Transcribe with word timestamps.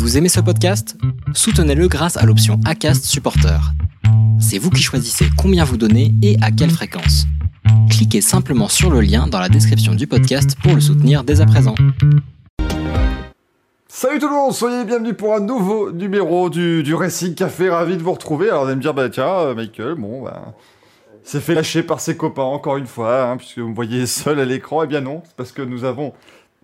Vous 0.00 0.16
aimez 0.16 0.30
ce 0.30 0.40
podcast? 0.40 0.96
Soutenez-le 1.34 1.86
grâce 1.86 2.16
à 2.16 2.24
l'option 2.24 2.58
ACAST 2.64 3.04
Supporter. 3.04 3.60
C'est 4.40 4.56
vous 4.56 4.70
qui 4.70 4.82
choisissez 4.82 5.26
combien 5.36 5.62
vous 5.62 5.76
donnez 5.76 6.14
et 6.22 6.38
à 6.40 6.50
quelle 6.50 6.70
fréquence. 6.70 7.26
Cliquez 7.90 8.22
simplement 8.22 8.68
sur 8.68 8.88
le 8.90 9.02
lien 9.02 9.26
dans 9.26 9.38
la 9.38 9.50
description 9.50 9.94
du 9.94 10.06
podcast 10.06 10.56
pour 10.62 10.74
le 10.74 10.80
soutenir 10.80 11.22
dès 11.22 11.42
à 11.42 11.46
présent. 11.46 11.74
Salut 13.88 14.18
tout 14.18 14.28
le 14.28 14.34
monde, 14.34 14.54
soyez 14.54 14.86
bienvenus 14.86 15.14
pour 15.18 15.34
un 15.34 15.40
nouveau 15.40 15.92
numéro 15.92 16.48
du, 16.48 16.82
du 16.82 16.94
Racing 16.94 17.34
Café, 17.34 17.68
ravi 17.68 17.98
de 17.98 18.02
vous 18.02 18.12
retrouver. 18.12 18.48
Alors 18.48 18.62
vous 18.62 18.68
allez 18.68 18.76
me 18.76 18.82
dire, 18.82 18.94
bah 18.94 19.10
tiens, 19.10 19.28
euh, 19.28 19.54
Michael, 19.54 19.96
bon, 19.96 20.22
bah, 20.22 20.54
s'est 21.24 21.40
fait 21.40 21.54
lâcher 21.54 21.82
par 21.82 22.00
ses 22.00 22.16
copains 22.16 22.42
encore 22.42 22.78
une 22.78 22.86
fois, 22.86 23.24
hein, 23.24 23.36
puisque 23.36 23.58
vous 23.58 23.68
me 23.68 23.74
voyez 23.74 24.06
seul 24.06 24.40
à 24.40 24.46
l'écran. 24.46 24.82
Eh 24.82 24.86
bien 24.86 25.02
non, 25.02 25.20
c'est 25.26 25.36
parce 25.36 25.52
que 25.52 25.60
nous 25.60 25.84
avons 25.84 26.14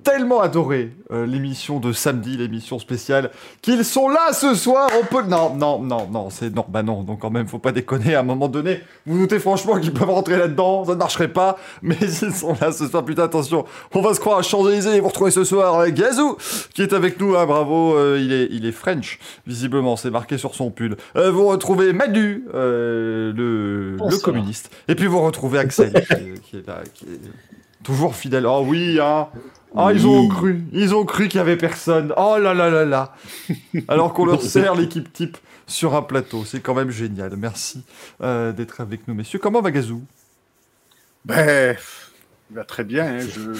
tellement 0.02 0.40
adoré 0.40 0.92
euh, 1.10 1.26
l'émission 1.26 1.80
de 1.80 1.92
samedi, 1.92 2.36
l'émission 2.36 2.78
spéciale, 2.78 3.30
qu'ils 3.62 3.84
sont 3.84 4.08
là 4.08 4.32
ce 4.32 4.54
soir. 4.54 4.88
On 5.00 5.04
peut. 5.04 5.22
Non, 5.22 5.54
non, 5.54 5.80
non, 5.80 6.06
non, 6.10 6.30
c'est 6.30 6.54
non, 6.54 6.64
bah 6.68 6.82
non. 6.82 7.02
Donc 7.02 7.20
quand 7.20 7.30
même, 7.30 7.48
faut 7.48 7.58
pas 7.58 7.72
déconner. 7.72 8.14
À 8.14 8.20
un 8.20 8.22
moment 8.22 8.48
donné, 8.48 8.80
vous 9.06 9.18
doutez 9.18 9.38
franchement 9.38 9.80
qu'ils 9.80 9.92
peuvent 9.92 10.10
rentrer 10.10 10.36
là-dedans, 10.36 10.84
ça 10.84 10.92
ne 10.92 10.98
marcherait 10.98 11.32
pas. 11.32 11.58
Mais 11.82 11.96
ils 12.00 12.32
sont 12.32 12.54
là 12.60 12.72
ce 12.72 12.86
soir. 12.86 13.04
Putain, 13.04 13.24
attention, 13.24 13.64
on 13.94 14.00
va 14.00 14.14
se 14.14 14.20
croire 14.20 14.38
à 14.38 14.42
Champs-Élysées. 14.42 15.00
Vous 15.00 15.08
retrouvez 15.08 15.30
ce 15.30 15.44
soir 15.44 15.80
avec 15.80 15.94
Gazou 15.94 16.36
qui 16.74 16.82
est 16.82 16.92
avec 16.92 17.18
nous. 17.18 17.36
Hein, 17.36 17.46
bravo, 17.46 17.96
euh, 17.96 18.20
il 18.20 18.32
est, 18.32 18.48
il 18.50 18.66
est 18.66 18.72
French 18.72 19.18
visiblement. 19.46 19.96
C'est 19.96 20.10
marqué 20.10 20.38
sur 20.38 20.54
son 20.54 20.70
pull. 20.70 20.96
Euh, 21.16 21.30
vous 21.30 21.46
retrouvez 21.46 21.92
Madu, 21.92 22.44
euh, 22.54 23.32
le, 23.32 23.96
le 23.96 24.18
communiste. 24.18 24.70
Et 24.88 24.94
puis 24.94 25.06
vous 25.06 25.20
retrouvez 25.20 25.58
Axel 25.58 25.92
qui, 25.92 26.40
qui 26.42 26.56
est 26.58 26.66
là, 26.66 26.82
qui 26.94 27.06
est 27.06 27.20
toujours 27.82 28.14
fidèle. 28.14 28.46
Oh 28.46 28.62
oui, 28.66 28.98
hein. 29.00 29.28
Ah, 29.76 29.92
ils 29.92 30.06
ont 30.06 30.28
cru, 30.28 30.64
ils 30.72 30.94
ont 30.94 31.04
cru 31.04 31.28
qu'il 31.28 31.38
y 31.38 31.40
avait 31.40 31.56
personne. 31.56 32.12
Oh 32.16 32.36
là 32.38 32.54
là 32.54 32.70
là 32.70 32.84
là. 32.84 33.14
Alors 33.88 34.12
qu'on 34.12 34.24
leur 34.26 34.42
sert 34.42 34.74
l'équipe 34.74 35.12
type 35.12 35.36
sur 35.66 35.94
un 35.94 36.02
plateau, 36.02 36.44
c'est 36.44 36.60
quand 36.60 36.74
même 36.74 36.90
génial. 36.90 37.36
Merci 37.36 37.82
euh, 38.22 38.52
d'être 38.52 38.80
avec 38.80 39.06
nous, 39.08 39.14
messieurs. 39.14 39.38
Comment 39.38 39.60
va 39.60 39.70
Gazou? 39.70 40.02
Ben, 41.24 41.76
il 42.50 42.56
va 42.56 42.64
très 42.64 42.84
bien. 42.84 43.04
hein. 43.16 43.20
Je, 43.20 43.52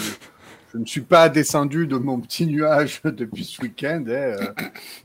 je 0.72 0.78
ne 0.78 0.84
suis 0.86 1.00
pas 1.00 1.28
descendu 1.28 1.86
de 1.86 1.96
mon 1.96 2.20
petit 2.20 2.46
nuage 2.46 3.00
depuis 3.04 3.44
ce 3.44 3.60
week-end 3.62 4.04
hein, 4.06 4.10
euh, 4.10 4.36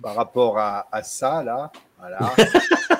par 0.01 0.15
rapport 0.15 0.59
à, 0.59 0.87
à 0.91 1.01
ça 1.03 1.43
là. 1.43 1.71
Voilà. 1.99 2.19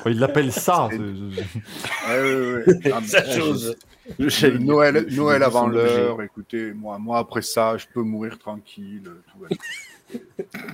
Oh, 0.03 0.09
Il 0.09 0.18
l'appelle 0.18 0.52
ça. 0.52 0.90
C'est- 0.90 0.98
c'est- 0.98 2.09
Ouais, 2.09 2.23
ouais, 2.23 2.64
ouais. 2.66 2.92
Ah, 2.92 2.98
mais 3.02 3.08
Sa 3.08 3.22
bon, 3.22 3.31
chose. 3.34 3.75
je- 3.78 3.91
je- 4.20 4.48
Noël, 4.58 5.06
je- 5.08 5.16
Noël 5.17 5.42
je- 5.42 5.45
avant 5.45 5.67
l'heure. 5.67 6.22
Écoutez, 6.22 6.73
moi, 6.73 6.98
moi 7.00 7.20
après 7.20 7.42
ça, 7.42 7.78
je 7.78 7.86
peux 7.94 8.02
mourir 8.02 8.38
tranquille. 8.40 9.09
Tout 9.31 9.40
va 9.40 9.48
bien. 9.48 9.58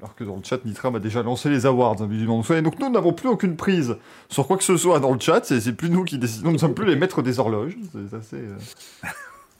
Alors 0.00 0.14
que 0.14 0.22
dans 0.22 0.36
le 0.36 0.44
chat, 0.44 0.64
Nitram 0.64 0.94
a 0.94 1.00
déjà 1.00 1.24
lancé 1.24 1.50
les 1.50 1.66
awards, 1.66 2.00
hein, 2.00 2.06
visiblement. 2.06 2.40
Et 2.50 2.62
donc 2.62 2.78
nous 2.78 2.88
n'avons 2.88 3.12
plus 3.12 3.28
aucune 3.28 3.56
prise 3.56 3.96
sur 4.28 4.46
quoi 4.46 4.56
que 4.56 4.62
ce 4.62 4.76
soit 4.76 5.00
dans 5.00 5.12
le 5.12 5.18
chat. 5.18 5.44
C'est 5.44 5.72
plus 5.72 5.90
nous 5.90 6.04
qui 6.04 6.18
décidons. 6.18 6.46
Nous 6.48 6.52
ne 6.52 6.58
sommes 6.58 6.74
plus 6.74 6.86
les 6.86 6.94
maîtres 6.94 7.20
des 7.20 7.40
horloges. 7.40 7.76
C'est 7.92 8.16
assez, 8.16 8.36
euh, 8.36 8.56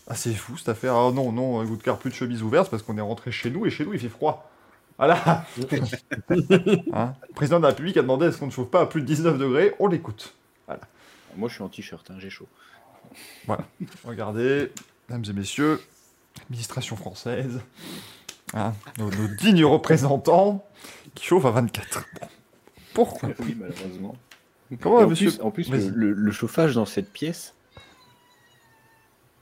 assez 0.06 0.33
fou 0.33 0.56
cette 0.56 0.68
affaire. 0.68 0.94
Ah 0.94 1.10
non, 1.12 1.33
non, 1.33 1.64
Goudcar, 1.64 1.98
plus 1.98 2.10
de 2.10 2.14
chemise 2.14 2.42
ouverte 2.44 2.70
parce 2.70 2.84
qu'on 2.84 2.96
est 2.96 3.00
rentré 3.00 3.33
chez 3.33 3.50
nous 3.50 3.66
et 3.66 3.70
chez 3.70 3.84
nous 3.84 3.94
il 3.94 3.98
fait 3.98 4.08
froid. 4.08 4.48
Voilà. 4.96 5.44
Hein? 6.92 7.14
Le 7.28 7.34
président 7.34 7.56
de 7.58 7.62
la 7.62 7.68
République 7.70 7.96
a 7.96 8.02
demandé 8.02 8.27
est-ce 8.27 8.38
qu'on 8.38 8.46
ne 8.46 8.52
chauffe 8.52 8.70
pas 8.70 8.83
à 8.83 8.86
plus 8.86 9.00
de 9.00 9.06
19 9.06 9.38
degrés 9.38 9.74
On 9.80 9.88
l'écoute. 9.88 10.34
Moi, 11.39 11.48
je 11.48 11.55
suis 11.55 11.62
en 11.62 11.69
t-shirt, 11.69 12.11
hein, 12.11 12.17
j'ai 12.19 12.31
chaud. 12.31 12.48
Regardez, 14.05 14.72
mesdames 15.08 15.25
et 15.31 15.33
messieurs, 15.33 15.80
administration 16.42 16.97
française, 16.97 17.61
hein, 18.55 18.75
nos, 18.98 19.11
nos 19.11 19.28
dignes 19.36 19.64
représentants 19.64 20.67
qui 21.14 21.25
chauffent 21.25 21.47
à 21.47 21.50
24. 21.53 22.05
Bon. 22.20 22.27
Pourquoi 22.92 23.30
Oui, 23.39 23.56
malheureusement. 23.58 24.17
Comment 24.80 25.00
Et 25.00 25.05
en 25.05 25.08
monsieur 25.08 25.30
plus, 25.30 25.41
en 25.41 25.50
plus 25.50 25.70
le, 25.70 25.89
le- 25.89 26.12
le 26.12 26.33
chauffage 26.33 26.75
dans 26.75 26.84
cette 26.84 27.11
pièce. 27.12 27.55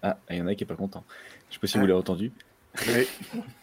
Ah, 0.03 0.19
il 0.31 0.37
y 0.37 0.41
en 0.43 0.47
a 0.47 0.55
qui 0.55 0.63
est 0.65 0.67
pas 0.67 0.77
content. 0.77 1.03
Je 1.49 1.55
sais 1.55 1.61
pas 1.61 1.67
si 1.67 1.79
vous 1.79 1.87
l'avez 1.87 1.99
entendu. 1.99 2.31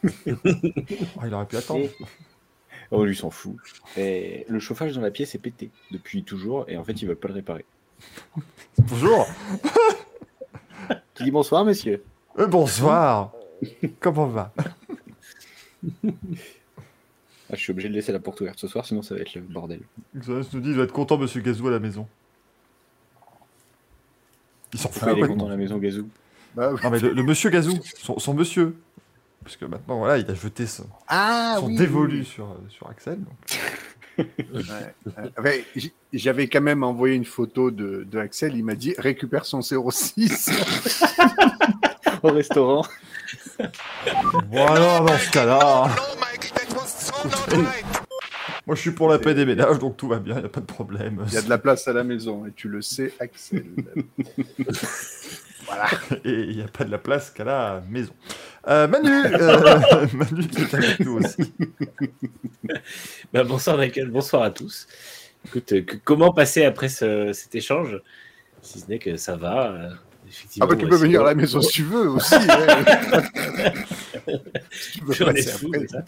Ah, 0.02 1.28
Il 1.28 1.34
aurait 1.34 1.46
pu 1.46 1.58
attendre. 1.58 1.88
Oh, 2.92 3.06
lui 3.06 3.16
s'en 3.16 3.30
fout. 3.30 3.56
Et 3.98 4.46
le 4.50 4.60
chauffage 4.60 4.94
dans 4.94 5.02
la 5.02 5.12
pièce 5.12 5.36
est 5.36 5.40
pété 5.40 5.72
depuis 5.92 6.24
toujours 6.24 6.66
et 6.68 6.78
en 6.78 6.84
fait, 6.84 7.02
ils 7.02 7.08
veulent 7.08 7.16
pas 7.16 7.28
le 7.30 7.36
réparer. 7.36 7.66
Bonjour. 8.80 9.28
Qui 11.14 11.24
dit 11.26 11.32
bonsoir, 11.32 11.64
messieurs 11.66 12.04
Euh, 12.40 12.48
bonsoir. 12.48 13.32
Comment 14.00 14.28
va? 14.28 14.54
Ah, 14.58 14.64
Je 17.52 17.56
suis 17.58 17.72
obligé 17.72 17.90
de 17.90 17.94
laisser 17.94 18.12
la 18.12 18.20
porte 18.20 18.42
ouverte 18.42 18.60
ce 18.60 18.68
soir, 18.68 18.86
sinon 18.86 19.02
ça 19.02 19.16
va 19.16 19.22
être 19.22 19.34
le 19.36 19.42
bordel. 19.42 19.82
Xanos 20.18 20.52
nous 20.54 20.60
dit 20.60 20.70
il 20.70 20.76
doit 20.76 20.84
être 20.86 20.92
content, 20.94 21.18
monsieur 21.18 21.42
Gazou, 21.42 21.68
à 21.68 21.72
la 21.72 21.80
maison. 21.80 22.08
Il 24.74 24.80
s'en 24.80 24.90
fout 24.90 25.04
Ah, 25.06 25.14
il 25.16 25.24
est 25.24 25.28
content 25.28 25.48
à 25.48 25.52
la 25.52 25.58
maison 25.58 25.78
Gazou. 25.78 26.10
bah, 26.56 26.72
oui. 26.74 26.80
Non, 26.84 26.90
mais 26.90 27.00
le, 27.00 27.14
le 27.14 27.24
monsieur 27.24 27.50
Gazou, 27.50 27.78
son, 28.02 28.18
son 28.20 28.34
monsieur. 28.34 28.76
Parce 29.44 29.58
que 29.58 29.66
maintenant, 29.66 29.98
voilà, 30.00 30.18
il 30.18 30.30
a 30.32 30.36
jeté 30.36 30.66
son, 30.66 30.88
ah, 31.08 31.58
son 31.60 31.68
oui, 31.68 31.76
dévolu 31.76 32.20
oui, 32.20 32.26
Sur, 32.26 32.56
sur 32.70 32.90
Axel. 32.90 33.20
donc. 33.20 33.60
Ouais, 34.18 35.66
J'avais 36.12 36.48
quand 36.48 36.62
même 36.62 36.84
envoyé 36.84 37.16
une 37.16 37.26
photo 37.26 37.72
de, 37.72 38.06
de 38.10 38.20
Axel. 38.20 38.56
Il 38.56 38.64
m'a 38.64 38.76
dit 38.76 38.94
récupère 38.98 39.46
son 39.46 39.62
06. 39.62 40.52
Au 42.24 42.32
restaurant. 42.32 42.86
Voilà, 44.50 45.00
dans 45.00 45.18
ce 45.18 45.32
cas-là. 45.32 45.90
Moi, 48.66 48.76
je 48.76 48.82
suis 48.82 48.92
pour 48.92 49.10
la 49.10 49.20
paix 49.20 49.34
des 49.34 49.46
ménages, 49.46 49.80
donc 49.80 49.98
tout 49.98 50.08
va 50.08 50.20
bien, 50.20 50.36
il 50.36 50.40
n'y 50.40 50.46
a 50.46 50.50
pas 50.50 50.62
de 50.62 50.66
problème. 50.66 51.26
Il 51.28 51.34
y 51.34 51.38
a 51.38 51.42
de 51.42 51.50
la 51.50 51.58
place 51.58 51.86
à 51.90 51.94
la 51.94 52.06
maison 52.06 52.46
et 52.46 52.54
tu 52.54 52.70
le 52.70 52.82
sais, 52.82 53.14
Axel. 53.20 53.66
voilà. 55.66 55.88
Et 56.24 56.44
il 56.44 56.56
n'y 56.56 56.62
a 56.62 56.68
pas 56.68 56.86
de 56.86 56.92
la 56.92 56.98
place 56.98 57.30
qu'à 57.30 57.44
la 57.44 57.84
maison. 57.90 58.14
Euh, 58.68 58.88
Manu, 58.88 59.10
euh, 59.26 60.08
Manu 60.14 60.44
est 60.58 60.74
avec 60.74 61.00
nous 61.02 61.18
aussi. 61.20 61.54
Bah, 63.34 63.44
bonsoir 63.44 63.76
Michael, 63.78 64.10
bonsoir 64.10 64.44
à 64.44 64.50
tous. 64.52 64.88
Écoute, 65.46 65.74
euh, 65.74 65.82
que- 65.82 65.98
comment 65.98 66.32
passer 66.34 66.64
après 66.64 66.88
ce- 66.88 67.34
cet 67.34 67.54
échange? 67.56 68.00
Si 68.62 68.80
ce 68.80 68.88
n'est 68.88 69.00
que 69.00 69.18
ça 69.18 69.36
va. 69.36 69.72
euh, 69.72 69.90
effectivement, 70.28 70.66
Ah 70.66 70.74
bah 70.74 70.78
tu 70.78 70.86
ouais, 70.86 70.90
peux 70.92 70.96
venir 70.96 71.22
à 71.22 71.26
la 71.26 71.36
maison 71.36 71.60
si 71.62 71.74
tu 71.74 71.84
veux 71.84 72.10
aussi. 72.10 72.34
Si 74.72 75.00
tu 75.00 75.14
J'en 75.14 75.30
ai 75.30 75.34
passer 75.34 75.50
fou, 75.52 75.72
après. 75.76 75.88
ça. 75.88 76.06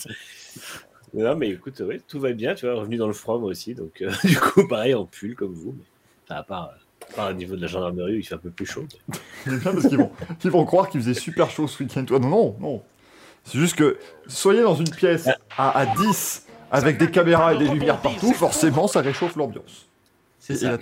Non, 1.13 1.35
mais 1.35 1.49
écoute, 1.49 1.79
ouais, 1.81 1.99
tout 2.07 2.19
va 2.21 2.31
bien, 2.31 2.55
tu 2.55 2.65
vois, 2.65 2.75
revenu 2.75 2.95
dans 2.97 3.07
le 3.07 3.13
froid 3.13 3.37
moi 3.39 3.49
aussi. 3.49 3.75
Donc, 3.75 4.01
euh, 4.01 4.09
du 4.23 4.37
coup, 4.39 4.65
pareil, 4.67 4.93
en 4.93 5.05
pull 5.05 5.35
comme 5.35 5.53
vous. 5.53 5.75
Mais, 5.77 5.83
enfin, 6.25 6.39
à 6.39 6.43
part, 6.43 6.71
à 7.11 7.15
part 7.15 7.29
au 7.29 7.33
niveau 7.33 7.55
de 7.55 7.61
la 7.61 7.67
gendarmerie 7.67 8.17
il 8.17 8.23
fait 8.23 8.35
un 8.35 8.39
peu 8.39 8.49
plus 8.49 8.65
chaud. 8.65 8.85
C'est 9.43 9.59
bien 9.59 9.73
parce 9.73 9.87
qu'ils 9.87 9.97
vont, 9.97 10.11
ils 10.43 10.51
vont 10.51 10.65
croire 10.65 10.89
qu'il 10.89 11.01
faisait 11.01 11.13
super 11.13 11.49
chaud 11.49 11.67
ce 11.67 11.83
week-end. 11.83 12.03
Toi, 12.05 12.19
non, 12.19 12.29
non, 12.29 12.57
non. 12.59 12.83
C'est 13.43 13.59
juste 13.59 13.75
que 13.75 13.97
soyez 14.27 14.63
dans 14.63 14.75
une 14.75 14.89
pièce 14.89 15.29
à, 15.57 15.77
à 15.77 15.85
10 15.85 16.45
avec 16.71 16.97
des 16.97 17.11
caméras 17.11 17.53
et 17.53 17.57
des 17.57 17.67
lumières 17.67 18.01
partout, 18.01 18.33
forcément 18.33 18.87
ça 18.87 19.01
réchauffe 19.01 19.35
l'ambiance. 19.35 19.87
C'est 20.39 20.55
ça. 20.55 20.77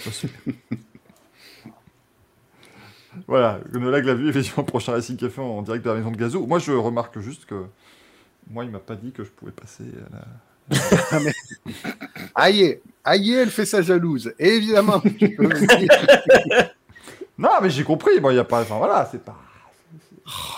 voilà, 3.28 3.60
Gonolag 3.72 4.06
l'a 4.06 4.14
vu, 4.14 4.30
effectivement, 4.30 4.64
prochain 4.64 4.92
Racing 4.94 5.18
Café 5.18 5.42
en 5.42 5.62
direct 5.62 5.86
de 5.86 5.90
la 5.90 5.96
maison 5.96 6.12
de 6.12 6.18
Gazou. 6.18 6.46
Moi, 6.46 6.60
je 6.60 6.72
remarque 6.74 7.20
juste 7.20 7.46
que 7.46 7.66
moi, 8.50 8.66
il 8.66 8.72
m'a 8.72 8.80
pas 8.80 8.96
dit 8.96 9.12
que 9.12 9.24
je 9.24 9.30
pouvais 9.30 9.52
passer 9.52 9.84
à 9.84 10.16
la... 10.16 10.26
Aïe, 12.36 12.80
aïe, 13.04 13.34
elle 13.34 13.50
fait 13.52 13.66
sa 13.66 13.82
jalouse. 13.82 14.34
Et 14.40 14.50
évidemment, 14.56 15.00
tu 15.00 15.36
peux. 15.36 15.50
Non, 17.38 17.50
mais 17.62 17.70
j'ai 17.70 17.84
compris, 17.84 18.20
moi, 18.22 18.32
il 18.32 18.36
n'y 18.36 18.42
a 18.42 18.46
pas... 18.46 18.62
Enfin, 18.62 18.78
voilà, 18.78 19.08
c'est 19.12 19.24
pas... 19.24 19.36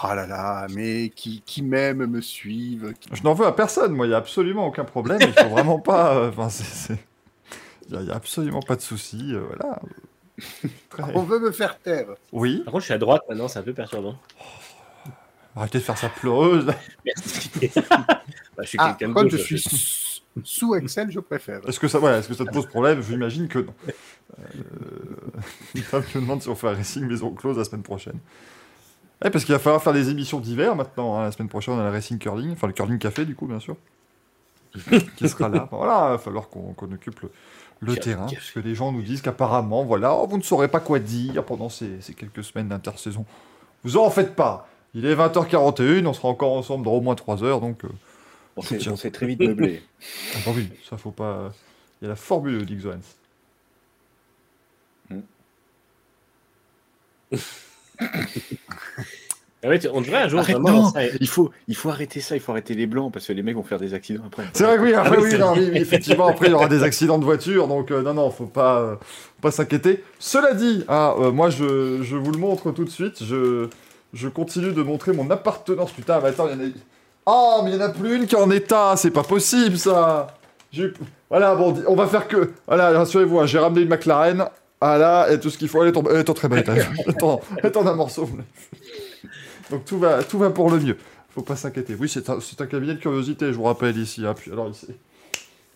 Oh 0.04 0.08
là 0.14 0.28
là, 0.28 0.68
mais 0.70 1.10
qui, 1.10 1.42
qui 1.44 1.64
m'aime 1.64 2.06
me 2.06 2.22
suivent. 2.22 2.94
qui- 3.00 3.10
Je 3.14 3.24
n'en 3.24 3.34
veux 3.34 3.48
à 3.48 3.52
personne, 3.52 3.94
moi, 3.94 4.06
il 4.06 4.10
n'y 4.10 4.16
a 4.16 4.20
absolument 4.20 4.68
aucun 4.68 4.84
problème, 4.84 5.18
il 5.22 5.34
faut 5.34 5.50
vraiment 5.50 5.80
pas... 5.80 6.16
euh, 6.16 6.30
Enfin, 6.30 6.50
c'est- 6.50 6.64
c'est... 6.94 7.00
Il 7.90 7.98
n'y 8.00 8.12
a, 8.12 8.16
absolument 8.16 8.62
pas 8.62 8.76
de 8.76 8.82
souci, 8.82 9.34
euh, 9.34 9.42
voilà. 9.48 9.80
Très- 10.90 11.04
On 11.16 11.24
veut 11.24 11.40
me 11.40 11.52
faire 11.52 11.80
taire. 11.80 12.08
Oui, 12.32 12.62
Par 12.64 12.74
contre, 12.74 12.82
je 12.82 12.86
suis 12.86 12.94
à 12.94 12.98
droite 13.00 13.22
maintenant, 13.30 13.48
c'est 13.48 13.60
un 13.60 13.64
peu 13.64 13.74
perturbant. 13.74 14.16
arrêtez 15.56 15.78
de 15.80 15.84
faire 15.84 15.98
sa 15.98 16.10
pleureuse. 16.10 16.68
Merci. 17.06 17.50
Bah, 18.58 18.64
je 18.64 18.70
suis 18.70 18.78
Ah, 18.80 18.96
quelqu'un 18.98 19.10
de 19.10 19.14
quand 19.14 19.30
je 19.30 19.36
suis. 19.36 19.62
Sous- 20.44 20.76
Excel, 20.76 21.12
je 21.12 21.20
préfère. 21.20 21.62
Est-ce 21.68 21.80
que 21.80 21.88
ça, 21.88 22.00
ouais, 22.00 22.20
est-ce 22.20 22.28
que 22.28 22.34
ça 22.34 22.46
te 22.46 22.52
pose 22.52 22.66
problème? 22.68 23.02
J'imagine 23.02 23.48
que 23.48 23.60
non. 23.60 23.74
Euh, 24.40 24.44
une 25.76 25.82
femme 25.82 26.04
me 26.16 26.22
demande 26.22 26.42
si 26.42 26.50
on 26.50 26.56
fait 26.56 26.68
un 26.68 26.74
racing 26.76 27.06
maison 27.06 27.32
close 27.32 27.58
la 27.58 27.64
semaine 27.64 27.84
prochaine. 27.84 28.20
Ouais, 29.24 29.30
parce 29.30 29.46
qu'il 29.46 29.54
va 29.54 29.60
falloir 29.60 29.82
faire 29.82 29.94
des 29.94 30.10
émissions 30.10 30.40
d'hiver 30.40 30.76
maintenant. 30.76 31.18
hein. 31.18 31.24
La 31.26 31.32
semaine 31.32 31.48
prochaine, 31.50 31.76
on 31.76 31.80
a 31.80 31.84
le 31.86 31.90
racing 31.92 32.18
curling, 32.18 32.52
enfin 32.52 32.68
le 32.68 32.74
curling 32.74 33.00
café 33.00 33.26
du 33.26 33.34
coup, 33.36 33.46
bien 33.48 33.60
sûr, 33.60 33.78
qui 35.18 35.30
sera 35.30 35.48
là. 35.50 35.68
Voilà, 35.72 36.08
il 36.08 36.12
va 36.12 36.18
falloir 36.18 36.50
qu'on 36.50 36.74
occupe 36.92 37.22
le, 37.80 37.96
terrain, 37.96 38.24
café. 38.26 38.36
parce 38.36 38.52
que 38.52 38.60
les 38.60 38.76
gens 38.76 38.92
nous 38.92 39.02
disent 39.02 39.22
qu'apparemment, 39.22 39.84
voilà, 39.86 40.14
oh, 40.14 40.28
vous 40.28 40.38
ne 40.38 40.44
saurez 40.44 40.68
pas 40.68 40.80
quoi 40.82 41.00
dire 41.00 41.44
pendant 41.46 41.70
ces, 41.70 42.02
ces 42.02 42.14
quelques 42.14 42.44
semaines 42.44 42.68
d'intersaison. 42.68 43.26
Vous 43.84 43.96
en 43.98 44.10
faites 44.10 44.36
pas. 44.36 44.68
Il 44.94 45.06
est 45.06 45.16
20h41, 45.16 46.06
on 46.08 46.14
sera 46.14 46.28
encore 46.30 46.54
ensemble 46.54 46.84
dans 46.86 46.92
au 46.94 47.02
moins 47.02 47.16
3 47.16 47.44
heures, 47.44 47.62
donc 47.62 47.84
euh, 47.86 47.90
On 48.58 48.62
s'est 48.62 48.78
Tiens. 48.78 48.94
on 48.94 48.96
s'est 48.96 49.12
très 49.12 49.26
vite 49.28 49.40
meublé. 49.40 49.82
Ah 50.34 50.38
bah 50.46 50.52
oui, 50.56 50.70
ça 50.90 50.98
faut 50.98 51.12
pas. 51.12 51.52
Il 52.02 52.06
y 52.06 52.08
a 52.08 52.10
la 52.10 52.16
formule. 52.16 52.66
Ah 59.64 59.70
ouais, 59.70 59.80
tu- 59.80 59.88
on 59.92 60.00
devrait 60.02 60.22
un 60.22 60.28
jour 60.28 60.42
Arrête, 60.42 60.58
vraiment 60.58 60.84
non, 60.84 60.92
un- 60.96 61.08
il 61.20 61.28
faut, 61.28 61.50
il 61.68 61.76
faut 61.76 61.90
arrêter 61.90 62.20
ça, 62.20 62.36
il 62.36 62.40
faut 62.40 62.52
arrêter 62.52 62.76
les 62.76 62.86
blancs 62.86 63.12
parce 63.12 63.26
que 63.26 63.34
les 63.34 63.42
mecs 63.42 63.56
vont 63.56 63.64
faire 63.64 63.80
des 63.80 63.96
accidents 63.96 64.22
après. 64.28 64.44
C'est 64.54 64.64
vrai 64.64 64.76
que 64.78 64.82
oui, 64.84 64.94
après 64.94 65.16
Ah 65.18 65.20
oui, 65.20 65.30
oui, 65.34 65.40
non, 65.40 65.54
oui, 65.54 65.72
effectivement, 65.74 66.28
après 66.28 66.48
il 66.48 66.52
y 66.52 66.54
aura 66.54 66.68
des 66.68 66.84
accidents 66.84 67.18
de 67.18 67.24
voiture, 67.26 67.68
donc 67.68 67.90
euh, 67.90 68.04
non, 68.04 68.14
non, 68.14 68.30
faut 68.30 68.46
pas, 68.46 68.80
euh, 68.82 68.96
faut 68.98 69.42
pas 69.42 69.50
s'inquiéter. 69.50 70.04
Cela 70.20 70.54
dit, 70.54 70.84
ah, 70.88 71.16
euh, 71.18 71.32
moi 71.32 71.50
je, 71.50 72.04
je 72.04 72.16
vous 72.16 72.32
le 72.32 72.38
montre 72.38 72.70
tout 72.74 72.84
de 72.86 72.92
suite, 72.92 73.24
je, 73.24 73.68
je 74.14 74.28
continue 74.28 74.72
de 74.72 74.84
montrer 74.84 75.14
mon 75.14 75.32
appartenance. 75.32 75.92
Putain, 75.94 76.20
mais 76.22 76.30
attends, 76.30 76.48
il 76.48 76.52
y 76.52 76.62
en 76.64 76.68
a. 76.68 76.70
Ah, 77.26 77.62
mais 77.64 77.72
il 77.72 77.76
y 77.76 77.78
en 77.78 77.86
a 77.86 77.90
plus 77.90 78.16
une 78.16 78.28
qui 78.28 78.36
est 78.36 78.40
en 78.40 78.52
état, 78.52 78.96
c'est 78.98 79.12
pas 79.12 79.24
possible 79.24 79.78
ça 79.78 80.28
Voilà, 81.30 81.56
bon, 81.56 81.76
on 81.88 81.96
va 81.96 82.08
faire 82.08 82.28
que. 82.28 82.52
Voilà, 82.68 82.92
rassurez-vous, 82.92 83.40
hein, 83.40 83.46
j'ai 83.48 83.58
ramené 83.60 83.82
une 83.82 83.90
McLaren, 83.90 84.46
voilà, 84.80 85.32
et 85.32 85.40
tout 85.40 85.50
ce 85.50 85.58
qu'il 85.58 85.68
faut, 85.68 85.82
elle 85.84 85.90
est 85.94 85.98
en, 85.98 86.04
elle 86.04 86.18
est 86.18 86.30
en 86.30 86.34
très. 86.34 86.48
Attends, 87.08 87.42
attends 87.64 87.88
un 87.88 87.96
morceau. 87.96 88.30
Donc 89.72 89.86
tout 89.86 89.98
va, 89.98 90.24
tout 90.24 90.38
va 90.38 90.50
pour 90.52 90.70
le 90.70 90.80
mieux. 90.80 90.98
Faut 91.34 91.42
pas 91.42 91.56
s'inquiéter. 91.56 91.96
Oui, 92.00 92.08
c'est 92.08 92.30
un, 92.30 92.38
un 92.60 92.66
cabinet 92.68 92.94
de 92.94 93.00
curiosité, 93.00 93.48
je 93.48 93.58
vous 93.58 93.64
rappelle 93.64 93.98
ici. 93.98 94.26
hein. 94.26 94.36
Alors, 94.52 94.70
il 94.70 94.76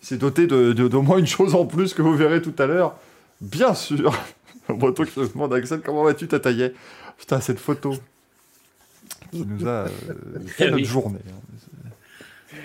s'est- 0.00 0.16
doté 0.16 0.46
de, 0.46 0.72
de- 0.72 0.88
d'au 0.88 1.02
moins 1.02 1.18
une 1.18 1.26
chose 1.26 1.54
en 1.54 1.66
plus 1.66 1.92
que 1.94 2.00
vous 2.02 2.14
verrez 2.16 2.40
tout 2.40 2.54
à 2.58 2.66
l'heure. 2.66 2.94
Bien 3.40 3.74
sûr. 3.74 4.12
Breton 4.68 5.04
qui 5.04 5.10
se 5.12 5.20
demande 5.32 5.52
Axel, 5.52 5.80
comment 5.84 6.04
vas-tu, 6.04 6.28
Tataillet? 6.28 6.72
Putain, 7.18 7.40
cette 7.40 7.58
photo 7.58 7.92
qui 9.30 9.44
nous 9.46 9.66
a 9.66 9.70
euh, 9.86 9.88
fait 10.46 10.64
Ah 10.64 10.70
notre 10.70 10.76
oui. 10.76 10.84
journée. 10.84 11.18
hein. 11.28 12.56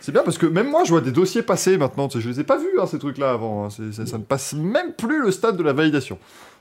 C'est- 0.00 0.12
bien 0.12 0.22
parce 0.22 0.38
que 0.38 0.46
même 0.46 0.70
moi, 0.70 0.84
je 0.84 0.90
vois 0.90 1.00
des 1.02 1.12
dossiers 1.12 1.42
passer 1.42 1.76
maintenant. 1.76 2.08
Je 2.08 2.26
les 2.28 2.40
ai 2.40 2.44
pas 2.44 2.56
vus, 2.56 2.80
hein, 2.80 2.86
ces 2.86 2.98
trucs-là, 2.98 3.30
avant. 3.32 3.66
hein. 3.66 3.70
C'est- 3.70 4.06
ça 4.06 4.16
ne 4.18 4.22
passe 4.24 4.54
même 4.54 4.94
plus 4.94 5.20
le 5.22 5.30
stade 5.30 5.56
de 5.56 5.62
la 5.62 5.72
validation. 5.74 6.18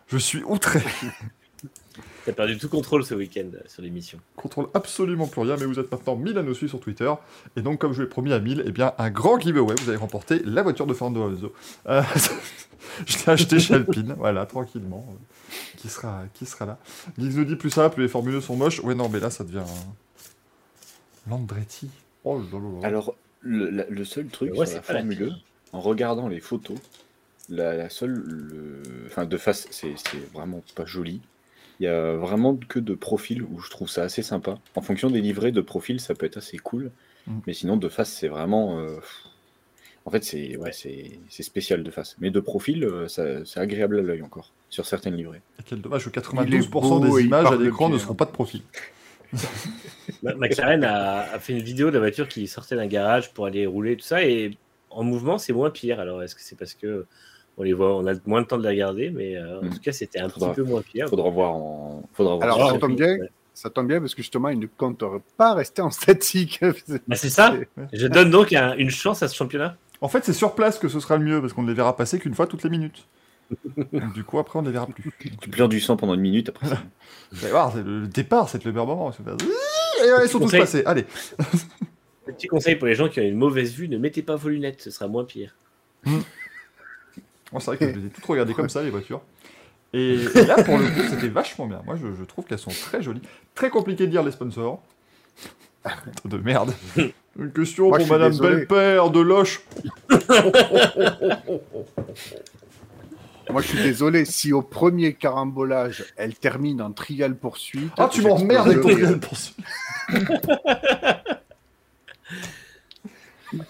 Je 0.08 0.18
suis 0.18 0.44
outré. 0.44 0.82
T'as 2.28 2.34
perdu 2.34 2.58
tout 2.58 2.68
contrôle 2.70 3.04
ce 3.06 3.16
week-end 3.16 3.50
euh, 3.56 3.60
sur 3.68 3.82
l'émission. 3.82 4.20
contrôle 4.36 4.68
absolument 4.74 5.28
plus 5.28 5.42
rien, 5.42 5.56
mais 5.58 5.66
vous 5.66 5.80
êtes 5.80 5.90
maintenant 5.92 6.16
1000 6.18 6.38
à 6.38 6.44
nous 6.44 6.54
suivre 6.54 6.70
sur 6.72 6.80
Twitter. 6.82 7.12
Et 7.56 7.62
donc, 7.62 7.80
comme 7.80 7.94
je 7.94 8.04
l'ai 8.04 8.10
promis 8.10 8.34
à 8.34 8.40
1000, 8.40 8.64
eh 8.68 8.72
bien, 8.72 8.94
un 8.98 9.10
grand 9.10 9.40
giveaway. 9.40 9.76
Vous 9.82 9.90
allez 9.90 9.98
remporter 9.98 10.42
la 10.44 10.62
voiture 10.62 10.86
de 10.86 10.94
Fernando 10.94 11.24
Alonso. 11.26 11.54
Euh, 11.88 12.04
je 13.08 13.18
l'ai 13.18 13.30
acheté 13.30 13.60
chez 13.60 13.74
Alpine, 13.76 14.14
voilà, 14.18 14.46
tranquillement. 14.46 15.06
euh, 15.10 15.54
qui, 15.78 15.88
sera, 15.88 16.24
qui 16.34 16.46
sera 16.46 16.66
là 16.66 16.78
Geeks 17.18 17.36
nous 17.36 17.46
dit 17.46 17.56
plus 17.56 17.70
simple, 17.70 17.96
plus 17.96 18.04
les 18.04 18.10
formules 18.10 18.42
sont 18.42 18.58
moches. 18.58 18.82
Ouais, 18.82 18.94
non, 18.94 19.08
mais 19.10 19.20
là, 19.22 19.30
ça 19.30 19.44
devient. 19.46 19.64
Landretti. 21.30 21.90
Oh 22.24 22.40
là 22.40 22.60
là 22.60 22.82
là. 22.82 22.88
Alors, 22.88 23.16
le, 23.42 23.70
la- 23.70 23.86
le 23.90 24.04
seul 24.06 24.28
truc 24.28 24.52
Ouais, 24.52 24.66
sur 24.66 24.68
c'est 24.68 24.74
la 24.76 24.82
pas 24.82 24.94
la 24.94 25.00
Formule 25.00 25.36
1, 25.74 25.78
en 25.78 25.82
regardant 25.82 26.28
les 26.28 26.40
photos, 26.40 26.78
la, 27.50 27.76
la 27.76 27.90
seule, 27.90 28.12
le- 28.26 28.82
enfin 29.08 29.26
de 29.26 29.38
face, 29.38 29.68
c'est 29.72 29.94
vraiment 30.34 30.62
pas 30.76 30.86
joli. 30.86 31.22
Il 31.80 31.84
y 31.84 31.88
a 31.88 32.16
vraiment 32.16 32.56
que 32.56 32.80
de 32.80 32.96
profil 32.96 33.44
où 33.44 33.60
je 33.60 33.70
trouve 33.70 33.90
ça 33.90 34.04
assez 34.04 34.24
sympa. 34.24 34.58
En 34.76 34.82
fonction 34.82 35.10
des 35.10 35.22
livrets 35.22 35.52
de 35.52 35.62
profil, 35.62 36.00
ça 36.00 36.16
peut 36.16 36.26
être 36.26 36.38
assez 36.38 36.58
cool, 36.58 36.92
Mm. 37.28 37.40
mais 37.46 37.54
sinon 37.54 37.78
de 37.78 37.90
face, 37.90 38.10
c'est 38.12 38.30
vraiment, 38.30 38.80
euh, 38.80 38.98
en 40.06 40.10
fait, 40.12 40.24
c'est 40.24 40.56
ouais, 40.58 40.72
c'est 40.72 41.20
c'est 41.30 41.44
spécial 41.44 41.84
de 41.84 41.92
face. 41.92 42.16
Mais 42.20 42.32
de 42.32 42.40
profil, 42.40 42.84
euh, 42.86 43.08
ça- 43.10 43.44
c'est 43.46 43.60
agréable 43.60 44.00
à 44.00 44.02
l'œil 44.02 44.22
encore 44.22 44.54
sur 44.70 44.86
certaines 44.86 45.16
livrées. 45.16 45.42
Quel 45.66 45.82
dommage 45.82 46.06
que 46.06 46.10
Il 46.10 46.18
est 46.18 46.22
92% 46.22 47.00
beau 47.00 47.18
des 47.18 47.24
images 47.26 47.52
à 47.52 47.56
l'écran 47.58 47.90
ne 47.90 47.98
seront 47.98 48.16
pas 48.16 48.26
de 48.26 48.32
profil. 48.32 48.62
McLaren 50.24 50.84
a, 50.84 51.34
a 51.34 51.40
fait 51.40 51.54
une 51.54 51.62
vidéo 51.64 51.88
de 51.90 51.94
la 51.96 52.00
voiture 52.00 52.28
qui 52.28 52.48
sortait 52.48 52.76
d'un 52.76 52.88
garage 52.88 53.34
pour 53.34 53.46
aller 53.46 53.66
rouler, 53.66 53.98
tout 53.98 54.06
ça, 54.06 54.24
et 54.24 54.58
en 54.90 55.04
mouvement, 55.04 55.38
c'est 55.38 55.54
moins 55.54 55.70
pire. 55.70 56.00
Alors, 56.00 56.24
est-ce 56.24 56.36
que 56.36 56.42
c'est 56.42 56.58
parce 56.58 56.74
que 56.74 57.06
on 57.58 57.64
les 57.64 57.74
voit, 57.74 57.96
on 57.98 58.06
a 58.08 58.14
moins 58.26 58.42
de 58.42 58.48
temps 58.48 58.58
de 58.58 58.64
la 58.64 58.70
regarder, 58.70 59.10
mais 59.10 59.36
euh, 59.36 59.60
en 59.60 59.64
Mm. 59.66 59.70
tout 59.72 59.80
cas, 59.80 59.92
c'était 59.92 60.20
un 60.20 60.30
Faudra- 60.30 60.50
petit 60.54 60.62
peu 60.62 60.64
moins 60.68 60.82
pire. 60.82 61.10
Faudra 61.10 61.30
voir 61.30 61.52
en, 61.52 62.04
faudra 62.14 62.36
voir. 62.36 62.44
Alors, 62.56 62.72
ça 62.72 62.78
tombe 62.80 62.96
bien, 62.96 63.18
ouais. 63.18 63.30
ça 63.54 63.70
tombe 63.70 63.88
bien 63.88 64.00
parce 64.00 64.14
que 64.16 64.22
justement, 64.22 64.50
il 64.50 64.60
ne 64.60 64.68
compte 64.68 65.04
pas 65.38 65.54
rester 65.54 65.82
en 65.82 65.90
statique. 65.92 66.60
Bah, 67.08 67.16
c'est 67.16 67.30
ça. 67.30 67.56
Je 67.94 68.08
donne 68.08 68.30
donc 68.30 68.54
un- 68.54 68.76
une 68.78 68.90
chance 68.92 69.24
à 69.24 69.28
ce 69.28 69.36
championnat. 69.36 69.76
En 70.02 70.08
fait, 70.10 70.24
c'est 70.24 70.34
sur 70.34 70.54
place 70.54 70.78
que 70.78 70.88
ce 70.88 71.00
sera 71.00 71.18
le 71.18 71.26
mieux, 71.26 71.42
parce 71.42 71.54
qu'on 71.54 71.64
ne 71.64 71.68
les 71.70 71.74
verra 71.74 71.96
passer 71.96 72.20
qu'une 72.20 72.36
fois 72.36 72.46
toutes 72.48 72.64
les 72.64 72.70
minutes. 72.70 73.08
Du 74.14 74.24
coup, 74.24 74.38
après, 74.40 74.60
on 74.60 74.62
ne 74.62 74.68
les 74.68 74.74
verra 74.74 74.86
plus. 74.88 75.12
tu 75.42 75.50
pleures 75.50 75.70
du 75.70 75.80
sang 75.80 75.96
pendant 75.98 76.14
une 76.14 76.22
minute 76.22 76.50
après. 76.50 76.68
ça. 76.68 76.78
Vous 77.32 77.44
allez 77.44 77.52
voir, 77.52 77.72
c'est 77.74 77.82
le, 77.84 78.02
le 78.02 78.08
départ, 78.08 78.50
c'est 78.50 78.64
le 78.64 78.72
meilleur 78.72 78.86
moment. 78.86 79.12
Et 79.12 80.10
allez, 80.10 80.26
ils 80.26 80.30
sont 80.30 80.40
tous 80.40 80.52
passés. 80.52 80.84
Allez. 80.86 81.06
Petit 82.26 82.48
conseil 82.48 82.76
pour 82.76 82.88
les 82.88 82.94
gens 82.94 83.08
qui 83.10 83.20
ont 83.20 83.24
une 83.24 83.38
mauvaise 83.38 83.74
vue, 83.74 83.88
ne 83.90 83.98
mettez 83.98 84.22
pas 84.22 84.36
vos 84.36 84.50
lunettes, 84.50 84.82
ce 84.82 84.92
sera 84.92 85.08
moins 85.08 85.24
pire. 85.26 85.56
Moi, 87.52 87.62
c'est 87.62 87.68
vrai 87.68 87.78
que 87.78 87.90
je 87.94 87.96
les 88.00 88.06
ai 88.08 88.10
toutes 88.10 88.26
regardées 88.26 88.54
comme 88.54 88.70
ça, 88.70 88.82
les 88.84 88.90
voitures. 88.90 89.22
Et, 89.94 90.16
et 90.16 90.46
là, 90.46 90.62
pour 90.64 90.78
le 90.78 90.86
coup, 90.86 91.02
c'était 91.10 91.30
vachement 91.30 91.66
bien. 91.68 91.82
Moi, 91.86 91.96
je, 91.96 92.08
je 92.18 92.24
trouve 92.24 92.46
qu'elles 92.46 92.60
sont 92.60 92.72
très 92.72 93.02
jolies. 93.02 93.22
Très 93.56 93.70
compliqué 93.70 94.06
de 94.06 94.12
dire 94.12 94.24
les 94.24 94.32
sponsors. 94.32 94.82
Putain 95.84 96.12
de 96.26 96.38
merde. 96.38 96.74
Une 97.40 97.52
question 97.54 97.90
Moi, 97.90 98.00
je 98.00 98.04
pour 98.06 98.08
suis 98.08 98.12
Madame 98.14 98.32
désolé. 98.32 98.56
Belle-Père 98.58 99.10
de 99.12 99.20
Loche. 99.22 99.62
Moi, 103.50 103.62
je 103.62 103.68
suis 103.70 103.82
désolé, 103.82 104.26
si 104.26 104.52
au 104.52 104.62
premier 104.62 105.14
carambolage, 105.14 106.04
elle 106.18 106.36
termine 106.36 106.82
en 106.82 106.92
trial 106.92 107.36
poursuite. 107.36 107.94
Ah, 107.98 108.10
tu 108.12 108.22
m'emmerdes 108.22 108.68
avec 108.68 108.82
ton 108.82 108.90
trial 108.90 109.20
poursuite. 109.20 109.56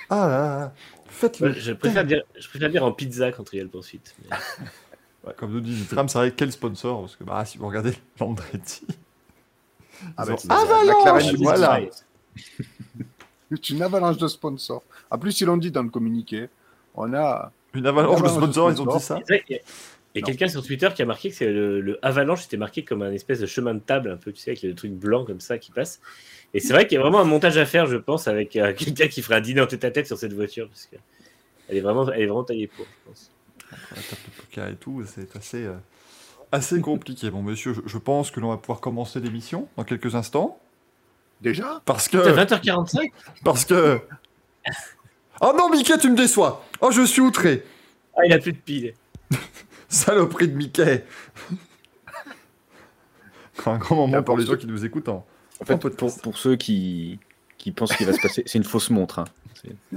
ah 0.09 0.27
là 0.27 0.27
là. 0.27 0.73
Faites-le. 1.17 1.51
Je 1.53 1.73
préfère 1.73 2.05
dire, 2.05 2.23
je 2.37 2.47
préfère 2.47 2.69
dire 2.69 2.83
en 2.85 2.91
pizza 2.91 3.31
qu'en 3.31 3.43
trial 3.43 3.67
poursuite. 3.69 4.15
mais- 4.23 4.37
Ouais, 5.25 5.33
comme 5.35 5.51
nous 5.51 5.59
dit 5.59 5.83
Tram, 5.89 6.07
c'est 6.07 6.19
vrai, 6.19 6.31
quel 6.31 6.51
sponsor? 6.51 7.01
Parce 7.01 7.15
que 7.15 7.23
bah, 7.23 7.43
si 7.43 7.57
vous 7.57 7.67
regardez 7.67 7.91
Landretti. 8.19 8.85
Ah, 10.15 10.23
ils 10.23 10.25
bah, 10.27 10.33
ont 10.33 10.37
c'est- 10.37 10.51
Avalanche 10.51 10.85
McLaren, 10.95 11.35
Voilà. 11.37 11.79
C'est 13.49 13.69
une 13.71 13.81
avalanche 13.81 14.17
de 14.17 14.27
sponsors. 14.27 14.83
En 15.09 15.17
plus, 15.17 15.41
ils 15.41 15.45
l'ont 15.45 15.57
dit 15.57 15.71
dans 15.71 15.83
le 15.83 15.89
communiqué. 15.89 16.49
On 16.95 17.13
a. 17.13 17.51
Une 17.73 17.85
avalanche 17.87 18.21
de 18.21 18.25
Avalanche 18.27 18.37
de 18.47 18.51
sponsors, 18.53 18.71
ils 18.71 18.81
ont 18.81 18.95
dit 18.95 19.03
ça. 19.03 19.19
Il 20.17 20.21
y 20.21 20.23
a 20.23 20.25
quelqu'un 20.25 20.47
sur 20.47 20.65
Twitter 20.65 20.89
qui 20.95 21.01
a 21.01 21.05
marqué 21.05 21.29
que 21.29 21.35
c'est 21.35 21.51
le, 21.51 21.79
le 21.79 21.99
Avalanche 22.05 22.45
était 22.45 22.57
marqué 22.57 22.83
comme 22.83 23.01
un 23.01 23.11
espèce 23.11 23.39
de 23.39 23.45
chemin 23.45 23.73
de 23.73 23.79
table, 23.79 24.11
un 24.11 24.17
peu, 24.17 24.31
tu 24.31 24.41
sais, 24.41 24.51
avec 24.51 24.63
le 24.63 24.73
truc 24.73 24.91
blanc 24.91 25.25
comme 25.25 25.39
ça 25.39 25.57
qui 25.57 25.71
passe. 25.71 26.01
Et 26.53 26.59
c'est 26.59 26.73
vrai 26.73 26.87
qu'il 26.87 26.95
y 26.95 26.99
a 26.99 27.01
vraiment 27.01 27.19
un 27.19 27.25
montage 27.25 27.57
à 27.57 27.65
faire, 27.65 27.85
je 27.85 27.97
pense, 27.97 28.27
avec 28.27 28.55
euh, 28.55 28.73
quelqu'un 28.77 29.07
qui 29.07 29.21
ferait 29.21 29.35
un 29.35 29.41
dîner 29.41 29.61
en 29.61 29.67
tête 29.67 29.83
à 29.85 29.91
tête 29.91 30.07
sur 30.07 30.17
cette 30.17 30.33
voiture, 30.33 30.67
parce 30.67 30.87
que 30.87 30.95
elle 31.69 31.77
est 31.77 31.81
vraiment, 31.81 32.09
elle 32.11 32.21
est 32.21 32.25
vraiment 32.25 32.43
taillée 32.43 32.67
pour, 32.67 32.85
je 32.85 33.09
pense. 33.09 33.31
la 33.71 34.01
table 34.01 34.21
de 34.25 34.41
poker 34.41 34.67
et 34.69 34.75
tout, 34.75 35.03
c'est 35.05 35.35
assez, 35.35 35.65
euh, 35.65 35.75
assez 36.51 36.79
compliqué. 36.81 37.29
Bon, 37.29 37.43
monsieur, 37.43 37.73
je, 37.73 37.81
je 37.85 37.97
pense 37.97 38.31
que 38.31 38.39
l'on 38.39 38.49
va 38.49 38.57
pouvoir 38.57 38.79
commencer 38.79 39.19
l'émission 39.19 39.67
dans 39.77 39.83
quelques 39.83 40.15
instants. 40.15 40.59
Déjà? 41.41 41.81
Parce 41.85 42.07
que. 42.07 42.17
20h45 42.17 43.11
Parce 43.43 43.65
que. 43.65 43.99
Oh 45.41 45.53
non, 45.55 45.69
Mickey, 45.69 45.97
tu 45.97 46.09
me 46.09 46.15
déçois 46.15 46.65
Oh, 46.81 46.91
je 46.91 47.03
suis 47.03 47.21
outré 47.21 47.63
Ah, 48.15 48.21
il 48.25 48.33
a 48.33 48.39
plus 48.39 48.53
de 48.53 48.57
piles. 48.57 48.93
Saloperie 49.89 50.47
de 50.49 50.55
Mickey 50.55 51.05
Un 53.65 53.77
grand 53.77 53.95
moment 53.95 54.13
Là, 54.13 54.21
pour 54.21 54.25
pour 54.33 54.37
les 54.37 54.45
ceux- 54.45 54.51
gens 54.53 54.57
qui 54.57 54.67
nous 54.67 54.85
écoutent. 54.85 55.09
hein. 55.09 55.23
En 55.61 55.65
fait, 55.65 55.77
pour, 55.95 56.15
pour 56.21 56.37
ceux 56.37 56.55
qui, 56.55 57.19
qui 57.57 57.71
pensent 57.71 57.95
qu'il 57.95 58.05
va 58.05 58.13
se 58.13 58.21
passer, 58.21 58.43
c'est 58.45 58.57
une 58.57 58.63
fausse 58.63 58.89
montre. 58.89 59.19
hein. 59.19 59.25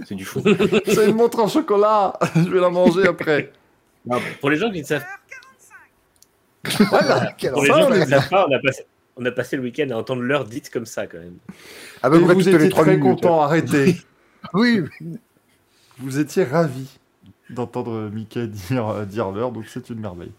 C'est- 0.06 0.14
du 0.14 0.25
faux. 0.25 0.40
C'est 0.87 1.09
une 1.11 1.14
montre 1.16 1.38
en 1.40 1.49
chocolat 1.49 2.18
Je 2.35 2.49
vais 2.49 2.61
la 2.61 2.70
manger 2.70 3.06
après 3.06 3.52
Pour 4.40 4.49
les 4.50 4.56
gens 4.56 4.70
qui 4.70 4.80
ne 4.80 4.87
savent, 4.87 5.04
Voilà 6.88 7.32
Quel 7.37 7.52
pour 7.52 7.62
les 7.62 7.68
Ça, 7.68 7.75
gens 7.80 7.88
on 7.88 7.92
qui 7.92 7.99
ne 8.00 8.04
savent 8.06 8.28
pas, 8.30 8.47
on 8.49 8.52
a 8.54 8.59
passé, 8.59 8.87
on 9.16 9.25
a 9.26 9.30
passé 9.30 9.56
le 9.56 9.62
week-end 9.62 9.88
à 9.90 9.97
entendre 9.97 10.23
l'heure 10.23 10.47
dite 10.47 10.70
comme 10.70 10.87
ça, 10.87 11.06
quand 11.06 11.18
même. 11.18 11.37
Et 11.59 11.99
près 12.00 12.18
vous 12.18 12.28
les 12.40 12.49
étiez 12.49 12.68
trois 12.70 12.85
très 12.85 12.97
minutes. 12.97 13.20
content, 13.20 13.42
arrêtez 13.42 13.97
Oui, 14.54 14.82
Vous 15.99 16.18
étiez 16.18 16.44
ravis 16.44 16.99
d'entendre 17.54 18.09
Mickey 18.12 18.47
dire, 18.47 19.07
dire 19.07 19.30
l'heure, 19.30 19.52
donc 19.52 19.64
c'est 19.69 19.90
une 19.90 20.00
merveille. 20.00 20.33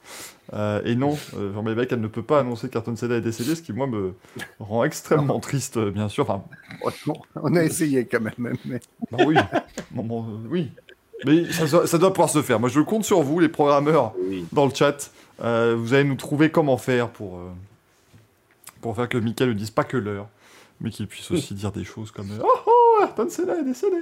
Euh, 0.54 0.82
et 0.86 0.96
non, 0.96 1.18
euh, 1.38 1.54
Jean 1.54 1.64
Mébec, 1.64 1.90
elle 1.92 2.02
ne 2.02 2.08
peut 2.08 2.24
pas 2.24 2.40
annoncer 2.40 2.68
qu'Ayrton 2.70 2.96
Senna 2.96 3.16
est 3.16 3.22
décédé, 3.22 3.56
ce 3.56 3.62
qui, 3.62 3.74
moi, 3.74 3.88
me 3.88 4.14
rend 4.60 4.84
extrêmement 4.84 5.40
triste, 5.40 5.78
bien 5.80 6.10
sûr. 6.10 6.24
Enfin, 6.30 6.44
honnêtement, 6.84 7.22
on 7.36 7.56
a 7.56 7.64
essayé 7.64 8.06
quand 8.06 8.20
même. 8.22 8.56
Mais... 8.66 8.80
bah 9.12 9.20
oui, 9.26 9.36
Bon, 9.92 10.04
bon, 10.04 10.24
euh, 10.24 10.48
oui. 10.50 10.72
Mais 11.26 11.50
ça, 11.52 11.66
doit- 11.68 11.88
ça 11.88 11.98
doit 11.98 12.12
pouvoir 12.12 12.30
se 12.30 12.42
faire. 12.42 12.60
Moi, 12.60 12.68
je 12.70 12.80
compte 12.82 13.06
sur 13.06 13.22
vous, 13.22 13.40
les 13.40 13.50
programmeurs, 13.50 14.14
Oui. 14.28 14.46
dans 14.52 14.66
le 14.66 14.74
chat. 14.74 15.12
Euh, 15.44 15.76
vous 15.78 15.94
allez 15.94 16.04
nous 16.04 16.16
trouver 16.16 16.50
comment 16.52 16.78
faire 16.78 17.10
pour, 17.10 17.38
euh, 17.38 17.50
pour 18.82 18.96
faire 18.96 19.08
que 19.08 19.18
Mickey 19.18 19.46
ne 19.46 19.54
dise 19.54 19.72
pas 19.72 19.84
que 19.84 19.98
l'heure, 19.98 20.28
mais 20.82 20.90
qu'il 20.90 21.08
puisse 21.08 21.30
aussi 21.32 21.54
dire 21.54 21.72
des 21.72 21.84
choses 21.84 22.12
comme 22.12 22.30
euh, 22.32 22.40
Oh 22.44 22.60
oh, 22.66 22.72
Ayrton 23.02 23.30
Senna 23.30 23.56
est 23.60 23.64
décédé 23.64 23.98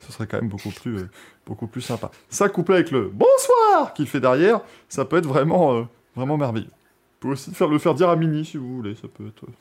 Ce 0.00 0.12
serait 0.12 0.26
quand 0.26 0.38
même 0.38 0.48
beaucoup 0.48 0.70
plus, 0.70 0.96
euh, 0.98 1.10
beaucoup 1.46 1.66
plus 1.66 1.80
sympa. 1.80 2.10
Ça 2.28 2.48
couplé 2.48 2.76
avec 2.76 2.90
le 2.90 3.08
Bonsoir 3.08 3.94
qu'il 3.94 4.06
fait 4.06 4.20
derrière, 4.20 4.60
ça 4.88 5.04
peut 5.04 5.16
être 5.16 5.26
vraiment, 5.26 5.74
euh, 5.74 5.82
vraiment 6.16 6.36
merveilleux. 6.36 6.66
Vous 6.66 7.28
pouvez 7.28 7.32
aussi 7.34 7.52
faire, 7.54 7.68
le 7.68 7.78
faire 7.78 7.94
dire 7.94 8.08
à 8.08 8.16
Mini 8.16 8.44
si 8.44 8.56
vous 8.56 8.76
voulez, 8.76 8.94
ça 8.94 9.08
peut 9.08 9.26
être, 9.26 9.44
euh, 9.44 9.52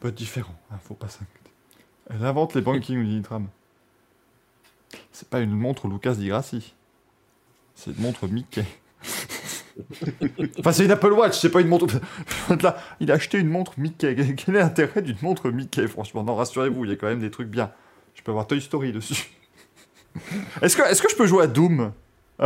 peut 0.00 0.08
être 0.08 0.14
différent, 0.14 0.54
hein, 0.70 0.76
faut 0.82 0.94
pas 0.94 1.08
s'inquiéter. 1.08 1.50
Elle 2.08 2.24
invente 2.24 2.54
les 2.54 2.60
banking 2.60 2.96
Unitram. 3.00 3.48
C'est 5.12 5.28
pas 5.28 5.40
une 5.40 5.52
montre 5.52 5.88
Lucas 5.88 6.14
Di 6.14 6.28
Grassi. 6.28 6.74
C'est 7.74 7.92
une 7.92 8.02
montre 8.02 8.26
Mickey. 8.26 8.64
enfin, 10.58 10.72
c'est 10.72 10.84
une 10.84 10.90
Apple 10.90 11.12
Watch, 11.12 11.38
c'est 11.38 11.50
pas 11.50 11.60
une 11.60 11.68
montre. 11.68 11.86
Là, 12.62 12.76
il 13.00 13.10
a 13.10 13.14
acheté 13.14 13.38
une 13.38 13.48
montre 13.48 13.74
Mickey. 13.78 14.14
Quel 14.36 14.56
est 14.56 14.58
l'intérêt 14.58 15.02
d'une 15.02 15.16
montre 15.22 15.50
Mickey 15.50 15.86
Franchement, 15.86 16.22
non, 16.22 16.34
rassurez-vous, 16.34 16.84
il 16.84 16.90
y 16.90 16.92
a 16.92 16.96
quand 16.96 17.06
même 17.06 17.20
des 17.20 17.30
trucs 17.30 17.48
bien. 17.48 17.70
Je 18.20 18.24
peux 18.24 18.32
avoir 18.32 18.46
Toy 18.46 18.60
Story 18.60 18.92
dessus. 18.92 19.30
Est-ce 20.60 20.76
que, 20.76 20.82
est 20.82 21.00
que 21.00 21.08
je 21.08 21.16
peux 21.16 21.26
jouer 21.26 21.44
à 21.44 21.46
Doom? 21.46 21.94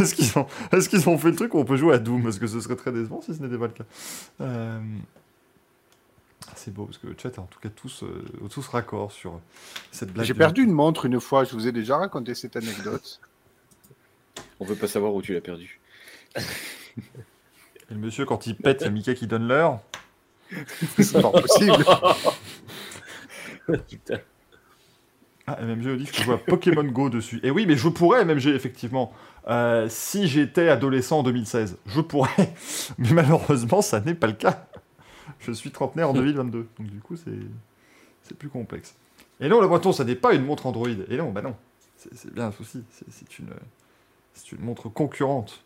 Est-ce 0.00 0.12
qu'ils 0.12 0.36
ont, 0.36 0.48
est 0.72 0.88
qu'ils 0.88 1.08
ont 1.08 1.16
fait 1.18 1.30
le 1.30 1.36
truc 1.36 1.54
où 1.54 1.58
on 1.58 1.64
peut 1.64 1.76
jouer 1.76 1.94
à 1.94 1.98
Doom? 1.98 2.24
Parce 2.24 2.40
que 2.40 2.48
ce 2.48 2.60
serait 2.60 2.74
très 2.74 2.90
décevant 2.90 3.22
si 3.22 3.32
ce 3.32 3.40
n'était 3.40 3.56
pas 3.56 3.68
le 3.68 3.72
cas? 3.72 3.84
Euh, 4.40 4.80
ah, 6.48 6.52
c'est 6.56 6.74
beau 6.74 6.86
parce 6.86 6.98
que 6.98 7.06
le 7.06 7.14
chat 7.16 7.28
est 7.28 7.38
en 7.38 7.46
tout 7.46 7.60
cas 7.60 7.68
tous, 7.68 8.02
euh, 8.02 8.24
tous 8.48 8.66
raccord 8.66 9.12
sur 9.12 9.40
cette 9.92 10.12
blague. 10.12 10.26
J'ai 10.26 10.34
perdu 10.34 10.64
une 10.64 10.72
montre 10.72 11.06
une 11.06 11.20
fois, 11.20 11.44
je 11.44 11.52
vous 11.52 11.68
ai 11.68 11.72
déjà 11.72 11.96
raconté 11.96 12.34
cette 12.34 12.56
anecdote. 12.56 13.20
On 14.58 14.64
veut 14.64 14.74
pas 14.74 14.88
savoir 14.88 15.14
où 15.14 15.22
tu 15.22 15.32
l'as 15.32 15.40
perdu. 15.40 15.78
Et 16.36 16.40
le 17.90 17.98
monsieur, 17.98 18.24
quand 18.24 18.48
il 18.48 18.56
pète, 18.56 18.80
il 18.80 18.84
y 18.86 18.88
a 18.88 18.90
Mickey 18.90 19.14
qui 19.14 19.28
donne 19.28 19.46
l'heure. 19.46 19.78
C'est 20.98 21.22
pas 21.22 21.30
possible. 21.30 21.84
Putain. 23.88 24.18
Ah, 25.46 25.58
MMG 25.62 26.06
que 26.06 26.22
je 26.22 26.32
à 26.32 26.38
Pokémon 26.38 26.84
Go 26.84 27.10
dessus. 27.10 27.38
Et 27.42 27.50
oui, 27.50 27.66
mais 27.66 27.76
je 27.76 27.88
pourrais, 27.88 28.24
MMG, 28.24 28.48
effectivement. 28.48 29.12
Euh, 29.46 29.88
si 29.90 30.26
j'étais 30.26 30.70
adolescent 30.70 31.18
en 31.18 31.22
2016, 31.22 31.76
je 31.84 32.00
pourrais. 32.00 32.54
Mais 32.98 33.12
malheureusement, 33.12 33.82
ça 33.82 34.00
n'est 34.00 34.14
pas 34.14 34.26
le 34.26 34.32
cas. 34.32 34.66
Je 35.40 35.52
suis 35.52 35.70
trentenaire 35.70 36.08
en 36.08 36.14
2022. 36.14 36.66
Donc 36.78 36.86
du 36.88 36.98
coup, 37.00 37.16
c'est 37.16 38.38
plus 38.38 38.48
complexe. 38.48 38.94
Et 39.40 39.48
non, 39.48 39.60
le 39.60 39.68
breton, 39.68 39.92
ça 39.92 40.04
n'est 40.04 40.14
pas 40.14 40.32
une 40.32 40.46
montre 40.46 40.64
Android. 40.64 40.88
Et 40.88 41.16
non, 41.18 41.30
bah 41.30 41.42
non. 41.42 41.54
C'est 41.96 42.32
bien 42.32 42.46
un 42.46 42.52
souci. 42.52 42.82
C'est 43.10 43.38
une, 43.38 43.50
une 44.52 44.64
montre 44.64 44.88
concurrente. 44.88 45.62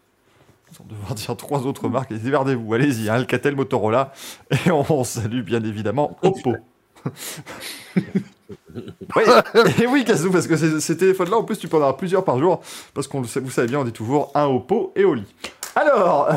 Sans 0.73 0.85
devoir 0.85 1.14
dire 1.14 1.37
trois 1.37 1.66
autres 1.66 1.88
marques. 1.88 2.11
Et 2.11 2.18
démerdez-vous. 2.18 2.75
Allez-y, 2.75 3.08
hein, 3.08 3.14
Alcatel, 3.14 3.54
Motorola. 3.54 4.12
Et 4.50 4.73
on 4.73 5.04
salue 5.04 5.42
bien 5.42 5.62
évidemment 5.62 6.18
Oppo. 6.23 6.56
oui, 8.50 9.23
et 9.83 9.87
oui, 9.87 10.05
Kazoo, 10.05 10.31
parce 10.31 10.47
que 10.47 10.57
ces 10.81 10.97
téléphones-là, 10.97 11.37
en 11.38 11.45
plus, 11.45 11.59
tu 11.59 11.69
peux 11.69 11.76
en 11.76 11.81
avoir 11.81 11.97
plusieurs 11.97 12.25
par 12.25 12.38
jour, 12.38 12.61
parce 12.95 13.07
qu'on 13.07 13.21
vous 13.21 13.26
savez 13.50 13.69
bien, 13.69 13.81
on 13.81 13.85
dit 13.85 13.93
toujours 13.93 14.31
un 14.35 14.47
au 14.47 14.61
pot 14.61 14.93
et 14.97 15.05
au 15.05 15.14
lit. 15.14 15.35
Alors, 15.75 16.31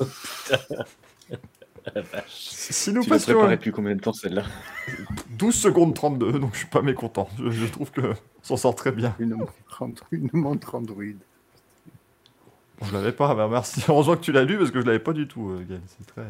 si 2.28 2.92
nous 2.92 3.02
tu 3.02 3.08
passions. 3.08 3.48
depuis 3.48 3.70
combien 3.70 3.94
de 3.94 4.00
temps 4.00 4.12
celle-là 4.12 4.44
12 5.38 5.54
secondes 5.54 5.94
32, 5.94 6.38
donc 6.38 6.54
je 6.54 6.58
suis 6.58 6.68
pas 6.68 6.82
mécontent. 6.82 7.28
Je, 7.38 7.66
trouve 7.66 7.90
que 7.90 8.14
s'en 8.42 8.56
sort 8.56 8.74
très 8.74 8.92
bien. 8.92 9.14
Une 9.18 9.36
montre, 10.32 10.74
Android. 10.74 11.04
Bon, 12.78 12.86
je 12.86 12.92
l'avais 12.92 13.12
pas, 13.12 13.34
bah, 13.34 13.48
merci. 13.50 13.84
Heureusement 13.88 14.16
que 14.16 14.22
tu 14.22 14.32
l'as 14.32 14.44
lu 14.44 14.58
parce 14.58 14.70
que 14.70 14.80
je 14.80 14.86
l'avais 14.86 14.98
pas 14.98 15.12
du 15.12 15.28
tout, 15.28 15.50
euh, 15.50 15.64
C'est 15.86 16.06
très, 16.06 16.26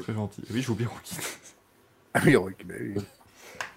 très 0.00 0.12
gentil. 0.14 0.42
Oui, 0.50 0.62
je 0.62 0.72
bien 0.72 0.88
Rocky. 0.88 1.16
Ah 2.14 2.20
oui, 2.24 2.36
Rocky, 2.36 2.64
bah 2.64 2.74
oui. 2.80 2.94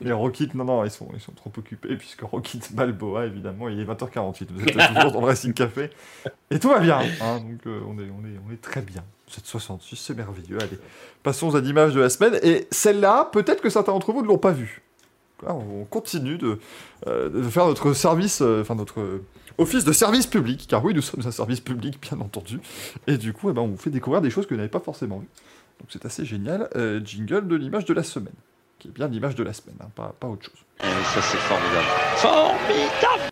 Les 0.01 0.11
Rockit, 0.11 0.49
non, 0.55 0.65
non, 0.65 0.83
ils 0.83 0.91
sont, 0.91 1.07
ils 1.13 1.21
sont 1.21 1.31
trop 1.31 1.51
occupés, 1.57 1.95
puisque 1.95 2.21
Rockit 2.21 2.61
Balboa, 2.71 3.25
évidemment, 3.25 3.69
il 3.69 3.79
est 3.79 3.85
20h48. 3.85 4.47
Vous 4.49 4.61
êtes 4.61 4.73
toujours 4.73 5.11
dans 5.11 5.21
le 5.21 5.25
Racing 5.25 5.53
Café. 5.53 5.89
Et 6.51 6.59
tout 6.59 6.69
va 6.69 6.79
bien. 6.79 6.99
Hein, 7.21 7.39
donc, 7.39 7.65
euh, 7.65 7.79
on, 7.87 7.97
est, 7.97 8.09
on, 8.09 8.25
est, 8.25 8.37
on 8.47 8.51
est 8.51 8.61
très 8.61 8.81
bien. 8.81 9.03
766, 9.27 9.95
c'est 9.95 10.13
merveilleux. 10.13 10.57
Allez, 10.61 10.77
passons 11.23 11.55
à 11.55 11.61
l'image 11.61 11.93
de 11.93 12.01
la 12.01 12.09
semaine. 12.09 12.37
Et 12.43 12.67
celle-là, 12.71 13.29
peut-être 13.31 13.61
que 13.61 13.69
certains 13.69 13.93
d'entre 13.93 14.11
vous 14.11 14.21
ne 14.21 14.27
l'ont 14.27 14.37
pas 14.37 14.51
vue. 14.51 14.81
On 15.47 15.85
continue 15.85 16.37
de, 16.37 16.59
euh, 17.07 17.29
de 17.29 17.43
faire 17.43 17.65
notre 17.65 17.93
service, 17.93 18.41
euh, 18.41 18.61
enfin, 18.61 18.75
notre 18.75 19.21
office 19.57 19.83
de 19.83 19.91
service 19.93 20.27
public, 20.27 20.65
car 20.67 20.83
oui, 20.83 20.93
nous 20.93 21.01
sommes 21.01 21.25
un 21.25 21.31
service 21.31 21.61
public, 21.61 22.01
bien 22.01 22.19
entendu. 22.19 22.59
Et 23.07 23.17
du 23.17 23.31
coup, 23.31 23.49
eh 23.49 23.53
ben, 23.53 23.61
on 23.61 23.67
vous 23.67 23.77
fait 23.77 23.89
découvrir 23.89 24.21
des 24.21 24.29
choses 24.29 24.45
que 24.45 24.53
vous 24.53 24.57
n'avez 24.57 24.69
pas 24.69 24.79
forcément 24.79 25.19
vues. 25.19 25.29
Donc, 25.79 25.89
c'est 25.89 26.05
assez 26.05 26.25
génial. 26.25 26.69
jingle 27.03 27.47
de 27.47 27.55
l'image 27.55 27.85
de 27.85 27.93
la 27.93 28.03
semaine 28.03 28.33
qui 28.79 28.89
est 28.89 28.91
bien 28.91 29.07
l'image 29.07 29.35
de 29.35 29.43
la 29.43 29.53
semaine, 29.53 29.77
hein, 29.81 29.89
pas, 29.95 30.15
pas, 30.19 30.27
autre 30.27 30.45
chose. 30.45 30.65
ça 30.79 31.21
c'est 31.21 31.37
formidable. 31.37 31.85
Formidable 32.17 33.31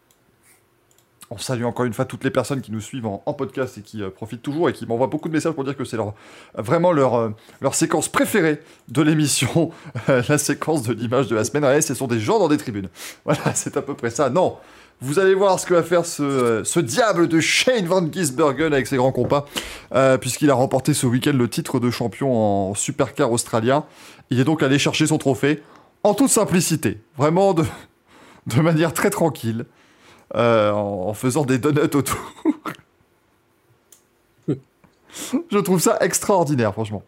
on 1.33 1.37
salue 1.39 1.63
encore 1.63 1.85
une 1.85 1.93
fois 1.93 2.05
toutes 2.05 2.23
les 2.23 2.29
personnes 2.29 2.61
qui 2.61 2.71
nous 2.71 2.79
suivent 2.79 3.07
en, 3.07 3.33
podcast 3.33 3.79
et 3.79 3.81
qui 3.81 4.03
euh, 4.03 4.11
profitent 4.11 4.43
toujours 4.43 4.69
et 4.69 4.73
qui 4.73 4.85
m'envoient 4.85 5.07
beaucoup 5.07 5.29
de 5.29 5.33
messages 5.33 5.53
pour 5.53 5.63
dire 5.63 5.75
que 5.75 5.83
c'est 5.83 5.97
leur, 5.97 6.13
vraiment 6.53 6.91
leur, 6.91 7.15
euh, 7.15 7.29
leur 7.59 7.73
séquence 7.73 8.07
préférée 8.07 8.61
de 8.89 9.01
l'émission, 9.01 9.71
la 10.07 10.37
séquence 10.37 10.83
de 10.83 10.93
l'image 10.93 11.27
de 11.27 11.35
la 11.35 11.43
semaine. 11.43 11.65
Ouais, 11.65 11.81
ce 11.81 11.95
sont 11.95 12.07
des 12.07 12.19
gens 12.19 12.37
dans 12.37 12.49
des 12.49 12.57
tribunes. 12.57 12.89
Voilà, 13.25 13.41
c'est 13.55 13.75
à 13.77 13.81
peu 13.81 13.95
près 13.95 14.11
ça. 14.11 14.29
Non, 14.29 14.57
vous 15.01 15.19
allez 15.19 15.33
voir 15.33 15.59
ce 15.59 15.65
que 15.65 15.73
va 15.73 15.83
faire 15.83 16.05
ce, 16.05 16.23
euh, 16.23 16.63
ce 16.63 16.79
diable 16.79 17.27
de 17.27 17.39
Shane 17.39 17.85
Van 17.85 18.05
Gisbergen 18.09 18.73
avec 18.73 18.87
ses 18.87 18.97
grands 18.97 19.11
compas, 19.11 19.45
puisqu'il 20.21 20.49
a 20.49 20.55
remporté 20.55 20.93
ce 20.93 21.05
week-end 21.05 21.33
le 21.33 21.49
titre 21.49 21.79
de 21.79 21.89
champion 21.89 22.33
en 22.33 22.73
supercar 22.73 23.31
australien. 23.31 23.85
Il 24.29 24.39
est 24.39 24.45
donc 24.45 24.63
allé 24.63 24.79
chercher 24.79 25.07
son 25.07 25.17
trophée 25.17 25.61
en 26.03 26.13
toute 26.13 26.29
simplicité, 26.29 27.01
vraiment 27.17 27.53
de, 27.53 27.65
de 28.47 28.61
manière 28.61 28.93
très 28.93 29.09
tranquille, 29.09 29.65
euh, 30.35 30.71
en, 30.71 31.13
faisant 31.13 31.45
des 31.45 31.57
donuts 31.57 31.95
autour. 31.95 32.33
Je 35.51 35.59
trouve 35.59 35.79
ça 35.79 35.97
extraordinaire, 36.01 36.73
franchement. 36.73 37.03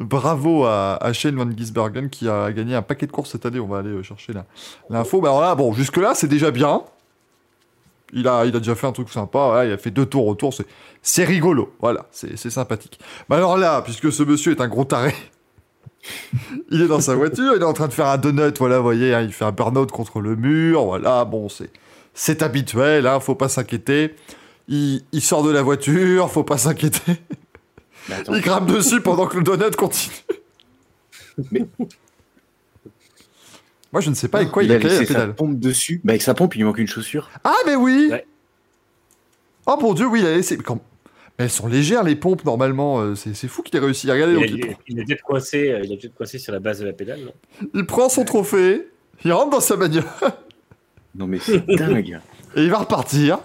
Bravo 0.00 0.64
à, 0.64 0.98
Shane 1.12 1.36
Van 1.36 1.48
Gisbergen 1.54 2.08
qui 2.08 2.26
a 2.26 2.50
gagné 2.52 2.74
un 2.74 2.82
paquet 2.82 3.06
de 3.06 3.12
courses 3.12 3.32
cette 3.32 3.44
année. 3.44 3.60
On 3.60 3.66
va 3.66 3.78
aller 3.78 3.90
euh, 3.90 4.02
chercher 4.02 4.32
l'info. 4.88 5.20
Bah 5.20 5.38
là, 5.40 5.54
bon, 5.54 5.74
jusque-là, 5.74 6.14
c'est 6.14 6.26
déjà 6.26 6.50
bien. 6.50 6.82
Il 8.12 8.26
a, 8.26 8.46
il 8.46 8.56
a 8.56 8.58
déjà 8.58 8.74
fait 8.74 8.86
un 8.86 8.92
truc 8.92 9.10
sympa, 9.10 9.62
il 9.64 9.72
a 9.72 9.78
fait 9.78 9.90
deux 9.90 10.06
tours 10.06 10.26
autour, 10.26 10.52
c'est 11.00 11.24
rigolo, 11.24 11.72
voilà, 11.80 12.06
c'est 12.10 12.50
sympathique. 12.50 12.98
Mais 13.28 13.36
alors 13.36 13.56
là, 13.56 13.82
puisque 13.82 14.10
ce 14.10 14.24
monsieur 14.24 14.50
est 14.50 14.60
un 14.60 14.66
gros 14.66 14.84
taré, 14.84 15.14
il 16.72 16.82
est 16.82 16.88
dans 16.88 16.98
sa 16.98 17.14
voiture, 17.14 17.52
il 17.54 17.62
est 17.62 17.64
en 17.64 17.72
train 17.72 17.86
de 17.86 17.92
faire 17.92 18.08
un 18.08 18.18
donut, 18.18 18.58
voilà, 18.58 18.78
vous 18.78 18.82
voyez, 18.82 19.14
hein, 19.14 19.22
il 19.22 19.32
fait 19.32 19.44
un 19.44 19.52
burn-out 19.52 19.92
contre 19.92 20.20
le 20.20 20.34
mur, 20.34 20.86
voilà, 20.86 21.24
bon, 21.24 21.48
c'est, 21.48 21.70
c'est 22.12 22.42
habituel, 22.42 23.06
hein, 23.06 23.20
faut 23.20 23.36
pas 23.36 23.48
s'inquiéter. 23.48 24.16
Il, 24.66 25.02
il, 25.12 25.22
sort 25.22 25.44
de 25.44 25.52
la 25.52 25.62
voiture, 25.62 26.32
faut 26.32 26.42
pas 26.42 26.58
s'inquiéter. 26.58 27.12
Il 28.32 28.42
crame 28.42 28.66
dessus 28.66 29.00
pendant 29.00 29.26
que 29.26 29.36
le 29.36 29.42
donut 29.42 29.74
continue. 29.76 30.14
Mais... 31.50 31.66
Moi, 33.92 34.00
je 34.00 34.10
ne 34.10 34.14
sais 34.14 34.28
pas 34.28 34.38
avec 34.38 34.50
quoi 34.50 34.62
il, 34.62 34.70
a 34.70 34.78
laissé 34.78 35.06
sa 35.06 35.26
pompe 35.28 35.58
dessus. 35.58 36.00
Bah, 36.04 36.12
avec 36.12 36.22
sa 36.22 36.34
pompe, 36.34 36.54
il 36.54 36.58
lui 36.58 36.64
manque 36.64 36.78
une 36.78 36.86
chaussure. 36.86 37.28
Ah, 37.42 37.56
mais 37.66 37.74
oui 37.74 38.12
Oh 39.66 39.76
mon 39.80 39.94
dieu, 39.94 40.06
oui, 40.06 40.20
il 40.20 40.26
a 40.26 40.34
laissé 40.34 40.56
elles 41.38 41.48
sont 41.48 41.68
légères, 41.68 42.02
les 42.04 42.16
pompes, 42.16 42.44
normalement. 42.44 43.00
Euh, 43.00 43.14
c'est 43.14 43.48
fou 43.48 43.62
qu'il 43.62 43.74
ait 43.74 43.80
réussi 43.80 44.10
à 44.10 44.12
regarder. 44.12 44.34
Il, 44.34 44.62
a, 44.62 44.74
il, 44.86 45.04
peut-être 45.06 45.22
coincé, 45.22 45.74
il 45.84 45.98
peut 45.98 46.10
coincé 46.14 46.38
sur 46.38 46.52
la 46.52 46.58
base 46.58 46.80
de 46.80 46.84
la 46.84 46.92
pédale. 46.92 47.20
Non? 47.20 47.32
Il 47.72 47.86
prend 47.86 48.10
son 48.10 48.26
trophée, 48.26 48.88
il 49.24 49.32
rentre 49.32 49.48
dans 49.48 49.60
sa 49.60 49.76
bagnole. 49.76 50.04
non, 51.14 51.26
mais 51.26 51.38
c'est 51.38 51.64
dingue. 51.66 52.20
Et 52.56 52.62
il 52.62 52.70
va 52.70 52.78
repartir. 52.78 53.38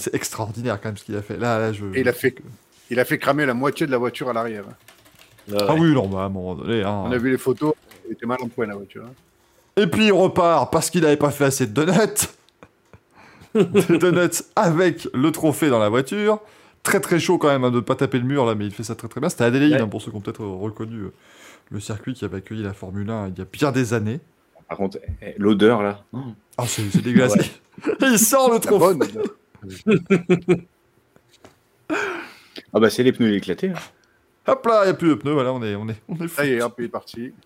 C'est 0.00 0.14
extraordinaire 0.14 0.80
quand 0.80 0.88
même 0.88 0.96
ce 0.96 1.04
qu'il 1.04 1.16
a 1.16 1.22
fait. 1.22 1.36
Là, 1.36 1.58
là, 1.58 1.72
je. 1.72 1.84
il 1.94 2.08
a 2.08 2.12
fait, 2.12 2.34
il 2.88 2.98
a 2.98 3.04
fait 3.04 3.18
cramer 3.18 3.44
la 3.44 3.54
moitié 3.54 3.86
de 3.86 3.90
la 3.90 3.98
voiture 3.98 4.30
à 4.30 4.32
l'arrière. 4.32 4.64
Ah, 5.52 5.74
oui, 5.74 5.92
non, 5.92 6.08
bah, 6.08 6.22
à 6.22 6.24
un 6.24 6.28
moment 6.28 6.54
donné. 6.54 6.82
Hein. 6.82 7.04
On 7.06 7.12
a 7.12 7.18
vu 7.18 7.30
les 7.30 7.38
photos, 7.38 7.74
il 8.06 8.12
était 8.12 8.26
mal 8.26 8.38
en 8.42 8.48
point 8.48 8.66
la 8.66 8.76
voiture. 8.76 9.04
Hein. 9.04 9.12
Et 9.76 9.86
puis 9.86 10.06
il 10.06 10.12
repart 10.12 10.72
parce 10.72 10.90
qu'il 10.90 11.02
n'avait 11.02 11.16
pas 11.16 11.30
fait 11.30 11.44
assez 11.44 11.66
de 11.66 11.72
donuts 11.72 12.28
des 13.54 13.98
donuts 13.98 14.42
avec 14.56 15.08
le 15.14 15.30
trophée 15.32 15.70
dans 15.70 15.78
la 15.78 15.88
voiture. 15.88 16.40
Très 16.82 17.00
très 17.00 17.18
chaud 17.20 17.38
quand 17.38 17.48
même 17.48 17.64
hein, 17.64 17.70
de 17.70 17.76
ne 17.76 17.80
pas 17.80 17.94
taper 17.94 18.18
le 18.18 18.24
mur 18.24 18.46
là, 18.46 18.54
mais 18.54 18.64
il 18.66 18.72
fait 18.72 18.82
ça 18.82 18.94
très 18.94 19.08
très 19.08 19.20
bien. 19.20 19.28
C'était 19.28 19.44
Adélaïde, 19.44 19.80
hein, 19.80 19.88
pour 19.88 20.00
ceux 20.00 20.10
qui 20.10 20.16
ont 20.16 20.20
peut-être 20.20 20.44
reconnu 20.44 21.00
euh, 21.00 21.12
le 21.70 21.80
circuit 21.80 22.14
qui 22.14 22.24
avait 22.24 22.38
accueilli 22.38 22.62
la 22.62 22.72
Formule 22.72 23.10
1 23.10 23.28
il 23.28 23.38
y 23.38 23.42
a 23.42 23.46
bien 23.50 23.70
des 23.72 23.92
années. 23.94 24.20
Par 24.68 24.78
contre, 24.78 24.98
eh, 25.20 25.34
l'odeur 25.36 25.82
là. 25.82 26.04
Ah, 26.56 26.64
c'est 26.66 27.02
dégueulasse. 27.02 27.34
il 28.00 28.18
sort 28.18 28.52
le 28.52 28.60
trophée. 28.60 28.98
Ah 32.72 32.80
bah 32.80 32.90
c'est 32.90 33.02
les 33.02 33.12
pneus 33.12 33.34
éclatés. 33.34 33.70
Hein. 33.70 33.74
Hop 34.46 34.66
là, 34.66 34.82
il 34.82 34.86
n'y 34.86 34.90
a 34.90 34.94
plus 34.94 35.08
de 35.10 35.14
pneus, 35.14 35.32
voilà, 35.32 35.52
on 35.52 35.62
est, 35.62 35.74
on 35.74 35.88
est, 35.88 36.00
on 36.08 36.16
est 36.16 36.28
Ça 36.28 36.46
y 36.46 36.52
est, 36.52 36.62
hop, 36.62 36.74
il 36.78 36.84
est 36.86 36.88
parti. 36.88 37.32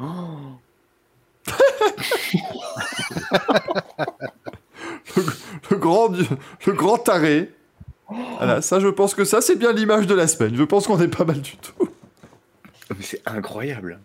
Oh. 0.00 0.58
le, 5.70 5.76
grand, 5.76 6.08
le 6.66 6.72
grand 6.72 6.98
taré. 6.98 7.52
Voilà, 8.08 8.60
ça, 8.60 8.80
je 8.80 8.88
pense 8.88 9.14
que 9.14 9.24
ça, 9.24 9.40
c'est 9.40 9.56
bien 9.56 9.72
l'image 9.72 10.08
de 10.08 10.14
la 10.14 10.26
semaine. 10.26 10.56
Je 10.56 10.64
pense 10.64 10.86
qu'on 10.86 11.00
est 11.00 11.08
pas 11.08 11.24
mal 11.24 11.40
du 11.40 11.56
tout. 11.56 11.88
c'est 13.00 13.22
incroyable. 13.26 14.00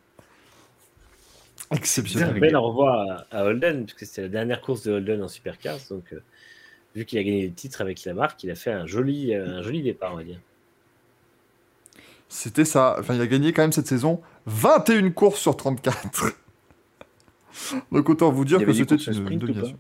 Exceptionnel. 1.71 2.35
Un 2.35 2.39
bel 2.39 2.55
au 2.55 2.61
revoir 2.61 3.25
à, 3.31 3.43
Holden, 3.43 3.85
puisque 3.85 4.05
c'était 4.05 4.23
la 4.23 4.29
dernière 4.29 4.61
course 4.61 4.83
de 4.83 4.93
Holden 4.93 5.21
en 5.23 5.27
Supercars. 5.27 5.79
Donc, 5.89 6.13
euh, 6.13 6.21
vu 6.95 7.05
qu'il 7.05 7.19
a 7.19 7.23
gagné 7.23 7.47
le 7.47 7.53
titre 7.53 7.81
avec 7.81 8.03
la 8.05 8.13
marque, 8.13 8.43
il 8.43 8.51
a 8.51 8.55
fait 8.55 8.71
un 8.71 8.85
joli, 8.85 9.33
euh, 9.33 9.59
un 9.59 9.61
joli 9.61 9.81
départ, 9.83 10.13
on 10.13 10.17
va 10.17 10.23
dire. 10.23 10.39
C'était 12.27 12.65
ça. 12.65 12.95
Enfin, 12.99 13.15
il 13.15 13.21
a 13.21 13.27
gagné 13.27 13.53
quand 13.53 13.61
même 13.63 13.71
cette 13.71 13.87
saison 13.87 14.21
21 14.45 15.09
courses 15.11 15.39
sur 15.39 15.55
34. 15.57 16.31
Donc 17.91 18.09
autant 18.09 18.31
vous 18.31 18.45
dire 18.45 18.59
que 18.65 18.71
c'était 18.73 18.95
une, 19.11 19.31
une 19.31 19.39
domination. 19.39 19.77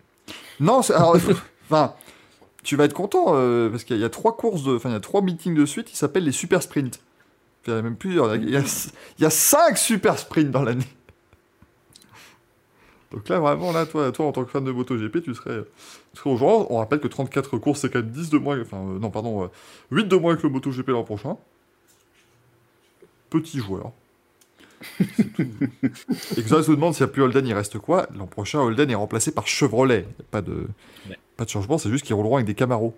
Non, 0.59 0.81
alors, 0.89 1.17
enfin, 1.69 1.93
tu 2.63 2.75
vas 2.75 2.85
être 2.85 2.93
content 2.93 3.25
euh, 3.35 3.69
parce 3.69 3.83
qu'il 3.83 3.95
y 3.95 3.99
a- 3.99 4.01
il 4.01 4.03
y 4.03 4.05
a 4.05 4.09
trois 4.09 4.35
courses, 4.35 4.63
de, 4.63 4.75
enfin, 4.75 4.89
il 4.89 4.93
y 4.93 4.95
a 4.95 4.99
trois 4.99 5.21
meetings 5.21 5.55
de 5.55 5.65
suite 5.65 5.87
qui 5.87 5.95
s'appellent 5.95 6.25
les 6.25 6.31
super 6.31 6.61
sprints. 6.63 6.99
Il 7.67 7.71
y 7.71 7.73
en 7.73 7.77
a 7.77 7.81
même 7.81 7.95
plusieurs. 7.95 8.35
Il 8.35 8.49
y 8.49 8.55
a, 8.57 8.61
il 8.61 9.21
y 9.21 9.25
a 9.25 9.29
cinq 9.29 9.77
super 9.77 10.17
sprints 10.17 10.49
dans 10.51 10.63
l'année. 10.63 10.87
Donc 13.11 13.27
là, 13.27 13.39
vraiment, 13.39 13.71
là, 13.71 13.85
toi, 13.87 14.11
toi, 14.11 14.27
en 14.27 14.31
tant 14.31 14.43
que 14.43 14.51
fan 14.51 14.63
de 14.63 14.71
MotoGP, 14.71 15.23
tu 15.23 15.33
serais, 15.33 15.63
tu 16.13 16.19
serais 16.19 16.29
au 16.29 16.37
genre. 16.37 16.69
On 16.71 16.77
rappelle 16.77 16.99
que 16.99 17.07
34 17.07 17.57
courses, 17.57 17.81
c'est 17.81 17.89
quand 17.89 17.99
même 17.99 18.09
10 18.11 18.29
de 18.29 18.37
moins, 18.37 18.61
enfin, 18.61 18.77
euh, 18.77 18.99
non, 18.99 19.09
pardon, 19.09 19.43
euh, 19.43 19.47
8 19.91 20.07
de 20.07 20.15
moins 20.15 20.35
que 20.35 20.43
le 20.43 20.49
MotoGP 20.49 20.89
l'an 20.89 21.03
prochain. 21.03 21.37
Petit 23.29 23.59
joueur. 23.59 23.91
Tout. 25.35 25.43
Et 26.37 26.41
que 26.41 26.47
ça 26.47 26.63
se 26.63 26.71
demande 26.71 26.93
s'il 26.93 27.03
n'y 27.05 27.09
a 27.09 27.13
plus 27.13 27.21
Holden, 27.21 27.45
il 27.45 27.53
reste 27.53 27.79
quoi? 27.79 28.07
L'an 28.17 28.27
prochain, 28.27 28.59
Holden 28.59 28.89
est 28.89 28.95
remplacé 28.95 29.31
par 29.31 29.47
Chevrolet. 29.47 30.07
Pas 30.31 30.41
de, 30.41 30.67
Ouais. 31.09 31.17
pas 31.35 31.45
de 31.45 31.49
changement, 31.49 31.77
c'est 31.77 31.89
juste 31.89 32.05
qu'ils 32.05 32.15
rouleront 32.15 32.35
avec 32.35 32.47
des 32.47 32.53
Camaro. 32.55 32.95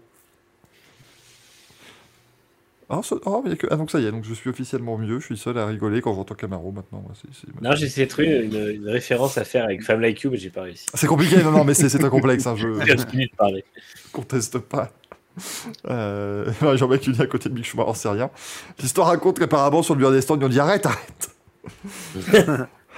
Ah, 2.93 2.99
ça- 3.03 3.15
ah, 3.25 3.39
mais 3.45 3.55
que- 3.55 3.67
ah, 3.71 3.77
donc 3.77 3.89
ça 3.89 3.99
y 4.01 4.05
est, 4.05 4.11
donc 4.11 4.25
je 4.25 4.33
suis 4.33 4.49
officiellement 4.49 4.97
mieux, 4.97 5.19
je 5.19 5.25
suis 5.25 5.37
seul 5.37 5.57
à 5.57 5.65
rigoler 5.65 6.01
quand 6.01 6.13
j'entends 6.13 6.35
Camaro 6.35 6.71
maintenant. 6.73 6.99
ouais, 7.07 7.15
c'est- 7.15 7.29
c'est- 7.47 7.61
Non, 7.61 7.73
j'ai 7.75 7.85
essayé 7.85 8.05
de 8.05 8.11
trouver 8.11 8.41
une, 8.43 8.81
une 8.83 8.89
référence 8.89 9.37
à 9.37 9.45
faire 9.45 9.63
avec 9.63 9.81
Femme 9.83 10.01
Like 10.01 10.19
You, 10.21 10.31
mais 10.31 10.37
j'ai 10.37 10.49
pas 10.49 10.63
réussi. 10.63 10.85
C'est 10.93 11.07
compliqué, 11.07 11.41
non, 11.41 11.51
non, 11.51 11.63
mais 11.63 11.73
c'est 11.73 11.87
c'est 11.89 12.03
un 12.03 12.09
complexe, 12.09 12.45
hein, 12.47 12.55
je 12.57 12.67
de 12.67 13.35
parler. 13.37 13.63
conteste 14.11 14.59
pas. 14.59 14.91
Euh, 15.89 16.51
Jean-Marc 16.77 17.07
à 17.19 17.27
côté 17.27 17.47
de 17.47 17.53
Mick 17.55 17.63
Schumacher, 17.65 17.89
on 17.89 17.93
sait 17.93 18.09
rien. 18.09 18.29
L'histoire 18.79 19.07
raconte 19.07 19.39
qu'apparemment 19.39 19.81
sur 19.83 19.95
le 19.95 20.01
mur 20.01 20.11
des 20.11 20.19
stands, 20.21 20.37
ils 20.37 20.43
ont 20.45 20.49
dit 20.49 20.59
arrête, 20.59 20.85
arrête 20.85 21.29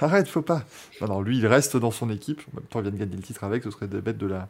Arrête, 0.00 0.26
faut 0.28 0.42
pas. 0.42 0.64
Non, 1.00 1.06
non, 1.06 1.20
lui, 1.20 1.38
il 1.38 1.46
reste 1.46 1.76
dans 1.76 1.92
son 1.92 2.10
équipe. 2.10 2.40
En 2.52 2.56
même 2.56 2.66
temps, 2.66 2.80
il 2.80 2.82
vient 2.82 2.90
de 2.90 2.96
gagner 2.96 3.14
le 3.16 3.22
titre 3.22 3.44
avec, 3.44 3.62
ce 3.62 3.70
serait 3.70 3.86
des 3.86 4.00
bêtes 4.00 4.18
de 4.18 4.26
la, 4.26 4.48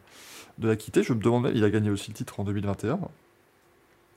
de 0.57 0.67
la 0.67 0.75
quitter. 0.75 1.03
Je 1.03 1.13
me 1.13 1.19
demande, 1.21 1.51
il 1.53 1.63
a 1.63 1.69
gagné 1.69 1.91
aussi 1.91 2.09
le 2.09 2.15
titre 2.15 2.39
en 2.39 2.43
2021. 2.43 2.97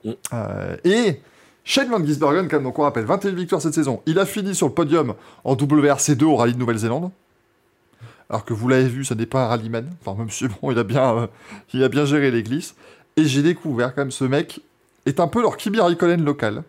Mm. 0.03 0.11
Euh, 0.33 0.77
et 0.83 1.21
Shane 1.63 1.89
Van 1.89 2.03
Gisbergen, 2.03 2.47
quand 2.47 2.57
même, 2.57 2.63
donc 2.63 2.79
on 2.79 2.83
rappelle, 2.83 3.05
21 3.05 3.31
victoires 3.31 3.61
cette 3.61 3.73
saison. 3.73 4.01
Il 4.05 4.19
a 4.19 4.25
fini 4.25 4.55
sur 4.55 4.67
le 4.67 4.73
podium 4.73 5.13
en 5.43 5.55
WRC2 5.55 6.23
au 6.23 6.35
rallye 6.35 6.53
de 6.53 6.59
Nouvelle-Zélande. 6.59 7.11
Alors 8.29 8.45
que 8.45 8.53
vous 8.53 8.67
l'avez 8.67 8.87
vu, 8.87 9.05
ça 9.05 9.15
n'est 9.15 9.25
pas 9.25 9.45
un 9.45 9.47
rallyman. 9.47 9.89
Enfin, 10.01 10.17
même 10.17 10.29
si 10.29 10.47
bon, 10.47 10.71
il 10.71 10.79
a 10.79 10.83
bien, 10.83 11.15
euh, 11.15 11.27
il 11.73 11.83
a 11.83 11.89
bien 11.89 12.05
géré 12.05 12.31
les 12.31 12.43
glisses. 12.43 12.75
Et 13.17 13.25
j'ai 13.25 13.41
découvert 13.41 13.93
quand 13.93 14.01
même 14.01 14.11
ce 14.11 14.23
mec 14.23 14.61
est 15.05 15.19
un 15.19 15.27
peu 15.27 15.41
leur 15.41 15.57
Kimi 15.57 15.79
Raikkonen 15.79 16.23
local. 16.23 16.63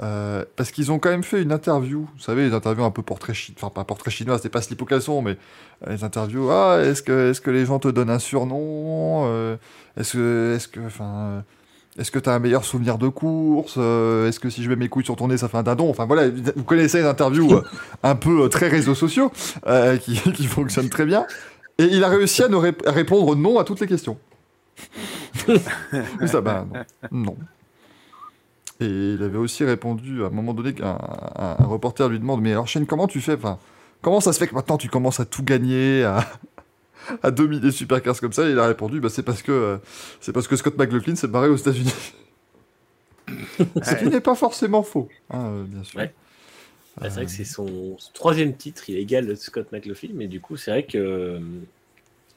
Euh, 0.00 0.44
parce 0.54 0.70
qu'ils 0.70 0.92
ont 0.92 1.00
quand 1.00 1.10
même 1.10 1.24
fait 1.24 1.42
une 1.42 1.50
interview, 1.50 2.08
vous 2.14 2.22
savez, 2.22 2.48
les 2.48 2.54
interviews 2.54 2.84
un 2.84 2.90
peu 2.92 3.02
portrait 3.02 3.34
chinois, 3.34 3.58
enfin 3.60 3.70
pas 3.70 3.82
portrait 3.82 4.12
chinois, 4.12 4.36
c'était 4.36 4.48
pas 4.48 4.62
Slip 4.62 4.80
mais 5.24 5.36
les 5.88 6.04
interviews, 6.04 6.50
ah, 6.50 6.80
est-ce 6.84 7.02
que, 7.02 7.30
est 7.30 7.40
que 7.40 7.50
les 7.50 7.66
gens 7.66 7.80
te 7.80 7.88
donnent 7.88 8.10
un 8.10 8.20
surnom 8.20 9.56
Est-ce 9.96 10.12
que, 10.12 10.54
est-ce 10.54 10.68
que, 10.68 10.80
enfin, 10.86 11.42
est-ce 11.98 12.10
que 12.10 12.18
t'as 12.18 12.34
un 12.34 12.38
meilleur 12.38 12.64
souvenir 12.64 12.96
de 12.98 13.08
course 13.08 13.74
Euh, 13.76 14.28
Est-ce 14.28 14.38
que 14.40 14.48
si 14.50 14.62
je 14.62 14.68
mets 14.68 14.76
mes 14.76 14.88
couilles 14.88 15.04
sur 15.04 15.16
ton 15.16 15.28
nez, 15.28 15.36
ça 15.36 15.48
fait 15.48 15.56
un 15.58 15.62
dindon? 15.62 15.90
Enfin 15.90 16.06
voilà, 16.06 16.28
vous 16.28 16.64
connaissez 16.64 16.98
les 16.98 17.06
interviews 17.06 17.52
euh, 17.52 17.62
un 18.02 18.14
peu 18.14 18.44
euh, 18.44 18.48
très 18.48 18.68
réseaux 18.68 18.94
sociaux, 18.94 19.30
euh, 19.66 19.96
qui, 19.96 20.14
qui 20.34 20.46
fonctionnent 20.46 20.88
très 20.90 21.04
bien. 21.06 21.26
Et 21.78 21.84
il 21.84 22.02
a 22.04 22.08
réussi 22.08 22.42
à, 22.42 22.48
ne 22.48 22.56
rép- 22.56 22.86
à 22.86 22.92
répondre 22.92 23.34
non 23.36 23.58
à 23.58 23.64
toutes 23.64 23.80
les 23.80 23.86
questions. 23.86 24.16
Ça, 26.26 26.40
bah, 26.40 26.66
non. 27.10 27.24
non. 27.24 27.36
Et 28.80 28.86
il 29.14 29.22
avait 29.22 29.38
aussi 29.38 29.64
répondu 29.64 30.22
à 30.22 30.26
un 30.26 30.30
moment 30.30 30.54
donné 30.54 30.72
qu'un 30.72 30.96
un, 31.36 31.56
un 31.58 31.66
reporter 31.66 32.08
lui 32.08 32.18
demande 32.20 32.40
Mais 32.42 32.52
alors, 32.52 32.68
Shane, 32.68 32.86
comment 32.86 33.06
tu 33.08 33.20
fais? 33.20 33.34
Enfin, 33.34 33.58
Comment 34.00 34.20
ça 34.20 34.32
se 34.32 34.38
fait 34.38 34.46
que 34.46 34.54
maintenant 34.54 34.76
tu 34.78 34.88
commences 34.88 35.18
à 35.18 35.24
tout 35.24 35.42
gagner, 35.42 36.04
à, 36.04 36.24
à 37.22 37.30
dominer 37.30 37.70
supercars 37.70 38.20
comme 38.20 38.32
ça 38.32 38.48
Et 38.48 38.52
il 38.52 38.58
a 38.58 38.66
répondu 38.66 39.00
bah, 39.00 39.08
C'est 39.08 39.22
parce, 39.22 39.42
que, 39.42 39.52
euh, 39.52 39.76
c'est 40.20 40.32
parce 40.32 40.48
que 40.48 40.56
Scott 40.56 40.76
McLaughlin 40.76 41.16
s'est 41.16 41.28
barré 41.28 41.48
aux 41.48 41.56
États-Unis. 41.56 41.92
Ce 43.82 43.94
qui 43.96 44.06
n'est 44.06 44.20
pas 44.20 44.34
forcément 44.34 44.82
faux, 44.82 45.08
hein, 45.30 45.46
euh, 45.46 45.64
bien 45.64 45.84
sûr. 45.84 45.98
Ouais. 46.00 46.14
Ah, 47.00 47.10
c'est 47.10 47.16
vrai 47.16 47.26
que 47.26 47.30
c'est 47.30 47.44
son, 47.44 47.96
troisième 48.12 48.56
titre, 48.56 48.88
il 48.90 48.96
égale 48.96 49.36
Scott 49.36 49.70
McLaughlin, 49.70 50.10
mais 50.14 50.26
du 50.26 50.40
coup, 50.40 50.56
c'est 50.56 50.70
vrai 50.72 50.84
que 50.84 50.98
euh, 50.98 51.40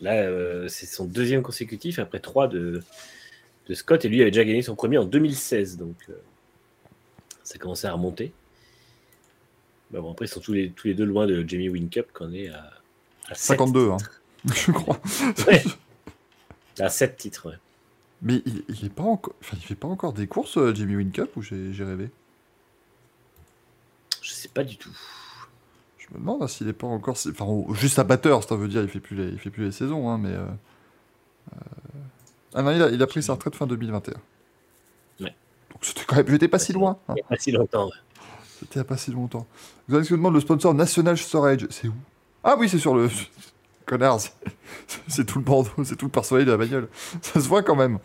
là, 0.01 0.67
c'est 0.67 0.85
son 0.85 1.05
deuxième 1.05 1.41
consécutif 1.41 1.97
après 1.97 2.19
trois 2.19 2.47
de, 2.47 2.83
de 3.67 3.73
Scott, 3.73 4.05
et 4.05 4.09
lui 4.09 4.21
avait 4.21 4.29
déjà 4.29 4.43
gagné 4.43 4.61
son 4.61 4.75
premier 4.75 4.99
en 4.99 5.05
2016, 5.05 5.77
donc 5.77 5.95
ça 7.43 7.57
commençait 7.57 7.87
à 7.87 7.93
remonter. 7.93 8.33
Bah 9.89 9.99
bon, 9.99 10.11
après, 10.11 10.25
ils 10.25 10.29
sont 10.29 10.41
tous 10.41 10.53
les, 10.53 10.69
tous 10.69 10.87
les 10.87 10.93
deux 10.93 11.05
loin 11.05 11.25
de 11.25 11.43
Jamie 11.47 11.69
Wincup, 11.69 12.11
qu'on 12.13 12.31
est 12.33 12.49
à, 12.49 12.71
à 13.29 13.35
sept 13.35 13.57
52, 13.57 13.89
hein. 13.89 13.97
je 14.53 14.71
crois. 14.71 14.99
Ouais. 15.47 15.63
À 16.79 16.89
7 16.89 17.17
titres, 17.17 17.49
ouais. 17.49 17.55
Mais 18.21 18.41
il, 18.45 18.63
il 18.69 18.85
est 18.85 18.89
pas 18.89 19.03
encore, 19.03 19.33
enfin, 19.41 19.57
il 19.59 19.63
fait 19.65 19.75
pas 19.75 19.87
encore 19.87 20.13
des 20.13 20.27
courses, 20.27 20.57
euh, 20.57 20.73
Jimmy 20.75 20.95
Wincup, 20.95 21.35
ou 21.37 21.41
j'ai 21.41 21.73
j'ai 21.73 21.83
rêvé? 21.83 22.09
Je 24.21 24.31
sais 24.31 24.47
pas 24.49 24.63
du 24.63 24.77
tout. 24.77 24.95
Je 25.97 26.07
me 26.13 26.19
demande 26.19 26.43
hein, 26.43 26.47
s'il 26.47 26.67
est 26.67 26.73
pas 26.73 26.87
encore, 26.87 27.15
enfin, 27.29 27.73
juste 27.73 27.97
à 27.99 28.03
batteur, 28.03 28.43
ça 28.43 28.55
veut 28.55 28.67
dire, 28.67 28.81
il 28.83 28.89
fait 28.89 28.99
plus 28.99 29.15
les, 29.15 29.29
il 29.29 29.39
fait 29.39 29.49
plus 29.49 29.65
les 29.65 29.71
saisons, 29.71 30.09
hein, 30.09 30.17
mais. 30.17 30.29
euh, 30.29 30.45
euh, 31.53 31.59
Ah 32.53 32.61
non, 32.63 32.71
il 32.71 32.81
a, 32.81 32.89
il 32.89 33.01
a 33.01 33.07
pris 33.07 33.23
sa 33.23 33.33
retraite 33.33 33.55
fin 33.55 33.67
2021. 33.67 34.13
Ouais. 35.21 35.35
Donc 35.71 35.83
c'était 35.83 36.03
quand 36.05 36.15
même, 36.17 36.27
j'étais 36.27 36.47
pas 36.47 36.59
si 36.59 36.73
loin. 36.73 36.97
hein. 37.09 37.15
Pas 37.29 37.37
si 37.37 37.51
longtemps. 37.51 37.85
ouais. 37.85 37.91
C'était 38.59 38.83
pas 38.83 38.97
si 38.97 39.11
longtemps. 39.11 39.47
Vous 39.87 39.95
avez 39.95 40.03
ce 40.03 40.09
que 40.09 40.15
demande 40.15 40.35
le 40.35 40.39
sponsor 40.41 40.73
National 40.75 41.17
Storage, 41.17 41.67
c'est 41.71 41.87
où? 41.87 41.93
Ah 42.43 42.55
oui, 42.59 42.69
c'est 42.69 42.79
sur 42.79 42.95
le. 42.95 43.09
Connard, 43.91 44.19
c'est- 45.09 45.25
tout 45.25 45.37
le 45.39 45.43
Bordeaux, 45.43 45.83
c'est 45.83 45.97
tout 45.97 46.05
le 46.05 46.11
personnel 46.11 46.45
de 46.45 46.51
la 46.51 46.57
bagnole. 46.57 46.87
Ça 47.21 47.41
se 47.41 47.47
voit 47.49 47.61
quand 47.61 47.75
même. 47.75 47.99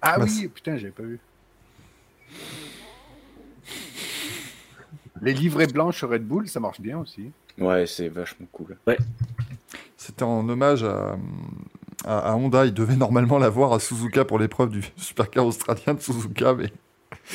Ah 0.00 0.16
Bah, 0.16 0.26
oui, 0.28 0.46
putain, 0.46 0.76
j'avais 0.76 0.92
pas 0.92 1.02
vu. 1.02 1.18
Les 5.22 5.32
livrets 5.34 5.66
blanches 5.66 6.04
Red 6.04 6.24
Bull, 6.24 6.46
ça 6.48 6.60
marche 6.60 6.80
bien 6.80 6.98
aussi. 7.00 7.32
Ouais, 7.58 7.84
c'est 7.86 8.08
vachement 8.08 8.46
cool. 8.52 8.76
C'était 9.96 10.22
en 10.22 10.48
hommage 10.48 10.84
à, 10.84 11.16
à, 12.04 12.18
à 12.32 12.36
Honda. 12.36 12.64
Il 12.66 12.74
devait 12.74 12.94
normalement 12.96 13.38
l'avoir 13.38 13.72
à 13.72 13.80
Suzuka 13.80 14.24
pour 14.24 14.38
l'épreuve 14.38 14.70
du 14.70 14.82
supercar 14.96 15.44
australien 15.46 15.94
de 15.94 16.00
Suzuka, 16.00 16.54
mais 16.54 16.70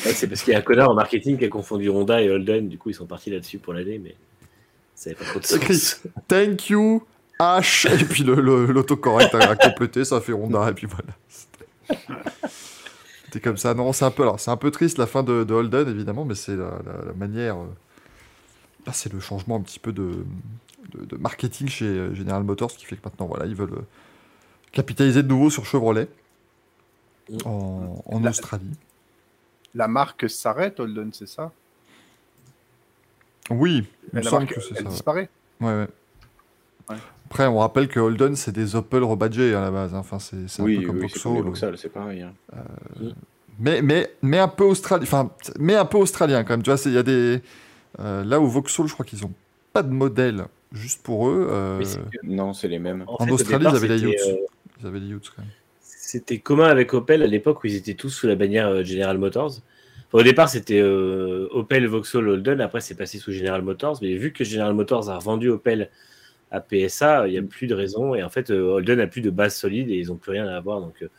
Ouais, 0.06 0.14
c'est 0.14 0.28
parce 0.28 0.44
qu'il 0.44 0.54
y 0.54 0.56
a 0.56 0.60
un 0.60 0.62
connard 0.62 0.90
en 0.90 0.94
marketing 0.94 1.38
qui 1.38 1.44
a 1.46 1.50
confondu 1.50 1.90
Honda 1.90 2.22
et 2.22 2.30
Holden, 2.30 2.70
du 2.70 2.78
coup, 2.78 2.92
ils 2.92 2.94
sont 2.96 3.08
partis 3.08 3.30
là-dessus 3.30 3.58
pour 3.58 3.74
l'année, 3.74 3.98
mais 3.98 4.16
ça 5.00 5.14
pas 5.16 5.26
trop 5.26 5.40
de 5.40 5.46
C'est 5.46 5.56
écrit 5.58 5.76
sens. 5.76 6.02
Thank 6.28 6.70
you, 6.70 7.04
H, 7.40 7.88
et 8.02 8.04
puis 8.06 8.24
le- 8.24 8.36
le- 8.42 8.66
l'autocorrect 8.66 9.34
a, 9.36 9.56
complété, 9.56 10.04
ça 10.04 10.20
fait 10.22 10.34
Honda, 10.34 10.70
et 10.70 10.74
puis 10.74 10.88
voilà. 10.88 11.14
C'était- 13.26 13.40
comme 13.40 13.58
ça. 13.58 13.74
Non, 13.74 13.94
c'est 13.94 14.06
un 14.06 14.12
peu, 14.12 14.24
alors, 14.24 14.40
c'est 14.40 14.52
un 14.52 14.58
peu 14.58 14.72
triste 14.72 14.98
la 14.98 15.06
fin 15.08 15.24
de, 15.24 15.44
de 15.44 15.54
Holden, 15.54 15.88
évidemment, 15.88 16.26
mais 16.26 16.36
c'est 16.36 16.56
la, 16.56 16.72
la- 16.86 17.06
la 17.06 17.14
manière. 17.14 17.58
euh, 17.58 17.66
Là, 18.88 18.94
c'est 18.94 19.12
le 19.14 19.20
changement 19.20 19.56
un 19.58 19.62
petit 19.62 19.78
peu 19.80 19.92
de, 19.92 20.26
de, 20.94 21.06
de 21.06 21.16
marketing 21.18 21.68
chez 21.68 21.86
euh, 21.86 22.14
General 22.16 22.44
Motors 22.44 22.72
qui 22.72 22.86
fait 22.86 22.96
que 22.96 23.02
maintenant, 23.06 23.28
voilà, 23.28 23.46
ils 23.46 23.54
veulent 23.56 23.74
euh, 23.74 23.86
capitaliser 24.72 25.22
de 25.22 25.28
nouveau 25.28 25.50
sur 25.50 25.66
Chevrolet 25.66 26.08
en, 27.46 28.02
en 28.06 28.20
La- 28.22 28.32
Australie. 28.32 28.72
La 29.76 29.88
marque 29.88 30.30
s'arrête, 30.30 30.80
Holden, 30.80 31.12
c'est 31.14 31.28
ça? 31.28 31.52
Oui, 33.50 33.86
il 34.14 34.20
me 34.20 34.24
La 34.24 34.32
marque, 34.32 34.54
que 34.54 34.62
c'est 34.62 34.70
elle 34.72 34.78
ça. 34.78 34.84
ouais. 34.84 34.90
disparaît. 34.90 35.30
Ouais, 35.62 35.68
ouais. 35.68 35.88
Ouais. 36.90 36.96
Après, 37.26 37.46
on 37.48 37.60
rappelle 37.60 37.88
que 37.88 38.00
Holden, 38.00 38.36
c'est 38.36 38.52
des 38.52 38.76
Opel 38.76 39.04
rebadgés 39.04 39.54
à 39.54 39.62
la 39.62 39.72
base. 39.72 39.94
hein. 39.94 40.00
Enfin, 40.00 40.18
c'est 40.20 40.48
c'est 40.48 40.62
un 40.62 40.66
Oui, 40.66 40.80
peu 40.80 40.88
comme 40.88 40.96
oui, 40.98 41.08
les 41.36 41.42
Vauxhall. 41.42 41.78
C'est 41.78 41.90
pareil. 41.90 42.22
hein. 42.24 42.34
Mais, 43.60 43.82
mais, 43.82 44.10
mais 44.22 44.40
un 44.40 44.48
peu 44.48 44.64
australien. 44.64 45.04
Enfin, 45.04 45.30
mais 45.60 45.76
un 45.76 45.86
peu 45.86 45.98
australien 45.98 46.44
quand 46.44 46.54
même. 46.54 46.64
Tu 46.64 46.72
vois, 46.72 46.80
il 46.86 46.94
y 46.94 46.98
a 46.98 47.04
des. 47.04 47.42
euh, 48.00 48.24
là 48.24 48.40
où 48.40 48.48
Vauxhall, 48.48 48.88
je 48.88 48.94
crois 48.94 49.06
qu'ils 49.06 49.26
ont 49.26 49.34
pas 49.74 49.84
de 49.84 49.92
modèle 49.92 50.46
juste 50.72 51.04
pour 51.04 51.30
eux. 51.30 51.48
euh, 51.52 51.80
Mais 51.80 52.36
Non, 52.36 52.54
c'est 52.54 52.68
les 52.70 52.80
mêmes. 52.80 53.04
en, 53.08 53.16
En 53.22 53.26
fait, 53.26 53.32
au 53.32 53.36
Australie, 53.36 53.66
départ, 53.66 53.74
ils 53.74 53.86
avaient 53.86 53.98
les 53.98 54.06
euh, 54.06 54.38
Ils 54.82 54.88
avaient 54.88 55.00
des 55.00 55.10
Utes 55.12 55.32
quand 55.36 55.42
même. 55.42 55.52
C'était 55.82 56.40
commun 56.40 56.68
avec 56.70 56.94
Opel 56.96 57.22
à 57.22 57.28
l'époque 57.28 57.64
où 57.64 57.68
ils 57.68 57.76
étaient 57.76 57.94
tous 57.94 58.10
sous 58.10 58.26
la 58.28 58.36
bannière 58.36 58.68
euh, 58.70 58.84
General 58.84 59.18
Motors. 59.18 59.58
Enfin, 60.10 60.17
au 60.19 60.24
départ, 60.24 60.50
c'était 60.50 60.80
euh, 60.82 61.48
Opel, 61.52 61.86
Vauxhall, 61.88 62.28
Holden. 62.28 62.62
Après, 62.62 62.82
c'est 62.82 62.95
passé 62.95 63.17
sous 63.19 63.32
General 63.32 63.62
Motors. 63.62 64.00
Mais 64.02 64.15
vu 64.15 64.34
que 64.34 64.43
General 64.43 64.74
Motors 64.74 65.10
a 65.10 65.15
revendu 65.17 65.50
Opel 65.50 65.89
à 66.52 66.62
PSA, 66.62 67.28
il 67.28 67.32
n'y 67.32 67.38
a 67.38 67.43
plus 67.43 67.67
de 67.67 67.76
raison. 67.76 68.15
Et 68.15 68.24
en 68.24 68.30
fait, 68.30 68.50
euh, 68.50 68.74
Holden 68.74 68.98
n'a 68.98 69.08
plus 69.08 69.22
de 69.22 69.30
base 69.30 69.56
solide 69.56 69.89
et 69.91 69.95
ils 69.98 70.08
n'ont 70.08 70.15
plus 70.17 70.32
rien 70.32 70.48
à 70.48 70.56
avoir. 70.58 70.82
Donc, 70.82 70.95
euh, 71.04 71.10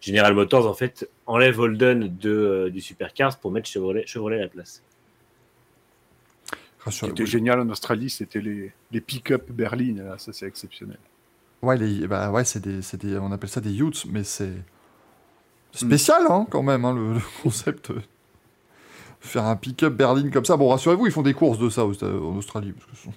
General 0.00 0.34
Motors, 0.34 0.66
en 0.66 0.74
fait, 0.74 1.08
enlève 1.26 1.60
Holden 1.60 2.16
de, 2.20 2.30
euh, 2.30 2.70
du 2.70 2.80
Supercars 2.80 3.38
pour 3.38 3.52
mettre 3.52 3.68
Chevrolet, 3.68 4.04
Chevrolet 4.06 4.38
à 4.38 4.42
la 4.42 4.48
place. 4.48 4.82
Ce 6.46 6.52
qui 6.52 6.56
Rassure- 6.84 7.08
était 7.10 7.26
génial 7.26 7.60
en 7.60 7.68
Australie, 7.68 8.08
c'était 8.10 8.40
les, 8.40 8.72
les 8.90 9.00
pick-up 9.00 9.50
berlines. 9.50 10.02
Là, 10.02 10.16
ça, 10.18 10.32
c'est 10.32 10.46
exceptionnel. 10.46 10.96
Ouais, 11.62 11.76
les, 11.76 12.06
bah, 12.08 12.30
ouais 12.32 12.42
c'est 12.44 12.60
des, 12.60 12.80
c'est 12.82 12.96
des- 13.04 13.18
on 13.18 13.30
appelle 13.32 13.50
ça 13.50 13.60
des 13.60 13.78
Utes, 13.78 14.06
mais 14.10 14.24
c'est 14.24 14.54
spécial 15.72 16.22
hein, 16.30 16.46
quand 16.50 16.62
même, 16.62 16.84
hein, 16.86 16.94
le, 16.94 17.12
le 17.14 17.20
concept. 17.42 17.92
Faire 19.20 19.44
un 19.44 19.56
pick-up 19.56 19.94
berline 19.94 20.30
comme 20.30 20.44
ça. 20.44 20.56
Bon, 20.56 20.68
rassurez-vous, 20.68 21.06
ils 21.06 21.12
font 21.12 21.22
des 21.22 21.34
courses 21.34 21.58
de 21.58 21.68
ça 21.68 21.84
en 21.84 22.36
Australie. 22.36 22.72
parce 22.72 23.00
que 23.02 23.08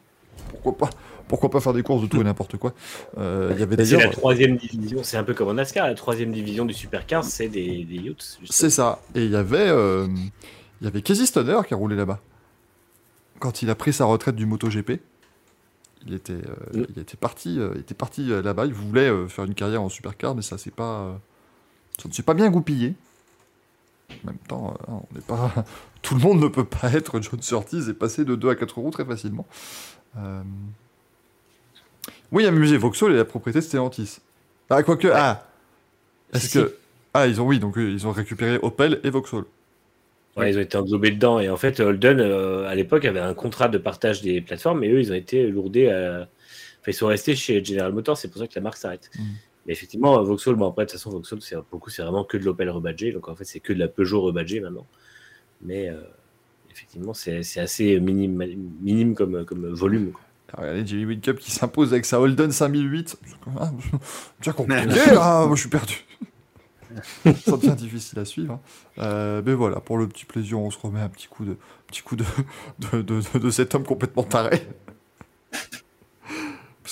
pourquoi 0.51 0.77
pas 0.77 0.89
Pourquoi 1.27 1.49
pas 1.49 1.59
faire 1.61 1.73
des 1.73 1.83
courses 1.83 2.01
de 2.03 2.07
tout 2.07 2.21
et 2.21 2.23
n'importe 2.23 2.57
quoi 2.57 2.73
Euh, 3.17 3.51
Il 3.53 3.59
y 3.59 3.63
avait 3.63 3.83
C'est 3.85 3.97
la 3.97 4.09
troisième 4.09 4.57
division, 4.57 5.01
c'est 5.03 5.17
un 5.17 5.23
peu 5.23 5.33
comme 5.33 5.47
en 5.49 5.53
NASCAR, 5.55 5.87
la 5.87 5.95
troisième 5.95 6.31
division 6.31 6.65
du 6.65 6.73
Supercar, 6.73 7.23
c'est 7.23 7.47
des, 7.47 7.83
des 7.85 7.95
yachts. 7.95 8.39
C'est 8.49 8.69
ça. 8.69 9.01
Et 9.15 9.25
il 9.25 9.31
y 9.31 9.35
avait, 9.35 9.69
euh, 9.69 10.07
y 10.81 10.87
avait 10.87 11.01
Casey 11.01 11.25
Stoner 11.25 11.59
qui 11.67 11.73
a 11.73 11.77
roulé 11.77 11.95
là-bas. 11.95 12.19
Quand 13.39 13.61
il 13.61 13.69
a 13.69 13.75
pris 13.75 13.93
sa 13.93 14.05
retraite 14.05 14.35
du 14.35 14.45
MotoGP, 14.45 15.01
il 16.05 16.13
était, 16.13 16.33
euh, 16.33 16.79
Mm. 16.81 16.85
il 16.95 16.99
était 17.01 17.17
parti, 17.17 17.59
euh, 17.59 17.71
il 17.75 17.81
était 17.81 17.93
parti 17.95 18.31
euh, 18.31 18.41
là-bas. 18.41 18.65
Il 18.65 18.73
voulait 18.73 19.09
faire 19.29 19.45
une 19.45 19.53
carrière 19.55 19.81
en 19.81 19.89
supercar, 19.89 20.35
mais 20.35 20.41
ça 20.41 20.57
c'est 20.57 20.73
pas, 20.73 21.19
ça 22.01 22.07
ne 22.09 22.13
s'est 22.13 22.23
pas 22.23 22.33
bien 22.33 22.49
goupillé. 22.49 22.93
En 24.23 24.27
même 24.27 24.37
temps, 24.47 24.77
euh, 24.87 24.91
on 24.91 25.15
n'est 25.15 25.21
pas, 25.21 25.53
tout 26.01 26.15
le 26.15 26.21
monde 26.21 26.39
ne 26.41 26.47
peut 26.47 26.65
pas 26.65 26.91
être 26.93 27.21
John 27.21 27.41
Surtees 27.41 27.89
et 27.89 27.93
passer 27.93 28.25
de 28.25 28.35
2 28.35 28.49
à 28.49 28.55
4 28.55 28.77
roues 28.79 28.91
très 28.91 29.05
facilement. 29.05 29.45
Euh, 30.17 30.41
Oui, 32.31 32.45
amusez, 32.45 32.77
Vauxhall 32.77 33.13
est 33.13 33.17
la 33.17 33.25
propriété 33.25 33.59
de 33.59 33.63
Stellantis. 33.65 34.19
Ah, 34.69 34.81
quoique, 34.83 35.07
ah, 35.13 35.45
est-ce 36.33 36.47
Si, 36.47 36.53
que 36.57 36.75
ah, 37.13 37.27
ils 37.27 37.39
ont 37.41 37.45
oui, 37.45 37.59
donc 37.59 37.77
euh, 37.77 37.91
ils 37.91 38.07
ont 38.07 38.11
récupéré 38.11 38.57
Opel 38.61 38.99
et 39.03 39.09
Vauxhall. 39.09 39.43
Ouais, 40.35 40.49
ils 40.51 40.57
ont 40.57 40.61
été 40.61 40.77
englobés 40.77 41.11
dedans. 41.11 41.39
Et 41.39 41.47
en 41.49 41.57
fait, 41.57 41.79
Holden, 41.79 42.19
euh, 42.19 42.67
à 42.67 42.73
l'époque, 42.73 43.05
avait 43.05 43.19
un 43.19 43.35
contrat 43.35 43.67
de 43.67 43.77
partage 43.77 44.23
des 44.23 44.41
plateformes, 44.41 44.83
et 44.83 44.89
eux, 44.91 44.99
ils 44.99 45.11
ont 45.11 45.15
été 45.15 45.47
lourdés. 45.47 45.89
à- 45.89 46.27
Enfin, 46.81 46.91
ils 46.91 46.93
sont 46.95 47.07
restés 47.07 47.33
chez 47.35 47.63
General 47.63 47.93
Motors, 47.93 48.17
c'est 48.17 48.27
pour 48.27 48.39
ça 48.41 48.47
que 48.47 48.53
la 48.55 48.61
marque 48.61 48.75
s'arrête. 48.77 49.09
Mm. 49.17 49.21
Mais 49.65 49.73
effectivement, 49.73 50.21
Vauxhall, 50.23 50.55
bon, 50.55 50.67
après, 50.69 50.85
de 50.85 50.91
toute 50.91 50.99
façon, 50.99 51.09
Vauxhall, 51.11 51.41
c'est 51.41 51.55
beaucoup, 51.71 51.89
c'est 51.89 52.01
vraiment 52.01 52.23
que 52.23 52.37
de 52.37 52.43
l'Opel 52.43 52.69
rebadgé. 52.69 53.11
Donc, 53.11 53.29
en 53.29 53.35
fait, 53.35 53.45
c'est 53.45 53.59
que 53.61 53.71
de 53.73 53.79
la 53.79 53.87
Peugeot 53.87 54.21
rebadgée 54.21 54.59
maintenant. 54.59 54.85
Mais 55.61 55.89
euh, 55.89 56.01
effectivement, 56.71 57.13
c'est 57.13 57.37
assez 57.59 57.99
minime, 57.99 58.43
minime 58.81 59.15
comme, 59.15 59.45
comme 59.45 59.67
volume. 59.73 60.11
quoi. 60.11 60.21
Alors, 60.55 60.69
Regardez 60.71 60.85
Jerry 60.87 61.05
Whitcup 61.05 61.39
qui 61.39 61.51
s'impose 61.51 61.93
avec 61.93 62.05
sa 62.05 62.19
Holden 62.19 62.51
5008. 62.51 63.17
Ah, 63.59 63.71
Bien 64.41 64.51
compliqué, 64.53 64.85
là, 65.13 65.45
moi 65.47 65.55
je 65.55 65.61
suis 65.61 65.69
perdu. 65.69 66.05
Ça 67.45 67.57
devient 67.57 67.75
difficile 67.75 68.19
à 68.19 68.25
suivre. 68.25 68.53
hein. 68.53 68.59
Euh, 68.99 69.41
mais 69.43 69.53
voilà, 69.53 69.79
pour 69.79 69.97
le 69.97 70.07
petit 70.07 70.25
plaisir, 70.25 70.59
on 70.59 70.69
se 70.69 70.77
remet 70.77 70.99
un 71.01 71.09
petit 71.09 71.27
coup 71.27 71.43
de, 71.45 71.55
petit 71.87 72.01
coup 72.03 72.15
de, 72.15 72.23
de, 72.91 73.01
de, 73.01 73.21
de- 73.33 73.39
de 73.39 73.49
cet 73.49 73.73
homme 73.73 73.83
complètement 73.83 74.21
taré. 74.23 74.67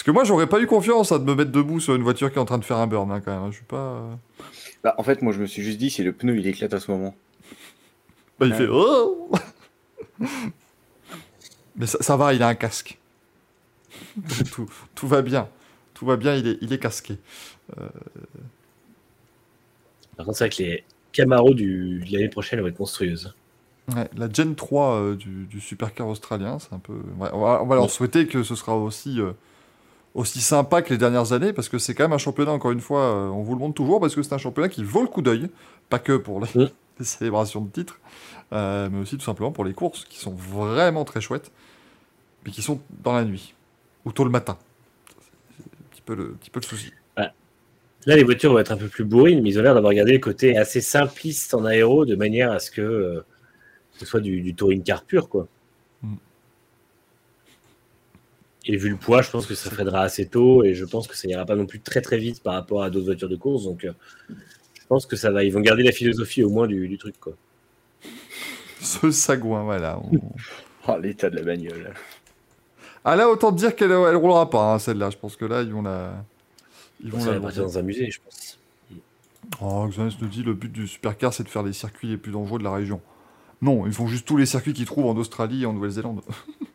Parce 0.01 0.07
que 0.07 0.11
moi, 0.13 0.23
j'aurais 0.23 0.47
pas 0.47 0.59
eu 0.59 0.65
confiance 0.65 1.11
à 1.11 1.19
de 1.19 1.23
me 1.25 1.35
mettre 1.35 1.51
debout 1.51 1.79
sur 1.79 1.93
une 1.93 2.01
voiture 2.01 2.31
qui 2.31 2.39
est 2.39 2.41
en 2.41 2.45
train 2.45 2.57
de 2.57 2.65
faire 2.65 2.77
un 2.77 2.87
burn, 2.87 3.11
hein, 3.11 3.21
quand 3.23 3.31
même. 3.31 3.43
hein. 3.43 3.51
Je 3.51 3.57
suis 3.57 3.65
pas. 3.65 3.75
euh, 3.77 4.15
Bah, 4.83 4.95
en 4.97 5.03
fait, 5.03 5.21
moi, 5.21 5.31
je 5.31 5.39
me 5.39 5.45
suis 5.45 5.61
juste 5.61 5.77
dit, 5.77 5.91
si 5.91 6.01
le 6.01 6.11
pneu 6.11 6.35
il 6.39 6.47
éclate 6.47 6.73
à 6.73 6.79
ce 6.79 6.89
moment. 6.89 7.13
Bah, 8.39 8.47
il 8.47 8.51
Ouais. 8.53 8.57
fait. 8.57 8.67
Oh 8.67 9.29
Mais 11.75 11.85
ça, 11.85 11.99
ça 12.01 12.17
va, 12.17 12.33
il 12.33 12.41
a 12.41 12.47
un 12.47 12.55
casque. 12.55 12.97
Donc, 14.15 14.49
tout, 14.51 14.67
tout 14.95 15.07
va 15.07 15.21
bien. 15.21 15.47
Tout 15.93 16.07
va 16.07 16.17
bien, 16.17 16.35
il 16.35 16.47
est, 16.47 16.57
il 16.61 16.73
est 16.73 16.79
casqué. 16.79 17.17
Par 20.17 20.25
contre, 20.25 20.39
c'est 20.39 20.45
vrai 20.45 20.49
que 20.49 20.63
les 20.63 20.83
Camaro 21.11 21.53
du, 21.53 21.99
de 22.07 22.11
l'année 22.11 22.29
prochaine 22.29 22.59
vont 22.59 22.67
être 22.67 22.79
monstrueuses. 22.79 23.35
Ouais, 23.95 24.09
la 24.15 24.31
Gen 24.31 24.55
3 24.55 24.95
euh, 24.95 25.15
du, 25.15 25.45
du 25.45 25.59
supercar 25.59 26.07
australien, 26.07 26.57
c'est 26.57 26.73
un 26.73 26.79
peu. 26.79 26.93
ouais, 27.19 27.29
on, 27.33 27.39
va, 27.41 27.61
on 27.61 27.67
va 27.67 27.75
leur 27.75 27.89
souhaiter 27.91 28.25
que 28.25 28.41
ce 28.41 28.55
sera 28.55 28.75
aussi, 28.75 29.19
euh, 29.19 29.33
aussi 30.13 30.41
sympa 30.41 30.81
que 30.81 30.89
les 30.89 30.97
dernières 30.97 31.33
années, 31.33 31.53
parce 31.53 31.69
que 31.69 31.77
c'est 31.77 31.93
quand 31.93 32.03
même 32.03 32.13
un 32.13 32.17
championnat, 32.17 32.51
encore 32.51 32.71
une 32.71 32.81
fois, 32.81 33.01
euh, 33.01 33.29
on 33.29 33.41
vous 33.41 33.53
le 33.53 33.59
montre 33.59 33.75
toujours, 33.75 33.99
parce 33.99 34.15
que 34.15 34.21
c'est 34.23 34.33
un 34.33 34.37
championnat 34.37 34.69
qui 34.69 34.83
vaut 34.83 35.01
le 35.01 35.07
coup 35.07 35.21
d'œil, 35.21 35.49
pas 35.89 35.99
que 35.99 36.17
pour 36.17 36.41
les, 36.41 36.47
Mm. 36.53 36.69
les 36.99 37.05
célébrations 37.05 37.61
de 37.61 37.69
titres, 37.69 37.99
euh, 38.53 38.89
mais 38.91 38.99
aussi 38.99 39.17
tout 39.17 39.23
simplement 39.23 39.51
pour 39.51 39.65
les 39.65 39.73
courses, 39.73 40.05
qui 40.05 40.19
sont 40.19 40.33
vraiment 40.33 41.05
très 41.05 41.21
chouettes, 41.21 41.51
mais 42.45 42.51
qui 42.51 42.61
sont 42.61 42.81
dans 43.03 43.13
la 43.13 43.23
nuit, 43.23 43.53
ou 44.05 44.11
tôt 44.11 44.23
le 44.23 44.29
matin. 44.29 44.57
C'est 45.07 45.63
un 45.63 45.89
petit 45.91 46.01
peu 46.01 46.15
le, 46.15 46.23
un 46.23 46.37
petit 46.37 46.49
peu 46.49 46.59
le 46.59 46.65
souci. 46.65 46.91
Là, 48.07 48.15
les 48.15 48.23
voitures 48.23 48.51
vont 48.51 48.59
être 48.59 48.71
un 48.71 48.77
peu 48.77 48.87
plus 48.87 49.03
bourrines, 49.03 49.41
mais 49.41 49.49
ils 49.49 49.59
ont 49.59 49.61
l'air 49.61 49.75
d'avoir 49.75 49.93
gardé 49.93 50.13
le 50.13 50.19
côté 50.19 50.57
assez 50.57 50.81
simpliste 50.81 51.53
en 51.53 51.65
aéro, 51.65 52.05
de 52.05 52.15
manière 52.15 52.51
à 52.51 52.59
ce 52.59 52.71
que 52.71 52.81
euh, 52.81 53.25
ce 53.97 54.05
soit 54.05 54.21
du, 54.21 54.41
du 54.41 54.55
touring 54.55 54.81
car 54.81 55.03
pur, 55.03 55.29
quoi. 55.29 55.47
Mm. 56.01 56.15
Et 58.65 58.77
vu 58.77 58.89
le 58.89 58.95
poids, 58.95 59.21
je 59.23 59.29
pense 59.31 59.45
que 59.47 59.55
ça 59.55 59.69
freinera 59.71 60.01
assez 60.01 60.27
tôt, 60.27 60.63
et 60.63 60.75
je 60.75 60.85
pense 60.85 61.07
que 61.07 61.15
ça 61.17 61.27
ira 61.27 61.45
pas 61.45 61.55
non 61.55 61.65
plus 61.65 61.79
très 61.79 62.01
très 62.01 62.17
vite 62.17 62.43
par 62.43 62.53
rapport 62.53 62.83
à 62.83 62.89
d'autres 62.91 63.05
voitures 63.05 63.29
de 63.29 63.35
course, 63.35 63.63
donc 63.63 63.85
euh, 63.85 63.91
je 64.29 64.85
pense 64.87 65.05
que 65.07 65.15
ça 65.15 65.31
va. 65.31 65.43
Ils 65.43 65.51
vont 65.51 65.61
garder 65.61 65.81
la 65.83 65.91
philosophie 65.91 66.43
au 66.43 66.49
moins 66.49 66.67
du, 66.67 66.87
du 66.87 66.97
truc, 66.97 67.19
quoi. 67.19 67.33
Ce 68.81 69.11
sagouin, 69.11 69.63
voilà. 69.63 69.99
on- 69.99 70.19
Oh, 70.87 70.97
l'état 70.99 71.29
de 71.29 71.35
la 71.35 71.43
bagnole. 71.43 71.93
Ah 73.05 73.15
là, 73.15 73.29
autant 73.29 73.51
te 73.51 73.57
dire 73.57 73.75
qu'elle 73.75 73.91
elle 73.91 74.15
roulera 74.15 74.49
pas, 74.49 74.73
hein, 74.73 74.79
celle-là. 74.79 75.11
Je 75.11 75.17
pense 75.17 75.35
que 75.35 75.45
là, 75.45 75.61
ils 75.61 75.71
vont 75.71 75.83
la. 75.83 76.23
Ils 77.03 77.11
vont 77.11 77.19
ça 77.19 77.27
la 77.27 77.33
va 77.33 77.41
partir 77.41 77.63
dans 77.63 77.77
un 77.77 77.83
musée, 77.83 78.09
je 78.09 78.19
pense. 78.19 78.59
Oh, 79.61 79.87
Xanes 79.87 80.11
nous 80.21 80.27
dit 80.27 80.41
le 80.43 80.53
but 80.53 80.71
du 80.71 80.87
supercar, 80.87 81.33
c'est 81.33 81.43
de 81.43 81.49
faire 81.49 81.61
les 81.63 81.73
circuits 81.73 82.07
les 82.07 82.17
plus 82.17 82.31
dangereux 82.31 82.57
de 82.57 82.63
la 82.63 82.71
région. 82.73 82.99
Non, 83.61 83.85
ils 83.85 83.93
font 83.93 84.07
juste 84.07 84.27
tous 84.27 84.37
les 84.37 84.47
circuits 84.47 84.73
qu'ils 84.73 84.85
trouvent 84.85 85.05
en 85.05 85.15
Australie 85.17 85.63
et 85.63 85.65
en 85.67 85.73
Nouvelle-Zélande. 85.73 86.21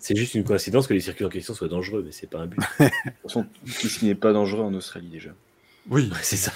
C'est 0.00 0.16
juste 0.16 0.34
une 0.34 0.44
coïncidence 0.44 0.86
que 0.86 0.94
les 0.94 1.00
circuits 1.00 1.24
en 1.26 1.28
question 1.28 1.54
soient 1.54 1.68
dangereux, 1.68 2.02
mais 2.04 2.10
c'est 2.10 2.28
pas 2.28 2.40
un 2.40 2.46
but. 2.46 2.58
De 2.80 2.86
toute 2.86 3.22
façon, 3.22 3.46
qu'est-ce 3.64 3.98
qui 3.98 4.06
n'est 4.06 4.14
pas 4.14 4.32
dangereux 4.32 4.62
en 4.62 4.72
Australie 4.74 5.08
déjà 5.08 5.30
Oui. 5.88 6.08
Ouais, 6.10 6.18
c'est 6.22 6.36
ça. 6.36 6.52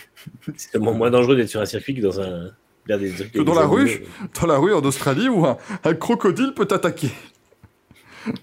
c'est 0.56 0.72
tellement 0.72 0.94
moins 0.94 1.10
dangereux 1.10 1.36
d'être 1.36 1.50
sur 1.50 1.60
un 1.60 1.66
circuit 1.66 1.94
que 1.94 2.00
dans 2.00 2.20
un. 2.20 2.50
des 2.86 3.12
Que 3.32 3.42
dans 3.42 3.54
la 3.54 3.66
rue 3.66 4.02
Dans 4.40 4.46
la 4.46 4.56
rue 4.56 4.72
en 4.72 4.82
Australie 4.82 5.28
où 5.28 5.46
un, 5.46 5.58
un 5.84 5.94
crocodile 5.94 6.54
peut 6.54 6.66
t'attaquer. 6.66 7.10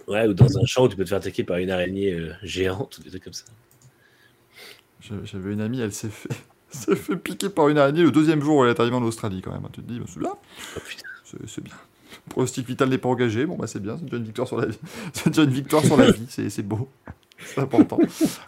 Ouais, 0.07 0.27
ou 0.27 0.33
dans 0.33 0.57
un 0.57 0.65
champ 0.65 0.85
où 0.85 0.87
tu 0.87 0.95
peux 0.95 1.03
te 1.03 1.09
faire 1.09 1.17
attaquer 1.17 1.43
par 1.43 1.57
une 1.57 1.71
araignée 1.71 2.13
euh, 2.13 2.33
géante 2.43 2.97
ou 2.99 3.03
des 3.03 3.09
trucs 3.09 3.23
comme 3.23 3.33
ça. 3.33 3.45
J'avais 5.01 5.51
une 5.51 5.61
amie, 5.61 5.81
elle 5.81 5.91
s'est 5.91 6.09
fait, 6.09 6.29
s'est 6.69 6.95
fait 6.95 7.17
piquer 7.17 7.49
par 7.49 7.69
une 7.69 7.77
araignée 7.77 8.03
le 8.03 8.11
deuxième 8.11 8.41
jour 8.41 8.57
où 8.57 8.63
elle 8.63 8.69
est 8.69 8.79
arrivée 8.79 8.95
en 8.95 9.03
Australie 9.03 9.41
quand 9.41 9.51
même. 9.51 9.67
Tu 9.73 9.81
te 9.81 9.91
dis, 9.91 9.99
bah, 9.99 10.05
Oh, 10.77 10.81
c'est 11.25 11.37
c'est 11.47 11.63
bien. 11.63 11.75
Pronostic 12.29 12.65
vital 12.67 12.89
n'est 12.89 12.97
pas 12.97 13.09
engagé, 13.09 13.45
bon 13.45 13.57
bah 13.57 13.67
c'est 13.67 13.81
bien, 13.81 13.97
c'est 13.97 14.05
déjà 14.05 14.17
une 14.17 14.23
victoire 14.23 14.47
sur 14.47 14.57
la 14.57 14.67
vie. 14.67 14.77
C'est 15.13 15.29
déjà 15.29 15.43
une 15.43 15.49
victoire 15.51 15.83
sur 15.83 15.97
la 15.97 16.09
vie, 16.11 16.25
c'est 16.29 16.49
c'est 16.49 16.63
beau. 16.63 16.87
C'est 17.45 17.59
important. 17.59 17.99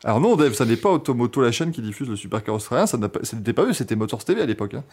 Alors 0.06 0.22
non, 0.22 0.36
Dave, 0.38 0.54
ça 0.54 0.66
n'est 0.66 0.78
pas 0.78 0.90
Automoto 0.92 1.42
la 1.42 1.52
chaîne 1.52 1.72
qui 1.72 1.82
diffuse 1.82 2.08
le 2.08 2.16
supercar 2.16 2.56
australien, 2.56 2.88
ça 2.88 2.98
n'a 2.98 3.10
pas- 3.10 3.20
ce 3.24 3.36
n'était 3.36 3.52
pas 3.54 3.64
eux, 3.66 3.74
c'était 3.74 3.96
Motors 3.98 4.24
TV 4.24 4.42
à 4.42 4.46
l'époque, 4.46 4.76
hein, 4.76 4.84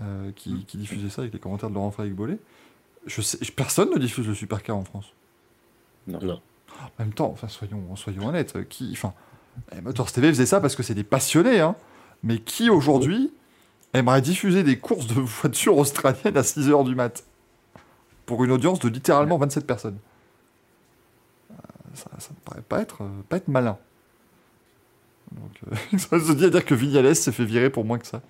euh, 0.00 0.30
qui, 0.34 0.64
qui 0.66 0.78
diffusait 0.78 1.10
ça 1.10 1.20
avec 1.22 1.34
les 1.34 1.38
commentaires 1.38 1.68
de 1.68 1.74
Laurent 1.74 1.90
Frédéric 1.90 2.16
Bollet. 2.16 2.38
Je 3.06 3.20
sais, 3.20 3.38
personne 3.54 3.90
ne 3.90 3.98
diffuse 3.98 4.26
le 4.26 4.34
supercar 4.34 4.76
en 4.76 4.84
France. 4.84 5.12
Non. 6.06 6.18
Non. 6.22 6.40
En 6.98 7.02
même 7.02 7.12
temps, 7.12 7.30
enfin, 7.32 7.48
soyons, 7.48 7.94
soyons 7.96 8.26
honnêtes, 8.28 8.56
euh, 8.56 8.64
qui, 8.64 8.88
enfin, 8.92 9.12
eh, 9.76 9.80
Motors 9.82 10.10
TV 10.10 10.28
faisait 10.28 10.46
ça 10.46 10.60
parce 10.60 10.74
que 10.74 10.82
c'est 10.82 10.94
des 10.94 11.04
passionnés, 11.04 11.60
hein. 11.60 11.76
Mais 12.22 12.38
qui 12.38 12.70
aujourd'hui 12.70 13.30
aimerait 13.92 14.22
diffuser 14.22 14.62
des 14.62 14.78
courses 14.78 15.06
de 15.06 15.20
voitures 15.20 15.76
australiennes 15.76 16.36
à 16.38 16.42
6h 16.42 16.84
du 16.84 16.94
mat? 16.94 17.24
Pour 18.26 18.44
une 18.44 18.50
audience 18.50 18.80
de 18.80 18.88
littéralement 18.88 19.38
27 19.38 19.66
personnes 19.66 19.98
Euh, 21.50 21.54
Ça, 21.94 22.10
ça 22.18 22.30
me 22.30 22.40
paraît 22.44 22.62
pas 22.62 22.80
être, 22.80 23.02
euh, 23.02 23.22
pas 23.28 23.36
être 23.38 23.48
malin. 23.48 23.78
Donc, 25.32 25.52
euh, 25.72 25.98
ça 25.98 26.20
se 26.20 26.32
dit 26.32 26.44
à 26.44 26.50
dire 26.50 26.64
que 26.64 26.74
Vignales 26.74 27.16
s'est 27.16 27.32
fait 27.32 27.44
virer 27.44 27.70
pour 27.70 27.84
moins 27.84 27.98
que 27.98 28.06
ça. 28.06 28.20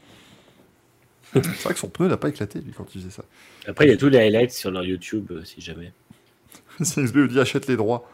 C'est 1.32 1.44
vrai 1.44 1.74
que 1.74 1.80
son 1.80 1.88
pneu 1.88 2.09
n'a 2.09 2.16
pas 2.16 2.28
éclaté, 2.28 2.61
lui, 2.61 2.72
quand 2.72 2.87
il 2.94 3.00
faisait 3.00 3.11
ça. 3.11 3.24
Après, 3.66 3.87
il 3.87 3.90
y 3.90 3.92
a 3.92 3.96
tous 3.96 4.09
les 4.09 4.18
highlights 4.18 4.52
sur 4.52 4.70
leur 4.70 4.85
YouTube, 4.85 5.32
euh, 5.32 5.44
si 5.44 5.61
jamais. 5.61 5.92
CSB 6.78 7.16
lui 7.16 7.28
dit 7.28 7.40
achète 7.40 7.66
les 7.66 7.76
droits. 7.76 8.09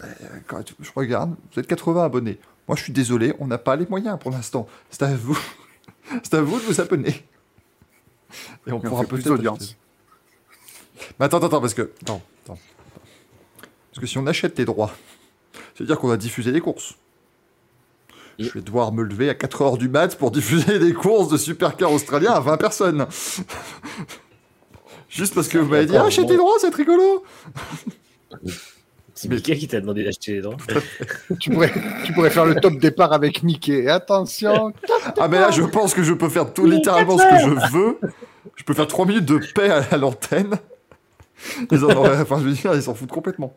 Ben, 0.00 0.08
quand 0.46 0.62
je 0.80 0.90
regarde, 0.94 1.34
vous 1.52 1.60
êtes 1.60 1.66
80 1.66 2.04
abonnés. 2.04 2.38
Moi, 2.68 2.76
je 2.76 2.82
suis 2.82 2.92
désolé, 2.92 3.32
on 3.38 3.46
n'a 3.46 3.58
pas 3.58 3.76
les 3.76 3.86
moyens 3.86 4.18
pour 4.18 4.30
l'instant. 4.30 4.66
C'est 4.90 5.04
à 5.04 5.14
vous. 5.14 5.38
C'est 6.22 6.34
à 6.34 6.42
vous 6.42 6.58
de 6.58 6.64
vous 6.64 6.80
abonner. 6.80 7.24
Et 8.66 8.72
on 8.72 8.72
Et 8.72 8.72
on 8.72 8.80
pourra 8.80 9.04
peut-être. 9.04 9.76
Mais 11.18 11.26
attends, 11.26 11.38
attends, 11.38 11.46
attends, 11.46 11.60
parce 11.60 11.74
que. 11.74 11.90
Attends, 12.02 12.22
attends. 12.44 12.58
Parce 13.92 14.00
que 14.00 14.06
si 14.06 14.18
on 14.18 14.26
achète 14.26 14.58
les 14.58 14.64
droits, 14.64 14.92
ça 15.54 15.60
veut 15.80 15.86
dire 15.86 15.98
qu'on 15.98 16.08
va 16.08 16.16
diffuser 16.16 16.52
les 16.52 16.60
courses. 16.60 16.94
Je 18.38 18.50
vais 18.50 18.60
devoir 18.60 18.92
me 18.92 19.02
lever 19.02 19.30
à 19.30 19.34
4h 19.34 19.78
du 19.78 19.88
mat 19.88 20.16
pour 20.18 20.30
diffuser 20.30 20.78
des 20.78 20.92
courses 20.92 21.28
de 21.30 21.38
supercar 21.38 21.90
australien 21.90 22.32
à 22.32 22.40
20 22.40 22.58
personnes. 22.58 23.06
Juste 25.08 25.34
parce 25.34 25.48
que 25.48 25.56
vous 25.58 25.68
m'avez 25.70 25.86
dit, 25.86 25.96
achète 25.96 26.24
bon. 26.24 26.30
les 26.30 26.36
droits, 26.36 26.56
c'est 26.60 26.74
rigolo. 26.74 27.24
C'est 29.14 29.28
Mais- 29.28 29.36
Mickey 29.36 29.56
qui 29.56 29.68
t'a 29.68 29.80
demandé 29.80 30.04
d'acheter 30.04 30.34
les 30.34 30.40
droits. 30.42 30.56
Tu 31.40 31.50
pourrais, 31.50 31.72
tu 32.04 32.12
pourrais 32.12 32.28
faire 32.30 32.44
le 32.44 32.56
top 32.56 32.74
départ 32.78 33.12
avec 33.14 33.42
Mickey. 33.42 33.88
Attention, 33.88 34.72
Ah 35.18 35.28
mais 35.28 35.40
là 35.40 35.50
je 35.50 35.62
pense 35.62 35.94
que 35.94 36.02
je 36.02 36.12
peux 36.12 36.28
faire 36.28 36.52
tout 36.52 36.66
littéralement 36.66 37.16
ce 37.16 37.22
que 37.24 37.38
je 37.38 37.72
veux. 37.72 37.98
Je 38.56 38.64
peux 38.64 38.74
faire 38.74 38.86
3 38.86 39.06
minutes 39.06 39.24
de 39.24 39.40
paix 39.54 39.70
à, 39.70 39.82
à 39.90 39.96
l'antenne. 39.96 40.58
Ils 41.70 41.84
en 41.84 41.90
auraient- 41.90 42.20
enfin 42.20 42.38
je 42.40 42.44
veux 42.44 42.52
dire, 42.52 42.74
ils 42.74 42.82
s'en 42.82 42.94
foutent 42.94 43.12
complètement. 43.12 43.54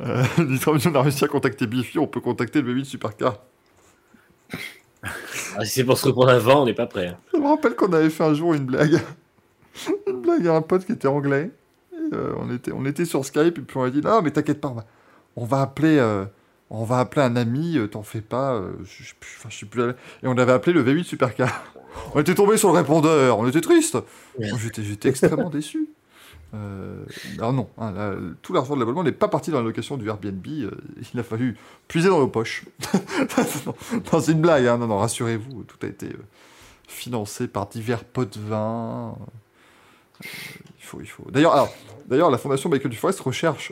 Euh, 0.00 0.24
on 0.66 0.94
a 0.94 1.02
réussi 1.02 1.24
à 1.24 1.28
contacter 1.28 1.66
Biffy, 1.66 1.98
on 1.98 2.06
peut 2.06 2.20
contacter 2.20 2.60
le 2.62 2.66
baby 2.68 2.80
de 2.82 2.86
Supercar. 2.86 3.38
Ah, 5.56 5.64
si 5.64 5.70
c'est 5.72 5.84
pour 5.84 5.98
se 5.98 6.06
reprendre 6.06 6.30
avant, 6.30 6.62
on 6.62 6.66
n'est 6.66 6.74
pas 6.74 6.86
prêt. 6.86 7.08
hein. 7.08 7.18
Je 7.34 7.38
me 7.38 7.46
rappelle 7.46 7.74
qu'on 7.74 7.92
avait 7.92 8.08
fait 8.10 8.24
un 8.24 8.34
jour 8.34 8.54
une 8.54 8.64
blague. 8.64 9.00
une 10.06 10.20
blague 10.22 10.46
à 10.46 10.54
un 10.54 10.62
pote 10.62 10.86
qui 10.86 10.92
était 10.92 11.08
anglais. 11.08 11.50
Et, 11.92 12.14
euh, 12.14 12.32
on, 12.38 12.50
était, 12.54 12.72
on 12.72 12.84
était 12.86 13.04
sur 13.04 13.24
Skype 13.24 13.58
et 13.58 13.62
puis 13.62 13.76
on 13.76 13.82
a 13.82 13.90
dit 13.90 14.00
Non, 14.00 14.22
mais 14.22 14.30
t'inquiète 14.30 14.60
pas, 14.60 14.68
on 14.68 14.74
va, 14.74 14.84
on 15.36 15.44
va 15.44 15.60
appeler. 15.62 15.98
euh, 15.98 16.24
on 16.74 16.84
va 16.84 16.98
appeler 17.00 17.22
un 17.22 17.36
ami, 17.36 17.76
euh, 17.76 17.86
t'en 17.86 18.02
fais 18.02 18.22
pas. 18.22 18.54
euh, 18.54 18.72
je, 18.84 19.04
je 19.04 19.48
je 19.48 19.64
plus. 19.66 19.82
Et 19.82 19.94
on 20.24 20.36
avait 20.38 20.52
appelé 20.52 20.72
le 20.72 20.82
V8 20.82 21.04
Supercar. 21.04 21.64
On 22.14 22.20
était 22.20 22.34
tombé 22.34 22.56
sur 22.56 22.72
le 22.72 22.78
répondeur, 22.78 23.38
on 23.38 23.46
était 23.46 23.60
triste. 23.60 23.98
J'étais, 24.38 25.10
extrêmement 25.10 25.50
déçu. 25.50 25.90
Euh, 26.54 27.04
alors 27.36 27.52
non, 27.52 27.68
hein, 27.76 27.92
là, 27.92 28.14
tout 28.40 28.54
l'argent 28.54 28.74
de 28.76 28.80
l'abonnement 28.80 29.04
n'est 29.04 29.12
pas 29.12 29.28
parti 29.28 29.50
dans 29.50 29.58
la 29.58 29.64
location 29.64 29.98
du 29.98 30.08
Airbnb. 30.08 30.46
euh, 30.46 30.70
il 31.12 31.20
a 31.20 31.22
fallu 31.22 31.58
puiser 31.88 32.08
dans 32.08 32.18
nos 32.18 32.28
poches. 32.28 32.64
non, 34.10 34.20
c'est 34.22 34.32
une 34.32 34.40
blague. 34.40 34.66
hein, 34.66 34.78
non, 34.78 34.86
non, 34.86 34.96
rassurez-vous, 34.96 35.64
tout 35.64 35.76
a 35.82 35.86
été 35.86 36.06
euh, 36.06 36.24
financé 36.88 37.46
par 37.46 37.66
divers 37.68 38.04
pots 38.04 38.24
de 38.24 38.40
vin. 38.40 39.14
Il 40.24 40.30
faut, 40.80 41.00
il 41.02 41.06
faut. 41.06 41.26
D'ailleurs, 41.30 42.30
la 42.30 42.38
fondation 42.38 42.70
Michael 42.70 42.90
Duforest 42.90 43.20
recherche 43.20 43.70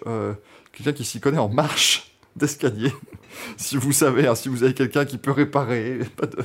quelqu'un 0.73 0.93
qui 0.93 1.07
s'y 1.07 1.21
connaît 1.21 1.39
en 1.39 1.49
marche 1.49 2.10
d'escalier. 2.41 2.93
si 3.57 3.77
vous 3.77 3.93
savez, 3.93 4.27
hein, 4.27 4.35
si 4.35 4.49
vous 4.49 4.63
avez 4.65 4.75
quelqu'un 4.75 5.05
qui 5.05 5.19
peut 5.19 5.31
réparer, 5.31 6.01
pas 6.17 6.27
de, 6.27 6.39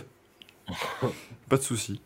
pas 1.49 1.57
de 1.57 1.61
souci. 1.61 2.01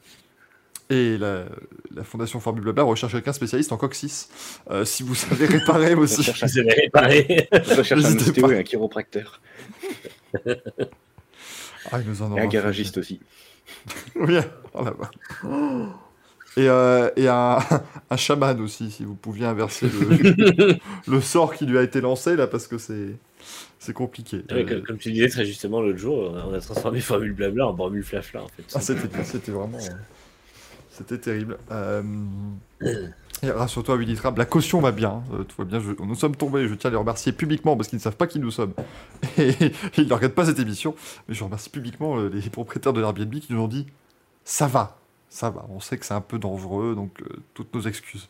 Et 0.92 1.18
la, 1.20 1.46
la 1.94 2.04
fondation 2.04 2.40
Formule 2.40 2.64
Blabla 2.64 2.82
recherche 2.84 3.12
quelqu'un 3.12 3.34
spécialiste 3.34 3.72
en 3.72 3.78
coccyx. 3.78 4.30
Euh, 4.72 4.86
si 4.86 5.04
vous 5.04 5.14
savez 5.14 5.46
réparer 5.46 5.94
aussi. 5.96 6.24
cherche 6.24 6.44
avez 6.44 6.74
réparé. 6.74 7.48
on 7.52 7.76
recherche 7.76 7.92
un 7.92 8.10
N'hésitez 8.10 8.30
ostéo 8.30 8.48
pas. 8.48 8.54
et 8.54 8.58
un 8.60 8.64
chiropracteur. 8.64 9.40
Ah, 11.92 12.00
il 12.02 12.08
nous 12.10 12.22
en 12.22 12.36
Et 12.36 12.40
un 12.40 12.44
fait. 12.44 12.48
garagiste 12.50 12.98
aussi. 12.98 13.20
Oui, 14.16 14.38
oh 14.74 14.84
là-bas. 14.84 15.12
Et, 16.58 16.68
euh, 16.68 17.10
et 17.16 17.28
un, 17.28 17.60
un 18.10 18.18
chaman 18.18 18.60
aussi, 18.60 18.90
si 18.92 19.06
vous 19.06 19.16
pouviez 19.16 19.46
inverser 19.46 19.88
le, 19.88 20.78
le 21.08 21.22
sort 21.22 21.54
qui 21.54 21.66
lui 21.68 21.78
a 21.78 21.84
été 21.84 22.02
lancé 22.02 22.36
là, 22.36 22.48
parce 22.48 22.68
que 22.68 22.78
c'est 22.80 23.16
c'est 23.80 23.94
compliqué. 23.94 24.38
Ouais, 24.38 24.64
Euh, 24.64 24.66
comme, 24.68 24.82
comme 24.84 24.98
tu 24.98 25.12
disais 25.12 25.30
très 25.30 25.46
justement 25.46 25.82
l'autre 25.82 25.98
jour, 25.98 26.32
on 26.48 26.54
a 26.54 26.60
transformé 26.60 27.00
Formule 27.02 27.34
Blabla 27.34 27.68
en 27.68 27.76
Formule 27.76 28.04
Flafla 28.04 28.44
en 28.44 28.48
fait. 28.50 28.64
ah, 28.76 28.80
c'était 28.82 29.24
c'était 29.24 29.52
vraiment 29.52 29.78
euh, 29.80 29.94
c'était 30.92 31.18
terrible. 31.18 31.58
Euh, 31.72 32.04
et 33.42 33.52
Rassure-toi, 33.52 33.96
Willy 33.96 34.16
Trapp, 34.16 34.38
la 34.38 34.46
caution 34.46 34.82
va 34.82 34.92
bien. 34.92 35.24
euh, 35.34 35.44
tout 35.44 35.56
va 35.60 35.64
bien. 35.64 35.80
Je- 35.80 35.92
nous 36.04 36.16
sommes 36.16 36.36
tombés. 36.36 36.68
Je 36.68 36.74
tiens 36.74 36.90
à 36.90 36.92
les 36.92 36.98
remercier 36.98 37.32
publiquement 37.32 37.78
parce 37.78 37.88
qu'ils 37.88 37.96
ne 37.98 38.02
savent 38.02 38.18
pas 38.18 38.28
qui 38.28 38.38
nous 38.40 38.52
sommes. 38.52 38.74
Et, 39.38 39.54
ils 39.98 40.08
ne 40.10 40.14
regardent 40.14 40.34
pas 40.34 40.46
cette 40.46 40.60
émission. 40.60 40.94
Mais 41.30 41.36
je 41.36 41.44
remercie 41.46 41.70
publiquement 41.70 42.18
euh, 42.20 42.30
les 42.34 42.42
propriétaires 42.50 42.92
de 42.92 43.00
l'Airbnb 43.00 43.34
qui 43.36 43.54
nous 43.54 43.62
ont 43.62 43.70
dit 43.70 43.88
ça 44.44 44.68
va, 44.68 44.98
ça 45.30 45.50
va. 45.52 45.66
On 45.70 45.80
sait 45.80 45.98
que 45.98 46.06
c'est 46.06 46.14
un 46.14 46.20
peu 46.22 46.38
dangereux, 46.38 46.96
donc 46.96 47.22
euh, 47.22 47.26
toutes 47.54 47.74
nos 47.74 47.82
excuses. 47.82 48.28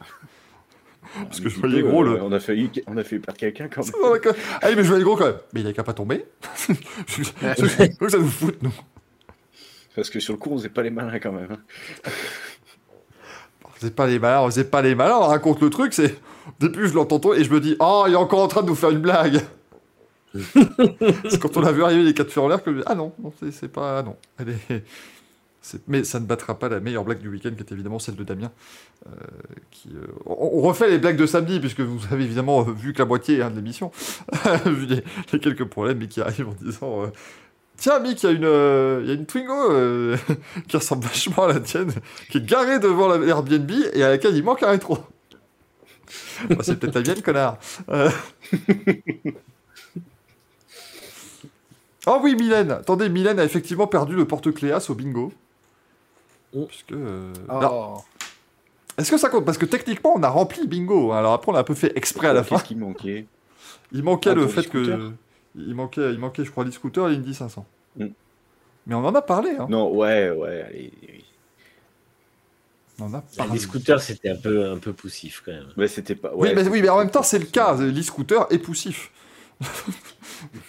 Parce 1.24 1.40
que 1.40 1.50
je 1.50 1.60
voyais 1.60 1.82
gros 1.82 2.04
euh, 2.04 2.16
le. 2.18 2.22
On 2.22 2.32
a 2.32 2.40
failli, 2.40 2.70
on 2.88 2.96
a 2.98 3.04
failli 3.04 3.22
perdre 3.22 3.40
quelqu'un 3.40 3.68
quand 3.68 3.82
même. 3.86 4.22
Ah 4.62 4.68
oui, 4.70 4.76
mais 4.76 4.84
je 4.84 4.90
voyais 4.90 5.04
gros 5.04 5.16
quand 5.16 5.26
même. 5.26 5.40
Mais 5.54 5.62
il 5.62 5.68
a 5.68 5.74
qu'à 5.74 5.84
pas 5.84 5.94
tomber. 5.94 6.26
Que 8.00 8.10
ça 8.10 8.18
nous 8.18 8.28
fout, 8.28 8.56
nous. 8.62 8.74
Parce 9.96 10.10
que 10.10 10.20
sur 10.20 10.34
le 10.34 10.40
coup, 10.40 10.52
on 10.52 10.58
faisait 10.58 10.70
pas 10.70 10.84
les 10.84 10.92
malins 10.92 11.20
quand 11.20 11.32
même. 11.32 11.52
hein. 11.52 12.10
On 13.66 13.70
faisait 13.72 13.92
pas 13.92 14.08
les 14.08 14.20
malins, 14.20 14.42
on 14.42 14.46
faisait 14.48 14.64
pas 14.66 14.82
les 14.82 14.96
malins, 14.96 15.18
on 15.18 15.28
raconte 15.28 15.62
le 15.62 15.70
truc, 15.70 15.94
c'est... 15.94 16.12
Au 16.48 16.68
début, 16.68 16.88
je 16.88 16.94
l'entends 16.94 17.34
et 17.34 17.44
je 17.44 17.52
me 17.52 17.60
dis 17.60 17.76
«Oh, 17.80 18.06
il 18.08 18.14
est 18.14 18.18
encore 18.18 18.40
en 18.42 18.48
train 18.48 18.62
de 18.62 18.68
nous 18.68 18.76
faire 18.76 18.90
une 18.92 19.00
blague!» 19.00 19.40
C'est 20.34 21.40
quand 21.40 21.56
on 21.58 21.64
a 21.64 21.72
vu 21.72 21.84
arriver 21.84 22.04
les 22.04 22.14
quatre 22.14 22.32
feux 22.32 22.42
en 22.42 22.48
l'air 22.48 22.64
que 22.64 22.72
je 22.72 22.76
me 22.78 22.82
dis, 22.82 22.88
Ah 22.90 22.96
non, 22.96 23.14
non 23.22 23.32
c'est, 23.52 23.72
pas... 23.72 24.04
Non, 24.04 24.16
elle 24.40 24.50
est... 24.50 24.84
Mais 25.88 26.04
ça 26.04 26.20
ne 26.20 26.26
battra 26.26 26.58
pas 26.58 26.70
la 26.70 26.80
meilleure 26.80 27.04
blague 27.04 27.20
du 27.20 27.30
week-end, 27.30 27.52
qui 27.52 27.62
est 27.62 27.72
évidemment 27.72 28.00
celle 28.00 28.16
de 28.16 28.24
Damien. 28.24 28.52
euh, 29.08 29.10
qui, 29.72 29.90
euh, 29.90 30.08
On, 30.26 30.62
refait 30.62 30.90
les 30.90 30.98
blagues 30.98 31.18
de 31.18 31.26
samedi, 31.26 31.60
puisque 31.60 31.82
vous 31.82 32.00
avez 32.12 32.24
évidemment 32.24 32.62
euh, 32.62 32.72
vu 32.72 32.94
que 32.94 33.00
la 33.00 33.06
moitié 33.06 33.42
hein, 33.42 33.52
de 33.52 33.56
l'émission, 33.56 33.92
vu 34.66 34.86
les, 34.86 35.40
quelques 35.40 35.66
problèmes, 35.66 35.98
mais 36.00 36.08
qui 36.08 36.22
arrivent 36.22 36.50
en 36.50 36.56
disant... 36.62 37.12
Tiens, 37.78 38.00
Mick, 38.00 38.24
il 38.24 38.26
y 38.26 38.30
a 38.30 38.32
une, 38.32 39.04
il 39.04 39.08
y 39.08 39.12
a 39.12 39.14
une 39.14 39.26
Twingo 39.26 40.16
qui 40.68 40.76
ressemble 40.76 41.06
vachement 41.06 41.44
à 41.44 41.54
la 41.54 41.60
tienne, 41.62 41.92
qui 42.30 42.40
est 42.40 42.46
garée 42.46 42.80
devant 42.80 43.08
la 43.08 43.26
Airbnb 43.26 43.72
et 43.94 44.04
à 44.04 44.10
laquelle 44.10 44.36
il 44.36 44.44
manque 44.44 44.64
un 44.64 44.72
rétro. 44.72 44.98
C'est 46.62 46.78
peut-être 46.78 46.96
la 46.96 47.02
mienne, 47.02 47.22
connard. 47.22 47.58
Oh 52.06 52.20
oui, 52.24 52.36
Mylène. 52.36 52.72
Attendez, 52.72 53.08
Mylène 53.08 53.40
a 53.40 53.44
effectivement 53.44 53.88
perdu 53.88 54.16
le 54.16 54.26
porte-cléas 54.26 54.90
au 54.90 54.96
bingo. 54.96 55.32
Oh. 56.56 56.66
Puisque. 56.66 56.92
euh, 56.94 57.34
Oh. 57.50 57.98
Est-ce 58.98 59.12
que 59.12 59.18
ça 59.18 59.30
compte? 59.30 59.46
Parce 59.46 59.58
que 59.58 59.66
techniquement, 59.66 60.14
on 60.16 60.24
a 60.24 60.30
rempli 60.30 60.62
le 60.62 60.68
bingo. 60.68 61.12
hein. 61.14 61.18
Alors 61.20 61.34
après, 61.34 61.52
on 61.52 61.56
a 61.56 61.60
un 61.60 61.64
peu 61.64 61.74
fait 61.76 61.92
exprès 61.96 62.28
à 62.28 62.34
la 62.34 62.44
fin. 62.44 62.58
Qu'est-ce 62.58 62.68
qui 62.68 62.76
manquait? 62.76 63.26
Il 63.92 64.04
manquait 64.04 64.32
Ah, 64.32 64.36
le 64.36 64.48
fait 64.48 64.68
que. 64.70 65.12
Il 65.56 65.74
manquait, 65.74 66.12
il 66.14 66.20
manquait, 66.20 66.44
je 66.46 66.52
crois, 66.52 66.64
les 66.66 66.72
scooters 66.72 67.08
et 67.10 67.14
l'Indy 67.14 67.34
500. 67.34 67.66
Mm. 67.98 68.06
Mais 68.88 68.96
on 68.96 69.06
en 69.06 69.16
a 69.16 69.22
parlé. 69.22 69.52
Hein. 69.58 69.68
Non, 69.70 69.92
ouais, 69.96 70.30
ouais, 70.32 70.62
allez. 70.68 70.92
oui. 71.04 71.24
On 73.00 73.06
en 73.06 73.14
a 73.14 73.22
parlé. 73.38 73.54
Les 73.54 73.60
scooters, 73.60 74.02
c'était 74.02 74.30
un 74.32 74.36
peu, 74.36 74.70
un 74.70 74.78
peu 74.78 74.92
poussif 74.92 75.42
quand 75.46 75.54
même. 75.54 75.68
Ouais, 75.78 75.88
c'était 75.88 76.16
pas. 76.16 76.32
Oui, 76.36 76.50
mais, 76.54 76.68
oui, 76.68 76.82
mais 76.82 76.90
en 76.90 76.98
même 76.98 77.10
temps, 77.12 77.24
c'est 77.24 77.40
le 77.40 77.46
cas. 77.46 77.76
L'e-scooter 77.78 78.48
est 78.50 78.60
poussif. 78.60 79.12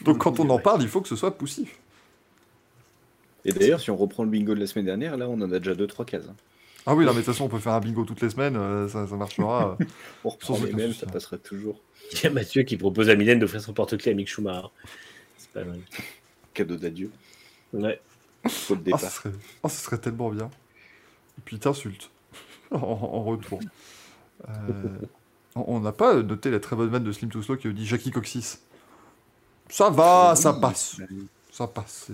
Donc 0.03 0.19
quand 0.19 0.39
on 0.41 0.49
en 0.51 0.59
parle, 0.61 0.83
il 0.83 0.89
faut 0.89 1.01
que 1.01 1.09
ce 1.09 1.17
soit 1.17 1.37
poussif. 1.37 1.80
Et 3.45 3.53
d'ailleurs, 3.53 3.81
si 3.81 3.91
on 3.91 3.97
reprend 3.97 4.25
le 4.25 4.31
bingo 4.31 4.55
de 4.55 4.61
la 4.61 4.67
semaine 4.67 4.85
dernière, 4.87 5.17
là, 5.17 5.29
on 5.29 5.41
en 5.41 5.51
a 5.53 5.59
déjà 5.59 5.75
2-3 5.75 6.05
cases. 6.05 6.27
hein. 6.29 6.35
Ah 6.87 6.95
oui, 6.95 7.05
non, 7.05 7.13
mais 7.13 7.21
de 7.21 7.25
toute 7.25 7.35
façon, 7.35 7.45
on 7.45 7.49
peut 7.49 7.59
faire 7.59 7.75
un 7.75 7.81
bingo 7.81 8.05
toutes 8.05 8.21
les 8.23 8.31
semaines, 8.31 8.57
euh, 8.57 8.89
ça, 8.89 9.07
ça 9.07 9.15
marchera. 9.17 9.77
euh. 9.81 9.85
On 10.25 10.31
reprend 10.31 10.59
les 10.65 10.73
mêmes, 10.73 10.93
ça 10.95 11.07
passera 11.07 11.37
toujours. 11.37 11.81
Il 12.13 12.23
y 12.23 12.27
a 12.27 12.31
Mathieu 12.31 12.63
qui 12.63 12.77
propose 12.77 13.09
à 13.11 13.15
Mylène 13.17 13.39
d'offrir 13.39 13.61
son 13.61 13.73
porte-clés 13.75 14.13
à 14.13 14.15
Mick 14.15 14.29
Schumacher. 14.29 14.69
C'est 15.37 15.51
pas 15.53 15.65
mal. 15.65 15.79
Cadeau 16.55 16.77
d'adieu. 16.77 17.11
Ouais. 17.75 18.01
Faut 18.49 18.75
le 18.75 18.81
Ah, 18.81 18.85
départ. 18.85 19.01
ce 19.01 19.11
serait... 19.11 19.31
ah, 19.63 19.69
ce 19.69 19.83
serait 19.85 19.99
tellement 19.99 20.31
bien. 20.31 20.47
Et 20.47 21.43
puis 21.45 21.57
il 21.57 21.61
t'insulte 21.61 22.11
en, 22.71 22.79
en 22.79 23.25
retour. 23.25 23.61
Euh, 24.49 24.53
on- 25.55 25.81
n'a 25.81 25.93
pas 25.93 26.15
noté 26.23 26.51
la 26.51 26.61
très 26.61 26.75
bonne 26.77 26.89
vanne 26.89 27.05
de 27.05 27.13
Slim 27.13 27.31
to 27.31 27.43
Slow 27.43 27.57
qui 27.59 27.73
dit 27.75 27.87
Jackie 27.87 28.11
Coxis. 28.11 28.57
Ça 29.69 29.91
va, 29.91 30.35
ça 30.35 30.55
passe. 30.55 30.97
Ça 31.53 31.67
passe. 31.67 32.09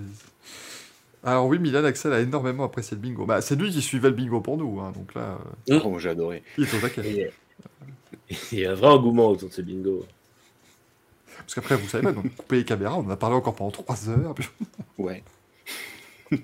Alors 1.26 1.46
oui, 1.48 1.58
Milan 1.58 1.84
Axel 1.84 2.12
a 2.12 2.20
énormément 2.20 2.62
apprécié 2.64 2.96
le 2.96 3.00
bingo. 3.02 3.26
Bah, 3.26 3.40
c'est 3.40 3.56
lui 3.56 3.70
qui 3.72 3.82
suivait 3.82 4.10
le 4.10 4.14
bingo 4.14 4.40
pour 4.40 4.56
nous, 4.56 4.78
hein, 4.80 4.92
donc 4.92 5.12
là, 5.14 5.38
euh, 5.70 5.80
Oh, 5.84 5.98
j'ai 5.98 6.10
adoré. 6.10 6.44
il 6.56 6.64
est 6.64 6.74
au 6.74 6.80
taquet. 6.80 7.32
Et, 8.30 8.36
Il 8.52 8.60
y 8.60 8.64
a 8.64 8.70
un 8.70 8.74
vrai 8.74 8.88
engouement 8.88 9.30
autour 9.30 9.48
de 9.48 9.54
ce 9.54 9.60
bingo. 9.60 10.06
Parce 11.38 11.54
qu'après, 11.56 11.74
vous 11.76 11.88
savez 11.88 12.04
pas, 12.04 12.12
donc 12.12 12.32
couper 12.36 12.56
les 12.58 12.64
caméras, 12.64 12.96
on 12.96 13.00
en 13.06 13.10
a 13.10 13.16
parlé 13.16 13.34
encore 13.34 13.56
pendant 13.56 13.72
3 13.72 14.08
heures. 14.08 14.34
puis 14.34 14.48
Ouais. 14.98 15.22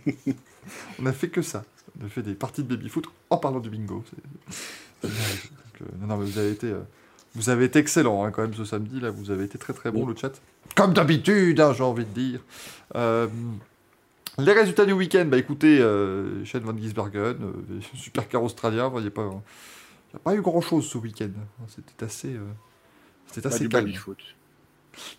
On 1.00 1.06
a 1.06 1.12
fait 1.12 1.28
que 1.28 1.42
ça. 1.42 1.64
On 2.00 2.06
a 2.06 2.08
fait 2.08 2.22
des 2.22 2.34
parties 2.34 2.62
de 2.62 2.68
baby-foot 2.68 3.06
en 3.30 3.36
parlant 3.36 3.60
du 3.60 3.70
bingo. 3.70 4.04
Donc, 5.02 5.12
euh, 5.12 5.84
non, 6.00 6.06
non, 6.08 6.16
mais 6.18 6.24
vous 6.26 6.38
avez 6.38 6.50
été, 6.50 6.68
euh, 6.68 6.80
vous 7.34 7.50
avez 7.50 7.64
été 7.64 7.78
excellent 7.78 8.24
hein, 8.24 8.30
quand 8.30 8.42
même 8.42 8.54
ce 8.54 8.64
samedi. 8.64 9.00
Là, 9.00 9.10
vous 9.10 9.30
avez 9.30 9.44
été 9.44 9.58
très 9.58 9.72
très 9.72 9.90
bon 9.90 10.06
le 10.06 10.14
chat. 10.14 10.40
Comme 10.76 10.92
d'habitude, 10.92 11.60
hein, 11.60 11.72
j'ai 11.72 11.82
envie 11.82 12.04
de 12.04 12.10
dire. 12.12 12.40
Euh, 12.94 13.26
les 14.38 14.52
résultats 14.52 14.84
du 14.86 14.92
week-end, 14.92 15.24
bah 15.26 15.38
écoutez, 15.38 15.78
euh, 15.80 16.44
Shane 16.44 16.62
Van 16.62 16.76
Gisbergen, 16.76 17.36
euh, 17.42 17.80
supercar 17.94 18.42
australien, 18.42 18.90
il 18.96 19.00
n'y 19.02 19.06
a 19.08 19.10
pas, 19.10 19.24
y 20.12 20.16
a 20.16 20.18
pas 20.18 20.34
eu 20.34 20.40
grand-chose 20.40 20.86
ce 20.86 20.98
week-end. 20.98 21.30
C'était 21.68 22.04
assez, 22.04 22.34
euh, 22.34 22.40
c'était 23.26 23.48
Pas 23.48 23.54
assez 23.54 23.64
du 23.64 23.68
calme. 23.68 23.84
baby-foot. 23.86 24.18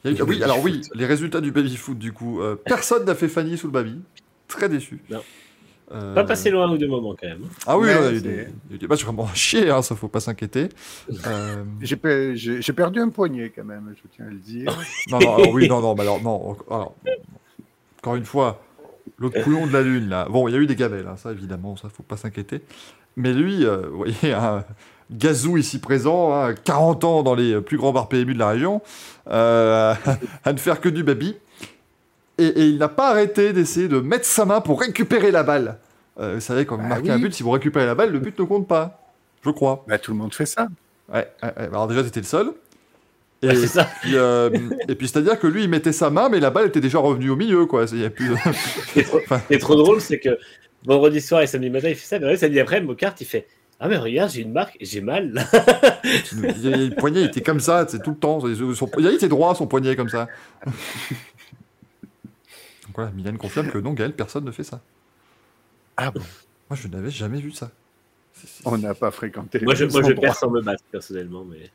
Il 0.04 0.08
y 0.08 0.10
a 0.10 0.12
eu- 0.12 0.16
Du 0.18 0.22
oui, 0.24 0.44
alors 0.44 0.62
oui, 0.62 0.82
les 0.94 1.06
résultats 1.06 1.42
du 1.42 1.52
baby-foot 1.52 1.98
du 1.98 2.12
coup. 2.14 2.42
euh, 2.42 2.56
personne 2.56 3.06
n'a 3.06 3.16
fait 3.16 3.28
Fanny 3.28 3.58
sous 3.58 3.68
le 3.68 3.74
baby. 3.74 4.00
Très 4.48 4.70
déçu. 4.70 5.02
Non. 5.10 5.22
Euh, 5.92 6.14
Pas 6.16 6.24
passé 6.24 6.50
loin 6.50 6.72
ou 6.72 6.78
deux 6.78 6.88
moments 6.88 7.16
quand 7.20 7.28
même. 7.28 7.44
Ah 7.68 7.78
oui, 7.78 7.88
Ouais, 7.88 7.94
il 7.94 7.96
y 7.96 8.08
a 8.08 8.12
eu 8.12 8.20
c'est- 8.70 8.78
des, 8.78 8.88
matchs 8.88 9.04
vraiment 9.04 9.26
à 9.26 9.34
chier, 9.36 9.70
hein, 9.70 9.82
ça 9.82 9.96
faut 9.96 10.08
pas 10.08 10.20
s'inquiéter. 10.22 10.70
Euh, 11.28 11.64
J'ai 11.82 11.96
pe- 11.98 12.34
J'ai 12.36 12.62
j'ai 12.62 12.74
perdu 12.74 13.00
un 13.00 13.10
poignet 13.10 13.50
quand 13.56 13.64
même, 13.66 13.94
je 13.96 14.08
tiens 14.16 14.26
à 14.26 14.30
le 14.30 14.38
dire. 14.38 14.72
non, 15.12 15.20
non, 15.20 15.36
alors, 15.36 15.54
oui, 15.54 15.68
non, 15.68 15.82
non, 15.82 15.94
mais 15.96 16.02
alors, 16.02 16.22
non, 16.22 16.58
alors, 16.70 16.96
encore 18.00 18.16
une 18.16 18.26
fois, 18.26 18.64
l'autre 19.18 19.42
couillon 19.44 19.68
de 19.68 19.74
la 19.74 19.82
lune, 19.82 20.10
là. 20.10 20.28
Bon, 20.30 20.48
il 20.48 20.54
y 20.54 20.58
a 20.58 20.60
eu 20.60 20.68
des 20.68 20.76
gamelles, 20.76 21.08
hein, 21.08 21.18
ça 21.18 21.32
évidemment, 21.32 21.76
ça 21.76 21.90
faut 21.90 22.04
pas 22.04 22.18
s'inquiéter. 22.18 22.62
Mais 23.16 23.34
lui, 23.34 23.66
euh, 23.66 23.88
vous 23.92 23.98
voyez, 23.98 24.34
un 24.34 24.64
gazou 25.12 25.58
ici 25.58 25.80
présent, 25.80 26.34
hein, 26.34 26.54
40 26.56 27.04
ans 27.04 27.24
dans 27.24 27.36
les 27.36 27.62
plus 27.62 27.78
grands 27.78 27.92
bars 27.94 28.10
PMU 28.10 28.34
de 28.34 28.40
la 28.40 28.50
région, 28.50 28.82
euh, 29.30 29.94
à 30.44 30.54
ne 30.54 30.58
faire 30.58 30.82
que 30.82 30.90
du 30.90 31.04
baby. 31.04 31.36
Et, 32.40 32.46
et 32.48 32.66
il 32.68 32.80
n'a 32.80 32.88
pas 32.88 33.12
arrêté 33.12 33.54
d'essayer 33.54 33.88
de 33.88 34.00
mettre 34.00 34.26
sa 34.26 34.46
main 34.46 34.60
pour 34.62 34.80
récupérer 34.82 35.30
la 35.32 35.44
balle. 35.44 35.78
Euh, 36.20 36.36
vous 36.36 36.42
savez, 36.42 36.66
quand 36.66 36.76
vous 36.78 36.82
Bah 36.84 36.90
marquez 36.90 37.10
oui. 37.10 37.12
un 37.12 37.20
but, 37.20 37.34
si 37.34 37.44
vous 37.44 37.52
récupérez 37.52 37.86
la 37.86 37.94
balle, 37.96 38.12
le 38.12 38.20
but 38.20 38.38
ne 38.40 38.44
compte 38.46 38.68
pas. 38.68 39.00
Je 39.46 39.52
crois. 39.52 39.84
Bah, 39.88 40.00
tout 40.00 40.12
le 40.12 40.18
monde 40.18 40.34
fait 40.34 40.46
ça. 40.48 40.68
Ouais, 41.14 41.28
ouais, 41.44 41.54
ouais. 41.58 41.64
Alors 41.66 41.88
déjà, 41.88 42.04
t'étais 42.04 42.22
le 42.22 42.26
seul. 42.26 42.48
Et, 43.44 43.48
Ouais, 43.48 43.56
c'est 43.56 43.68
ça. 43.68 43.90
puis, 44.02 44.16
euh, 44.16 44.50
et 44.88 44.96
puis 44.96 45.08
c'est-à-dire 45.08 45.38
que 45.40 45.48
lui, 45.48 45.64
il 45.64 45.70
mettait 45.70 45.92
sa 45.92 46.10
main, 46.10 46.30
mais 46.30 46.40
la 46.40 46.50
balle 46.50 46.68
était 46.68 46.80
déjà 46.82 46.98
revenue 47.00 47.30
au 47.30 47.36
milieu, 47.36 47.66
quoi. 47.66 47.86
Il 47.92 48.00
y 48.00 48.06
a 48.06 48.10
plus 48.10 48.30
de- 48.30 48.36
Ce 48.38 48.94
qui 48.94 49.00
est 49.54 49.60
trop 49.60 49.76
drôle, 49.76 50.00
c'est 50.02 50.20
que 50.20 50.38
vendredi 50.86 51.20
soir 51.22 51.42
et 51.42 51.48
samedi 51.48 51.70
matin, 51.70 51.90
il 51.90 51.96
fait 51.96 52.06
ça, 52.06 52.20
mais 52.20 52.26
ouais, 52.28 52.38
samedi 52.38 52.60
après, 52.60 52.82
au 52.82 52.96
kart, 52.96 53.20
il 53.22 53.26
fait 53.28 53.48
Ah, 53.80 53.90
mais 53.90 53.98
regarde, 53.98 54.32
j'ai 54.32 54.42
une 54.42 54.54
marque 54.54 54.78
et 54.80 54.86
j'ai 54.86 55.02
mal. 55.02 55.34
le 56.32 56.96
poignet 56.96 57.22
il 57.22 57.26
était 57.28 57.42
comme 57.42 57.60
ça, 57.60 57.86
c'est 57.88 58.02
tout 58.02 58.12
le 58.12 58.16
temps. 58.18 58.40
Son- 58.76 58.90
il 58.98 59.08
était 59.08 59.28
droit, 59.28 59.54
son 59.56 59.68
poignet 59.68 59.96
comme 59.98 60.08
ça. 60.10 60.28
Donc 62.84 62.96
voilà, 62.96 63.12
Mylène 63.12 63.38
confirme 63.38 63.70
que 63.70 63.78
non, 63.78 63.92
Gaël, 63.94 64.14
personne 64.14 64.46
ne 64.46 64.52
fait 64.52 64.64
ça. 64.64 64.80
Ah 65.98 66.12
bon? 66.12 66.22
Moi, 66.70 66.78
je 66.82 66.88
n'avais 66.88 67.10
jamais 67.12 67.40
vu 67.40 67.52
ça. 67.52 67.72
C'est- 68.34 68.48
c'est- 68.48 68.64
On 68.68 68.78
n'a 68.78 68.94
pas 68.94 69.12
fréquenté 69.12 69.60
les 69.60 69.66
moi, 69.66 69.76
je, 69.76 69.86
moi, 69.86 70.02
je 70.02 70.14
perds 70.14 70.36
sans 70.36 70.50
me 70.50 70.62
battre, 70.62 70.84
personnellement. 70.92 71.44
Mais... 71.46 71.70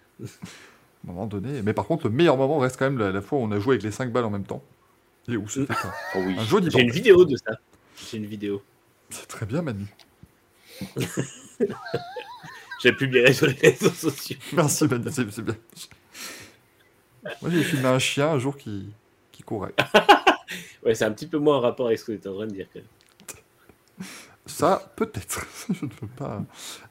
Un 1.09 1.13
moment 1.13 1.27
donné. 1.27 1.63
Mais 1.63 1.73
par 1.73 1.87
contre, 1.87 2.09
le 2.09 2.13
meilleur 2.13 2.37
moment 2.37 2.59
reste 2.59 2.77
quand 2.79 2.85
même 2.85 2.99
la, 2.99 3.11
la 3.11 3.23
fois 3.23 3.39
où 3.39 3.43
on 3.43 3.51
a 3.51 3.59
joué 3.59 3.75
avec 3.75 3.83
les 3.83 3.91
5 3.91 4.13
balles 4.13 4.27
en 4.27 4.31
même 4.31 4.45
temps. 4.45 4.63
Et 5.29 5.37
où 5.37 5.49
c'était 5.49 5.73
un, 5.73 5.93
Oh 6.17 6.19
oui. 6.27 6.37
un 6.39 6.45
joli 6.45 6.71
J'ai 6.71 6.81
une 6.81 6.91
vidéo 6.91 7.25
de 7.25 7.37
ça. 7.37 7.59
J'ai 8.11 8.19
une 8.19 8.27
vidéo. 8.27 8.63
C'est 9.11 9.27
très 9.27 9.47
bien, 9.47 9.63
Manu. 9.63 9.87
J'ai 12.83 12.93
publié 12.93 13.33
sur 13.33 13.47
les 13.47 13.55
réseaux 13.55 13.91
sociaux. 13.91 14.37
Merci, 14.53 14.87
Manu, 14.87 15.11
c'est 15.11 15.31
c'est 15.31 15.43
bien. 15.43 15.57
Moi, 17.43 17.51
j'ai 17.51 17.63
filmé 17.63 17.87
un 17.87 17.99
chien 17.99 18.31
un 18.31 18.39
jour 18.39 18.57
qui, 18.57 18.91
qui 19.33 19.43
courait. 19.43 19.75
Ouais, 20.85 20.95
c'est 20.95 21.05
un 21.05 21.11
petit 21.11 21.27
peu 21.27 21.39
moins 21.39 21.57
en 21.57 21.61
rapport 21.61 21.89
avec 21.89 21.99
ce 21.99 22.05
que 22.05 22.13
tu 22.13 22.23
es 22.23 22.29
en 22.29 22.35
train 22.35 22.47
de 22.47 22.53
dire. 22.53 22.67
Quand 22.73 22.79
même. 22.79 24.07
Ça, 24.47 24.93
peut-être. 24.97 25.45
Je 25.69 25.85
ne 25.85 25.91
veux 25.91 26.09
pas. 26.17 26.43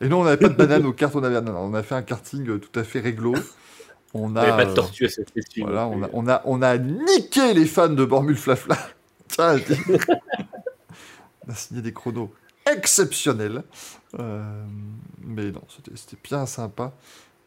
Et 0.02 0.10
nous, 0.10 0.18
on 0.18 0.26
n'avait 0.26 0.38
pas 0.38 0.50
de 0.50 0.54
banane 0.54 0.86
aux 0.86 0.94
cartes. 0.94 1.16
On, 1.16 1.24
avait... 1.24 1.42
non, 1.42 1.54
non, 1.54 1.60
on 1.62 1.74
a 1.74 1.82
fait 1.82 1.96
un 1.96 2.04
karting 2.04 2.48
euh, 2.50 2.60
tout 2.60 2.78
à 2.80 2.84
fait 2.84 3.00
réglo. 3.00 3.34
On 4.14 4.36
Il 4.42 4.46
a, 4.46 4.54
pas 4.54 4.66
euh, 4.66 4.66
de 4.66 4.74
tortue 4.74 5.06
à 5.06 5.10
cette 5.10 5.32
festival. 5.32 5.74
voilà, 5.74 5.88
on 5.88 6.04
a, 6.04 6.10
on, 6.14 6.28
a, 6.28 6.42
on 6.46 6.62
a 6.62 6.78
niqué 6.78 7.54
les 7.54 7.66
fans 7.66 7.90
de 7.90 8.06
Bormule 8.06 8.38
Flafla. 8.38 8.78
Tiens, 9.28 9.58
je 9.58 9.74
dis. 9.74 9.82
on 11.48 11.52
a 11.52 11.56
signé 11.56 11.82
des 11.82 11.94
chronos 11.94 12.34
exceptionnels. 12.66 13.64
Euh, 14.20 14.66
mais 15.22 15.52
non, 15.52 15.62
c'était 15.70 15.92
c'était 15.96 16.18
bien 16.24 16.46
sympa. 16.46 16.94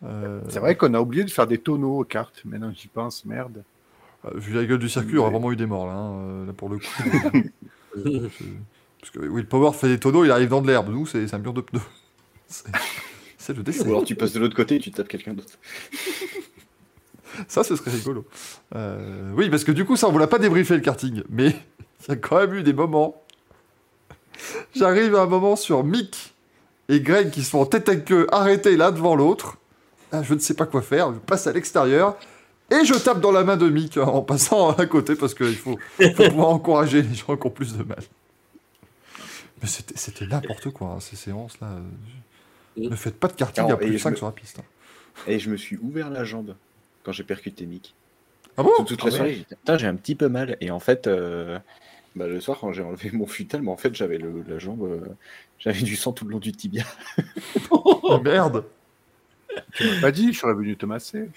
Euh, 0.04 0.40
C'est 0.48 0.60
vrai 0.60 0.76
qu'on 0.76 0.94
a 0.94 1.00
oublié 1.00 1.24
de 1.24 1.30
faire 1.30 1.46
des 1.46 1.58
tonneaux 1.58 2.00
aux 2.00 2.04
cartes. 2.04 2.42
Maintenant, 2.44 2.72
j'y 2.74 2.88
pense, 2.88 3.24
merde. 3.24 3.64
euh, 4.26 4.30
vu 4.34 4.54
la 4.54 4.64
gueule 4.64 4.78
du 4.78 4.88
circuit, 4.88 5.12
il 5.12 5.16
y 5.16 5.18
aura 5.18 5.30
vraiment 5.30 5.52
eu 5.52 5.56
des 5.56 5.66
morts 5.66 5.86
là, 5.86 5.94
hein, 5.94 6.12
euh, 6.20 6.46
là 6.46 6.52
pour 6.52 6.68
le 6.68 6.78
coup. 6.78 6.86
Euh, 7.96 8.28
Parce 9.00 9.10
que 9.10 9.18
Will 9.18 9.48
Power 9.48 9.72
fait 9.72 9.88
des 9.88 9.98
tonneaux, 9.98 10.24
il 10.24 10.30
arrive 10.30 10.48
dans 10.50 10.62
de 10.62 10.68
l'herbe. 10.68 10.90
Nous, 10.90 11.04
c'est 11.06 11.34
un 11.34 11.38
mur 11.38 11.52
de 11.52 11.60
pneus. 11.60 11.80
C'est 12.46 12.68
c'est 13.38 13.56
le 13.56 13.62
dessin. 13.64 13.86
Ou 13.86 13.88
alors 13.90 14.04
tu 14.04 14.14
passes 14.16 14.32
de 14.32 14.38
l'autre 14.40 14.54
côté 14.56 14.76
et 14.76 14.80
tu 14.80 14.92
tapes 14.92 15.08
quelqu'un 15.08 15.34
d'autre. 15.34 15.58
Ça, 17.48 17.64
ce 17.64 17.76
serait 17.76 17.90
rigolo. 17.90 18.24
Euh, 18.74 19.30
oui, 19.36 19.48
parce 19.50 19.64
que 19.64 19.72
du 19.72 19.84
coup, 19.84 19.96
ça, 19.96 20.08
on 20.08 20.12
vous 20.12 20.18
l'a 20.18 20.26
pas 20.26 20.38
débriefé 20.38 20.74
le 20.74 20.80
karting, 20.80 21.22
mais 21.28 21.48
il 22.08 22.08
y 22.08 22.12
a 22.12 22.16
quand 22.16 22.38
même 22.38 22.54
eu 22.54 22.62
des 22.62 22.72
moments. 22.72 23.22
J'arrive 24.74 25.14
à 25.16 25.22
un 25.22 25.26
moment 25.26 25.56
sur 25.56 25.84
Mick 25.84 26.34
et 26.88 27.00
Greg 27.00 27.30
qui 27.30 27.42
se 27.42 27.50
font 27.50 27.66
tête 27.66 27.88
à 27.88 27.96
queue 27.96 28.26
arrêtés 28.32 28.76
l'un 28.76 28.90
devant 28.92 29.14
l'autre. 29.14 29.56
Ah, 30.12 30.22
je 30.22 30.34
ne 30.34 30.38
sais 30.38 30.54
pas 30.54 30.66
quoi 30.66 30.82
faire, 30.82 31.12
je 31.12 31.18
passe 31.18 31.46
à 31.46 31.52
l'extérieur 31.52 32.16
et 32.70 32.84
je 32.84 32.94
tape 32.94 33.20
dans 33.20 33.32
la 33.32 33.44
main 33.44 33.56
de 33.56 33.68
Mick 33.68 33.96
en 33.96 34.22
passant 34.22 34.70
à 34.70 34.86
côté 34.86 35.14
parce 35.14 35.34
qu'il 35.34 35.54
faut, 35.56 35.78
faut 35.98 36.30
pouvoir 36.30 36.48
encourager 36.48 37.02
les 37.02 37.14
gens 37.14 37.36
qui 37.36 37.46
ont 37.46 37.50
plus 37.50 37.76
de 37.76 37.82
mal. 37.84 38.00
Mais 39.62 39.68
c'était 39.68 40.26
n'importe 40.26 40.70
quoi, 40.70 40.88
hein, 40.96 41.00
ces 41.00 41.16
séances-là. 41.16 41.68
Ne 42.76 42.96
faites 42.96 43.18
pas 43.20 43.28
de 43.28 43.34
karting 43.34 43.70
à 43.70 43.76
plus 43.76 43.88
de 43.90 43.92
je 43.98 44.02
5 44.02 44.10
me- 44.12 44.16
sur 44.16 44.26
la 44.26 44.32
piste. 44.32 44.58
hein. 44.58 44.64
Et 45.26 45.38
je 45.38 45.50
me 45.50 45.56
suis 45.56 45.76
ouvert 45.76 46.08
la 46.10 46.24
jambe 46.24 46.54
quand 47.02 47.12
j'ai 47.12 47.24
percuté 47.24 47.66
Mick. 47.66 47.94
Ah 48.56 48.62
bon 48.62 48.70
Toute, 48.78 48.88
toute 48.88 49.00
Ah 49.02 49.04
la 49.06 49.10
ouais. 49.10 49.16
soirée, 49.16 49.78
j'ai 49.78 49.86
un 49.86 49.94
petit 49.96 50.14
peu 50.14 50.28
mal. 50.28 50.56
Et 50.60 50.70
en 50.70 50.80
fait, 50.80 51.06
euh, 51.06 51.58
bah, 52.16 52.26
le 52.26 52.40
soir, 52.40 52.58
quand 52.60 52.72
j'ai 52.72 52.82
enlevé 52.82 53.10
mon 53.12 53.26
futal, 53.26 53.62
mais 53.62 53.70
en 53.70 53.76
fait, 53.76 53.94
j'avais 53.94 54.18
la 54.18 54.58
jambe, 54.58 54.82
euh, 54.82 55.00
j'avais 55.58 55.82
du 55.82 55.96
sang 55.96 56.12
tout 56.12 56.24
le 56.24 56.32
long 56.32 56.38
du 56.38 56.52
tibia. 56.52 56.84
Oh, 57.70 58.20
merde 58.22 58.64
Tu 59.74 59.84
m'as 59.84 60.00
pas 60.00 60.12
dit, 60.12 60.32
je 60.32 60.38
serais 60.38 60.54
venu 60.54 60.76
te 60.76 60.86
masser. 60.86 61.28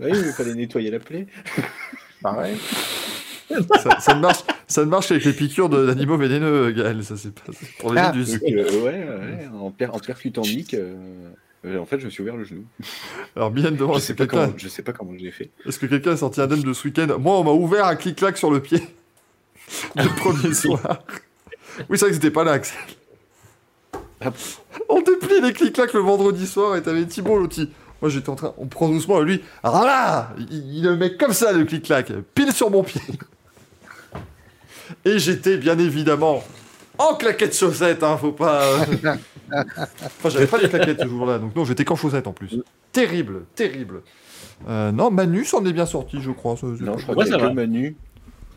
Oui, 0.00 0.10
il 0.12 0.32
fallait 0.32 0.54
nettoyer 0.54 0.90
la 0.90 0.98
plaie. 1.00 1.26
Pareil. 2.22 2.56
ça, 3.82 4.00
ça 4.00 4.14
ne 4.14 4.20
marche, 4.20 4.40
ça 4.66 4.84
ne 4.84 4.90
marche 4.90 5.08
qu'avec 5.08 5.24
les 5.24 5.32
piqûres 5.32 5.68
d'animaux 5.68 6.16
vénéneux, 6.16 6.70
Gaël. 6.72 7.04
Ça, 7.04 7.16
c'est 7.16 7.34
pas 7.34 7.52
pour 7.78 7.92
les 7.92 8.00
Ah, 8.00 8.12
méduses. 8.12 8.40
Donc, 8.40 8.50
euh, 8.50 8.82
ouais, 8.82 9.04
ouais, 9.04 9.46
en, 9.48 9.70
per- 9.70 9.86
en 9.92 9.98
percutant 9.98 10.42
Mick, 10.42 10.74
euh, 10.74 10.94
en 11.78 11.86
fait, 11.86 11.98
je 12.00 12.04
me 12.06 12.10
suis 12.10 12.22
ouvert 12.22 12.36
le 12.36 12.44
genou. 12.44 12.64
Alors, 13.34 13.50
Mylène 13.50 13.76
demande 13.76 13.96
je, 13.96 14.00
sais 14.00 14.14
pas 14.14 14.26
comment, 14.26 14.52
je 14.56 14.68
sais 14.68 14.82
pas 14.82 14.92
comment 14.92 15.12
j'ai 15.18 15.30
fait. 15.30 15.50
est-ce 15.66 15.78
que 15.78 15.86
quelqu'un 15.86 16.12
a 16.12 16.16
sorti 16.16 16.40
un 16.40 16.46
de 16.46 16.72
ce 16.72 16.86
week-end 16.86 17.18
Moi, 17.18 17.38
on 17.38 17.44
m'a 17.44 17.50
ouvert 17.50 17.86
un 17.86 17.96
clic-clac 17.96 18.36
sur 18.38 18.50
le 18.50 18.60
pied 18.60 18.80
le 19.96 20.08
premier 20.16 20.54
soir. 20.54 21.02
Oui, 21.88 21.98
c'est 21.98 22.04
vrai 22.06 22.08
que 22.10 22.14
c'était 22.14 22.30
pas 22.30 22.44
là, 22.44 22.52
Axel. 22.52 22.78
Ah. 24.20 24.32
On 24.88 25.02
déplie 25.02 25.40
les 25.42 25.52
clic-clacs 25.52 25.92
le 25.92 26.00
vendredi 26.00 26.46
soir 26.46 26.76
et 26.76 26.82
t'avais 26.82 27.04
Thibault, 27.04 27.38
l'autre. 27.38 27.56
il- 27.58 27.70
Moi, 28.00 28.10
j'étais 28.10 28.28
en 28.30 28.36
train. 28.36 28.54
On 28.58 28.66
prend 28.66 28.88
doucement 28.88 29.20
et 29.20 29.24
lui. 29.24 29.42
Alors 29.62 29.84
là 29.84 30.34
il, 30.38 30.76
il 30.76 30.82
le 30.84 30.96
met 30.96 31.16
comme 31.16 31.32
ça, 31.32 31.52
le 31.52 31.64
clic-clac, 31.64 32.12
pile 32.34 32.52
sur 32.52 32.70
mon 32.70 32.82
pied. 32.82 33.00
Et 35.04 35.18
j'étais 35.18 35.56
bien 35.58 35.78
évidemment 35.78 36.44
en 36.98 37.14
claquettes 37.14 37.56
chaussettes, 37.56 38.02
hein, 38.02 38.16
faut 38.16 38.32
pas. 38.32 38.86
Enfin, 39.78 40.28
j'avais 40.28 40.46
pas 40.46 40.58
les 40.58 40.68
claquettes 40.68 41.00
ce 41.00 41.08
jour-là, 41.08 41.38
donc 41.38 41.54
non, 41.54 41.64
j'étais 41.64 41.84
qu'en 41.84 41.96
chaussettes 41.96 42.26
en 42.26 42.32
plus. 42.32 42.56
Terrible, 42.92 43.44
terrible. 43.54 44.02
Euh, 44.68 44.90
non, 44.92 45.10
Manu 45.10 45.44
s'en 45.44 45.64
est 45.66 45.72
bien 45.72 45.86
sorti, 45.86 46.20
je 46.20 46.30
crois. 46.30 46.56
ça, 46.56 46.66
Non, 46.66 46.96
je 46.98 47.02
crois 47.04 47.16
Ouais, 47.16 47.24
qu'il 47.24 47.32
y 47.34 47.36
a 47.36 47.48
que. 47.48 47.52
Manu. 47.54 47.96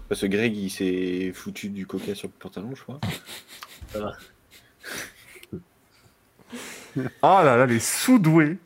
Parce 0.08 0.22
que 0.22 0.26
Greg, 0.28 0.56
il 0.58 0.70
s'est 0.70 1.32
foutu 1.36 1.70
du 1.70 1.86
coca 1.86 2.16
sur 2.16 2.28
le 2.30 2.34
pantalon, 2.40 2.74
je 2.76 2.82
crois. 2.84 3.00
Ah 7.22 7.44
là 7.44 7.56
là, 7.58 7.66
les 7.66 7.80
sous-doués. 7.80 8.58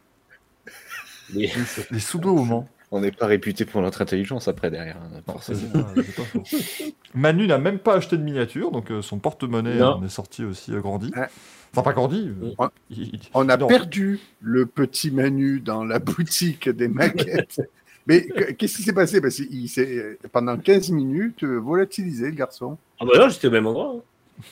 Mais- 1.33 1.51
Les 1.91 1.99
sous-doués 1.99 2.31
au 2.39 2.45
Mans. 2.45 2.69
On 2.95 3.01
n'est 3.01 3.11
pas 3.11 3.25
réputé 3.25 3.65
pour 3.65 3.81
notre 3.81 4.03
intelligence 4.03 4.47
après 4.47 4.69
derrière. 4.69 4.97
hein, 4.97 5.21
pas-. 5.25 5.35
Manu 7.15 7.47
n'a 7.47 7.57
même 7.57 7.79
pas 7.79 7.95
acheté 7.95 8.17
de 8.17 8.23
miniature, 8.23 8.71
donc 8.71 8.91
euh, 8.91 9.01
son 9.01 9.17
porte-monnaie 9.19 9.81
en 9.81 10.03
est 10.03 10.09
sorti 10.09 10.43
aussi 10.43 10.71
euh, 10.73 10.79
grandi. 10.79 11.11
Ouais. 11.15 11.27
Enfin, 11.71 11.81
pas 11.81 11.93
grandi. 11.93 12.31
euh, 12.59 12.67
il- 12.91 13.15
il- 13.15 13.19
On 13.33 13.49
a 13.49 13.57
non. 13.57 13.67
perdu 13.67 14.19
le 14.41 14.65
petit 14.67 15.09
Manu 15.09 15.59
dans 15.59 15.83
la 15.83 15.97
boutique 15.99 16.69
des 16.69 16.87
maquettes. 16.87 17.61
Mais 18.05 18.25
que- 18.27 18.51
qu'est-ce 18.51 18.77
qui 18.77 18.83
s'est 18.83 18.93
passé? 18.93 19.21
Parce 19.21 19.35
qu'il 19.35 19.67
s'est, 19.69 20.19
pendant 20.31 20.57
15 20.57 20.91
minutes, 20.91 21.43
euh, 21.43 21.57
volatilisé, 21.57 22.25
le 22.25 22.35
garçon. 22.35 22.77
Ah 22.99 23.05
bah 23.05 23.13
non, 23.17 23.29
j'étais 23.29 23.47
au 23.47 23.51
même 23.51 23.65
endroit. 23.65 23.95
hein. 23.97 24.43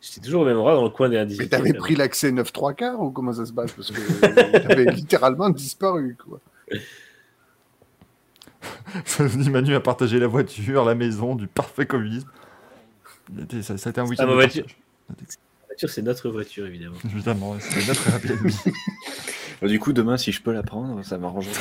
J'étais 0.00 0.20
toujours 0.20 0.42
au 0.42 0.44
même 0.44 0.56
endroit 0.56 0.74
dans 0.74 0.84
le 0.84 0.90
coin 0.90 1.08
des 1.08 1.16
Mais 1.16 1.22
indices. 1.22 1.48
t'avais 1.48 1.72
pris 1.72 1.96
l'accès 1.96 2.32
9 2.32 2.52
3 2.52 2.72
quarts 2.74 3.00
ou 3.00 3.10
comment 3.10 3.32
ça 3.32 3.46
se 3.46 3.52
passe? 3.52 3.72
Parce 3.72 3.90
que 3.90 4.00
euh, 4.00 4.60
t'avais 4.68 4.84
littéralement 4.92 5.48
disparu, 5.50 6.16
quoi. 6.22 6.38
Dit 9.36 9.50
Manu 9.50 9.74
a 9.74 9.80
partagé 9.80 10.18
la 10.18 10.26
voiture, 10.26 10.84
la 10.84 10.94
maison, 10.94 11.34
du 11.34 11.46
parfait 11.46 11.86
communisme. 11.86 12.28
Ça, 13.62 13.76
ça 13.78 13.88
a 13.88 13.90
été 13.90 14.00
un 14.00 14.06
week-end. 14.06 14.22
Ah, 14.24 14.26
ma 14.26 14.32
de 14.32 14.36
voiture. 14.36 14.64
partage. 14.64 15.26
La 15.60 15.66
voiture, 15.68 15.90
c'est 15.90 16.02
notre 16.02 16.30
voiture, 16.30 16.66
évidemment. 16.66 16.96
Évidemment, 17.04 17.50
ouais, 17.52 17.58
c'était 17.60 17.86
notre 17.86 18.08
Airbnb. 18.08 18.50
Bah, 19.60 19.66
du 19.66 19.80
coup, 19.80 19.92
demain, 19.92 20.16
si 20.16 20.30
je 20.30 20.40
peux 20.40 20.52
la 20.52 20.62
prendre, 20.62 21.04
ça 21.04 21.18
m'arrange. 21.18 21.48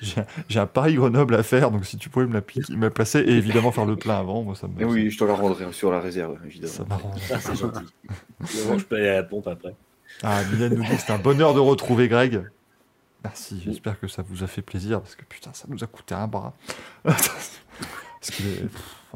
J'ai 0.00 0.20
un- 0.20 0.26
J'ai 0.48 0.60
un 0.60 0.66
Paris 0.66 0.94
Grenoble 0.94 1.34
à 1.34 1.42
faire, 1.42 1.72
donc 1.72 1.84
si 1.84 1.96
tu 1.96 2.08
pouvais 2.08 2.26
me 2.26 2.34
la, 2.34 2.40
piquer- 2.40 2.72
me 2.76 2.82
la 2.82 2.90
placer 2.90 3.18
et 3.18 3.32
évidemment 3.32 3.72
faire 3.72 3.84
le 3.86 3.96
plein 3.96 4.16
avant, 4.20 4.42
moi 4.44 4.54
ça 4.54 4.68
me. 4.68 4.80
Et 4.80 4.84
oui, 4.84 5.10
je 5.10 5.18
te 5.18 5.24
la 5.24 5.34
rendrai 5.34 5.72
sur 5.72 5.90
la 5.90 5.98
réserve, 6.00 6.36
évidemment. 6.46 6.72
Ça 6.72 6.84
m'arrange. 6.88 7.20
Ah, 7.32 7.40
c'est 7.40 7.56
gentil. 7.56 7.84
Je 8.48 8.84
peux 8.84 8.94
aller 8.94 9.08
à 9.08 9.14
la 9.14 9.22
pompe 9.24 9.48
après. 9.48 9.74
Ah, 10.22 10.42
Mylène 10.52 10.74
nous 10.76 10.84
dit 10.84 10.90
que 10.96 11.02
c'est 11.04 11.12
un 11.12 11.18
bonheur 11.18 11.52
de 11.54 11.58
retrouver 11.58 12.06
Greg. 12.06 12.42
Merci, 13.24 13.60
j'espère 13.64 13.98
que 13.98 14.06
ça 14.08 14.22
vous 14.22 14.44
a 14.44 14.46
fait 14.46 14.62
plaisir 14.62 15.00
parce 15.00 15.14
que 15.16 15.24
putain, 15.24 15.50
ça 15.52 15.64
nous 15.68 15.82
a 15.82 15.86
coûté 15.86 16.14
un 16.14 16.26
bras. 16.28 16.52
Est- 17.06 18.68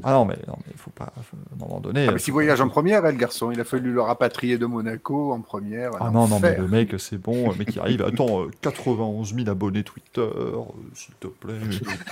Ah 0.04 0.12
non, 0.12 0.24
mais 0.24 0.38
non, 0.46 0.56
mais 0.66 0.72
faut 0.76 0.90
pas. 0.90 1.12
faut- 1.22 1.36
À 1.50 1.54
un 1.54 1.58
moment 1.58 1.80
donné. 1.80 2.02
Ah, 2.06 2.12
mais 2.12 2.18
faut 2.18 2.24
s'il 2.24 2.32
voyage 2.32 2.60
en 2.60 2.68
première, 2.68 3.04
hein, 3.04 3.10
le 3.10 3.16
garçon, 3.18 3.50
il 3.50 3.60
a 3.60 3.64
fallu 3.64 3.92
le 3.92 4.00
rapatrier 4.00 4.56
de 4.56 4.64
Monaco 4.66 5.32
en 5.32 5.40
première. 5.40 5.90
Ah 6.00 6.10
non, 6.10 6.28
non, 6.28 6.38
mais 6.40 6.56
le 6.56 6.68
mec, 6.68 6.94
c'est 6.98 7.18
bon, 7.18 7.50
le 7.50 7.56
mec 7.56 7.70
qui 7.72 7.78
arrive. 7.80 8.00
Attends, 8.02 8.42
euh, 8.44 8.50
91 8.62 9.34
000 9.34 9.48
abonnés 9.48 9.82
Twitter, 9.84 10.20
euh, 10.20 10.52
s'il 10.94 11.14
te 11.14 11.26
plaît. 11.26 11.54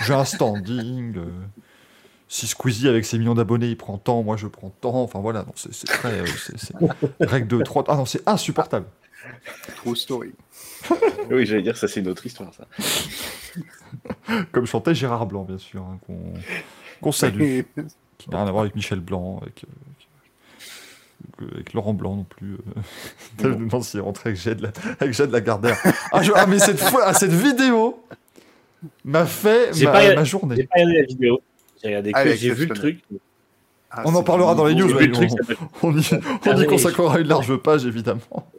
J'ai 0.05 0.13
un 0.13 0.25
standing. 0.25 1.17
euh, 1.17 1.25
Si 2.27 2.45
Squeezie, 2.47 2.87
avec 2.87 3.05
ses 3.05 3.17
millions 3.17 3.33
d'abonnés, 3.33 3.67
il 3.69 3.77
prend 3.77 3.97
tant, 3.97 4.21
moi 4.21 4.37
je 4.37 4.45
prends 4.47 4.69
tant. 4.81 5.01
Enfin 5.01 5.19
voilà, 5.19 5.45
c'est 5.55 5.87
très. 5.87 6.19
euh, 6.19 6.25
c'est- 6.27 6.57
c'est- 6.59 6.75
Règle 7.21 7.47
de 7.47 7.63
3. 7.63 7.85
Ah 7.87 7.95
non, 7.95 8.05
c'est 8.05 8.27
insupportable. 8.27 8.85
True 9.77 9.95
story. 9.95 10.33
Oui, 11.35 11.45
j'allais 11.45 11.61
dire, 11.61 11.77
ça, 11.77 11.87
c'est 11.87 11.99
une 11.99 12.07
autre 12.07 12.25
histoire, 12.25 12.51
ça. 12.53 12.67
Comme 14.51 14.65
chantait 14.65 14.95
Gérard 14.95 15.25
Blanc, 15.25 15.43
bien 15.43 15.57
sûr, 15.57 15.81
hein, 15.83 15.99
qu'on 17.01 17.11
salue. 17.11 17.61
qui 18.17 18.29
n'a 18.29 18.37
rien 18.39 18.47
à 18.47 18.51
voir 18.51 18.63
avec 18.63 18.75
Michel 18.75 18.99
Blanc. 18.99 19.39
Avec, 19.41 19.63
euh, 21.41 21.45
avec 21.53 21.73
Laurent 21.73 21.93
Blanc 21.93 22.15
non 22.17 22.23
plus. 22.23 22.57
Je 23.41 23.47
me 23.47 23.65
demande 23.67 23.83
s'il 23.83 23.99
est 23.99 24.03
rentré 24.03 24.29
avec 24.29 24.41
Jade, 24.41 24.59
la... 24.61 24.69
avec 24.99 25.13
Jade 25.13 25.31
Lagardère. 25.31 25.77
Ah, 26.11 26.21
je- 26.21 26.31
ah, 26.35 26.45
mais 26.45 26.59
cette 26.59 26.79
fois, 26.79 27.03
ah, 27.05 27.13
cette 27.13 27.31
vidéo 27.33 28.03
m'a 29.05 29.25
fait 29.25 29.71
ma, 29.83 29.91
pas- 29.91 30.15
ma 30.15 30.23
J'ai 30.23 30.29
journée. 30.29 30.63
pas 30.63 30.75
regardé 30.75 30.99
la 30.99 31.05
vidéo. 31.05 31.41
J'ai 31.81 31.87
regardé 31.89 32.11
que 32.11 32.17
Allez, 32.17 32.35
j'ai 32.37 32.53
vu 32.53 32.65
le 32.65 32.75
truc. 32.75 33.03
Ah, 33.91 34.03
On 34.05 34.13
en 34.15 34.23
parlera 34.23 34.53
dans 34.53 34.65
les 34.65 34.75
news, 34.75 34.87
m'a- 34.93 34.99
On 35.81 35.97
y, 35.97 36.09
on 36.45 36.61
y 36.61 36.65
consacrera 36.67 37.19
une 37.19 37.27
large 37.27 37.55
page, 37.57 37.85
évidemment. 37.85 38.51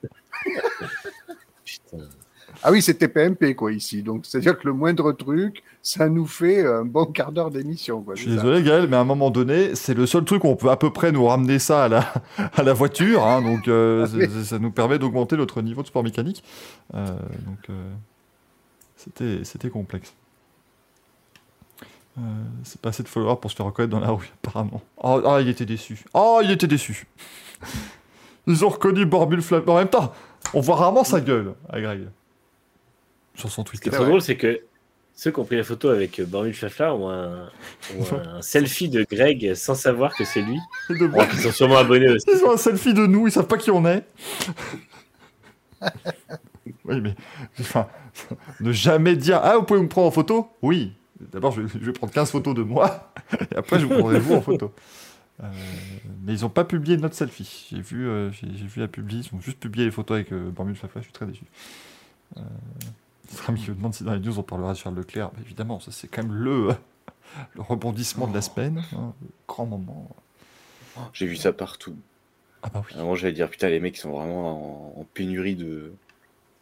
Ah 2.63 2.71
oui, 2.71 2.83
c'était 2.83 3.09
PMP 3.09 3.55
quoi 3.55 3.73
ici. 3.73 4.03
Donc 4.03 4.27
c'est-à-dire 4.27 4.59
que 4.59 4.67
le 4.67 4.75
moindre 4.75 5.13
truc, 5.13 5.63
ça 5.83 6.09
nous 6.09 6.27
fait 6.27 6.67
un 6.67 6.85
bon 6.85 7.07
quart 7.07 7.33
d'heure 7.33 7.51
d'émission. 7.51 8.03
quoi, 8.03 8.15
Je 8.15 8.23
suis 8.23 8.31
désolé, 8.31 8.63
Gaël, 8.63 8.87
mais 8.89 8.97
à 8.97 9.01
un 9.01 9.05
moment 9.05 9.31
donné, 9.31 9.75
c'est 9.75 9.95
le 9.95 10.05
seul 10.07 10.25
truc 10.25 10.45
où 10.45 10.49
on 10.49 10.57
peut 10.57 10.71
à 10.71 10.77
peu 10.77 10.93
près 10.93 11.11
nous 11.11 11.25
ramener 11.25 11.59
ça 11.59 11.85
à 11.85 11.89
la, 11.89 12.13
à 12.55 12.63
la 12.63 12.73
voiture. 12.75 13.25
hein, 13.25 13.41
donc, 13.41 13.67
euh, 13.69 14.07
Ah 14.13 14.45
ça 14.45 14.59
nous 14.59 14.71
permet 14.71 14.99
d'augmenter 14.99 15.37
notre 15.37 15.63
niveau 15.63 15.81
de 15.83 15.87
sport 15.87 16.03
mécanique. 16.05 16.45
Euh, 16.95 17.07
donc, 17.47 17.71
euh, 17.71 17.91
c'était 18.97 19.45
c'était 19.45 19.71
complexe. 19.71 20.13
C'est 22.65 22.79
pas 22.83 22.91
assez 22.91 23.03
de 23.03 23.09
followers 23.09 23.37
pour 23.41 23.51
se 23.51 23.57
faire 23.57 23.65
reconnaître 23.65 23.93
dans 23.93 24.01
la 24.01 24.11
rue, 24.11 24.31
apparemment. 24.45 24.83
Oh, 24.99 25.23
ah, 25.25 25.41
il 25.41 25.49
était 25.49 25.65
déçu. 25.65 26.05
Oh, 26.13 26.41
il 26.45 26.51
était 26.51 26.67
déçu. 26.67 27.07
Ils 28.47 28.65
ont 28.65 28.69
reconnu 28.69 29.07
Borbule 29.07 29.43
Flamme. 29.43 29.63
En 29.69 29.77
même 29.77 29.89
temps, 29.89 30.13
on 30.55 30.61
voit 30.61 30.77
rarement 30.77 31.05
sa 31.05 31.21
gueule 31.21 31.55
à 31.69 31.81
Greg. 31.81 32.09
Sur 33.41 33.51
son 33.51 33.64
Ce 33.64 33.72
qui 33.72 33.78
Twitter. 33.78 33.88
est 33.91 33.93
trop 33.99 34.05
drôle, 34.05 34.22
c'est 34.22 34.36
que 34.36 34.61
ceux 35.14 35.30
qui 35.32 35.38
ont 35.41 35.45
pris 35.45 35.57
la 35.57 35.64
photo 35.64 35.88
avec 35.88 36.20
Bormil 36.22 36.55
Flafla 36.55 36.95
ont 36.95 37.11
un, 37.11 37.47
ont 37.99 38.05
un 38.36 38.41
selfie 38.43 38.88
de 38.88 39.05
Greg 39.11 39.55
sans 39.55 39.74
savoir 39.74 40.14
que 40.14 40.24
c'est 40.24 40.41
lui. 40.43 40.59
De 40.88 41.07
moi. 41.07 41.22
Alors 41.22 41.28
qu'ils 41.30 41.41
sont 41.41 41.53
sûrement 41.53 41.76
abonnés 41.78 42.09
aussi. 42.09 42.26
Ils 42.32 42.45
ont 42.45 42.53
un 42.53 42.57
selfie 42.57 42.95
de 42.95 43.07
nous, 43.07 43.26
ils 43.26 43.32
savent 43.32 43.47
pas 43.47 43.59
qui 43.59 43.70
on 43.70 43.84
est. 43.86 44.05
oui, 46.84 47.01
mais 47.01 47.14
enfin, 47.61 47.88
ne 48.61 48.72
jamais 48.72 49.16
dire 49.16 49.41
Ah, 49.43 49.57
vous 49.57 49.64
pouvez 49.64 49.80
me 49.80 49.88
prendre 49.88 50.09
en 50.09 50.11
photo? 50.11 50.49
Oui. 50.62 50.93
D'abord, 51.32 51.53
je, 51.53 51.62
vais- 51.62 51.68
je 51.80 51.84
vais 51.86 51.93
prendre 51.93 52.12
15 52.12 52.30
photos 52.30 52.55
de 52.55 52.62
moi, 52.62 53.12
et 53.53 53.57
après, 53.57 53.78
je 53.78 53.84
vous 53.86 53.95
prendrai 53.99 54.18
vous 54.18 54.34
en 54.34 54.41
photo. 54.43 54.72
Euh, 55.43 55.47
mais 56.22 56.32
ils 56.32 56.45
ont 56.45 56.51
pas 56.51 56.64
publié 56.64 56.97
notre 56.97 57.14
selfie. 57.14 57.66
J'ai 57.70 57.80
vu, 57.80 58.07
euh, 58.09 58.30
j'ai, 58.32 58.47
j'ai 58.55 58.66
vu 58.66 58.80
la 58.80 58.88
publier, 58.88 59.22
ils 59.30 59.34
ont 59.36 59.41
juste 59.41 59.59
publié 59.59 59.84
les 59.86 59.91
photos 59.91 60.16
avec 60.16 60.32
euh, 60.32 60.51
Bormule 60.51 60.76
Fafla, 60.76 61.01
je 61.01 61.05
suis 61.07 61.12
très 61.12 61.26
déçu. 61.26 61.45
Notre 63.31 63.51
ami 63.51 63.61
me 63.68 63.74
demande 63.74 63.95
si 63.95 64.05
dans 64.05 64.12
les 64.14 64.20
news 64.20 64.39
on 64.39 64.43
parlera 64.43 64.72
de 64.72 64.78
Charles 64.78 64.97
Leclerc. 64.97 65.31
Bah, 65.33 65.39
évidemment, 65.45 65.81
ça 65.81 65.93
c'est 65.93 66.09
quand 66.09 66.22
même 66.22 66.33
le, 66.33 66.68
le 67.55 67.62
rebondissement 67.62 68.26
de 68.28 68.35
la 68.35 68.43
semaine, 68.43 68.83
hein, 68.97 69.14
le 69.22 69.28
grand 69.47 69.66
moment. 69.66 70.09
J'ai 71.12 71.26
vu 71.26 71.37
ça 71.37 71.53
partout. 71.53 71.97
Ah 72.62 72.68
bah 72.72 72.83
oui. 72.87 72.95
Avant, 72.99 73.14
j'allais 73.14 73.33
dire, 73.33 73.49
putain, 73.49 73.68
les 73.68 73.81
mecs 73.81 73.97
sont 73.97 74.11
vraiment 74.11 74.97
en, 74.97 75.01
en 75.01 75.05
pénurie 75.05 75.57
de. 75.57 75.93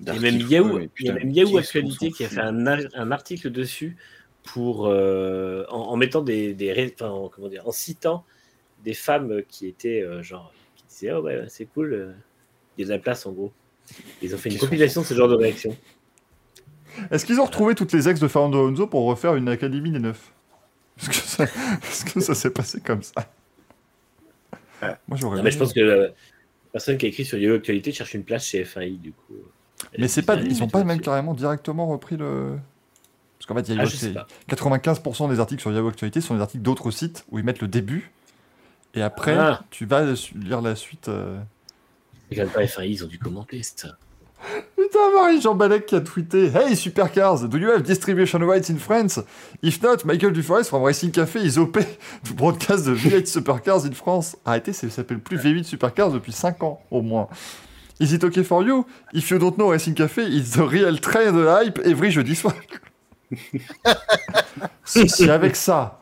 Il 0.00 0.14
y 0.14 0.16
a 0.16 0.20
d'articles, 0.20 0.32
même 0.32 0.40
Yahoo, 0.40 0.78
il 1.00 1.06
y 1.06 1.10
a 1.10 1.12
même 1.14 1.30
Yahoo 1.30 1.58
Actualité 1.58 2.10
qui 2.10 2.24
a 2.24 2.28
fait 2.28 2.40
un, 2.40 2.66
un 2.66 3.10
article 3.10 3.50
dessus 3.50 3.96
pour 4.42 4.86
euh, 4.86 5.64
en, 5.70 5.80
en 5.88 5.96
mettant 5.96 6.22
des, 6.22 6.54
des 6.54 6.92
enfin, 6.94 7.10
en- 7.10 7.28
comment 7.28 7.48
dire, 7.48 7.66
en 7.68 7.72
citant 7.72 8.24
des 8.84 8.94
femmes 8.94 9.42
qui 9.48 9.66
étaient 9.66 10.02
euh, 10.02 10.22
genre 10.22 10.52
qui 10.76 10.84
disaient 10.88 11.12
oh 11.12 11.22
ouais 11.22 11.44
c'est 11.48 11.66
cool, 11.66 11.94
euh, 11.94 12.12
il 12.76 12.82
y 12.82 12.84
a 12.84 12.86
de 12.88 12.92
la 12.92 12.98
place 13.00 13.26
en 13.26 13.32
gros. 13.32 13.52
Ils 14.22 14.34
ont 14.34 14.38
fait 14.38 14.50
une 14.50 14.56
Qui 14.56 14.60
compilation 14.60 15.02
de 15.02 15.06
ce 15.06 15.14
genre 15.14 15.28
de 15.28 15.36
réaction. 15.36 15.76
Est-ce 17.10 17.24
qu'ils 17.26 17.40
ont 17.40 17.44
retrouvé 17.44 17.74
toutes 17.74 17.92
les 17.92 18.08
ex 18.08 18.20
de 18.20 18.28
Fernando 18.28 18.58
Alonso 18.66 18.86
pour 18.86 19.04
refaire 19.06 19.34
une 19.36 19.48
académie 19.48 19.90
des 19.90 19.98
neufs 19.98 20.32
Est-ce 21.00 21.08
que 22.04 22.20
ça, 22.20 22.20
ça 22.20 22.34
s'est 22.34 22.50
passé 22.50 22.80
comme 22.80 23.02
ça 23.02 23.12
Moi 25.08 25.16
j'aurais. 25.16 25.42
Mais 25.42 25.50
je 25.50 25.58
pense 25.58 25.72
que 25.72 25.80
la 25.80 26.08
personne 26.72 26.98
qui 26.98 27.06
a 27.06 27.08
écrit 27.08 27.24
sur 27.24 27.38
Yahoo 27.38 27.56
Actualité 27.56 27.92
cherche 27.92 28.14
une 28.14 28.24
place 28.24 28.44
chez 28.46 28.64
FAI 28.64 28.90
du 28.92 29.12
coup. 29.12 29.34
Elle 29.92 30.00
Mais 30.02 30.08
c'est 30.08 30.22
pas, 30.22 30.34
ils 30.36 30.62
ont 30.62 30.66
mets-toi 30.66 30.80
pas 30.80 30.84
même 30.84 31.00
carrément 31.00 31.34
directement 31.34 31.86
repris 31.86 32.16
le. 32.16 32.58
Parce 33.38 33.46
qu'en 33.46 33.54
fait, 33.54 33.68
il 33.72 33.76
y 33.76 33.78
a 33.78 33.82
Ah, 33.82 33.84
eu 33.84 33.88
je 33.88 33.96
sais 33.96 34.12
pas. 34.12 34.26
95% 34.50 35.30
des 35.30 35.38
articles 35.38 35.60
sur 35.60 35.72
Yahoo 35.72 35.88
Actualité 35.88 36.20
sont 36.20 36.34
des 36.34 36.40
articles 36.40 36.62
d'autres 36.62 36.90
sites 36.90 37.24
où 37.30 37.38
ils 37.38 37.44
mettent 37.44 37.60
le 37.62 37.68
début. 37.68 38.10
Et 38.94 39.02
après, 39.02 39.36
Ah. 39.38 39.62
tu 39.70 39.86
vas 39.86 40.04
lire 40.34 40.60
la 40.60 40.74
suite. 40.74 41.08
euh. 41.08 41.38
Regarde 42.30 42.50
pas 42.50 42.66
FAI, 42.66 42.90
ils 42.90 43.04
ont 43.04 43.06
dû 43.06 43.18
commenter 43.18 43.62
ça. 43.62 43.96
Putain, 44.76 45.12
Marie 45.14 45.40
Jean 45.40 45.54
Balek 45.54 45.86
qui 45.86 45.96
a 45.96 46.00
tweeté 46.00 46.50
Hey 46.54 46.76
Supercars, 46.76 47.48
do 47.48 47.58
you 47.58 47.70
have 47.70 47.82
distribution 47.82 48.38
rights 48.40 48.70
in 48.70 48.78
France? 48.78 49.20
If 49.62 49.82
not, 49.82 50.04
Michael 50.04 50.32
Duforest 50.32 50.68
from 50.68 50.82
Racing 50.82 51.10
Café 51.10 51.40
is 51.40 51.58
OP 51.58 51.78
to 52.24 52.34
broadcast 52.34 52.84
the 52.84 52.94
V8 52.94 53.26
Supercars 53.26 53.84
in 53.84 53.92
France. 53.92 54.36
Arrêtez, 54.44 54.72
ça 54.72 54.88
s'appelle 54.88 55.18
plus 55.18 55.36
V8 55.36 55.64
Supercars 55.64 56.12
depuis 56.12 56.32
5 56.32 56.62
ans 56.62 56.80
au 56.90 57.02
moins. 57.02 57.28
Is 58.00 58.12
it 58.12 58.22
okay 58.22 58.44
for 58.44 58.62
you? 58.62 58.86
If 59.12 59.28
you 59.30 59.38
don't 59.38 59.58
know 59.58 59.70
Racing 59.70 59.94
Café, 59.94 60.22
it's 60.22 60.52
the 60.52 60.62
real 60.62 61.00
train 61.00 61.32
de 61.32 61.46
hype 61.46 61.80
every 61.84 62.12
jeudi 62.12 62.36
soir. 62.36 62.54
si 64.84 65.28
avec 65.28 65.56
ça, 65.56 66.00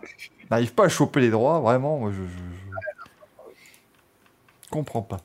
n'arrive 0.51 0.75
pas 0.75 0.85
à 0.85 0.89
choper 0.89 1.21
les 1.21 1.31
droits, 1.31 1.61
vraiment, 1.61 1.99
moi 1.99 2.13
je. 2.13 2.23
je, 2.23 3.53
je 4.65 4.71
comprends 4.71 5.03
pas. 5.03 5.21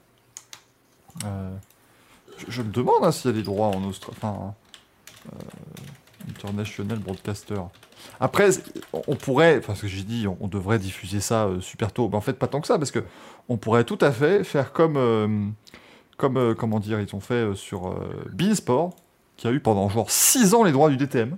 Euh, 1.26 1.49
je, 2.47 2.61
me 2.61 2.71
demande 2.71 3.03
hein, 3.03 3.11
s'il 3.11 3.31
y 3.31 3.33
a 3.33 3.37
des 3.37 3.43
droits 3.43 3.67
en 3.67 3.83
Australie. 3.83 4.17
Enfin, 4.21 4.53
euh, 5.27 5.37
International 6.29 6.99
Broadcaster. 6.99 7.61
Après, 8.19 8.49
on 9.07 9.15
pourrait, 9.15 9.61
parce 9.61 9.81
que 9.81 9.87
j'ai 9.87 10.03
dit, 10.03 10.27
on, 10.39 10.47
devrait 10.47 10.79
diffuser 10.79 11.19
ça 11.19 11.45
euh, 11.45 11.61
super 11.61 11.91
tôt. 11.91 12.09
Mais 12.09 12.15
en 12.15 12.21
fait, 12.21 12.33
pas 12.33 12.47
tant 12.47 12.61
que 12.61 12.67
ça, 12.67 12.77
parce 12.77 12.91
que 12.91 13.03
on 13.49 13.57
pourrait 13.57 13.83
tout 13.83 13.97
à 14.01 14.11
fait 14.11 14.43
faire 14.43 14.71
comme, 14.71 14.97
euh, 14.97 15.27
comme 16.17 16.55
comment 16.55 16.79
dire, 16.79 16.99
ils 16.99 17.15
ont 17.15 17.19
fait 17.19 17.55
sur 17.55 17.95
Beansport, 18.31 18.95
qui 19.37 19.47
a 19.47 19.51
eu 19.51 19.59
pendant 19.59 19.89
genre 19.89 20.11
6 20.11 20.53
ans 20.53 20.63
les 20.63 20.71
droits 20.71 20.89
du 20.89 20.97
DTM. 20.97 21.37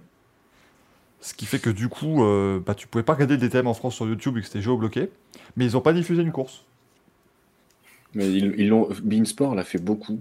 Ce 1.23 1.33
qui 1.33 1.45
fait 1.45 1.59
que 1.59 1.69
du 1.69 1.87
coup, 1.87 2.21
euh, 2.25 2.59
bah, 2.59 2.75
tu 2.75 2.85
pouvais 2.85 3.03
pas 3.03 3.13
regarder 3.13 3.35
le 3.35 3.39
DTM 3.39 3.65
en 3.65 3.73
France 3.73 3.95
sur 3.95 4.05
YouTube 4.05 4.35
vu 4.35 4.41
que 4.41 4.47
c'était 4.47 4.61
géobloqué. 4.61 5.09
Mais 5.55 5.63
ils 5.63 5.77
ont 5.77 5.81
pas 5.81 5.93
diffusé 5.93 6.21
une 6.21 6.33
course. 6.33 6.65
Mais 8.13 8.29
ils 8.29 8.53
ils 8.57 8.67
l'ont. 8.67 8.89
Beansport 9.01 9.55
l'a 9.55 9.63
fait 9.63 9.77
beaucoup. 9.77 10.19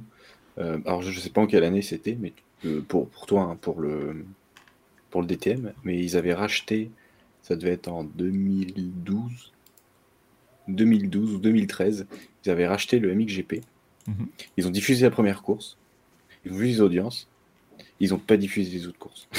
Euh, 0.59 0.79
alors, 0.85 1.03
je 1.03 1.19
sais 1.19 1.31
pas 1.31 1.41
en 1.41 1.47
quelle 1.47 1.65
année 1.65 1.83
c'était, 1.83 2.17
mais 2.21 2.33
euh, 2.65 2.81
pour, 2.87 3.09
pour 3.09 3.27
toi, 3.27 3.43
hein, 3.43 3.57
pour, 3.61 3.81
le, 3.81 4.25
pour 5.11 5.21
le 5.23 5.27
DTM, 5.27 5.73
mais 5.85 5.99
ils 5.99 6.17
avaient 6.17 6.35
racheté, 6.35 6.91
ça 7.43 7.57
devait 7.57 7.73
être 7.73 7.89
en 7.89 8.05
2012, 8.05 9.53
2012 10.69 11.35
ou 11.35 11.39
2013, 11.39 12.07
ils 12.45 12.51
avaient 12.51 12.67
racheté 12.67 12.99
le 12.99 13.15
MXGP. 13.15 13.63
Mhm. 14.07 14.27
Ils 14.57 14.67
ont 14.67 14.71
diffusé 14.71 15.05
la 15.05 15.11
première 15.11 15.43
course, 15.43 15.77
ils 16.45 16.53
ont 16.53 16.57
vu 16.57 16.67
les 16.67 16.81
audiences, 16.81 17.29
ils 18.01 18.11
n'ont 18.11 18.19
pas 18.19 18.37
diffusé 18.37 18.71
les 18.79 18.87
autres 18.87 18.99
courses. 18.99 19.29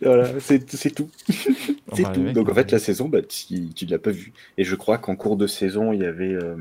Voilà, 0.00 0.40
c'est 0.40 0.58
tout. 0.66 0.76
C'est 0.76 2.12
tout. 2.12 2.32
Donc 2.32 2.48
en 2.48 2.54
fait, 2.54 2.70
la 2.72 2.78
saison, 2.78 3.08
bah, 3.08 3.22
tu, 3.22 3.68
tu 3.74 3.86
ne 3.86 3.90
l'as 3.90 3.98
pas 3.98 4.10
vue. 4.10 4.32
Et 4.58 4.64
je 4.64 4.74
crois 4.74 4.98
qu'en 4.98 5.16
cours 5.16 5.36
de 5.36 5.46
saison, 5.46 5.92
il 5.92 6.00
y 6.00 6.04
avait. 6.04 6.32
euh, 6.32 6.56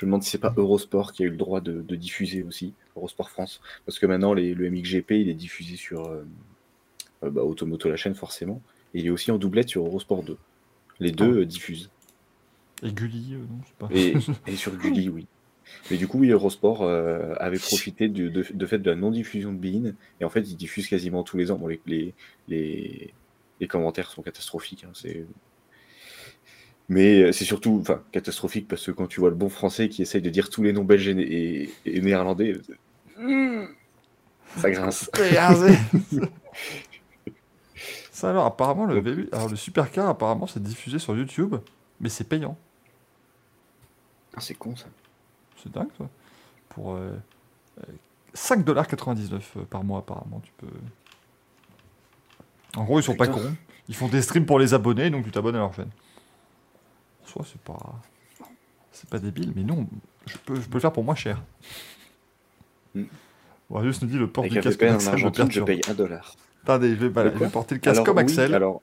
je 0.00 0.06
me 0.06 0.08
demande 0.08 0.22
si 0.22 0.30
c'est 0.30 0.38
pas 0.38 0.54
Eurosport 0.56 1.12
qui 1.12 1.24
a 1.24 1.26
eu 1.26 1.30
le 1.30 1.36
droit 1.36 1.60
de, 1.60 1.82
de 1.82 1.94
diffuser 1.94 2.42
aussi, 2.42 2.72
Eurosport 2.96 3.28
France. 3.28 3.60
Parce 3.84 3.98
que 3.98 4.06
maintenant, 4.06 4.32
les- 4.32 4.54
le 4.54 4.70
MXGP, 4.70 5.10
il 5.20 5.28
est 5.28 5.34
diffusé 5.34 5.76
sur 5.76 6.06
euh, 6.06 6.24
euh, 7.22 7.28
bah, 7.30 7.42
Automoto, 7.42 7.90
la 7.90 7.96
chaîne, 7.96 8.14
forcément. 8.14 8.62
Et 8.94 9.00
il 9.00 9.06
est 9.06 9.10
aussi 9.10 9.30
en 9.30 9.36
doublette 9.36 9.68
sur 9.68 9.84
Eurosport 9.84 10.22
2. 10.22 10.38
Les 11.00 11.12
deux 11.12 11.40
euh, 11.40 11.44
diffusent. 11.46 11.90
Et 12.82 12.92
Gulli, 12.92 13.34
euh, 13.34 13.38
non, 13.38 13.60
je 13.62 13.68
sais 13.68 13.74
pas. 13.78 13.88
Et, 14.48 14.50
et 14.52 14.56
sur 14.56 14.74
Gulli, 14.74 15.10
oui. 15.10 15.26
Mais 15.90 15.98
du 15.98 16.08
coup, 16.08 16.18
oui, 16.18 16.30
Eurosport 16.30 16.82
avait 17.38 17.58
profité 17.58 18.08
de, 18.08 18.28
de, 18.28 18.44
de 18.52 18.66
fait 18.66 18.78
de 18.78 18.90
la 18.90 18.96
non-diffusion 18.96 19.52
de 19.52 19.58
Bein. 19.58 19.92
Et 20.20 20.24
en 20.24 20.30
fait, 20.30 20.40
ils 20.40 20.56
diffusent 20.56 20.88
quasiment 20.88 21.22
tous 21.22 21.36
les 21.36 21.50
ans. 21.50 21.58
Bon, 21.58 21.66
les, 21.68 21.80
les, 21.86 22.14
les, 22.48 23.12
les 23.60 23.66
commentaires 23.68 24.10
sont 24.10 24.22
catastrophiques. 24.22 24.84
hein, 24.84 24.90
c'est... 24.94 25.26
Mais 26.90 27.22
euh, 27.22 27.32
c'est 27.32 27.44
surtout 27.44 27.78
enfin, 27.80 28.02
catastrophique 28.12 28.66
parce 28.68 28.84
que 28.84 28.90
quand 28.90 29.06
tu 29.06 29.20
vois 29.20 29.30
le 29.30 29.36
bon 29.36 29.48
français 29.48 29.88
qui 29.88 30.02
essaye 30.02 30.20
de 30.20 30.28
dire 30.28 30.50
tous 30.50 30.62
les 30.64 30.72
noms 30.72 30.82
belges 30.84 31.06
et, 31.08 31.12
et- 31.62 31.72
et 31.86 32.00
néerlandais, 32.00 32.52
euh, 33.18 33.66
ça 34.56 34.70
grince. 34.70 35.08
Ça 38.10 38.30
alors, 38.30 38.44
apparemment, 38.44 38.84
le, 38.84 39.00
V8 39.00 39.28
alors, 39.32 39.48
le 39.48 39.56
Supercar, 39.56 40.08
apparemment, 40.08 40.46
c'est 40.46 40.62
diffusé 40.62 40.98
sur 40.98 41.16
YouTube, 41.16 41.54
mais 42.00 42.08
c'est 42.10 42.24
payant. 42.24 42.58
Ah, 44.34 44.40
c'est 44.40 44.54
con 44.54 44.76
ça. 44.76 44.86
C'est 45.62 45.72
dingue, 45.72 45.88
ça. 45.96 46.08
Pour 46.70 46.92
euh, 46.94 47.12
euh, 47.78 47.92
5,99$ 48.34 49.40
euh, 49.56 49.62
par 49.70 49.84
mois, 49.84 50.00
apparemment, 50.00 50.40
tu 50.44 50.52
peux... 50.58 50.66
En 52.76 52.84
gros, 52.84 52.98
ils 53.00 53.02
sont 53.02 53.14
pas 53.16 53.26
cons. 53.28 53.54
Ils 53.88 53.94
font 53.94 54.08
des 54.08 54.20
streams 54.22 54.44
pour 54.46 54.58
les 54.58 54.74
abonnés, 54.74 55.08
donc 55.08 55.24
tu 55.24 55.30
t'abonnes 55.30 55.56
à 55.56 55.60
leur 55.60 55.72
chaîne. 55.74 55.90
Soi, 57.30 57.44
c'est 57.50 57.60
pas... 57.60 57.78
C'est 58.92 59.08
pas 59.08 59.18
débile, 59.18 59.52
mais 59.54 59.62
non, 59.62 59.86
je 60.26 60.36
peux, 60.38 60.56
je 60.56 60.66
peux 60.68 60.74
le 60.74 60.80
faire 60.80 60.92
pour 60.92 61.04
moins 61.04 61.14
cher. 61.14 61.40
Hmm. 62.94 63.04
Warrius 63.70 64.02
nous 64.02 64.08
dit 64.08 64.18
le 64.18 64.26
port 64.28 64.42
Avec 64.42 64.52
du 64.52 64.58
un 64.58 64.62
casque 64.62 64.82
en 64.82 64.94
Axel 65.28 65.50
je 65.52 65.60
paye 65.60 65.80
1 65.88 65.94
dollar. 65.94 66.34
Attendez, 66.64 66.90
je 66.90 67.06
vais, 67.06 67.06
je 67.38 67.44
porter 67.46 67.76
le 67.76 67.80
casque 67.80 67.94
Alors, 67.94 68.04
comme 68.04 68.16
oui, 68.16 68.22
Axel. 68.24 68.52
alors, 68.52 68.82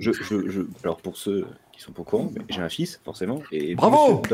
Je, 0.00 0.10
je, 0.12 0.48
je- 0.50 0.62
alors 0.82 0.96
pour 0.96 1.16
ceux 1.16 1.46
qui 1.72 1.80
sont 1.80 1.92
pas 1.92 2.02
au 2.02 2.04
courant, 2.04 2.32
j'ai 2.48 2.60
un 2.60 2.68
fils, 2.68 3.00
forcément, 3.04 3.42
et 3.52 3.74
Bravo. 3.76 4.22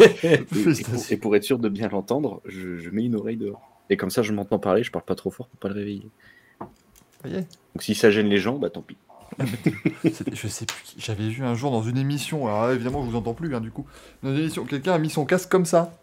Et, 0.00 0.44
et 1.10 1.16
pour, 1.16 1.34
être 1.34 1.42
sûr 1.42 1.58
de 1.58 1.68
bien 1.68 1.88
l'entendre, 1.88 2.40
je, 2.44 2.76
je 2.78 2.90
mets 2.90 3.04
une 3.04 3.16
oreille 3.16 3.36
dehors. 3.36 3.60
Et 3.90 3.96
comme 3.96 4.10
ça, 4.10 4.22
je 4.22 4.32
m'entends 4.32 4.58
parler, 4.58 4.82
je 4.84 4.90
parle 4.92 5.04
pas 5.04 5.14
trop 5.14 5.30
fort 5.30 5.48
pour 5.48 5.58
pas 5.58 5.68
le 5.68 5.74
réveiller. 5.74 6.08
Donc 7.24 7.80
si 7.80 7.94
ça 7.94 8.10
gêne 8.10 8.28
les 8.28 8.38
gens, 8.38 8.58
bah 8.58 8.70
tant 8.70 8.82
pis. 8.82 8.96
Je 9.38 10.48
sais 10.48 10.66
plus 10.66 10.82
qui. 10.84 10.96
J'avais 11.00 11.28
vu 11.28 11.44
un 11.44 11.54
jour 11.54 11.70
dans 11.70 11.82
une 11.82 11.96
émission, 11.96 12.46
alors 12.46 12.70
évidemment, 12.70 13.04
je 13.04 13.10
vous 13.10 13.16
entends 13.16 13.34
plus, 13.34 13.54
hein, 13.54 13.60
du 13.60 13.70
coup. 13.70 13.86
Dans 14.22 14.30
une 14.30 14.38
émission, 14.40 14.64
quelqu'un 14.64 14.92
a 14.94 14.98
mis 14.98 15.10
son 15.10 15.24
casque 15.24 15.48
comme 15.50 15.64
ça. 15.66 15.96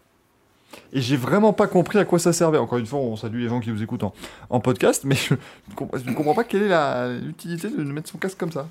Et 0.92 1.00
j'ai 1.00 1.16
vraiment 1.16 1.52
pas 1.52 1.66
compris 1.66 1.98
à 1.98 2.04
quoi 2.04 2.18
ça 2.20 2.32
servait. 2.32 2.58
Encore 2.58 2.78
une 2.78 2.86
fois, 2.86 3.00
on 3.00 3.16
salue 3.16 3.40
les 3.40 3.48
gens 3.48 3.60
qui 3.60 3.70
vous 3.70 3.82
écoutent 3.82 4.04
en, 4.04 4.14
en 4.50 4.60
podcast, 4.60 5.02
mais 5.04 5.16
je 5.16 5.34
ne 5.34 6.12
comprends, 6.14 6.34
pas 6.34 6.44
quelle 6.44 6.62
est 6.64 6.68
la- 6.68 7.12
l'utilité 7.12 7.68
de 7.68 7.82
mettre 7.82 8.08
son 8.08 8.18
casque 8.18 8.38
comme 8.38 8.52
ça. 8.52 8.68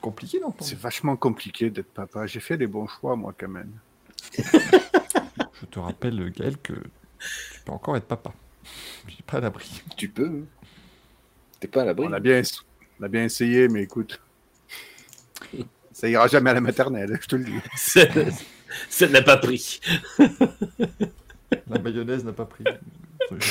Compliqué 0.00 0.40
d'entendre. 0.40 0.64
C'est 0.64 0.78
vachement 0.78 1.16
compliqué 1.16 1.70
d'être 1.70 1.92
papa. 1.92 2.26
J'ai 2.26 2.40
fait 2.40 2.56
des 2.56 2.66
bons 2.66 2.86
choix, 2.88 3.14
moi, 3.16 3.32
quand 3.38 3.48
même. 3.48 3.70
Je 4.38 5.66
te 5.70 5.78
rappelle, 5.78 6.30
Gaël, 6.36 6.56
que 6.58 6.72
tu 6.74 7.60
peux 7.64 7.72
encore 7.72 7.96
être 7.96 8.06
papa. 8.06 8.32
Je 9.06 9.14
suis 9.14 9.22
pas 9.22 9.38
à 9.38 9.40
l'abri. 9.40 9.82
Tu 9.96 10.08
peux. 10.08 10.26
hein. 10.26 10.66
T'es 11.60 11.68
pas 11.68 11.82
à 11.82 11.84
l'abri. 11.86 12.06
On 12.08 12.12
a 12.12 12.20
bien, 12.20 12.42
on 13.00 13.04
a 13.04 13.08
bien 13.08 13.24
essayé, 13.24 13.68
mais 13.68 13.82
écoute, 13.82 14.20
ça 15.92 16.08
ira 16.08 16.26
jamais 16.28 16.50
à 16.50 16.54
la 16.54 16.60
maternelle, 16.60 17.18
je 17.20 17.26
te 17.26 17.36
le 17.36 17.44
dis. 17.44 17.52
Ça 17.76 18.00
ça 18.90 19.06
n'a 19.08 19.22
pas 19.22 19.36
pris. 19.38 19.80
La 20.18 21.78
mayonnaise 21.78 22.24
n'a 22.24 22.32
pas 22.32 22.44
pris. 22.44 22.64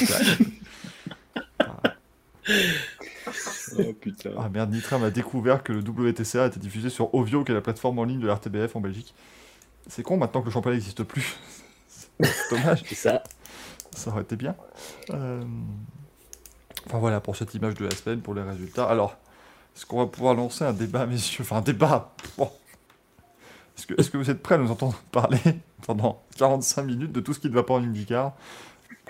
Oh 3.78 3.94
putain. 3.94 4.32
Ah 4.38 4.50
merde, 4.50 4.72
Nitram 4.72 5.04
a 5.04 5.10
découvert 5.10 5.64
que 5.64 5.74
le 5.74 5.80
WTCA 5.80 6.46
était 6.48 6.60
diffusé 6.60 6.90
sur 6.90 7.14
Ovio, 7.16 7.44
qui 7.44 7.52
est 7.52 7.56
la 7.56 7.62
plateforme 7.62 8.00
en 8.00 8.04
ligne 8.04 8.20
de 8.20 8.28
l'RTBF 8.28 8.76
en 8.76 8.82
Belgique. 8.82 9.14
C'est 9.88 10.04
con 10.04 10.18
maintenant 10.18 10.42
que 10.42 10.46
le 10.48 10.52
championnat 10.52 10.76
n'existe 10.78 11.04
plus. 11.04 11.38
C'est 12.22 12.56
dommage, 12.56 12.84
C'est 12.88 12.96
ça. 12.96 13.24
ça 13.96 14.12
aurait 14.12 14.22
été 14.22 14.36
bien. 14.36 14.56
Euh, 15.12 15.44
Enfin 16.88 17.00
voilà 17.00 17.20
pour 17.20 17.36
cette 17.36 17.56
image 17.56 17.74
de 17.74 17.86
la 17.86 17.92
semaine, 17.96 18.22
pour 18.22 18.36
les 18.36 18.44
résultats. 18.44 18.86
Alors, 18.86 19.18
est-ce 19.76 19.86
qu'on 19.86 19.98
va 19.98 20.06
pouvoir 20.08 20.36
lancer 20.36 20.64
un 20.64 20.74
débat, 20.74 21.06
messieurs? 21.06 21.44
Enfin, 21.44 21.58
un 21.58 21.62
débat 21.62 22.14
Bon. 22.38 22.50
Est-ce 23.98 24.10
que, 24.10 24.18
vous 24.18 24.30
êtes 24.30 24.42
prêts 24.42 24.56
à 24.56 24.58
nous 24.58 24.72
entendre 24.72 24.98
parler 25.12 25.40
pendant 25.86 26.24
45 26.38 26.84
minutes 26.84 27.12
de 27.12 27.20
tout 27.20 27.34
ce 27.34 27.40
qui 27.40 27.50
ne 27.50 27.54
va 27.54 27.64
pas 27.64 27.74
en 27.74 27.84
IndyCar? 27.84 28.34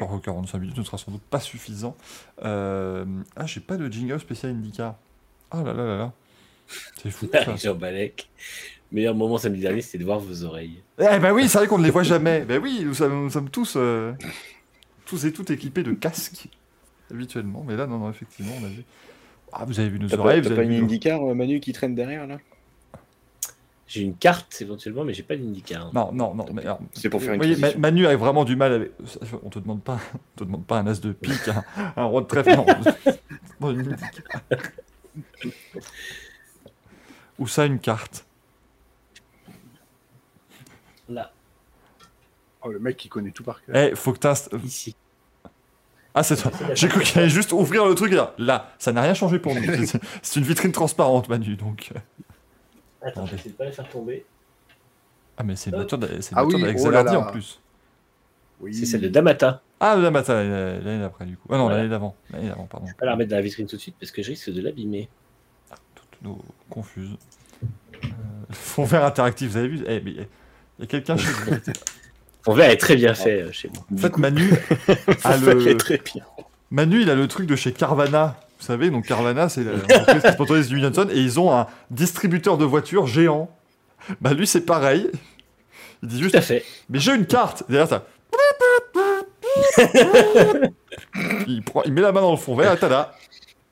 Encore 0.01 0.22
45 0.22 0.57
minutes 0.57 0.78
ne 0.78 0.84
sera 0.84 0.97
sans 0.97 1.11
doute 1.11 1.22
pas 1.22 1.39
suffisant. 1.39 1.95
Euh, 2.43 3.05
Ah, 3.36 3.45
j'ai 3.45 3.59
pas 3.59 3.78
de 3.78 3.88
jingle 3.91 4.20
spécial 4.20 4.51
IndyCar. 4.53 4.95
Ah 5.51 5.61
là 5.63 5.74
là 5.74 5.86
là 5.86 5.97
là. 5.97 6.13
C'est 7.01 7.11
fou. 7.11 7.30
ça. 7.32 7.55
Jean 7.57 7.76
Balek. 7.76 8.28
Meilleur 8.91 9.13
moment 9.13 9.38
samedi 9.38 9.61
dernier, 9.61 9.82
c'était 9.82 9.99
de 9.99 10.03
voir 10.05 10.20
vos 10.20 10.43
oreilles. 10.43 10.82
Eh 10.99 11.20
ben 11.20 11.32
oui, 11.32 11.47
c'est 11.47 11.59
vrai 11.59 11.68
qu'on 11.68 11.78
ne 11.78 11.84
les 11.84 11.91
voit 11.91 12.03
jamais. 12.03 12.41
Ben 12.41 12.61
oui, 12.61 12.82
nous 12.86 12.93
sommes, 12.93 13.26
nous 13.26 13.30
sommes 13.30 13.49
tous, 13.49 13.74
euh, 13.78 14.13
tous 15.05 15.26
et 15.26 15.32
toutes 15.32 15.49
équipés 15.51 15.84
de 15.84 15.93
casques 15.93 16.47
habituellement. 17.11 17.63
Mais 17.68 17.76
là, 17.76 17.88
non, 17.88 17.99
non, 17.99 18.09
effectivement, 18.09 18.53
on 18.61 18.66
a 18.66 18.70
vu. 18.70 18.84
Ah, 19.51 19.65
vous 19.65 19.79
avez 19.79 19.89
vu 19.89 19.99
nos 19.99 20.13
oreilles, 20.13 20.41
t'as 20.41 20.49
vous 20.49 20.55
pas 20.55 20.61
avez 20.61 20.77
une 20.77 20.83
IndyCar, 20.83 21.21
euh, 21.23 21.33
Manu, 21.33 21.59
qui 21.59 21.71
traîne 21.73 21.95
derrière 21.95 22.27
là? 22.27 22.39
J'ai 23.87 24.01
une 24.01 24.15
carte 24.15 24.59
éventuellement, 24.61 25.05
mais 25.05 25.13
j'ai 25.13 25.23
pas 25.23 25.35
d'IndyCar. 25.35 25.93
Non, 25.93 26.11
non, 26.11 26.33
non. 26.33 26.45
Mais, 26.51 26.63
alors, 26.63 26.79
C'est 26.93 27.09
pour 27.09 27.21
faire 27.21 27.33
une 27.33 27.39
voyez, 27.39 27.55
Ma-. 27.55 27.75
Manu 27.75 28.07
a 28.07 28.15
vraiment 28.15 28.43
du 28.43 28.55
mal 28.55 28.73
avec. 28.73 28.91
On 29.43 29.49
te 29.49 29.59
demande 29.59 29.81
pas, 29.83 29.99
on 30.13 30.39
te 30.39 30.43
demande 30.43 30.65
pas 30.65 30.79
un 30.79 30.87
as 30.87 30.99
de 30.99 31.11
pique, 31.11 31.47
un, 31.47 31.63
un 31.95 32.05
roi 32.05 32.21
de 32.21 32.27
trèfle. 32.27 32.55
Non. 32.55 32.65
Bon, 33.59 33.71
une 33.71 33.93
IndyCar. 33.93 34.41
Ou 37.39 37.47
ça, 37.47 37.65
une 37.65 37.79
carte. 37.79 38.25
Là, 41.07 41.31
Oh, 42.65 42.71
le 42.71 42.79
mec 42.79 42.97
qui 42.97 43.09
connaît 43.09 43.29
tout 43.29 43.43
par 43.43 43.63
cœur. 43.63 43.75
Eh, 43.75 43.95
faut 43.95 44.11
que 44.11 44.17
t'inst... 44.17 44.49
ici. 44.63 44.95
Ah, 46.16 46.24
c'est 46.24 46.38
toi. 46.38 46.49
J'ai 46.74 46.88
cru 46.88 47.01
qu'il 47.03 47.20
allait 47.20 47.30
juste 47.30 47.51
ouvrir 47.51 47.86
le 47.86 47.93
truc 47.93 48.11
et 48.13 48.16
là. 48.16 48.34
Là, 48.38 48.72
ça 48.80 48.93
n'a 48.93 49.01
rien 49.01 49.13
changé 49.13 49.38
pour 49.38 49.53
nous. 49.53 49.61
C'est- 50.22 50.36
une 50.39 50.45
vitrine 50.45 50.72
transparente, 50.72 51.28
Manu, 51.30 51.55
donc. 51.57 51.91
euh. 51.93 51.99
Attends, 53.01 53.24
Attendez. 53.26 53.38
je 53.38 53.43
vais 53.49 53.49
pas 53.55 53.66
la 53.66 53.72
faire 53.72 53.88
tomber. 53.89 54.26
Ah, 55.38 55.43
mais 55.43 55.55
c'est 55.57 55.70
une 55.70 55.76
voiture 55.76 55.97
de- 55.97 56.07
c'est 56.22 56.32
une 56.32 56.38
Ah 56.38 56.45
oh 56.45 57.16
en 57.18 57.32
plus. 57.32 57.59
Oui. 58.61 58.74
C'est 58.74 58.86
celle 58.86 59.01
de 59.01 59.09
Damata. 59.09 59.61
Ah, 59.82 59.97
la 59.97 60.09
matin, 60.09 60.36
l'année 60.36 60.80
l'année 60.82 61.01
d'après, 61.01 61.26
du 61.26 61.36
coup. 61.36 61.49
Ah 61.51 61.57
non, 61.57 61.63
Voilà. 61.63 61.78
l'année 61.80 61.89
d'avant. 61.89 62.16
L'année 62.32 62.47
d'avant, 62.47 62.63
pardon. 62.66 62.86
Je 62.88 62.91
vais 62.93 62.97
pas 62.97 63.05
la 63.05 63.11
remettre 63.11 63.30
dans 63.32 63.36
la 63.36 63.41
vitrine 63.41 63.68
tout 63.68 63.76
de 63.76 63.82
suite 63.82 63.95
parce 63.99 64.11
que 64.11 64.24
je 64.24 64.30
risque 64.30 64.49
de 64.49 64.61
l'abîmer. 64.61 65.09
Toutes 65.93 66.22
nos 66.22 66.39
confuses. 66.70 67.18
Euh, 68.05 68.07
fond 68.51 68.86
vert 68.86 69.03
interactif, 69.03 69.51
vous 69.51 69.57
avez 69.57 69.68
vu 69.68 69.84
Eh, 69.86 69.99
mais 69.99 70.11
il 70.11 70.28
y 70.80 70.84
a 70.84 70.86
quelqu'un 70.88 71.18
chez 71.18 71.30
vous. 71.30 71.51
Mon 72.47 72.53
verre 72.53 72.69
est 72.69 72.77
très 72.77 72.95
bien 72.95 73.13
fait 73.13 73.41
euh, 73.41 73.51
chez 73.51 73.69
moi. 73.73 73.83
En 73.93 73.97
fait, 73.97 74.17
Manu 74.17 74.51
a 75.23 75.37
le. 75.37 75.77
très 75.77 75.97
bien. 75.97 76.23
Manu, 76.71 77.01
il 77.01 77.09
a 77.09 77.15
le 77.15 77.27
truc 77.27 77.47
de 77.47 77.55
chez 77.55 77.71
Carvana. 77.71 78.37
Vous 78.59 78.65
savez, 78.65 78.89
donc 78.89 79.05
Carvana, 79.05 79.49
c'est 79.49 79.63
l'entreprise 79.63 80.21
qui 80.23 80.31
sponsorise 80.31 80.69
Johnson. 80.69 81.07
Et 81.11 81.19
ils 81.19 81.39
ont 81.39 81.53
un 81.55 81.67
distributeur 81.91 82.57
de 82.57 82.65
voitures 82.65 83.07
géant. 83.07 83.49
Bah, 84.21 84.33
lui, 84.33 84.47
c'est 84.47 84.61
pareil. 84.61 85.09
Il 86.03 86.09
dit 86.09 86.17
Tout 86.17 86.23
juste 86.23 86.35
à 86.35 86.41
fait. 86.41 86.63
Mais 86.89 86.99
j'ai 86.99 87.13
une 87.15 87.25
carte 87.25 87.63
Derrière 87.69 87.87
ça. 87.87 88.05
il, 91.47 91.63
prend- 91.63 91.83
il 91.83 91.93
met 91.93 92.01
la 92.01 92.11
main 92.11 92.21
dans 92.21 92.31
le 92.31 92.37
fond 92.37 92.55
vert 92.55 92.73
et 92.73 92.77
tada 92.77 93.15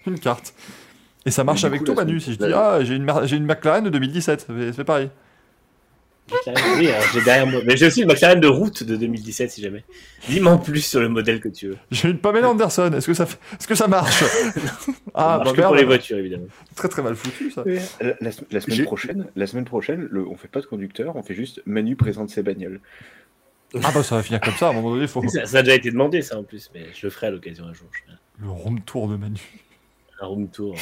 Une 0.05 0.19
carte. 0.19 0.53
Et 1.25 1.31
ça 1.31 1.43
marche 1.43 1.61
du 1.61 1.67
avec 1.67 1.79
coup, 1.79 1.85
tout, 1.85 1.93
Manu. 1.93 2.19
Si 2.19 2.33
je 2.33 2.37
dis, 2.37 2.53
ah, 2.53 2.79
j'ai 2.81 2.95
une, 2.95 3.09
une 3.31 3.45
McLaren 3.45 3.83
de 3.83 3.89
2017, 3.89 4.47
ça 4.75 4.83
fait, 4.85 5.11
ça. 6.45 6.51
Oui, 6.77 6.87
alors, 6.89 7.03
j'ai 7.13 7.21
derrière 7.21 7.47
moi. 7.47 7.61
Mais 7.65 7.75
j'ai 7.77 7.87
aussi 7.87 8.01
une 8.01 8.07
McLaren 8.07 8.39
de 8.39 8.47
route 8.47 8.83
de 8.83 8.95
2017 8.95 9.51
si 9.51 9.61
jamais. 9.61 9.83
Dis-moi 10.27 10.53
en 10.53 10.57
plus 10.57 10.81
sur 10.85 10.99
le 10.99 11.09
modèle 11.09 11.39
que 11.39 11.49
tu 11.49 11.67
veux. 11.69 11.77
J'ai 11.91 12.09
une 12.09 12.17
Pamela 12.19 12.49
Anderson, 12.49 12.91
est-ce 12.93 13.07
que 13.07 13.13
ça, 13.13 13.25
fait- 13.25 13.39
est-ce 13.59 13.67
que 13.67 13.75
ça 13.75 13.87
marche 13.87 14.23
Ça 14.23 14.91
Ah, 15.13 15.37
marche 15.37 15.49
bah 15.49 15.55
que 15.55 15.61
pour 15.67 15.75
les 15.75 15.83
voitures 15.85 16.17
évidemment. 16.17 16.47
très 16.75 16.87
très 16.89 17.01
mal 17.01 17.15
foutu 17.15 17.51
ça. 17.51 17.63
La, 18.01 18.13
la- 18.21 18.29
la 18.51 18.61
semaine 18.61 18.83
prochaine, 18.85 19.25
la 19.35 19.47
semaine 19.47 19.65
prochaine, 19.65 20.07
le, 20.11 20.27
on 20.27 20.35
fait 20.35 20.47
pas 20.47 20.61
de 20.61 20.65
conducteur, 20.65 21.15
on 21.15 21.23
fait 21.23 21.35
juste 21.35 21.61
Manu 21.65 21.95
présente 21.95 22.29
ses 22.29 22.43
bagnoles. 22.43 22.79
Ah 23.83 23.91
bah 23.93 24.03
ça 24.03 24.15
va 24.17 24.23
finir 24.23 24.39
comme 24.39 24.53
ça, 24.53 24.67
à 24.67 24.69
un 24.69 24.73
moment 24.73 24.93
donné, 24.93 25.07
faut 25.07 25.27
Ça, 25.27 25.45
ça 25.47 25.57
a 25.57 25.63
déjà 25.63 25.75
été 25.75 25.89
demandé 25.91 26.21
ça 26.21 26.37
en 26.37 26.43
plus, 26.43 26.69
mais 26.75 26.85
je 26.93 27.07
le 27.07 27.09
ferai 27.09 27.27
à 27.27 27.31
l'occasion 27.31 27.65
un 27.65 27.73
jour. 27.73 27.87
Je 28.39 28.43
le 28.45 28.49
room 28.51 28.81
tour 28.81 29.07
de 29.07 29.15
Manu. 29.15 29.39
un 30.21 30.25
room 30.27 30.47
tour. 30.47 30.75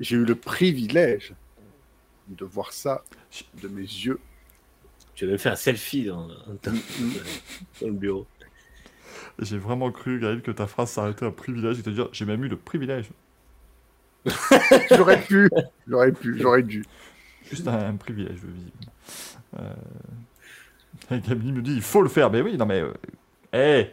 J'ai 0.00 0.16
eu 0.16 0.24
le 0.24 0.34
privilège 0.34 1.32
de 2.28 2.44
voir 2.44 2.72
ça 2.72 3.02
de 3.62 3.68
mes 3.68 3.82
yeux. 3.82 4.18
Tu 5.22 5.28
même 5.28 5.38
faire 5.38 5.52
un 5.52 5.56
selfie 5.56 6.06
dans, 6.06 6.26
dans- 6.26 6.34
dans 7.80 7.86
le 7.86 7.92
bureau. 7.92 8.26
J'ai 9.38 9.56
vraiment 9.58 9.92
cru, 9.92 10.18
Gaël, 10.18 10.42
que 10.42 10.50
ta 10.50 10.66
phrase 10.66 10.90
s'arrêtait 10.90 11.26
à 11.26 11.30
privilège 11.30 11.78
et 11.78 11.82
te 11.82 11.90
dire 11.90 12.08
j'ai 12.12 12.24
même 12.24 12.44
eu 12.44 12.48
le 12.48 12.56
privilège. 12.56 13.06
J'aurais 14.90 15.20
pu, 15.20 15.48
j'aurais 15.88 16.12
pu, 16.12 16.38
j'aurais 16.40 16.62
dû. 16.62 16.84
Juste 17.50 17.66
un, 17.68 17.78
un 17.90 17.96
privilège, 17.96 18.36
visiblement. 18.42 18.92
Euh... 19.58 19.74
Gabi 21.10 21.52
me 21.52 21.62
dit 21.62 21.74
il 21.74 21.82
faut 21.82 22.02
le 22.02 22.08
faire. 22.08 22.30
Mais 22.30 22.40
oui, 22.42 22.56
non 22.56 22.66
mais. 22.66 22.80
euh, 22.80 22.92
Eh 23.52 23.90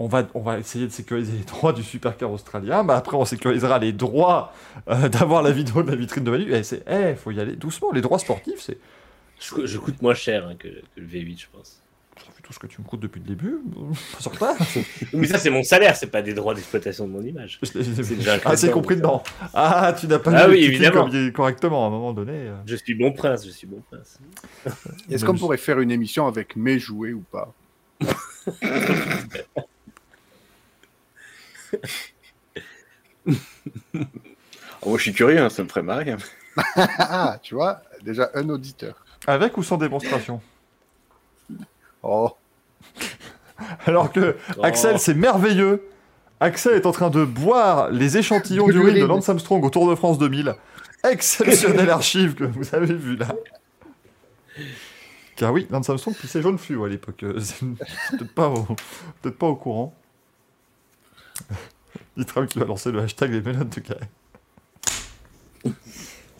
on 0.00 0.08
va, 0.08 0.28
on 0.34 0.40
va 0.42 0.58
essayer 0.58 0.86
de 0.86 0.92
sécuriser 0.92 1.32
les 1.38 1.44
droits 1.44 1.72
du 1.72 1.82
supercar 1.82 2.30
australien, 2.30 2.84
mais 2.84 2.92
après 2.94 3.16
on 3.16 3.24
sécurisera 3.24 3.78
les 3.80 3.92
droits 3.92 4.52
euh, 4.88 5.08
d'avoir 5.08 5.42
la 5.42 5.50
vidéo 5.52 5.82
de 5.82 5.90
la 5.90 5.96
vitrine 5.96 6.24
de 6.24 6.30
Manu. 6.30 6.52
Eh, 6.52 6.62
c'est, 6.62 6.84
eh, 6.88 7.14
faut 7.16 7.32
y 7.32 7.40
aller 7.40 7.56
doucement. 7.56 7.90
Les 7.92 8.00
droits 8.00 8.18
sportifs, 8.20 8.60
c'est 8.60 8.78
Je, 9.40 9.66
je 9.66 9.78
coûte 9.78 10.00
moins 10.02 10.14
cher 10.14 10.46
hein, 10.48 10.54
que, 10.58 10.68
que 10.68 11.00
le 11.00 11.06
V8, 11.06 11.40
je 11.40 11.46
pense. 11.52 11.80
vu 12.36 12.42
tout 12.42 12.52
ce 12.52 12.58
que 12.58 12.66
tu 12.66 12.80
me 12.80 12.86
coûtes 12.86 13.00
depuis 13.00 13.20
le 13.20 13.26
début. 13.26 13.58
Ça, 14.20 14.30
Mais 15.12 15.26
ça, 15.28 15.38
c'est 15.38 15.50
mon 15.50 15.62
salaire, 15.62 15.94
c'est 15.96 16.08
pas 16.10 16.22
des 16.22 16.34
droits 16.34 16.54
d'exploitation 16.54 17.06
de 17.06 17.12
mon 17.12 17.22
image. 17.22 17.60
C'est 17.62 18.16
déjà 18.16 18.38
ah, 18.44 18.56
c'est 18.56 18.70
compris 18.70 18.96
dedans. 18.96 19.22
Ah, 19.54 19.94
tu 19.98 20.06
n'as 20.08 20.18
pas 20.18 20.32
Ah 20.34 20.48
oui, 20.48 20.64
évidemment. 20.64 21.08
correctement 21.32 21.84
à 21.84 21.86
un 21.88 21.90
moment 21.90 22.12
donné. 22.12 22.32
euh. 22.32 22.56
Je 22.66 22.76
suis 22.76 22.94
bon 22.94 23.12
prince, 23.12 23.46
je 23.46 23.50
suis 23.50 23.66
bon 23.66 23.80
prince. 23.90 24.18
Est-ce 25.10 25.24
qu'on 25.24 25.36
pourrait 25.36 25.56
faire 25.58 25.78
une 25.80 25.90
émission 25.92 26.26
avec 26.26 26.56
mes 26.56 26.78
jouets 26.78 27.12
ou 27.12 27.22
pas? 27.30 27.54
Oh, 34.82 34.90
moi, 34.90 34.98
je 34.98 35.02
suis 35.02 35.12
curieux, 35.12 35.38
hein, 35.38 35.48
ça 35.50 35.62
me 35.62 35.68
ferait 35.68 35.82
marrer. 35.82 36.12
hein. 36.12 36.18
Ah, 36.76 37.38
tu 37.42 37.54
vois, 37.54 37.82
déjà 38.02 38.30
un 38.34 38.48
auditeur. 38.48 39.04
Avec 39.28 39.58
ou 39.58 39.62
sans 39.62 39.76
démonstration 39.76 40.40
Oh, 42.02 42.30
Alors 43.86 44.10
que 44.10 44.36
Oh. 44.56 44.64
Axel, 44.64 44.98
c'est 44.98 45.14
merveilleux. 45.14 45.86
Axel 46.40 46.74
est 46.74 46.86
en 46.86 46.92
train 46.92 47.10
de 47.10 47.24
boire 47.24 47.90
les 47.90 48.16
échantillons 48.16 48.66
De 48.66 48.72
d'urine 48.72 49.00
de. 49.00 49.04
Lance 49.04 49.28
Armstrong 49.28 49.62
au 49.62 49.68
Tour 49.70 49.90
de 49.90 49.94
France 49.94 50.18
2000. 50.18 50.54
Exceptionnelle 51.04 51.90
archive 51.98 52.34
que 52.36 52.44
vous 52.44 52.74
avez 52.74 52.94
vue 52.94 53.16
là. 53.16 53.28
Car 55.36 55.52
oui, 55.52 55.66
Lance 55.70 55.90
Armstrong 55.90 56.14
pissait 56.16 56.40
jaune 56.40 56.56
fluo 56.56 56.84
à 56.84 56.88
l'époque. 56.88 57.22
Euh, 57.22 57.34
peut-être 58.10 58.34
pas, 58.34 58.48
au... 58.48 58.66
peut 59.20 59.30
pas 59.30 59.48
au 59.48 59.56
courant. 59.56 59.94
Nitram 62.16 62.46
qui 62.46 62.58
va 62.58 62.64
lancer 62.64 62.90
le 62.92 63.00
hashtag 63.00 63.32
les 63.32 63.42
mélodes 63.42 63.68
de 63.68 63.80
Carré. 63.80 64.06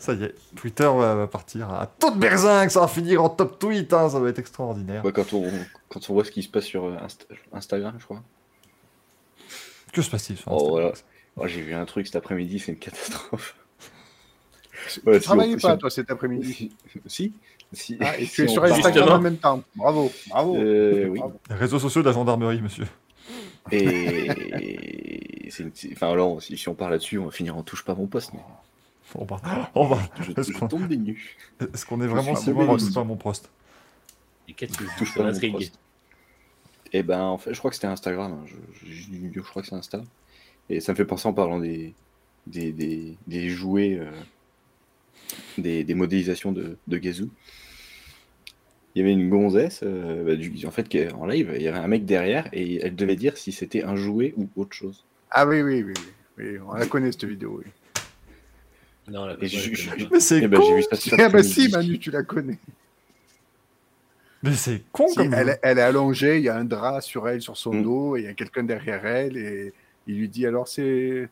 Ça 0.09 0.15
y 0.15 0.23
est, 0.23 0.35
Twitter 0.55 0.83
va 0.83 1.15
va 1.15 1.27
partir 1.27 1.69
à 1.71 1.85
toute 1.87 2.17
berzingue, 2.17 2.69
ça 2.69 2.79
va 2.81 2.87
finir 2.87 3.23
en 3.23 3.29
top 3.29 3.59
tweet, 3.59 3.91
hein, 3.93 4.09
ça 4.09 4.19
va 4.19 4.29
être 4.29 4.39
extraordinaire. 4.39 5.03
Ouais, 5.05 5.11
quand, 5.11 5.33
on, 5.33 5.51
quand 5.89 6.09
on 6.09 6.13
voit 6.13 6.25
ce 6.25 6.31
qui 6.31 6.41
se 6.43 6.49
passe 6.49 6.65
sur 6.65 6.85
euh, 6.85 6.95
Insta- 6.97 7.25
Instagram, 7.53 7.95
je 7.99 8.05
crois. 8.05 8.23
Que 9.93 10.01
se 10.01 10.09
passe-t-il 10.09 10.37
sur 10.37 10.51
Oh, 10.51 10.55
Instagram 10.55 10.71
voilà. 10.71 10.91
Oh, 11.37 11.47
J'ai 11.47 11.61
vu 11.61 11.73
un 11.73 11.85
truc 11.85 12.07
cet 12.07 12.15
après-midi, 12.15 12.59
c'est 12.59 12.71
une 12.71 12.79
catastrophe. 12.79 13.55
Tu 14.87 15.01
si 15.13 15.19
travaillais 15.21 15.55
on- 15.55 15.59
pas, 15.59 15.73
si- 15.73 15.77
toi, 15.79 15.89
cet 15.89 16.09
après-midi. 16.09 16.71
Si, 17.05 17.33
si. 17.73 17.97
Ah, 17.99 18.17
et 18.17 18.25
si 18.25 18.31
tu 18.35 18.43
es 18.43 18.47
sur 18.47 18.63
Instagram 18.63 19.09
en 19.09 19.21
même 19.21 19.37
temps. 19.37 19.61
Bravo, 19.75 20.11
bravo. 20.29 20.55
Euh, 20.57 21.07
oui. 21.09 21.19
Bravo. 21.19 21.39
Les 21.49 21.55
réseaux 21.55 21.79
sociaux 21.79 22.01
de 22.01 22.07
la 22.07 22.13
gendarmerie, 22.13 22.61
monsieur. 22.61 22.85
Et 23.71 25.49
c'est 25.51 25.63
une- 25.63 25.71
enfin 25.93 26.11
alors, 26.11 26.41
si, 26.41 26.57
si 26.57 26.69
on 26.69 26.75
parle 26.75 26.91
là-dessus, 26.93 27.17
on 27.19 27.25
va 27.25 27.31
finir 27.31 27.57
en 27.57 27.63
touche 27.63 27.83
pas 27.83 27.93
mon 27.95 28.07
poste. 28.07 28.31
Mais 28.33 28.39
On 29.15 29.25
va, 29.25 29.41
on 29.75 29.85
va. 29.87 29.99
je, 30.21 30.31
Est-ce 30.39 30.51
je 30.51 30.57
qu'on- 30.57 30.67
tombe 30.67 30.87
des 30.87 30.97
nues. 30.97 31.35
Est-ce 31.59 31.85
qu'on 31.85 31.99
est 32.01 32.05
Je 32.05 32.09
vraiment 32.09 32.35
si 32.35 32.51
loin 32.51 32.77
de 32.77 32.93
pas 32.93 33.03
mon 33.03 33.17
poste 33.17 33.49
Et 34.47 34.53
qu'est-ce 34.53 34.77
que 34.77 34.83
tu 34.83 34.89
Touche 34.97 35.13
touches 35.13 35.15
pas 35.15 35.31
poste. 35.51 35.79
Et 36.93 37.03
ben 37.03 37.21
en 37.21 37.37
fait, 37.37 37.53
je 37.53 37.59
crois 37.59 37.69
que 37.71 37.75
c'était 37.75 37.87
Instagram. 37.87 38.33
hein. 38.33 38.45
Je, 38.47 38.55
je- 38.91 39.31
je 39.33 39.39
crois 39.41 39.61
que 39.61 39.67
c'est 39.67 39.75
Insta. 39.75 40.01
Et 40.69 40.79
ça 40.79 40.91
me 40.91 40.97
fait 40.97 41.05
penser 41.05 41.27
en 41.27 41.33
parlant 41.33 41.59
des 41.59 41.93
des, 42.47 42.71
des, 42.71 43.15
des 43.27 43.49
jouets, 43.49 43.97
euh, 43.99 44.09
des, 45.57 45.83
des 45.83 45.93
modélisations 45.93 46.51
de, 46.51 46.77
de 46.87 46.97
Gazoo. 46.97 47.29
Il 48.95 48.99
y 48.99 49.01
avait 49.03 49.13
une 49.13 49.29
gonzesse, 49.29 49.81
euh, 49.83 50.23
bah, 50.25 50.35
du- 50.35 50.65
en 50.65 50.71
fait, 50.71 50.89
qui 50.89 50.97
est 50.97 51.11
en 51.13 51.27
live, 51.27 51.51
il 51.55 51.61
y 51.61 51.67
avait 51.67 51.77
un 51.77 51.87
mec 51.87 52.05
derrière 52.05 52.49
et 52.53 52.77
elle 52.83 52.95
devait 52.95 53.15
dire 53.15 53.37
si 53.37 53.51
c'était 53.51 53.83
un 53.83 53.95
jouet 53.95 54.33
ou 54.37 54.49
autre 54.55 54.73
chose. 54.75 55.05
Ah 55.29 55.45
oui, 55.45 55.61
oui, 55.61 55.83
oui, 55.83 55.93
oui. 55.95 56.03
Oui, 56.39 56.59
on 56.67 56.73
la 56.73 56.85
connaît, 56.87 57.11
cette 57.11 57.25
vidéo. 57.25 57.61
Oui. 57.63 57.71
Non, 59.11 59.25
la 59.25 59.35
Et 59.41 59.47
je- 59.47 59.73
je 59.73 59.75
je-. 59.75 60.05
Mais 60.11 60.19
c'est 60.19 60.39
Eh 60.43 60.47
ben, 60.47 60.59
j'ai 60.61 60.67
con 60.69 60.75
vu 60.75 60.83
ça 60.83 60.95
cet 60.95 61.19
Ah 61.19 61.29
bah 61.29 61.43
si. 61.43 61.69
Manu, 61.69 61.97
tu 61.99 62.11
la 62.11 62.23
connais. 62.23 62.59
Mais 64.43 64.53
c'est 64.53 64.83
con 64.91 65.07
Si, 65.09 65.15
comme 65.15 65.33
elle, 65.33 65.59
elle 65.61 65.77
est 65.79 65.81
allongée, 65.81 66.37
il 66.37 66.43
y 66.43 66.49
a 66.49 66.55
un 66.55 66.63
drap 66.63 67.01
sur 67.01 67.27
elle, 67.27 67.41
sur 67.41 67.57
son 67.57 67.73
Mm. 67.73 67.83
dos, 67.83 68.15
et 68.15 68.21
il 68.21 68.25
y 68.25 68.29
a 68.29 68.33
quelqu'un 68.33 68.63
derrière 68.63 69.05
elle, 69.05 69.35
et 69.37 69.73
il 70.07 70.17
lui 70.17 70.29
dit 70.29 70.45
alors 70.45 70.67
c'est 70.67 71.27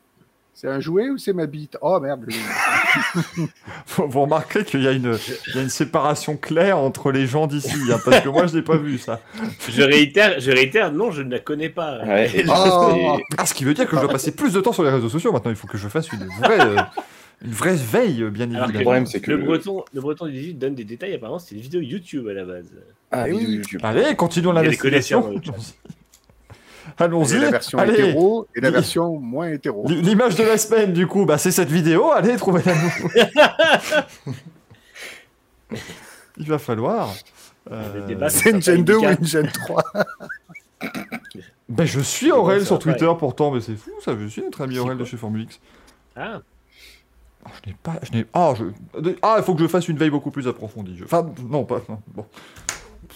c'est 0.52 0.66
un 0.68 0.80
jouet 0.80 1.08
ou 1.08 1.18
c'est 1.18 1.32
ma 1.32 1.46
bite? 1.46 1.78
Oh 1.80 2.00
merde. 2.00 2.26
Vous 3.86 4.08
vous 4.08 4.22
remarquerez 4.22 4.64
qu'il 4.64 4.82
y, 4.82 4.88
a 4.88 4.92
une- 4.92 5.16
il 5.48 5.54
y 5.54 5.58
a 5.58 5.62
une 5.62 5.68
séparation 5.68 6.36
claire 6.36 6.78
entre 6.78 7.12
les 7.12 7.26
gens 7.26 7.46
d'ici, 7.46 7.76
hein, 7.92 7.98
parce 8.04 8.20
que 8.20 8.28
moi 8.28 8.46
je 8.46 8.56
n'ai 8.56 8.62
pas 8.62 8.76
vu 8.76 8.98
ça. 8.98 9.20
Je 9.68 9.82
réitère, 9.82 10.40
je 10.40 10.50
réitère, 10.50 10.90
non, 10.92 11.10
je 11.12 11.22
ne 11.22 11.30
la 11.30 11.38
connais 11.38 11.68
pas. 11.68 12.02
Ouais, 12.04 12.28
Oh. 12.48 13.16
c'est- 13.18 13.24
Ah, 13.38 13.46
ce 13.46 13.54
qui 13.54 13.64
veut 13.64 13.74
dire 13.74 13.86
que 13.88 13.94
je 13.96 14.00
dois 14.00 14.10
passer 14.10 14.32
plus 14.32 14.52
de 14.52 14.60
temps 14.60 14.72
sur 14.72 14.82
les 14.82 14.90
réseaux 14.90 15.08
sociaux 15.08 15.32
maintenant. 15.32 15.50
Il 15.50 15.56
faut 15.56 15.68
que 15.68 15.78
je 15.78 15.86
fasse 15.88 16.10
une 16.12 16.26
vraie, 16.42 16.60
euh, 16.60 16.76
une 17.44 17.52
vraie 17.52 17.76
veille, 17.76 18.22
euh, 18.22 18.30
bien 18.30 18.46
Alors 18.50 18.64
évidemment. 18.64 18.78
le 18.78 18.82
problème, 18.84 19.06
c'est 19.06 19.20
que 19.20 19.30
le, 19.30 19.36
le- 19.38 19.44
breton, 19.44 19.84
le 19.92 20.00
breton 20.00 20.26
du 20.26 20.32
18 20.32 20.54
donne 20.54 20.74
des 20.74 20.84
détails, 20.84 21.14
apparemment 21.14 21.38
c'était 21.38 21.54
une 21.56 21.60
vidéo 21.62 21.80
YouTube 21.80 22.26
à 22.28 22.32
la 22.32 22.44
base. 22.44 22.66
Ah, 23.10 23.28
Eh 23.28 23.32
oui. 23.32 23.44
YouTube. 23.56 23.80
Allez, 23.84 24.14
continuons 24.16 24.52
l'investigation. 24.52 25.30
le 25.30 25.40
Allons-y. 27.00 27.38
La 27.38 27.50
version 27.50 27.78
Allez. 27.78 27.92
hétéro 27.92 28.46
et 28.56 28.60
la 28.60 28.70
version 28.70 29.18
moins 29.20 29.48
hétéro. 29.50 29.86
L'image 29.88 30.34
de 30.36 30.42
la 30.42 30.58
semaine, 30.58 30.92
du 30.92 31.06
coup, 31.06 31.26
bah, 31.26 31.38
c'est 31.38 31.52
cette 31.52 31.68
vidéo. 31.70 32.10
Allez, 32.12 32.36
trouvez-la 32.36 32.74
nous. 32.74 33.10
Il 36.38 36.46
va 36.48 36.58
falloir. 36.58 37.14
euh, 37.70 38.28
C'est 38.30 38.50
une 38.50 38.62
Gen 38.62 38.84
2 38.84 38.96
ou 38.96 39.04
une 39.04 39.24
Gen 39.24 39.46
3 39.48 39.82
Ben, 41.68 41.84
je 41.84 42.00
suis 42.00 42.32
Aurel 42.32 42.64
sur 42.64 42.78
Twitter 42.78 43.10
pourtant, 43.18 43.50
mais 43.50 43.60
c'est 43.60 43.76
fou 43.76 43.90
ça. 44.02 44.16
Je 44.18 44.26
suis 44.26 44.42
notre 44.42 44.62
ami 44.62 44.74
C'est 44.74 44.80
Aurel 44.80 44.96
de 44.98 45.04
chez 45.04 45.16
Formulix. 45.16 45.60
Ah, 46.16 46.40
je 47.62 47.70
n'ai 47.70 47.76
pas. 47.82 47.94
Je 48.02 48.12
n'ai. 48.16 48.26
Ah, 48.32 48.52
je... 48.56 48.64
ah, 49.22 49.36
il 49.38 49.44
faut 49.44 49.54
que 49.54 49.62
je 49.62 49.68
fasse 49.68 49.88
une 49.88 49.98
veille 49.98 50.10
beaucoup 50.10 50.30
plus 50.30 50.46
approfondie. 50.48 50.96
Je- 50.96 51.04
Enfin, 51.04 51.30
non, 51.48 51.64
pas. 51.64 51.80
non, 51.88 52.00
bon. 52.08 52.26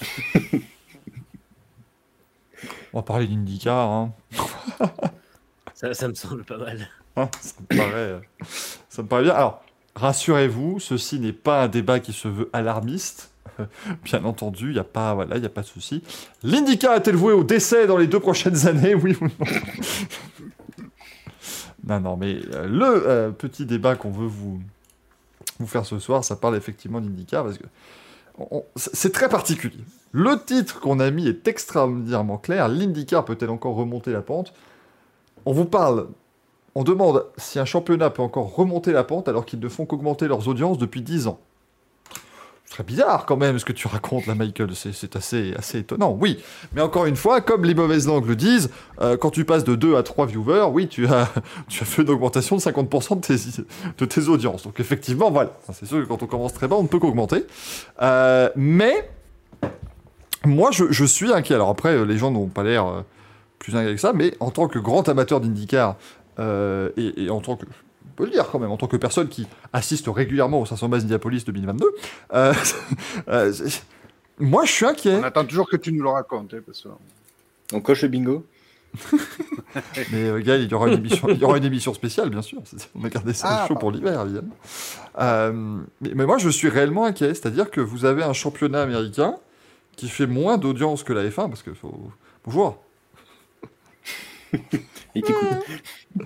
On 2.93 2.99
va 2.99 3.03
parler 3.03 3.27
d'IndyCar, 3.27 3.89
hein. 3.91 4.13
ça, 5.75 5.95
ça 5.95 6.09
me 6.09 6.15
semble 6.15 6.45
pas 6.45 6.59
mal. 6.59 6.89
Hein, 7.17 7.29
ça, 7.41 7.55
me 7.61 7.67
paraît, 7.77 7.93
euh, 7.95 8.19
ça 8.89 9.03
me 9.03 9.09
paraît 9.09 9.23
bien. 9.25 9.35
Alors, 9.35 9.63
rassurez-vous, 9.97 10.79
ceci 10.81 11.19
n'est 11.19 11.33
pas 11.33 11.63
un 11.65 11.69
débat 11.69 12.01
qui 12.01 12.13
se 12.13 12.29
veut 12.29 12.51
alarmiste. 12.53 13.31
Bien 14.05 14.25
entendu, 14.25 14.69
il 14.69 14.73
n'y 14.75 14.79
a 14.79 14.85
pas, 14.85 15.13
voilà, 15.15 15.37
il 15.37 15.43
y 15.43 15.47
a 15.47 15.51
pas 15.51 15.61
de 15.61 15.67
souci. 15.67 16.03
L'IndyCar 16.43 16.95
est-elle 16.97 17.17
vouée 17.17 17.35
au 17.35 17.45
décès 17.45 17.87
dans 17.87 17.99
les 17.99 18.07
deux 18.07 18.21
prochaines 18.21 18.67
années, 18.67 18.95
oui 18.95 19.17
ou 19.21 19.25
non? 19.25 19.47
Non, 21.87 22.01
non, 22.01 22.17
mais 22.17 22.39
euh, 22.55 22.67
le 22.67 23.09
euh, 23.09 23.31
petit 23.31 23.67
débat 23.67 23.97
qu'on 23.97 24.11
veut 24.11 24.27
vous, 24.27 24.61
faire 25.67 25.85
ce 25.85 25.99
soir, 25.99 26.25
ça 26.25 26.37
parle 26.37 26.57
effectivement 26.57 27.01
d'IndyCar 27.01 27.45
parce 27.45 27.59
que 27.59 27.65
c'est 28.77 29.13
très 29.13 29.29
particulier. 29.29 29.85
Le 30.13 30.37
titre 30.45 30.81
qu'on 30.81 31.01
a 31.01 31.11
mis 31.11 31.29
est 31.29 31.47
extraordinairement 31.49 32.39
clair. 32.39 32.69
L'IndyCar 32.69 33.25
peut-elle 33.25 33.51
encore 33.51 33.75
remonter 33.75 34.13
la 34.13 34.23
pente? 34.23 34.53
On 35.45 35.53
vous 35.53 35.65
parle 35.65 36.07
on 36.75 36.85
demande 36.85 37.27
si 37.37 37.59
un 37.59 37.65
championnat 37.65 38.11
peut 38.11 38.23
encore 38.23 38.55
remonter 38.55 38.93
la 38.93 39.05
pente 39.05 39.29
alors 39.29 39.45
qu'ils 39.45 39.61
ne 39.61 39.69
font 39.69 39.85
qu'augmenter 39.85 40.27
leurs 40.27 40.49
audiences 40.49 40.79
depuis 40.79 41.03
10 41.03 41.27
ans. 41.27 41.39
Très 42.73 42.85
bizarre 42.85 43.27
quand 43.27 43.37
même 43.37 43.59
ce 43.59 43.67
que 43.67 43.73
tu 43.75 43.87
racontes 43.87 44.27
là, 44.27 44.35
Michael. 44.35 44.71
C'est 44.75 45.15
assez, 45.15 45.53
assez 45.59 45.81
étonnant, 45.81 46.17
oui. 46.19 46.43
Mais 46.73 46.81
encore 46.81 47.05
une 47.05 47.17
fois, 47.17 47.43
comme 47.43 47.67
les 47.67 47.75
mauvaises 47.75 48.07
langues 48.07 48.27
le 48.27 48.35
disent, 48.35 48.71
euh, 49.03 49.19
quand 49.19 49.29
tu 49.29 49.45
passes 49.45 49.65
de 49.65 49.75
2 49.75 49.95
à 49.95 50.03
3 50.03 50.25
viewers, 50.25 50.69
oui, 50.73 50.89
tu 50.89 51.07
as, 51.07 51.29
tu 51.69 51.83
as 51.83 51.85
fait 51.85 52.01
une 52.01 52.09
augmentation 52.09 52.57
de 52.57 52.63
50% 52.63 53.17
de 53.17 53.21
tes, 53.21 53.63
de 53.99 54.05
tes 54.07 54.29
audiences. 54.29 54.63
Donc 54.63 54.81
effectivement, 54.81 55.31
voilà. 55.31 55.51
C'est 55.71 55.85
sûr 55.85 55.99
que 55.99 56.09
quand 56.09 56.23
on 56.23 56.27
commence 56.27 56.55
très 56.55 56.67
bas, 56.67 56.77
on 56.77 56.85
ne 56.85 56.89
peut 56.89 56.99
qu'augmenter. 56.99 57.45
Euh, 58.01 58.49
mais 58.57 59.07
moi, 60.47 60.71
je, 60.73 61.05
suis 61.05 61.31
inquiet. 61.31 61.57
Alors 61.57 61.69
après, 61.69 61.91
euh, 61.91 62.05
les 62.07 62.17
gens 62.17 62.31
n'ont 62.31 62.47
pas 62.47 62.63
l'air 62.63 63.05
plus 63.59 63.77
inquiets 63.77 63.97
que 63.97 64.01
ça, 64.01 64.15
mais 64.15 64.33
en 64.41 64.51
tant 64.51 64.67
que 64.67 64.79
grand 64.79 65.07
amateur 65.11 65.43
d'IndyCar, 65.43 65.97
et 66.39 67.29
en 67.29 67.41
tant 67.43 67.57
que, 67.57 67.67
on 68.13 68.15
peut 68.15 68.25
le 68.27 68.31
dire 68.31 68.47
quand 68.51 68.59
même, 68.59 68.71
en 68.71 68.77
tant 68.77 68.89
que 68.89 68.99
personne 68.99 69.29
qui 69.29 69.47
assiste 69.73 70.07
régulièrement 70.07 70.61
au 70.61 70.67
500 70.67 70.89
bases 70.91 71.05
Indianapolis 71.05 71.45
2022, 71.47 71.87
euh, 72.35 72.53
euh, 73.29 73.53
c'est- 73.53 73.85
moi 74.39 74.65
je 74.67 74.73
suis 74.73 74.85
inquiet. 74.85 75.17
On 75.17 75.23
attend 75.25 75.45
toujours 75.47 75.69
que 75.69 75.77
tu 75.77 75.93
nous 75.93 76.03
le 76.03 76.11
racontes. 76.11 76.53
hein, 76.55 76.61
parce 76.67 76.83
que... 76.83 76.89
On 77.73 77.81
coche 77.81 78.03
le 78.03 78.09
bingo 78.09 78.45
Mais 80.13 80.29
euh, 80.29 80.41
Gaël, 80.43 80.63
il 80.63 80.71
y 80.71 80.75
aura 80.75 80.89
une 80.89 80.99
émission, 80.99 81.27
il 81.31 81.39
y 81.39 81.45
aura 81.45 81.57
une 81.57 81.65
émission 81.65 81.95
spéciale, 81.95 82.29
bien 82.29 82.43
sûr. 82.43 82.61
On 82.95 83.03
a 83.05 83.09
gardé 83.09 83.33
ça 83.33 83.63
Ah, 83.63 83.67
chaud 83.67 83.75
pour 83.77 83.91
l'hiver, 83.91 84.21
évidemment. 84.21 84.55
Euh, 85.19 85.79
mais, 86.03 86.11
mais 86.15 86.27
moi, 86.27 86.37
je 86.37 86.51
suis 86.51 86.69
réellement 86.69 87.07
inquiet. 87.07 87.33
C'est-à-dire 87.33 87.71
que 87.71 87.81
vous 87.81 88.05
avez 88.05 88.23
un 88.23 88.35
championnat 88.35 88.83
américain 88.83 89.37
qui 89.97 90.09
fait 90.11 90.27
moins 90.27 90.59
d'audience 90.59 91.05
que 91.05 91.15
la 91.15 91.25
F1, 91.25 91.49
parce 91.49 91.63
que 91.63 91.73
faut... 91.73 92.11
bonjour, 92.45 92.83
Il 95.15 95.23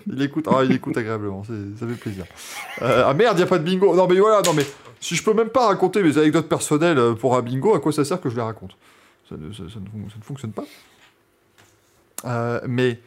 il 0.07 0.23
écoute, 0.23 0.47
ah, 0.49 0.63
il 0.65 0.73
écoute 0.73 0.97
agréablement, 0.97 1.43
ça 1.45 1.87
fait 1.87 1.95
plaisir. 1.95 2.25
Euh, 2.83 3.03
ah 3.05 3.15
merde, 3.15 3.37
il 3.39 3.43
a 3.43 3.47
pas 3.47 3.59
de 3.59 3.65
bingo. 3.65 3.97
Non 3.97 4.07
mais 4.07 4.19
voilà, 4.21 4.43
non 4.43 4.53
mais 4.53 4.65
si 5.01 5.15
je 5.15 5.23
peux 5.23 5.35
même 5.35 5.49
pas 5.49 5.67
raconter 5.67 6.03
mes 6.03 6.19
anecdotes 6.19 6.49
personnelles 6.49 6.99
euh, 6.99 7.15
pour 7.15 7.37
un 7.37 7.43
bingo, 7.43 7.75
à 7.75 7.81
quoi 7.81 7.93
ça 7.93 8.05
sert 8.05 8.21
que 8.21 8.29
je 8.29 8.37
les 8.37 8.43
raconte? 8.43 8.77
Ça 9.29 9.37
ne, 9.37 9.51
fonctionne 10.23 10.53
pas. 10.53 10.65
Euh, 12.25 12.61
mais 12.67 13.01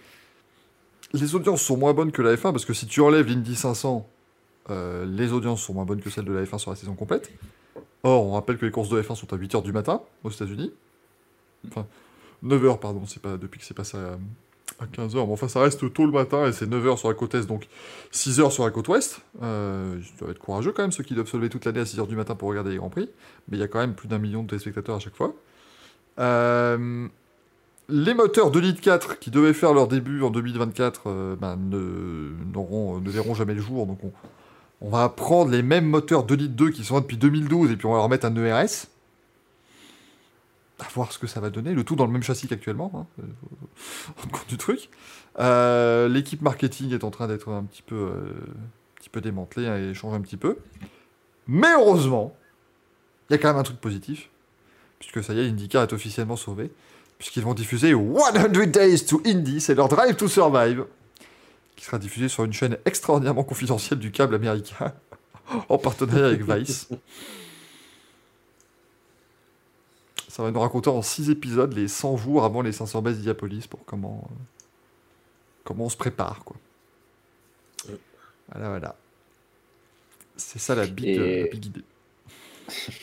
les 1.13 1.35
audiences 1.35 1.61
sont 1.61 1.77
moins 1.77 1.93
bonnes 1.93 2.11
que 2.11 2.21
la 2.21 2.35
F1 2.35 2.51
parce 2.51 2.65
que 2.65 2.73
si 2.73 2.85
tu 2.85 3.01
enlèves 3.01 3.27
l'Indy 3.27 3.55
500, 3.55 4.07
euh, 4.69 5.05
les 5.05 5.31
audiences 5.31 5.61
sont 5.61 5.73
moins 5.73 5.85
bonnes 5.85 6.01
que 6.01 6.09
celles 6.09 6.25
de 6.25 6.33
la 6.33 6.43
F1 6.43 6.57
sur 6.59 6.71
la 6.71 6.77
saison 6.77 6.93
complète. 6.93 7.31
Or, 8.03 8.25
on 8.25 8.33
rappelle 8.33 8.57
que 8.57 8.65
les 8.65 8.71
courses 8.71 8.89
de 8.89 9.01
F1 9.01 9.15
sont 9.15 9.33
à 9.33 9.37
8h 9.37 9.63
du 9.63 9.73
matin 9.73 10.01
aux 10.23 10.29
États-Unis. 10.29 10.71
Enfin, 11.67 11.85
9h, 12.45 12.79
pardon, 12.79 13.03
c'est 13.05 13.21
pas 13.21 13.37
depuis 13.37 13.59
que 13.59 13.65
c'est 13.65 13.73
passé 13.73 13.97
à, 13.97 14.17
à 14.79 14.85
15h. 14.85 15.15
Mais 15.15 15.33
enfin, 15.33 15.47
ça 15.47 15.61
reste 15.61 15.91
tôt 15.93 16.05
le 16.05 16.11
matin 16.11 16.45
et 16.47 16.51
c'est 16.53 16.65
9h 16.69 16.97
sur 16.97 17.07
la 17.09 17.13
côte 17.15 17.35
Est, 17.35 17.47
donc 17.47 17.67
6h 18.13 18.51
sur 18.51 18.63
la 18.65 18.71
côte 18.71 18.87
Ouest. 18.87 19.21
Euh, 19.41 19.97
ils 19.99 20.17
doivent 20.19 20.31
être 20.31 20.39
courageux 20.39 20.71
quand 20.71 20.83
même, 20.83 20.91
ceux 20.91 21.03
qui 21.03 21.13
doivent 21.15 21.27
se 21.27 21.37
lever 21.37 21.49
toute 21.49 21.65
l'année 21.65 21.79
à 21.81 21.83
6h 21.83 22.07
du 22.07 22.15
matin 22.15 22.35
pour 22.35 22.49
regarder 22.49 22.71
les 22.71 22.77
Grands 22.77 22.89
Prix. 22.89 23.09
Mais 23.47 23.57
il 23.57 23.59
y 23.59 23.63
a 23.63 23.67
quand 23.67 23.79
même 23.79 23.93
plus 23.95 24.07
d'un 24.07 24.19
million 24.19 24.43
de 24.43 24.47
téléspectateurs 24.49 24.95
à 24.95 24.99
chaque 24.99 25.15
fois. 25.15 25.33
Euh, 26.19 27.07
les 27.87 28.13
moteurs 28.13 28.51
de 28.51 28.59
Lead 28.59 28.79
4 28.81 29.19
qui 29.19 29.31
devaient 29.31 29.53
faire 29.53 29.73
leur 29.73 29.87
début 29.87 30.21
en 30.21 30.29
2024 30.29 31.01
euh, 31.07 31.35
ben, 31.35 31.55
ne, 31.57 32.31
n'auront- 32.53 32.99
ne 32.99 33.09
verront 33.09 33.33
jamais 33.33 33.53
le 33.55 33.61
jour. 33.61 33.85
Donc 33.87 33.99
on, 34.03 34.11
on 34.81 34.89
va 34.89 35.09
prendre 35.09 35.51
les 35.51 35.61
mêmes 35.63 35.85
moteurs 35.85 36.23
de 36.23 36.35
Lead 36.35 36.55
2 36.55 36.69
qui 36.71 36.83
sont 36.83 36.95
là 36.95 37.01
depuis 37.01 37.17
2012 37.17 37.71
et 37.71 37.75
puis 37.77 37.85
on 37.87 37.91
va 37.91 37.97
leur 37.97 38.09
mettre 38.09 38.25
un 38.25 38.35
ERS. 38.35 38.87
À 40.79 40.87
voir 40.93 41.11
ce 41.11 41.19
que 41.19 41.27
ça 41.27 41.39
va 41.39 41.49
donner. 41.49 41.73
Le 41.73 41.83
tout 41.83 41.95
dans 41.95 42.05
le 42.05 42.11
même 42.11 42.23
châssis 42.23 42.47
qu'actuellement. 42.47 42.91
Hein. 42.95 43.05
Euh, 43.19 43.25
rendre 44.17 44.31
compte 44.31 44.47
du 44.47 44.57
truc. 44.57 44.89
Euh, 45.39 46.07
L'équipe 46.07 46.41
marketing 46.41 46.93
est 46.93 47.03
en 47.03 47.11
train 47.11 47.27
d'être 47.27 47.49
un 47.49 47.63
petit 47.63 47.81
peu, 47.81 47.95
euh, 47.95 48.31
un 48.31 48.99
petit 48.99 49.09
peu 49.09 49.21
démantelée 49.21 49.67
hein, 49.67 49.77
et 49.77 49.93
changer 49.93 50.15
un 50.15 50.21
petit 50.21 50.37
peu. 50.37 50.57
Mais 51.47 51.73
heureusement, 51.73 52.35
il 53.29 53.33
y 53.33 53.35
a 53.35 53.37
quand 53.37 53.49
même 53.49 53.57
un 53.57 53.63
truc 53.63 53.79
positif. 53.79 54.29
Puisque 54.99 55.23
ça 55.23 55.33
y 55.33 55.39
est, 55.39 55.47
IndyCar 55.47 55.83
est 55.83 55.93
officiellement 55.93 56.35
sauvé. 56.35 56.71
Puisqu'ils 57.17 57.43
vont 57.43 57.53
diffuser 57.53 57.93
100 57.93 58.67
Days 58.67 59.05
to 59.05 59.21
Indy, 59.25 59.59
c'est 59.59 59.75
leur 59.75 59.89
Drive 59.89 60.15
to 60.15 60.27
Survive. 60.27 60.85
Qui 61.75 61.85
sera 61.85 61.97
diffusé 61.97 62.29
sur 62.29 62.43
une 62.43 62.53
chaîne 62.53 62.77
extraordinairement 62.85 63.43
confidentielle 63.43 63.99
du 63.99 64.11
câble 64.11 64.35
américain. 64.35 64.93
en 65.69 65.77
partenariat 65.77 66.27
avec 66.27 66.41
Vice. 66.47 66.89
Ça 70.39 70.43
va 70.45 70.51
nous 70.51 70.59
raconter 70.61 70.89
en 70.89 71.01
6 71.01 71.29
épisodes 71.31 71.73
les 71.73 71.89
100 71.89 72.15
jours 72.15 72.45
avant 72.45 72.61
les 72.61 72.71
500 72.71 73.01
bases 73.01 73.19
d'Iapolis 73.19 73.67
pour 73.67 73.83
comment, 73.83 74.25
euh, 74.31 74.35
comment 75.65 75.87
on 75.87 75.89
se 75.89 75.97
prépare. 75.97 76.45
Quoi. 76.45 76.55
Voilà, 78.49 78.69
voilà. 78.69 78.95
C'est 80.37 80.59
ça 80.59 80.75
la 80.75 80.85
big, 80.87 81.05
Et- 81.05 81.19
euh, 81.19 81.41
la 81.43 81.47
big 81.49 81.65
idée. 81.65 81.83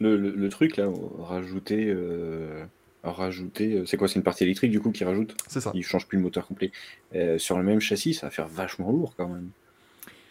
Le, 0.00 0.16
le- 0.16 0.30
le 0.34 0.48
truc 0.48 0.76
là, 0.76 0.88
rajouter, 1.20 1.84
euh, 1.88 2.64
rajouter, 3.04 3.84
c'est 3.86 3.96
quoi 3.96 4.08
C'est 4.08 4.14
une 4.16 4.22
partie 4.24 4.42
électrique 4.42 4.72
du 4.72 4.80
coup 4.80 4.90
qui 4.90 5.04
rajoute? 5.04 5.36
C'est 5.46 5.60
ça. 5.60 5.70
Il 5.74 5.84
change 5.84 6.06
plus 6.08 6.16
le 6.16 6.24
moteur 6.24 6.48
complet. 6.48 6.72
Euh, 7.14 7.38
sur 7.38 7.58
le 7.58 7.62
même 7.62 7.78
châssis, 7.80 8.14
ça 8.14 8.26
va 8.26 8.30
faire 8.30 8.48
vachement 8.48 8.90
lourd 8.90 9.14
quand 9.16 9.28
même. 9.28 9.50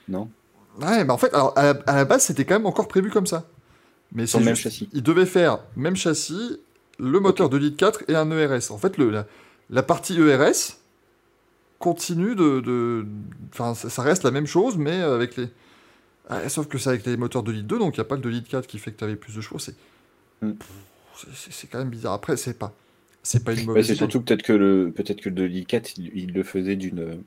Non? 0.10 0.30
Ouais, 0.82 1.06
mais 1.06 1.12
en 1.14 1.18
fait, 1.18 1.34
alors, 1.34 1.58
à, 1.58 1.64
la, 1.64 1.70
à 1.88 1.96
la 1.96 2.04
base, 2.06 2.24
c'était 2.24 2.44
quand 2.44 2.56
même 2.56 2.66
encore 2.66 2.90
prévu 2.90 3.10
comme 3.10 3.28
ça. 3.28 3.48
Mais 4.12 4.26
Sur 4.26 4.40
c'est 4.40 4.46
le 4.46 4.46
même 4.46 4.56
châssis. 4.56 4.90
Ils 4.94 5.04
devaient 5.04 5.26
faire 5.26 5.60
même 5.76 5.96
châssis, 5.96 6.60
le 7.00 7.20
moteur 7.20 7.50
de 7.50 7.58
litre 7.58 7.78
4 7.78 8.04
et 8.10 8.16
un 8.16 8.30
ERS. 8.32 8.72
En 8.72 8.78
fait, 8.78 8.98
le, 8.98 9.10
la, 9.12 9.28
la 9.70 9.84
partie 9.84 10.20
ERS 10.20 10.78
continue 11.78 12.36
de. 12.36 13.06
Enfin, 13.54 13.74
ça, 13.76 14.02
reste 14.02 14.24
la 14.24 14.32
même 14.32 14.48
chose, 14.48 14.78
mais 14.78 15.00
avec 15.02 15.36
les. 15.38 15.48
Ah, 16.30 16.48
sauf 16.50 16.68
que 16.68 16.78
c'est 16.78 16.90
avec 16.90 17.06
les 17.06 17.18
moteurs 17.18 17.44
de 17.44 17.52
litre 17.52 17.68
2, 17.68 17.80
donc 17.80 17.96
il 17.98 18.00
n'y 18.00 18.06
a 18.06 18.06
pas 18.06 18.16
le 18.16 18.22
de 18.22 18.30
litre 18.30 18.50
4 18.50 18.68
qui 18.68 18.78
fait 18.80 18.92
que 18.92 18.98
tu 18.98 19.04
avais 19.04 19.16
plus 19.16 19.36
de 19.36 19.42
chevaux. 19.42 19.60
C'est 19.60 19.76
Hmm. 20.42 20.54
c'est- 21.18 21.28
c'est- 21.36 21.52
c'est 21.52 21.68
quand 21.68 21.80
même 21.80 21.90
bizarre. 21.90 22.14
Après, 22.14 22.38
c'est 22.38 22.54
pas. 22.58 22.74
C'est 23.24 23.44
pas 23.44 23.52
une 23.52 23.60
Ouais, 23.60 23.66
mauvaise 23.66 23.86
c'est 23.88 23.92
idée. 23.94 23.98
surtout 24.00 24.22
peut-être 24.22 24.42
que 24.44 24.54
le 24.54 24.92
peut-être 24.96 25.20
que 25.20 25.30
le 25.30 25.50
i4 25.50 25.96
il, 25.98 26.12
il 26.16 26.34
le 26.34 26.44
faisait 26.44 26.76
d'une 26.78 27.22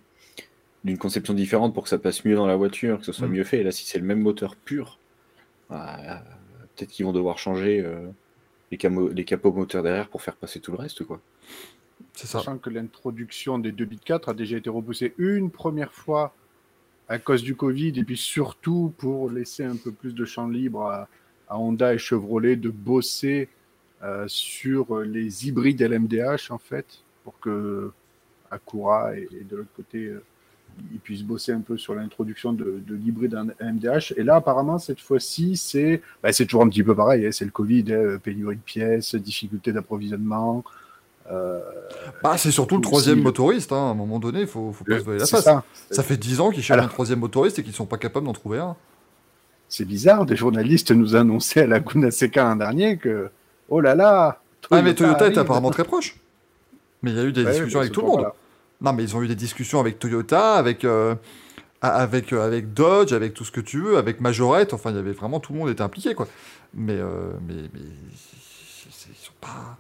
d'une 0.85 0.97
conception 0.99 1.35
différente 1.35 1.75
pour 1.75 1.83
que 1.85 1.89
ça 1.91 1.99
passe 1.99 2.25
mieux 2.25 2.35
dans 2.35 2.47
la 2.47 2.57
voiture, 2.57 2.99
que 3.01 3.05
ce 3.05 3.13
soit 3.13 3.29
Mm. 3.29 3.33
mieux 3.33 3.45
fait. 3.45 3.59
Et 3.61 3.63
là, 3.65 3.71
si 3.71 3.85
c'est 3.85 3.99
le 3.99 4.05
même 4.07 4.21
moteur 4.21 4.57
pur, 4.57 4.99
bah, 5.69 6.25
peut-être 6.77 6.91
qu'ils 6.91 7.05
vont 7.07 7.13
devoir 7.13 7.39
changer 7.39 7.81
euh, 7.81 8.09
les, 8.71 8.79
camo- 8.79 9.09
les 9.13 9.25
capots 9.25 9.53
moteurs 9.53 9.83
derrière 9.83 10.09
pour 10.09 10.23
faire 10.23 10.37
passer 10.37 10.61
tout 10.61 10.73
le 10.73 10.79
reste, 10.79 11.05
quoi. 11.05 11.21
C'est 12.15 12.27
ça. 12.27 12.39
Sachant 12.41 12.59
que 12.59 12.69
l'introduction 12.71 13.59
des 13.59 13.73
2 13.73 13.85
bits 13.85 13.99
4 14.05 14.31
a 14.31 14.35
déjà 14.35 14.57
été 14.57 14.69
repoussée 14.69 15.15
une 15.19 15.51
première 15.51 15.93
fois 15.93 16.35
à 17.09 17.19
cause 17.19 17.43
du 17.43 17.55
Covid 17.55 17.93
et 17.97 18.05
puis 18.05 18.17
surtout 18.17 18.93
pour 18.99 19.31
laisser 19.31 19.65
un 19.65 19.77
peu 19.77 19.93
plus 19.93 20.15
de 20.15 20.25
champ 20.25 20.49
libre 20.49 20.83
à, 20.83 21.09
à 21.49 21.59
Honda 21.59 21.95
et 21.95 21.99
Chevrolet 21.99 22.57
de 22.57 22.71
bosser 22.71 23.49
euh, 24.03 24.25
sur 24.29 25.01
les 25.01 25.47
hybrides 25.49 25.81
LMDH 25.81 26.51
en 26.51 26.59
fait 26.59 27.03
pour 27.25 27.39
que 27.39 27.93
Acura 28.51 29.17
et, 29.17 29.29
et 29.41 29.45
de 29.45 29.57
l'autre 29.57 29.73
côté 29.77 30.07
euh, 30.07 30.23
ils 30.93 30.99
puissent 31.01 31.23
bosser 31.23 31.53
un 31.53 31.61
peu 31.61 31.77
sur 31.77 31.95
l'introduction 31.95 32.53
de, 32.53 32.83
de 32.87 32.95
l'hybride 32.95 33.35
en 33.35 33.47
LMDH 33.61 34.15
et 34.17 34.23
là 34.23 34.37
apparemment 34.37 34.79
cette 34.79 35.01
fois-ci 35.01 35.57
c'est 35.57 36.03
bah, 36.23 36.33
toujours 36.33 36.63
un 36.63 36.69
petit 36.69 36.83
peu 36.83 36.95
pareil 36.95 37.27
hein, 37.27 37.31
c'est 37.33 37.45
le 37.45 37.51
Covid 37.51 37.85
hein, 37.93 38.19
pénurie 38.23 38.57
de 38.57 38.61
pièces 38.61 39.15
difficulté 39.15 39.73
d'approvisionnement 39.73 40.65
euh, 41.31 41.61
Bah, 42.23 42.37
c'est 42.37 42.51
surtout 42.51 42.77
le 42.77 42.83
troisième 42.83 43.21
motoriste. 43.23 43.73
hein. 43.73 43.77
À 43.77 43.91
un 43.91 43.95
moment 43.95 44.19
donné, 44.19 44.41
il 44.41 44.47
faut, 44.49 44.73
faut 44.73 44.85
pas 44.85 44.99
se 44.99 45.05
voiler 45.05 45.21
la 45.21 45.27
face. 45.27 45.45
ça. 45.45 45.63
Ça 45.91 46.03
fait 46.03 46.17
10 46.17 46.41
ans 46.41 46.51
qu'ils 46.51 46.63
cherchent 46.65 46.79
Alors- 46.79 46.87
un 46.91 46.93
troisième 46.93 47.21
motoriste 47.21 47.59
et 47.61 47.63
qu'ils 47.63 47.73
sont 47.73 47.87
pas 47.87 47.97
capables 47.97 48.27
d'en 48.27 48.33
trouver 48.33 48.59
un. 48.59 48.75
C'est 49.69 49.85
bizarre, 49.85 50.27
des 50.27 50.37
journalistes 50.37 50.91
nous 50.91 51.15
annonçaient 51.15 51.61
à 51.63 51.67
la 51.67 51.79
Laguna 51.79 52.11
Seca 52.11 52.43
l'an 52.45 52.57
dernier 52.57 52.97
que, 52.99 53.31
oh 53.71 53.81
là 53.81 53.95
là, 53.95 54.41
Ah, 54.71 54.83
mais 54.83 54.95
Toyota 54.95 55.29
est 55.29 55.39
apparemment 55.39 55.71
très 55.71 55.85
proche. 55.85 56.17
Mais 57.03 57.13
il 57.13 57.17
y 57.17 57.21
a 57.21 57.25
eu 57.25 57.33
des 57.33 57.45
Ouais, 57.45 57.53
discussions 57.53 57.81
avec 57.81 57.93
tout 57.93 58.01
le 58.01 58.07
monde. 58.09 58.17
voilà. 58.19 58.35
Non, 58.83 58.93
mais 58.93 59.05
ils 59.05 59.17
ont 59.17 59.23
eu 59.23 59.29
des 59.29 59.37
discussions 59.37 59.79
avec 59.79 60.01
Toyota, 60.01 60.55
avec, 60.55 60.85
euh, 60.85 61.15
avec, 61.81 62.33
euh, 62.33 62.45
avec 62.45 62.75
Dodge, 62.75 63.13
avec 63.13 63.33
tout 63.33 63.45
ce 63.45 63.53
que 63.53 63.61
tu 63.61 63.81
veux, 63.81 63.97
avec 63.97 64.21
Majorette. 64.21 64.75
Enfin, 64.75 64.91
il 64.91 64.97
y 64.97 64.99
avait 64.99 65.13
vraiment 65.13 65.39
tout 65.39 65.53
le 65.53 65.61
monde 65.61 65.71
était 65.71 65.83
impliqué, 65.83 66.15
quoi. 66.15 66.27
Mais, 66.75 66.97
euh, 66.97 67.31
mais, 67.47 67.55
ils 67.55 69.15
sont 69.15 69.33
pas. 69.41 69.79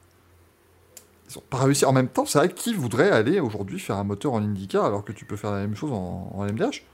Ils 1.28 1.38
ont 1.38 1.42
pas 1.50 1.64
réussi. 1.64 1.84
En 1.84 1.92
même 1.92 2.08
temps, 2.08 2.26
c'est 2.26 2.38
vrai 2.38 2.48
qui 2.48 2.74
voudrait 2.74 3.10
aller 3.10 3.40
aujourd'hui 3.40 3.80
faire 3.80 3.96
un 3.96 4.04
moteur 4.04 4.34
en 4.34 4.42
IndyCar 4.42 4.84
alors 4.84 5.04
que 5.04 5.12
tu 5.12 5.24
peux 5.24 5.36
faire 5.36 5.50
la 5.50 5.60
même 5.60 5.74
chose 5.74 5.90
en, 5.90 6.30
en 6.34 6.44
LMDH 6.44 6.84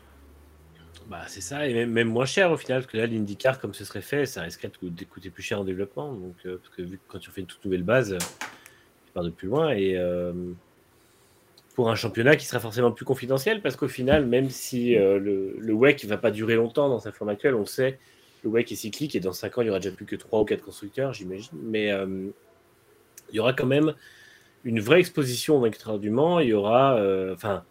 Bah, 1.11 1.23
c'est 1.27 1.43
ça, 1.43 1.67
et 1.67 1.85
même, 1.85 2.09
moins 2.09 2.25
cher 2.25 2.51
au 2.51 2.57
final, 2.57 2.81
parce 2.81 2.93
que 2.93 2.97
là, 2.97 3.07
l'IndyCar, 3.07 3.61
comme 3.61 3.75
ce 3.75 3.85
serait 3.85 4.01
fait, 4.01 4.25
ça 4.25 4.43
risquerait 4.43 4.73
de 4.81 5.05
coûter, 5.05 5.29
plus 5.29 5.43
cher 5.43 5.61
en 5.61 5.65
développement. 5.65 6.15
Donc, 6.15 6.37
euh, 6.47 6.57
parce 6.57 6.75
que 6.75 6.83
vu 6.83 6.97
que 6.97 7.03
quand 7.09 7.19
tu 7.19 7.31
fais 7.31 7.43
une 7.43 7.47
toute 7.47 7.63
nouvelle 7.67 7.83
base, 7.83 8.17
tu 8.17 9.13
pars 9.13 9.25
de 9.25 9.31
plus 9.31 9.49
loin. 9.49 9.73
Et 9.73 9.99
pour 11.79 11.91
un 11.91 11.95
championnat 11.95 12.35
qui 12.35 12.45
sera 12.45 12.59
forcément 12.59 12.91
plus 12.91 13.05
confidentiel, 13.05 13.63
parce 13.63 13.77
qu'au 13.77 13.87
final, 13.87 14.27
même 14.27 14.51
si 14.51 14.97
euh, 14.97 15.21
le, 15.21 15.73
WEC 15.73 16.03
ne 16.03 16.09
va 16.09 16.17
pas 16.17 16.33
durer 16.33 16.57
longtemps 16.57 16.89
dans 16.89 16.99
sa 16.99 17.13
forme 17.13 17.31
actuelle, 17.31 17.55
on 17.55 17.67
sait, 17.67 18.01
le 18.43 18.51
WEC 18.51 18.73
est 18.73 18.75
cyclique 18.75 19.15
et 19.15 19.21
dans 19.21 19.33
5 19.33 19.59
ans, 19.59 19.63
il 19.63 19.69
y 19.69 19.71
aura 19.71 19.79
déjà 19.79 19.95
plus 19.95 20.05
que 20.05 20.17
3 20.17 20.41
ou 20.41 20.45
4 20.45 20.61
constructeurs, 20.61 21.13
j'imagine. 21.13 21.57
Mais 21.63 21.93
euh, 21.93 22.31
il 23.31 23.37
y 23.37 23.39
aura 23.39 23.53
quand 23.53 23.69
même 23.69 23.95
une 24.65 24.81
vraie 24.81 24.99
exposition 24.99 25.59
au 25.59 25.61
vainqueur 25.61 26.01
du 26.01 26.11
Mans. 26.11 26.41
Il 26.41 26.49
y 26.49 26.53
aura. 26.53 26.97
euh, 26.97 27.33
Enfin 27.33 27.63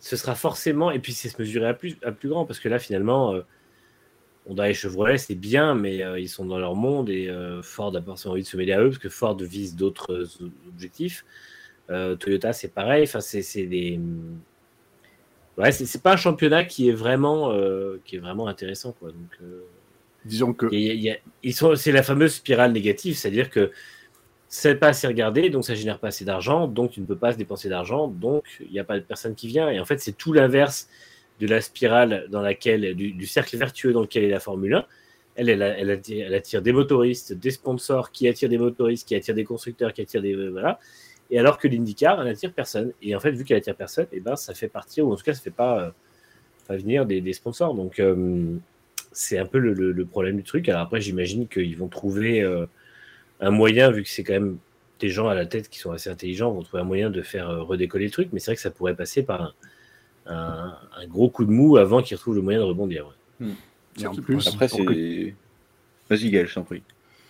ce 0.00 0.16
sera 0.16 0.34
forcément, 0.34 0.90
et 0.90 0.98
puis 0.98 1.12
c'est 1.12 1.28
se 1.28 1.38
mesurer 1.38 1.68
à 1.68 1.74
plus, 1.74 1.98
à 2.02 2.10
plus 2.10 2.30
grand, 2.30 2.46
parce 2.46 2.58
que 2.58 2.70
là, 2.70 2.78
finalement, 2.78 3.38
Honda 4.46 4.70
et 4.70 4.74
Chevrolet, 4.74 5.18
c'est 5.18 5.34
bien, 5.34 5.74
mais 5.74 6.02
ils 6.18 6.28
sont 6.28 6.44
dans 6.44 6.58
leur 6.58 6.74
monde, 6.74 7.08
et 7.08 7.30
Ford 7.62 7.94
a 7.96 8.02
forcément 8.02 8.32
envie 8.32 8.42
de 8.42 8.46
se 8.46 8.58
mêler 8.58 8.72
à 8.72 8.82
eux, 8.82 8.88
parce 8.88 8.98
que 8.98 9.08
Ford 9.08 9.36
vise 9.36 9.76
d'autres 9.76 10.28
objectifs. 10.68 11.24
Euh, 11.90 12.16
Toyota, 12.16 12.52
c'est 12.52 12.68
pareil, 12.72 13.04
enfin, 13.04 13.20
c'est 13.20 13.66
des... 13.66 14.00
Ouais, 15.56 15.70
c'est 15.70 16.02
pas 16.02 16.14
un 16.14 16.16
championnat 16.16 16.64
qui 16.64 16.88
est 16.88 16.92
vraiment, 16.92 17.52
euh, 17.52 18.00
qui 18.04 18.16
est 18.16 18.18
vraiment 18.18 18.48
intéressant, 18.48 18.92
quoi. 18.92 19.10
Donc, 19.10 19.30
euh, 19.42 19.62
Disons 20.24 20.54
que 20.54 20.66
il 20.72 20.80
y 20.80 20.90
a- 20.90 20.94
il 20.94 21.02
y 21.02 21.10
a- 21.10 21.18
ils 21.44 21.54
sont, 21.54 21.76
c'est 21.76 21.92
la 21.92 22.02
fameuse 22.02 22.34
spirale 22.34 22.72
négative, 22.72 23.16
c'est-à-dire 23.16 23.50
que 23.50 23.70
c'est 24.48 24.76
pas 24.76 24.88
assez 24.88 25.06
regardé, 25.08 25.50
donc 25.50 25.64
ça 25.64 25.74
génère 25.74 25.98
pas 26.00 26.08
assez 26.08 26.24
d'argent, 26.24 26.68
donc 26.68 26.92
tu 26.92 27.00
ne 27.00 27.06
peux 27.06 27.16
pas 27.16 27.32
se 27.32 27.38
dépenser 27.38 27.68
d'argent, 27.70 28.08
donc 28.08 28.44
il 28.60 28.70
n'y 28.72 28.78
a 28.80 28.84
pas 28.84 28.98
de 28.98 29.04
personne 29.04 29.34
qui 29.36 29.48
vient. 29.48 29.70
Et 29.70 29.80
en 29.80 29.84
fait, 29.86 30.00
c'est 30.00 30.12
tout 30.16 30.32
l'inverse 30.32 30.88
de 31.40 31.46
la 31.48 31.60
spirale 31.60 32.26
dans 32.30 32.42
laquelle, 32.42 32.94
du, 32.96 33.12
du 33.12 33.26
cercle 33.26 33.56
vertueux 33.58 33.92
dans 33.92 34.02
lequel 34.02 34.24
est 34.24 34.30
la 34.30 34.40
Formule 34.40 34.74
1. 34.74 34.86
Elle, 35.36 35.50
elle, 35.50 35.62
elle, 35.62 35.90
attire, 35.90 36.26
elle 36.28 36.34
attire 36.34 36.62
des 36.62 36.72
motoristes, 36.72 37.32
des 37.34 37.50
sponsors 37.52 38.12
qui 38.12 38.28
attirent 38.28 38.48
des 38.50 38.58
motoristes, 38.58 39.08
qui 39.08 39.14
attirent 39.16 39.34
des 39.36 39.44
constructeurs, 39.44 39.92
qui 39.92 40.02
attirent 40.02 40.22
des. 40.22 40.34
Voilà. 40.50 40.80
Et 41.30 41.38
alors 41.38 41.58
que 41.58 41.68
l'IndyCar, 41.68 42.20
elle 42.22 42.28
attire 42.28 42.52
personne. 42.52 42.92
Et 43.02 43.14
en 43.16 43.20
fait, 43.20 43.32
vu 43.32 43.44
qu'elle 43.44 43.56
attire 43.58 43.76
personne, 43.76 44.06
et 44.12 44.20
ben, 44.20 44.36
ça 44.36 44.54
fait 44.54 44.68
partir, 44.68 45.06
ou 45.06 45.12
en 45.12 45.16
tout 45.16 45.24
cas, 45.24 45.34
ça 45.34 45.40
fait 45.42 45.50
pas, 45.50 45.80
euh, 45.82 45.90
pas 46.68 46.76
venir 46.76 47.06
des, 47.06 47.20
des 47.20 47.32
sponsors. 47.32 47.74
Donc, 47.74 47.98
euh, 48.00 48.56
c'est 49.12 49.38
un 49.38 49.46
peu 49.46 49.58
le, 49.58 49.72
le- 49.74 49.92
le 49.92 50.04
problème 50.04 50.36
du 50.36 50.42
truc. 50.42 50.68
Alors 50.68 50.82
après, 50.82 51.00
j'imagine 51.00 51.48
qu'ils 51.48 51.76
vont 51.76 51.88
trouver 51.88 52.42
euh, 52.42 52.66
un 53.40 53.50
moyen, 53.50 53.90
vu 53.90 54.02
que 54.02 54.08
c'est 54.08 54.24
quand 54.24 54.34
même 54.34 54.58
des 55.00 55.08
gens 55.08 55.28
à 55.28 55.34
la 55.34 55.46
tête 55.46 55.68
qui 55.68 55.78
sont 55.78 55.92
assez 55.92 56.10
intelligents, 56.10 56.52
vont 56.52 56.62
trouver 56.62 56.82
un 56.82 56.86
moyen 56.86 57.10
de 57.10 57.22
faire 57.22 57.48
euh, 57.50 57.62
redécoller 57.62 58.06
le 58.06 58.10
truc. 58.10 58.28
Mais 58.32 58.40
c'est 58.40 58.50
vrai 58.52 58.56
que 58.56 58.62
ça 58.62 58.70
pourrait 58.70 58.94
passer 58.96 59.22
par 59.22 59.42
un, 59.42 59.52
un- 60.26 60.78
un 60.96 61.06
gros 61.06 61.30
coup 61.30 61.44
de 61.44 61.50
mou 61.50 61.76
avant 61.76 62.02
qu'ils 62.02 62.16
retrouvent 62.16 62.36
le 62.36 62.42
moyen 62.42 62.60
de 62.60 62.64
rebondir. 62.64 63.06
ouais. 63.06 63.46
Et 64.02 64.06
en 64.06 64.14
plus, 64.14 64.46
Après, 64.48 64.68
c'est. 64.68 64.84
que- 64.84 65.32
Vas-y, 66.10 66.30
Gaël, 66.30 66.46
je 66.46 66.54
t'en 66.54 66.64
prie. 66.64 66.82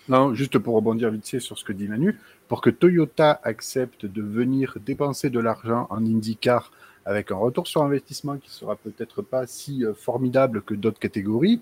Non, 0.08 0.34
juste 0.34 0.58
pour 0.58 0.74
rebondir 0.74 1.10
vite 1.10 1.26
fait 1.26 1.40
sur 1.40 1.56
ce 1.56 1.64
que 1.64 1.72
dit 1.72 1.88
Manu, 1.88 2.18
pour 2.46 2.60
que 2.60 2.68
Toyota 2.68 3.40
accepte 3.42 4.04
de 4.04 4.20
venir 4.20 4.76
dépenser 4.84 5.30
de 5.30 5.40
l'argent 5.40 5.86
en 5.88 6.04
IndyCar 6.04 6.70
avec 7.06 7.30
un 7.30 7.36
retour 7.36 7.66
sur 7.66 7.82
investissement 7.82 8.36
qui 8.36 8.50
sera 8.50 8.76
peut-être 8.76 9.22
pas 9.22 9.46
si 9.46 9.84
euh, 9.84 9.94
formidable 9.94 10.62
que 10.62 10.74
d'autres 10.74 10.98
catégories, 10.98 11.60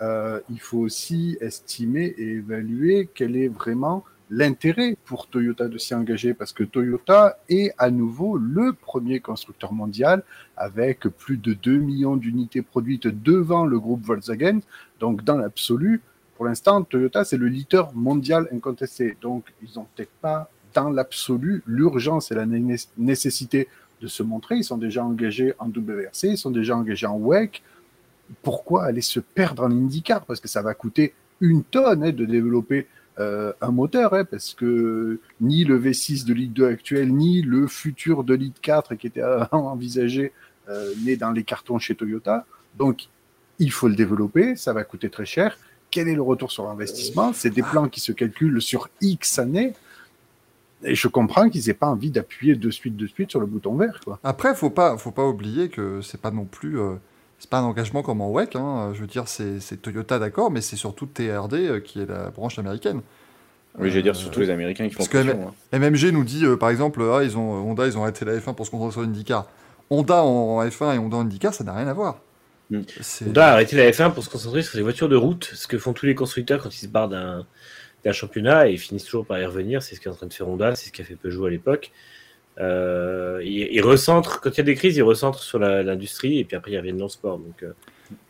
euh, 0.00 0.40
il 0.50 0.60
faut 0.60 0.78
aussi 0.78 1.36
estimer 1.40 2.14
et 2.16 2.32
évaluer 2.32 3.10
quel 3.14 3.36
est 3.36 3.48
vraiment 3.48 4.04
l'intérêt 4.30 4.96
pour 5.04 5.26
Toyota 5.26 5.68
de 5.68 5.76
s'y 5.76 5.94
engager 5.94 6.32
parce 6.32 6.54
que 6.54 6.64
Toyota 6.64 7.38
est 7.50 7.74
à 7.76 7.90
nouveau 7.90 8.38
le 8.38 8.72
premier 8.72 9.20
constructeur 9.20 9.74
mondial 9.74 10.22
avec 10.56 11.00
plus 11.00 11.36
de 11.36 11.52
2 11.52 11.76
millions 11.76 12.16
d'unités 12.16 12.62
produites 12.62 13.06
devant 13.06 13.66
le 13.66 13.78
groupe 13.78 14.02
Volkswagen. 14.02 14.60
Donc 15.00 15.22
dans 15.24 15.36
l'absolu, 15.36 16.00
pour 16.42 16.48
l'instant, 16.48 16.82
Toyota, 16.82 17.22
c'est 17.24 17.36
le 17.36 17.46
leader 17.46 17.94
mondial 17.94 18.48
incontesté. 18.52 19.16
Donc, 19.20 19.44
ils 19.62 19.68
n'ont 19.76 19.86
peut-être 19.94 20.10
pas, 20.20 20.50
dans 20.74 20.90
l'absolu, 20.90 21.62
l'urgence 21.68 22.32
et 22.32 22.34
la 22.34 22.46
né- 22.46 22.74
nécessité 22.98 23.68
de 24.00 24.08
se 24.08 24.24
montrer. 24.24 24.56
Ils 24.56 24.64
sont 24.64 24.76
déjà 24.76 25.04
engagés 25.04 25.54
en 25.60 25.68
WRC, 25.68 26.24
ils 26.24 26.36
sont 26.36 26.50
déjà 26.50 26.76
engagés 26.76 27.06
en 27.06 27.16
WEC. 27.16 27.62
Pourquoi 28.42 28.86
aller 28.86 29.02
se 29.02 29.20
perdre 29.20 29.62
en 29.62 29.70
IndyCar? 29.70 30.24
Parce 30.24 30.40
que 30.40 30.48
ça 30.48 30.62
va 30.62 30.74
coûter 30.74 31.14
une 31.40 31.62
tonne 31.62 32.02
hein, 32.02 32.10
de 32.10 32.24
développer 32.24 32.88
euh, 33.20 33.52
un 33.60 33.70
moteur, 33.70 34.12
hein, 34.12 34.24
parce 34.24 34.52
que 34.52 35.20
ni 35.40 35.62
le 35.62 35.78
V6 35.78 36.26
de 36.26 36.34
Ligue 36.34 36.54
2 36.54 36.66
actuel, 36.66 37.14
ni 37.14 37.42
le 37.42 37.68
futur 37.68 38.24
de 38.24 38.34
Ligue 38.34 38.58
4 38.60 38.96
qui 38.96 39.06
était 39.06 39.22
envisagé 39.52 40.32
euh, 40.68 40.92
n'est 41.04 41.14
dans 41.14 41.30
les 41.30 41.44
cartons 41.44 41.78
chez 41.78 41.94
Toyota. 41.94 42.46
Donc, 42.76 43.06
il 43.60 43.70
faut 43.70 43.86
le 43.86 43.94
développer, 43.94 44.56
ça 44.56 44.72
va 44.72 44.82
coûter 44.82 45.08
très 45.08 45.24
cher 45.24 45.56
quel 45.92 46.08
est 46.08 46.14
le 46.16 46.22
retour 46.22 46.50
sur 46.50 46.68
investissement 46.68 47.32
C'est 47.32 47.50
des 47.50 47.62
plans 47.62 47.88
qui 47.88 48.00
se 48.00 48.10
calculent 48.10 48.60
sur 48.60 48.88
X 49.00 49.38
années. 49.38 49.74
Et 50.82 50.96
je 50.96 51.06
comprends 51.06 51.48
qu'ils 51.48 51.66
n'aient 51.68 51.74
pas 51.74 51.86
envie 51.86 52.10
d'appuyer 52.10 52.56
de 52.56 52.70
suite, 52.70 52.96
de 52.96 53.06
suite 53.06 53.30
sur 53.30 53.38
le 53.38 53.46
bouton 53.46 53.76
vert. 53.76 54.00
Quoi. 54.04 54.18
Après, 54.24 54.52
faut 54.56 54.70
pas, 54.70 54.96
faut 54.98 55.12
pas 55.12 55.24
oublier 55.24 55.68
que 55.68 56.00
c'est 56.02 56.20
pas 56.20 56.32
non 56.32 56.44
plus, 56.44 56.80
euh, 56.80 56.94
c'est 57.38 57.48
pas 57.48 57.58
un 57.60 57.64
engagement 57.64 58.02
comme 58.02 58.20
en 58.20 58.32
WEC. 58.32 58.56
Hein. 58.56 58.90
Je 58.94 59.00
veux 59.02 59.06
dire, 59.06 59.28
c'est 59.28 59.80
Toyota, 59.80 60.18
d'accord, 60.18 60.50
mais 60.50 60.60
c'est 60.60 60.74
surtout 60.74 61.06
TRD 61.06 61.54
euh, 61.54 61.78
qui 61.80 62.00
est 62.00 62.06
la 62.06 62.30
branche 62.30 62.58
américaine. 62.58 63.00
Oui, 63.78 63.90
j'allais 63.90 64.02
dire 64.02 64.12
Euh, 64.12 64.16
surtout 64.16 64.40
les 64.40 64.50
Américains 64.50 64.88
qui 64.88 64.94
font 64.94 64.98
parce 64.98 65.08
que 65.08 65.18
pression. 65.18 65.52
hein. 65.72 65.78
MMG 65.78 66.10
nous 66.12 66.24
dit, 66.24 66.44
euh, 66.44 66.56
par 66.56 66.70
exemple, 66.70 67.00
ah, 67.12 67.22
ils 67.22 67.38
ont, 67.38 67.52
Honda, 67.70 67.86
ils 67.86 67.96
ont 67.96 68.02
arrêté 68.02 68.24
la 68.24 68.36
F1 68.36 68.54
pour 68.54 68.66
se 68.66 68.70
concentrer 68.72 68.92
sur 68.92 69.02
l'IndyCar. 69.02 69.46
Honda 69.88 70.24
en 70.24 70.62
F1 70.64 70.94
et 70.96 70.98
Honda 70.98 71.18
en 71.18 71.20
IndyCar, 71.20 71.54
ça 71.54 71.62
n'a 71.64 71.74
rien 71.74 71.86
à 71.86 71.92
voir. 71.92 72.18
Mm. 72.78 72.82
C'est- 73.00 73.26
Honda 73.26 73.48
a 73.48 73.52
arrêté 73.52 73.76
la 73.76 73.90
F1 73.90 74.10
pour 74.12 74.24
se 74.24 74.30
concentrer 74.30 74.62
sur 74.62 74.76
les 74.76 74.82
voitures 74.82 75.08
de 75.08 75.16
route, 75.16 75.44
ce 75.54 75.66
que 75.66 75.78
font 75.78 75.92
tous 75.92 76.06
les 76.06 76.14
constructeurs 76.14 76.62
quand 76.62 76.74
ils 76.74 76.78
se 76.86 76.88
barrent 76.88 77.08
d'un 77.08 77.46
d'un 78.04 78.10
championnat 78.12 78.66
et 78.68 78.72
ils 78.72 78.78
finissent 78.78 79.04
toujours 79.04 79.24
par 79.24 79.38
y 79.38 79.46
revenir. 79.46 79.80
C'est 79.80 79.94
ce 79.94 80.00
qu'est 80.00 80.10
en 80.10 80.14
train 80.14 80.26
de 80.26 80.32
faire 80.32 80.48
Honda, 80.48 80.74
c'est 80.74 80.88
ce 80.88 80.92
qu'a 80.92 81.04
fait 81.04 81.14
Peugeot 81.14 81.44
à 81.46 81.50
l'époque. 81.50 81.92
Euh, 82.58 83.40
ils, 83.44 83.68
ils 83.72 83.80
recentrent, 83.80 84.40
quand 84.40 84.50
il 84.50 84.58
y 84.58 84.60
a 84.60 84.64
des 84.64 84.74
crises, 84.74 84.96
ils 84.96 85.02
recentrent 85.02 85.42
sur 85.42 85.58
l'industrie 85.58 86.38
et 86.40 86.44
puis 86.44 86.56
après 86.56 86.72
ils 86.72 86.78
reviennent 86.78 86.96
dans 86.98 87.04
le 87.04 87.10
sport. 87.10 87.38
Donc, 87.38 87.62
euh, 87.62 87.72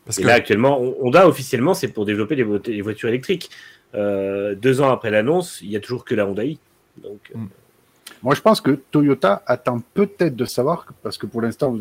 Parce 0.05 0.19
et 0.19 0.21
que 0.21 0.27
là 0.27 0.35
actuellement, 0.35 0.79
Honda 1.01 1.27
officiellement 1.27 1.73
c'est 1.73 1.87
pour 1.87 2.05
développer 2.05 2.35
les, 2.35 2.43
vo- 2.43 2.59
les 2.65 2.81
voitures 2.81 3.09
électriques. 3.09 3.49
Euh, 3.95 4.53
deux 4.55 4.79
ans 4.81 4.91
après 4.91 5.09
l'annonce, 5.11 5.59
il 5.61 5.69
n'y 5.69 5.75
a 5.75 5.79
toujours 5.79 6.05
que 6.05 6.13
la 6.15 6.27
Honda 6.27 6.43
i. 6.45 6.59
Donc, 6.97 7.31
euh, 7.35 7.39
Moi, 8.21 8.35
je 8.35 8.41
pense 8.41 8.61
que 8.61 8.71
Toyota 8.91 9.41
attend 9.47 9.81
peut-être 9.95 10.35
de 10.35 10.45
savoir, 10.45 10.85
parce 11.01 11.17
que 11.17 11.25
pour 11.25 11.41
l'instant, 11.41 11.79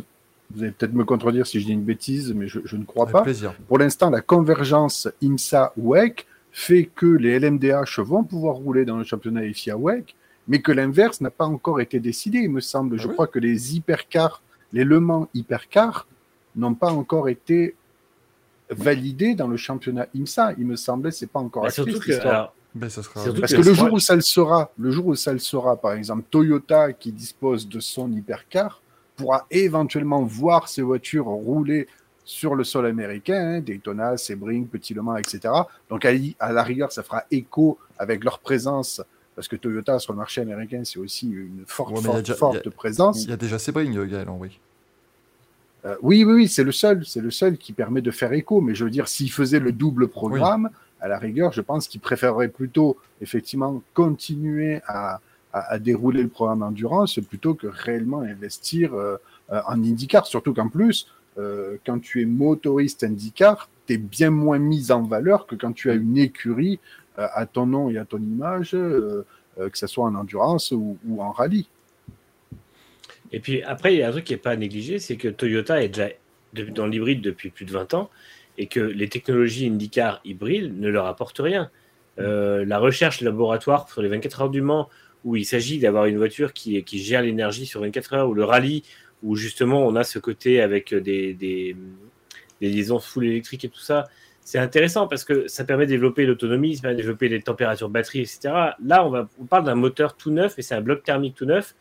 vous, 0.54 0.62
allez 0.62 0.72
peut-être 0.72 0.94
me 0.94 1.04
contredire 1.04 1.46
si 1.46 1.60
je 1.60 1.66
dis 1.66 1.72
une 1.72 1.84
bêtise, 1.84 2.32
mais 2.34 2.48
je, 2.48 2.60
je 2.64 2.76
ne 2.76 2.84
crois 2.84 3.04
avec 3.04 3.12
pas. 3.12 3.22
plaisir. 3.22 3.54
Pour 3.68 3.78
l'instant, 3.78 4.10
la 4.10 4.20
convergence 4.20 5.08
IMSA-WEC 5.22 6.26
fait 6.52 6.84
que 6.94 7.06
les 7.06 7.38
LMDH 7.38 7.98
vont 8.00 8.24
pouvoir 8.24 8.56
rouler 8.56 8.84
dans 8.84 8.98
le 8.98 9.04
championnat 9.04 9.50
FIA 9.52 9.76
WEC, 9.76 10.14
mais 10.46 10.60
que 10.60 10.70
l'inverse 10.70 11.20
n'a 11.20 11.30
pas 11.30 11.46
encore 11.46 11.80
été 11.80 11.98
décidé, 11.98 12.40
il 12.40 12.50
me 12.50 12.60
semble. 12.60 12.96
Ah 12.98 13.02
je 13.02 13.08
oui 13.08 13.14
crois 13.14 13.26
que 13.26 13.38
les 13.38 13.74
hypercars, 13.74 14.42
les 14.72 14.84
Le 14.84 15.00
Mans 15.00 15.28
hypercars, 15.34 16.06
n'ont 16.54 16.74
pas 16.74 16.92
encore 16.92 17.30
été 17.30 17.74
validés 18.68 19.34
dans 19.34 19.48
le 19.48 19.56
championnat 19.56 20.06
IMSA. 20.14 20.52
Il 20.58 20.66
me 20.66 20.76
semblait, 20.76 21.10
c'est 21.10 21.26
pas 21.26 21.40
encore 21.40 21.62
bah, 21.62 21.68
acté, 21.68 21.82
surtout 21.82 22.00
que, 22.00 22.12
histoire. 22.12 22.34
alors, 22.34 22.54
Ben, 22.74 22.90
ça 22.90 23.02
sera... 23.02 23.22
Surtout 23.22 23.40
Parce 23.40 23.52
que 23.52 23.60
que 23.60 23.66
le 23.66 23.74
jour 23.74 23.92
où 23.92 23.98
ça 23.98 24.14
le 24.14 24.20
sera, 24.20 24.70
le 24.78 24.90
jour 24.90 25.06
où 25.06 25.14
ça 25.14 25.32
le 25.32 25.38
sera, 25.38 25.76
par 25.76 25.92
exemple, 25.92 26.24
Toyota 26.30 26.92
qui 26.92 27.12
dispose 27.12 27.66
de 27.66 27.80
son 27.80 28.12
hypercar 28.12 28.82
pourra 29.16 29.46
éventuellement 29.50 30.22
voir 30.22 30.68
ses 30.68 30.82
voitures 30.82 31.26
rouler 31.26 31.86
sur 32.24 32.54
le 32.54 32.64
sol 32.64 32.86
américain, 32.86 33.56
hein, 33.56 33.60
Daytona, 33.60 34.16
Sebring, 34.16 34.66
Petit 34.66 34.94
Le 34.94 35.02
Mans, 35.02 35.16
etc. 35.16 35.40
Donc 35.90 36.04
à, 36.04 36.52
la 36.52 36.62
rigueur, 36.62 36.92
ça 36.92 37.02
fera 37.02 37.24
écho 37.30 37.78
avec 37.98 38.22
leur 38.24 38.38
présence, 38.38 39.02
parce 39.34 39.48
que 39.48 39.56
Toyota 39.56 39.98
sur 39.98 40.12
le 40.12 40.18
marché 40.18 40.40
américain, 40.40 40.82
c'est 40.84 40.98
aussi 40.98 41.28
une 41.30 41.64
forte, 41.66 41.92
Ouais, 41.92 41.98
a 41.98 42.02
forte, 42.02 42.18
déjà- 42.18 42.34
forte 42.34 42.58
il 42.64 42.68
y 42.68 42.70
présence. 42.70 43.24
Il 43.24 43.30
y 43.30 43.32
a 43.32 43.36
déjà 43.36 43.58
Sebring, 43.58 43.96
euh, 43.96 44.06
Gaël, 44.06 44.28
oui. 44.30 44.58
Euh, 45.84 45.96
oui, 46.00 46.22
oui, 46.24 46.34
oui, 46.34 46.48
c'est 46.48 46.62
le 46.62 46.70
seul, 46.70 47.04
c'est 47.04 47.20
le 47.20 47.32
seul 47.32 47.58
qui 47.58 47.72
permet 47.72 48.02
de 48.02 48.12
faire 48.12 48.32
écho. 48.32 48.60
Mais 48.60 48.74
je 48.74 48.84
veux 48.84 48.90
dire, 48.90 49.08
s'il 49.08 49.32
faisait 49.32 49.58
le 49.58 49.72
double 49.72 50.06
programme, 50.08 50.70
à 51.00 51.08
la 51.08 51.18
rigueur, 51.18 51.52
je 51.52 51.60
pense 51.60 51.88
qu'il 51.88 52.00
préférerait 52.00 52.48
plutôt 52.48 52.96
effectivement 53.20 53.82
continuer 53.92 54.80
à, 54.86 55.20
à, 55.52 55.78
dérouler 55.78 56.22
le 56.22 56.28
programme 56.28 56.60
d'endurance 56.60 57.18
plutôt 57.28 57.54
que 57.54 57.66
réellement 57.66 58.20
investir 58.20 58.94
euh, 58.94 59.16
euh, 59.52 59.60
en 59.66 59.82
IndyCar. 59.82 60.26
Surtout 60.26 60.54
qu'en 60.54 60.68
plus, 60.68 61.08
euh, 61.38 61.76
quand 61.84 61.98
tu 61.98 62.22
es 62.22 62.24
motoriste 62.24 63.04
IndyCar, 63.04 63.68
tu 63.86 63.94
es 63.94 63.96
bien 63.98 64.30
moins 64.30 64.58
mis 64.58 64.90
en 64.90 65.02
valeur 65.02 65.46
que 65.46 65.54
quand 65.54 65.72
tu 65.72 65.90
as 65.90 65.94
une 65.94 66.18
écurie 66.18 66.80
à 67.18 67.44
ton 67.44 67.66
nom 67.66 67.90
et 67.90 67.98
à 67.98 68.06
ton 68.06 68.16
image, 68.16 68.70
que 68.70 69.24
ce 69.74 69.86
soit 69.86 70.06
en 70.06 70.14
endurance 70.14 70.72
ou, 70.72 70.96
en 71.18 71.30
rallye. 71.30 71.68
Et 73.32 73.40
puis 73.40 73.62
après, 73.62 73.94
il 73.94 73.98
y 73.98 74.02
a 74.02 74.08
un 74.08 74.12
truc 74.12 74.24
qui 74.24 74.32
n'est 74.32 74.38
pas 74.38 74.52
à 74.52 74.56
négliger, 74.56 74.98
c'est 74.98 75.16
que 75.16 75.28
Toyota 75.28 75.82
est 75.82 75.88
déjà 75.88 76.08
dans 76.54 76.86
l'hybride 76.86 77.20
depuis 77.20 77.50
plus 77.50 77.66
de 77.66 77.72
20 77.72 77.92
ans 77.92 78.08
et 78.56 78.66
que 78.66 78.80
les 78.80 79.10
technologies 79.10 79.66
IndyCar 79.66 80.22
hybrides 80.24 80.80
ne 80.80 80.88
leur 80.88 81.04
apportent 81.04 81.40
rien. 81.40 81.70
La 82.16 82.78
recherche 82.78 83.20
laboratoire 83.20 83.90
sur 83.90 84.00
les 84.00 84.08
24 84.08 84.42
heures 84.42 84.50
du 84.50 84.62
Mans, 84.62 84.88
où 85.24 85.36
il 85.36 85.44
s'agit 85.44 85.78
d'avoir 85.78 86.06
une 86.06 86.16
voiture 86.16 86.52
qui, 86.52 86.84
gère 86.92 87.22
l'énergie 87.22 87.66
sur 87.66 87.80
24 87.80 88.14
heures, 88.14 88.28
ou 88.28 88.34
le 88.34 88.44
rallye, 88.44 88.82
où 89.22 89.36
justement 89.36 89.86
on 89.86 89.94
a 89.94 90.04
ce 90.04 90.18
côté 90.18 90.60
avec 90.60 90.94
des, 90.94 91.32
des, 91.34 91.76
des 92.60 92.68
liaisons 92.68 92.98
full 92.98 93.26
électriques 93.26 93.64
et 93.64 93.68
tout 93.68 93.80
ça, 93.80 94.08
c'est 94.44 94.58
intéressant 94.58 95.06
parce 95.06 95.24
que 95.24 95.46
ça 95.46 95.64
permet 95.64 95.86
de 95.86 95.90
développer 95.90 96.26
l'autonomie, 96.26 96.76
ça 96.76 96.82
permet 96.82 96.96
de 96.96 97.00
développer 97.02 97.28
les 97.28 97.40
températures 97.40 97.88
de 97.88 97.92
batterie, 97.92 98.20
etc. 98.20 98.74
Là, 98.84 99.06
on, 99.06 99.44
parle 99.44 99.64
d'un 99.64 99.76
moteur 99.76 100.16
tout 100.16 100.30
neuf, 100.30 100.58
et 100.58 100.62
c'est 100.62 100.74
un 100.74 100.80
bloc 100.80 101.04
thermique 101.04 101.34
tout 101.34 101.44
neuf, 101.44 101.74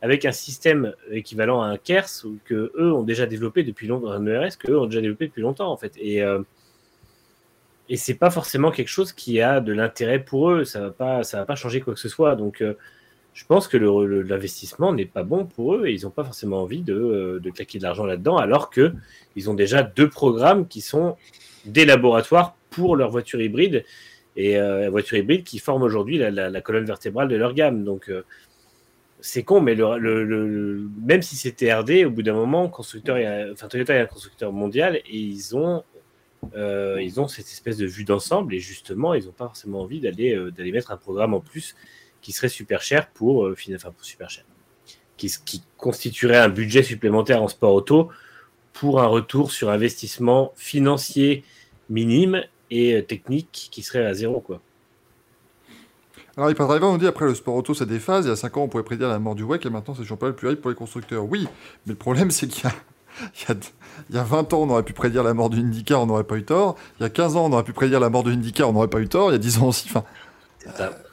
avec 0.00 0.24
un 0.24 0.32
système 0.32 0.94
équivalent 1.10 1.62
à 1.62 1.66
un 1.66 1.76
KERS 1.76 2.24
que 2.44 2.72
eux 2.78 2.92
ont 2.92 3.02
déjà 3.02 3.26
développé 3.26 3.64
depuis 3.64 3.86
longtemps, 3.86 4.10
un 4.10 4.26
ERS 4.26 4.56
que 4.58 4.70
eux 4.70 4.78
ont 4.78 4.86
déjà 4.86 5.00
développé 5.00 5.26
depuis 5.26 5.42
longtemps 5.42 5.70
en 5.70 5.76
fait. 5.76 5.92
Et 5.98 6.22
euh, 6.22 6.40
et 7.88 7.96
c'est 7.96 8.14
pas 8.14 8.30
forcément 8.30 8.70
quelque 8.70 8.88
chose 8.88 9.12
qui 9.12 9.40
a 9.40 9.60
de 9.60 9.72
l'intérêt 9.72 10.18
pour 10.18 10.50
eux. 10.50 10.64
Ça 10.64 10.80
va 10.80 10.90
pas, 10.90 11.22
ça 11.22 11.38
va 11.38 11.44
pas 11.44 11.54
changer 11.54 11.80
quoi 11.80 11.94
que 11.94 12.00
ce 12.00 12.08
soit. 12.08 12.34
Donc 12.36 12.60
euh, 12.60 12.74
je 13.32 13.44
pense 13.44 13.68
que 13.68 13.76
l'investissement 13.76 14.92
n'est 14.92 15.06
pas 15.06 15.22
bon 15.22 15.44
pour 15.46 15.74
eux 15.76 15.86
et 15.86 15.92
ils 15.92 16.04
n'ont 16.04 16.10
pas 16.10 16.24
forcément 16.24 16.62
envie 16.62 16.82
de, 16.82 16.94
euh, 16.94 17.40
de 17.40 17.50
claquer 17.50 17.78
de 17.78 17.84
l'argent 17.84 18.04
là-dedans, 18.04 18.38
alors 18.38 18.70
que 18.70 18.92
ils 19.36 19.50
ont 19.50 19.54
déjà 19.54 19.82
deux 19.82 20.08
programmes 20.08 20.66
qui 20.66 20.80
sont 20.80 21.16
des 21.64 21.84
laboratoires 21.84 22.56
pour 22.70 22.96
leur 22.96 23.10
voiture 23.10 23.40
hybride 23.40 23.84
et 24.36 24.58
euh, 24.58 24.80
la 24.80 24.90
voiture 24.90 25.16
hybride 25.18 25.44
qui 25.44 25.58
forme 25.58 25.82
aujourd'hui 25.82 26.18
la, 26.18 26.60
colonne 26.60 26.84
vertébrale 26.84 27.28
de 27.28 27.36
leur 27.36 27.54
gamme. 27.54 27.84
Donc 27.84 28.10
c'est 29.20 29.44
con, 29.44 29.60
mais 29.60 29.76
même 29.76 31.22
si 31.22 31.36
c'était 31.36 31.72
RD, 31.72 32.06
au 32.06 32.10
bout 32.10 32.22
d'un 32.22 32.34
moment, 32.34 32.68
constructeur 32.68 33.16
Toyota 33.68 33.94
est 33.94 34.00
un 34.00 34.06
constructeur 34.06 34.52
mondial 34.52 34.96
et 34.96 35.16
ils 35.16 35.56
ont, 35.56 35.82
euh, 36.54 37.00
ils 37.02 37.20
ont 37.20 37.28
cette 37.28 37.46
espèce 37.46 37.76
de 37.76 37.86
vue 37.86 38.04
d'ensemble 38.04 38.54
et 38.54 38.60
justement, 38.60 39.14
ils 39.14 39.26
n'ont 39.26 39.32
pas 39.32 39.46
forcément 39.46 39.82
envie 39.82 40.00
d'aller 40.00 40.34
euh, 40.34 40.50
d'aller 40.50 40.72
mettre 40.72 40.90
un 40.90 40.96
programme 40.96 41.34
en 41.34 41.40
plus 41.40 41.74
qui 42.26 42.32
serait 42.32 42.48
super 42.48 42.82
cher 42.82 43.08
pour, 43.10 43.46
euh, 43.46 43.54
pour 43.54 44.04
super 44.04 44.30
cher, 44.30 44.44
qui, 45.16 45.62
constituerait 45.76 46.38
un 46.38 46.48
budget 46.48 46.82
supplémentaire 46.82 47.42
en 47.42 47.48
sport 47.48 47.72
auto 47.72 48.10
pour 48.72 49.00
un 49.00 49.06
retour 49.06 49.52
sur 49.52 49.70
investissement 49.70 50.52
financier 50.56 51.44
minime 51.88 52.42
et 52.70 52.94
euh, 52.94 53.02
technique 53.02 53.68
qui 53.70 53.82
serait 53.82 54.04
à 54.04 54.12
zéro 54.14 54.40
quoi. 54.40 54.60
Alors, 56.36 56.50
Hyperdriver 56.50 56.86
nous 56.86 56.98
dit 56.98 57.06
après 57.06 57.24
le 57.24 57.34
sport 57.34 57.54
auto, 57.54 57.72
ça 57.72 57.86
déphase. 57.86 58.26
Il 58.26 58.28
y 58.28 58.32
a 58.32 58.36
5 58.36 58.56
ans, 58.58 58.64
on 58.64 58.68
pouvait 58.68 58.82
prédire 58.82 59.08
la 59.08 59.18
mort 59.18 59.34
du 59.34 59.42
WEC 59.42 59.64
et 59.64 59.70
maintenant, 59.70 59.94
c'est 59.94 60.02
le 60.02 60.06
championnat 60.06 60.32
le 60.32 60.36
plus 60.36 60.50
hype 60.50 60.60
pour 60.60 60.70
les 60.70 60.76
constructeurs. 60.76 61.24
Oui, 61.24 61.48
mais 61.86 61.92
le 61.92 61.98
problème, 61.98 62.30
c'est 62.30 62.46
qu'il 62.46 62.64
y 62.64 62.66
a, 62.66 62.74
il 63.42 63.48
y, 63.48 63.52
a, 63.52 63.56
il 64.10 64.14
y 64.16 64.18
a 64.18 64.22
20 64.24 64.52
ans, 64.52 64.62
on 64.62 64.70
aurait 64.70 64.82
pu 64.82 64.92
prédire 64.92 65.22
la 65.22 65.34
mort 65.34 65.50
du 65.50 65.58
IndyCar, 65.60 66.00
on 66.00 66.06
n'aurait 66.06 66.24
pas 66.24 66.36
eu 66.36 66.44
tort. 66.44 66.76
Il 66.98 67.02
y 67.02 67.06
a 67.06 67.10
15 67.10 67.36
ans, 67.36 67.46
on 67.46 67.52
aurait 67.52 67.64
pu 67.64 67.72
prédire 67.72 68.00
la 68.00 68.10
mort 68.10 68.22
de 68.22 68.32
IndyCar, 68.32 68.68
on 68.68 68.72
n'aurait 68.72 68.88
pas 68.88 69.00
eu 69.00 69.08
tort. 69.08 69.30
Il 69.30 69.32
y 69.32 69.36
a 69.36 69.38
10 69.38 69.58
ans 69.58 69.68
aussi. 69.68 69.88
Enfin, 69.88 70.04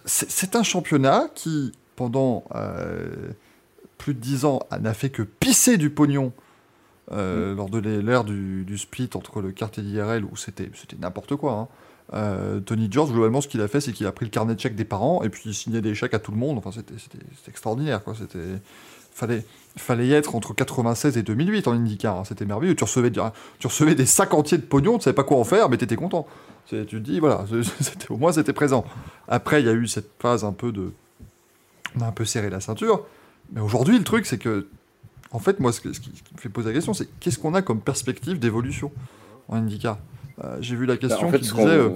C'est 0.06 0.56
un 0.56 0.64
championnat 0.64 1.28
qui, 1.36 1.72
pendant 1.96 2.44
euh, 2.56 3.08
plus 3.98 4.14
de 4.14 4.20
10 4.20 4.46
ans, 4.46 4.60
n'a 4.80 4.94
fait 4.94 5.10
que 5.10 5.22
pisser 5.22 5.78
du 5.78 5.90
pognon 5.90 6.34
euh, 7.12 7.54
lors 7.56 7.70
de 7.70 7.80
l'ère 7.80 8.24
du, 8.24 8.64
du 8.66 8.78
split 8.78 9.10
entre 9.14 9.42
le 9.42 9.52
kart 9.52 9.78
et 9.78 9.82
l'IRL, 9.82 10.26
où 10.26 10.36
c'était 10.36 10.70
n'importe 11.00 11.36
quoi. 11.36 11.54
hein. 11.54 11.68
Euh, 12.14 12.60
Tony 12.60 12.90
George, 12.92 13.12
globalement, 13.12 13.42
ce 13.42 13.48
qu'il 13.48 13.62
a 13.62 13.68
fait, 13.68 13.80
c'est 13.82 13.94
qu'il 13.94 14.06
a 14.06 14.12
pris 14.12 14.26
le 14.26 14.30
carnet 14.30 14.54
de 14.56 14.60
chèques 14.60 14.76
des 14.76 14.86
parents 14.86 15.24
et 15.24 15.30
puis 15.30 15.44
il 15.46 15.54
signait 15.54 15.82
des 15.82 15.96
chèques 15.96 16.14
à 16.14 16.20
tout 16.20 16.32
le 16.32 16.38
monde. 16.38 16.58
Enfin, 16.58 16.72
c'était 16.72 16.94
extraordinaire. 17.48 18.04
Quoi. 18.04 18.14
Fallait 19.12 19.46
fallait 19.76 20.08
y 20.08 20.14
être 20.14 20.36
entre 20.36 20.54
96 20.54 21.18
et 21.18 21.24
2008 21.24 21.68
en 21.68 21.72
IndyCar. 21.74 22.18
hein. 22.18 22.24
C'était 22.26 22.46
merveilleux. 22.46 22.76
Tu 22.76 22.84
recevais, 22.84 23.12
tu 23.12 23.68
recevais 23.68 23.96
des 23.96 24.06
sacs 24.06 24.34
entiers 24.34 24.58
de 24.58 24.64
pognon, 24.64 24.98
tu 24.98 25.04
savais 25.06 25.16
pas 25.16 25.24
quoi 25.24 25.38
en 25.38 25.44
faire, 25.44 25.70
mais 25.70 25.78
tu 25.78 25.84
étais 25.86 25.96
content. 25.96 26.28
Tu 26.68 26.86
te 26.86 26.96
dis, 26.96 27.20
voilà, 27.20 27.46
c'était- 27.82 28.10
au 28.12 28.18
moins 28.18 28.32
c'était 28.32 28.54
présent. 28.54 28.86
Après, 29.28 29.62
il 29.62 29.66
y 29.66 29.70
a 29.70 29.74
eu 29.74 29.88
cette 29.88 30.10
phase 30.20 30.44
un 30.46 30.54
peu 30.54 30.72
de. 30.72 30.92
On 31.98 32.02
a 32.02 32.08
un 32.08 32.12
peu 32.12 32.26
serré 32.26 32.50
la 32.50 32.60
ceinture. 32.60 33.06
Mais 33.52 33.62
aujourd'hui, 33.62 33.98
le 33.98 34.04
truc, 34.04 34.26
c'est 34.26 34.38
que. 34.38 34.68
En 35.32 35.40
fait, 35.40 35.60
moi, 35.60 35.72
ce, 35.74 35.82
que- 35.82 35.92
ce 35.94 36.00
qui, 36.00 36.12
me 36.36 36.40
fait 36.40 36.50
poser 36.50 36.70
la 36.70 36.74
question, 36.76 36.94
c'est 36.94 37.08
qu'est-ce 37.20 37.40
qu'on 37.40 37.54
a 37.56 37.62
comme 37.64 37.82
perspective 37.82 38.38
d'évolution 38.40 38.92
en 39.50 39.56
IndyCar 39.58 39.98
Euh, 40.44 40.58
J'ai 40.62 40.76
vu 40.76 40.86
la 40.86 40.94
Bah, 40.94 41.00
question 41.00 41.28
en 41.28 41.32
fait, 41.32 41.40
qui 41.40 41.50
disait. 41.52 41.66
euh, 41.66 41.90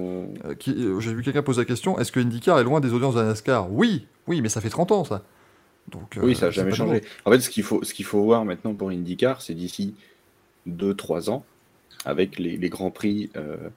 euh, 0.46 0.54
euh, 0.68 1.00
J'ai 1.00 1.14
vu 1.14 1.22
quelqu'un 1.24 1.44
poser 1.44 1.62
la 1.62 1.66
question 1.66 1.98
est-ce 2.00 2.12
que 2.12 2.20
IndyCar 2.20 2.60
est 2.60 2.64
loin 2.64 2.80
des 2.80 2.94
audiences 2.94 3.14
de 3.16 3.20
la 3.22 3.28
NASCAR 3.28 3.72
Oui, 3.72 4.08
oui, 4.28 4.42
mais 4.42 4.50
ça 4.50 4.60
fait 4.62 4.70
30 4.70 4.92
ans, 4.92 5.04
ça. 5.04 5.24
Donc, 5.88 6.18
euh, 6.18 6.22
Oui, 6.26 6.36
ça 6.36 6.48
n'a 6.48 6.52
c'est 6.52 6.56
jamais 6.58 6.72
changé. 6.74 7.02
En 7.26 7.32
fait, 7.32 7.40
ce 7.40 7.50
qu'il 7.50 7.64
faut, 7.64 7.84
ce 7.84 7.94
qu'il 7.94 8.06
faut 8.06 8.24
voir 8.24 8.46
maintenant 8.46 8.74
pour 8.76 8.90
IndyCar, 8.90 9.42
c'est 9.42 9.54
d'ici 9.54 9.96
2-3 10.66 11.30
ans, 11.30 11.46
avec 12.06 12.40
les, 12.40 12.58
les 12.58 12.70
grands 12.70 12.92
prix 12.92 13.30
euh, 13.38 13.70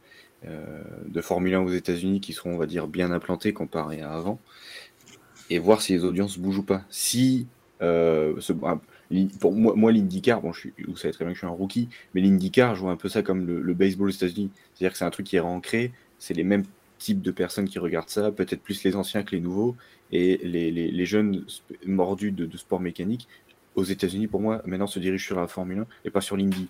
euh, 0.46 0.82
de 1.08 1.20
Formule 1.20 1.54
1 1.54 1.60
aux 1.62 1.70
États-Unis 1.72 2.20
qui 2.20 2.32
seront, 2.32 2.54
on 2.54 2.58
va 2.58 2.66
dire, 2.66 2.88
bien 2.88 3.10
implantés 3.12 3.52
comparé 3.52 4.02
à 4.02 4.12
avant, 4.12 4.40
et 5.48 5.58
voir 5.58 5.82
si 5.82 5.92
les 5.92 6.04
audiences 6.04 6.38
bougent 6.38 6.58
ou 6.58 6.62
pas. 6.62 6.84
Si 6.90 7.46
euh, 7.82 8.34
ce- 8.40 8.52
pour 9.40 9.52
moi, 9.52 9.74
moi 9.74 9.92
l'IndyCar, 9.92 10.40
bon, 10.40 10.52
je 10.52 10.60
suis, 10.60 10.74
vous 10.86 10.96
savez 10.96 11.12
très 11.12 11.24
bien 11.24 11.32
que 11.32 11.36
je 11.36 11.40
suis 11.40 11.46
un 11.46 11.50
rookie, 11.50 11.88
mais 12.14 12.20
l'IndyCar, 12.20 12.74
je 12.74 12.80
vois 12.80 12.92
un 12.92 12.96
peu 12.96 13.08
ça 13.08 13.22
comme 13.22 13.46
le, 13.46 13.60
le 13.60 13.74
baseball 13.74 14.08
aux 14.08 14.12
États-Unis. 14.12 14.50
C'est-à-dire 14.74 14.92
que 14.92 14.98
c'est 14.98 15.04
un 15.04 15.10
truc 15.10 15.26
qui 15.26 15.36
est 15.36 15.40
ancré, 15.40 15.92
c'est 16.18 16.34
les 16.34 16.44
mêmes 16.44 16.64
types 17.00 17.22
de 17.22 17.30
personnes 17.32 17.68
qui 17.68 17.78
regardent 17.80 18.10
ça, 18.10 18.30
peut-être 18.30 18.62
plus 18.62 18.84
les 18.84 18.94
anciens 18.94 19.24
que 19.24 19.34
les 19.34 19.40
nouveaux, 19.40 19.74
et 20.12 20.36
les, 20.44 20.70
les- 20.70 21.06
jeunes 21.06 21.44
mordus 21.86 22.30
de, 22.30 22.56
sport 22.56 22.78
mécanique 22.80 23.26
aux 23.74 23.84
États-Unis, 23.84 24.26
pour 24.26 24.40
moi, 24.40 24.62
maintenant 24.66 24.86
se 24.86 24.98
dirigent 24.98 25.24
sur 25.24 25.40
la 25.40 25.48
Formule 25.48 25.80
1 25.80 25.86
et 26.04 26.10
pas 26.10 26.20
sur 26.20 26.36
l'Indy. 26.36 26.68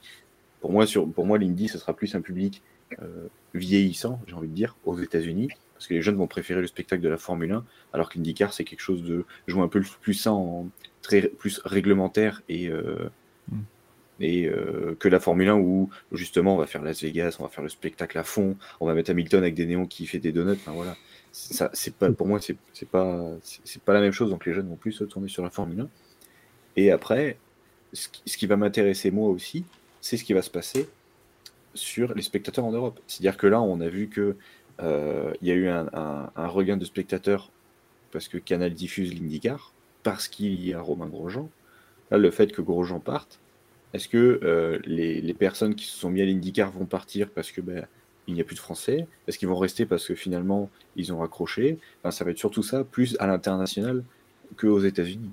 Pour 0.60 0.72
moi, 0.72 0.86
sur, 0.86 1.06
moi, 1.18 1.38
l'Indy, 1.38 1.68
ce 1.68 1.78
sera 1.78 1.94
plus 1.94 2.14
un 2.14 2.20
public 2.20 2.62
euh, 3.02 3.26
vieillissant, 3.54 4.20
j'ai 4.26 4.34
envie 4.34 4.48
de 4.48 4.54
dire, 4.54 4.76
aux 4.84 4.98
États-Unis, 4.98 5.48
parce 5.74 5.86
que 5.86 5.94
les 5.94 6.02
jeunes 6.02 6.16
vont 6.16 6.26
préférer 6.26 6.60
le 6.60 6.66
spectacle 6.66 7.02
de 7.02 7.08
la 7.08 7.16
Formule 7.16 7.52
1, 7.52 7.64
alors 7.92 8.08
que 8.08 8.16
l'IndyCar, 8.16 8.52
c'est 8.52 8.64
quelque 8.64 8.80
chose 8.80 9.02
de 9.02 9.24
jouer 9.46 9.62
un 9.62 9.68
peu 9.68 9.82
plus 10.00 10.14
ça 10.14 10.32
en 10.32 10.68
très 11.02 11.22
plus 11.22 11.60
réglementaire 11.64 12.42
et 12.48 12.68
euh. 12.68 13.08
Et 14.20 14.46
euh, 14.46 14.96
que 14.98 15.08
la 15.08 15.20
Formule 15.20 15.48
1 15.48 15.56
où 15.56 15.90
justement 16.12 16.54
on 16.54 16.58
va 16.58 16.66
faire 16.66 16.82
Las 16.82 17.02
Vegas, 17.02 17.36
on 17.40 17.44
va 17.44 17.48
faire 17.48 17.64
le 17.64 17.70
spectacle 17.70 18.18
à 18.18 18.24
fond, 18.24 18.56
on 18.80 18.86
va 18.86 18.94
mettre 18.94 19.10
Hamilton 19.10 19.42
avec 19.42 19.54
des 19.54 19.66
néons 19.66 19.86
qui 19.86 20.06
fait 20.06 20.18
des 20.18 20.32
donuts. 20.32 20.52
Enfin 20.52 20.72
voilà, 20.72 20.96
ça 21.32 21.70
c'est 21.72 21.94
pas 21.94 22.10
pour 22.12 22.26
moi 22.26 22.40
c'est 22.40 22.56
pas 22.90 23.30
c'est 23.42 23.82
pas 23.82 23.92
la 23.94 24.00
même 24.00 24.12
chose. 24.12 24.30
Donc 24.30 24.46
les 24.46 24.52
jeunes 24.52 24.68
vont 24.68 24.76
plus 24.76 24.92
se 24.92 25.04
tourner 25.04 25.28
sur 25.28 25.42
la 25.42 25.50
Formule 25.50 25.80
1. 25.80 25.88
Et 26.76 26.90
après, 26.90 27.38
ce 27.92 28.08
qui, 28.08 28.46
va 28.46 28.56
m'intéresser 28.56 29.10
moi 29.10 29.28
aussi, 29.28 29.64
c'est 30.00 30.16
ce 30.16 30.24
qui 30.24 30.32
va 30.32 30.42
se 30.42 30.50
passer 30.50 30.88
sur 31.74 32.14
les 32.14 32.22
spectateurs 32.22 32.64
en 32.64 32.72
Europe. 32.72 33.00
C'est-à-dire 33.06 33.36
que 33.36 33.46
là, 33.46 33.60
on 33.60 33.80
a 33.80 33.88
vu 33.88 34.08
que 34.08 34.36
euh, 34.82 35.32
il 35.42 35.48
y 35.48 35.50
a 35.50 35.54
eu 35.54 35.68
un- 35.68 35.88
un 36.34 36.46
regain 36.48 36.76
de 36.76 36.84
spectateurs 36.84 37.50
parce 38.12 38.28
que 38.28 38.38
Canal 38.38 38.74
diffuse 38.74 39.14
l'IndyCar, 39.14 39.72
parce 40.02 40.28
qu'il 40.28 40.64
y 40.64 40.74
a 40.74 40.80
Romain 40.80 41.08
Grosjean. 41.08 41.50
Là, 42.10 42.18
le 42.18 42.30
fait 42.30 42.52
que 42.52 42.62
Grosjean 42.62 43.00
parte, 43.00 43.39
est-ce 43.94 44.08
que 44.08 44.40
euh, 44.42 44.78
les, 44.84 45.20
les 45.20 45.34
personnes 45.34 45.74
qui 45.74 45.86
se 45.86 45.96
sont 45.96 46.10
mis 46.10 46.22
à 46.22 46.24
l'IndyCar 46.24 46.70
vont 46.70 46.84
partir 46.86 47.28
parce 47.30 47.50
que 47.52 47.60
ben, 47.60 47.86
il 48.28 48.34
n'y 48.34 48.40
a 48.40 48.44
plus 48.44 48.54
de 48.54 48.60
Français? 48.60 49.06
Est-ce 49.26 49.38
qu'ils 49.38 49.48
vont 49.48 49.56
rester 49.58 49.86
parce 49.86 50.06
que 50.06 50.14
finalement 50.14 50.70
ils 50.96 51.12
ont 51.12 51.18
raccroché? 51.18 51.78
Enfin, 52.02 52.10
Ça 52.10 52.24
va 52.24 52.30
être 52.30 52.38
surtout 52.38 52.62
ça, 52.62 52.84
plus 52.84 53.16
à 53.18 53.26
l'international 53.26 54.04
qu'aux 54.56 54.80
États-Unis. 54.80 55.30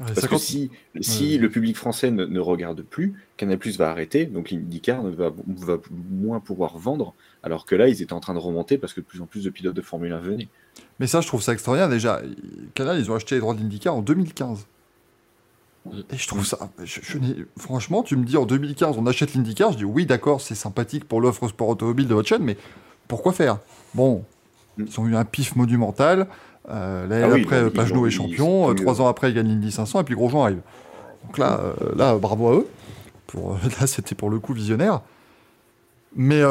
Ouais, 0.00 0.06
Parce 0.06 0.20
50 0.22 0.30
que 0.40 0.44
si, 0.44 0.70
si 1.00 1.32
Ouais. 1.32 1.38
le 1.38 1.50
public 1.50 1.76
français 1.76 2.10
ne, 2.10 2.24
ne 2.24 2.40
regarde 2.40 2.82
plus, 2.82 3.14
Canal 3.36 3.58
Plus 3.58 3.76
va 3.76 3.90
arrêter, 3.90 4.24
donc 4.24 4.50
l'IndyCar 4.50 5.02
ne 5.04 5.10
va, 5.10 5.32
va 5.46 5.78
moins 6.10 6.40
pouvoir 6.40 6.78
vendre, 6.78 7.14
alors 7.42 7.66
que 7.66 7.74
là, 7.74 7.88
ils 7.88 8.00
étaient 8.02 8.14
en 8.14 8.20
train 8.20 8.32
de 8.34 8.38
remonter 8.38 8.78
parce 8.78 8.94
que 8.94 9.00
de 9.00 9.04
plus 9.06 9.20
en 9.20 9.26
plus 9.26 9.44
de 9.44 9.50
pilotes 9.50 9.76
de 9.76 9.82
Formule 9.82 10.12
1 10.12 10.18
venaient. 10.20 10.48
Mais 10.98 11.06
ça, 11.06 11.20
je 11.20 11.26
trouve 11.26 11.42
ça 11.42 11.52
extraordinaire. 11.52 11.90
Déjà, 11.90 12.22
Canal, 12.74 12.98
ils 12.98 13.10
ont 13.10 13.14
acheté 13.14 13.34
les 13.34 13.40
droits 13.42 13.54
d'IndyCar 13.54 13.94
en 13.94 14.00
2015. 14.02 14.66
Et 16.12 16.16
je 16.16 16.26
trouve 16.28 16.46
ça. 16.46 16.58
je- 16.84 17.00
je 17.02 17.18
n'ai- 17.18 17.44
franchement, 17.58 18.02
tu 18.02 18.14
me 18.16 18.24
dis 18.24 18.36
en 18.36 18.46
2015, 18.46 18.96
on 18.98 19.06
achète 19.06 19.34
l'IndyCar, 19.34 19.72
je 19.72 19.78
dis 19.78 19.84
oui, 19.84 20.06
d'accord, 20.06 20.40
c'est 20.40 20.54
sympathique 20.54 21.06
pour 21.06 21.20
l'offre 21.20 21.48
sport 21.48 21.68
automobile 21.68 22.06
de 22.06 22.14
votre 22.14 22.28
chaîne, 22.28 22.44
mais 22.44 22.56
pourquoi 23.08 23.32
faire? 23.32 23.58
Bon, 23.94 24.24
Mm. 24.78 24.84
ils 24.86 25.00
ont 25.00 25.06
eu 25.08 25.16
un 25.16 25.24
pif 25.24 25.56
monumental. 25.56 26.28
Euh, 26.70 27.06
L'année 27.08 27.24
Ah 27.24 27.34
oui, 27.34 27.42
après, 27.42 27.70
Pagenaud 27.70 28.02
ont- 28.02 28.06
est 28.06 28.10
champion. 28.10 28.68
euh, 28.70 28.72
eu, 28.72 28.76
Trois 28.76 29.00
ans 29.02 29.08
après, 29.08 29.30
il 29.30 29.34
gagne 29.34 29.48
l'Indy 29.48 29.72
500, 29.72 30.00
et 30.00 30.04
puis 30.04 30.14
Grosjean 30.14 30.44
arrive. 30.44 30.60
Donc 31.24 31.36
là, 31.38 31.60
euh, 31.60 31.94
là 31.96 32.16
bravo 32.16 32.48
à 32.48 32.54
eux. 32.54 32.66
Pour, 33.26 33.52
là, 33.80 33.86
c'était 33.88 34.14
pour 34.14 34.30
le 34.30 34.38
coup 34.38 34.52
visionnaire. 34.52 35.00
Mais, 36.14 36.42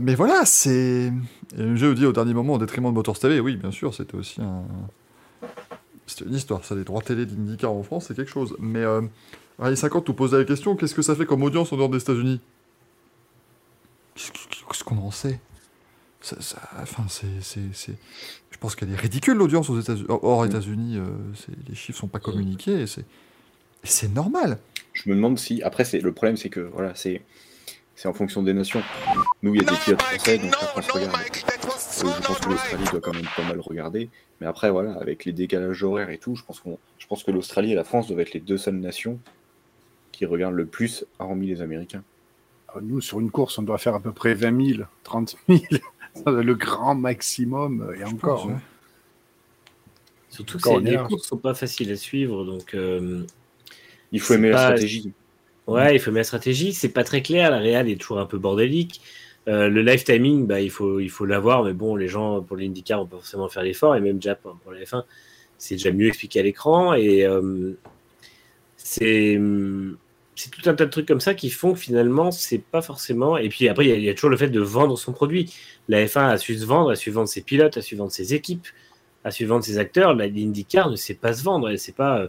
mais 0.00 0.14
voilà, 0.14 0.44
c'est. 0.46 1.12
Et 1.58 1.76
j'ai 1.76 1.94
dit 1.94 2.06
au 2.06 2.12
dernier 2.12 2.32
moment, 2.34 2.54
au 2.54 2.58
détriment 2.58 2.86
de 2.88 2.94
Motors 2.94 3.18
TV, 3.18 3.38
oui, 3.40 3.56
bien 3.56 3.70
sûr, 3.70 3.94
c'était 3.94 4.14
aussi 4.16 4.40
un. 4.40 4.62
C'était 6.10 6.24
une 6.28 6.34
histoire, 6.34 6.64
ça, 6.64 6.74
les 6.74 6.84
droits 6.84 7.02
télé 7.02 7.24
d'IndyCar 7.26 7.72
en 7.72 7.82
France, 7.82 8.06
c'est 8.08 8.14
quelque 8.16 8.30
chose. 8.30 8.56
Mais 8.58 8.80
euh, 8.80 9.02
Rallye 9.58 9.76
50 9.76 10.08
nous 10.08 10.14
posait 10.14 10.38
la 10.38 10.44
question 10.44 10.74
qu'est-ce 10.76 10.94
que 10.94 11.02
ça 11.02 11.14
fait 11.14 11.26
comme 11.26 11.42
audience 11.42 11.72
en 11.72 11.76
dehors 11.76 11.88
des 11.88 11.98
États-Unis? 11.98 12.40
Qu'est-ce 14.14 14.30
qu'est-ce 14.32 14.84
qu'on 14.84 14.98
en 14.98 15.10
sait? 15.10 15.40
Ça, 16.20 16.36
ça- 16.40 16.68
Enfin, 16.80 17.04
c'est. 17.08 17.40
c'est- 17.40 17.72
c'est- 17.72 17.96
Je 18.50 18.58
pense 18.58 18.74
qu'elle 18.74 18.90
est 18.92 18.96
ridicule, 18.96 19.38
l'audience 19.38 19.70
aux 19.70 19.80
États-Unis. 19.80 20.06
Hors 20.10 20.44
États-Unis, 20.44 20.98
euh, 20.98 21.06
c'est- 21.34 21.52
les 21.68 21.74
chiffres 21.74 21.98
sont 21.98 22.08
pas 22.08 22.18
communiqués, 22.18 22.82
et 22.82 22.86
c'est. 22.86 23.00
et 23.00 23.86
c'est 23.86 24.08
normal. 24.14 24.58
Je 24.92 25.08
me 25.08 25.14
demande 25.14 25.38
si. 25.38 25.62
Après, 25.62 25.84
c'est 25.86 26.00
le 26.00 26.12
problème, 26.12 26.36
c'est 26.36 26.50
que 26.50 26.60
voilà, 26.60 26.94
c'est 26.94 27.22
c'est 28.00 28.08
en 28.08 28.14
fonction 28.14 28.42
des 28.42 28.54
nations. 28.54 28.82
Nous, 29.42 29.54
il 29.54 29.60
y 29.60 29.66
a 29.66 29.70
des 29.70 29.76
pilotes 29.76 30.00
français, 30.00 30.38
donc 30.38 30.52
la 30.52 30.66
France 30.68 30.90
regarde. 30.90 31.14
Euh, 31.14 32.08
je 32.16 32.26
pense 32.26 32.38
que 32.40 32.48
l'Australie 32.48 32.84
doit 32.90 33.00
quand 33.02 33.12
même 33.12 33.28
pas 33.36 33.44
mal 33.44 33.60
regarder. 33.60 34.08
Mais 34.40 34.46
après, 34.46 34.70
voilà, 34.70 34.94
avec 34.94 35.26
les 35.26 35.34
décalages 35.34 35.82
horaires 35.82 36.08
et 36.08 36.16
tout, 36.16 36.34
je 36.34 36.42
pense, 36.42 36.60
qu'on, 36.60 36.78
je 36.98 37.06
pense 37.06 37.24
que 37.24 37.30
l'Australie 37.30 37.72
et 37.72 37.74
la 37.74 37.84
France 37.84 38.06
doivent 38.06 38.20
être 38.20 38.32
les 38.32 38.40
deux 38.40 38.56
seules 38.56 38.80
nations 38.80 39.18
qui 40.12 40.24
regardent 40.24 40.54
le 40.54 40.64
plus, 40.64 41.04
hormis 41.18 41.48
les 41.48 41.60
Américains. 41.60 42.02
Alors, 42.70 42.82
Nous, 42.82 43.02
sur 43.02 43.20
une 43.20 43.30
course, 43.30 43.58
on 43.58 43.64
doit 43.64 43.76
faire 43.76 43.94
à 43.94 44.00
peu 44.00 44.12
près 44.12 44.32
20 44.32 44.76
000, 44.76 44.82
30 45.02 45.36
000. 45.50 45.60
Ça, 46.24 46.30
le 46.30 46.54
grand 46.54 46.94
maximum, 46.94 47.82
euh, 47.82 47.98
et 48.00 48.04
encore. 48.04 48.48
hein. 48.48 48.62
Surtout 50.30 50.56
que 50.56 50.78
les 50.78 50.96
courses 50.96 51.26
sont 51.26 51.36
pas 51.36 51.52
faciles 51.52 51.92
à 51.92 51.96
suivre, 51.96 52.46
donc 52.46 52.72
euh, 52.72 53.26
Il 54.10 54.22
faut 54.22 54.32
aimer 54.32 54.48
la 54.48 54.58
stratégie. 54.58 55.12
Ouais, 55.66 55.94
il 55.96 56.00
faut 56.00 56.10
mettre 56.10 56.18
la 56.20 56.24
stratégie. 56.24 56.72
C'est 56.72 56.88
pas 56.90 57.04
très 57.04 57.22
clair. 57.22 57.50
La 57.50 57.58
Real 57.58 57.88
est 57.88 58.00
toujours 58.00 58.20
un 58.20 58.26
peu 58.26 58.38
bordélique. 58.38 59.00
Euh, 59.48 59.68
le 59.68 59.82
live 59.82 60.04
timing, 60.04 60.46
bah, 60.46 60.60
il 60.60 60.70
faut 60.70 61.00
il 61.00 61.10
faut 61.10 61.24
l'avoir, 61.26 61.64
mais 61.64 61.72
bon, 61.72 61.96
les 61.96 62.08
gens 62.08 62.42
pour 62.42 62.56
l'IndyCar, 62.56 63.00
on 63.02 63.06
peut 63.06 63.16
forcément 63.16 63.48
faire 63.48 63.62
l'effort, 63.62 63.96
et 63.96 64.00
même 64.00 64.16
déjà 64.18 64.34
pour, 64.34 64.56
pour 64.58 64.72
la 64.72 64.80
F1, 64.84 65.04
c'est 65.58 65.76
déjà 65.76 65.92
mieux 65.92 66.08
expliqué 66.08 66.40
à 66.40 66.42
l'écran. 66.42 66.94
Et 66.94 67.24
euh, 67.26 67.72
c'est 68.76 69.38
c'est 70.36 70.50
tout 70.50 70.68
un 70.70 70.74
tas 70.74 70.86
de 70.86 70.90
trucs 70.90 71.06
comme 71.06 71.20
ça 71.20 71.34
qui 71.34 71.50
font 71.50 71.74
que 71.74 71.78
finalement, 71.78 72.30
c'est 72.30 72.58
pas 72.58 72.80
forcément. 72.82 73.36
Et 73.36 73.48
puis 73.50 73.68
après, 73.68 73.84
il 73.86 73.88
y 73.90 73.92
a- 73.92 73.96
il 73.96 74.04
y, 74.04 74.08
a 74.08 74.14
toujours 74.14 74.30
le 74.30 74.36
fait 74.38 74.48
de 74.48 74.60
vendre 74.60 74.96
son 74.96 75.12
produit. 75.12 75.52
La 75.88 76.06
F1 76.06 76.28
a 76.30 76.38
su 76.38 76.56
se 76.58 76.64
vendre, 76.64 76.90
a 76.90 76.96
su 76.96 77.10
vendre 77.10 77.28
ses 77.28 77.42
pilotes, 77.42 77.76
a 77.76 77.82
su 77.82 77.94
vendre 77.96 78.10
ses 78.12 78.32
équipes, 78.34 78.66
a 79.24 79.30
su 79.30 79.44
vendre 79.46 79.64
ses 79.64 79.78
acteurs. 79.78 80.14
La 80.14 80.26
l'IndyCar 80.28 80.90
ne 80.90 80.96
sait 80.96 81.14
pas 81.14 81.34
se 81.34 81.42
vendre. 81.44 81.68
Elle 81.68 81.78
sait 81.78 81.92
pas. 81.92 82.20
euh, 82.20 82.28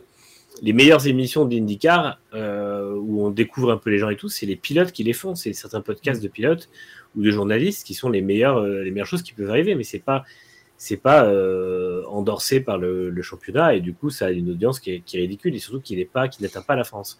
les 0.61 0.73
meilleures 0.73 1.07
émissions 1.07 1.45
d'IndyCar 1.45 2.19
euh, 2.33 2.93
où 2.95 3.25
on 3.25 3.29
découvre 3.29 3.71
un 3.71 3.77
peu 3.77 3.89
les 3.89 3.97
gens 3.97 4.09
et 4.09 4.15
tout, 4.15 4.29
c'est 4.29 4.45
les 4.45 4.55
pilotes 4.55 4.91
qui 4.91 5.03
les 5.03 5.13
font. 5.13 5.35
C'est 5.35 5.53
certains 5.53 5.81
podcasts 5.81 6.21
de 6.21 6.27
pilotes 6.27 6.69
ou 7.15 7.23
de 7.23 7.31
journalistes 7.31 7.85
qui 7.85 7.93
sont 7.93 8.09
les 8.09 8.21
meilleures, 8.21 8.57
euh, 8.57 8.83
les 8.83 8.91
meilleures 8.91 9.07
choses 9.07 9.23
qui 9.23 9.33
peuvent 9.33 9.49
arriver. 9.49 9.75
Mais 9.75 9.83
c'est 9.83 9.99
pas, 9.99 10.23
c'est 10.83 10.97
pas 10.97 11.25
euh, 11.25 12.03
endorsé 12.07 12.59
par 12.59 12.79
le, 12.79 13.13
championnat 13.21 13.75
et 13.75 13.81
du 13.81 13.93
coup 13.93 14.09
ça 14.09 14.25
a 14.25 14.31
une 14.31 14.49
audience 14.49 14.79
qui 14.79 14.89
est, 14.89 15.01
qui 15.01 15.17
est 15.17 15.19
ridicule 15.19 15.53
et 15.53 15.59
surtout 15.59 15.79
qui 15.79 15.95
n'est 15.95 16.05
pas, 16.05 16.27
qui 16.27 16.41
n'atteint 16.41 16.63
pas 16.63 16.75
la 16.75 16.83
France. 16.83 17.19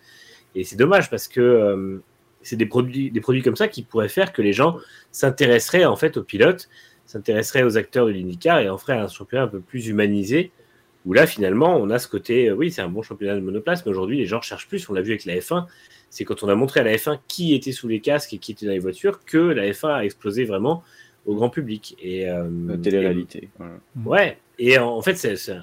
Et 0.55 0.63
c'est 0.63 0.77
dommage 0.77 1.11
parce 1.11 1.27
que 1.27 1.39
euh, 1.41 2.03
c'est 2.41 2.55
des 2.55 2.65
produits, 2.65 3.11
des 3.11 3.21
produits 3.21 3.43
comme 3.43 3.55
ça 3.55 3.67
qui 3.67 3.84
pourraient 3.84 4.09
faire 4.09 4.34
que 4.34 4.41
les 4.41 4.51
gens 4.51 4.77
s'intéresseraient 5.11 5.86
en 5.86 5.95
fait 5.95 6.17
aux 6.17 6.23
pilotes, 6.23 6.69
s'intéresseraient 7.05 7.61
aux 7.61 7.77
acteurs 7.77 8.07
de 8.07 8.11
l'IndyCar 8.11 8.57
et 8.61 8.67
en 8.67 8.79
feraient 8.79 8.97
un 8.97 9.07
championnat 9.07 9.43
un 9.43 9.47
peu 9.47 9.59
plus 9.59 9.88
humanisé 9.89 10.51
où 11.05 11.13
là 11.13 11.25
finalement 11.27 11.77
on 11.77 11.89
a 11.89 11.99
ce 11.99 12.07
côté, 12.07 12.49
euh, 12.49 12.53
oui 12.55 12.71
c'est 12.71 12.81
un 12.81 12.89
bon 12.89 13.01
championnat 13.01 13.35
de 13.35 13.41
monoplace, 13.41 13.85
mais 13.85 13.91
aujourd'hui 13.91 14.17
les 14.17 14.25
gens 14.25 14.41
cherchent 14.41 14.67
plus, 14.67 14.87
on 14.89 14.93
l'a 14.93 15.01
vu 15.01 15.11
avec 15.11 15.25
la 15.25 15.35
F1, 15.35 15.65
c'est 16.09 16.25
quand 16.25 16.43
on 16.43 16.49
a 16.49 16.55
montré 16.55 16.79
à 16.81 16.83
la 16.83 16.95
F1 16.95 17.19
qui 17.27 17.53
était 17.55 17.71
sous 17.71 17.87
les 17.87 17.99
casques 18.01 18.33
et 18.33 18.37
qui 18.37 18.51
était 18.51 18.65
dans 18.65 18.71
les 18.73 18.79
voitures 18.79 19.23
que 19.25 19.37
la 19.37 19.69
F1 19.71 19.89
a 19.95 20.05
explosé 20.05 20.43
vraiment 20.45 20.83
au 21.25 21.35
grand 21.35 21.49
public. 21.49 21.95
Et, 22.01 22.27
euh, 22.29 22.49
La 22.67 22.73
et- 22.75 22.79
télé-réalité. 22.81 23.49
voilà. 23.57 23.73
Ouais, 24.05 24.37
et 24.59 24.77
en 24.79 24.89
en 24.89 25.01
fait, 25.01 25.15
c'est, 25.15 25.35
c'est- 25.37 25.55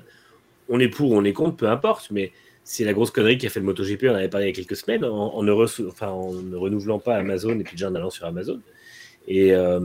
on 0.69 0.79
est 0.81 0.89
pour, 0.89 1.11
on 1.13 1.25
est 1.25 1.33
contre, 1.33 1.57
peu 1.57 1.69
importe, 1.69 2.11
mais 2.11 2.33
c'est 2.65 2.85
la 2.85 2.93
grosse 2.93 3.11
connerie 3.11 3.39
qui 3.39 3.47
a 3.47 3.51
fait 3.51 3.61
le 3.61 3.67
MotoGP, 3.67 4.05
on 4.09 4.13
en 4.13 4.15
avait 4.17 4.29
parlé 4.29 4.47
il 4.47 4.51
y 4.51 4.53
a 4.53 4.55
quelques 4.55 4.77
semaines, 4.77 5.05
en, 5.05 5.35
en 5.35 5.43
ne, 5.43 5.51
re- 5.53 5.89
enfin, 5.89 6.09
en 6.09 6.33
ne 6.33 6.55
renouvelant 6.57 6.99
pas 6.99 7.17
Amazon 7.17 7.59
et 7.59 7.65
puis 7.65 7.75
déjà 7.77 7.89
en 7.91 7.95
allant 7.95 8.11
sur 8.11 8.25
Amazon. 8.27 8.61
Et 9.27 9.53
euh, 9.53 9.81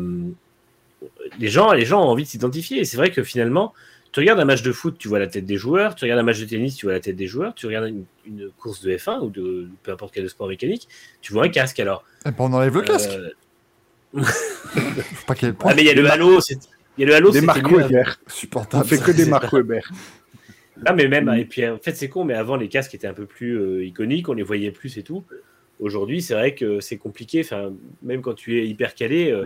les, 1.39 1.47
gens, 1.47 1.73
les 1.73 1.85
gens 1.85 2.01
ont 2.05 2.09
envie 2.09 2.23
de 2.23 2.27
s'identifier. 2.29 2.79
Et 2.79 2.85
c'est 2.85 2.97
vrai 2.97 3.11
que 3.11 3.23
finalement, 3.23 3.73
tu 4.13 4.19
regardes 4.21 4.39
un 4.39 4.45
match 4.45 4.61
de 4.61 4.71
foot, 4.71 4.95
tu 4.97 5.07
vois 5.07 5.19
la 5.19 5.27
tête 5.27 5.45
des 5.45 5.57
joueurs, 5.57 5.95
tu 5.95 6.05
regardes 6.05 6.19
un 6.19 6.23
match 6.23 6.39
de 6.39 6.45
tennis, 6.45 6.75
tu 6.75 6.85
vois 6.85 6.93
la 6.93 6.99
tête 7.01 7.15
des 7.15 7.27
joueurs, 7.27 7.53
tu 7.55 7.65
regardes 7.65 7.87
une, 7.89 8.05
une 8.25 8.49
course 8.51 8.81
de 8.81 8.95
F1 8.95 9.19
ou 9.21 9.29
de 9.29 9.67
peu 9.83 9.91
importe 9.91 10.13
quel 10.13 10.29
sport 10.29 10.47
mécanique, 10.47 10.87
tu 11.21 11.33
vois 11.33 11.45
un 11.45 11.49
casque. 11.49 11.79
Alors, 11.79 12.05
Et 12.25 12.29
ben, 12.29 12.35
on 12.39 12.53
enlève 12.53 12.75
le 12.75 12.81
casque. 12.83 13.09
euh, 13.11 13.29
Faut 14.23 15.25
pas 15.25 15.35
qu'il 15.35 15.47
y 15.47 15.49
ait 15.49 15.51
le 15.51 15.57
ah, 15.59 15.61
point 15.63 15.73
mais 15.75 15.81
il 15.81 15.87
y 15.87 15.89
a 15.89 15.93
le 15.95 16.09
halo, 16.09 16.39
c'est- 16.41 16.57
il 16.97 17.01
y 17.01 17.03
a 17.05 17.07
le 17.07 17.15
halo, 17.15 17.31
Des 17.31 17.39
avant. 17.49 17.69
Weber. 17.77 18.19
On 18.27 18.29
supportable. 18.29 18.85
fait 18.85 18.99
que 18.99 19.11
des 19.11 19.27
pas- 19.29 19.41
Weber. 19.51 19.91
Ah, 20.85 20.93
mais 20.93 21.07
même, 21.07 21.29
et 21.35 21.45
puis 21.45 21.67
en 21.67 21.77
fait, 21.79 21.95
c'est 21.95 22.09
con, 22.09 22.23
mais 22.25 22.33
avant, 22.35 22.55
les 22.55 22.67
casques 22.67 22.93
étaient 22.93 23.07
un 23.07 23.13
peu 23.13 23.25
plus 23.25 23.57
euh, 23.59 23.85
iconiques, 23.85 24.29
on 24.29 24.33
les 24.33 24.43
voyait 24.43 24.71
plus 24.71 24.97
et 24.97 25.03
tout. 25.03 25.23
Aujourd'hui, 25.79 26.21
c'est 26.21 26.33
vrai 26.35 26.53
que 26.53 26.79
c'est 26.81 26.97
compliqué, 26.97 27.41
enfin, 27.43 27.73
même 28.03 28.21
quand 28.21 28.33
tu 28.35 28.59
es 28.59 28.67
hyper 28.67 28.93
calé. 28.93 29.31
euh, 29.31 29.45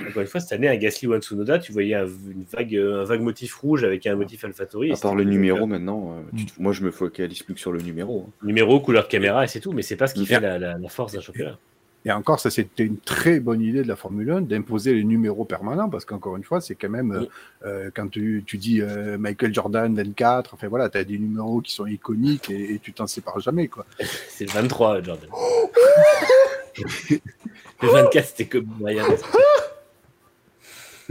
encore 0.00 0.22
une 0.22 0.28
fois, 0.28 0.40
cette 0.40 0.52
année, 0.52 0.68
à 0.68 0.76
Gasly 0.76 1.06
ou 1.08 1.12
à 1.12 1.20
Tsunoda, 1.20 1.58
tu 1.58 1.72
voyais 1.72 1.94
un, 1.94 2.06
une 2.06 2.44
vague, 2.50 2.74
euh, 2.76 3.02
un 3.02 3.04
vague 3.04 3.20
motif 3.20 3.54
rouge 3.56 3.84
avec 3.84 4.06
un 4.06 4.16
motif 4.16 4.44
AlphaTauri. 4.44 4.88
et 4.88 4.92
À 4.92 4.96
part 4.96 5.14
le 5.14 5.24
numéro 5.24 5.66
maintenant, 5.66 6.16
euh, 6.18 6.36
tu- 6.36 6.46
moi 6.58 6.72
je 6.72 6.82
me 6.82 6.90
focalise 6.90 7.42
plus 7.42 7.54
que 7.54 7.60
sur 7.60 7.72
le 7.72 7.80
numéro. 7.80 8.26
hein. 8.28 8.32
numéro, 8.46 8.80
couleur 8.80 9.04
de 9.04 9.08
caméra, 9.08 9.44
et 9.44 9.48
c'est 9.48 9.60
tout, 9.60 9.72
mais 9.72 9.82
c'est 9.82 9.96
pas 9.96 10.06
ce 10.06 10.14
qui 10.14 10.22
Mm. 10.22 10.26
fait 10.26 10.40
la, 10.40 10.58
la- 10.58 10.78
la 10.78 10.88
force 10.88 11.12
d'un 11.12 11.20
championnat. 11.20 11.58
Et 12.04 12.10
encore, 12.10 12.40
ça 12.40 12.50
c'était 12.50 12.82
une 12.82 12.96
très 12.98 13.38
bonne 13.38 13.60
idée 13.60 13.82
de 13.82 13.86
la 13.86 13.94
Formule 13.94 14.28
1 14.32 14.40
d'imposer 14.40 14.92
les 14.92 15.04
numéros 15.04 15.44
permanents 15.44 15.88
parce 15.88 16.04
qu'encore 16.04 16.36
une 16.36 16.42
fois, 16.42 16.60
c'est 16.60 16.74
quand 16.74 16.88
même, 16.88 17.12
euh, 17.12 17.20
Oui. 17.20 17.28
euh, 17.66 17.90
quand 17.94 18.08
tu, 18.08 18.42
tu 18.44 18.58
dis 18.58 18.80
euh, 18.80 19.16
Michael 19.18 19.54
Jordan 19.54 19.94
24, 19.94 20.54
enfin 20.54 20.66
voilà, 20.66 20.88
tu 20.88 20.98
as 20.98 21.04
des 21.04 21.16
numéros 21.18 21.60
qui 21.60 21.72
sont 21.72 21.86
iconiques 21.86 22.50
et, 22.50 22.74
et 22.74 22.78
tu 22.80 22.92
t'en 22.92 23.06
sépares 23.06 23.38
jamais. 23.38 23.68
quoi. 23.68 23.86
C'est 24.30 24.46
le 24.46 24.50
23, 24.50 24.96
euh, 24.96 25.04
Jordan. 25.04 25.28
le 27.82 27.88
24, 27.88 28.26
c'était 28.26 28.46
comme 28.46 28.64
Brian. 28.64 29.04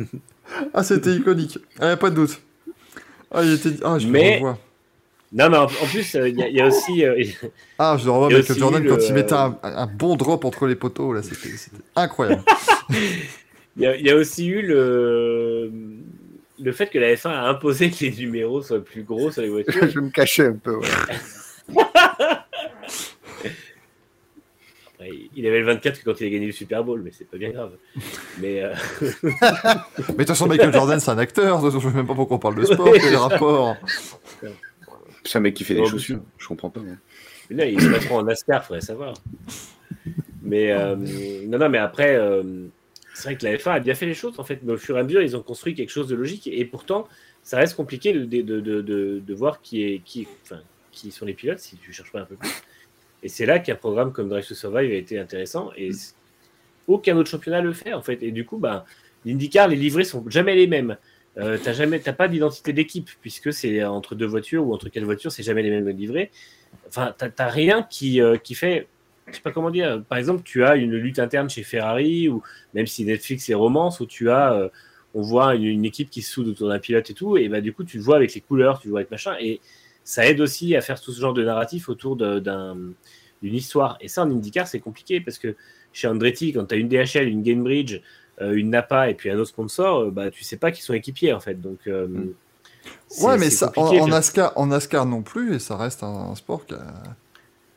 Ah, 0.74 0.84
c'était 0.84 1.12
iconique. 1.12 1.58
Ah, 1.80 1.95
pas 1.95 2.10
de 2.10 2.16
doute. 2.16 2.41
Ah, 3.32 3.41
il 3.43 3.54
était. 3.54 3.70
Ah, 3.84 3.97
je 3.99 4.08
Mais- 4.08 4.32
le 4.32 4.36
revois. 4.36 4.60
Non, 5.34 5.49
mais 5.49 5.56
en, 5.58 5.64
en 5.64 5.68
plus, 5.89 6.14
euh, 6.16 6.28
il 6.28 6.38
y, 6.38 6.43
a- 6.43 6.49
il 6.49 6.56
y 6.58 6.60
a 6.60 6.68
aussi. 6.68 7.06
euh, 7.06 7.24
Ah, 7.80 7.95
je 7.97 8.04
le 8.06 8.12
revois 8.12 8.28
Il 8.30 8.34
y 8.34 8.36
a 8.36 8.38
Michael 8.39 8.52
aussi 8.52 8.60
Jordan 8.60 8.86
quand 8.88 8.97
il 9.08 9.14
mettait 9.14 9.34
un, 9.34 9.58
un 9.64 9.88
bon 9.88 10.18
drop 10.18 10.43
entre 10.43 10.68
les 10.68 10.76
poteaux, 10.76 11.14
là, 11.14 11.22
c'était 11.24 11.47
incroyable. 11.95 12.43
Il 13.78 13.84
y, 13.84 13.86
a- 13.88 13.95
il 13.95 14.06
y 14.06 14.10
a 14.10 14.18
aussi 14.18 14.47
eu 14.47 14.62
le, 14.62 15.72
le 16.60 16.72
fait 16.74 16.88
que 16.88 16.99
la 16.99 17.14
F1 17.16 17.30
a 17.30 17.47
imposé 17.47 17.89
que 17.89 18.04
les 18.04 18.12
numéros 18.12 18.62
soient 18.62 18.84
plus 18.84 19.04
gros 19.04 19.32
sur 19.32 19.41
les 19.41 19.47
voitures. 19.49 19.88
je 19.89 19.99
me 20.02 20.10
cachais 20.10 20.47
un 20.47 20.58
peu. 20.58 20.76
ouais. 20.76 20.88
Il 25.36 25.45
avait 25.47 25.60
le 25.60 25.66
24 25.66 25.99
que 25.99 26.06
quand 26.06 26.20
il 26.22 26.28
a 26.28 26.30
gagné 26.30 26.45
le 26.45 26.52
Super 26.52 26.84
Bowl, 26.84 27.02
mais 27.04 27.12
c'est 27.12 27.30
pas 27.30 27.38
bien 27.38 27.49
grave. 27.52 27.72
Mais 28.39 28.62
euh, 28.64 28.74
Mais 29.02 29.12
de 29.18 30.14
toute 30.18 30.28
façon, 30.28 30.47
Michael 30.47 30.74
Jordan, 30.74 30.99
c'est 30.99 31.12
un 31.12 31.18
acteur, 31.18 31.70
je 31.70 31.80
sais 31.80 31.93
même 31.93 32.08
pas 32.08 32.14
pourquoi 32.16 32.38
on 32.38 32.39
parle 32.39 32.56
de 32.56 32.66
sport, 32.66 32.86
Ouais, 32.88 32.99
quel 32.99 33.08
est 33.08 33.12
le 33.12 33.18
rapport 33.18 33.76
C'est 35.24 35.38
un 35.38 35.41
mec 35.41 35.54
qui 35.54 35.64
fait 35.64 35.76
des 35.76 35.82
Oh, 35.82 35.86
chaussures. 35.88 36.22
Je 36.38 36.47
comprends 36.47 36.70
pas. 36.70 36.82
mais 37.49 37.56
là, 37.56 37.66
il 37.66 37.80
se 37.82 37.88
mettront 37.88 38.18
en 38.18 38.24
NASCAR, 38.24 38.66
faudrait 38.66 38.82
savoir. 38.82 39.14
Mais 40.41 40.72
euh, 40.72 40.95
non, 41.47 41.58
non, 41.60 41.70
mais 41.70 41.78
après, 41.78 42.16
euh, 42.16 42.43
c'est 43.14 43.24
vrai 43.26 43.36
que 43.38 43.45
la 43.45 43.56
F1 43.56 43.72
a 43.72 43.80
bien 43.80 43.93
fait 43.93 44.06
les 44.06 44.14
choses 44.14 44.39
en 44.39 44.43
fait. 44.43 44.60
Mais 44.64 44.74
au 44.74 44.78
fur 44.78 44.97
et 44.97 44.99
à 44.99 45.04
mesure, 45.04 45.22
ils 45.22 45.36
ont 45.38 45.41
construit 45.43 45.76
quelque 45.76 45.91
chose 45.91 46.08
de 46.08 46.16
logique. 46.16 46.47
Et 46.47 46.66
pourtant, 46.66 47.08
ça 47.43 47.58
reste 47.58 47.76
compliqué 47.76 48.14
de, 48.14 48.26
de, 48.26 48.41
de, 48.41 48.82
de, 48.82 49.22
de 49.26 49.34
voir 49.34 49.62
qui, 49.62 49.84
est, 49.84 49.99
qui, 50.04 50.28
enfin, 50.43 50.62
qui 50.91 51.12
sont 51.12 51.26
les 51.26 51.34
pilotes 51.34 51.60
si 51.60 51.78
tu 51.78 51.93
cherches 51.93 52.12
pas 52.12 52.22
un 52.22 52.26
peu 52.26 52.36
plus. 52.36 52.49
Et 53.24 53.30
c'est 53.30 53.45
là 53.45 53.59
qu'un 53.59 53.76
programme 53.76 54.11
comme 54.11 54.30
Drive 54.30 54.47
to 54.47 54.55
Survive 54.55 54.91
a 54.91 54.95
été 54.95 55.19
intéressant. 55.19 55.72
Et 55.76 55.91
c- 55.93 56.13
aucun 56.88 57.15
autre 57.17 57.30
championnat 57.30 57.61
le 57.61 57.74
fait 57.74 57.93
en 57.93 58.01
fait. 58.01 58.22
Et 58.24 58.32
du 58.32 58.45
coup, 58.45 58.57
bah, 58.57 58.86
l'IndyCar, 59.26 59.67
les 59.67 59.76
livrets 59.76 60.03
sont 60.03 60.24
jamais 60.30 60.55
les 60.55 60.67
mêmes. 60.67 60.97
Euh, 61.38 61.57
t'as 61.63 61.74
jamais, 61.74 61.99
t'as 61.99 62.13
pas 62.13 62.28
d'identité 62.28 62.74
d'équipe 62.74 63.09
puisque 63.22 63.53
c'est 63.53 63.84
entre 63.84 64.15
deux 64.15 64.26
voitures 64.26 64.67
ou 64.67 64.74
entre 64.74 64.89
quatre 64.89 65.05
voitures, 65.05 65.32
c'est 65.32 65.43
jamais 65.43 65.63
les 65.63 65.69
mêmes 65.69 65.88
livrets. 65.89 66.30
Enfin, 66.88 67.13
t'as, 67.17 67.30
t'as 67.30 67.47
rien 67.47 67.84
qui, 67.89 68.22
euh, 68.22 68.38
qui 68.38 68.53
fait, 68.55 68.88
je 69.28 69.36
sais 69.36 69.41
pas 69.41 69.51
comment 69.51 69.69
dire. 69.69 70.03
Par 70.09 70.17
exemple, 70.17 70.41
tu 70.43 70.63
as 70.63 70.76
une 70.76 70.95
lutte 70.95 71.19
interne 71.19 71.49
chez 71.49 71.63
Ferrari 71.63 72.28
ou 72.28 72.43
même 72.74 72.88
si 72.88 73.05
Netflix 73.05 73.49
est 73.49 73.53
romance 73.53 73.99
où 74.01 74.05
tu 74.05 74.30
as, 74.30 74.53
euh, 74.53 74.69
on 75.13 75.22
voit 75.22 75.55
une, 75.55 75.65
une 75.65 75.86
équipe 75.86 76.09
qui 76.09 76.22
se 76.22 76.32
soude 76.32 76.47
autour 76.47 76.69
d'un 76.69 76.80
pilote 76.80 77.09
et 77.09 77.13
tout, 77.13 77.38
et 77.38 77.49
bah 77.49 77.59
du 77.61 77.74
coup 77.74 77.84
tu 77.84 77.97
le 77.97 78.03
vois 78.03 78.15
avec 78.15 78.34
les 78.34 78.41
couleurs, 78.41 78.80
tu 78.80 78.88
le 78.88 78.91
vois 78.91 79.01
avec 79.01 79.11
machin, 79.11 79.36
et 79.41 79.59
ça 80.12 80.26
aide 80.26 80.41
aussi 80.41 80.76
à 80.76 80.82
faire 80.82 80.99
tout 80.99 81.14
ce 81.14 81.22
genre 81.22 81.34
de 81.34 81.43
narratif 81.43 81.88
autour 81.88 82.18
d'une 82.18 82.93
histoire. 83.43 83.97
Et 84.01 84.07
ça 84.07 84.24
en 84.24 84.30
IndyCar 84.30 84.68
c'est 84.68 84.80
compliqué 84.82 85.22
parce 85.22 85.38
que 85.38 85.55
chez 85.93 86.07
Andretti, 86.07 86.51
quand 86.53 86.66
tu 86.66 86.76
as 86.76 86.78
une 86.78 86.89
DHL, 86.89 87.28
une 87.28 87.43
Gamebridge, 87.43 88.01
euh, 88.41 88.53
une 88.53 88.70
Napa 88.72 89.09
et 89.09 89.14
puis 89.14 89.30
un 89.30 89.38
autre 89.38 89.49
sponsor, 89.49 89.99
euh, 89.99 90.12
bah 90.12 90.30
tu 90.32 90.43
sais 90.43 90.57
pas 90.57 90.72
qu'ils 90.72 90.84
sont 90.84 90.93
équipiers 90.93 91.32
en 91.34 91.39
fait. 91.39 91.62
Donc 91.62 91.80
euh, 91.88 92.07
c'est- 93.07 93.26
Ouais, 93.26 93.38
mais 93.38 93.49
ça, 93.49 93.72
en, 93.78 94.07
NASCAR, 94.07 94.51
en 94.57 94.68
NASCAR 94.68 95.05
non 95.05 95.22
plus, 95.22 95.55
et 95.55 95.59
ça 95.59 95.78
reste 95.78 96.03
un, 96.03 96.07
un 96.32 96.36
sport 96.36 96.66
qui 96.66 96.74
a... 96.74 96.93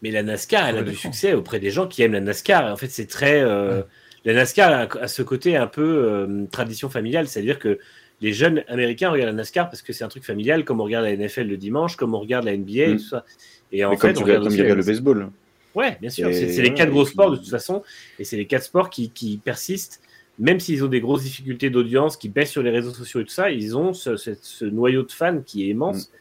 Mais 0.03 0.11
la 0.11 0.23
NASCAR, 0.23 0.67
elle 0.69 0.79
a 0.79 0.83
du 0.83 0.95
succès 0.95 1.35
auprès 1.35 1.61
des 1.61 1.71
gens 1.71 1.87
qui 1.87 2.03
aiment 2.03 2.13
la 2.13 2.21
NASCAR. 2.21 2.69
Et 2.69 2.71
En 2.73 2.77
fait, 2.77 2.89
c'est 2.91 3.07
très. 3.07 3.41
euh, 3.43 3.83
La 4.25 4.35
NASCAR 4.35 4.71
a, 4.73 5.03
a 5.05 5.09
ce 5.09 5.23
côté 5.23 5.57
un 5.57 5.67
peu 5.67 6.29
tradition 6.53 6.89
familiale, 6.91 7.27
c'est-à-dire 7.29 7.59
que 7.59 7.79
les 8.21 8.33
jeunes 8.33 8.65
américains 8.69 9.11
regardent 9.11 9.31
la 9.31 9.37
NASCAR 9.37 9.69
parce 9.69 9.83
que 9.83 9.93
c'est 9.93 10.05
un 10.05 10.09
truc 10.09 10.25
familial, 10.25 10.65
comme 10.65 10.81
on 10.81 10.85
regarde 10.85 11.05
la 11.05 11.13
NFL 11.17 11.47
le 11.49 11.57
dimanche, 11.57 11.97
comme 11.97 12.15
on 12.15 12.21
regarde 12.21 12.45
la 12.45 12.53
NBA 12.57 12.73
et 12.73 12.95
Mm. 12.95 12.97
tout 12.99 13.05
ça. 13.05 13.25
Et 13.73 13.85
en 13.85 13.91
Mais 13.91 13.97
fait, 13.97 14.01
comme 14.01 14.11
on 14.11 14.15
tu 14.15 14.23
regarde 14.25 14.45
comme 14.49 14.57
le 14.57 14.83
baseball. 14.85 15.31
Ouais, 15.75 15.99
bien 16.01 16.11
sûr. 16.11 16.33
C'est 16.33 16.63
les 16.63 16.73
quatre 16.75 16.91
gros 16.91 17.05
sports 17.05 17.31
de 17.33 17.37
toute 17.37 17.51
façon, 17.51 17.83
et 18.19 18.25
c'est 18.25 18.37
les 18.37 18.47
quatre 18.47 18.63
sports 18.65 18.89
qui, 18.91 19.11
qui 19.11 19.39
persistent, 19.39 20.01
même 20.39 20.61
s'ils 20.61 20.85
ont 20.85 20.89
des 20.89 21.01
grosses 21.01 21.25
difficultés 21.25 21.71
d'audience, 21.71 22.17
qui 22.17 22.29
baissent 22.29 22.51
sur 22.53 22.63
les 22.63 22.71
réseaux 22.71 22.93
sociaux 22.93 23.21
et 23.21 23.25
tout 23.25 23.31
ça, 23.33 23.51
ils 23.51 23.77
ont 23.77 23.93
ce, 23.93 24.17
ce- 24.17 24.37
ce 24.41 24.65
noyau 24.65 25.03
de 25.03 25.11
fans 25.13 25.41
qui 25.45 25.65
est 25.65 25.69
immense 25.69 26.13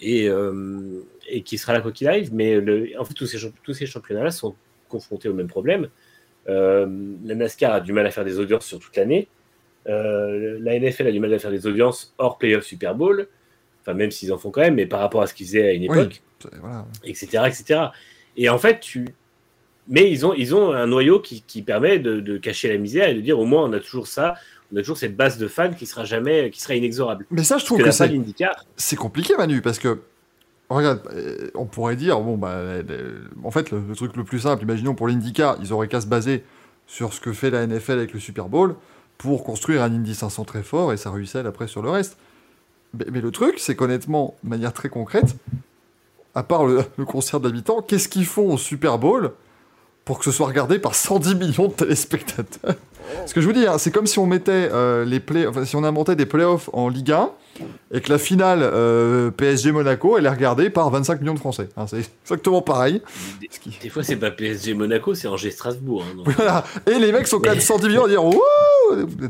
et, 0.00 0.28
euh, 0.28 1.00
et 1.28 1.42
qui 1.42 1.56
sera 1.58 1.72
là 1.72 1.80
quoi 1.80 1.92
qu'il 1.92 2.06
arrive. 2.08 2.34
Mais 2.34 2.60
le, 2.60 2.90
en 2.98 3.04
fait, 3.04 3.14
tous 3.14 3.26
ces, 3.26 3.38
tous 3.62 3.72
ces 3.72 3.86
championnats-là 3.86 4.30
sont 4.30 4.54
confrontés 4.88 5.28
au 5.30 5.34
même 5.34 5.48
problème. 5.48 5.88
Euh, 6.48 6.86
la 7.24 7.34
NASCAR 7.34 7.72
a 7.72 7.80
du 7.80 7.92
mal 7.92 8.04
à 8.06 8.10
faire 8.10 8.24
des 8.24 8.38
audiences 8.38 8.66
sur 8.66 8.78
toute 8.78 8.96
l'année. 8.96 9.28
Euh, 9.88 10.58
la 10.60 10.78
NFL 10.78 11.06
a 11.08 11.12
du 11.12 11.20
mal 11.20 11.32
à 11.34 11.38
faire 11.38 11.50
des 11.50 11.66
audiences 11.66 12.14
hors 12.18 12.38
playoff 12.38 12.64
Super 12.64 12.94
Bowl. 12.94 13.28
Enfin, 13.82 13.94
même 13.94 14.10
s'ils 14.12 14.32
en 14.32 14.38
font 14.38 14.50
quand 14.50 14.60
même, 14.60 14.74
mais 14.76 14.86
par 14.86 15.00
rapport 15.00 15.22
à 15.22 15.26
ce 15.26 15.34
qu'ils 15.34 15.46
faisaient 15.46 15.66
à 15.68 15.72
une 15.72 15.82
époque 15.84 16.22
Voilà. 16.60 16.86
etc., 17.04 17.44
etc. 17.46 17.80
Et 18.36 18.48
en 18.48 18.58
fait, 18.58 18.80
tu... 18.80 19.08
Mais 19.88 20.08
ils 20.10 20.24
ont, 20.24 20.32
ils 20.34 20.54
ont 20.54 20.70
un 20.72 20.86
noyau 20.86 21.18
qui, 21.18 21.42
qui 21.42 21.62
permet 21.62 21.98
de, 21.98 22.20
de 22.20 22.38
cacher 22.38 22.68
la 22.68 22.78
misère 22.78 23.08
et 23.08 23.14
de 23.14 23.20
dire 23.20 23.40
au 23.40 23.44
moins 23.44 23.64
on 23.64 23.72
a 23.72 23.80
toujours 23.80 24.06
ça, 24.06 24.34
on 24.72 24.76
a 24.76 24.80
toujours 24.80 24.96
cette 24.96 25.16
base 25.16 25.38
de 25.38 25.48
fans 25.48 25.72
qui 25.72 25.86
sera 25.86 26.04
jamais, 26.04 26.50
qui 26.50 26.60
sera 26.60 26.76
inexorable. 26.76 27.26
Mais 27.32 27.42
ça, 27.42 27.56
je 27.58 27.62
Parce 27.62 27.64
trouve 27.64 27.82
que 27.82 27.90
c'est 28.76 28.96
compliqué, 28.96 29.34
Manu, 29.36 29.60
parce 29.60 29.80
que, 29.80 29.98
regarde, 30.68 31.00
euh, 31.12 31.50
on 31.56 31.66
pourrait 31.66 31.96
dire, 31.96 32.20
bon, 32.20 32.36
bah, 32.38 32.52
euh, 32.52 33.24
en 33.42 33.50
fait, 33.50 33.72
le, 33.72 33.80
le 33.86 33.94
truc 33.96 34.16
le 34.16 34.22
plus 34.22 34.38
simple, 34.38 34.62
imaginons 34.62 34.94
pour 34.94 35.08
l'IndyCar, 35.08 35.56
ils 35.60 35.72
auraient 35.72 35.88
qu'à 35.88 36.00
se 36.00 36.06
baser 36.06 36.44
sur 36.86 37.12
ce 37.12 37.20
que 37.20 37.32
fait 37.32 37.50
la 37.50 37.66
NFL 37.66 37.92
avec 37.92 38.12
le 38.12 38.20
Super 38.20 38.48
Bowl 38.48 38.76
pour 39.22 39.44
construire 39.44 39.82
un 39.82 39.92
Indy 39.92 40.14
500 40.14 40.44
très 40.44 40.62
fort 40.64 40.92
et 40.92 40.96
ça 40.96 41.10
ruisselle 41.10 41.46
après 41.46 41.68
sur 41.68 41.80
le 41.80 41.90
reste. 41.90 42.16
Mais, 43.10 43.20
le 43.20 43.30
truc, 43.30 43.54
c'est 43.58 43.74
qu'honnêtement, 43.76 44.34
de 44.42 44.50
manière 44.50 44.72
très 44.72 44.88
concrète, 44.88 45.36
à 46.34 46.42
part 46.42 46.66
le, 46.66 46.84
le 46.98 47.04
concert 47.04 47.40
d'habitants, 47.40 47.80
qu'est-ce 47.80 48.08
qu'ils 48.08 48.26
font 48.26 48.52
au 48.52 48.58
Super 48.58 48.98
Bowl 48.98 49.32
pour 50.04 50.18
que 50.18 50.24
ce 50.24 50.32
soit 50.32 50.46
regardé 50.46 50.78
par 50.78 50.94
110 50.94 51.36
millions 51.36 51.68
de 51.68 51.72
téléspectateurs? 51.72 52.74
Ce 53.26 53.34
que 53.34 53.40
je 53.40 53.46
vous 53.46 53.52
dis, 53.52 53.66
hein, 53.66 53.78
c'est 53.78 53.90
comme 53.90 54.06
si 54.06 54.18
on 54.18 54.26
mettait 54.26 54.68
euh, 54.72 55.04
les 55.04 55.20
play, 55.20 55.46
enfin, 55.46 55.64
si 55.64 55.76
on 55.76 55.84
inventait 55.84 56.16
des 56.16 56.26
playoffs 56.26 56.68
en 56.72 56.88
Ligue 56.88 57.12
1 57.12 57.30
et 57.92 58.00
que 58.00 58.10
la 58.10 58.18
finale 58.18 58.60
euh, 58.62 59.30
PSG 59.30 59.72
Monaco 59.72 60.16
elle 60.16 60.24
est 60.26 60.30
regardée 60.30 60.70
par 60.70 60.88
25 60.90 61.20
millions 61.20 61.34
de 61.34 61.38
Français. 61.38 61.68
Hein, 61.76 61.86
c'est 61.86 62.02
exactement 62.24 62.62
pareil. 62.62 63.02
des, 63.40 63.48
Ce 63.50 63.60
qui- 63.60 63.78
des 63.82 63.88
fois 63.90 64.02
c'est 64.02 64.16
pas 64.16 64.30
PSG 64.30 64.74
Monaco, 64.74 65.14
c'est 65.14 65.28
Angers 65.28 65.50
Strasbourg. 65.50 66.02
hein. 66.08 66.22
Voilà. 66.36 66.64
Et 66.90 66.98
les 66.98 67.12
mecs 67.12 67.26
sont 67.28 67.38
quand 67.40 67.50
même 67.50 67.60
110 67.60 67.88
millions 67.88 68.04
à 68.04 68.08
dire 68.08 68.24
Wouh 68.24 68.40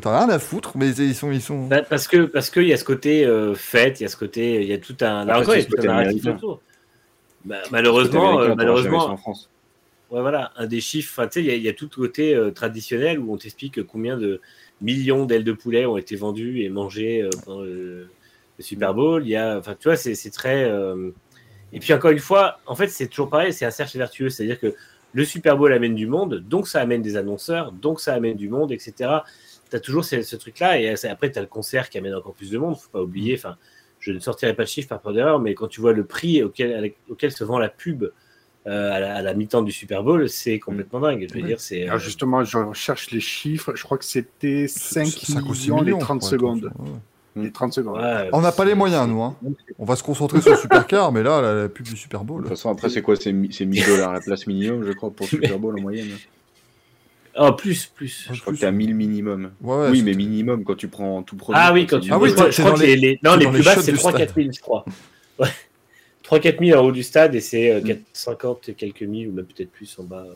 T'as 0.00 0.18
rien 0.24 0.28
à 0.30 0.38
foutre, 0.38 0.72
mais 0.76 0.90
ils 0.90 1.14
sont. 1.14 1.30
Ils 1.30 1.40
sont... 1.42 1.66
Bah, 1.66 1.82
parce 1.82 2.08
que 2.08 2.24
parce 2.24 2.50
qu'il 2.50 2.66
y 2.66 2.72
a 2.72 2.76
ce 2.76 2.84
côté 2.84 3.24
euh, 3.24 3.54
fête, 3.54 4.00
il 4.00 4.04
y 4.04 4.06
a 4.06 4.08
ce 4.08 4.16
côté, 4.16 4.60
il 4.62 4.68
y 4.68 4.72
a 4.72 4.78
tout 4.78 4.96
un, 5.02 5.28
Après, 5.28 5.64
tout 5.64 5.76
narratif 5.82 6.26
autour. 6.26 6.60
Bah, 7.44 7.56
malheureusement, 7.70 8.40
euh, 8.40 8.54
malheureusement, 8.56 9.06
en 9.10 9.16
France. 9.16 9.48
Ouais, 10.12 10.20
voilà, 10.20 10.52
un 10.56 10.66
des 10.66 10.80
chiffres, 10.82 11.24
tu 11.26 11.42
sais, 11.42 11.56
il 11.56 11.62
y 11.62 11.68
a- 11.68 11.72
tout 11.74 11.86
le 11.96 11.96
côté 12.08 12.34
euh, 12.34 12.50
traditionnel 12.52 13.18
où 13.18 13.32
on 13.32 13.38
t'explique 13.38 13.82
combien 13.84 14.18
de 14.18 14.40
millions 14.82 15.24
d'ailes 15.26 15.44
de 15.44 15.52
poulet 15.52 15.86
ont 15.86 15.96
été 15.96 16.16
vendues 16.16 16.62
et 16.62 16.70
mangées 16.70 17.22
euh, 17.22 17.30
pendant 17.44 17.62
le, 17.62 18.12
le 18.58 18.64
Super 18.64 18.94
Bowl. 18.94 19.22
Il 19.24 19.30
y 19.30 19.36
a, 19.36 19.58
enfin, 19.58 19.74
tu 19.78 19.88
vois, 19.88 19.96
c'est 19.96 20.30
très. 20.30 20.64
euh, 20.64 21.10
Et 21.72 21.80
puis 21.80 21.94
encore 21.94 22.10
une 22.12 22.18
fois, 22.20 22.60
en 22.66 22.74
fait, 22.76 22.88
c'est 22.88 23.08
toujours 23.08 23.30
pareil, 23.30 23.52
c'est 23.54 23.66
un 23.66 23.70
cercle 23.72 23.98
vertueux, 23.98 24.30
c'est-à-dire 24.30 24.60
que 24.60 24.74
le 25.14 25.24
Super 25.26 25.56
Bowl 25.58 25.72
amène 25.72 25.94
du 25.96 26.06
monde, 26.08 26.36
donc 26.40 26.68
ça 26.68 26.80
amène 26.82 27.02
des 27.02 27.16
annonceurs, 27.18 27.72
donc 27.72 28.00
ça 28.00 28.14
amène 28.14 28.36
du 28.36 28.48
monde, 28.50 28.72
etc. 28.72 29.24
Tu 29.70 29.76
as 29.76 29.80
toujours 29.80 30.04
ce, 30.04 30.22
ce 30.22 30.36
truc-là, 30.36 30.80
et 30.80 30.88
après, 31.08 31.32
tu 31.32 31.38
as 31.38 31.42
le 31.42 31.48
concert 31.48 31.90
qui 31.90 31.98
amène 31.98 32.14
encore 32.16 32.34
plus 32.34 32.50
de 32.50 32.58
monde, 32.58 32.76
faut 32.78 32.90
pas 32.90 33.02
oublier, 33.02 33.34
enfin, 33.36 33.56
je 34.00 34.12
ne 34.12 34.20
sortirai 34.20 34.54
pas 34.54 34.64
de 34.64 34.68
chiffres 34.68 34.88
par 34.90 35.00
peur 35.02 35.12
d'erreur, 35.14 35.40
mais 35.40 35.54
quand 35.54 35.68
tu 35.68 35.80
vois 35.82 35.92
le 35.94 36.04
prix 36.04 36.42
auquel, 36.42 36.94
auquel 37.10 37.32
se 37.32 37.44
vend 37.44 37.58
la 37.58 37.68
pub 37.70 38.04
euh, 38.66 38.92
à 38.92 39.00
la, 39.00 39.22
la 39.22 39.34
mi-temps 39.34 39.62
du 39.62 39.72
Super 39.72 40.02
Bowl, 40.04 40.28
c'est 40.28 40.58
complètement 40.58 41.00
dingue. 41.00 41.26
Je 41.28 41.34
veux 41.34 41.40
Oui. 41.40 41.46
dire, 41.48 41.60
c'est. 41.60 41.88
Euh, 41.90 41.98
justement, 41.98 42.44
je 42.44 42.58
recherche 42.58 43.10
les 43.10 43.20
chiffres. 43.20 43.72
Je 43.74 43.82
crois 43.82 43.98
que 43.98 44.04
c'était 44.04 44.66
5 44.68 45.06
Cinq 45.06 45.48
ou 45.48 45.54
six 45.54 45.64
millions 45.70 45.78
les 45.78 45.84
millions, 45.86 45.98
30 45.98 46.22
ouais, 46.22 46.28
secondes. 46.28 46.72
ouais. 46.78 46.90
Les 47.44 47.50
30 47.50 47.72
secondes. 47.72 47.96
ouais, 47.98 48.28
On 48.32 48.40
n'a 48.42 48.52
pas 48.52 48.64
les 48.66 48.74
moyens, 48.74 49.08
nous. 49.08 49.22
Hein. 49.22 49.34
On 49.78 49.84
va 49.86 49.96
se 49.96 50.02
concentrer 50.02 50.40
sur 50.42 50.50
le 50.52 50.56
Supercar, 50.58 51.12
mais 51.12 51.22
là, 51.22 51.40
la, 51.40 51.54
la 51.54 51.68
pub 51.70 51.86
du 51.86 51.96
Super 51.96 52.20
De 52.20 52.26
Bowl. 52.26 52.40
toute 52.42 52.50
façon, 52.50 52.70
après, 52.70 52.88
c'est 52.90 53.00
quoi? 53.02 53.16
C'est 53.16 53.32
mi- 53.32 53.50
c'est 53.52 53.64
1000 53.64 53.86
dollars 53.86 54.12
la 54.12 54.20
place 54.20 54.46
minimum, 54.46 54.84
je 54.86 54.92
crois, 54.92 55.10
pour 55.10 55.24
le 55.24 55.30
Super 55.30 55.58
Bowl 55.58 55.78
en 55.78 55.82
moyenne. 55.82 56.08
Oh, 57.38 57.50
plus, 57.52 57.86
plus. 57.86 58.28
Je 58.30 58.38
crois 58.42 58.52
que 58.52 58.58
t'es 58.58 58.66
à 58.66 58.70
1000 58.70 58.94
minimum. 58.94 59.52
Ouais, 59.62 59.76
ouais, 59.76 59.88
oui, 59.90 60.02
mais 60.02 60.12
minimum 60.12 60.64
quand 60.64 60.74
tu 60.74 60.88
prends 60.88 61.22
tout 61.22 61.36
produit. 61.36 61.58
Ah 61.64 61.72
oui, 61.72 61.86
quand 61.86 61.98
tu. 61.98 62.12
Ah 62.12 62.18
oui, 62.18 62.28
je 62.28 62.34
crois, 62.34 62.74
que 62.74 62.80
les, 62.82 62.96
les- 62.96 63.18
non, 63.24 63.36
les 63.36 63.46
plus 63.48 63.62
shots 63.62 63.80
c'est 63.80 63.92
du 63.92 63.98
3-4 63.98 64.10
stade. 64.16 64.32
000, 64.36 64.48
je 64.54 64.60
crois. 64.60 64.84
Ouais. 65.38 65.48
3-4 66.24 66.64
000 66.66 66.80
en 66.80 66.84
haut 66.86 66.92
du 66.92 67.02
stade 67.02 67.34
et 67.34 67.40
c'est 67.40 67.72
euh, 67.72 67.80
Mm. 67.80 67.84
4, 67.84 67.98
50 68.12 68.68
et 68.68 68.74
quelques 68.74 69.02
mille 69.02 69.28
ou 69.28 69.32
même 69.32 69.44
peut-être 69.46 69.70
plus 69.72 69.94
en 69.98 70.04
bas. 70.04 70.26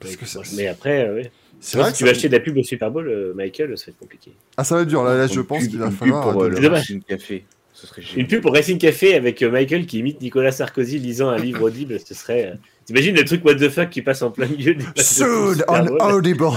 Parce 0.00 0.16
que 0.16 0.24
c'est- 0.26 0.56
mais 0.56 0.66
après, 0.66 1.06
euh, 1.08 1.14
ouais. 1.16 1.30
C'est 1.60 1.76
Moi, 1.76 1.84
vrai 1.84 1.90
si 1.90 1.94
que 1.94 1.98
tu 1.98 2.04
veux 2.04 2.08
ça- 2.08 2.12
acheter 2.16 2.28
de 2.30 2.34
la 2.36 2.40
pub 2.40 2.56
au 2.56 2.62
Super 2.62 2.90
Bowl, 2.90 3.06
euh, 3.06 3.34
Michael, 3.34 3.76
ça 3.76 3.86
va 3.86 3.90
être 3.90 3.98
compliqué. 3.98 4.32
Ah, 4.56 4.64
ça 4.64 4.76
va 4.76 4.82
être 4.82 4.88
dur. 4.88 5.04
Là, 5.04 5.14
là, 5.14 5.26
je 5.26 5.40
pense 5.40 5.68
qu'il 5.68 5.78
va 5.78 5.86
une 5.86 5.90
pub 5.90 5.98
falloir. 5.98 6.32
pour 6.32 6.44
le. 6.44 6.68
Racing 6.68 7.02
Café. 7.02 7.44
Ce 7.74 7.86
serait 7.86 8.02
Une 8.16 8.26
pub 8.26 8.40
pour 8.42 8.52
Racing 8.54 8.78
Café 8.78 9.14
avec 9.14 9.42
euh, 9.42 9.50
Michael 9.50 9.84
qui 9.86 9.98
imite 9.98 10.20
Nicolas 10.22 10.52
Sarkozy 10.52 10.98
lisant 10.98 11.28
un 11.28 11.38
livre 11.38 11.62
audible, 11.62 11.98
ce 12.00 12.14
serait. 12.14 12.46
euh, 12.46 12.54
T'imagines 12.86 13.14
le 13.14 13.24
truc 13.24 13.44
what 13.44 13.54
the 13.56 13.68
fuck 13.68 13.90
qui 13.90 14.00
passe 14.02 14.22
en 14.22 14.30
plein 14.30 14.46
milieu 14.46 14.74
du 14.74 14.84
match 14.84 14.96
de 14.96 15.02
Soon 15.02 15.54
on 15.68 15.86
Audible. 16.12 16.44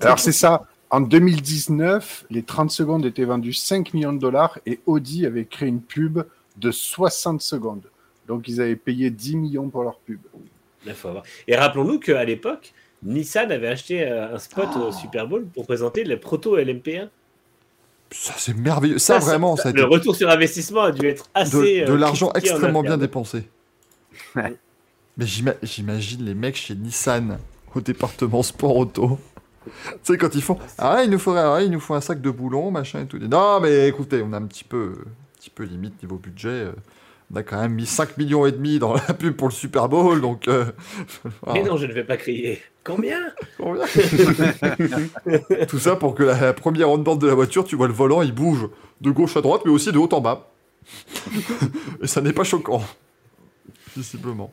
Alors 0.00 0.18
c'est 0.18 0.32
ça. 0.32 0.62
En 0.90 1.00
2019, 1.00 2.24
les 2.30 2.42
30 2.42 2.70
secondes 2.70 3.06
étaient 3.06 3.24
vendues 3.24 3.52
5 3.52 3.94
millions 3.94 4.12
de 4.12 4.18
dollars 4.18 4.58
et 4.66 4.80
Audi 4.86 5.24
avait 5.26 5.44
créé 5.44 5.68
une 5.68 5.80
pub 5.82 6.20
de 6.56 6.70
60 6.70 7.40
secondes. 7.42 7.84
Donc 8.26 8.48
ils 8.48 8.60
avaient 8.60 8.76
payé 8.76 9.10
10 9.10 9.36
millions 9.36 9.68
pour 9.68 9.84
leur 9.84 9.98
pub. 10.00 10.18
Là, 10.84 10.94
faut 10.94 11.08
avoir- 11.08 11.24
Et 11.46 11.54
rappelons-nous 11.56 12.00
qu'à 12.00 12.24
l'époque, 12.24 12.72
Nissan 13.02 13.50
avait 13.52 13.68
acheté 13.68 14.02
euh, 14.06 14.34
un 14.34 14.38
spot 14.38 14.68
Oh. 14.76 14.78
au 14.88 14.92
Super 14.92 15.26
Bowl 15.28 15.46
pour 15.46 15.64
présenter 15.66 16.04
le 16.04 16.18
proto 16.18 16.56
LMP1. 16.58 17.08
Ça, 18.10 18.34
c'est 18.36 18.54
merveilleux. 18.56 18.98
Ça, 18.98 19.18
vraiment, 19.20 19.56
ça 19.56 19.68
a 19.68 19.70
été 19.70 19.80
Le 19.80 19.86
retour 19.86 20.16
sur 20.16 20.28
investissement 20.28 20.82
a 20.82 20.92
dû 20.92 21.06
être 21.06 21.26
assez. 21.34 21.82
de, 21.82 21.86
de 21.86 21.92
euh, 21.92 21.96
l'argent 21.96 22.32
extrêmement 22.34 22.82
bien 22.82 22.98
dépensé. 22.98 23.44
Mais 24.34 25.26
j'ima- 25.26 25.54
j'imagine 25.62 26.24
les 26.24 26.34
mecs 26.34 26.56
chez 26.56 26.74
Nissan 26.74 27.38
au 27.74 27.80
département 27.80 28.42
sport 28.42 28.76
auto. 28.76 29.18
Tu 29.64 29.70
sais, 30.02 30.16
quand 30.18 30.34
ils 30.34 30.42
font 30.42 30.58
Ah, 30.78 31.02
il 31.04 31.10
nous 31.10 31.18
faudrait, 31.18 31.42
ah 31.42 31.60
il 31.62 31.70
nous 31.70 31.80
faut 31.80 31.94
un 31.94 32.00
sac 32.00 32.20
de 32.20 32.30
boulons, 32.30 32.70
machin 32.70 33.02
et 33.02 33.06
tout. 33.06 33.18
Non, 33.18 33.60
mais 33.60 33.88
écoutez, 33.88 34.22
on 34.24 34.32
a 34.32 34.38
un 34.38 34.46
petit 34.46 34.64
peu, 34.64 34.94
un 34.96 35.38
petit 35.38 35.50
peu 35.50 35.64
limite 35.64 36.02
niveau 36.02 36.16
budget. 36.16 36.48
euh, 36.48 36.72
On 37.32 37.36
a 37.36 37.42
quand 37.42 37.60
même 37.60 37.74
mis 37.74 37.86
5 37.86 38.16
millions 38.16 38.46
et 38.46 38.52
demi 38.52 38.78
dans 38.78 38.94
la 38.94 39.00
pub 39.14 39.34
pour 39.36 39.48
le 39.48 39.52
Super 39.52 39.88
Bowl, 39.88 40.20
donc. 40.20 40.48
euh, 40.48 40.64
Mais 41.52 41.62
non, 41.62 41.76
je 41.76 41.86
ne 41.86 41.92
vais 41.92 42.04
pas 42.04 42.16
crier. 42.16 42.60
Combien? 42.82 43.20
Combien? 43.58 43.84
Tout 45.68 45.78
ça 45.78 45.96
pour 45.96 46.14
que 46.14 46.22
la, 46.22 46.52
première 46.54 46.88
on-board 46.90 47.20
de 47.20 47.26
la 47.26 47.34
voiture, 47.34 47.64
tu 47.64 47.76
vois 47.76 47.86
le 47.88 47.92
volant, 47.92 48.22
il 48.22 48.32
bouge 48.32 48.68
de 49.02 49.10
gauche 49.10 49.36
à 49.36 49.42
droite, 49.42 49.62
mais 49.66 49.70
aussi 49.70 49.92
de 49.92 49.98
haut 49.98 50.08
en 50.12 50.20
bas. 50.20 50.50
et 52.02 52.06
ça 52.06 52.20
n'est 52.22 52.32
pas 52.32 52.44
choquant. 52.44 52.82
Visiblement. 53.96 54.52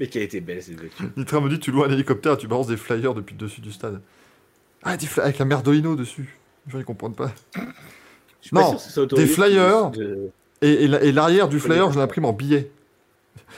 Mais 0.00 0.08
qu'elle 0.08 0.22
était 0.22 0.40
belle 0.40 0.60
cette 0.62 0.80
voiture? 0.80 1.06
Nitra 1.16 1.40
me 1.40 1.48
dit 1.48 1.60
tu 1.60 1.70
loues 1.70 1.84
un 1.84 1.90
hélicoptère, 1.90 2.36
tu 2.36 2.48
balances 2.48 2.66
des 2.66 2.76
flyers 2.76 3.14
depuis 3.14 3.34
le 3.34 3.46
dessus 3.46 3.60
du 3.60 3.70
stade. 3.70 4.00
Ah, 4.84 4.96
des 4.96 5.06
flyers 5.06 5.24
avec 5.26 5.38
la 5.38 5.44
merdolino 5.44 5.96
dessus. 5.96 6.36
Les 6.66 6.72
gens 6.72 6.78
ils 6.78 6.84
comprennent 6.84 7.14
pas. 7.14 7.32
Je 7.54 7.60
suis 8.40 8.50
pas 8.50 8.60
Non, 8.60 8.78
sûr 8.78 9.08
que 9.08 9.14
des 9.16 9.26
flyers. 9.26 9.90
de- 9.90 10.30
Et, 10.62 10.84
et 10.84 10.88
la- 10.88 11.02
et 11.02 11.12
l'arrière 11.12 11.48
du 11.48 11.60
flyer, 11.60 11.90
je 11.92 11.98
l'imprime 11.98 12.24
en 12.26 12.32
billets. 12.32 12.70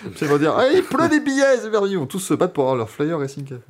Ça 0.17 0.27
va 0.27 0.39
dire 0.39 0.55
ah, 0.57 0.67
il 0.73 0.83
pleut 0.83 1.09
des 1.09 1.21
billets, 1.21 1.59
c'est 1.59 1.71
merveilleux. 1.71 1.95
Ils 1.97 2.01
vont 2.01 2.07
tous 2.07 2.19
se 2.21 2.35
battre 2.35 2.53
pour 2.53 2.65
avoir 2.65 2.77
leur 2.77 2.91
flyer 2.91 3.19
Racing 3.19 3.45
Café. 3.45 3.61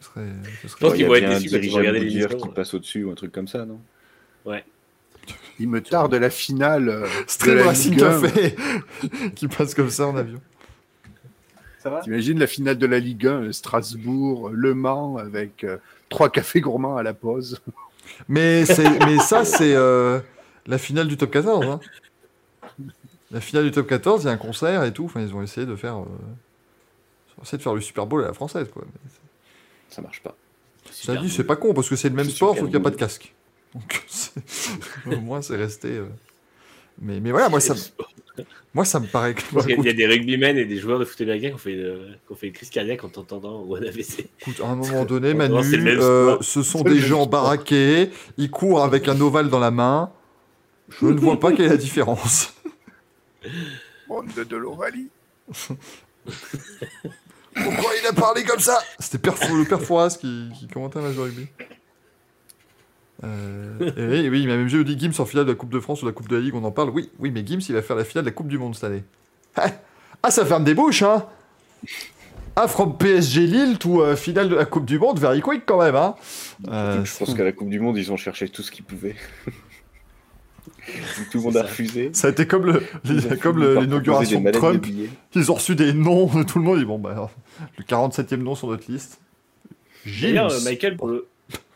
Ce 0.00 0.04
serait. 0.06 0.26
Ce 0.62 0.68
serait 0.68 0.80
pense 0.80 0.92
Il 0.92 0.96
qu'ils 0.96 1.06
vont 1.06 1.14
être 1.14 1.28
déçus 1.28 1.50
quand 1.50 1.56
ils 1.62 1.70
vont 1.70 1.76
regarder 1.78 2.00
qui 2.36 2.48
passe 2.48 2.74
au-dessus 2.74 3.04
ou 3.04 3.10
un 3.10 3.14
truc 3.14 3.32
comme 3.32 3.48
ça, 3.48 3.64
non? 3.66 3.80
Il 5.60 5.68
me 5.68 5.82
tarde 5.82 6.14
la 6.14 6.30
finale. 6.30 6.88
euh, 6.88 7.00
de 7.02 7.08
Stream 7.26 7.56
la 7.56 7.64
Racing 7.64 7.92
Ligue 7.94 8.02
1. 8.04 8.20
Café 8.22 8.56
qui 9.34 9.48
passe 9.48 9.74
comme 9.74 9.90
ça 9.90 10.06
en 10.06 10.16
avion. 10.16 10.40
Va? 11.88 12.00
T'imagines 12.00 12.38
la 12.38 12.46
finale 12.46 12.78
de 12.78 12.86
la 12.86 12.98
Ligue 12.98 13.26
1, 13.26 13.42
euh, 13.44 13.52
Strasbourg, 13.52 14.50
Le 14.52 14.74
Mans, 14.74 15.16
avec 15.16 15.64
euh, 15.64 15.76
trois 16.08 16.30
cafés 16.30 16.60
gourmands 16.60 16.96
à 16.96 17.02
la 17.02 17.14
pause. 17.14 17.60
Mais, 18.28 18.64
ça, 18.66 19.44
c'est 19.44 19.74
euh, 19.74 20.18
la 20.66 20.78
finale 20.78 21.08
du 21.08 21.16
top 21.16 21.30
14. 21.30 21.66
hein. 21.66 21.80
La 23.30 23.40
finale 23.40 23.64
du 23.64 23.70
top 23.70 23.86
14, 23.86 24.22
il 24.22 24.26
y 24.26 24.28
a 24.30 24.32
un 24.32 24.36
concert 24.38 24.84
et 24.84 24.92
tout. 24.92 25.04
Enfin, 25.04 25.20
ils 25.20 25.34
ont 25.34 25.42
essayé 25.42 25.66
de 25.66 25.76
faire. 25.76 25.98
euh, 25.98 26.04
ils 27.28 27.40
ont 27.40 27.42
essayé 27.42 27.58
de 27.58 27.62
faire 27.62 27.74
le 27.74 27.80
Super 27.82 28.06
Bowl 28.06 28.24
à 28.24 28.28
la 28.28 28.32
française, 28.32 28.68
quoi. 28.72 28.82
Mais 28.86 29.10
Ça 29.90 30.00
marche 30.00 30.22
pas. 30.22 30.34
Ça 30.90 31.14
dit, 31.16 31.28
c'est 31.28 31.44
pas 31.44 31.56
con 31.56 31.74
parce 31.74 31.88
que 31.88 31.96
c'est 31.96 32.08
le 32.08 32.14
même 32.14 32.30
sport, 32.30 32.54
sauf 32.54 32.64
qu'il 32.64 32.70
n'y 32.70 32.76
a 32.76 32.80
pas 32.80 32.90
de 32.90 32.96
casque. 32.96 33.34
Donc, 33.74 34.02
c'est- 34.08 34.32
au 35.06 35.20
moins, 35.20 35.42
c'est 35.42 35.56
resté. 35.56 35.88
euh. 35.88 36.06
Mais, 37.00 37.20
mais 37.20 37.30
voilà, 37.30 37.48
moi 37.50 37.60
ça, 37.60 37.74
moi, 38.74 38.84
ça 38.84 39.00
me 39.00 39.06
paraît. 39.06 39.34
que- 39.34 39.42
Il 39.52 39.70
y 39.70 39.72
a- 39.72 39.76
il 39.76 39.84
y 39.86 39.88
a 39.88 39.92
des 39.92 40.06
rugbymen 40.06 40.56
et 40.58 40.64
des 40.64 40.78
joueurs 40.78 40.98
de 40.98 41.04
foot 41.04 41.20
américain 41.20 41.48
qui 41.48 41.54
ont 41.54 41.58
fait, 41.58 41.74
euh, 41.76 42.08
qui 42.26 42.32
ont 42.32 42.36
fait 42.36 42.46
une 42.48 42.52
crise 42.52 42.70
cardiaque 42.70 43.04
en 43.04 43.08
t'entendant 43.08 43.62
ou 43.62 43.74
un 43.76 43.82
AVC. 43.82 44.28
Écoute, 44.40 44.60
à 44.62 44.68
un 44.68 44.74
moment 44.76 45.04
donné, 45.04 45.34
Manu, 45.34 45.54
euh, 46.00 46.36
ce 46.40 46.62
sont 46.62 46.82
des 46.82 46.98
gens 46.98 47.24
sport. 47.24 47.28
baraqués, 47.28 48.10
ils 48.36 48.50
courent 48.50 48.82
avec 48.84 49.08
un 49.08 49.20
ovale 49.20 49.48
dans 49.50 49.58
la 49.60 49.70
main. 49.70 50.10
Je 51.00 51.06
ne 51.06 51.18
vois 51.20 51.38
pas 51.38 51.52
quelle 51.52 51.66
est 51.66 51.70
la 51.70 51.76
différence. 51.76 52.54
Monde 54.08 54.26
de 54.48 54.56
l'Ovalie. 54.56 55.08
Pourquoi 57.54 57.90
il 58.02 58.06
a 58.06 58.12
parlé 58.12 58.44
comme 58.44 58.60
ça? 58.60 58.78
C'était 58.98 59.18
le 59.30 59.64
père 59.64 59.80
Fouras 59.82 60.16
qui, 60.20 60.48
qui 60.58 60.68
commentait 60.68 60.98
un 60.98 61.02
match 61.02 61.14
de 61.16 61.20
rugby. 61.20 61.46
Euh, 63.24 63.78
et 63.96 64.22
oui, 64.22 64.28
oui, 64.28 64.40
il 64.42 64.48
m'a 64.48 64.56
même 64.56 64.68
dit 64.68 64.98
Gims 64.98 65.12
en 65.18 65.24
finale 65.26 65.44
de 65.46 65.50
la 65.50 65.56
Coupe 65.56 65.70
de 65.72 65.80
France 65.80 66.02
ou 66.02 66.04
de 66.04 66.10
la 66.10 66.14
Coupe 66.14 66.28
de 66.28 66.36
la 66.36 66.42
Ligue, 66.42 66.54
on 66.54 66.62
en 66.64 66.70
parle. 66.70 66.90
Oui, 66.90 67.10
oui, 67.18 67.30
mais 67.32 67.44
Gims, 67.44 67.60
il 67.68 67.74
va 67.74 67.82
faire 67.82 67.96
la 67.96 68.04
finale 68.04 68.24
de 68.24 68.30
la 68.30 68.34
Coupe 68.34 68.48
du 68.48 68.58
Monde 68.58 68.74
cette 68.74 68.84
année. 68.84 69.02
Ah, 69.56 69.66
ah, 70.22 70.30
ça 70.30 70.44
ferme 70.46 70.62
des 70.64 70.74
bouches, 70.74 71.02
hein 71.02 71.26
Ah, 72.54 72.68
from 72.68 72.96
PSG 72.96 73.46
Lille, 73.46 73.78
tout 73.78 74.00
euh, 74.00 74.14
finale 74.16 74.48
de 74.48 74.54
la 74.54 74.64
Coupe 74.66 74.84
du 74.84 74.98
Monde, 74.98 75.18
very 75.18 75.40
quick 75.40 75.62
quand 75.66 75.80
même, 75.82 75.96
hein 75.96 76.14
Euh, 76.68 77.04
Je 77.04 77.18
pense 77.18 77.34
qu'à 77.34 77.44
la 77.44 77.52
Coupe 77.52 77.70
du 77.70 77.80
Monde, 77.80 77.96
ils 77.98 78.12
ont 78.12 78.16
cherché 78.16 78.48
tout 78.48 78.62
ce 78.62 78.70
qu'ils 78.70 78.84
pouvaient. 78.84 79.16
tout 81.30 81.38
le 81.38 81.40
monde 81.44 81.56
a 81.56 81.62
refusé. 81.62 82.10
Ça 82.12 82.28
a 82.28 82.30
été 82.30 82.46
comme 82.46 82.66
le- 82.66 82.82
les- 83.04 83.80
l'inauguration 83.80 84.40
de 84.40 84.50
Trump. 84.50 84.86
Ils 85.34 85.50
ont 85.50 85.54
reçu 85.54 85.74
des 85.74 85.92
noms 85.92 86.26
de 86.26 86.42
tout 86.44 86.58
le 86.58 86.64
monde. 86.64 86.78
Ils 86.78 86.84
bon, 86.86 86.98
bah, 86.98 87.30
le 87.78 87.84
47e 87.84 88.36
nom 88.36 88.54
sur 88.54 88.68
notre 88.68 88.90
liste. 88.90 89.20
Euh, 90.06 90.60
Michael, 90.64 90.96
pour, 90.96 91.08
le- 91.08 91.26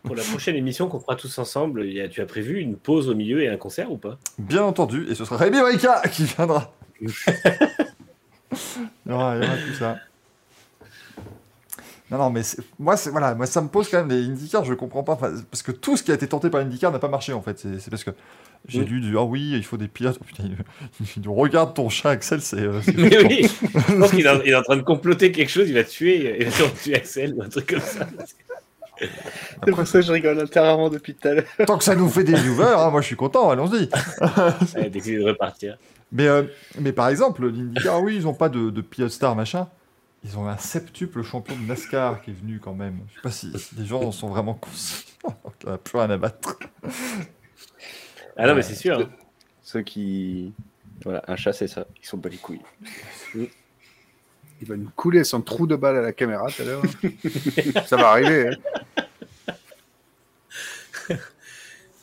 pour 0.03 0.15
la 0.17 0.23
prochaine 0.23 0.57
émission 0.57 0.89
qu'on 0.89 1.01
fera 1.01 1.17
tous 1.17 1.39
ensemble, 1.39 1.85
il 1.87 1.93
y 1.93 2.01
a- 2.01 2.09
tu 2.09 2.21
as 2.21 2.27
prévu 2.27 2.59
une 2.61 2.77
pause 2.77 3.09
au 3.09 3.15
milieu 3.15 3.43
et 3.43 3.49
un 3.49 3.57
concert 3.57 3.91
ou 3.93 3.97
pas? 3.97 4.19
Bien 4.39 4.63
entendu, 4.65 5.07
et 5.11 5.15
ce 5.15 5.25
sera 5.25 5.37
Rémi 5.37 5.61
Rika 5.61 6.03
qui 6.11 6.25
viendra. 6.25 6.75
il, 7.01 7.11
y 9.09 9.13
aura, 9.13 9.37
tout 9.39 9.75
ça. 9.79 9.97
Non, 12.11 12.19
non, 12.19 12.31
mais 12.31 12.43
moi, 12.79 12.97
voilà, 13.11 13.35
moi, 13.35 13.47
ça 13.47 13.63
me 13.63 13.69
pose 13.69 13.89
quand 13.89 14.05
même 14.05 14.11
les 14.11 14.27
IndyCar, 14.27 14.65
je 14.67 14.75
comprends 14.75 15.03
pas. 15.03 15.17
Parce 15.17 15.63
que 15.63 15.73
tout 15.73 15.97
ce 15.97 16.03
qui 16.03 16.11
a 16.11 16.15
été 16.15 16.29
tenté 16.29 16.51
par 16.51 16.61
IndyCar 16.61 16.93
n'a 16.93 16.99
pas 16.99 17.09
marché, 17.09 17.33
en 17.33 17.41
fait. 17.41 17.59
C'est 17.79 17.89
parce 17.89 18.05
que 18.05 18.11
j'ai 18.69 18.81
Mm. 18.83 18.85
lu 18.85 19.01
du 19.01 19.17
Ah 19.17 19.23
oui, 19.23 19.53
il 19.55 19.65
faut 19.65 19.79
des 19.79 19.89
pilotes. 19.89 20.19
Oh, 20.21 20.25
putain, 20.25 20.43
il, 20.45 20.57
il 21.17 21.23
nous 21.23 21.33
regarde 21.35 21.73
ton 21.75 21.89
chat, 21.89 22.11
Axel, 22.11 22.43
c'est. 22.43 22.61
euh, 22.61 22.81
Mais 22.99 23.25
oui, 23.25 23.49
je 23.89 23.95
pense 23.97 24.11
qu'il 24.11 24.27
est, 24.27 24.29
en- 24.29 24.43
il 24.45 24.51
est 24.51 24.55
en 24.55 24.63
train 24.63 24.77
de 24.77 24.83
comploter 24.83 25.33
quelque 25.33 25.49
chose, 25.49 25.69
il 25.71 25.75
va 25.75 25.85
tuer, 25.85 26.37
il 26.41 26.49
va 26.49 26.69
tuer 26.83 26.97
Axel 26.97 27.33
ou 27.35 27.43
un 27.43 27.49
truc 27.49 27.69
comme 27.71 27.81
ça. 27.81 28.07
C'est 29.65 29.71
pour 29.73 29.87
ça 29.87 30.01
que 30.01 30.07
je 30.07 30.13
rigole 30.13 30.41
intérieurement 30.41 30.89
depuis 30.91 31.15
tout 31.15 31.29
à 31.29 31.35
l'heure. 31.35 31.45
Tant 31.67 31.79
que 31.79 31.85
ça 31.85 31.95
nous 31.95 32.09
fait 32.09 32.25
des 32.25 32.35
viewers, 32.35 32.75
hein, 32.77 32.91
moi 32.91 33.01
je 33.01 33.07
suis 33.07 33.17
content, 33.17 33.51
allons-y. 33.51 33.89
D'essayer 34.91 35.19
de 35.19 35.25
repartir. 35.25 35.79
Mais, 36.11 36.27
euh, 36.29 36.43
mais 36.79 36.93
par 36.93 37.09
exemple, 37.09 37.47
l'IndyCar, 37.49 38.03
oui, 38.03 38.17
ils 38.17 38.27
ont 38.27 38.35
pas 38.35 38.49
de, 38.49 38.71
de 38.71 38.81
pilote 38.81 39.11
star, 39.11 39.35
machin. 39.35 39.69
Ils 40.25 40.39
ont 40.39 40.47
un 40.47 40.57
septuple 40.59 41.23
champion 41.23 41.57
de 41.57 41.63
NASCAR 41.63 42.23
qui 42.23 42.31
est 42.31 42.35
venu 42.35 42.61
quand 42.61 42.75
même. 42.75 42.99
Je 43.09 43.15
sais 43.17 43.21
pas 43.23 43.31
si, 43.31 43.53
les 43.77 43.87
gens 43.87 44.03
en 44.03 44.13
sont 44.13 44.29
vraiment 44.29 44.55
conscients. 44.55 45.07
Il 45.65 45.69
n'y 45.69 45.73
a 45.73 45.79
plus 45.79 45.99
rien 45.99 46.11
à 46.11 46.17
battre. 46.17 46.59
Ah 48.37 48.47
non, 48.47 48.55
mais 48.55 48.63
c'est 48.63 48.75
sûr. 48.75 49.01
hein. 49.01 49.09
Ceux 49.63 49.83
qui. 49.83 50.53
Voilà, 51.05 51.23
un 51.27 51.37
chat, 51.37 51.53
c'est 51.53 51.67
ça. 51.67 51.87
Ils 52.01 52.07
sont 52.07 52.19
pas 52.19 52.29
les 52.29 52.37
couilles. 52.37 52.61
Il 54.63 54.69
va 54.69 54.77
nous 54.77 54.91
couler 54.95 55.25
son 55.25 55.43
trou 55.43 55.67
de 55.67 55.75
balle 55.77 55.97
à 55.97 56.03
la 56.03 56.13
caméra 56.13 56.47
tout 56.51 56.63
à 56.63 56.65
l'heure. 56.65 56.83
Ça 57.87 57.97
va 57.97 58.11
arriver. 58.11 58.49
hein. 61.09 61.17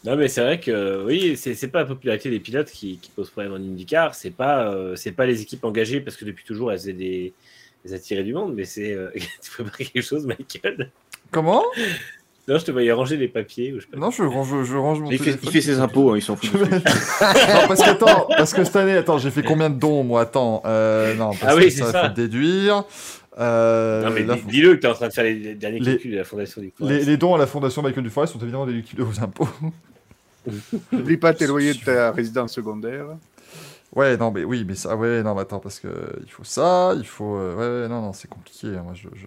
Non, 0.05 0.15
mais 0.15 0.29
c'est 0.29 0.41
vrai 0.41 0.59
que 0.61 1.03
oui, 1.05 1.35
c'est 1.35 1.67
pas 1.67 1.79
la 1.79 1.85
popularité 1.85 2.29
des 2.29 2.39
pilotes 2.39 2.69
qui, 2.71 2.99
qui 2.99 3.11
pose 3.11 3.29
problème 3.29 3.51
en 3.51 3.57
IndyCar, 3.57 4.15
c'est 4.15 4.31
pas, 4.31 4.71
euh, 4.73 4.95
c'est 4.95 5.11
pas 5.11 5.25
les 5.25 5.41
équipes 5.41 5.65
engagées 5.65 5.99
parce 5.99 6.15
que 6.15 6.23
depuis 6.23 6.45
toujours 6.45 6.71
elles 6.71 6.79
faisaient 6.79 6.93
des, 6.93 7.33
des 7.83 7.93
attirés 7.93 8.23
du 8.23 8.33
monde, 8.33 8.55
mais 8.55 8.63
c'est. 8.63 8.93
euh, 8.93 9.09
tu 9.41 9.51
peux 9.57 9.65
pas 9.65 9.71
quelque 9.77 10.01
chose, 10.01 10.25
Michael? 10.25 10.89
Comment? 11.31 11.63
Non, 12.49 12.57
je 12.59 12.65
te 12.65 12.71
voyais 12.71 12.91
ranger 12.91 13.15
les 13.15 13.27
papiers 13.27 13.71
ou 13.73 13.79
je 13.79 13.85
sais 13.85 13.91
pas. 13.91 13.97
Non, 13.97 14.09
je 14.11 14.23
range, 14.23 14.63
je 14.63 14.75
range 14.75 14.99
mon 15.01 15.11
Il 15.11 15.17
fait, 15.19 15.25
téléphone. 15.25 15.41
il 15.43 15.51
fait 15.51 15.61
ses 15.61 15.79
impôts, 15.79 16.11
hein, 16.11 16.17
ils 16.17 16.21
s'en 16.21 16.35
foutent. 16.35 16.53
non, 16.61 17.67
parce 17.67 17.81
que, 17.83 17.89
attends, 17.89 18.27
parce 18.35 18.53
que 18.53 18.63
cette 18.63 18.75
année, 18.75 18.93
attends, 18.97 19.17
j'ai 19.19 19.29
fait 19.31 19.43
combien 19.43 19.69
de 19.69 19.79
dons, 19.79 20.03
moi? 20.03 20.21
Attends, 20.21 20.61
euh, 20.65 21.13
non, 21.15 21.29
parce 21.29 21.43
Ah 21.45 21.55
oui, 21.55 21.65
que 21.65 21.69
c'est 21.69 21.83
ça, 21.83 21.91
ça. 21.91 22.07
faut 22.09 22.13
déduire. 22.15 22.83
Euh, 23.39 24.03
non, 24.03 24.09
mais 24.11 24.23
dis-le 24.47 24.75
que 24.75 24.81
tu 24.81 24.87
es 24.87 24.89
en 24.89 24.93
train 24.93 25.07
de 25.07 25.13
faire 25.13 25.23
les 25.23 25.55
derniers 25.55 25.79
Les- 25.79 25.91
calculs 25.93 26.11
de 26.11 26.17
la 26.17 26.23
fondation 26.25 26.61
du 26.61 26.73
les, 26.81 27.05
les 27.05 27.15
dons 27.17 27.35
à 27.35 27.37
la 27.37 27.47
Fondation 27.47 27.81
Michael 27.81 28.03
Duforest 28.03 28.33
sont 28.33 28.39
évidemment 28.39 28.65
déductibles 28.65 29.03
aux 29.03 29.23
impôts. 29.23 29.47
N'oublie 30.91 31.17
pas 31.17 31.33
tes 31.33 31.47
loyers 31.47 31.73
de 31.73 31.79
ta 31.83 32.11
résidence 32.11 32.53
secondaire. 32.53 33.05
Ouais, 33.95 34.17
non, 34.17 34.31
mais 34.31 34.43
oui, 34.43 34.65
mais 34.67 34.75
ça, 34.75 34.95
ouais, 34.95 35.23
non, 35.23 35.35
mais 35.35 35.41
attends, 35.41 35.59
parce 35.59 35.79
que 35.79 35.87
euh, 35.87 36.07
il 36.23 36.29
faut 36.31 36.43
ça, 36.43 36.93
il 36.97 37.05
faut, 37.05 37.35
euh, 37.37 37.55
ouais, 37.55 37.83
ouais, 37.83 37.87
non, 37.89 38.01
non, 38.01 38.13
c'est 38.13 38.27
compliqué. 38.29 38.67
hein, 38.67 38.81
moi, 38.83 38.93
je, 38.93 39.07
je- 39.15 39.25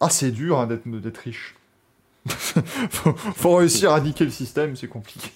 Ah, 0.00 0.08
c'est 0.08 0.30
dur 0.30 0.58
hein, 0.58 0.66
d'être, 0.66 0.86
d'être 0.88 1.18
riche. 1.18 1.54
faut, 2.90 3.12
faut 3.14 3.54
réussir 3.56 3.92
à 3.92 4.00
niquer 4.00 4.24
le 4.24 4.30
système, 4.30 4.76
c'est 4.76 4.88
compliqué. 4.88 5.30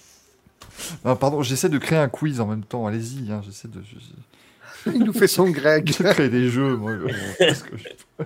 Non, 1.03 1.15
pardon, 1.15 1.41
j'essaie 1.41 1.69
de 1.69 1.77
créer 1.77 1.97
un 1.99 2.09
quiz 2.09 2.39
en 2.41 2.47
même 2.47 2.63
temps. 2.63 2.85
Allez-y, 2.85 3.31
hein, 3.31 3.41
j'essaie 3.45 3.67
de, 3.69 3.81
je- 3.81 4.91
Il 4.91 5.03
nous 5.03 5.13
fait 5.13 5.27
son 5.27 5.49
Greg. 5.49 5.85
de 5.97 6.03
créer 6.11 6.29
des 6.29 6.49
jeux, 6.49 6.75
moi. 6.77 6.93
je- 7.39 7.45
je- 7.45 8.25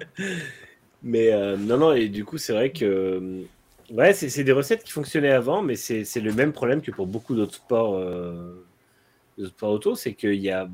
Mais 1.04 1.32
euh, 1.32 1.56
non, 1.58 1.78
non, 1.78 1.94
et 1.94 2.10
du 2.10 2.26
coup, 2.26 2.38
c'est 2.38 2.54
vrai 2.54 2.72
que. 2.72 2.86
euh, 2.86 3.42
Ouais, 3.92 4.14
c'est 4.14 4.44
des 4.44 4.52
recettes 4.52 4.84
qui 4.84 4.92
fonctionnaient 4.92 5.32
avant, 5.32 5.64
mais 5.64 5.76
c'est 5.76 6.04
le 6.22 6.32
même 6.32 6.52
problème 6.54 6.80
que 6.80 6.92
pour 6.92 7.08
beaucoup 7.08 7.34
d'autres 7.34 7.56
sports, 7.56 7.96
euh, 7.96 8.64
sports 9.48 9.72
auto, 9.72 9.96
c'est 9.96 10.14
qu'il 10.14 10.36
y 10.36 10.52
a. 10.52 10.70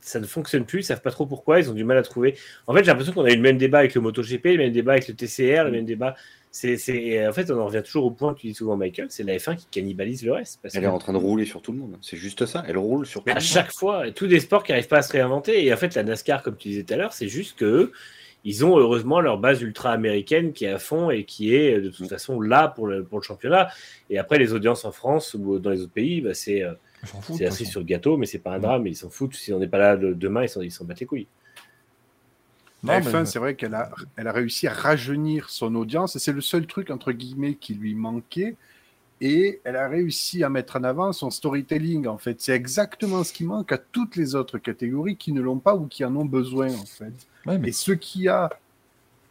Ça 0.00 0.20
ne 0.20 0.26
fonctionne 0.26 0.64
plus, 0.64 0.80
ils 0.80 0.84
savent 0.84 1.00
pas 1.00 1.10
trop 1.10 1.26
pourquoi, 1.26 1.58
ils 1.58 1.68
ont 1.70 1.74
du 1.74 1.82
mal 1.82 1.96
à 1.98 2.02
trouver. 2.02 2.36
En 2.68 2.74
fait, 2.74 2.80
j'ai 2.84 2.90
l'impression 2.90 3.12
qu'on 3.14 3.24
a 3.24 3.32
eu 3.32 3.36
le 3.36 3.42
même 3.42 3.58
débat 3.58 3.78
avec 3.78 3.94
le 3.96 4.00
MotoGP, 4.00 4.44
le 4.44 4.58
même 4.58 4.72
débat 4.72 4.92
avec 4.92 5.08
le 5.08 5.14
TCR, 5.14 5.64
le 5.64 5.70
même 5.72 5.86
débat. 5.86 6.14
C'est, 6.56 7.26
en 7.26 7.32
fait, 7.32 7.50
on 7.50 7.58
en 7.58 7.66
revient 7.66 7.82
toujours 7.84 8.04
au 8.04 8.10
point 8.12 8.32
que 8.32 8.38
tu 8.38 8.46
dis 8.46 8.54
souvent, 8.54 8.76
Michael, 8.76 9.08
c'est 9.10 9.24
la 9.24 9.36
F1 9.36 9.56
qui 9.56 9.66
cannibalise 9.72 10.24
le 10.24 10.32
reste. 10.34 10.60
Parce 10.62 10.72
Elle 10.76 10.82
que 10.82 10.86
est 10.86 10.88
en 10.90 10.98
train 10.98 11.12
de 11.12 11.18
rouler 11.18 11.46
sur 11.46 11.60
tout 11.60 11.72
le 11.72 11.78
monde. 11.78 11.96
C'est 12.00 12.16
juste 12.16 12.46
ça. 12.46 12.62
Elle 12.68 12.78
roule 12.78 13.06
sur 13.06 13.22
tout 13.22 13.24
mais 13.26 13.32
le 13.32 13.38
à 13.38 13.40
monde. 13.40 13.48
chaque 13.48 13.72
fois, 13.72 14.12
tous 14.12 14.28
des 14.28 14.38
sports 14.38 14.62
qui 14.62 14.70
n'arrivent 14.70 14.86
pas 14.86 14.98
à 14.98 15.02
se 15.02 15.10
réinventer. 15.12 15.66
Et 15.66 15.72
en 15.74 15.76
fait, 15.76 15.96
la 15.96 16.04
NASCAR, 16.04 16.44
comme 16.44 16.56
tu 16.56 16.68
disais 16.68 16.84
tout 16.84 16.94
à 16.94 16.96
l'heure, 16.96 17.12
c'est 17.12 17.26
juste 17.26 17.58
que 17.58 17.90
ils 18.44 18.64
ont 18.64 18.78
heureusement 18.78 19.20
leur 19.20 19.38
base 19.38 19.62
ultra 19.62 19.90
américaine 19.90 20.52
qui 20.52 20.66
est 20.66 20.68
à 20.68 20.78
fond 20.78 21.10
et 21.10 21.24
qui 21.24 21.56
est 21.56 21.80
de 21.80 21.88
toute 21.90 22.08
façon 22.08 22.40
là 22.40 22.68
pour 22.68 22.86
le, 22.86 23.02
pour 23.02 23.18
le 23.18 23.24
championnat. 23.24 23.68
Et 24.08 24.18
après, 24.18 24.38
les 24.38 24.52
audiences 24.52 24.84
en 24.84 24.92
France 24.92 25.34
ou 25.34 25.58
dans 25.58 25.70
les 25.70 25.80
autres 25.80 25.92
pays, 25.92 26.20
bah, 26.20 26.34
c'est 26.34 26.62
euh, 26.62 26.74
c'est 27.36 27.46
façon. 27.46 27.64
sur 27.64 27.80
le 27.80 27.86
gâteau, 27.86 28.16
mais 28.16 28.26
c'est 28.26 28.38
pas 28.38 28.52
un 28.52 28.58
drame. 28.60 28.86
Ils 28.86 28.94
s'en 28.94 29.10
foutent. 29.10 29.34
Si 29.34 29.52
on 29.52 29.58
n'est 29.58 29.66
pas 29.66 29.78
là 29.78 29.96
le- 29.96 30.14
demain, 30.14 30.44
ils 30.44 30.48
s'en 30.48 30.60
ils 30.60 30.70
s'en 30.70 30.84
battent 30.84 31.00
les 31.00 31.06
couilles. 31.06 31.26
Non, 32.84 33.00
F1, 33.00 33.20
mais- 33.20 33.24
c'est 33.26 33.38
vrai 33.38 33.54
qu'elle 33.54 33.74
a, 33.74 33.90
elle 34.16 34.28
a 34.28 34.32
réussi 34.32 34.66
à 34.66 34.72
rajeunir 34.72 35.48
son 35.50 35.74
audience 35.74 36.18
c'est 36.18 36.32
le 36.32 36.40
seul 36.40 36.66
truc, 36.66 36.90
entre 36.90 37.12
guillemets, 37.12 37.54
qui 37.54 37.74
lui 37.74 37.94
manquait. 37.94 38.56
Et 39.20 39.60
elle 39.64 39.76
a 39.76 39.88
réussi 39.88 40.42
à 40.44 40.50
mettre 40.50 40.76
en 40.76 40.84
avant 40.84 41.12
son 41.12 41.30
storytelling, 41.30 42.06
en 42.06 42.18
fait. 42.18 42.40
C'est 42.40 42.52
exactement 42.52 43.24
ce 43.24 43.32
qui 43.32 43.44
manque 43.44 43.72
à 43.72 43.78
toutes 43.78 44.16
les 44.16 44.34
autres 44.34 44.58
catégories 44.58 45.16
qui 45.16 45.32
ne 45.32 45.40
l'ont 45.40 45.60
pas 45.60 45.76
ou 45.76 45.86
qui 45.86 46.04
en 46.04 46.14
ont 46.16 46.24
besoin, 46.24 46.68
en 46.74 46.84
fait. 46.84 47.12
Ouais, 47.46 47.56
mais 47.58 47.68
Et 47.68 47.72
ce 47.72 47.92
qui 47.92 48.28
a 48.28 48.50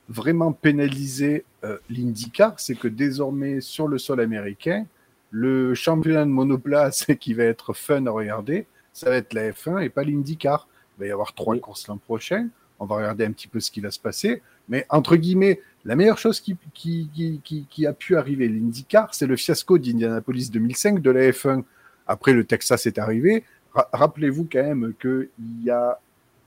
vraiment 0.10 0.52
pénalisé 0.52 1.46
euh, 1.64 1.78
l'IndyCar, 1.90 2.60
c'est 2.60 2.76
que 2.76 2.88
désormais, 2.88 3.62
sur 3.62 3.88
le 3.88 3.98
sol 3.98 4.20
américain, 4.20 4.86
le 5.32 5.74
championnat 5.76 6.26
de 6.26 6.30
monoplace 6.30 7.06
qui 7.20 7.34
va 7.34 7.44
être 7.44 7.74
fun 7.74 8.06
à 8.08 8.12
regarder, 8.12 8.66
ça 8.94 9.10
va 9.10 9.18
être 9.18 9.34
la 9.34 9.52
F1 9.52 9.82
et 9.82 9.90
pas 9.90 10.04
l'IndyCar. 10.04 10.68
Il 10.98 11.02
va 11.02 11.08
y 11.08 11.12
avoir 11.12 11.34
trois 11.34 11.58
courses 11.58 11.88
l'an 11.88 11.98
prochain. 11.98 12.48
On 12.84 12.86
va 12.86 12.98
regarder 12.98 13.26
un 13.26 13.32
petit 13.32 13.48
peu 13.48 13.60
ce 13.62 13.72
qui 13.72 13.80
va 13.80 13.92
se 13.92 14.00
passer. 14.00 14.42
Mais 14.68 14.86
entre 14.90 15.16
guillemets, 15.16 15.62
la 15.86 15.96
meilleure 15.96 16.18
chose 16.18 16.40
qui, 16.42 16.58
qui, 16.74 17.10
qui, 17.14 17.40
qui- 17.44 17.66
qui 17.70 17.88
a 17.88 17.94
pu 17.94 18.16
arriver 18.18 18.48
l'IndyCar, 18.48 19.14
c'est 19.14 19.26
le 19.28 19.36
fiasco 19.38 19.78
d'Indianapolis 19.78 20.50
2005 20.52 21.02
de 21.02 21.10
la 21.12 21.30
F1. 21.32 21.64
Après, 22.08 22.34
le 22.34 22.44
Texas 22.44 22.86
est 22.86 22.98
arrivé. 23.00 23.44
Ra- 23.74 23.90
Rappelez-vous 23.94 24.48
quand 24.52 24.64
même 24.64 24.94
qu'il 25.02 25.30
y 25.64 25.70
a 25.70 25.98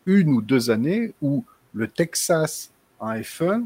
une 0.05 0.29
ou 0.29 0.43
deux 0.43 0.71
années 0.71 1.15
où 1.23 1.45
le 1.75 1.89
Texas 1.89 2.71
en 3.01 3.13
F1 3.15 3.65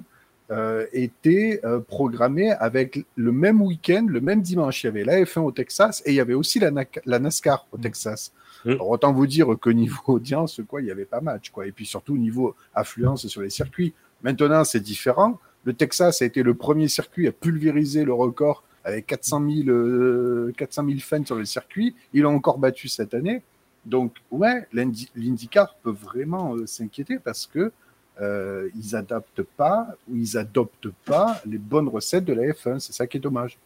euh, 0.51 0.87
était 0.93 1.61
euh, 1.65 1.79
programmé 1.81 2.51
avec 2.53 3.05
le 3.15 3.31
même 3.31 3.61
week-end, 3.63 4.07
le 4.09 4.21
même 4.21 4.43
dimanche. 4.43 4.83
Il 4.83 4.87
y 4.87 4.91
avait 4.91 5.05
la 5.05 5.21
F1 5.23 5.41
au 5.41 5.53
Texas 5.53 6.03
et 6.07 6.11
il 6.11 6.15
y 6.17 6.21
avait 6.21 6.35
aussi 6.35 6.59
la, 6.59 6.71
Na- 6.71 6.85
la 7.05 7.19
NASCAR 7.21 7.67
au 7.73 7.79
Texas. 7.79 8.33
Mm. 8.65 8.71
Alors, 8.73 8.89
autant 8.91 9.13
vous 9.13 9.27
dire 9.27 9.47
que 9.61 9.71
niveau 9.71 10.01
audience, 10.07 10.61
quoi, 10.69 10.81
il 10.81 10.85
n'y 10.85 10.91
avait 10.91 11.05
pas 11.05 11.21
match. 11.21 11.51
Quoi. 11.51 11.67
Et 11.67 11.73
puis 11.73 11.87
surtout 11.87 12.17
niveau 12.17 12.55
affluence 12.75 13.27
sur 13.27 13.43
les 13.43 13.51
circuits. 13.51 13.95
Maintenant, 14.23 14.65
c'est 14.65 14.81
différent. 14.81 15.39
Le 15.65 15.73
Texas 15.73 16.23
a 16.23 16.25
été 16.25 16.43
le 16.43 16.55
premier 16.55 16.89
circuit 16.89 17.27
à 17.29 17.33
pulvériser 17.33 18.05
le 18.05 18.13
record 18.15 18.65
avec 18.85 19.07
400 19.07 19.43
000, 19.65 19.69
euh, 19.69 20.53
400 20.57 20.85
000 20.87 20.99
fans 21.01 21.25
sur 21.25 21.37
le 21.37 21.45
circuit. 21.45 21.95
Ils 22.15 22.23
l'ont 22.23 22.35
encore 22.35 22.59
battu 22.59 22.89
cette 22.89 23.13
année. 23.15 23.43
Donc, 23.87 24.17
ouais, 24.31 24.67
l'Indy- 24.73 25.11
l'IndyCar 25.17 25.75
peut 25.83 25.91
vraiment 25.93 26.55
euh, 26.55 26.67
s'inquiéter 26.67 27.19
parce 27.19 27.47
que 27.47 27.73
euh, 28.21 28.69
ils 28.77 28.95
adaptent 28.97 29.43
pas 29.43 29.87
ou 30.11 30.17
ils 30.17 30.37
adoptent 30.37 30.91
pas 31.07 31.41
les 31.47 31.57
bonnes 31.59 31.89
recettes 31.89 32.25
de 32.27 32.35
la 32.35 32.43
F1. 32.53 32.79
C'est 32.79 32.93
ça 32.93 33.07
qui 33.07 33.17
est 33.17 33.21
dommage. 33.21 33.59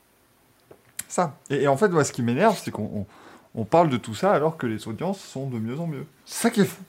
ça. 1.08 1.36
Et, 1.50 1.62
et 1.62 1.68
en 1.68 1.76
fait, 1.76 1.88
moi, 1.88 2.04
ce 2.04 2.12
qui 2.12 2.22
m'énerve, 2.22 2.58
c'est 2.62 2.70
qu'on 2.70 3.06
on, 3.54 3.64
parle 3.64 3.88
de 3.88 3.96
tout 3.96 4.14
ça 4.14 4.32
alors 4.32 4.56
que 4.56 4.66
les 4.66 4.86
audiences 4.88 5.20
sont 5.20 5.48
de 5.48 5.58
mieux 5.58 5.78
en 5.78 5.86
mieux. 5.86 6.06
C'est 6.26 6.42
ça 6.42 6.50
qui 6.50 6.60
est 6.62 6.64
fou. 6.64 6.82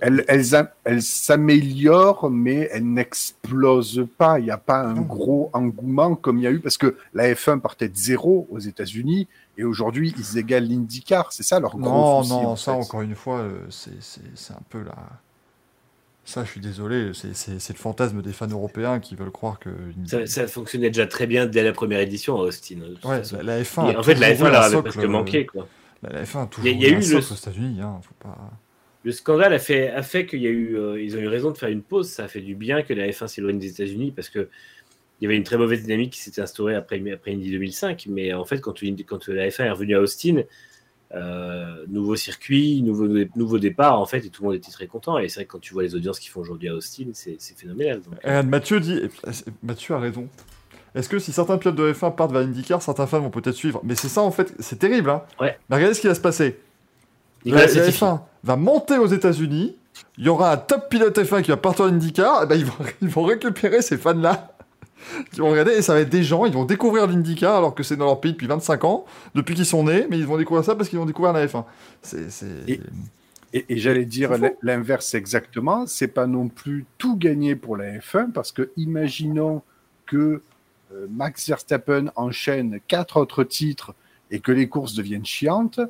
Elles, 0.00 0.24
elles, 0.26 0.54
a- 0.54 0.72
elles 0.84 1.02
s'améliorent, 1.02 2.30
mais 2.30 2.70
elles 2.72 2.90
n'explosent 2.90 4.06
pas. 4.16 4.38
Il 4.38 4.44
n'y 4.46 4.50
a 4.50 4.56
pas 4.56 4.80
un 4.80 5.00
gros 5.02 5.50
engouement 5.52 6.14
comme 6.14 6.38
il 6.38 6.44
y 6.44 6.46
a 6.46 6.50
eu 6.50 6.60
parce 6.60 6.78
que 6.78 6.96
la 7.12 7.30
F1 7.34 7.60
partait 7.60 7.88
de 7.90 7.96
zéro 7.96 8.48
aux 8.50 8.58
États-Unis 8.58 9.28
et 9.58 9.64
aujourd'hui 9.64 10.14
ils 10.16 10.38
égalent 10.38 10.66
l'IndyCar. 10.66 11.30
C'est 11.34 11.42
ça 11.42 11.60
leur 11.60 11.76
gros 11.76 11.90
Non, 11.90 12.22
souci, 12.22 12.32
non, 12.42 12.46
en 12.48 12.56
ça, 12.56 12.72
fait. 12.72 12.78
encore 12.80 13.02
une 13.02 13.14
fois, 13.14 13.40
euh, 13.40 13.60
c'est 13.68 14.02
c'est- 14.02 14.22
c'est 14.34 14.54
un 14.54 14.62
peu 14.70 14.82
la. 14.82 14.96
Ça, 16.24 16.44
je 16.44 16.50
suis 16.50 16.60
désolé, 16.60 17.10
c'est- 17.14 17.68
le 17.72 17.78
fantasme 17.78 18.22
des 18.22 18.32
fans 18.32 18.46
européens 18.46 19.00
qui 19.00 19.16
veulent 19.16 19.30
croire 19.32 19.58
que. 19.58 19.70
Ça, 20.06 20.26
ça 20.26 20.46
fonctionnait 20.46 20.90
déjà 20.90 21.06
très 21.06 21.26
bien 21.26 21.46
dès 21.46 21.62
la 21.64 21.72
première 21.72 22.00
édition 22.00 22.36
à 22.36 22.42
Austin. 22.42 22.76
Ouais, 23.04 23.22
la, 23.32 23.42
la 23.42 23.62
F1. 23.62 23.90
Et 23.90 23.94
a 23.94 23.98
en 23.98 24.02
fait, 24.02 24.14
la 24.14 24.30
toujours 24.32 24.46
F1 24.46 24.48
eu 24.48 24.52
leur 24.52 24.62
avait 24.62 24.82
presque 24.82 24.98
euh, 24.98 25.08
manqué. 25.08 25.46
Quoi. 25.46 25.66
La, 26.02 26.10
la 26.10 26.22
F1 26.24 26.42
a 26.42 26.46
toujours 26.46 26.68
il 26.70 26.80
y 26.80 26.84
a 26.86 26.88
eu 26.88 27.00
le- 27.00 27.16
aux 27.16 27.20
États-Unis. 27.20 27.80
Hein, 27.80 28.00
pas... 28.22 28.36
Le 29.02 29.12
scandale 29.12 29.54
a 29.54 29.58
fait, 29.58 29.88
a 29.90 30.02
fait 30.02 30.26
qu'il 30.26 30.40
y 30.42 30.46
a 30.46 30.50
eu, 30.50 30.76
euh, 30.76 31.02
ils 31.02 31.16
ont 31.16 31.20
eu 31.20 31.26
raison 31.28 31.50
de 31.50 31.56
faire 31.58 31.70
une 31.70 31.82
pause. 31.82 32.08
Ça 32.10 32.24
a 32.24 32.28
fait 32.28 32.42
du 32.42 32.54
bien 32.54 32.82
que 32.82 32.92
la 32.92 33.08
F1 33.08 33.26
s'éloigne 33.26 33.58
des 33.58 33.68
États-Unis 33.70 34.12
parce 34.14 34.28
que 34.28 34.48
il 35.20 35.24
y 35.24 35.26
avait 35.26 35.36
une 35.36 35.42
très 35.44 35.56
mauvaise 35.58 35.82
dynamique 35.82 36.12
qui 36.12 36.20
s'était 36.20 36.40
instaurée 36.42 36.74
après, 36.74 37.02
après 37.12 37.32
Indy 37.32 37.50
2005. 37.50 38.06
Mais 38.08 38.32
en 38.34 38.44
fait, 38.44 38.60
quand 38.60 38.80
la 38.82 39.48
F1 39.48 39.64
est 39.64 39.70
revenue 39.70 39.96
à 39.96 40.00
Austin, 40.00 40.42
euh, 41.12 41.84
nouveau 41.88 42.14
circuit, 42.14 42.82
nouveau, 42.82 43.08
nouveau 43.34 43.58
départ, 43.58 43.98
en 43.98 44.06
fait, 44.06 44.24
et 44.24 44.30
tout 44.30 44.42
le 44.42 44.48
monde 44.48 44.56
était 44.56 44.70
très 44.70 44.86
content. 44.86 45.18
Et 45.18 45.28
c'est 45.28 45.40
vrai 45.40 45.44
que 45.46 45.52
quand 45.52 45.60
tu 45.60 45.72
vois 45.72 45.82
les 45.82 45.94
audiences 45.94 46.20
qu'ils 46.20 46.30
font 46.30 46.40
aujourd'hui 46.40 46.68
à 46.68 46.74
Austin, 46.74 47.06
c'est 47.12 47.38
phénoménal. 47.56 48.00
Donc, 48.00 48.14
Regarde, 48.22 48.46
Mathieu 48.46 48.80
dit. 48.80 49.00
Mathieu 49.62 49.94
a 49.94 49.98
raison. 49.98 50.28
Est-ce 50.94 51.08
que 51.08 51.18
si 51.18 51.32
certains 51.32 51.58
pilotes 51.58 51.76
de 51.76 51.92
F1 51.92 52.14
partent 52.14 52.32
vers 52.32 52.42
IndyCar, 52.42 52.82
certains 52.82 53.06
fans 53.06 53.20
vont 53.20 53.30
peut-être 53.30 53.54
suivre? 53.54 53.80
Mais 53.84 53.94
c'est 53.94 54.08
ça, 54.08 54.22
en 54.22 54.30
fait, 54.30 54.54
c'est 54.58 54.78
terrible. 54.78 55.10
Hein 55.10 55.22
Ouais. 55.40 55.58
Mais 55.68 55.76
regardez 55.76 55.94
ce 55.94 56.00
qui 56.00 56.08
va 56.08 56.14
se 56.14 56.20
passer. 56.20 56.58
Nicolas 57.44 57.66
la, 57.66 57.72
la 57.72 57.80
Latifi. 57.80 58.04
F1 58.04 58.20
va 58.44 58.56
monter 58.56 58.98
aux 58.98 59.06
États-Unis. 59.06 59.76
Il 60.18 60.26
y 60.26 60.28
aura 60.28 60.52
un 60.52 60.56
top 60.56 60.88
pilote 60.90 61.16
F1 61.16 61.42
qui 61.42 61.50
va 61.50 61.56
partir 61.56 61.86
en 61.86 61.88
IndyCar. 61.88 62.44
Et 62.44 62.46
ben, 62.46 62.56
ils, 62.56 62.64
vont, 62.64 62.74
ils 63.02 63.08
vont 63.08 63.24
récupérer 63.24 63.82
ces 63.82 63.96
fans-là. 63.96 64.52
Qui 65.32 65.40
vont 65.40 65.50
regarder. 65.50 65.72
Et 65.72 65.82
ça 65.82 65.94
va 65.94 66.00
être 66.00 66.08
des 66.10 66.22
gens. 66.22 66.44
Ils 66.46 66.52
vont 66.52 66.64
découvrir 66.64 67.06
l'IndyCar 67.06 67.56
alors 67.56 67.74
que 67.74 67.82
c'est 67.82 67.96
dans 67.96 68.06
leur 68.06 68.20
pays 68.20 68.32
depuis 68.32 68.46
25 68.46 68.84
ans. 68.84 69.04
Depuis 69.34 69.54
qu'ils 69.54 69.66
sont 69.66 69.84
nés. 69.84 70.06
Mais 70.10 70.18
ils 70.18 70.26
vont 70.26 70.36
découvrir 70.38 70.64
ça 70.64 70.74
parce 70.74 70.88
qu'ils 70.88 70.98
vont 70.98 71.06
découvrir 71.06 71.32
la 71.32 71.46
F1. 71.46 71.64
C'est. 72.02 72.30
c'est- 72.30 72.46
Et- 72.68 72.80
Et, 73.52 73.64
et 73.68 73.78
j'allais 73.78 74.04
dire 74.04 74.30
l'inverse 74.62 75.12
exactement. 75.14 75.84
C'est 75.88 76.06
pas 76.06 76.28
non 76.28 76.48
plus 76.48 76.84
tout 76.98 77.16
gagné 77.16 77.56
pour 77.56 77.76
la 77.76 77.98
F1 77.98 78.30
parce 78.30 78.52
que 78.52 78.70
imaginons 78.76 79.62
que 80.06 80.40
euh, 80.94 81.06
Max 81.10 81.48
Verstappen 81.48 82.12
enchaîne 82.14 82.78
quatre 82.86 83.16
autres 83.16 83.42
titres 83.42 83.92
et 84.30 84.38
que 84.38 84.52
les 84.52 84.68
courses 84.68 84.94
deviennent 84.94 85.24
chiantes. 85.26 85.80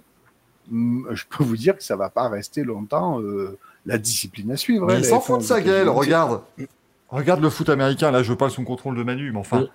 hum, 0.72 1.06
Je 1.12 1.24
peux 1.28 1.44
vous 1.44 1.58
dire 1.58 1.76
que 1.76 1.82
ça 1.82 1.96
va 1.96 2.08
pas 2.08 2.30
rester 2.30 2.64
longtemps 2.64 3.20
euh, 3.20 3.58
la 3.84 3.98
discipline 3.98 4.52
à 4.52 4.56
suivre. 4.56 4.86
Mais 4.86 4.94
hein, 4.94 4.96
il 4.96 5.02
la 5.02 5.08
s'en 5.10 5.18
F1 5.18 5.22
fout 5.22 5.40
de 5.42 5.46
Gaël. 5.48 5.82
États-Unis. 5.82 5.90
Regarde. 5.98 6.40
Regarde 7.10 7.42
le 7.42 7.50
foot 7.50 7.68
américain. 7.68 8.10
Là, 8.10 8.22
je 8.22 8.32
parle 8.32 8.50
sous 8.50 8.62
contrôle 8.64 8.96
de 8.96 9.02
Manu. 9.02 9.32
Mais 9.32 9.38
enfin, 9.38 9.62
Mm. 9.62 9.66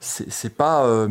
c'est 0.00 0.56
pas. 0.56 0.86
euh, 0.86 1.08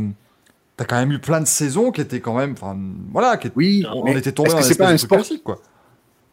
T'as 0.78 0.86
quand 0.86 0.98
même 0.98 1.12
eu 1.14 1.20
plein 1.20 1.42
de 1.42 1.48
saisons 1.48 1.92
qui 1.92 2.02
étaient 2.02 2.20
quand 2.22 2.36
même. 2.36 2.54
Enfin, 2.54 2.78
voilà. 3.12 3.38
Qui, 3.38 3.52
Oui, 3.56 3.86
on 3.94 4.04
mais 4.06 4.14
était 4.16 4.32
tombé 4.34 4.50
est-ce 4.50 4.56
dans 4.56 4.62
c'est 4.64 4.78
pas 4.78 4.90
un 4.90 4.98
sport 4.98 5.20
classique, 5.20 5.44
quoi. 5.44 5.60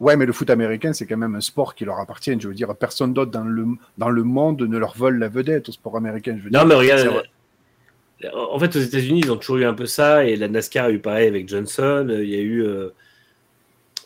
Ouais, 0.00 0.16
mais 0.16 0.26
le 0.26 0.32
foot 0.32 0.50
américain, 0.50 0.92
c'est 0.92 1.06
quand 1.06 1.16
même 1.16 1.36
un 1.36 1.40
sport 1.40 1.74
qui 1.76 1.84
leur 1.84 2.00
appartient. 2.00 2.36
Je 2.40 2.48
veux 2.48 2.54
dire, 2.54 2.74
personne 2.74 3.12
d'autre 3.14 3.30
dans 3.30 3.44
le, 3.44 3.66
dans 3.98 4.08
le 4.10 4.22
monde 4.24 4.60
ne 4.62 4.76
leur 4.78 4.96
vole 4.96 5.18
la 5.18 5.28
vedette 5.28 5.68
au 5.68 5.72
sport 5.72 5.96
américain. 5.96 6.36
Je 6.38 6.42
veux 6.44 6.50
Non, 6.50 6.60
dire, 6.60 6.66
mais 6.66 6.74
regarde. 6.74 7.22
euh, 8.24 8.30
En 8.52 8.58
fait, 8.58 8.74
aux 8.76 8.80
États-Unis, 8.80 9.20
ils 9.24 9.30
ont 9.32 9.36
toujours 9.36 9.58
eu 9.58 9.64
un 9.64 9.74
peu 9.74 9.86
ça, 9.86 10.24
et 10.24 10.36
la 10.36 10.48
NASCAR 10.48 10.86
a 10.86 10.90
eu 10.90 10.98
pareil 10.98 11.28
avec 11.28 11.48
Johnson. 11.48 12.06
euh, 12.08 12.24
Il 12.24 12.30
y 12.30 12.36
a 12.36 12.40
eu. 12.40 12.62
euh, 12.64 12.90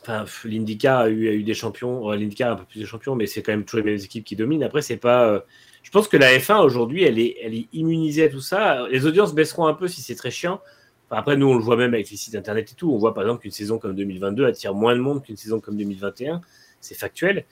Enfin, 0.07 0.20
pff, 0.23 0.45
l'IndyCar 0.45 1.01
a 1.01 1.11
eu, 1.11 1.43
des 1.43 1.55
champions. 1.55 2.09
L'IndyCar 2.12 2.51
a 2.51 2.53
un 2.53 2.57
peu 2.57 2.65
plus 2.65 2.78
de 2.81 2.87
champions, 2.87 3.16
mais 3.16 3.27
c'est 3.27 3.43
quand 3.43 3.51
même 3.51 3.65
toujours 3.65 3.85
les 3.85 3.93
mêmes 3.93 4.05
équipes 4.05 4.24
qui 4.24 4.37
dominent. 4.37 4.62
Après, 4.62 4.81
c'est 4.81 4.97
pas. 4.99 5.27
euh, 5.28 5.41
Je 5.83 5.91
pense 5.91 6.07
que 6.07 6.16
la 6.16 6.39
F1 6.39 6.62
aujourd'hui, 6.65 7.03
elle 7.03 7.19
est, 7.19 7.66
immunisée 7.73 8.24
à 8.24 8.28
tout 8.28 8.41
ça. 8.41 8.87
Les 8.89 9.05
audiences 9.05 9.35
baisseront 9.35 9.66
un 9.66 9.74
peu 9.74 9.89
si 9.89 10.03
c'est 10.03 10.15
très 10.15 10.31
chiant. 10.31 10.61
Après, 11.11 11.37
nous, 11.37 11.49
on 11.49 11.55
le 11.55 11.62
voit 11.62 11.77
même 11.77 11.93
avec 11.93 12.09
les 12.11 12.16
sites 12.16 12.37
internet 12.37 12.70
et 12.73 12.74
tout. 12.77 12.93
On 12.93 12.99
voit 12.99 13.15
par 13.15 13.24
exemple 13.24 13.43
qu'une 13.43 13.51
saison 13.51 13.78
comme 13.78 13.97
2022 13.97 14.45
attire 14.47 14.74
moins 14.74 14.95
de 14.95 15.01
monde 15.01 15.24
qu'une 15.24 15.37
saison 15.37 15.59
comme 15.61 15.77
2021. 15.77 16.41
C'est 16.81 16.97
factuel. 16.97 17.45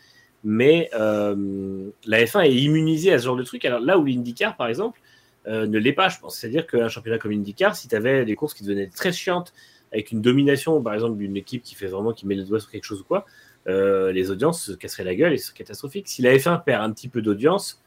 Mais 0.44 0.90
euh, 0.94 1.90
la 2.06 2.24
F1 2.24 2.44
est 2.44 2.55
immunisée 2.55 3.12
à 3.12 3.18
ce 3.18 3.24
genre 3.24 3.36
de 3.36 3.43
truc. 3.43 3.64
Alors 3.64 3.81
là 3.81 3.98
où 3.98 4.05
l'IndyCar, 4.05 4.56
par 4.56 4.68
exemple, 4.68 5.01
euh, 5.47 5.66
ne 5.66 5.78
l'est 5.78 5.93
pas, 5.93 6.09
je 6.09 6.18
pense. 6.20 6.39
C'est-à-dire 6.39 6.66
qu'un 6.66 6.89
championnat 6.89 7.18
comme 7.18 7.32
IndyCar, 7.32 7.74
si 7.74 7.89
tu 7.89 7.97
avais 7.97 8.24
des 8.24 8.36
courses 8.36 8.55
qui 8.55 8.62
devenaient 8.62 8.89
très 8.89 9.12
chiantes, 9.12 9.52
avec 9.94 10.10
une 10.12 10.20
domination, 10.20 10.82
par 10.82 10.92
exemple, 10.92 11.16
d'une 11.16 11.36
équipe 11.36 11.62
qui 11.62 11.74
fait 11.74 11.86
vraiment, 11.86 12.12
qui 12.12 12.26
met 12.26 12.34
le 12.34 12.44
doigt 12.44 12.60
sur 12.60 12.70
quelque 12.70 12.84
chose 12.84 13.00
ou 13.00 13.04
quoi, 13.04 13.24
euh, 13.68 14.12
les 14.12 14.30
audiences 14.30 14.62
se 14.64 14.72
casseraient 14.72 15.04
la 15.04 15.14
gueule 15.14 15.32
et 15.32 15.38
ce 15.38 15.46
serait 15.46 15.58
catastrophique. 15.58 16.08
Si 16.08 16.20
la 16.20 16.36
F1 16.36 16.62
perd 16.64 16.82
un 16.82 16.92
petit 16.92 17.08
peu 17.08 17.22
d'audience, 17.22 17.80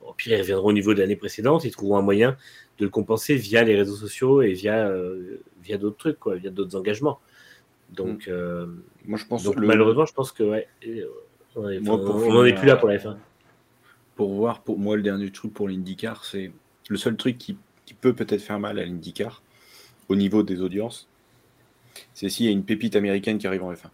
au 0.00 0.12
pire, 0.14 0.36
ils 0.36 0.40
reviendront 0.40 0.68
au 0.68 0.72
niveau 0.72 0.94
de 0.94 1.00
l'année 1.00 1.16
précédente, 1.16 1.64
ils 1.64 1.70
trouveront 1.70 1.98
un 1.98 2.02
moyen 2.02 2.36
de 2.78 2.84
le 2.86 2.90
compenser 2.90 3.34
via 3.36 3.62
les 3.62 3.76
réseaux 3.76 3.94
sociaux 3.94 4.40
et 4.42 4.54
via, 4.54 4.88
euh, 4.88 5.38
via 5.62 5.76
d'autres 5.76 5.98
trucs, 5.98 6.18
quoi, 6.18 6.34
via 6.36 6.48
d'autres 6.50 6.74
engagements. 6.76 7.20
Donc, 7.90 8.26
euh, 8.26 8.66
Moi, 9.04 9.18
je 9.18 9.26
pense 9.26 9.42
donc 9.44 9.56
que 9.56 9.60
le- 9.60 9.66
malheureusement, 9.66 10.06
je 10.06 10.14
pense 10.14 10.32
que 10.32 10.42
ouais, 10.42 10.66
euh, 10.86 11.04
on 11.56 11.62
Moi, 11.80 11.98
n'en 12.32 12.44
est 12.46 12.54
plus 12.54 12.66
là 12.66 12.76
pour 12.76 12.88
la 12.88 12.96
F1. 12.98 13.18
pour 14.16 14.32
voir, 14.32 14.62
pour 14.62 14.78
moi, 14.78 14.96
le 14.96 15.02
dernier 15.02 15.30
truc 15.30 15.52
pour 15.52 15.68
l'IndyCar, 15.68 16.24
c'est 16.24 16.52
le 16.88 16.96
seul 16.96 17.16
truc 17.18 17.36
qui, 17.36 17.58
qui 17.84 17.92
peut 17.92 18.14
peut-être 18.14 18.40
faire 18.40 18.58
mal 18.58 18.78
à 18.78 18.84
l'IndyCar 18.86 19.42
au 20.08 20.16
niveau 20.16 20.42
des 20.42 20.62
audiences, 20.62 21.08
c'est 22.14 22.28
s'il 22.28 22.46
y 22.46 22.48
a 22.48 22.52
une 22.52 22.64
pépite 22.64 22.96
américaine 22.96 23.38
qui 23.38 23.46
arrive 23.46 23.62
en 23.62 23.72
F1. 23.72 23.88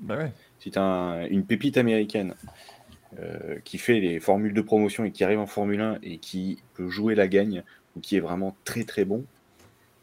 Bah 0.00 0.16
ouais. 0.16 0.32
Si 0.58 0.70
tu 0.70 0.78
as 0.78 1.26
une 1.30 1.44
pépite 1.44 1.76
américaine 1.76 2.34
euh, 3.18 3.58
qui 3.64 3.78
fait 3.78 4.00
les 4.00 4.20
formules 4.20 4.54
de 4.54 4.60
promotion 4.60 5.04
et 5.04 5.12
qui 5.12 5.24
arrive 5.24 5.38
en 5.38 5.46
Formule 5.46 5.80
1 5.80 5.98
et 6.02 6.18
qui 6.18 6.62
peut 6.74 6.88
jouer 6.88 7.14
la 7.14 7.28
gagne 7.28 7.62
ou 7.96 8.00
qui 8.00 8.16
est 8.16 8.20
vraiment 8.20 8.56
très 8.64 8.84
très 8.84 9.04
bon, 9.04 9.24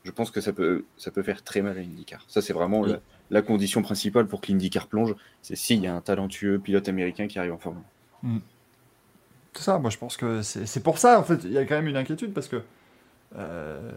je 0.03 0.11
pense 0.11 0.31
que 0.31 0.41
ça 0.41 0.53
peut, 0.53 0.85
ça 0.97 1.11
peut 1.11 1.23
faire 1.23 1.43
très 1.43 1.61
mal 1.61 1.77
à 1.77 1.81
l'IndyCar. 1.81 2.23
Ça, 2.27 2.41
c'est 2.41 2.53
vraiment 2.53 2.85
la, 2.85 2.99
la 3.29 3.41
condition 3.41 3.81
principale 3.81 4.27
pour 4.27 4.41
que 4.41 4.51
l'IndyCar 4.51 4.87
plonge, 4.87 5.15
c'est 5.41 5.55
s'il 5.55 5.81
y 5.81 5.87
a 5.87 5.95
un 5.95 6.01
talentueux 6.01 6.59
pilote 6.59 6.87
américain 6.89 7.27
qui 7.27 7.39
arrive 7.39 7.53
en 7.53 7.57
Formule 7.57 7.83
C'est 9.53 9.63
ça, 9.63 9.79
moi 9.79 9.89
je 9.89 9.97
pense 9.97 10.17
que 10.17 10.41
c'est 10.41 10.65
c'est 10.65 10.81
pour 10.81 10.97
ça, 10.97 11.19
en 11.19 11.23
fait, 11.23 11.43
il 11.43 11.51
y 11.51 11.57
a 11.57 11.65
quand 11.65 11.75
même 11.75 11.87
une 11.87 11.97
inquiétude 11.97 12.33
parce 12.33 12.47
que 12.47 12.61
euh, 13.37 13.91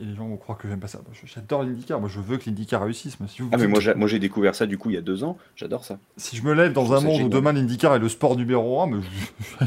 et 0.00 0.04
les 0.04 0.14
gens 0.16 0.26
vont 0.28 0.36
croire 0.36 0.58
que 0.58 0.66
j'aime 0.68 0.80
pas 0.80 0.88
ça. 0.88 1.00
J'adore 1.24 1.62
l'IndyCar, 1.62 2.00
moi 2.00 2.08
je 2.08 2.18
veux 2.20 2.38
que 2.38 2.46
l'IndyCar 2.46 2.82
réussisse. 2.82 3.20
Mais 3.20 3.28
si, 3.28 3.42
vous- 3.42 3.48
Ah, 3.52 3.56
mais 3.56 3.66
moi, 3.68 3.78
j'ai- 3.80 3.94
moi 3.94 4.08
j'ai 4.08 4.18
découvert 4.18 4.54
ça 4.54 4.66
du 4.66 4.78
coup 4.78 4.90
il 4.90 4.94
y 4.94 4.98
a 4.98 5.00
deux 5.02 5.22
ans, 5.24 5.38
j'adore 5.56 5.84
ça. 5.84 5.98
si 6.16 6.36
je 6.36 6.42
me 6.42 6.52
lève 6.54 6.72
dans 6.72 6.86
Je 6.86 6.94
un 6.94 7.00
monde 7.00 7.22
où 7.22 7.28
demain 7.28 7.52
l'IndyCar 7.52 7.94
est 7.94 7.98
le 8.00 8.08
sport 8.08 8.36
numéro 8.36 8.80
un, 8.82 8.90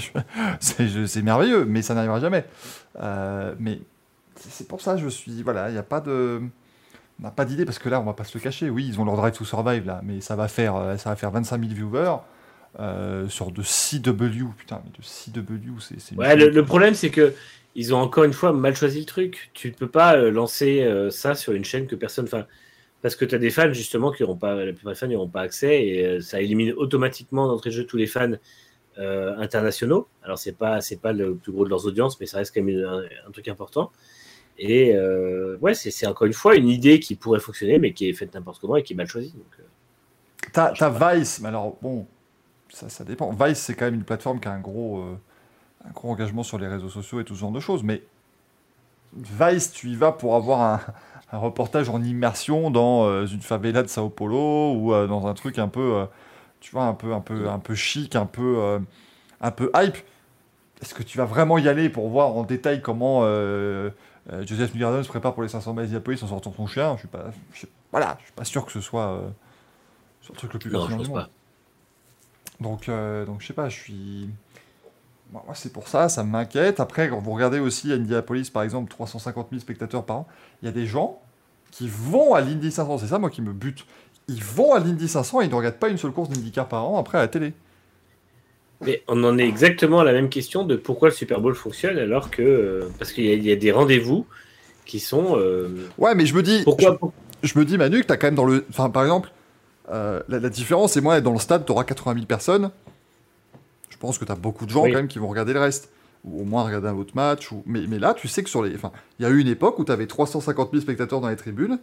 je- 0.69 1.05
c'est 1.05 1.21
merveilleux, 1.21 1.65
mais 1.65 1.81
ça 1.81 1.93
n'arrivera 1.93 2.19
jamais. 2.19 2.45
Euh, 2.99 3.55
mais 3.59 3.79
c'est 4.39 4.67
pour 4.67 4.81
ça, 4.81 4.97
je 4.97 5.07
suis. 5.07 5.41
Voilà, 5.43 5.69
il 5.69 5.73
n'y 5.73 5.79
a 5.79 5.83
pas 5.83 6.01
de. 6.01 6.41
On 7.19 7.23
n'a 7.23 7.31
pas 7.31 7.45
d'idée 7.45 7.63
parce 7.65 7.79
que 7.79 7.89
là, 7.89 8.01
on 8.01 8.03
va 8.03 8.13
pas 8.13 8.23
se 8.23 8.37
le 8.37 8.43
cacher. 8.43 8.69
Oui, 8.69 8.85
ils 8.87 8.99
ont 8.99 9.05
leur 9.05 9.15
Drive 9.15 9.33
to 9.37 9.45
Survive 9.45 9.85
là, 9.85 10.01
mais 10.03 10.19
ça 10.19 10.35
va 10.35 10.47
faire, 10.47 10.75
euh, 10.75 10.97
ça 10.97 11.11
va 11.11 11.15
faire 11.15 11.31
25 11.31 11.61
000 11.61 11.73
viewers 11.73 12.15
euh, 12.79 13.29
sur 13.29 13.51
de 13.51 13.61
CW. 13.61 14.47
Putain, 14.57 14.81
mais 14.83 14.91
de 14.97 15.01
CW, 15.03 15.79
c'est. 15.79 15.99
c'est- 16.01 16.15
Ouais, 16.17 16.35
le, 16.35 16.49
le 16.49 16.65
problème, 16.65 16.95
c'est 16.95 17.11
que 17.11 17.33
ils 17.75 17.93
ont 17.93 17.97
encore 17.97 18.23
une 18.23 18.33
fois 18.33 18.53
mal 18.53 18.75
choisi 18.75 18.99
le 18.99 19.05
truc. 19.05 19.51
Tu 19.53 19.69
ne 19.69 19.73
peux 19.73 19.89
pas 19.89 20.15
euh, 20.15 20.31
lancer 20.31 20.83
euh, 20.83 21.09
ça 21.09 21.35
sur 21.35 21.53
une 21.53 21.65
chaîne 21.65 21.87
que 21.87 21.95
personne. 21.95 22.25
Enfin, 22.25 22.45
parce 23.01 23.15
que 23.15 23.25
tu 23.25 23.35
as 23.35 23.39
des 23.39 23.49
fans 23.49 23.73
justement 23.73 24.11
qui 24.11 24.23
n'auront 24.23 24.37
pas, 24.37 24.55
la 24.63 24.73
plupart 24.73 24.93
des 24.93 24.99
fans 24.99 25.07
n'auront 25.07 25.29
pas 25.29 25.41
accès 25.41 25.85
et 25.85 26.05
euh, 26.05 26.21
ça 26.21 26.41
élimine 26.41 26.73
automatiquement 26.73 27.47
d'entrée 27.47 27.69
de 27.69 27.75
jeu 27.75 27.85
tous 27.85 27.97
les 27.97 28.07
fans 28.07 28.33
euh, 28.97 29.35
internationaux. 29.37 30.07
Alors 30.23 30.37
c'est 30.37 30.57
pas 30.57 30.79
c'est 30.81 31.01
pas 31.01 31.13
le 31.13 31.35
plus 31.35 31.51
gros 31.51 31.65
de 31.65 31.69
leurs 31.69 31.85
audiences, 31.85 32.19
mais 32.19 32.25
ça 32.27 32.37
reste 32.37 32.53
quand 32.53 32.63
même 32.63 32.83
un, 32.85 33.03
un 33.27 33.31
truc 33.31 33.47
important. 33.47 33.91
Et 34.57 34.95
euh, 34.95 35.57
ouais, 35.61 35.73
c'est 35.73 36.05
encore 36.07 36.27
une 36.27 36.33
fois 36.33 36.55
une 36.55 36.69
idée 36.69 36.99
qui 36.99 37.15
pourrait 37.15 37.39
fonctionner, 37.39 37.79
mais 37.79 37.93
qui 37.93 38.09
est 38.09 38.13
faite 38.13 38.33
n'importe 38.33 38.61
comment 38.61 38.75
et 38.75 38.83
qui 38.83 38.93
est 38.93 38.95
mal 38.95 39.07
choisie. 39.07 39.33
T'as 40.51 40.71
t'as 40.73 41.15
Vice, 41.15 41.39
mais 41.41 41.49
alors 41.49 41.77
bon, 41.81 42.05
ça, 42.69 42.87
ça 42.89 43.03
dépend. 43.03 43.31
Vice, 43.33 43.57
c'est 43.57 43.73
quand 43.73 43.85
même 43.85 43.95
une 43.95 44.03
plateforme 44.03 44.39
qui 44.39 44.47
a 44.47 44.51
un 44.51 44.59
gros, 44.59 44.99
euh, 44.99 45.15
un 45.87 45.91
gros 45.91 46.09
engagement 46.11 46.43
sur 46.43 46.57
les 46.57 46.67
réseaux 46.67 46.89
sociaux 46.89 47.19
et 47.19 47.25
tout 47.25 47.35
ce 47.35 47.39
genre 47.39 47.51
de 47.51 47.59
choses. 47.59 47.83
Mais 47.83 48.03
Vice, 49.15 49.71
tu 49.71 49.89
y 49.89 49.95
vas 49.95 50.11
pour 50.11 50.35
avoir 50.35 50.61
un, 50.61 50.79
un 51.31 51.37
reportage 51.37 51.89
en 51.89 52.01
immersion 52.01 52.71
dans 52.71 53.05
euh, 53.05 53.27
une 53.27 53.41
favela 53.41 53.83
de 53.83 53.87
Sao 53.87 54.09
Paulo 54.09 54.73
ou 54.73 54.93
euh, 54.93 55.07
dans 55.07 55.27
un 55.27 55.33
truc 55.35 55.59
un 55.59 55.67
peu, 55.67 55.97
euh, 55.97 56.05
tu 56.61 56.71
vois, 56.71 56.85
un 56.85 56.93
peu, 56.93 57.13
un 57.13 57.19
peu, 57.19 57.47
un 57.47 57.59
peu 57.59 57.75
chic, 57.75 58.15
un 58.15 58.25
peu, 58.25 58.79
un 59.41 59.51
peu 59.51 59.71
hype. 59.75 59.97
Est-ce 60.81 60.93
que 60.93 61.03
tu 61.03 61.17
vas 61.17 61.25
vraiment 61.25 61.57
y 61.57 61.67
aller 61.69 61.89
pour 61.89 62.09
voir 62.09 62.35
en 62.35 62.43
détail 62.43 62.81
comment 62.81 63.21
Joseph 64.41 64.73
Newgarden 64.73 65.03
se 65.03 65.09
prépare 65.09 65.33
pour 65.33 65.43
les 65.43 65.49
500 65.49 65.73
miles 65.73 65.83
d'Indianapolis 65.83 66.23
en 66.23 66.27
sortant 66.27 66.53
son 66.55 66.67
chien? 66.67 66.93
Je 66.95 66.99
suis 66.99 67.07
pas, 67.07 67.25
je 67.53 67.59
suis- 67.59 67.67
voilà, 67.91 68.17
je 68.19 68.25
suis 68.25 68.33
pas 68.33 68.43
sûr 68.45 68.65
que 68.65 68.71
ce 68.71 68.81
soit. 68.81 69.21
sur 70.21 70.33
le 70.33 70.37
truc 70.37 70.53
le 70.53 70.59
plus 70.59 70.71
non, 70.71 70.79
pertinent 70.79 71.03
du 71.03 71.09
monde. 71.09 71.19
pas. 71.19 71.29
Donc, 72.59 72.89
donc 73.27 73.41
je 73.41 73.47
sais 73.47 73.53
pas, 73.53 73.69
je 73.69 73.79
suis. 73.79 74.29
Moi, 75.33 75.43
moi, 75.47 75.55
c'est 75.55 75.73
pour 75.73 75.89
ça, 75.89 76.09
ça 76.09 76.23
m'inquiète. 76.23 76.79
Après, 76.79 77.09
quand 77.09 77.19
vous 77.19 77.33
regardez 77.33 77.59
aussi 77.59 77.91
à 77.91 77.95
Indianapolis, 77.95 78.51
par 78.51 78.63
exemple, 78.63 78.89
350 78.91 79.49
000 79.51 79.61
spectateurs 79.61 80.05
par 80.05 80.17
an, 80.17 80.27
il 80.61 80.67
y 80.67 80.69
a 80.69 80.73
des 80.73 80.85
gens 80.87 81.21
qui 81.71 81.89
vont 81.89 82.35
à 82.35 82.41
l'Indy 82.41 82.71
500. 82.71 82.99
C'est 82.99 83.07
ça, 83.07 83.19
moi, 83.19 83.31
qui 83.31 83.41
me 83.41 83.53
bute. 83.53 83.85
Ils 84.29 84.43
vont 84.43 84.73
à 84.73 84.79
l'Indy 84.79 85.07
500 85.09 85.41
et 85.41 85.45
ils 85.45 85.51
ne 85.51 85.55
regardent 85.55 85.75
pas 85.79 85.89
une 85.89 85.97
seule 85.97 86.11
course 86.13 86.29
d'IndyCar 86.29 86.67
par 86.69 86.87
an 86.87 86.99
après 86.99 87.17
à 87.17 87.21
la 87.21 87.27
télé. 87.29 87.53
Mais 88.81 89.01
on 89.07 89.23
en 89.23 89.37
est 89.37 89.47
exactement 89.47 90.01
à 90.01 90.03
la 90.03 90.11
même 90.11 90.29
question 90.29 90.65
de 90.65 90.75
pourquoi 90.75 91.09
le 91.09 91.13
Super 91.13 91.39
Bowl 91.39 91.55
fonctionne 91.55 91.97
alors 91.97 92.29
que 92.31 92.41
euh, 92.41 92.89
parce 92.99 93.13
qu'il 93.13 93.25
y, 93.25 93.29
a- 93.31 93.33
il 93.35 93.45
y 93.45 93.51
a 93.51 93.55
des 93.55 93.71
rendez-vous 93.71 94.27
qui 94.85 94.99
sont 94.99 95.37
euh, 95.37 95.69
Ouais, 95.97 96.15
mais 96.15 96.25
je 96.25 96.35
me 96.35 96.43
dis. 96.43 96.63
pourquoi 96.65 96.97
je, 97.43 97.47
je 97.47 97.59
me 97.59 97.65
dis, 97.65 97.77
Manu, 97.77 98.01
que 98.01 98.07
t'as 98.07 98.17
quand 98.17 98.27
même 98.27 98.35
dans 98.35 98.45
le. 98.45 98.65
Enfin, 98.69 98.89
par 98.89 99.03
exemple, 99.03 99.31
euh, 99.91 100.21
la, 100.29 100.39
la 100.39 100.49
différence, 100.49 100.93
c'est 100.93 101.01
moi, 101.01 101.21
dans 101.21 101.33
le 101.33 101.39
stade, 101.39 101.65
t'auras 101.65 101.83
80 101.83 102.15
000 102.15 102.25
personnes. 102.27 102.71
Je 104.03 104.07
pense 104.07 104.17
que 104.17 104.25
t'as 104.25 104.35
beaucoup 104.35 104.65
de 104.65 104.69
gens 104.69 104.83
Oui. 104.83 104.91
quand 104.91 104.97
même 104.97 105.07
qui 105.07 105.17
vont 105.17 105.29
regarder 105.29 105.53
le 105.53 105.61
reste. 105.61 105.89
Ou 106.25 106.41
au 106.41 106.43
moins 106.43 106.63
regarder 106.65 106.89
un 106.89 106.97
autre 106.97 107.15
match. 107.15 107.53
Ou... 107.53 107.63
Mais, 107.65 107.83
mais 107.87 107.99
là, 107.99 108.13
tu 108.13 108.27
sais 108.27 108.43
que 108.43 108.49
sur 108.49 108.61
les. 108.61 108.75
Enfin, 108.75 108.91
il 109.17 109.23
y 109.23 109.25
a 109.25 109.29
eu 109.29 109.39
une 109.39 109.47
époque 109.47 109.79
où 109.79 109.85
t'avais 109.85 110.07
350 110.07 110.71
000 110.71 110.81
spectateurs 110.81 111.21
dans 111.21 111.29
les 111.29 111.37
tribunes 111.37 111.79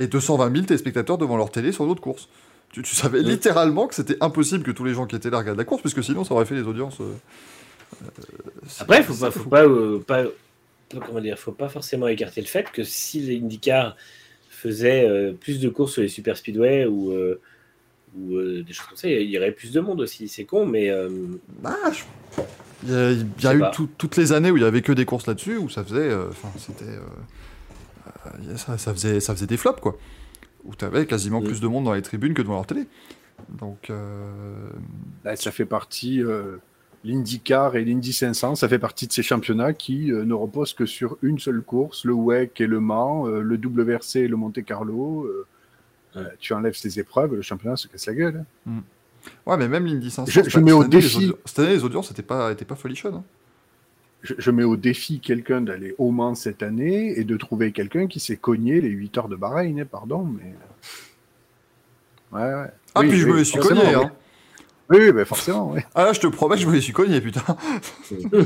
et 0.00 0.06
220 0.06 0.50
000 0.50 0.64
téléspectateurs 0.64 1.18
devant 1.18 1.36
leur 1.36 1.50
télé 1.50 1.70
sur 1.72 1.86
d'autres 1.86 2.00
courses. 2.00 2.30
Tu, 2.72 2.82
tu 2.82 2.94
savais 2.94 3.18
Oui. 3.18 3.26
littéralement 3.26 3.86
que 3.86 3.94
c'était 3.94 4.16
impossible 4.22 4.64
que 4.64 4.70
tous 4.70 4.84
les 4.84 4.94
gens 4.94 5.04
qui 5.06 5.14
étaient 5.16 5.28
là 5.28 5.36
regardent 5.38 5.58
la 5.58 5.64
course, 5.66 5.82
parce 5.82 5.94
que 5.94 6.00
sinon 6.00 6.24
ça 6.24 6.32
aurait 6.32 6.46
fait 6.46 6.54
les 6.54 6.62
audiences. 6.62 7.02
euh, 7.02 7.12
euh, 8.02 8.06
Après, 8.80 9.02
faut 9.02 9.14
pas, 9.14 9.30
faut 9.30 9.48
pas, 9.50 9.64
euh, 9.66 9.98
pas, 10.06 10.24
pas- 10.24 11.00
comment 11.06 11.20
dire, 11.20 11.38
faut 11.38 11.52
pas 11.52 11.68
forcément 11.68 12.08
écarter 12.08 12.40
le 12.40 12.46
fait 12.46 12.70
que 12.72 12.82
si 12.82 13.20
l'IndyCar 13.20 13.94
faisait 14.48 15.06
euh, 15.06 15.32
plus 15.34 15.60
de 15.60 15.68
courses 15.68 15.92
sur 15.92 16.02
les 16.02 16.08
super 16.08 16.36
speedway 16.38 16.86
ou, 16.86 17.12
euh, 17.12 17.40
ou 18.16 18.36
euh, 18.36 18.62
des 18.62 18.72
choses 18.72 18.86
comme 18.88 18.96
ça, 18.96 19.08
il 19.08 19.28
y 19.30 19.38
aurait 19.38 19.52
plus 19.52 19.72
de 19.72 19.80
monde 19.80 20.00
aussi. 20.00 20.28
C'est 20.28 20.44
con, 20.44 20.66
mais 20.66 20.90
euh, 20.90 21.08
Ah, 21.64 21.90
je- 21.92 22.04
Il 22.84 22.90
y 22.90 22.94
a, 22.94 23.10
il 23.10 23.18
y 23.18 23.22
a 23.22 23.24
Je 23.38 23.48
sais 23.48 23.56
eu 23.56 23.62
tout- 23.72 23.88
toutes 23.98 24.16
les 24.16 24.32
années 24.32 24.50
où 24.50 24.56
il 24.56 24.62
y 24.62 24.66
avait 24.66 24.82
que 24.82 24.92
des 24.92 25.04
courses 25.04 25.26
là-dessus, 25.26 25.56
où 25.56 25.68
ça 25.68 25.82
faisait. 25.84 26.10
euh, 26.10 26.28
Enfin, 26.30 26.48
c'était. 26.58 26.84
euh, 26.84 27.00
euh, 28.26 28.56
ça, 28.56 28.78
ça 28.78 28.92
faisait, 28.92 29.20
ça 29.20 29.34
faisait 29.34 29.46
des 29.46 29.56
flops, 29.56 29.80
quoi. 29.80 29.96
Où 30.64 30.74
tu 30.74 30.84
avais 30.84 31.06
quasiment 31.06 31.40
Mm. 31.40 31.44
plus 31.44 31.60
de 31.60 31.66
monde 31.66 31.84
dans 31.84 31.94
les 31.94 32.02
tribunes 32.02 32.34
que 32.34 32.42
devant 32.42 32.54
leur 32.54 32.66
télé. 32.66 32.86
Donc. 33.48 33.90
euh, 33.90 34.70
Là, 35.24 35.34
ça 35.36 35.50
fait 35.50 35.64
partie, 35.64 36.22
euh, 36.22 36.56
l'IndyCar 37.04 37.76
et 37.76 37.84
l'Indy 37.84 38.12
500, 38.12 38.54
ça 38.56 38.68
fait 38.68 38.78
partie 38.78 39.06
de 39.06 39.12
ces 39.12 39.22
championnats 39.22 39.72
qui 39.72 40.10
euh, 40.12 40.24
ne 40.24 40.34
reposent 40.34 40.72
que 40.74 40.86
sur 40.86 41.16
une 41.22 41.38
seule 41.38 41.62
course, 41.62 42.04
le 42.04 42.12
WEC 42.12 42.60
et 42.60 42.66
le 42.66 42.80
Mans, 42.80 43.26
euh, 43.28 43.40
le 43.40 43.56
WRC 43.56 44.16
et 44.20 44.28
le 44.28 44.36
Monte 44.36 44.62
Carlo. 44.64 45.24
euh, 45.24 45.46
tu 46.40 46.52
enlèves 46.52 46.74
ces 46.74 46.98
épreuves, 46.98 47.34
le 47.34 47.42
championnat 47.42 47.76
se 47.76 47.88
casse 47.88 48.06
la 48.06 48.14
gueule. 48.14 48.44
hein. 48.68 48.82
Ouais, 49.46 49.56
mais 49.56 49.68
même 49.68 49.84
l'Indy 49.86 50.10
500. 50.10 50.30
Je- 50.46 50.58
mets 50.60 50.72
au 50.72 50.82
cette 50.82 50.94
année, 50.94 51.02
les 51.02 51.08
défi- 51.08 51.34
Cette 51.44 51.58
année, 51.58 51.70
les 51.74 51.84
audiences 51.84 52.10
n'étaient 52.10 52.22
pas, 52.22 52.50
étaient 52.52 52.64
pas 52.64 52.76
folichonnes. 52.76 53.16
hein. 53.16 53.24
Je, 54.22 54.34
je 54.38 54.50
mets 54.50 54.64
au 54.64 54.76
défi 54.76 55.20
quelqu'un 55.20 55.60
d'aller 55.60 55.94
au 55.98 56.10
Mans 56.10 56.34
cette 56.34 56.62
année 56.62 57.18
et 57.18 57.24
de 57.24 57.36
trouver 57.36 57.70
quelqu'un 57.72 58.06
qui 58.08 58.18
s'est 58.20 58.36
cogné 58.36 58.80
les 58.80 58.88
8 58.88 59.16
heures 59.18 59.28
de 59.28 59.36
Bahreïn, 59.36 59.80
hein, 59.80 59.86
pardon, 59.90 60.24
mais. 60.24 60.54
Ouais, 62.32 62.52
ouais. 62.54 62.70
Ah, 62.94 63.00
Oui, 63.00 63.08
puis 63.08 63.18
je 63.18 63.26
oui, 63.26 63.32
me 63.32 63.36
les 63.38 63.44
suis 63.44 63.58
cogné, 63.60 63.80
oui. 63.86 63.94
hein. 63.94 64.12
Oui, 64.90 64.98
oui, 65.00 65.12
bah, 65.12 65.24
forcément, 65.24 65.70
oui. 65.72 65.80
Ah 65.94 66.04
là, 66.06 66.12
je 66.14 66.20
te 66.20 66.26
promets 66.26 66.56
que 66.56 66.62
je 66.62 66.66
me 66.66 66.72
les 66.72 66.80
suis 66.80 66.92
cogné, 66.94 67.20
putain. 67.20 67.42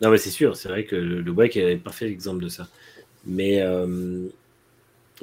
non, 0.00 0.10
mais 0.10 0.18
c'est 0.18 0.30
sûr, 0.30 0.56
c'est 0.56 0.68
vrai 0.68 0.84
que 0.84 0.96
le, 0.96 1.20
le 1.20 1.30
WEC 1.32 1.56
est 1.56 1.74
un 1.74 1.78
parfait 1.78 2.08
exemple 2.10 2.42
de 2.42 2.48
ça. 2.48 2.68
Mais 3.26 3.60
euh, 3.60 4.28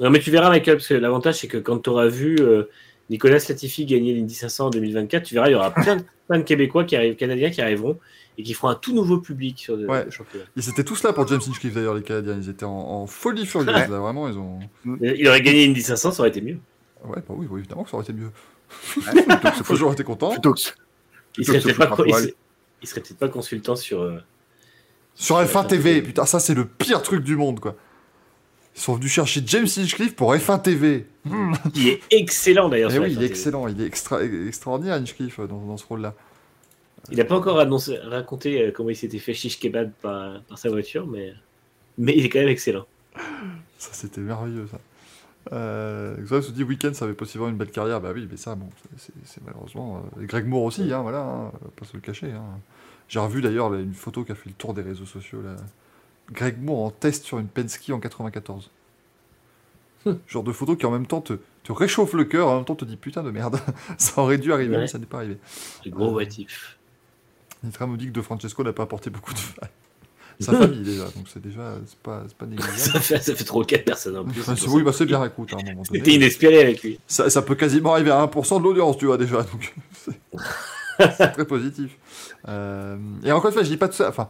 non, 0.00 0.10
mais 0.10 0.20
tu 0.20 0.30
verras, 0.30 0.48
Michael, 0.50 0.76
parce 0.76 0.88
que 0.88 0.94
l'avantage 0.94 1.36
c'est 1.40 1.48
que 1.48 1.58
quand 1.58 1.78
tu 1.80 1.90
auras 1.90 2.06
vu 2.08 2.36
euh, 2.40 2.64
Nicolas 3.10 3.38
Latifi 3.48 3.86
gagner 3.86 4.14
l'Indy 4.14 4.34
500 4.34 4.66
en 4.66 4.70
2024, 4.70 5.22
tu 5.24 5.34
verras, 5.34 5.48
il 5.48 5.52
y 5.52 5.54
aura 5.54 5.72
plein 5.72 5.96
de, 5.96 6.02
plein 6.28 6.38
de 6.38 6.44
Québécois 6.44 6.84
qui 6.84 6.94
arrivent, 6.96 7.16
Canadiens 7.16 7.50
qui 7.50 7.60
arriveront 7.60 7.98
et 8.36 8.42
qui 8.44 8.54
feront 8.54 8.68
un 8.68 8.74
tout 8.76 8.94
nouveau 8.94 9.18
public 9.18 9.58
sur 9.58 9.76
le, 9.76 9.86
Ouais. 9.88 10.04
le 10.04 10.10
championnat. 10.10 10.44
Ils 10.56 10.68
étaient 10.68 10.84
tous 10.84 11.02
là 11.02 11.12
pour 11.12 11.26
James 11.26 11.40
Hinchcliffe, 11.44 11.74
d'ailleurs, 11.74 11.94
les 11.94 12.02
Canadiens. 12.02 12.38
Ils 12.40 12.48
étaient 12.48 12.64
en, 12.64 12.70
en 12.70 13.06
folie 13.08 13.46
furieuse, 13.46 13.66
Ouais. 13.68 13.88
là, 13.88 13.98
vraiment. 13.98 14.28
Ils 14.28 14.38
ont. 14.38 14.60
Il 15.00 15.26
aurait 15.26 15.40
gagné 15.42 15.66
l'Indy 15.66 15.82
500, 15.82 16.12
ça 16.12 16.20
aurait 16.20 16.28
été 16.28 16.40
mieux. 16.40 16.58
Ouais, 17.04 17.16
bah 17.16 17.34
oui, 17.36 17.46
oui, 17.50 17.60
évidemment 17.60 17.82
que 17.84 17.90
ça 17.90 17.96
aurait 17.96 18.04
été 18.04 18.12
mieux. 18.12 18.30
J'aurais 19.72 19.94
été 19.94 20.04
content. 20.04 20.30
plutôt 20.30 20.54
que 20.54 20.60
Il 21.38 21.44
serait 21.44 21.60
peut-être 21.60 21.78
pas, 23.18 23.28
consultant 23.28 23.74
sur. 23.76 24.02
euh, 24.02 24.18
Sur 25.14 25.40
F1 25.42 25.66
TV, 25.66 26.02
putain, 26.02 26.26
ça 26.26 26.38
c'est 26.38 26.54
le 26.54 26.64
pire 26.66 27.02
truc 27.02 27.24
du 27.24 27.36
monde, 27.36 27.58
quoi. 27.60 27.74
Ils 28.78 28.80
sont 28.80 28.94
venus 28.94 29.10
chercher 29.10 29.42
James 29.44 29.66
Hinchcliffe 29.76 30.14
pour 30.14 30.32
F1 30.32 30.62
TV. 30.62 31.04
Hmm. 31.24 31.52
qui 31.74 31.88
est 31.88 32.00
excellent 32.12 32.68
d'ailleurs. 32.68 32.92
Eh 32.94 33.00
oui, 33.00 33.12
il 33.12 33.20
est 33.20 33.26
excellent, 33.26 33.66
il 33.66 33.80
est 33.80 33.84
extra, 33.84 34.22
extraordinaire, 34.22 34.94
Hinchcliffe, 34.94 35.40
dans, 35.40 35.58
dans 35.66 35.76
ce 35.76 35.84
rôle-là. 35.84 36.14
Il 37.10 37.18
n'a 37.18 37.24
pas 37.24 37.34
encore 37.36 37.58
annoncé, 37.58 37.96
raconté 37.98 38.62
euh, 38.62 38.70
comment 38.70 38.90
il 38.90 38.94
s'était 38.96 39.18
fait 39.18 39.34
chiche 39.34 39.58
kebab 39.58 39.90
par, 40.00 40.40
par 40.42 40.58
sa 40.58 40.68
voiture, 40.68 41.08
mais, 41.08 41.32
mais 41.98 42.14
il 42.16 42.24
est 42.24 42.28
quand 42.28 42.38
même 42.38 42.48
excellent. 42.48 42.86
Ça, 43.78 43.90
c'était 43.92 44.20
merveilleux, 44.20 44.68
ça. 44.70 44.78
Euh, 45.52 46.16
Xox 46.24 46.46
se 46.46 46.52
dit 46.52 46.62
Weekend, 46.62 46.94
ça 46.94 47.04
avait 47.06 47.14
possiblement 47.14 47.50
une 47.50 47.56
belle 47.56 47.70
carrière. 47.72 48.00
Bah 48.00 48.10
oui, 48.14 48.28
mais 48.30 48.36
ça, 48.36 48.54
bon, 48.54 48.68
c'est- 48.96 49.40
malheureusement. 49.44 50.04
euh, 50.16 50.22
et 50.22 50.26
Greg 50.26 50.46
Moore 50.46 50.62
aussi, 50.62 50.92
hein, 50.92 51.02
voilà, 51.02 51.22
hein, 51.22 51.52
pas 51.74 51.84
se 51.84 51.94
le 51.94 52.00
cacher. 52.00 52.30
hein. 52.30 52.44
J'ai 53.08 53.18
revu 53.18 53.42
d'ailleurs 53.42 53.74
une 53.74 53.94
photo 53.94 54.22
qui 54.22 54.30
a 54.30 54.34
fait 54.36 54.50
le 54.50 54.54
tour 54.54 54.72
des 54.72 54.82
réseaux 54.82 55.06
sociaux. 55.06 55.40
Là. 55.42 55.56
Greg 56.32 56.60
Moore 56.62 56.84
en 56.84 56.90
test 56.90 57.24
sur 57.24 57.38
une 57.38 57.48
Penske 57.48 57.90
en 57.90 58.00
94. 58.00 58.70
Genre 60.26 60.42
de 60.42 60.52
photo 60.52 60.74
qui 60.76 60.86
en 60.86 60.90
même 60.90 61.06
temps 61.06 61.20
te, 61.20 61.34
te 61.64 61.72
réchauffe 61.72 62.14
le 62.14 62.24
cœur, 62.24 62.48
en 62.48 62.56
même 62.56 62.64
temps 62.64 62.74
te 62.76 62.84
dit 62.86 62.96
putain 62.96 63.22
de 63.22 63.30
merde. 63.30 63.60
ça 63.98 64.22
aurait 64.22 64.38
dû 64.38 64.52
arriver, 64.52 64.74
Ouais. 64.76 64.82
mais 64.82 64.86
ça 64.86 64.98
n'est 64.98 65.06
pas 65.06 65.18
arrivé. 65.18 65.36
Le 65.84 65.90
gros 65.90 66.10
voitif. 66.12 66.78
Nitra 67.62 67.86
me 67.86 67.96
dit 67.96 68.06
que 68.06 68.12
De 68.12 68.22
Francesco 68.22 68.62
n'a 68.64 68.72
pas 68.72 68.84
apporté 68.84 69.10
beaucoup 69.10 69.34
de. 69.34 69.38
Sa 70.40 70.52
famille 70.52 70.82
déjà, 70.84 71.02
donc 71.06 71.26
c'est 71.26 71.42
déjà 71.42 71.74
c'est 71.84 71.98
pas, 71.98 72.22
c'est 72.28 72.36
pas 72.36 72.46
négligeable. 72.46 72.78
ça, 72.78 73.00
fait, 73.00 73.18
ça 73.20 73.34
fait 73.34 73.42
trop 73.42 73.64
4 73.64 73.84
personnes 73.84 74.16
en 74.18 74.24
plus. 74.24 74.40
Oui, 74.68 74.84
bah 74.84 74.92
c'est 74.92 75.04
bien, 75.04 75.24
écoute, 75.24 75.52
à 75.52 75.56
un 75.56 75.62
moment 75.64 75.82
donné. 75.82 75.98
C'était 75.98 76.12
inespéré 76.14 76.60
avec 76.60 76.80
lui. 76.84 77.00
Ça, 77.08 77.28
ça 77.28 77.42
peut 77.42 77.56
quasiment 77.56 77.92
arriver 77.94 78.12
à 78.12 78.24
1% 78.24 78.58
de 78.58 78.62
l'audience, 78.62 78.96
tu 78.98 79.06
vois, 79.06 79.18
déjà. 79.18 79.42
Donc, 79.42 79.74
c'est 79.92 80.12
c'est 81.16 81.32
très 81.32 81.44
positif. 81.44 81.96
Euh, 82.46 82.96
et 83.24 83.32
encore 83.32 83.46
une 83.50 83.52
fois, 83.54 83.64
je 83.64 83.68
dis 83.68 83.76
pas 83.76 83.88
tout 83.88 83.96
ça. 83.96 84.08
Enfin, 84.10 84.28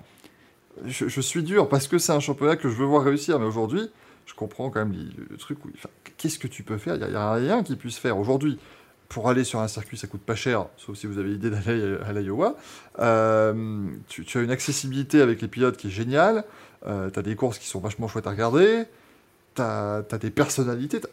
je, 0.87 1.09
je 1.09 1.21
suis 1.21 1.43
dur 1.43 1.69
parce 1.69 1.89
que 1.89 1.99
c'est 1.99 2.13
un 2.13 2.21
championnat 2.21 2.57
que 2.57 2.69
je 2.69 2.75
veux 2.77 2.85
voir 2.87 3.03
réussir. 3.05 3.39
Mais 3.39 3.47
aujourd'hui, 3.47 3.91
je 4.27 4.35
comprends 4.35 4.71
quand 4.71 4.81
même 4.85 4.93
le, 4.93 5.27
le 5.31 5.37
truc 5.37 5.65
où. 5.65 5.71
enfin, 5.75 5.89
Qu'est-ce 6.17 6.39
que 6.39 6.49
tu 6.49 6.63
peux 6.63 6.79
faire? 6.79 6.97
Il 6.97 7.07
n'y 7.09 7.15
a, 7.15 7.33
rien 7.33 7.63
qui 7.63 7.77
puisse 7.77 7.97
faire. 7.99 8.19
Aujourd'hui, 8.19 8.59
pour 9.09 9.29
aller 9.29 9.45
sur 9.45 9.61
un 9.61 9.69
circuit, 9.69 9.97
ça 9.97 10.07
coûte 10.07 10.21
pas 10.21 10.35
cher, 10.35 10.67
sauf 10.77 10.97
si 10.99 11.07
vous 11.07 11.19
avez 11.19 11.31
l'idée 11.31 11.49
d'aller 11.51 11.97
à 12.05 12.13
l'Iowa. 12.13 12.57
Euh, 12.99 13.87
tu, 14.09 14.25
tu 14.25 14.39
as 14.39 14.43
une 14.43 14.51
accessibilité 14.51 15.21
avec 15.23 15.41
les 15.41 15.49
pilotes 15.49 15.77
qui 15.77 15.87
est 15.87 15.91
géniale. 15.91 16.45
Euh, 16.87 17.09
tu 17.11 17.19
as 17.19 17.23
des 17.23 17.37
courses 17.37 17.59
qui 17.59 17.69
sont 17.69 17.81
vachement 17.81 18.09
chouettes 18.09 18.27
à 18.27 18.31
regarder. 18.31 18.85
Tu 19.55 19.63
as, 19.63 20.03
des 20.21 20.31
personnalités. 20.31 21.01
t'as- 21.01 21.09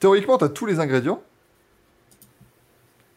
Théoriquement, 0.00 0.38
tu 0.38 0.44
as 0.44 0.48
tous 0.48 0.66
les 0.66 0.78
ingrédients. 0.80 1.22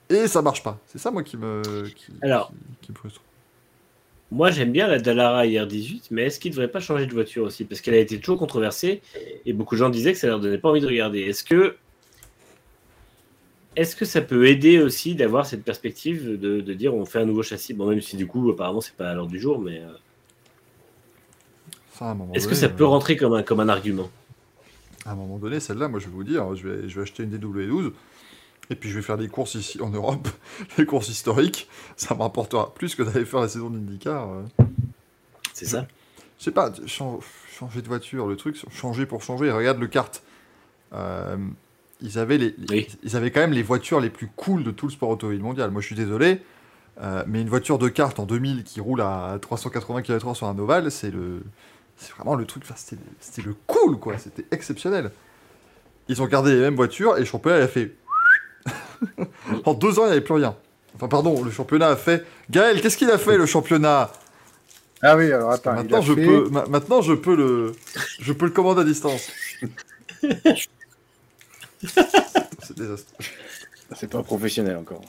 Et 0.10 0.28
ça 0.28 0.42
marche 0.42 0.62
pas. 0.64 0.80
C'est 0.88 1.00
ça, 1.00 1.10
moi, 1.12 1.24
qui 1.24 1.38
me, 1.38 1.62
qui, 1.90 2.12
Alors. 2.22 2.50
qui- 2.50 2.86
qui 2.88 2.92
me 2.92 2.98
frustre. 2.98 3.22
Moi, 4.36 4.52
j'aime 4.52 4.74
bien 4.74 4.88
la 4.90 5.00
Dallara 5.00 5.46
IR18, 5.46 6.08
mais 6.12 6.24
est-ce 6.24 6.42
qu'il 6.42 6.52
ne 6.52 6.58
devrait 6.58 6.68
pas 6.68 6.82
changer 6.82 7.06
de 7.06 7.14
voiture 7.14 7.46
aussi? 7.46 7.64
Parce 7.64 7.80
qu'elle 7.80 7.94
a 7.94 8.00
été 8.00 8.20
toujours 8.20 8.38
controversée 8.38 9.02
et 9.46 9.54
beaucoup 9.54 9.76
de 9.76 9.80
gens 9.80 9.88
disaient 9.88 10.12
que 10.12 10.20
ça 10.20 10.28
leur 10.28 10.42
donnait 10.42 10.58
pas 10.58 10.68
envie 10.68 10.82
de 10.82 10.88
regarder. 10.88 11.22
Est-ce 11.22 11.46
que, 11.46 11.78
est-ce 13.78 13.96
que 13.96 14.04
ça 14.04 14.20
peut 14.20 14.46
aider 14.48 14.82
aussi 14.82 15.16
d'avoir 15.16 15.46
cette 15.46 15.64
perspective 15.64 16.38
de, 16.38 16.60
de 16.60 16.74
dire 16.74 16.94
on 16.94 17.06
fait 17.06 17.20
un 17.20 17.26
nouveau 17.26 17.44
châssis? 17.44 17.74
Bon, 17.74 17.88
même 17.88 18.02
si 18.02 18.18
du 18.18 18.28
coup, 18.28 18.50
apparemment, 18.50 18.82
c'est 18.82 18.98
pas 18.98 19.10
à 19.10 19.14
l'heure 19.14 19.28
du 19.28 19.40
jour, 19.40 19.58
mais 19.58 19.82
euh, 22.02 22.26
est-ce 22.34 22.50
que 22.50 22.56
ça 22.56 22.66
euh, 22.66 22.70
peut 22.70 22.84
rentrer 22.84 23.16
comme 23.16 23.36
un, 23.36 23.42
comme 23.42 23.62
un 23.62 23.70
argument? 23.70 24.10
À 25.06 25.14
un 25.14 25.16
moment 25.16 25.38
donné, 25.38 25.62
celle-là, 25.62 25.88
moi 25.88 26.02
je 26.02 26.08
vais 26.08 26.12
vous 26.12 26.26
dire, 26.26 26.54
je 26.56 26.68
vais, 26.68 26.90
je 26.90 26.96
vais 26.98 27.04
acheter 27.04 27.24
une 27.24 27.38
DW12 27.38 27.94
et 28.70 28.76
puis 28.76 28.90
je 28.90 28.96
vais 28.96 29.02
faire 29.02 29.18
des 29.18 29.28
courses 29.28 29.56
ici 29.56 29.82
en 29.82 29.90
Europe, 29.90 30.28
des 30.78 30.86
courses 30.86 31.10
historiques. 31.10 31.68
Ça 31.98 32.16
me 32.16 32.22
rapportera 32.22 32.74
plus 32.74 32.96
que 32.96 33.04
d'aller 33.04 33.26
faire 33.26 33.40
la 33.42 33.48
saison 33.48 33.70
d'IndyCar. 33.70 34.30
euh. 34.30 34.44
C'est 35.54 35.66
ça 35.66 35.88
Je 36.40 36.44
sais 36.46 36.52
pas, 36.52 36.72
chan- 36.86 37.20
changer 37.58 37.82
de 37.82 37.88
voiture, 37.88 38.28
le 38.28 38.36
truc, 38.36 38.58
changer 38.72 39.06
pour 39.06 39.22
changer. 39.24 39.52
Regarde 39.52 39.80
le 39.80 39.88
kart. 39.88 40.22
Euh, 40.94 41.38
ils, 42.02 42.20
avaient 42.20 42.38
les, 42.38 42.54
les- 42.58 42.66
Oui. 42.70 42.88
ils 43.04 43.16
avaient 43.16 43.32
quand 43.32 43.40
même 43.42 43.54
les 43.54 43.64
voitures 43.64 44.00
les 44.00 44.10
plus 44.10 44.28
cool 44.36 44.64
de 44.64 44.72
tout 44.72 44.88
le 44.88 44.92
sport 44.92 45.10
automobile 45.10 45.42
mondial. 45.42 45.72
Moi 45.72 45.82
je 45.82 45.88
suis 45.88 45.96
désolé, 45.96 46.42
euh, 47.02 47.24
mais 47.28 47.42
une 47.42 47.50
voiture 47.50 47.78
de 47.78 47.88
kart 47.90 48.18
en 48.20 48.26
2000 48.26 48.64
qui 48.64 48.80
roule 48.82 49.02
à 49.02 49.38
380 49.42 50.02
km/h 50.02 50.36
sur 50.36 50.48
un 50.48 50.58
ovale, 50.60 50.92
c'est 50.92 51.12
le. 51.12 51.42
C'est 51.98 52.12
vraiment 52.14 52.36
le 52.36 52.46
truc, 52.46 52.66
c'était 52.76 53.42
le 53.42 53.56
cool, 53.68 53.98
quoi. 53.98 54.18
C'était 54.18 54.44
exceptionnel. 54.52 55.12
Ils 56.10 56.22
ont 56.22 56.26
gardé 56.28 56.54
les 56.54 56.60
mêmes 56.60 56.76
voitures 56.76 57.16
et 57.16 57.22
le 57.22 57.26
championnat 57.26 57.58
a 57.64 57.68
fait. 57.70 57.96
En 59.66 59.74
deux 59.74 60.00
ans, 60.00 60.04
il 60.04 60.08
n'y 60.08 60.12
avait 60.14 60.22
plus 60.22 60.34
rien. 60.36 60.56
Enfin, 60.96 61.08
pardon, 61.08 61.44
le 61.44 61.52
championnat 61.52 61.90
a 61.90 61.96
fait. 61.96 62.26
Gaël, 62.50 62.82
qu'est-ce 62.82 62.98
qu'il 62.98 63.10
a 63.12 63.18
fait 63.18 63.38
le 63.38 63.46
championnat? 63.46 64.12
Ah 65.02 65.16
oui, 65.18 65.32
alors 65.32 65.52
attends. 65.52 65.74
il 65.74 65.78
maintenant, 65.84 65.98
a 65.98 66.02
je 66.02 66.14
fait- 66.14 66.26
peux, 66.26 66.50
ma- 66.50 66.66
maintenant, 66.68 67.02
je 67.02 67.14
peux 67.14 67.36
le, 67.36 67.76
je 68.20 68.34
peux 68.34 68.46
le 68.46 68.52
commander 68.52 68.82
à 68.82 68.84
distance. 68.86 69.30
C'est 72.64 72.76
désastreux. 72.78 73.26
C'est 73.96 74.10
pas 74.10 74.24
professionnel 74.24 74.78
encore. 74.78 75.02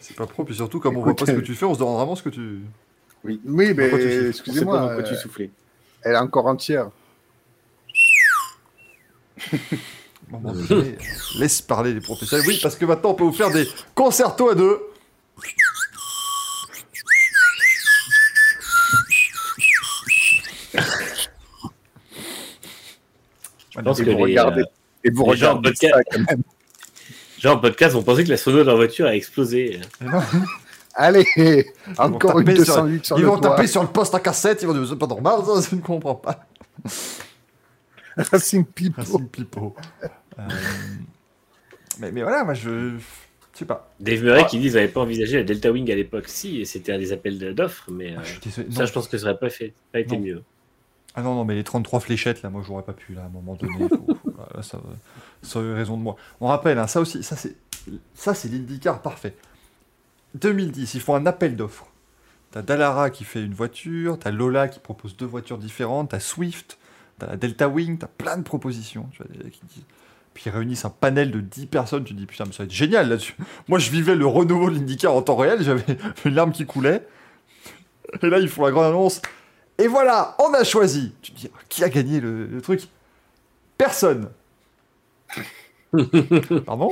C'est 0.00 0.14
pas 0.16 0.26
propre 0.26 0.52
et 0.52 0.54
surtout, 0.54 0.78
comme 0.78 0.96
on 0.96 1.02
voit 1.02 1.16
pas 1.16 1.26
ce 1.26 1.32
que 1.32 1.40
tu 1.40 1.54
fais, 1.54 1.64
on 1.64 1.74
se 1.74 1.78
demande 1.80 1.96
vraiment 1.96 2.14
ce 2.14 2.22
que 2.22 2.28
tu. 2.28 2.60
Oui, 3.24 3.40
mais 3.44 3.72
souffles? 3.90 3.94
On 3.94 4.28
excusez-moi, 4.28 5.02
tu 5.02 5.14
euh, 5.14 5.16
soufflais. 5.16 5.50
elle 6.02 6.14
est 6.14 6.18
encore 6.18 6.46
entière. 6.46 6.90
Moment 10.30 10.52
donné, 10.52 10.96
laisse 11.38 11.60
parler 11.60 11.92
les 11.92 12.00
professionnels. 12.00 12.46
Oui, 12.48 12.58
parce 12.62 12.76
que 12.76 12.84
maintenant, 12.86 13.10
on 13.10 13.14
peut 13.14 13.24
vous 13.24 13.32
faire 13.32 13.50
des 13.50 13.68
concertos 13.94 14.48
à 14.50 14.54
deux. 14.54 14.80
Je 23.74 23.80
pense 23.80 24.00
Et 24.00 24.04
que 24.04 24.10
vous 24.10 24.16
les, 24.16 24.22
regardez, 24.38 24.60
euh, 24.62 25.04
et 25.04 25.10
vous 25.10 25.24
les 25.24 25.30
regardez 25.30 25.70
podcast- 25.70 25.94
ça 25.94 26.02
quand 26.10 26.30
même. 26.30 26.42
gens 27.38 27.52
en 27.54 27.58
podcast 27.58 27.94
vont 27.94 28.02
penser 28.02 28.24
que 28.24 28.28
la 28.30 28.36
sono 28.36 28.58
de 28.58 28.62
leur 28.64 28.76
voiture 28.76 29.06
a 29.06 29.14
explosé. 29.14 29.74
Et 30.00 30.04
non, 30.04 30.20
Allez, 30.94 31.24
vont 31.96 32.04
encore 32.04 32.38
une 32.40 32.46
taper 32.46 32.64
sur- 32.64 32.74
208 32.82 33.06
sur 33.06 33.18
ils 33.18 33.22
le 33.22 33.26
vont 33.28 33.38
toit. 33.38 33.50
taper 33.50 33.66
sur 33.66 33.82
le 33.82 33.88
poste 33.88 34.14
à 34.14 34.20
cassette, 34.20 34.58
ils 34.62 34.68
vont 34.68 34.74
dire 34.74 34.86
c'est 34.86 34.96
pas 34.98 35.06
normal, 35.06 35.40
ça, 35.46 35.68
je 35.70 35.74
ne 35.76 35.80
comprends 35.80 36.14
pas. 36.16 36.44
Racing 38.16 38.64
People. 38.74 39.02
Racing 39.04 39.28
Pipo. 39.28 39.74
Euh, 40.38 40.48
mais, 42.00 42.10
mais 42.10 42.22
voilà, 42.22 42.42
moi 42.44 42.54
je. 42.54 42.96
Je 43.52 43.58
sais 43.58 43.64
pas. 43.66 43.92
Dave 44.00 44.22
Murray 44.22 44.40
Ah. 44.44 44.48
qui 44.48 44.56
dit 44.58 44.64
qu'ils 44.68 44.74
n'avaient 44.76 44.88
pas 44.88 45.02
envisagé 45.02 45.36
la 45.36 45.42
Delta 45.44 45.70
Wing 45.70 45.92
à 45.92 45.94
l'époque. 45.94 46.24
Si, 46.28 46.58
et 46.58 46.64
c'était 46.64 46.90
un 46.92 46.98
des 46.98 47.12
appels 47.12 47.54
d'offres, 47.54 47.90
mais 47.90 48.12
euh, 48.12 48.16
Ah, 48.18 48.22
je 48.24 48.30
suis 48.30 48.40
désolé. 48.40 48.70
ça, 48.72 48.86
je 48.86 48.92
pense 48.94 49.08
que 49.08 49.18
ça 49.18 49.26
n'aurait 49.26 49.38
pas, 49.38 49.50
fait, 49.50 49.74
pas 49.92 50.00
été 50.00 50.16
Non. 50.16 50.22
mieux. 50.24 50.42
Ah 51.14 51.20
non, 51.20 51.34
non, 51.34 51.44
mais 51.44 51.54
les 51.54 51.64
33 51.64 52.00
fléchettes, 52.00 52.40
là, 52.40 52.48
moi, 52.48 52.62
j'aurais 52.66 52.82
pas 52.82 52.94
pu, 52.94 53.12
là, 53.12 53.24
à 53.24 53.26
un 53.26 53.28
moment 53.28 53.56
donné. 53.56 53.74
faut- 53.90 54.06
faut- 54.06 54.30
là, 54.54 54.62
ça, 54.62 54.80
ça 55.42 55.58
a 55.58 55.62
eu 55.62 55.72
raison 55.74 55.98
de 55.98 56.02
moi. 56.02 56.16
On 56.40 56.46
rappelle, 56.46 56.78
hein, 56.78 56.86
ça 56.86 56.98
aussi, 57.02 57.22
ça 57.22 57.36
c'est 57.36 57.54
ça 58.14 58.32
c'est 58.32 58.48
l'IndyCar 58.48 59.02
parfait. 59.02 59.34
2010, 60.34 60.94
ils 60.94 61.00
font 61.02 61.14
un 61.14 61.26
appel 61.26 61.56
d'offres. 61.56 61.88
T'as 62.52 62.62
Dallara 62.62 63.10
qui 63.10 63.24
fait 63.24 63.42
une 63.44 63.52
voiture, 63.54 64.18
t'as 64.18 64.30
Lola 64.30 64.68
qui 64.68 64.80
propose 64.80 65.14
deux 65.16 65.26
voitures 65.26 65.58
différentes, 65.58 66.10
t'as 66.12 66.20
Swift, 66.20 66.78
t'as 67.26 67.30
la 67.32 67.36
Delta 67.36 67.68
Wing, 67.68 67.98
t'as 67.98 68.06
plein 68.06 68.36
de 68.36 68.42
propositions. 68.42 69.08
Tu 69.12 69.22
vois, 69.22 69.50
qui 69.50 69.60
disent- 69.68 69.84
Puis 70.34 70.44
ils 70.46 70.50
réunissent 70.50 70.84
un 70.84 70.90
panel 70.90 71.30
de 71.30 71.40
10 71.40 71.66
personnes, 71.66 72.04
tu 72.04 72.14
te 72.14 72.18
dis 72.18 72.26
putain, 72.26 72.44
mais 72.46 72.52
ça 72.52 72.58
va 72.58 72.64
être 72.64 72.72
génial 72.72 73.08
là-dessus. 73.08 73.36
Moi 73.68 73.78
je 73.78 73.90
vivais 73.90 74.14
le 74.14 74.26
renouveau 74.26 74.70
de 74.70 74.76
l'IndyCar 74.76 75.14
en 75.14 75.22
temps 75.22 75.36
réel, 75.36 75.62
j'avais 75.62 75.84
une 76.24 76.34
larme 76.34 76.52
qui 76.52 76.66
coulait. 76.66 77.06
Et 78.22 78.28
là 78.28 78.38
ils 78.38 78.48
font 78.48 78.64
la 78.64 78.70
grande 78.70 78.86
annonce. 78.86 79.20
Et 79.78 79.86
voilà, 79.88 80.36
on 80.38 80.52
a 80.54 80.64
choisi. 80.64 81.14
Tu 81.22 81.32
te 81.32 81.38
dis, 81.40 81.50
qui 81.68 81.82
a 81.84 81.88
gagné 81.88 82.20
le, 82.20 82.46
le 82.46 82.60
truc? 82.60 82.82
Personne. 83.78 84.28
Pardon? 86.66 86.90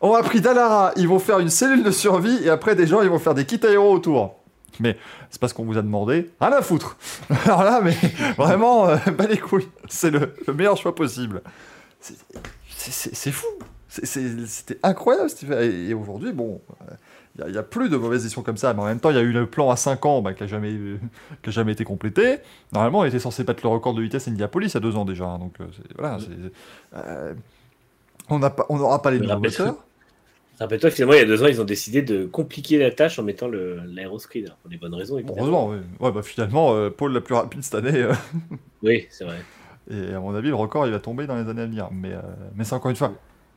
On 0.00 0.14
a 0.14 0.22
pris 0.22 0.40
Dallara, 0.40 0.92
ils 0.96 1.08
vont 1.08 1.18
faire 1.18 1.38
une 1.40 1.48
cellule 1.50 1.82
de 1.82 1.90
survie 1.90 2.38
et 2.44 2.50
après 2.50 2.76
des 2.76 2.86
gens 2.86 3.02
ils 3.02 3.08
vont 3.08 3.18
faire 3.18 3.34
des 3.34 3.44
kits 3.46 3.60
aéro 3.64 3.92
autour. 3.92 4.37
Mais 4.80 4.96
c'est 5.30 5.40
parce 5.40 5.52
qu'on 5.52 5.64
vous 5.64 5.78
a 5.78 5.82
demandé. 5.82 6.30
À 6.40 6.62
foutre 6.62 6.96
Alors 7.44 7.64
là, 7.64 7.80
mais 7.82 7.96
vraiment, 8.36 8.88
euh, 8.88 8.96
bah 9.16 9.26
les 9.28 9.38
couilles. 9.38 9.68
C'est 9.88 10.10
le, 10.10 10.34
le 10.46 10.54
meilleur 10.54 10.76
choix 10.76 10.94
possible. 10.94 11.42
C'est- 12.00 13.30
fou 13.32 13.46
C'était 13.88 14.78
incroyable. 14.82 15.30
Et, 15.60 15.88
et 15.90 15.94
aujourd'hui, 15.94 16.32
bon, 16.32 16.60
il 17.46 17.52
n'y 17.52 17.58
a, 17.58 17.62
plus 17.62 17.88
de 17.88 17.96
mauvaises 17.96 18.22
décisions 18.22 18.42
comme 18.42 18.56
ça. 18.56 18.72
Mais 18.74 18.80
en 18.82 18.86
même 18.86 19.00
temps, 19.00 19.10
il 19.10 19.16
y 19.16 19.18
a 19.18 19.22
eu 19.22 19.32
le 19.32 19.46
plan 19.46 19.70
à 19.70 19.76
5 19.76 20.04
ans 20.06 20.22
bah, 20.22 20.32
qui 20.34 20.42
n'a 20.42 20.48
jamais, 20.48 20.72
qui 21.42 21.48
a 21.48 21.52
jamais 21.52 21.72
été 21.72 21.84
complété. 21.84 22.38
Normalement, 22.72 23.00
on 23.00 23.04
était 23.04 23.18
censé 23.18 23.44
battre 23.44 23.60
le 23.64 23.68
record 23.70 23.94
de 23.94 24.02
vitesse 24.02 24.28
Indianapolis 24.28 24.74
à 24.76 24.80
2 24.80 24.96
ans 24.96 25.04
déjà. 25.04 25.24
hein. 25.26 25.38
donc 25.38 25.54
euh, 25.60 25.66
voilà, 25.98 26.18
euh, 26.96 27.34
on 28.30 28.38
n'a 28.38 28.50
pas- 28.50 28.66
on 28.68 28.76
n'aura 28.78 29.02
pas 29.02 29.10
les 29.10 29.18
nouveaux 29.18 29.40
moteurs. 29.64 29.84
Rappelle-toi 30.60 30.90
finalement, 30.90 31.14
il 31.14 31.18
y 31.18 31.22
a 31.22 31.24
deux 31.26 31.42
ans, 31.42 31.46
ils 31.46 31.60
ont 31.60 31.64
décidé 31.64 32.02
de 32.02 32.26
compliquer 32.26 32.78
la 32.78 32.90
tâche 32.90 33.18
en 33.18 33.22
mettant 33.22 33.48
l'aéroscreen. 33.48 34.46
Alors, 34.46 34.56
Pour 34.58 34.70
des 34.70 34.76
bonnes 34.76 34.94
raisons, 34.94 35.18
évidemment. 35.18 35.38
Heureusement, 35.38 35.68
oui. 35.68 35.76
Ouais, 36.00 36.12
bah, 36.12 36.22
finalement, 36.22 36.74
euh, 36.74 36.90
Paul 36.90 37.12
la 37.12 37.20
plus 37.20 37.34
rapide 37.34 37.62
cette 37.62 37.74
année. 37.76 37.96
euh, 37.96 38.12
Oui, 38.82 39.06
c'est 39.10 39.24
vrai. 39.24 39.36
Et 39.90 40.12
à 40.14 40.20
mon 40.20 40.34
avis, 40.34 40.48
le 40.48 40.54
record, 40.56 40.86
il 40.86 40.92
va 40.92 40.98
tomber 40.98 41.26
dans 41.26 41.36
les 41.36 41.48
années 41.48 41.62
à 41.62 41.66
venir. 41.66 41.88
Mais, 41.92 42.12
euh, 42.12 42.20
mais 42.56 42.64
c'est 42.64 42.74
encore 42.74 42.90
une 42.90 42.96
fois, 42.96 43.12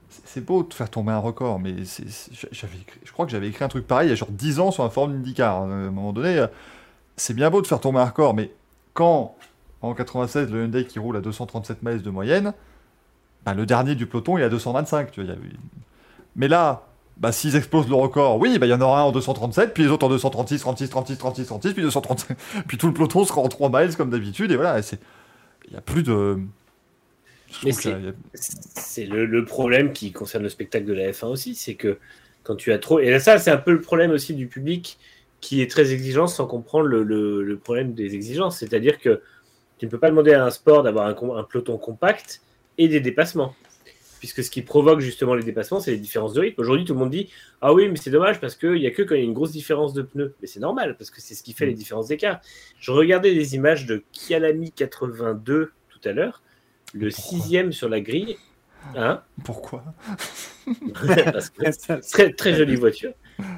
c'est- 0.09 0.41
beau 0.45 0.63
de 0.63 0.73
faire 0.73 0.89
tomber 0.89 1.11
un 1.11 1.17
record, 1.19 1.59
mais 1.59 1.85
c'est- 1.85 2.05
j'avais 2.51 2.77
écrit- 2.77 2.99
je 3.03 3.11
crois 3.11 3.25
que 3.25 3.31
j'avais 3.31 3.47
écrit 3.49 3.63
un 3.63 3.67
truc 3.67 3.87
pareil 3.87 4.07
il 4.07 4.11
y 4.11 4.13
a 4.13 4.15
genre 4.15 4.29
10 4.31 4.59
ans 4.59 4.71
sur 4.71 4.83
un 4.83 4.89
forum 4.89 5.11
d'IndyCar. 5.13 5.63
À 5.63 5.65
un 5.65 5.91
moment 5.91 6.13
donné, 6.13 6.37
euh, 6.37 6.47
c'est 7.17 7.33
bien 7.33 7.49
beau 7.49 7.61
de 7.61 7.67
faire 7.67 7.79
tomber 7.79 7.99
un 7.99 8.05
record, 8.05 8.33
mais 8.33 8.51
quand, 8.93 9.35
en 9.81 9.93
96, 9.93 10.51
le 10.51 10.63
Hyundai 10.63 10.85
qui 10.85 10.99
roule 10.99 11.17
à 11.17 11.21
237 11.21 11.81
miles 11.83 12.01
de 12.03 12.09
moyenne, 12.11 12.53
bah, 13.45 13.53
le 13.55 13.65
dernier 13.65 13.95
du 13.95 14.05
peloton, 14.05 14.37
il 14.37 14.41
est 14.41 14.45
à 14.45 14.49
225. 14.49 15.11
Tu 15.11 15.23
vois, 15.23 15.33
il 15.33 15.35
y 15.49 15.53
a- 15.53 15.57
Mais 16.35 16.47
là, 16.47 16.87
bah, 17.21 17.31
s'ils 17.31 17.55
explosent 17.55 17.87
le 17.87 17.95
record, 17.95 18.39
oui, 18.39 18.59
bah, 18.59 18.65
il 18.65 18.69
y 18.69 18.73
en 18.73 18.81
aura 18.81 19.01
un 19.01 19.03
en 19.03 19.11
237, 19.13 19.73
puis 19.73 19.83
les 19.83 19.89
autres 19.89 20.05
en 20.05 20.09
236, 20.09 20.59
36, 20.59 20.89
36, 20.89 21.17
36, 21.17 21.45
36, 21.45 21.73
puis 21.73 21.83
235. 21.83 22.37
puis 22.67 22.77
tout 22.77 22.87
le 22.87 22.93
peloton 22.93 23.23
sera 23.23 23.41
en 23.41 23.47
3 23.47 23.69
miles 23.71 23.95
comme 23.95 24.09
d'habitude, 24.09 24.51
et 24.51 24.55
voilà, 24.57 24.81
c'est... 24.81 24.99
il 25.67 25.71
n'y 25.71 25.77
a 25.77 25.81
plus 25.81 26.03
de... 26.03 26.39
C'est 28.33 29.05
le, 29.05 29.25
le 29.25 29.45
problème 29.45 29.93
qui 29.93 30.11
concerne 30.11 30.43
le 30.43 30.49
spectacle 30.49 30.85
de 30.85 30.93
la 30.93 31.11
F1 31.11 31.27
aussi, 31.27 31.53
c'est 31.55 31.75
que 31.75 31.97
quand 32.43 32.55
tu 32.55 32.71
as 32.71 32.79
trop. 32.79 32.99
Et 32.99 33.19
ça, 33.19 33.37
c'est 33.39 33.51
un 33.51 33.57
peu 33.57 33.71
le 33.71 33.81
problème 33.81 34.11
aussi 34.11 34.33
du 34.33 34.47
public 34.47 34.97
qui 35.41 35.61
est 35.61 35.69
très 35.69 35.91
exigeant 35.93 36.27
sans 36.27 36.47
comprendre 36.47 36.85
le, 36.87 37.03
le- 37.03 37.43
le 37.43 37.57
problème 37.57 37.93
des 37.93 38.15
exigences. 38.15 38.57
C'est-à-dire 38.59 38.99
que 38.99 39.21
tu 39.77 39.85
ne 39.85 39.91
peux 39.91 39.99
pas 39.99 40.09
demander 40.09 40.33
à 40.33 40.45
un 40.45 40.49
sport 40.49 40.83
d'avoir 40.83 41.07
un 41.07 41.43
peloton 41.43 41.77
compact 41.77 42.41
et 42.77 42.87
des 42.87 42.99
dépassements. 43.01 43.53
Puisque 44.21 44.43
ce 44.43 44.51
qui 44.51 44.61
provoque 44.61 44.99
justement 44.99 45.33
les 45.33 45.41
dépassements, 45.41 45.79
c'est 45.79 45.89
les 45.89 45.97
différences 45.97 46.33
de 46.33 46.41
rythme. 46.41 46.61
Aujourd'hui, 46.61 46.85
tout 46.85 46.93
le 46.93 46.99
monde 46.99 47.09
dit 47.09 47.31
Ah 47.59 47.73
oui, 47.73 47.89
mais 47.89 47.95
c'est 47.95 48.11
dommage 48.11 48.39
parce 48.39 48.55
qu'il 48.55 48.75
n'y 48.75 48.85
a 48.85 48.91
que 48.91 49.01
quand 49.01 49.15
il 49.15 49.17
y 49.17 49.21
a 49.21 49.25
une 49.25 49.33
grosse 49.33 49.51
différence 49.51 49.95
de 49.95 50.03
pneus. 50.03 50.35
Mais 50.41 50.47
c'est 50.47 50.59
normal 50.59 50.95
parce 50.95 51.09
que 51.09 51.19
c'est 51.19 51.33
ce 51.33 51.41
qui 51.41 51.53
fait 51.53 51.65
les 51.65 51.73
différences 51.73 52.09
d'écart. 52.09 52.39
Je 52.77 52.91
regardais 52.91 53.33
des 53.33 53.55
images 53.55 53.87
de 53.87 54.03
Kialami 54.11 54.73
82 54.73 55.71
tout 55.89 56.07
à 56.07 56.11
l'heure, 56.11 56.43
le 56.93 57.09
Pourquoi 57.09 57.23
sixième 57.23 57.71
sur 57.71 57.89
la 57.89 57.99
grille. 57.99 58.37
Hein 58.95 59.23
Pourquoi? 59.43 59.83
Parce 61.33 61.49
que 61.49 62.01
très, 62.11 62.31
très 62.31 62.53
jolie 62.53 62.75
voiture. 62.75 63.13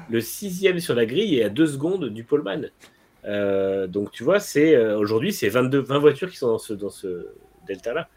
Le 0.08 0.22
sixième 0.22 0.80
sur 0.80 0.94
la 0.94 1.04
grille 1.04 1.40
est 1.40 1.44
à 1.44 1.50
deux 1.50 1.66
secondes 1.66 2.06
du 2.08 2.24
poleman. 2.24 2.70
Euh, 3.26 3.86
donc 3.86 4.12
tu 4.12 4.24
vois, 4.24 4.40
c'est 4.40 4.74
euh, 4.74 4.96
aujourd'hui 4.96 5.34
c'est 5.34 5.50
22, 5.50 5.80
20 5.80 5.98
voitures 5.98 6.30
qui 6.30 6.38
sont 6.38 6.48
dans 6.48 6.58
ce, 6.58 6.72
dans 6.72 6.88
ce 6.88 7.28
delta 7.66 7.92
là. 7.92 8.08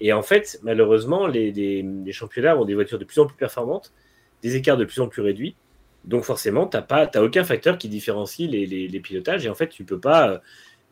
Et 0.00 0.12
en 0.12 0.22
fait, 0.22 0.58
malheureusement, 0.62 1.26
les, 1.26 1.52
les- 1.52 1.82
les 1.82 2.12
championnats 2.12 2.56
ont 2.56 2.64
des 2.64 2.74
voitures 2.74 2.98
de 2.98 3.04
plus 3.04 3.18
en 3.18 3.26
plus 3.26 3.36
performantes 3.36 3.92
des 4.42 4.56
écarts 4.56 4.76
de 4.76 4.84
plus 4.84 5.00
en 5.00 5.08
plus 5.08 5.22
réduits. 5.22 5.54
Donc 6.04 6.24
forcément, 6.24 6.66
tu 6.66 6.76
n'as 6.76 7.22
aucun 7.22 7.44
facteur 7.44 7.76
qui 7.78 7.88
différencie 7.88 8.48
les, 8.48 8.66
les, 8.66 9.00
pilotages. 9.00 9.44
Et 9.44 9.50
en 9.50 9.54
fait, 9.54 9.68
tu 9.68 9.84
peux 9.84 10.00
pas, 10.00 10.30
euh, 10.30 10.38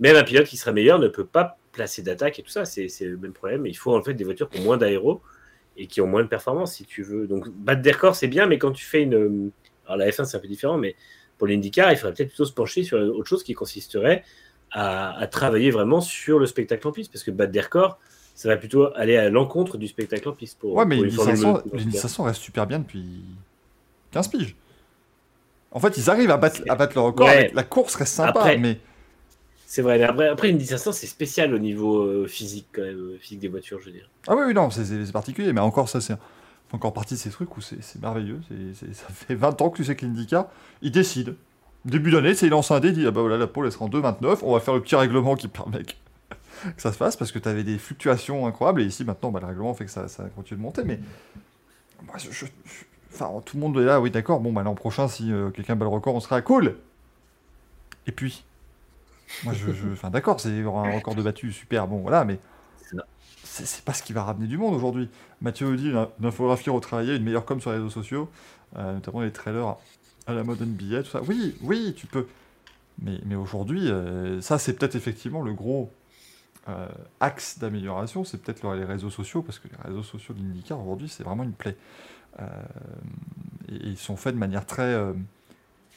même 0.00 0.16
un 0.16 0.22
pilote 0.22 0.46
qui 0.46 0.56
serait 0.56 0.72
meilleur 0.72 0.98
ne 0.98 1.08
peut 1.08 1.24
pas 1.24 1.58
placer 1.72 2.02
d'attaque 2.02 2.38
et 2.38 2.42
tout 2.42 2.50
ça. 2.50 2.64
C'est 2.64 2.88
le 3.00 3.16
même 3.16 3.32
problème. 3.32 3.66
Il 3.66 3.76
faut 3.76 3.96
en 3.96 4.02
fait 4.02 4.14
des 4.14 4.24
voitures 4.24 4.50
qui 4.50 4.60
ont 4.60 4.64
moins 4.64 4.76
d'aéro 4.76 5.22
et 5.76 5.86
qui 5.86 6.00
ont 6.00 6.06
moins 6.06 6.22
de 6.22 6.28
performance 6.28 6.74
si 6.74 6.84
tu 6.84 7.02
veux. 7.02 7.26
Donc 7.26 7.48
battre 7.48 7.82
des 7.82 7.92
records, 7.92 8.16
c'est 8.16 8.28
bien, 8.28 8.46
mais 8.46 8.58
quand 8.58 8.72
tu 8.72 8.84
fais 8.84 9.02
une... 9.02 9.50
Alors 9.86 9.96
la 9.96 10.10
F1, 10.10 10.24
c'est 10.24 10.36
un 10.36 10.40
peu 10.40 10.48
différent, 10.48 10.76
mais 10.76 10.94
pour 11.38 11.46
l'IndyCar, 11.46 11.90
il 11.92 11.96
faudrait 11.96 12.12
peut-être 12.14 12.28
plutôt 12.28 12.44
se 12.44 12.52
pencher 12.52 12.82
sur 12.82 12.98
autre 12.98 13.28
chose 13.28 13.42
qui 13.42 13.54
consisterait 13.54 14.24
à, 14.70 15.26
travailler 15.30 15.70
vraiment 15.70 16.02
sur 16.02 16.38
le 16.38 16.44
spectacle 16.44 16.86
en 16.86 16.92
piste, 16.92 17.10
parce 17.10 17.24
que 17.24 17.30
battre 17.30 17.52
des 17.52 17.60
records, 17.60 17.98
ça 18.38 18.48
va 18.48 18.56
plutôt 18.56 18.94
aller 18.94 19.16
à 19.16 19.30
l'encontre 19.30 19.78
du 19.78 19.88
spectacle 19.88 20.28
en 20.28 20.32
piste. 20.32 20.60
Pour, 20.60 20.72
ouais, 20.74 20.84
mais 20.84 21.10
500 21.10 22.22
reste 22.22 22.40
super 22.40 22.68
bien 22.68 22.78
depuis 22.78 23.24
15 24.12 24.28
piges. 24.28 24.54
En 25.72 25.80
fait, 25.80 25.96
ils 25.98 26.08
arrivent 26.08 26.30
à 26.30 26.36
battre, 26.36 26.62
à 26.68 26.76
battre 26.76 26.92
le 26.94 27.00
record. 27.00 27.28
La 27.52 27.64
course 27.64 27.96
reste 27.96 28.14
sympa, 28.14 28.56
mais. 28.56 28.78
C'est 29.66 29.82
vrai, 29.82 29.98
mais 29.98 30.04
après, 30.04 30.28
après 30.28 30.50
une 30.50 30.60
500, 30.60 30.92
c'est 30.92 31.08
spécial 31.08 31.52
au 31.52 31.58
niveau 31.58 31.98
euh, 32.04 32.28
physique, 32.28 32.68
quand 32.72 32.82
même, 32.82 32.96
euh, 32.96 33.18
physique 33.18 33.40
des 33.40 33.48
voitures, 33.48 33.80
je 33.80 33.86
veux 33.86 33.92
dire. 33.92 34.08
Ah 34.28 34.36
oui, 34.36 34.44
oui, 34.46 34.54
non, 34.54 34.70
c'est 34.70 35.12
particulier, 35.12 35.52
mais 35.52 35.60
encore, 35.60 35.88
ça, 35.88 36.00
c'est 36.00 36.14
encore 36.72 36.92
partie 36.92 37.14
de 37.14 37.18
ces 37.18 37.30
trucs 37.30 37.56
où 37.56 37.60
c'est 37.60 38.00
merveilleux. 38.00 38.40
ça 38.92 39.06
fait 39.12 39.34
20 39.34 39.60
ans 39.62 39.70
que 39.70 39.78
tu 39.78 39.84
sais 39.84 39.96
que 39.96 40.06
l'IndyCar, 40.06 40.46
il 40.80 40.92
décide. 40.92 41.34
Début 41.84 42.12
d'année, 42.12 42.34
c'est 42.34 42.46
il 42.46 42.50
lance 42.50 42.70
un 42.70 42.78
dé, 42.78 42.88
il 42.88 42.94
dit 42.94 43.04
ah 43.04 43.10
bah 43.10 43.20
voilà, 43.20 43.36
la 43.36 43.48
pole 43.48 43.66
elle 43.66 43.72
sera 43.72 43.84
en 43.84 43.88
2,29, 43.88 44.38
on 44.42 44.52
va 44.52 44.60
faire 44.60 44.74
le 44.74 44.80
petit 44.80 44.94
règlement 44.94 45.34
qui 45.34 45.48
permet 45.48 45.82
que, 46.76 46.82
ça 46.82 46.92
se 46.92 46.96
fasse 46.96 47.16
parce 47.16 47.32
que 47.32 47.38
tu 47.38 47.48
avais 47.48 47.64
des 47.64 47.78
fluctuations 47.78 48.46
incroyables 48.46 48.82
et 48.82 48.86
ici 48.86 49.04
maintenant, 49.04 49.30
bah, 49.30 49.40
le 49.40 49.46
règlement 49.46 49.74
fait 49.74 49.84
que 49.84 49.90
ça, 49.90 50.08
ça 50.08 50.24
continue 50.34 50.58
de 50.58 50.62
monter, 50.62 50.84
mais. 50.84 51.00
Moi, 52.04 52.16
je, 52.18 52.46
Enfin, 53.12 53.40
tout 53.44 53.56
le 53.56 53.62
monde 53.62 53.76
est 53.78 53.84
là, 53.84 54.00
oui, 54.00 54.10
d'accord. 54.10 54.40
Bon, 54.40 54.52
bah, 54.52 54.62
l'an 54.62 54.74
prochain, 54.74 55.08
si 55.08 55.32
euh, 55.32 55.50
quelqu'un 55.50 55.76
bat 55.76 55.86
le 55.86 55.90
record, 55.90 56.14
on 56.14 56.20
sera 56.20 56.42
cool. 56.42 56.76
Et 58.06 58.12
puis, 58.12 58.44
moi, 59.44 59.54
je, 59.54 59.70
enfin, 59.92 60.10
d'accord, 60.10 60.40
c'est 60.40 60.60
un 60.60 60.94
record 60.94 61.14
de 61.14 61.22
battu, 61.22 61.52
super, 61.52 61.86
bon, 61.86 61.98
voilà, 61.98 62.24
mais 62.24 62.38
c'est 63.44 63.84
pas 63.84 63.92
ce 63.92 64.02
qui 64.02 64.12
va 64.12 64.22
ramener 64.22 64.46
du 64.46 64.58
monde 64.58 64.74
aujourd'hui. 64.74 65.08
Mathieu 65.40 65.76
dit 65.76 65.90
une 65.90 66.06
infographie 66.22 66.70
retravaillée, 66.70 67.16
une 67.16 67.24
meilleure 67.24 67.44
com 67.44 67.60
sur 67.60 67.70
les 67.70 67.78
réseaux 67.78 67.90
sociaux, 67.90 68.30
euh, 68.76 68.94
notamment 68.94 69.20
les 69.20 69.32
trailers 69.32 69.76
à 70.26 70.32
la 70.32 70.44
mode 70.44 70.60
NBA, 70.60 71.02
tout 71.02 71.10
ça. 71.10 71.22
Oui, 71.26 71.56
oui, 71.62 71.94
tu 71.96 72.06
peux. 72.06 72.26
Mais, 73.00 73.18
mais 73.24 73.34
aujourd'hui, 73.34 73.90
euh, 73.90 74.40
ça, 74.40 74.58
c'est 74.58 74.74
peut-être 74.74 74.96
effectivement 74.96 75.42
le 75.42 75.54
gros 75.54 75.90
axe 77.20 77.58
d'amélioration, 77.58 78.24
c'est 78.24 78.42
peut-être 78.42 78.74
les 78.74 78.84
réseaux 78.84 79.10
sociaux, 79.10 79.42
parce 79.42 79.58
que 79.58 79.68
les 79.68 79.88
réseaux 79.88 80.02
sociaux 80.02 80.34
de 80.34 80.40
l'IndyCar 80.40 80.80
aujourd'hui, 80.80 81.08
c'est 81.08 81.22
vraiment 81.22 81.44
une 81.44 81.52
plaie. 81.52 81.76
Euh, 82.40 82.46
et 83.68 83.88
ils 83.88 83.98
sont 83.98 84.16
faits 84.16 84.34
de 84.34 84.38
manière 84.38 84.64
très 84.64 84.82
euh, 84.82 85.12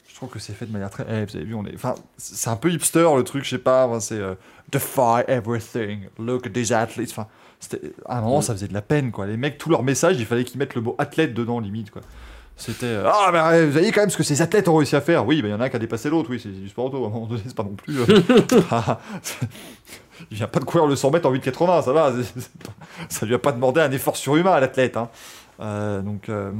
je 0.08 0.16
trouve 0.16 0.30
que 0.30 0.40
c'est 0.40 0.54
fait 0.54 0.66
de 0.66 0.72
manière 0.72 0.90
très. 0.90 1.06
Eh, 1.08 1.26
vous 1.26 1.36
avez 1.36 1.46
vu, 1.46 1.56
on 1.56 1.66
est. 1.66 1.74
Enfin, 1.74 1.96
c'est 2.18 2.50
un 2.50 2.58
peu 2.58 2.70
hipster 2.70 3.08
le 3.16 3.24
truc, 3.24 3.46
je 3.46 3.52
sais 3.52 3.58
pas. 3.58 3.90
c'est 4.02 4.20
euh, 4.20 4.36
defy 4.70 5.24
everything, 5.28 6.08
look 6.20 6.46
at 6.46 6.50
these 6.50 6.74
athletes. 6.74 7.12
Enfin, 7.12 7.28
à 8.06 8.18
un 8.18 8.22
moment, 8.22 8.40
mm. 8.40 8.42
ça 8.42 8.54
faisait 8.54 8.68
de 8.68 8.74
la 8.74 8.82
peine, 8.82 9.12
quoi. 9.12 9.26
Les 9.26 9.38
mecs, 9.38 9.58
tous 9.58 9.70
leurs 9.70 9.84
messages, 9.84 10.20
il 10.20 10.26
fallait 10.26 10.44
qu'ils 10.44 10.60
mettent 10.60 10.76
le 10.76 10.82
mot 10.82 10.96
athlète 10.98 11.34
dedans, 11.34 11.60
limite, 11.60 11.92
quoi. 11.92 12.02
C'était. 12.58 12.98
ah, 13.06 13.30
mais 13.32 13.66
vous 13.66 13.72
voyez 13.72 13.92
quand 13.92 14.02
même 14.02 14.10
ce 14.10 14.18
que 14.18 14.24
ces 14.24 14.42
athlètes 14.42 14.68
ont 14.68 14.76
réussi 14.76 14.98
à 14.98 15.02
faire. 15.02 15.26
Oui, 15.26 15.40
il 15.40 15.48
y 15.48 15.54
en 15.54 15.62
a 15.62 15.66
un 15.66 15.70
qui 15.70 15.78
a 15.78 15.80
dépassé 15.80 16.10
l'autre, 16.10 16.30
oui, 16.30 16.42
c'est 16.44 16.50
du 16.50 16.68
sport 16.68 16.86
auto. 16.86 17.06
À 17.06 17.08
un 17.08 17.10
moment 17.10 17.28
donné, 17.28 17.42
c'est 17.46 17.56
pas 17.56 17.64
non 17.64 17.76
plus. 17.76 17.96
il 20.30 20.38
vient 20.38 20.48
pas 20.48 20.60
de 20.60 20.66
courir 20.66 20.86
le 20.86 20.96
100 20.96 21.12
mètres 21.12 21.28
en 21.28 21.34
8,80, 21.34 21.84
ça 21.84 21.94
va. 21.94 22.14
Ça 23.10 23.26
lui 23.26 23.34
a 23.34 23.40
pas 23.40 23.52
demandé 23.52 23.82
un 23.82 23.92
effort 23.92 24.16
surhumain 24.16 24.52
à 24.52 24.60
l'athlète, 24.60 24.98
hein. 24.98 25.10
Euh, 25.60 26.02
donc, 26.02 26.30
euh, 26.30 26.52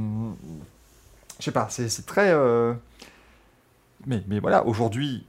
je 1.38 1.44
sais 1.44 1.50
pas, 1.50 1.68
c'est 1.70 2.06
très. 2.06 2.32
Euh, 2.32 2.72
mais, 4.06 4.22
mais 4.28 4.38
voilà, 4.38 4.64
aujourd'hui, 4.66 5.26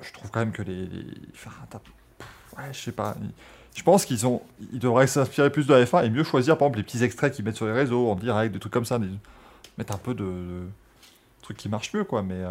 je 0.00 0.12
trouve 0.12 0.30
quand 0.30 0.40
même 0.40 0.52
que 0.52 0.62
les. 0.62 0.88
Enfin, 1.34 1.50
ouais, 2.58 2.72
je 2.72 2.78
sais 2.78 2.92
pas. 2.92 3.16
Je 3.74 3.82
pense 3.82 4.04
qu'ils 4.04 4.26
ont, 4.26 4.42
ils 4.72 4.78
devraient 4.78 5.06
s'inspirer 5.06 5.48
plus 5.48 5.66
de 5.66 5.72
la 5.72 5.84
F1 5.84 6.04
et 6.04 6.10
mieux 6.10 6.24
choisir, 6.24 6.58
par 6.58 6.66
exemple, 6.66 6.78
les 6.78 6.84
petits 6.84 7.02
extraits 7.02 7.32
qu'ils 7.32 7.44
mettent 7.44 7.56
sur 7.56 7.66
les 7.66 7.72
réseaux, 7.72 8.10
en 8.10 8.16
direct, 8.16 8.52
des 8.52 8.60
trucs 8.60 8.72
comme 8.72 8.84
ça. 8.84 8.98
mettre 9.78 9.94
un 9.94 9.98
peu 9.98 10.14
de, 10.14 10.66
trucs 11.40 11.56
qui 11.56 11.70
marchent 11.70 11.94
mieux, 11.94 12.04
quoi. 12.04 12.22
Mais, 12.22 12.42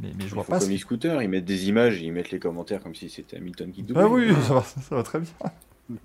mais, 0.00 0.12
mais, 0.16 0.26
je 0.26 0.34
vois 0.34 0.44
pas. 0.44 0.58
Comme 0.58 0.70
les 0.70 0.78
scooters, 0.78 1.22
ils 1.22 1.28
mettent 1.28 1.44
des 1.44 1.68
images, 1.68 2.00
ils 2.00 2.12
mettent 2.12 2.30
les 2.30 2.38
commentaires 2.38 2.82
comme 2.82 2.94
si 2.94 3.08
c'était 3.10 3.36
Hamilton 3.36 3.70
qui 3.72 3.82
double. 3.82 4.00
Ah 4.00 4.08
oui, 4.08 4.32
ça 4.46 4.54
va, 4.54 4.62
ça 4.62 4.94
va 4.96 5.02
très 5.02 5.20
bien. 5.20 5.30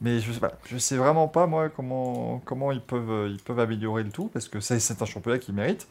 Mais 0.00 0.20
je 0.20 0.32
sais 0.32 0.40
pas, 0.40 0.52
je 0.66 0.76
sais 0.76 0.96
vraiment 0.96 1.28
pas 1.28 1.46
moi 1.46 1.68
comment, 1.68 2.42
comment 2.44 2.72
ils, 2.72 2.80
peuvent, 2.80 3.30
ils 3.30 3.40
peuvent 3.40 3.60
améliorer 3.60 4.02
le 4.02 4.10
tout, 4.10 4.26
parce 4.26 4.48
que 4.48 4.60
c'est 4.60 5.00
un 5.00 5.04
championnat 5.06 5.38
qui 5.38 5.52
mérite, 5.52 5.86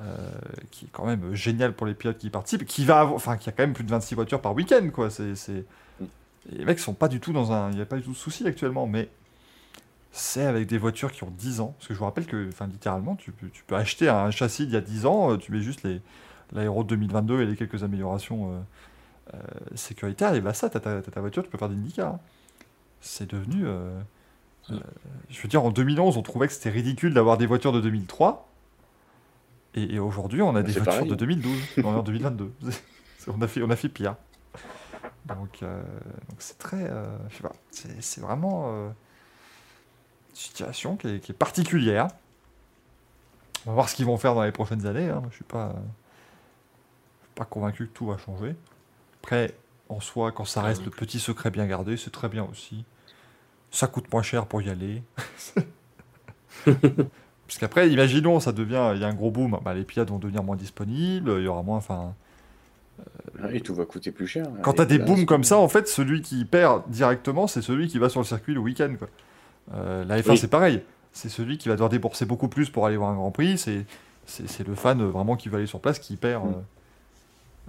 euh, 0.00 0.30
qui 0.70 0.86
est 0.86 0.88
quand 0.92 1.04
même 1.04 1.34
génial 1.34 1.74
pour 1.74 1.86
les 1.86 1.94
pilotes 1.94 2.18
qui 2.18 2.28
y 2.28 2.30
participent, 2.30 2.64
qui 2.64 2.84
va 2.84 3.00
avoir, 3.00 3.16
enfin 3.16 3.36
qui 3.36 3.48
a 3.48 3.52
quand 3.52 3.64
même 3.64 3.74
plus 3.74 3.84
de 3.84 3.90
26 3.90 4.14
voitures 4.14 4.40
par 4.40 4.54
week-end 4.54 4.88
quoi. 4.92 5.10
C'est, 5.10 5.34
les 6.50 6.64
mecs 6.64 6.78
sont 6.78 6.94
pas 6.94 7.08
du 7.08 7.20
tout 7.20 7.32
dans 7.32 7.52
un, 7.52 7.70
il 7.70 7.76
n'y 7.76 7.82
a 7.82 7.86
pas 7.86 7.96
du 7.96 8.02
tout 8.02 8.12
de 8.12 8.16
souci 8.16 8.46
actuellement, 8.46 8.86
mais 8.86 9.08
c'est 10.16 10.46
avec 10.46 10.68
des 10.68 10.78
voitures 10.78 11.12
qui 11.12 11.24
ont 11.24 11.32
10 11.36 11.60
ans, 11.60 11.74
parce 11.76 11.88
que 11.88 11.94
je 11.94 11.98
vous 11.98 12.04
rappelle 12.04 12.26
que, 12.26 12.48
enfin 12.48 12.66
littéralement, 12.66 13.16
tu 13.16 13.32
peux, 13.32 13.48
tu 13.48 13.64
peux 13.64 13.74
acheter 13.74 14.08
un 14.08 14.30
châssis 14.30 14.64
d'il 14.66 14.74
y 14.74 14.76
a 14.76 14.80
10 14.80 15.06
ans, 15.06 15.32
euh, 15.32 15.36
tu 15.36 15.52
mets 15.52 15.60
juste 15.60 15.82
les 15.82 16.00
l'aéro 16.52 16.84
2022 16.84 17.42
et 17.42 17.46
les 17.46 17.56
quelques 17.56 17.82
améliorations 17.82 18.64
euh, 19.32 19.38
sécuritaires, 19.74 20.34
et 20.34 20.40
bah 20.40 20.54
ça, 20.54 20.70
t'as 20.70 20.80
ta, 20.80 21.02
ta, 21.02 21.20
voiture, 21.20 21.42
tu 21.42 21.50
peux 21.50 21.58
faire 21.58 21.68
des 21.68 22.00
Hein 22.00 22.18
c'est 23.00 23.30
devenu. 23.30 23.66
Euh, 23.66 24.00
euh, 24.70 24.78
je 25.28 25.40
veux 25.42 25.48
dire, 25.48 25.62
en 25.62 25.70
2011, 25.70 26.16
on 26.16 26.22
trouvait 26.22 26.46
que 26.46 26.54
c'était 26.54 26.70
ridicule 26.70 27.12
d'avoir 27.12 27.36
des 27.36 27.46
voitures 27.46 27.72
de 27.72 27.80
2003. 27.80 28.48
Et, 29.74 29.98
aujourd'hui, 29.98 30.40
on 30.40 30.54
a 30.54 30.62
des 30.62 30.72
voitures 30.72 31.06
de 31.06 31.14
2012, 31.14 31.84
en 31.84 32.02
2022. 32.02 32.52
on, 33.26 33.42
a 33.42 33.48
fait, 33.48 33.62
on 33.62 33.70
a 33.70 33.76
fait 33.76 33.88
pire. 33.88 34.14
Donc, 35.26 35.62
euh, 35.62 35.82
c'est 36.38 36.58
très. 36.58 36.90
je 37.28 37.36
sais 37.36 37.42
pas. 37.42 37.52
C'est 37.70 38.20
vraiment 38.20 38.94
situation 40.34 40.96
qui 40.96 41.08
est, 41.08 41.32
particulière. 41.32 42.08
On 43.66 43.70
va 43.70 43.74
voir 43.74 43.88
ce 43.88 43.94
qu'ils 43.94 44.06
vont 44.06 44.18
faire 44.18 44.34
dans 44.34 44.44
les 44.44 44.52
prochaines 44.52 44.86
années. 44.86 45.08
Hein. 45.08 45.22
Je 45.30 45.36
suis 45.36 45.44
pas, 45.44 45.74
pas 47.34 47.44
convaincu 47.44 47.86
que 47.86 47.92
tout 47.92 48.06
va 48.06 48.18
changer. 48.18 48.54
Après, 49.22 49.54
en 49.88 50.00
soi, 50.00 50.32
quand 50.32 50.44
ça 50.44 50.62
reste 50.62 50.84
le 50.84 50.90
petit 50.90 51.18
secret 51.18 51.50
bien 51.50 51.66
gardé, 51.66 51.96
c'est 51.96 52.10
très 52.10 52.28
bien 52.28 52.44
aussi 52.44 52.84
ça 53.74 53.86
coûte 53.88 54.10
moins 54.12 54.22
cher 54.22 54.46
pour 54.46 54.62
y 54.62 54.70
aller. 54.70 55.02
Parce 56.64 57.58
qu'après, 57.58 57.90
imaginons, 57.90 58.40
ça 58.40 58.52
devient, 58.52 58.92
il 58.94 59.00
y 59.00 59.04
a 59.04 59.08
un 59.08 59.14
gros 59.14 59.30
boom, 59.30 59.58
bah, 59.62 59.74
les 59.74 59.84
pilotes 59.84 60.08
vont 60.08 60.18
devenir 60.18 60.42
moins 60.42 60.56
disponibles, 60.56 61.34
il 61.38 61.44
y 61.44 61.48
aura 61.48 61.62
moins, 61.62 61.76
enfin. 61.76 62.14
Euh, 63.40 63.50
et 63.50 63.60
tout 63.60 63.74
va 63.74 63.84
coûter 63.84 64.12
plus 64.12 64.26
cher. 64.26 64.46
Quand 64.62 64.74
tu 64.74 64.80
as 64.80 64.86
des 64.86 64.98
booms 64.98 65.26
comme 65.26 65.44
ça, 65.44 65.58
en 65.58 65.68
fait, 65.68 65.88
celui 65.88 66.22
qui 66.22 66.44
perd 66.44 66.88
directement, 66.88 67.46
c'est 67.46 67.60
celui 67.62 67.88
qui 67.88 67.98
va 67.98 68.08
sur 68.08 68.20
le 68.20 68.26
circuit 68.26 68.54
le 68.54 68.60
week-end. 68.60 68.94
Euh, 69.72 70.04
la 70.04 70.20
F1, 70.20 70.36
c'est 70.36 70.48
pareil. 70.48 70.82
C'est 71.12 71.28
celui 71.28 71.58
qui 71.58 71.68
va 71.68 71.74
devoir 71.74 71.90
débourser 71.90 72.26
beaucoup 72.26 72.48
plus 72.48 72.70
pour 72.70 72.86
aller 72.86 72.96
voir 72.96 73.10
un 73.10 73.14
Grand 73.14 73.30
Prix. 73.30 73.58
C'est, 73.58 73.86
c'est, 74.26 74.66
le 74.66 74.74
fan 74.74 75.02
vraiment 75.02 75.36
qui 75.36 75.48
va 75.48 75.58
aller 75.58 75.66
sur 75.66 75.80
place 75.80 75.98
qui 75.98 76.16
perd, 76.16 76.44
mm. 76.44 76.54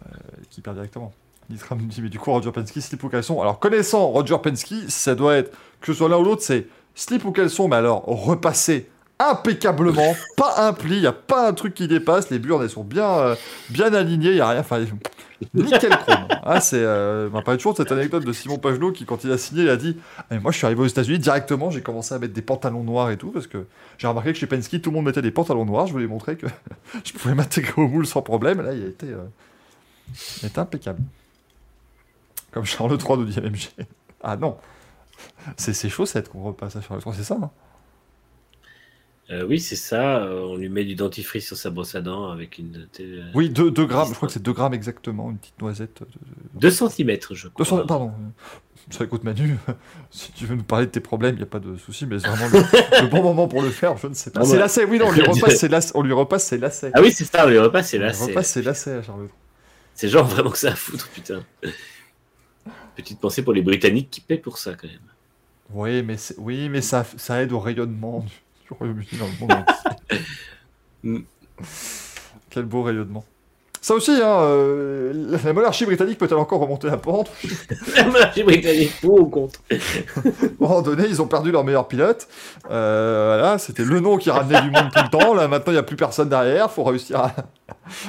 euh, 0.06 0.10
qui 0.50 0.62
perd 0.62 0.76
directement. 0.76 1.14
Nitram 1.50 1.80
dit, 1.80 2.02
mais 2.02 2.10
du 2.10 2.20
coup, 2.20 2.32
Roger 2.32 2.52
Pensky, 2.52 2.82
slip 2.82 3.04
ou 3.04 3.10
caleçon? 3.10 3.40
Alors, 3.42 3.60
connaissant 3.60 4.08
Roger 4.08 4.38
Pensky, 4.42 4.90
ça 4.90 5.14
doit 5.14 5.36
être, 5.36 5.56
que 5.80 5.88
ce 5.88 5.94
soit 5.94 6.10
l'un 6.10 6.18
ou 6.18 6.24
l'autre, 6.24 6.42
c'est 6.42 6.68
slip 6.96 7.24
ou 7.24 7.32
caleçon, 7.32 7.68
mais 7.68 7.76
alors, 7.76 8.04
repassé 8.06 8.90
impeccablement, 9.20 10.16
pas 10.36 10.68
un 10.68 10.74
pli, 10.74 10.96
il 10.96 11.02
n'y 11.02 11.08
a 11.08 11.14
pas 11.14 11.48
un 11.48 11.54
truc 11.54 11.74
qui 11.74 11.88
dépasse, 11.88 12.30
les 12.30 12.40
burnes, 12.40 12.64
elles 12.64 12.70
sont 12.70 12.84
bien, 12.84 13.10
euh, 13.10 13.36
bien 13.70 13.94
alignées, 13.94 14.30
il 14.30 14.36
n'y 14.36 14.42
a 14.42 14.50
rien, 14.50 14.60
enfin, 14.60 14.84
nickel 15.54 15.92
chrome. 15.92 16.28
Ah, 16.44 16.60
c'est, 16.60 16.82
euh, 16.82 17.30
parlé 17.30 17.58
toujours 17.58 17.74
de 17.74 17.78
cette 17.78 17.92
anecdote 17.92 18.26
de 18.26 18.34
Simon 18.34 18.58
Pagelot 18.58 18.92
qui, 18.92 19.06
quand 19.06 19.24
il 19.24 19.32
a 19.32 19.38
signé, 19.38 19.64
il 19.64 19.70
a 19.70 19.78
dit 19.78 19.98
ah, 20.30 20.40
Moi, 20.40 20.52
je 20.52 20.58
suis 20.58 20.66
arrivé 20.66 20.82
aux 20.82 20.88
États-Unis 20.88 21.20
directement, 21.20 21.72
j'ai 21.72 21.82
commencé 21.82 22.14
à 22.14 22.20
mettre 22.20 22.34
des 22.34 22.42
pantalons 22.42 22.84
noirs 22.84 23.10
et 23.10 23.18
tout, 23.18 23.32
parce 23.32 23.48
que 23.48 23.66
j'ai 23.98 24.08
remarqué 24.08 24.34
que 24.34 24.40
chez 24.40 24.48
Pensky, 24.48 24.82
tout 24.82 24.90
le 24.90 24.96
monde 24.96 25.06
mettait 25.06 25.22
des 25.22 25.32
pantalons 25.32 25.66
noirs, 25.66 25.88
je 25.88 25.94
voulais 25.94 26.08
montrer 26.08 26.36
que 26.36 26.48
je 27.04 27.14
pouvais 27.14 27.36
m'intégrer 27.36 27.82
au 27.82 27.88
moule 27.88 28.06
sans 28.06 28.22
problème, 28.22 28.62
là, 28.62 28.74
il 28.74 28.84
a 28.84 28.88
été, 28.88 29.08
euh, 29.08 30.50
impeccable. 30.58 31.00
Comme 32.52 32.66
Charles 32.66 32.98
III 33.00 33.18
nous 33.18 33.26
dit 33.26 33.40
MG. 33.40 33.70
Ah 34.24 34.36
non. 34.38 34.58
C'est 35.58 35.74
ses 35.74 35.90
chaussettes 35.90 36.30
qu'on 36.30 36.44
repasse 36.44 36.76
à 36.76 36.82
Charles 36.82 37.02
III, 37.06 37.16
c'est 37.16 37.24
ça 37.24 37.38
hein? 37.42 37.50
Euh, 39.32 39.44
oui, 39.44 39.60
c'est 39.60 39.76
ça. 39.76 40.18
Euh, 40.18 40.42
on 40.44 40.56
lui 40.56 40.70
met 40.70 40.84
du 40.84 40.94
dentifrice 40.94 41.48
sur 41.48 41.58
sa 41.58 41.72
brosse 41.72 41.96
à 41.96 42.02
dents 42.02 42.30
avec 42.30 42.60
une. 42.60 42.88
Euh, 43.00 43.24
oui, 43.34 43.50
2 43.50 43.72
grammes. 43.86 44.10
Je 44.10 44.14
crois 44.14 44.28
que 44.28 44.34
c'est 44.34 44.44
2 44.44 44.54
grammes 44.54 44.74
exactement, 44.74 45.32
une 45.32 45.38
petite 45.38 45.60
noisette. 45.60 46.02
2 46.56 46.70
cm, 46.70 47.18
je 47.32 47.48
crois. 47.48 47.88
pardon. 47.88 48.12
Ça 48.92 49.04
écoute 49.04 49.24
Manu, 49.24 49.58
si 50.12 50.32
tu 50.34 50.46
veux 50.46 50.56
nous 50.56 50.64
parler 50.64 50.86
de 50.86 50.92
tes 50.92 51.00
problèmes, 51.00 51.34
il 51.34 51.38
n'y 51.38 51.44
a 51.44 51.48
pas 51.48 51.58
de 51.58 51.76
souci, 51.76 52.06
mais 52.06 52.20
c'est 52.20 52.28
vraiment 52.28 52.68
le, 53.02 53.08
bon 53.08 53.24
moment 53.24 53.48
pour 53.48 53.64
le 53.64 53.72
faire, 53.72 53.98
je 53.98 54.06
ne 54.06 54.14
sais 54.14 54.30
pas. 54.30 54.42
Ah, 54.44 54.46
c'est 54.46 54.60
lacet, 54.60 54.86
oui, 54.86 55.00
non, 55.00 55.08
on 55.08 55.12
lui 55.12 55.22
repasse 55.28 55.56
ses 55.56 55.68
lacets. 55.68 55.92
On 55.96 56.04
lui 56.04 56.14
repasse 56.14 56.46
ses 56.46 56.60
lacets. 56.60 56.92
Ah 56.94 57.02
oui, 57.02 57.12
c'est 57.12 57.26
ça, 57.26 57.48
on 57.48 57.50
lui 57.50 57.58
repasse 57.58 57.90
ses 57.90 57.98
lacets. 57.98 58.22
On 58.22 58.26
lui 58.28 58.34
repasse 58.34 58.52
ses 58.52 58.62
lacets 58.62 58.92
à 58.92 59.02
Charles 59.02 59.28
C'est 59.96 60.08
genre 60.08 60.28
vraiment 60.28 60.52
que 60.52 60.60
ça 60.60 60.74
à 60.74 60.76
foutre, 60.76 61.10
putain. 61.10 61.44
Petite 62.96 63.20
pensée 63.20 63.42
pour 63.42 63.54
les 63.54 63.64
Britanniques 63.64 64.12
qui 64.12 64.22
paient 64.22 64.38
pour 64.38 64.60
ça 64.60 64.76
quand 64.76 64.88
même. 64.88 65.00
Oui, 65.72 66.04
mais, 66.04 66.18
oui, 66.38 66.70
mais 66.70 66.82
ça, 66.82 67.04
ça 67.18 67.42
aide 67.42 67.52
au 67.54 67.60
rayonnement 67.60 68.20
du, 68.20 68.32
du 68.66 68.74
Royaume-Uni 68.74 69.20
dans 69.20 69.26
le 69.28 69.40
monde 69.40 69.52
entier. 69.52 70.20
Mm. 71.04 71.20
Quel 72.50 72.66
beau 72.66 72.82
rayonnement. 72.82 73.24
Ça 73.80 73.94
aussi, 73.94 74.10
hein, 74.14 74.40
euh, 74.42 75.14
la 75.44 75.54
monarchie 75.54 75.86
britannique 75.86 76.18
peut-elle 76.18 76.40
encore 76.40 76.60
remonter 76.60 76.88
la 76.88 76.98
pente 76.98 77.30
La 77.96 78.06
monarchie 78.06 78.42
britannique, 78.42 78.94
pour 79.00 79.22
ou 79.22 79.28
contre 79.28 79.60
À 79.70 79.76
un 79.76 80.40
moment 80.60 80.82
donné, 80.82 81.04
ils 81.08 81.22
ont 81.22 81.28
perdu 81.28 81.52
leur 81.52 81.64
meilleur 81.64 81.88
pilote. 81.88 82.28
Euh, 82.72 83.38
voilà, 83.38 83.60
c'était 83.60 83.86
le 83.86 84.00
nom 84.00 84.18
qui 84.18 84.32
ramenait 84.32 84.64
du 84.64 84.72
monde 84.72 84.90
tout 84.92 85.04
le 85.04 85.10
temps. 85.12 85.36
Là, 85.36 85.48
maintenant, 85.48 85.72
il 85.72 85.76
n'y 85.76 85.80
a 85.80 85.84
plus 85.84 85.98
personne 85.98 86.30
derrière. 86.30 86.72
faut 86.72 86.84
réussir 86.84 87.20
à, 87.20 87.36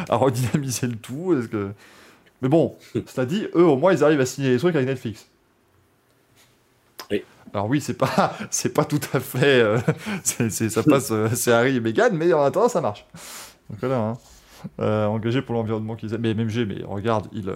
à 0.08 0.16
redynamiser 0.16 0.86
le 0.86 0.96
tout. 0.96 1.36
Est-ce 1.38 1.48
que... 1.48 1.72
Mais 2.40 2.48
bon, 2.48 2.74
cela 3.04 3.26
dit, 3.26 3.46
eux, 3.54 3.64
au 3.64 3.76
moins, 3.76 3.92
ils 3.92 4.02
arrivent 4.02 4.22
à 4.22 4.26
signer 4.26 4.48
les 4.48 4.58
trucs 4.58 4.74
avec 4.74 4.88
Netflix. 4.88 5.26
Alors 7.52 7.68
oui, 7.68 7.80
c'est 7.80 7.94
pas, 7.96 8.36
c'est 8.50 8.72
pas 8.74 8.84
tout 8.84 9.00
à 9.12 9.20
fait, 9.20 9.60
euh, 9.60 9.78
c'est, 10.24 10.50
ça 10.50 10.82
passe, 10.82 11.10
euh, 11.10 11.28
c'est 11.34 11.52
Harry 11.52 11.76
et 11.76 11.80
Meghan, 11.80 12.10
mais 12.12 12.32
en 12.32 12.42
attendant, 12.42 12.68
ça 12.68 12.80
marche. 12.80 13.06
Donc 13.70 13.78
voilà, 13.80 13.98
hein. 13.98 14.18
Euh, 14.80 15.06
engagé 15.06 15.42
pour 15.42 15.54
l'environnement 15.54 15.96
qu'ils 15.96 16.14
aiment. 16.14 16.22
Mais 16.22 16.34
MMG, 16.34 16.66
mais 16.66 16.82
regarde, 16.84 17.28
il, 17.32 17.54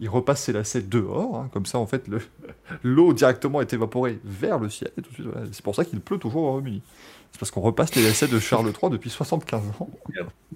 il 0.00 0.08
repasse 0.08 0.42
ses 0.42 0.52
lacets 0.52 0.82
dehors, 0.82 1.36
hein, 1.36 1.50
comme 1.52 1.64
ça, 1.64 1.78
en 1.78 1.86
fait, 1.86 2.06
le, 2.08 2.20
l'eau 2.82 3.12
directement 3.14 3.60
est 3.60 3.72
évaporée 3.72 4.20
vers 4.24 4.58
le 4.58 4.68
ciel. 4.68 4.90
C'est 5.52 5.62
pour 5.62 5.74
ça 5.74 5.84
qu'il 5.84 6.00
pleut 6.00 6.18
toujours 6.18 6.42
au 6.42 6.48
Royaume-Uni. 6.50 6.82
C'est 7.32 7.38
parce 7.38 7.50
qu'on 7.50 7.62
repasse 7.62 7.94
les 7.94 8.02
lacets 8.02 8.28
de 8.28 8.38
Charles 8.38 8.66
III 8.80 8.90
depuis 8.90 9.10
75 9.10 9.62
ans. 9.80 9.88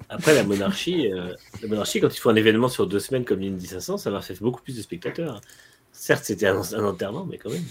Après, 0.09 0.35
la 0.35 0.45
monarchie, 0.45 1.09
la 1.11 1.69
monarchie, 1.69 2.01
quand 2.01 2.15
il 2.15 2.19
faut 2.19 2.31
un 2.31 2.37
événement 2.37 2.69
sur 2.69 2.87
deux 2.87 3.01
semaines 3.01 3.25
comme 3.25 3.41
l'Indy 3.41 3.67
500, 3.67 3.97
ça 3.99 4.11
va 4.11 4.21
faire 4.21 4.37
beaucoup 4.41 4.63
plus 4.63 4.77
de 4.77 4.83
spectateurs. 4.83 5.37
hein. 5.37 5.41
Certes, 5.93 6.25
c'était 6.25 6.47
un 6.47 6.85
enterrement, 6.85 7.25
mais 7.25 7.39
quand 7.39 7.51
même. 7.51 7.65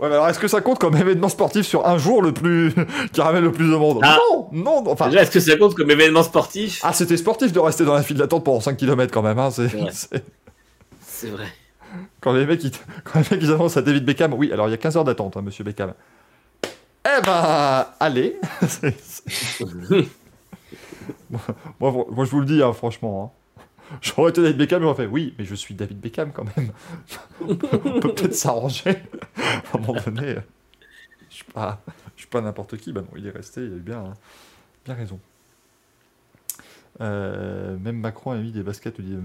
Ouais, 0.00 0.08
mais 0.08 0.14
alors 0.16 0.28
est-ce 0.28 0.40
que 0.40 0.48
ça 0.48 0.60
compte 0.60 0.80
comme 0.80 0.96
événement 0.96 1.28
sportif 1.28 1.64
sur 1.66 1.86
un 1.86 1.98
jour 1.98 2.20
le 2.20 2.32
plus. 2.32 2.74
qui 3.12 3.20
ramène 3.20 3.44
le 3.44 3.52
plus 3.52 3.70
de 3.70 3.76
monde 3.76 4.00
Ah. 4.02 4.18
Non 4.30 4.48
Non 4.52 4.84
Enfin. 4.90 5.06
Déjà, 5.08 5.22
est-ce 5.22 5.30
que 5.30 5.38
ça 5.40 5.56
compte 5.56 5.74
comme 5.74 5.90
événement 5.90 6.24
sportif 6.24 6.80
Ah, 6.82 6.92
c'était 6.92 7.16
sportif 7.16 7.52
de 7.52 7.60
rester 7.60 7.84
dans 7.84 7.94
la 7.94 8.02
file 8.02 8.16
d'attente 8.16 8.44
pendant 8.44 8.60
5 8.60 8.76
km 8.76 9.12
quand 9.12 9.22
même. 9.22 9.38
Hein. 9.38 9.50
C'est, 9.52 9.72
Ouais. 9.74 11.30
vrai. 11.30 11.46
Quand 12.20 12.32
les 12.32 12.44
mecs 12.44 12.62
ils, 12.64 12.72
quand 13.04 13.20
les 13.20 13.36
mecs, 13.36 13.42
ils 13.42 13.52
annoncent 13.52 13.78
à 13.78 13.82
David 13.82 14.04
Beckham, 14.04 14.34
oui, 14.34 14.52
alors 14.52 14.66
il 14.68 14.72
y 14.72 14.74
a 14.74 14.78
15 14.78 14.96
heures 14.96 15.04
d'attente, 15.04 15.36
hein, 15.36 15.42
monsieur 15.42 15.62
Beckham. 15.64 15.94
Eh 17.06 17.20
ben, 17.24 17.86
allez 18.00 18.36
moi, 21.30 21.40
moi, 21.80 22.06
moi, 22.10 22.24
je 22.24 22.30
vous 22.30 22.40
le 22.40 22.46
dis, 22.46 22.62
hein, 22.62 22.72
franchement. 22.72 23.32
hein. 23.36 23.43
J'aurais 24.00 24.30
été 24.30 24.42
David 24.42 24.58
Beckham, 24.58 24.82
j'aurais 24.82 25.04
fait 25.04 25.06
oui, 25.06 25.34
mais 25.38 25.44
je 25.44 25.54
suis 25.54 25.74
David 25.74 26.00
Beckham 26.00 26.32
quand 26.32 26.44
même. 26.56 26.72
On 27.40 28.00
peut 28.00 28.14
peut-être 28.14 28.34
s'arranger. 28.34 28.90
à 29.36 29.76
un 29.76 29.78
moment 29.78 30.00
donné, 30.04 30.36
euh, 30.36 30.40
je 31.30 31.36
suis 31.36 31.44
pas, 31.44 31.82
je 32.16 32.22
suis 32.22 32.30
pas 32.30 32.40
n'importe 32.40 32.76
qui. 32.76 32.92
Bah 32.92 33.02
non, 33.02 33.16
il 33.16 33.26
est 33.26 33.30
resté, 33.30 33.60
il 33.62 33.72
a 33.72 33.76
eu 33.76 33.80
bien, 33.80 34.14
bien 34.84 34.94
raison. 34.94 35.20
Euh, 37.00 37.76
même 37.78 37.98
Macron 37.98 38.30
a 38.30 38.36
mis 38.36 38.52
des 38.52 38.62
baskets, 38.62 38.94
Il 38.98 39.20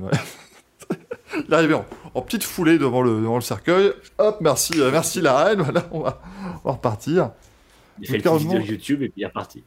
est 1.50 1.54
arrivé 1.54 1.76
en, 1.76 1.86
en 2.16 2.22
petite 2.22 2.44
foulée 2.44 2.80
devant 2.80 3.02
le, 3.02 3.22
devant 3.22 3.36
le 3.36 3.42
cercueil. 3.42 3.94
Hop, 4.18 4.40
merci, 4.42 4.74
euh, 4.82 4.92
merci 4.92 5.22
la 5.22 5.44
reine. 5.44 5.62
Voilà, 5.62 5.88
on 5.92 6.00
on 6.00 6.04
va 6.04 6.72
repartir. 6.72 7.32
Il 8.02 8.08
fait 8.08 8.20
carrément- 8.20 8.40
vidéo 8.40 8.60
YouTube 8.62 9.02
et 9.04 9.10
puis 9.10 9.22
il 9.22 9.24
est 9.24 9.28
reparti. 9.28 9.64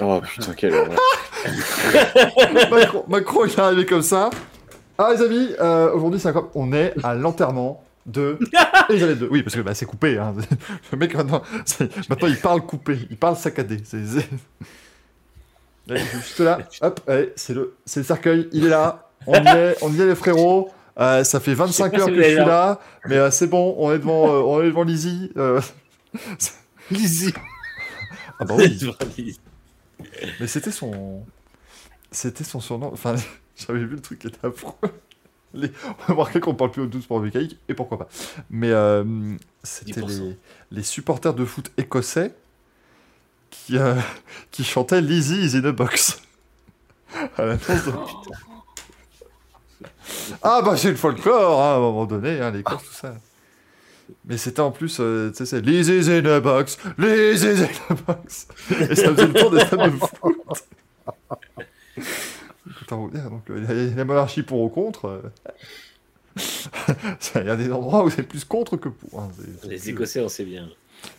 Oh 0.00 0.20
putain, 0.22 0.52
quelle 0.54 0.74
horreur. 0.74 0.98
Macron, 2.70 3.04
Macron, 3.08 3.44
il 3.46 3.50
est 3.50 3.58
arrivé 3.58 3.86
comme 3.86 4.02
ça. 4.02 4.30
Ah, 4.98 5.12
les 5.14 5.22
amis, 5.22 5.48
euh, 5.60 5.92
aujourd'hui, 5.92 6.20
c'est 6.20 6.28
incroyable. 6.28 6.52
On 6.54 6.72
est 6.72 6.94
à 7.02 7.14
l'enterrement 7.14 7.82
de 8.06 8.38
Elisabeth 8.90 9.20
II. 9.22 9.28
Oui, 9.30 9.42
parce 9.42 9.56
que 9.56 9.60
bah, 9.60 9.74
c'est 9.74 9.86
coupé. 9.86 10.18
Hein. 10.18 10.34
Le 10.92 10.98
mec, 10.98 11.14
maintenant, 11.14 11.42
il 12.28 12.36
parle 12.36 12.60
coupé. 12.62 12.98
Il 13.10 13.16
parle 13.16 13.36
saccadé. 13.36 13.78
C'est. 13.84 13.98
Juste 15.88 16.38
là, 16.38 16.58
hop, 16.80 17.00
allez, 17.08 17.32
c'est 17.34 17.54
le, 17.54 17.74
c'est 17.84 18.00
le 18.00 18.04
cercueil, 18.06 18.48
il 18.52 18.66
est 18.66 18.68
là, 18.68 19.08
on 19.26 19.34
y 19.34 19.48
est, 19.48 19.76
on 19.82 19.92
y 19.92 20.00
est 20.00 20.06
les 20.06 20.14
frérots, 20.14 20.70
Euh, 21.00 21.24
ça 21.24 21.40
fait 21.40 21.54
25 21.54 21.90
pas 21.92 21.98
heures 22.00 22.06
que 22.06 22.14
je 22.14 22.22
suis 22.22 22.34
là. 22.36 22.44
là, 22.46 22.80
mais 23.06 23.16
euh, 23.16 23.30
c'est 23.32 23.48
bon, 23.48 23.74
on 23.78 23.90
est 23.92 23.98
devant, 23.98 24.28
euh, 24.28 24.42
on 24.42 24.62
est 24.62 24.66
devant 24.66 24.84
Lizzie. 24.84 25.32
euh. 25.36 25.60
Lizzie. 26.90 27.34
Ah 28.42 28.44
bah 28.44 28.54
oui, 28.58 29.36
mais 30.40 30.48
c'était 30.48 30.72
son, 30.72 31.24
c'était 32.10 32.42
son 32.42 32.58
surnom, 32.58 32.90
enfin, 32.92 33.14
j'avais 33.56 33.78
vu 33.78 33.94
le 33.94 34.00
truc 34.00 34.18
qui 34.18 34.26
était 34.26 34.44
affreux. 34.44 34.74
Les... 35.54 35.70
On 35.86 35.90
a 35.90 36.06
remarqué 36.14 36.40
qu'on 36.40 36.54
parle 36.54 36.72
plus 36.72 36.82
au 36.82 36.86
12 36.86 37.06
pour 37.06 37.20
mécanique, 37.20 37.56
et 37.68 37.74
pourquoi 37.74 37.98
pas. 37.98 38.08
Mais 38.50 38.70
euh, 38.70 39.04
c'était 39.62 40.00
10%. 40.00 40.06
les, 40.06 40.36
les 40.72 40.82
supporters 40.82 41.34
de 41.34 41.44
foot 41.44 41.70
écossais 41.76 42.34
qui, 43.50 43.78
euh, 43.78 43.94
qui 44.50 44.64
chantaient 44.64 45.00
Lizzie 45.00 45.44
is 45.44 45.56
in 45.56 45.64
a 45.64 45.72
box. 45.72 46.20
À 47.36 47.44
l'annonce 47.44 47.66
de... 47.68 47.92
Ah 50.42 50.62
bah 50.62 50.76
c'est 50.76 50.90
le 50.90 50.96
folklore, 50.96 51.62
hein, 51.62 51.74
à 51.74 51.76
un 51.76 51.80
moment 51.80 52.06
donné, 52.06 52.40
hein, 52.40 52.50
l'Écosse, 52.50 52.82
tout 52.82 52.92
ça. 52.92 53.14
Mais 54.24 54.36
c'était 54.36 54.60
en 54.60 54.70
plus, 54.70 54.98
euh, 55.00 55.30
tu 55.30 55.36
sais, 55.38 55.46
c'est 55.46 55.60
Lizzie's 55.60 56.08
in 56.08 56.24
a 56.26 56.40
box, 56.40 56.78
Lizzie's 56.98 57.60
in 57.62 57.68
a 57.90 57.94
box. 58.06 58.46
Et 58.70 58.94
ça 58.94 59.14
faisait 59.14 59.26
le 59.26 59.32
tour 59.32 59.50
des 59.50 59.60
stades 59.64 59.92
de 59.92 59.96
foot. 59.98 60.36
Attends, 62.82 63.08
donc 63.08 63.50
euh, 63.50 63.64
il 63.68 63.90
y 63.90 63.92
a 63.92 63.96
la 63.96 64.04
monarchie 64.04 64.42
pour 64.42 64.60
ou 64.62 64.68
contre. 64.68 65.06
euh. 65.06 65.22
Il 67.36 67.46
y 67.46 67.50
a 67.50 67.56
des 67.56 67.70
endroits 67.70 68.04
où 68.04 68.10
c'est 68.10 68.22
plus 68.22 68.44
contre 68.44 68.76
que 68.76 68.88
pour. 68.88 69.20
hein, 69.20 69.28
Les 69.68 69.76
plus- 69.76 69.88
Écossais, 69.90 70.20
on 70.20 70.28
sait 70.28 70.44
bien. 70.44 70.68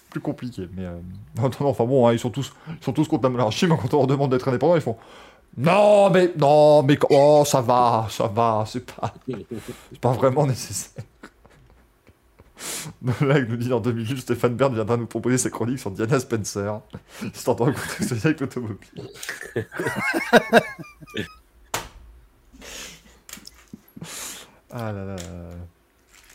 plus 0.09 0.19
compliqué. 0.21 0.67
Mais 0.75 0.85
euh, 0.85 0.97
non, 1.37 1.49
non, 1.59 1.67
enfin 1.67 1.85
bon, 1.85 2.07
hein, 2.07 2.13
ils 2.13 2.19
sont 2.19 2.29
tous, 2.31 2.51
ils 2.67 2.83
sont 2.83 2.93
tous 2.93 3.07
contre 3.07 3.23
la 3.23 3.29
monarchie, 3.29 3.67
mais 3.67 3.75
quand 3.79 3.93
on 3.93 3.97
leur 3.97 4.07
demande 4.07 4.31
d'être 4.31 4.47
indépendants, 4.47 4.75
ils 4.75 4.81
font 4.81 4.97
non, 5.55 6.09
mais 6.09 6.31
non, 6.35 6.81
mais 6.81 6.97
oh, 7.11 7.43
ça 7.45 7.61
va, 7.61 8.07
ça 8.09 8.25
va, 8.25 8.65
c'est 8.67 8.83
pas, 8.91 9.13
c'est 9.29 9.99
pas 10.01 10.11
vraiment 10.13 10.47
nécessaire. 10.47 11.03
Là, 13.22 13.40
il 13.40 13.45
nous 13.45 13.57
dit 13.57 13.69
dans 13.69 13.80
deux 13.80 13.91
minutes, 13.91 14.19
Stéphane 14.19 14.56
Bern 14.56 14.73
viendra 14.73 14.98
nous 14.98 15.06
proposer 15.07 15.38
sa 15.38 15.49
chronique 15.49 15.80
sur 15.80 15.91
Diana 15.91 16.19
Spencer, 16.19 16.81
histoire 17.34 17.56
de 17.56 17.64
recontextualiser 17.64 18.27
avec 18.27 18.41
l'automobile. 18.41 19.10
ah 24.72 24.91
là 24.91 25.06
là. 25.06 25.15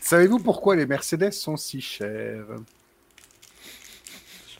Savez-vous 0.01 0.39
pourquoi 0.39 0.77
les 0.77 0.87
Mercedes 0.87 1.33
sont 1.33 1.57
si 1.57 1.81
chères? 1.81 2.47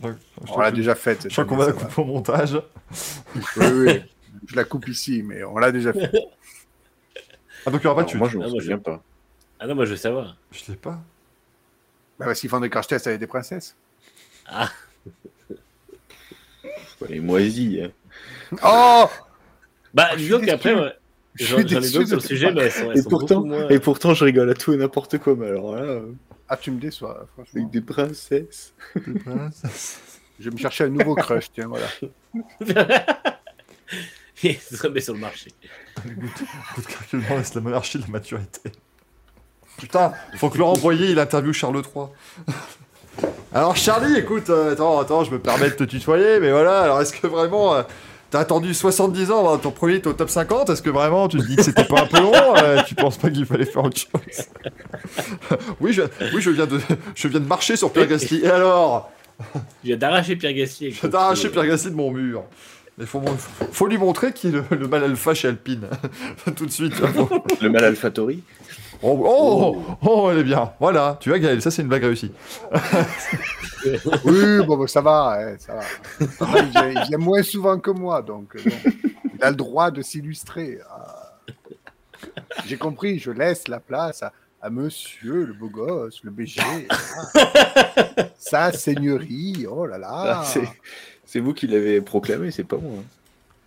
Je 0.03 0.09
On 0.49 0.61
l'a 0.61 0.71
déjà 0.71 0.95
faite. 0.95 1.25
Je 1.25 1.33
crois 1.33 1.45
qu'on 1.45 1.57
va 1.57 1.67
la 1.67 1.73
couper 1.73 2.01
au 2.03 2.05
montage. 2.05 2.61
Oui, 3.57 3.67
oui. 3.73 4.03
Je 4.47 4.57
la 4.57 4.65
coupe 4.65 4.89
ici, 4.89 5.23
mais 5.23 5.43
on 5.45 5.59
l'a 5.59 5.73
déjà 5.73 5.93
fait. 5.93 6.13
Ah, 7.67 7.71
donc 7.71 7.81
il 7.83 7.87
n'y 7.87 7.91
aura 7.91 8.05
pas 8.05 8.11
de 8.11 8.17
moi, 8.17 8.29
je 8.29 8.39
me 8.39 8.45
Ah, 8.45 8.49
souviens 8.49 8.79
pas. 8.79 9.03
Ah 9.59 9.67
non, 9.67 9.75
moi 9.75 9.85
je 9.85 9.91
veux 9.91 9.97
savoir. 9.97 10.37
Je 10.53 10.61
sais 10.61 10.77
pas. 10.77 11.01
Bah, 12.19 12.27
parce 12.27 12.41
qu'ils 12.41 12.51
font 12.51 12.61
des 12.61 12.69
crash 12.71 12.87
tests 12.89 13.07
avec 13.07 13.21
des 13.21 13.27
princesses. 13.27 13.77
Les 17.09 17.21
moisis. 17.21 17.81
hein. 17.83 17.91
Oh 18.65 19.07
Bah, 19.95 20.17
disons 20.17 20.41
qu'après, 20.41 20.75
j'en 21.37 21.59
ai 21.59 21.65
déçu 21.65 21.93
d'autres 21.93 22.07
sur 22.09 22.17
le 22.17 22.23
sujet, 22.23 22.53
mais 22.53 22.69
Et 22.99 23.03
pourtant, 23.05 23.69
et 23.69 23.79
pourtant, 23.79 24.15
je 24.15 24.25
rigole 24.25 24.51
à 24.51 24.55
tout 24.55 24.73
et 24.73 24.77
n'importe 24.77 25.19
quoi. 25.19 25.37
Mais 25.37 25.47
alors 25.49 25.77
là, 25.77 25.83
euh, 25.83 26.13
Ah, 26.49 26.57
tu 26.57 26.71
me 26.73 26.81
déçois, 26.81 27.27
franchement. 27.35 27.61
avec 27.61 27.71
des 27.71 27.81
princesses. 27.83 28.75
Je 30.41 30.45
vais 30.51 30.55
me 30.55 30.59
chercher 30.61 30.85
un 30.85 30.89
nouveau 30.89 31.15
crush, 31.17 31.51
tiens, 31.53 31.67
voilà. 31.69 31.87
Il 34.45 34.55
se 34.57 34.81
remet 34.87 35.01
sur 35.01 35.15
le 35.15 35.19
marché. 35.21 35.51
Coup 36.75 36.81
de 36.81 36.87
calculement 36.87 37.37
laisse 37.37 37.55
la 37.55 37.61
monarchie 37.61 37.99
de 37.99 38.05
la 38.05 38.09
maturité. 38.09 38.71
Putain, 39.79 40.13
faut 40.37 40.51
que 40.51 40.59
Laurent 40.59 40.77
Boyer 40.77 41.11
il 41.11 41.19
interviewe 41.19 41.53
Charles 41.53 41.77
III. 41.77 42.07
Alors 43.55 43.77
Charlie, 43.77 44.19
écoute, 44.19 44.51
euh, 44.51 44.73
attends, 44.73 44.99
attends, 45.01 45.25
je 45.25 45.31
me 45.31 45.39
permets 45.39 45.71
de 45.71 45.75
te 45.75 45.85
tutoyer, 45.85 46.39
mais 46.41 46.51
voilà, 46.51 46.83
alors 46.83 47.01
est-ce 47.01 47.13
que 47.13 47.27
vraiment 47.27 47.75
euh, 47.75 47.83
t'as 48.31 48.41
attendu 48.41 48.75
70 48.75 49.31
ans 49.31 49.39
avant 49.41 49.59
ton 49.59 49.71
premier 49.71 49.97
hit 49.97 50.07
au 50.07 50.13
top 50.13 50.29
50 50.29 50.69
Est-ce 50.71 50.83
que 50.83 50.91
vraiment 50.91 51.27
tu 51.29 51.39
te 51.39 51.47
dis 51.47 51.57
que 51.57 51.63
c'était 51.63 51.85
pas 51.85 52.03
un 52.03 52.07
peu 52.07 52.21
long 52.21 52.33
Euh, 52.57 52.83
Tu 52.87 52.95
penses 52.95 53.17
pas 53.17 53.31
qu'il 53.31 53.47
fallait 53.47 53.65
faire 53.65 53.85
autre 53.85 53.97
chose? 53.99 54.45
Oui, 55.81 55.93
je, 55.93 56.03
oui 56.35 56.41
je, 56.43 56.51
viens 56.51 56.67
de, 56.67 56.79
je 57.15 57.29
viens 57.29 57.41
de 57.41 57.47
marcher 57.47 57.77
sur 57.77 57.91
Pierre 57.93 58.07
Gasly. 58.09 58.41
Et 58.45 58.51
alors? 58.51 59.11
Je 59.83 59.89
viens 59.89 59.97
d'arracher 59.97 60.35
Pierre 60.37 60.53
Gasly. 60.53 60.91
Je 60.91 61.01
viens 61.01 61.11
d'arracher 61.11 61.49
Pierre 61.49 61.67
Gasly 61.67 61.91
de 61.93 61.97
mon 61.97 62.11
mur. 62.11 62.43
Mais 62.99 63.07
faut, 63.07 63.87
lui 63.87 63.97
montrer 63.97 64.33
qu'il 64.33 64.51
est 64.51 64.63
le, 64.71 64.77
le 64.77 64.89
mal 64.89 65.05
alpha 65.05 65.33
chez 65.33 65.49
Alpine. 65.49 65.87
Tout 66.57 66.67
de 66.67 66.71
suite. 66.71 66.95
Le 67.63 67.71
mal 67.71 67.85
alphatori. 67.85 68.43
Oh, 69.03 69.23
oh, 69.25 69.97
oh, 70.03 70.29
elle 70.31 70.39
est 70.39 70.45
bien. 70.45 70.73
Voilà, 70.81 71.17
tu 71.21 71.29
vois, 71.29 71.39
Gaël, 71.39 71.63
ça 71.63 71.71
c'est 71.71 71.83
une 71.83 71.89
blague 71.89 72.05
réussie. 72.05 72.33
Oui, 74.25 74.67
bon, 74.67 74.77
bah, 74.77 74.87
ça 74.89 75.01
va, 75.01 75.39
hein, 75.41 75.57
ça 75.59 75.75
va. 75.75 76.59
Il, 76.61 77.01
vient, 77.09 77.19
moins 77.19 77.43
souvent 77.45 77.79
que 77.79 77.93
moi, 77.93 78.23
donc 78.23 78.57
euh, 78.57 78.61
bon, 78.65 78.91
il 79.37 79.43
a 79.45 79.51
le 79.51 79.57
droit 79.57 79.91
de 79.93 80.03
s'illustrer. 80.03 80.79
Ah. 80.91 81.37
J'ai 82.67 82.77
compris, 82.77 83.19
je 83.21 83.31
laisse 83.31 83.69
la 83.69 83.79
place 83.81 84.23
à 84.23 84.33
à 84.61 84.71
monsieur 84.71 85.45
le 85.47 85.53
beau 85.53 85.69
gosse, 85.69 86.19
le 86.25 86.33
BG. 86.33 86.61
Ah. 86.91 86.97
Sa 88.39 88.73
seigneurie, 88.73 89.67
oh 89.71 89.87
là 89.87 89.99
là. 89.99 90.09
Ah, 90.41 90.43
c'est- 90.45 90.69
C'est 91.25 91.39
vous 91.39 91.55
qui 91.55 91.69
l'avez 91.69 92.01
proclamé, 92.01 92.51
c'est 92.51 92.65
pas 92.65 92.77
moi. 92.79 92.95
hein. 92.99 93.05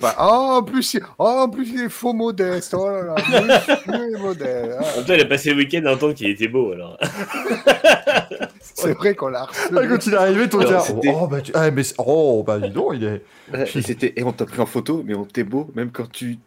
Bah, 0.01 0.15
oh, 0.19 0.57
en 0.57 0.63
plus, 0.63 0.93
il- 0.95 1.03
oh, 1.19 1.23
en 1.25 1.49
plus, 1.49 1.69
il 1.73 1.81
est 1.83 1.89
faux 1.89 2.13
modeste. 2.13 2.73
Oh 2.77 2.89
là 2.89 3.03
là, 3.03 3.15
monsieur 3.87 4.15
est 4.15 4.19
modeste. 4.19 4.77
Ah, 4.79 4.99
En 4.99 5.13
il 5.13 5.21
a 5.21 5.25
passé 5.25 5.51
le 5.51 5.57
week-end 5.57 5.83
à 5.85 5.93
entendre 5.93 6.13
qu'il 6.13 6.27
était 6.29 6.47
beau, 6.47 6.71
alors. 6.71 6.97
c'est 8.61 8.93
vrai 8.93 9.15
qu'on 9.15 9.27
l'a 9.27 9.47
Ah, 9.51 9.87
quand 9.87 10.05
il 10.07 10.13
est 10.13 10.17
arrivé, 10.17 10.47
là, 10.47 10.79
c'était- 10.79 11.13
oh, 11.15 11.27
bah, 11.27 11.41
tu... 11.41 11.51
ah, 11.53 11.69
mais 11.71 11.83
oh, 11.97 12.43
bah, 12.45 12.59
dis 12.59 12.69
donc, 12.69 12.93
il 12.95 13.03
est. 13.03 13.21
Ouais, 13.53 13.69
Et, 13.75 13.81
c'était... 13.81 14.13
et 14.15 14.23
on 14.23 14.31
t'a 14.31 14.45
pris 14.45 14.59
en 14.61 14.65
photo, 14.65 15.03
mais 15.05 15.13
on 15.15 15.25
t'es 15.25 15.43
beau, 15.43 15.69
même 15.75 15.91
quand 15.91 16.09
tu, 16.11 16.37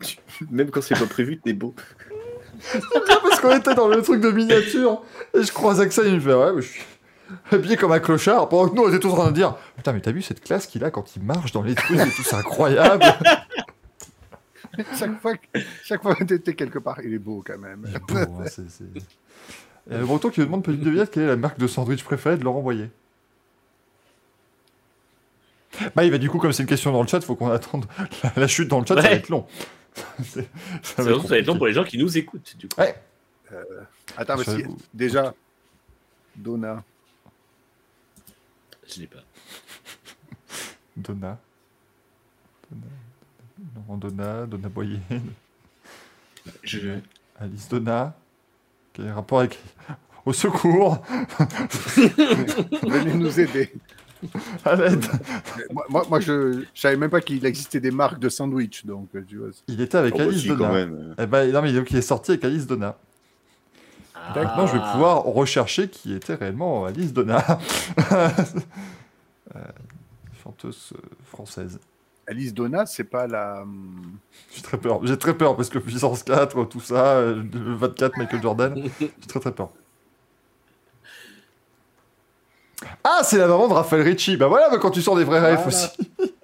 même 0.50 0.70
quand 0.70 0.82
c'est 0.82 0.98
pas 0.98 1.06
prévu, 1.06 1.38
t'es 1.38 1.52
beau. 1.52 1.74
bien 2.74 2.80
parce 3.22 3.40
qu'on 3.40 3.56
était 3.56 3.74
dans 3.74 3.88
le 3.88 4.00
truc 4.02 4.20
de 4.20 4.30
miniature. 4.30 5.02
Et 5.36 5.42
je 5.42 5.52
croise 5.52 5.80
Axel, 5.80 6.06
il 6.06 6.14
me 6.14 6.20
fait, 6.20 6.32
ouais, 6.34 6.52
mais 6.54 6.62
je 6.62 6.68
suis 6.68 6.82
habillé 7.50 7.76
comme 7.76 7.92
un 7.92 8.00
clochard. 8.00 8.48
Pendant 8.48 8.68
que 8.68 8.74
nous, 8.76 8.82
on 8.84 8.88
était 8.88 8.98
tous 9.00 9.10
en 9.10 9.16
train 9.16 9.30
de 9.30 9.34
dire, 9.34 9.56
putain, 9.76 9.92
mais 9.92 10.00
t'as 10.00 10.12
vu 10.12 10.22
cette 10.22 10.42
classe 10.42 10.66
qu'il 10.66 10.84
a 10.84 10.90
quand 10.90 11.16
il 11.16 11.22
marche 11.22 11.52
dans 11.52 11.62
les 11.62 11.74
trucs 11.74 11.98
et 11.98 12.10
tout, 12.10 12.22
c'est 12.22 12.36
incroyable. 12.36 13.04
Chaque 14.98 15.20
fois, 15.20 15.36
que- 15.36 15.60
chaque 15.84 16.02
fois 16.02 16.16
que 16.16 16.24
t'étais 16.24 16.54
quelque 16.54 16.80
part, 16.80 17.00
il 17.04 17.14
est 17.14 17.18
beau 17.20 17.44
quand 17.46 17.56
même. 17.58 17.84
Il 17.88 17.94
est 17.94 18.00
beau, 18.00 18.16
hein, 18.40 18.44
c'est- 18.46 18.68
c'est- 18.68 18.82
Il 19.86 19.92
y 19.92 19.94
a 19.94 19.98
le 20.00 20.04
breton 20.06 20.30
qui 20.30 20.40
me 20.40 20.46
demande, 20.46 20.64
petite 20.64 20.80
devinette, 20.80 21.12
quelle 21.12 21.22
est 21.24 21.26
la 21.28 21.36
marque 21.36 21.58
de 21.60 21.68
sandwich 21.68 22.02
préférée 22.02 22.36
de 22.38 22.42
Laurent 22.42 22.60
Boyer 22.60 22.90
Bah, 25.94 26.04
il 26.04 26.10
va 26.10 26.18
du 26.18 26.28
coup, 26.30 26.38
comme 26.38 26.52
c'est 26.52 26.62
une 26.62 26.68
question 26.68 26.90
dans 26.92 27.02
le 27.02 27.08
chat, 27.08 27.20
faut 27.20 27.36
qu'on 27.36 27.50
attende 27.50 27.86
la, 28.22 28.32
la 28.36 28.48
chute 28.48 28.68
dans 28.68 28.80
le 28.80 28.86
chat, 28.86 28.94
ça 28.96 29.02
va 29.02 29.08
Ouais. 29.10 29.14
être 29.16 29.28
long. 29.28 29.46
C'est- 30.24 30.48
ça 30.82 31.02
Ça 31.02 31.02
va 31.04 31.10
être 31.12 31.26
va 31.28 31.38
être 31.38 31.46
long 31.46 31.54
compliqué. 31.54 31.58
pour 31.58 31.66
les 31.66 31.72
gens 31.72 31.84
qui 31.84 31.98
nous 31.98 32.18
écoutent, 32.18 32.56
du 32.58 32.66
coup. 32.68 32.80
Ouais. 32.80 32.94
Attends, 34.16 34.36
mais 34.38 34.44
si- 34.44 34.58
J'avoue. 34.60 34.78
déjà, 34.92 35.34
Donna, 36.34 36.82
Je 38.88 39.00
l'ai 39.00 39.06
pas. 39.06 39.18
Donna. 40.96 41.38
Donna. 42.70 42.86
Laurent 43.76 43.96
Donna, 43.98 44.46
Donna 44.46 44.68
Boyer, 44.68 44.98
Je... 46.62 46.98
Alice 47.38 47.68
Donna. 47.68 48.14
Quel 48.92 49.10
rapport 49.10 49.40
avec. 49.40 49.58
Au 50.26 50.32
secours 50.32 51.02
venez 52.82 53.14
nous 53.14 53.38
aider. 53.40 53.72
À 54.64 54.74
l'aide 54.74 55.04
Moi, 55.70 55.84
moi, 55.90 56.06
moi, 56.08 56.20
je, 56.20 56.64
je 56.72 56.80
savais 56.80 56.96
même 56.96 57.10
pas 57.10 57.20
qu'il 57.20 57.44
existait 57.44 57.80
des 57.80 57.90
marques 57.90 58.18
de 58.18 58.28
sandwich, 58.30 58.86
donc 58.86 59.08
tu 59.26 59.36
vois. 59.36 59.48
Il 59.68 59.80
était 59.82 59.98
avec 59.98 60.14
Oh, 60.16 60.20
Alice 60.22 60.40
si, 60.42 60.48
quand 60.48 60.56
Donna. 60.56 60.72
même. 60.72 61.14
Eh 61.18 61.26
ben, 61.26 61.52
non, 61.52 61.60
mais 61.60 61.72
donc 61.74 61.90
il 61.90 61.96
est 61.98 62.02
sorti 62.02 62.30
avec 62.32 62.44
Alice 62.44 62.66
Donna. 62.66 62.96
Maintenant, 64.34 64.66
je 64.66 64.72
vais 64.74 64.82
Ah. 64.82 64.92
pouvoir 64.92 65.22
rechercher 65.24 65.88
qui 65.88 66.14
était 66.14 66.34
réellement 66.34 66.84
Alice 66.86 67.12
Donna. 67.12 67.44
Euh, 69.54 69.60
chanteuse 70.42 70.94
euh, 70.96 71.00
française. 71.26 71.78
Alice 72.26 72.52
Donna, 72.54 72.86
c'est 72.86 73.04
pas 73.04 73.26
la. 73.28 73.64
J'ai 74.52 74.62
très 74.62 74.78
peur. 74.78 75.06
J'ai 75.06 75.16
très 75.18 75.34
peur 75.36 75.54
parce 75.54 75.68
que 75.68 75.78
puissance 75.78 76.22
4, 76.24 76.64
tout 76.64 76.80
ça, 76.80 77.18
euh, 77.18 77.42
le 77.52 77.74
24 77.74 78.16
Michael 78.16 78.42
Jordan. 78.42 78.74
J'ai 78.98 79.10
très 79.28 79.38
très 79.38 79.52
peur. 79.52 79.68
Ah, 83.04 83.20
c'est 83.22 83.38
la 83.38 83.46
maman 83.46 83.68
de 83.68 83.74
Raphaël 83.74 84.02
Ricci. 84.02 84.36
Bah 84.36 84.48
voilà, 84.48 84.70
bah, 84.70 84.78
quand 84.78 84.90
tu 84.90 85.02
sors 85.02 85.14
des 85.16 85.24
vrais 85.24 85.40
rêves 85.40 85.60
Voilà. 85.62 85.68
aussi. 85.68 85.90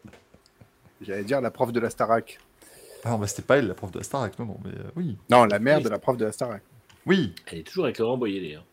J'allais 1.00 1.24
dire 1.24 1.40
la 1.40 1.50
prof 1.50 1.72
de 1.72 1.80
la 1.80 1.90
Starac. 1.90 2.38
Ah 3.04 3.10
non, 3.10 3.18
bah 3.18 3.26
c'était 3.26 3.42
pas 3.42 3.56
elle, 3.56 3.66
la 3.66 3.74
prof 3.74 3.90
de 3.90 3.98
la 3.98 4.04
Starac, 4.04 4.38
non, 4.38 4.44
non, 4.44 4.58
mais 4.64 4.70
euh, 4.70 4.90
oui. 4.94 5.16
Non, 5.30 5.46
la 5.46 5.58
mère 5.58 5.80
de 5.80 5.88
la 5.88 5.98
prof 5.98 6.16
de 6.18 6.26
la 6.26 6.32
Starac. 6.32 6.62
Oui. 7.06 7.34
Elle 7.46 7.58
est 7.58 7.62
toujours 7.62 7.84
avec 7.84 7.98
Laurent 7.98 8.16
Boyer, 8.16 8.40
d'ailleurs. 8.40 8.64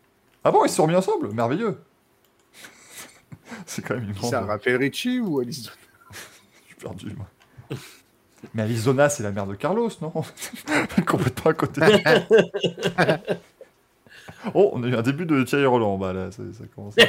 Ah 0.44 0.50
bon, 0.50 0.64
ils 0.64 0.68
se 0.68 0.76
sont 0.76 0.84
remis 0.84 0.96
ensemble 0.96 1.32
Merveilleux. 1.32 1.78
c'est 3.66 3.82
quand 3.82 3.94
même 3.94 4.12
grande... 4.12 4.30
ça, 4.30 4.40
Raphaël 4.42 4.76
Ricci 4.76 5.20
ou 5.20 5.40
Alice 5.40 5.62
Donna 5.62 5.76
Je 6.10 6.66
suis 6.66 6.76
perdu, 6.76 7.14
moi. 7.16 7.26
Mais 8.54 8.62
Arizona, 8.62 9.08
c'est 9.08 9.22
la 9.22 9.32
mère 9.32 9.46
de 9.46 9.54
Carlos, 9.54 9.90
non? 10.00 10.10
Complètement 11.06 11.50
à 11.50 11.54
côté. 11.54 11.80
oh, 14.54 14.70
on 14.74 14.82
a 14.84 14.86
eu 14.86 14.94
un 14.94 15.02
début 15.02 15.26
de 15.26 15.42
Thierry 15.42 15.66
Roland 15.66 15.94
en 15.94 15.98
bas, 15.98 16.12
là. 16.12 16.30
Ça, 16.30 16.42
ça 16.56 16.64
commence 16.74 16.94
à... 16.98 17.02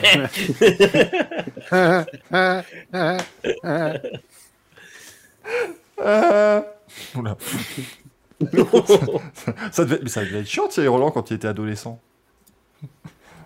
Euh, 6.02 6.62
Oula. 7.16 7.38
Ça, 9.72 9.86
devait... 9.86 10.00
Mais 10.04 10.10
ça 10.10 10.24
devait 10.24 10.40
être 10.40 10.48
chiant, 10.48 10.68
Thierry 10.68 10.88
Roland, 10.88 11.12
quand 11.12 11.32
il 11.32 11.36
était 11.36 11.48
adolescent. 11.48 12.00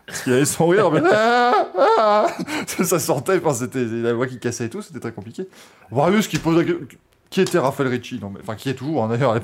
Parce 0.06 0.22
qu'il 0.22 0.34
avait 0.34 0.45
son 0.45 0.68
rire, 0.68 0.91
mais... 0.91 1.02
Ah, 1.11 1.68
ah 1.98 2.28
ça 2.68 2.99
sortait, 2.99 3.38
enfin, 3.38 3.53
c'était 3.53 3.86
la 3.86 4.14
voix 4.14 4.28
qui 4.28 4.40
cassait 4.40 4.65
et 4.65 4.70
tout, 4.70 4.82
c'était 4.82 4.99
très 4.99 5.11
compliqué. 5.11 5.48
Marius 5.91 6.28
qui 6.28 6.38
pose 6.38 6.65
Qui 7.30 7.41
était 7.41 7.60
Raphaël 7.60 7.90
Ricci? 7.90 8.20
Non, 8.22 8.30
mais... 8.30 8.40
Enfin, 8.41 8.56
qui 8.56 8.70
est 8.70 8.76
toujours, 8.76 9.03
hein, 9.03 9.10
d'ailleurs. 9.10 9.36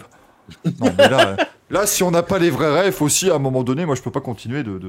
Non, 0.65 0.93
mais 0.97 1.09
là, 1.09 1.29
euh, 1.29 1.35
là, 1.69 1.85
si 1.85 2.03
on 2.03 2.11
n'a 2.11 2.23
pas 2.23 2.39
les 2.39 2.49
vrais 2.49 2.81
rêves 2.81 3.01
aussi, 3.01 3.29
à 3.29 3.35
un 3.35 3.39
moment 3.39 3.63
donné, 3.63 3.85
moi, 3.85 3.95
je 3.95 4.01
peux 4.01 4.11
pas 4.11 4.21
continuer 4.21 4.63
de... 4.63 4.79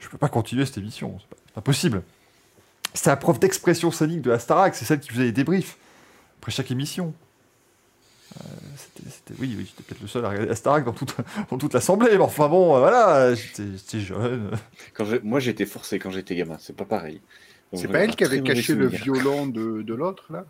Je 0.00 0.08
peux 0.08 0.18
pas 0.18 0.28
continuer 0.28 0.64
cette 0.64 0.78
émission, 0.78 1.16
c'est 1.18 1.28
pas, 1.28 1.36
c'est 1.44 1.54
pas 1.54 1.60
possible. 1.60 2.02
C'était 2.94 3.10
la 3.10 3.16
prof 3.16 3.38
d'expression 3.38 3.90
scénique 3.90 4.22
de 4.22 4.30
la 4.30 4.38
Starac, 4.38 4.74
c'est 4.74 4.84
celle 4.84 5.00
qui 5.00 5.10
faisait 5.10 5.24
les 5.24 5.32
débriefs 5.32 5.76
après 6.38 6.52
chaque 6.52 6.70
émission. 6.70 7.14
Euh, 8.36 8.40
c'était, 8.76 9.08
c'était- 9.10 9.34
oui, 9.40 9.54
oui, 9.56 9.66
j'étais 9.66 9.82
peut-être 9.82 10.02
le 10.02 10.06
seul 10.08 10.24
à 10.24 10.28
regarder 10.28 10.48
la 10.48 10.54
Starac 10.54 10.84
dans 10.84 10.92
toute, 10.92 11.16
dans 11.50 11.58
toute 11.58 11.72
l'assemblée, 11.72 12.10
mais 12.12 12.18
enfin 12.18 12.48
bon, 12.48 12.76
euh, 12.76 12.80
voilà, 12.80 13.34
j'étais, 13.34 13.64
j'étais 13.76 14.00
jeune. 14.00 14.50
Quand 14.94 15.04
j'ai- 15.06 15.20
Moi, 15.20 15.40
j'étais 15.40 15.66
forcé 15.66 15.98
quand 15.98 16.10
j'étais 16.10 16.36
gamin, 16.36 16.56
c'est 16.60 16.76
pas 16.76 16.84
pareil. 16.84 17.20
Donc, 17.72 17.80
C'est 17.82 17.88
pas 17.88 17.98
elle 18.00 18.14
qui 18.16 18.24
avait 18.24 18.42
caché 18.42 18.74
le 18.74 18.86
violon 18.86 19.46
de, 19.46 19.82
de 19.82 19.94
l'autre, 19.94 20.32
là? 20.32 20.44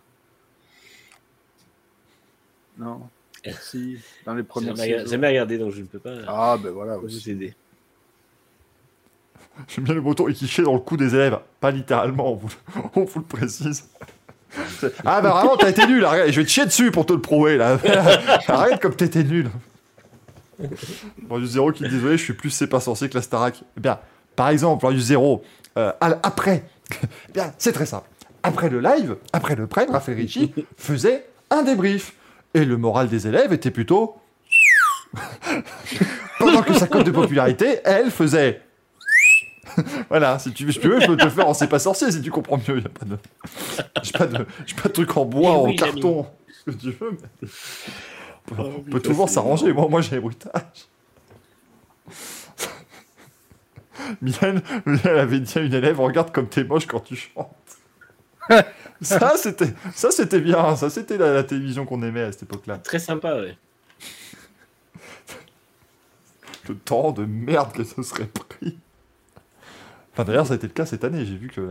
Non. 2.79 3.09
Si, 3.61 3.99
dans 4.27 4.35
les 4.35 4.43
J'ai 4.43 4.45
premières 4.45 4.77
jamais, 4.77 4.99
saisons. 4.99 5.11
jamais 5.11 5.29
regardé, 5.29 5.59
donc 5.59 5.73
je 5.73 5.81
ne 5.81 5.87
peux 5.87 5.99
pas 5.99 6.17
Ah, 6.27 6.59
ben 6.63 6.71
voilà. 6.71 6.97
vous 6.97 7.31
aider. 7.31 7.55
J'aime 9.69 9.85
bien 9.85 9.95
le 9.95 10.03
il 10.29 10.35
quichait 10.35 10.63
dans 10.63 10.75
le 10.75 10.81
cou 10.81 10.97
des 10.97 11.15
élèves. 11.15 11.39
Pas 11.61 11.71
littéralement, 11.71 12.33
on 12.33 12.37
vous, 12.37 12.53
on 12.95 13.05
vous 13.05 13.19
le 13.21 13.25
précise. 13.25 13.89
Ah 15.05 15.21
bah 15.21 15.31
vraiment, 15.31 15.57
t'as 15.57 15.71
été 15.71 15.87
nul, 15.87 16.05
regarde, 16.05 16.31
je 16.31 16.41
vais 16.41 16.47
te 16.47 16.51
chier 16.51 16.65
dessus 16.65 16.91
pour 16.91 17.07
te 17.07 17.13
le 17.13 17.21
prouver, 17.21 17.57
là. 17.57 17.79
Arrête 18.49 18.81
comme 18.81 18.95
t'étais 18.95 19.25
nul. 19.25 19.51
Bon, 21.23 21.39
du 21.39 21.47
zéro 21.47 21.73
qui 21.73 21.85
dit 21.85 21.91
désolé, 21.91 22.17
je 22.17 22.25
suis 22.25 22.33
plus 22.33 22.51
c'est 22.51 22.67
pas 22.67 22.81
sorcier 22.81 23.09
que 23.09 23.15
la 23.15 23.23
Starac. 23.23 23.63
Eh 23.77 23.81
bien, 23.81 23.99
par 24.37 24.49
exemple, 24.49 24.93
du 24.93 25.01
zéro, 25.01 25.43
euh, 25.77 25.93
après, 26.01 26.65
eh 27.03 27.33
bien, 27.33 27.53
c'est 27.59 27.73
très 27.73 27.87
simple. 27.87 28.09
Après 28.43 28.69
le 28.69 28.81
live, 28.81 29.17
après 29.33 29.57
le 29.57 29.67
prêtre, 29.67 29.93
Raphaël 29.93 30.19
Ricci 30.19 30.53
faisait 30.77 31.27
un 31.51 31.63
débrief. 31.63 32.15
Et 32.55 32.65
le 32.65 32.77
moral 32.77 33.09
des 33.09 33.27
élèves 33.27 33.53
était 33.53 33.71
plutôt... 33.71 34.17
Pendant 36.39 36.63
que 36.63 36.73
sa 36.73 36.87
cote 36.87 37.05
de 37.05 37.11
popularité, 37.11 37.81
elle 37.85 38.11
faisait... 38.11 38.63
Voilà, 40.09 40.39
si 40.39 40.53
tu 40.53 40.65
tu 40.65 40.67
veux, 40.67 40.73
je 40.73 41.07
peux 41.07 41.17
te 41.17 41.25
le 41.25 41.31
faire 41.31 41.49
en 41.49 41.55
c'est 41.55 41.69
pas 41.69 41.79
sorcier 41.79 42.11
si 42.11 42.21
tu 42.21 42.31
comprends 42.31 42.61
mieux. 42.69 42.83
A 42.85 42.89
pas 42.89 43.07
de, 43.07 43.17
j'ai 44.03 44.13
pas 44.13 44.27
de, 44.27 44.47
j'ai 44.67 44.75
pas 44.75 44.89
de 44.89 44.95
truc 44.95 45.17
en 45.17 45.25
bois, 45.25 45.53
Eh 45.53 45.57
en 45.57 45.65
oui, 45.65 45.77
carton, 45.77 46.27
ce 46.67 46.71
que 46.71 46.77
tu 46.77 46.91
veux. 46.91 47.13
Mais... 47.13 47.49
On 48.51 48.55
peut, 48.55 48.63
Oh, 48.63 48.73
on 48.79 48.91
peut 48.91 49.01
toujours 49.01 49.29
s'arranger. 49.29 49.73
Moi, 49.73 49.89
moi, 49.89 50.01
j'ai 50.01 50.17
les 50.17 50.21
bruitages. 50.21 50.89
Mylène, 54.23 54.63
elle 55.05 55.19
avait 55.19 55.41
dit 55.41 55.59
à 55.59 55.63
une 55.63 55.75
élève, 55.75 56.01
regarde 56.01 56.33
comme 56.33 56.49
t'es 56.49 56.65
moche 56.65 56.87
quand 56.87 57.01
tu 57.01 57.15
chantes. 57.15 57.55
ça, 59.03 59.35
c'était, 59.37 59.75
ça, 59.95 60.11
c'était 60.11 60.41
bien. 60.41 60.75
Ça, 60.77 60.89
c'était 60.89 61.19
la, 61.19 61.35
la 61.35 61.45
télévision 61.45 61.85
qu'on 61.85 62.03
aimait 62.03 62.23
à 62.23 62.33
cette 62.33 62.45
époque-là. 62.45 62.79
Très 62.79 62.99
sympa, 62.99 63.35
ouais. 63.35 63.59
le 66.69 66.77
temps 66.77 67.13
de 67.13 67.25
merde 67.25 67.73
que 67.73 67.85
ce 67.85 68.03
serait 68.03 68.27
pris. 68.27 68.79
D'ailleurs, 70.25 70.47
ça 70.47 70.55
a 70.55 70.57
été 70.57 70.67
le 70.67 70.73
cas 70.73 70.85
cette 70.85 71.05
année. 71.05 71.25
J'ai 71.25 71.37
vu 71.37 71.49
que 71.49 71.69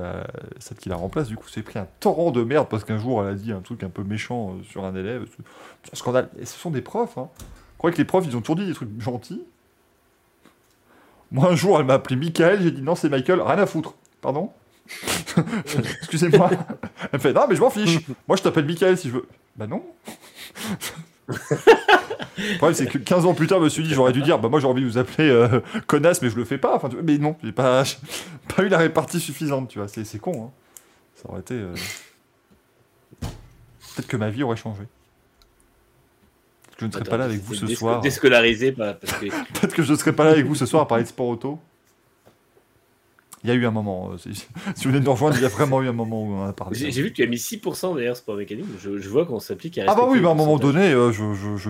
celle 0.60 0.78
qui 0.78 0.88
la 0.90 0.96
remplace, 0.96 1.28
du 1.28 1.36
coup, 1.36 1.50
s'est 1.50 1.62
pris 1.62 1.80
un 1.80 1.88
torrent 2.00 2.32
de 2.32 2.44
merde 2.44 2.68
parce 2.70 2.84
qu'un 2.84 2.98
jour, 2.98 3.24
elle 3.24 3.32
a 3.32 3.36
dit 3.36 3.52
un 3.52 3.60
truc 3.60 3.84
un 3.84 3.90
peu 3.90 4.04
méchant 4.04 4.52
euh, 4.52 4.64
sur 4.64 4.86
un 4.86 4.96
élève. 4.96 5.26
C'est 5.84 5.94
un 5.94 5.96
scandale. 5.96 6.30
Et 6.40 6.46
ce 6.46 6.58
sont 6.58 6.72
des 6.72 6.82
profs. 6.82 7.18
Hein. 7.18 7.30
Je 7.40 7.78
crois 7.78 7.92
que 7.92 7.98
les 7.98 8.06
profs, 8.06 8.26
ils 8.26 8.38
ont 8.38 8.42
toujours 8.42 8.56
dit 8.56 8.66
des 8.66 8.74
trucs 8.74 9.02
gentils. 9.02 9.44
Moi, 11.32 11.50
un 11.50 11.56
jour, 11.56 11.78
elle 11.80 11.86
m'a 11.86 11.96
appelé 11.96 12.16
Michael. 12.16 12.62
J'ai 12.62 12.72
dit 12.72 12.82
non, 12.82 12.96
c'est 12.96 13.10
Michael. 13.10 13.42
Rien 13.42 13.60
à 13.60 13.66
foutre. 13.66 13.96
Pardon? 14.22 14.52
Excusez-moi. 16.02 16.50
Elle 17.02 17.10
me 17.14 17.20
fait 17.20 17.34
non, 17.34 17.46
mais 17.50 17.56
je 17.56 17.62
m'en 17.62 17.70
fiche. 17.70 18.00
Moi, 18.28 18.38
je 18.38 18.44
t'appelle 18.44 18.66
Michael 18.66 18.98
si 18.98 19.10
je 19.10 19.14
veux. 19.14 19.28
Bah 19.58 19.68
non. 19.68 19.84
Le 22.38 22.58
problème, 22.58 22.76
c'est 22.76 22.86
que 22.88 22.98
15 22.98 23.26
ans 23.26 23.34
plus 23.34 23.48
tard, 23.48 23.60
je 23.60 23.64
me 23.66 23.70
suis 23.70 23.84
dit, 23.84 23.94
j'aurais 23.94 24.14
dû 24.14 24.22
dire, 24.22 24.38
bah 24.40 24.48
moi 24.50 24.60
j'ai 24.60 24.68
envie 24.68 24.82
de 24.84 24.88
vous 24.88 24.98
appeler 24.98 25.30
euh, 25.30 25.60
connasse, 25.88 26.22
mais 26.22 26.30
je 26.30 26.36
le 26.36 26.46
fais 26.46 26.58
pas. 26.58 26.76
Enfin, 26.76 26.90
tu 26.90 26.96
vois, 26.96 27.04
mais 27.04 27.18
non, 27.18 27.36
j'ai 27.44 27.52
pas, 27.52 27.84
j'ai 27.84 27.96
pas 28.56 28.64
eu 28.64 28.68
la 28.70 28.78
répartie 28.78 29.20
suffisante, 29.20 29.70
tu 29.70 29.80
vois. 29.80 29.88
C'est, 29.88 30.04
c'est 30.06 30.20
con, 30.20 30.46
hein. 30.46 30.52
Ça 31.16 31.30
aurait 31.30 31.42
été. 31.42 31.56
euh, 31.56 31.74
Peut-être 33.22 34.08
que 34.08 34.18
ma 34.18 34.30
vie 34.30 34.44
aurait 34.44 34.56
changé. 34.58 34.84
que 36.76 36.82
je 36.82 36.86
ne 36.86 36.92
serai 36.92 37.02
Attends, 37.02 37.10
pas 37.12 37.18
là 37.18 37.26
avec 37.26 37.42
vous 37.42 37.56
ce 37.56 37.66
soir. 37.68 38.02
Déscolarisé 38.02 38.72
par- 38.72 38.98
parce 39.00 39.14
que 39.14 39.26
Peut-être 39.60 39.74
que 39.74 39.82
je 39.82 39.92
ne 39.92 39.98
serai 39.98 40.14
pas 40.14 40.24
là 40.26 40.32
avec 40.32 40.46
vous 40.46 40.54
ce 40.56 40.66
soir 40.68 40.84
à 40.84 40.88
parler 40.88 41.04
de 41.06 41.10
sport 41.10 41.28
auto. 41.28 41.60
Il 43.48 43.52
y 43.52 43.54
a 43.54 43.56
eu 43.56 43.66
un 43.66 43.72
moment. 43.72 44.12
euh, 44.12 44.18
si 44.18 44.30
vous 44.84 44.90
venez 44.90 45.00
de 45.00 45.06
nous 45.06 45.14
rejoindre, 45.14 45.38
il 45.38 45.42
y 45.42 45.46
a 45.46 45.48
vraiment 45.48 45.82
eu 45.82 45.88
un 45.88 45.94
moment 45.94 46.22
où 46.22 46.34
on 46.34 46.42
en 46.44 46.48
a 46.50 46.52
parlé. 46.52 46.78
j'ai 46.78 47.02
vu 47.02 47.12
que 47.12 47.16
tu 47.16 47.24
as 47.24 47.28
mis 47.28 47.38
6% 47.38 47.96
d'ailleurs 47.96 48.18
sport 48.18 48.36
mécanique. 48.36 48.66
Je, 48.82 48.98
je 48.98 49.08
vois 49.10 49.26
qu'on 49.26 49.40
s'applique 49.40 49.78
à. 49.78 49.86
Ah 49.88 49.96
bah 49.96 50.06
oui, 50.06 50.20
mais 50.20 50.28
à 50.28 50.32
un 50.32 50.36
moment 50.36 50.58
donné, 50.58 50.92
euh, 50.92 51.14
je, 51.14 51.34
je, 51.34 51.56
je, 51.56 51.70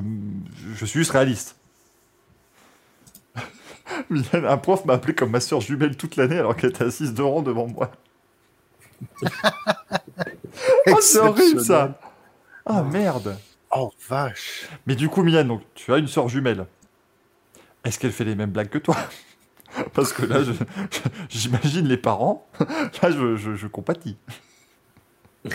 je 0.76 0.86
suis 0.88 1.00
juste 1.02 1.12
réaliste. 1.12 1.56
Un 4.34 4.58
prof 4.58 4.86
m'a 4.86 4.94
appelé 4.94 5.14
comme 5.14 5.30
ma 5.30 5.40
soeur 5.40 5.62
jumelle 5.62 5.96
toute 5.96 6.16
l'année 6.16 6.40
alors 6.40 6.56
qu'elle 6.56 6.72
était 6.72 6.86
assise 6.86 7.14
deux 7.14 7.24
rangs 7.24 7.44
devant 7.44 7.68
moi. 7.68 7.92
Oh, 10.88 10.98
c'est 11.02 11.20
horrible 11.20 11.62
ça 11.62 12.00
Ah 12.66 12.82
merde 12.82 13.38
Oh 13.72 13.92
vache. 14.10 14.68
Mais 14.88 14.96
du 14.96 15.10
coup, 15.10 15.22
Milan, 15.24 15.46
donc, 15.46 15.62
tu 15.76 15.94
as 15.94 15.98
une 15.98 16.08
soeur 16.08 16.28
jumelle. 16.28 16.66
Est-ce 17.84 18.00
qu'elle 18.00 18.12
fait 18.12 18.24
les 18.24 18.34
mêmes 18.36 18.50
blagues 18.50 18.70
que 18.70 18.78
toi? 18.80 18.98
Parce 19.94 20.14
que 20.14 20.26
là, 20.26 20.40
j'imagine 21.30 21.88
les 21.88 21.98
parents. 21.98 22.48
Là, 23.02 23.12
je, 23.12 23.36
je, 23.36 23.56
je 23.56 23.68
compatis. 23.68 24.18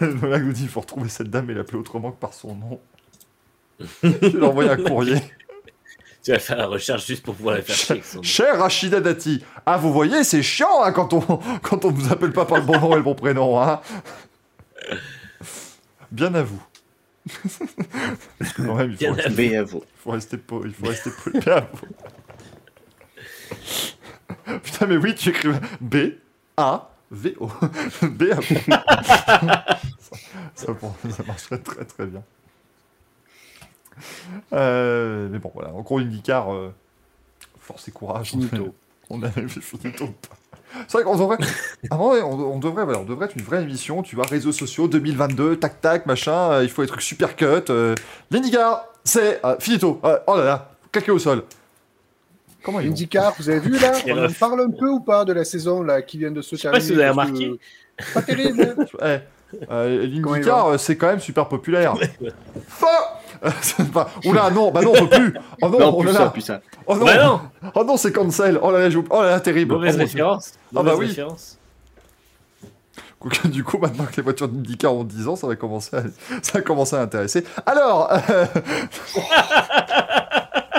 Voilà 0.00 0.38
nous 0.38 0.52
dit 0.52 0.64
il 0.64 0.68
faut 0.68 0.80
retrouver 0.80 1.08
cette 1.08 1.30
dame 1.30 1.48
et 1.48 1.54
l'appeler 1.54 1.78
autrement 1.78 2.12
que 2.12 2.20
par 2.20 2.34
son 2.34 2.54
nom. 2.54 2.80
Je 4.02 4.36
lui 4.36 4.44
envoyer 4.44 4.68
un 4.68 4.76
courrier. 4.76 5.16
Tu 6.22 6.32
vas 6.32 6.38
faire 6.38 6.58
la 6.58 6.66
recherche 6.66 7.06
juste 7.06 7.24
pour 7.24 7.34
pouvoir 7.34 7.56
la 7.56 7.62
faire 7.62 7.74
chier 7.74 8.02
nom. 8.14 8.22
Cher 8.22 8.58
Rachida 8.58 9.00
Dati. 9.00 9.42
Ah, 9.64 9.78
vous 9.78 9.90
voyez, 9.90 10.22
c'est 10.22 10.42
chiant 10.42 10.82
hein, 10.82 10.92
quand, 10.92 11.14
on, 11.14 11.22
quand 11.62 11.86
on 11.86 11.90
vous 11.90 12.12
appelle 12.12 12.32
pas 12.32 12.44
par 12.44 12.58
le 12.58 12.64
bon 12.64 12.78
nom 12.78 12.92
et 12.92 12.96
le 12.96 13.02
bon 13.02 13.14
prénom. 13.14 13.58
Hein. 13.58 13.80
Bien 16.10 16.34
à 16.34 16.42
vous. 16.42 16.62
Parce 18.38 18.52
que 18.54 18.62
quand 18.62 18.74
même, 18.76 18.96
il 18.98 19.06
faut, 19.06 19.30
Bien 19.30 19.60
à 19.60 19.64
vous. 19.64 19.82
faut 19.96 20.10
rester 20.12 20.36
po- 20.38 20.64
il 20.64 20.72
faut 20.72 20.86
rester 20.86 21.10
poli. 21.22 21.38
À 21.48 21.68
vous. 21.72 21.88
Putain, 24.62 24.86
mais 24.86 24.96
oui, 24.96 25.14
tu 25.14 25.28
écris 25.28 25.48
B 25.80 25.96
A 26.56 26.90
V 27.10 27.36
O. 27.40 27.48
B 28.02 28.22
A 28.32 28.40
V. 28.40 28.60
ça, 30.54 30.66
ça 30.66 31.22
marcherait 31.26 31.58
très 31.58 31.84
très 31.84 32.06
bien. 32.06 32.22
Euh, 34.52 35.28
mais 35.30 35.38
bon, 35.38 35.50
voilà. 35.54 35.72
En 35.74 35.82
gros, 35.82 35.98
IndyCar, 35.98 36.52
euh, 36.54 36.72
force 37.60 37.88
et 37.88 37.92
courage. 37.92 38.30
Finito. 38.30 38.74
On 39.10 39.22
avait 39.22 39.46
fait 39.48 39.60
finito. 39.60 40.08
C'est 40.88 40.98
vrai 40.98 41.04
qu'on 41.04 41.16
devrait. 41.16 41.38
Ah 41.90 41.96
ouais, 42.00 42.22
on, 42.22 42.32
on 42.54 42.58
devrait, 42.58 42.84
voilà, 42.84 43.00
on 43.00 43.04
devrait 43.04 43.26
être 43.26 43.36
une 43.36 43.42
vraie 43.42 43.62
émission, 43.62 44.02
tu 44.02 44.16
vois, 44.16 44.24
réseaux 44.26 44.52
sociaux 44.52 44.88
2022, 44.88 45.56
tac 45.56 45.80
tac, 45.80 46.06
machin, 46.06 46.52
euh, 46.52 46.64
il 46.64 46.70
faut 46.70 46.82
des 46.82 46.88
trucs 46.88 47.02
super 47.02 47.36
cut. 47.36 47.44
Euh, 47.70 47.94
L'IndyCar, 48.30 48.84
c'est 49.04 49.44
euh, 49.44 49.56
finito. 49.58 50.00
Euh, 50.04 50.18
oh 50.26 50.36
là 50.36 50.44
là, 50.44 50.70
claqué 50.92 51.10
au 51.10 51.18
sol. 51.18 51.44
Comment 52.62 52.78
IndyCar, 52.78 53.34
vous 53.38 53.48
avez 53.48 53.60
vu 53.60 53.78
là 53.78 53.92
On 54.08 54.24
en 54.26 54.32
parle 54.32 54.60
un 54.60 54.70
peu 54.70 54.88
ou 54.88 55.00
pas 55.00 55.24
de 55.24 55.32
la 55.32 55.44
saison 55.44 55.82
là 55.82 56.02
qui 56.02 56.18
vient 56.18 56.30
de 56.30 56.42
se 56.42 56.56
sais 56.56 56.70
pas 56.70 56.78
terminer 56.78 56.86
si 56.88 56.94
vous 56.94 57.00
avez 57.00 57.14
parce 57.14 57.30
que- 57.30 57.36
remarqué. 57.36 57.60
Pas 58.14 58.22
terrible. 58.22 58.76
hein. 59.00 59.18
Eh, 59.52 59.64
euh, 59.70 60.06
euh, 60.46 60.78
c'est 60.78 60.96
quand 60.96 61.08
même 61.08 61.20
super 61.20 61.48
populaire. 61.48 61.94
Fa 62.68 62.86
c'est 62.88 63.19
pas- 63.92 64.10
Oula, 64.24 64.50
non, 64.50 64.70
bah 64.70 64.82
non, 64.82 64.92
on 64.94 65.06
peut 65.06 65.16
plus. 65.18 65.34
Oh 65.62 65.68
non, 65.68 65.78
Non, 65.78 65.88
oh 65.96 66.00
plus 66.00 66.06
là 66.08 66.12
ça, 66.14 66.24
là. 66.24 66.30
plus 66.30 66.40
ça. 66.42 66.60
Oh 66.86 66.96
non, 66.96 67.04
Bah 67.06 67.24
non 67.24 67.40
oh 67.74 67.84
non, 67.84 67.96
c'est 67.96 68.12
cancel. 68.12 68.58
Oh 68.62 68.70
là 68.70 68.88
là, 68.88 68.94
oh 69.10 69.22
là 69.22 69.30
là, 69.30 69.40
terrible. 69.40 69.74
Mauvaise 69.74 69.96
Oh, 69.96 70.00
référence. 70.00 70.52
Ah 70.76 70.82
bah 70.82 70.94
oui. 70.96 71.16
Du 73.50 73.64
coup, 73.64 73.76
maintenant 73.78 74.06
que 74.06 74.16
les 74.16 74.22
voitures 74.22 74.48
d'IndyCar 74.48 74.94
ont 74.94 75.04
10 75.04 75.28
ans, 75.28 75.36
ça 75.36 75.46
va 75.46 75.54
commencer 75.54 75.94
à, 75.94 76.02
ça 76.42 76.52
va 76.54 76.60
commencer 76.62 76.96
à 76.96 77.02
intéresser. 77.02 77.44
Alors, 77.66 78.10
euh, 78.30 78.46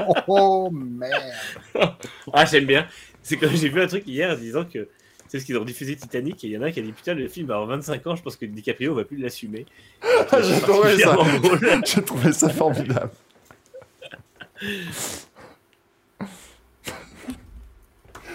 Oh, 0.08 0.14
oh, 0.28 0.70
merde. 0.72 1.94
Ah, 2.34 2.46
j'aime 2.46 2.66
bien. 2.66 2.86
C'est 3.22 3.38
comme 3.38 3.52
j'ai 3.52 3.70
vu 3.70 3.82
un 3.82 3.88
truc 3.88 4.04
hier 4.08 4.32
en 4.32 4.36
disant 4.36 4.66
que 4.66 4.88
c'est 5.32 5.40
ce 5.40 5.46
qu'ils 5.46 5.58
ont 5.58 5.64
diffusé 5.64 5.96
Titanic 5.96 6.44
et 6.44 6.48
il 6.48 6.52
y 6.52 6.58
en 6.58 6.62
a 6.62 6.66
un 6.66 6.72
qui 6.72 6.82
a 6.82 6.84
dit 6.84 6.92
putain 6.92 7.14
le 7.14 7.26
film 7.30 7.50
avoir 7.52 7.66
25 7.68 8.06
ans, 8.06 8.18
je 8.18 8.22
pense 8.22 8.36
que 8.36 8.46
DiCaprio 8.46 8.94
va 8.94 9.06
plus 9.06 9.16
l'assumer. 9.16 9.66
Ça. 10.30 10.42
J'ai 11.86 12.02
trouvé 12.04 12.34
ça 12.34 12.50
formidable. 12.50 13.12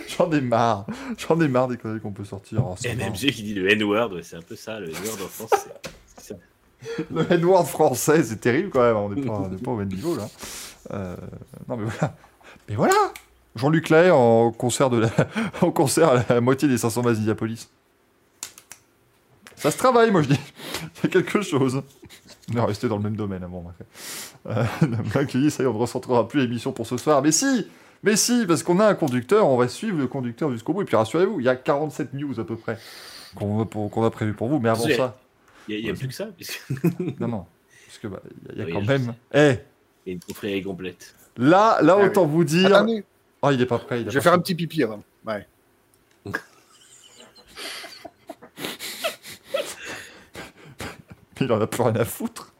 J'en 0.09 0.33
ai 0.33 0.41
marre. 0.41 0.87
J'en 1.19 1.39
ai 1.39 1.49
marre 1.49 1.69
des 1.69 1.77
conneries 1.77 2.01
qu'on 2.01 2.13
peut 2.13 2.25
sortir. 2.25 2.65
en. 2.65 2.77
MMG 2.83 3.31
qui 3.31 3.43
dit 3.43 3.53
le 3.53 3.71
N-word, 3.71 4.15
ouais, 4.15 4.23
c'est 4.23 4.37
un 4.37 4.43
peu 4.43 4.57
ça, 4.57 4.81
le 4.81 4.89
N-word 4.89 5.19
en 5.23 5.29
France. 5.29 5.69
c'est-. 6.17 6.39
Le 7.11 7.31
N-word 7.31 7.67
français, 7.67 8.23
c'est 8.23 8.41
terrible 8.41 8.71
quand 8.71 8.81
même. 8.81 8.97
On 8.97 9.11
n'est 9.11 9.21
pas, 9.21 9.33
on 9.33 9.49
n'est 9.51 9.59
pas 9.59 9.73
au 9.73 9.77
même 9.77 9.93
niveau 9.93 10.17
là. 10.17 10.31
Euh, 10.93 11.15
non 11.69 11.77
mais 11.77 11.85
voilà. 11.85 12.17
Mais 12.71 12.75
voilà. 12.75 13.13
Jean-Luc 13.57 13.89
Lahaye 13.89 14.11
en 14.11 14.53
concert 14.53 14.91
de 14.91 14.99
la, 14.99 15.11
en 15.63 15.71
concert 15.71 16.11
à 16.11 16.35
la 16.35 16.41
moitié 16.41 16.69
des 16.69 16.79
500 16.79 17.03
bases 17.03 17.19
d'Indiapolis. 17.19 17.69
Ça 19.57 19.71
se 19.71 19.79
travaille, 19.79 20.11
moi 20.11 20.23
je 20.23 20.29
dis. 20.29 20.41
Il 21.03 21.05
y 21.05 21.07
a 21.07 21.09
quelque 21.11 21.41
chose. 21.41 21.83
On 22.53 22.57
est 22.57 22.61
resté 22.61 22.89
dans 22.89 22.99
le 22.99 23.03
même 23.03 23.17
domaine 23.17 23.43
avant. 23.43 23.73
Euh, 24.47 24.65
dit, 25.35 25.51
ça 25.51 25.63
y 25.63 25.67
est, 25.67 25.69
on 25.69 25.73
ne 25.73 25.79
recentrera 25.79 26.29
plus 26.29 26.41
l'émission 26.41 26.73
pour 26.73 26.87
ce 26.87 26.97
soir. 26.97 27.23
Mais 27.23 27.33
si 27.33 27.67
Mais 28.03 28.17
si, 28.17 28.45
parce 28.47 28.63
qu'on 28.63 28.79
a 28.81 28.87
un 28.87 28.95
conducteur, 28.95 29.49
on 29.49 29.57
va 29.57 29.67
suivre 29.69 29.99
le 29.99 30.07
conducteur 30.07 30.51
jusqu'au 30.53 30.75
bout. 30.75 30.83
Et 30.83 30.85
puis 30.85 30.97
rassurez-vous, 30.97 31.41
il 31.41 31.47
y 31.47 31.49
a 31.49 31.57
47 31.57 32.13
news 32.15 32.39
à 32.39 32.45
peu 32.45 32.57
près 32.57 32.79
qu'on 33.35 34.05
a 34.05 34.11
prévu 34.11 34.35
pour 34.35 34.49
vous. 34.49 34.59
Mais 34.61 34.69
avant 34.69 34.85
ça, 34.89 35.17
Il 35.69 35.75
y 35.81 35.85
a, 35.85 35.89
y 35.89 35.91
a 35.91 35.95
plus 35.95 36.09
que 36.09 36.15
ça, 36.15 36.27
puisque 36.27 36.63
non, 37.19 37.29
non. 37.29 37.47
Parce 37.87 37.99
que 37.99 38.09
bah, 38.09 38.21
il 38.53 38.59
y 38.59 38.63
a, 38.63 38.63
y 38.63 38.63
a 38.63 38.67
Oui, 38.67 38.73
quand 38.75 38.87
même. 38.93 39.15
Eh, 39.33 39.55
il 40.05 40.09
y 40.09 40.11
a 40.11 40.13
une 40.13 40.21
confrérie 40.21 40.63
complète. 40.63 41.15
là, 41.39 41.79
là, 41.83 41.95
Ah 41.97 42.03
oui. 42.03 42.07
autant 42.09 42.27
vous 42.27 42.45
dire. 42.45 42.75
Attendez, 42.75 43.05
Oh, 43.47 43.51
il 43.53 43.61
est 43.61 43.67
pas 43.67 43.79
prêt. 43.79 44.01
il 44.01 44.05
je 44.07 44.11
vais 44.11 44.19
pas 44.19 44.23
faire 44.23 44.33
un 44.33 44.39
petit 44.41 44.55
pipi 44.55 44.83
avant. 44.83 45.03
Ouais. 45.27 45.47
Il 51.41 51.53
en 51.53 51.61
a 51.61 51.67
plus 51.67 51.83
rien 51.83 51.95
à 51.97 52.05
foutre. 52.05 52.53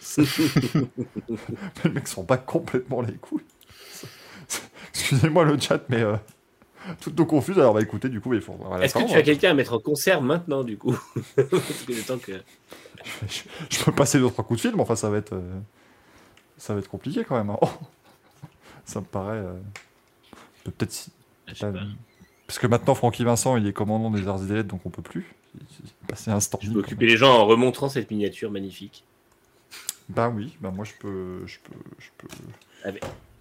le 0.18 1.90
mec 1.92 2.08
s'en 2.08 2.24
bat 2.24 2.36
complètement 2.38 3.00
les 3.02 3.14
couilles. 3.14 3.44
Excusez-moi 4.92 5.44
le 5.44 5.58
chat, 5.60 5.80
mais 5.88 6.02
euh, 6.02 6.16
toutes 7.00 7.16
nos 7.16 7.26
confuses. 7.26 7.58
Alors, 7.58 7.74
bah 7.74 7.82
écoutez, 7.82 8.08
du 8.08 8.20
coup, 8.20 8.34
il 8.34 8.40
faut. 8.40 8.56
Est-ce 8.82 8.94
que 8.94 9.08
tu 9.08 9.14
as 9.14 9.22
quelqu'un 9.22 9.50
à 9.50 9.54
mettre 9.54 9.74
en 9.74 9.78
concert 9.78 10.20
maintenant, 10.22 10.64
du 10.64 10.76
coup? 10.76 10.98
Parce 11.36 11.48
que 11.86 11.92
le 11.92 12.02
temps 12.02 12.18
que. 12.18 12.32
je, 13.28 13.42
je 13.70 13.84
peux 13.84 13.92
passer 13.92 14.18
deux 14.18 14.28
trois 14.30 14.44
coups 14.44 14.60
de 14.62 14.68
fil, 14.68 14.76
mais 14.76 14.82
enfin, 14.82 14.96
ça 14.96 15.08
va 15.10 15.18
être. 15.18 15.34
euh, 15.34 15.60
ça 16.58 16.74
va 16.74 16.80
être 16.80 16.88
compliqué 16.88 17.24
quand 17.24 17.36
même. 17.36 17.50
hein. 17.50 17.58
Oh. 17.62 17.68
Ça 18.84 19.00
me 19.00 19.06
paraît. 19.06 19.36
euh, 19.38 19.54
Peut-être 20.64 20.92
si. 20.92 21.10
Parce 22.46 22.58
que 22.58 22.66
maintenant, 22.66 22.94
Francky 22.94 23.24
Vincent, 23.24 23.56
il 23.56 23.66
est 23.66 23.72
commandant 23.72 24.10
des 24.10 24.26
arts 24.28 24.42
et 24.42 24.46
des 24.46 24.54
lettres, 24.54 24.68
donc 24.68 24.80
on 24.84 24.90
peut 24.90 25.02
plus. 25.02 25.26
Passer 26.08 26.30
un 26.30 26.40
stand. 26.40 26.60
Je 26.62 26.70
peux 26.70 26.80
occuper 26.80 27.06
les 27.06 27.16
gens 27.16 27.32
en 27.38 27.46
remontrant 27.46 27.88
cette 27.88 28.10
miniature 28.10 28.50
magnifique. 28.50 29.04
Bah 30.08 30.28
oui, 30.28 30.56
bah 30.60 30.70
moi 30.72 30.84
je 30.84 30.92
peux, 30.98 31.46
je 31.46 31.58
peux, 31.62 31.76
je 31.98 32.08
peux, 32.18 32.28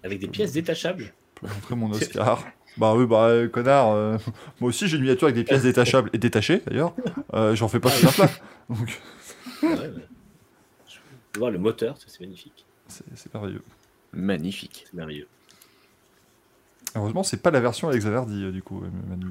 Avec 0.04 0.20
des 0.20 0.28
pièces 0.28 0.54
détachables. 0.54 1.04
je 1.06 1.42
peux 1.42 1.48
montrer 1.54 1.76
mon 1.76 1.92
Oscar. 1.92 2.46
bah 2.78 2.94
oui, 2.96 3.06
bah 3.08 3.26
euh, 3.26 3.48
connard. 3.48 3.90
euh, 3.92 4.18
moi 4.60 4.70
aussi 4.70 4.88
j'ai 4.88 4.98
une 4.98 5.02
miniature 5.04 5.26
avec 5.26 5.36
des 5.36 5.44
pièces 5.44 5.64
détachables 5.64 6.12
et 6.14 6.20
détachées 6.20 6.62
d'ailleurs. 6.68 6.94
Euh, 7.34 7.56
J'en 7.56 7.68
fais 7.68 7.80
pas 7.80 7.90
tout 7.90 8.08
un 8.08 8.12
plat. 8.12 8.30
Donc 8.70 9.02
Ouais, 9.64 9.70
ouais. 9.70 9.90
Je 10.88 10.98
peux 11.32 11.40
voir 11.40 11.50
le 11.52 11.58
moteur, 11.58 11.98
ça 11.98 12.06
c'est 12.08 12.20
magnifique. 12.22 12.66
c'est 12.88 13.04
c'est 13.16 13.34
merveilleux. 13.34 13.64
Magnifique. 14.14 14.84
C'est 14.86 14.94
merveilleux. 14.96 15.28
Heureusement, 16.96 17.24
c'est 17.24 17.42
pas 17.42 17.52
la 17.52 17.60
version 17.60 17.88
avec 17.90 18.02
Zaverdi 18.02 18.44
euh, 18.46 18.52
du 18.52 18.62
coup, 18.64 18.82
euh, 18.84 18.90
Manu. 19.10 19.28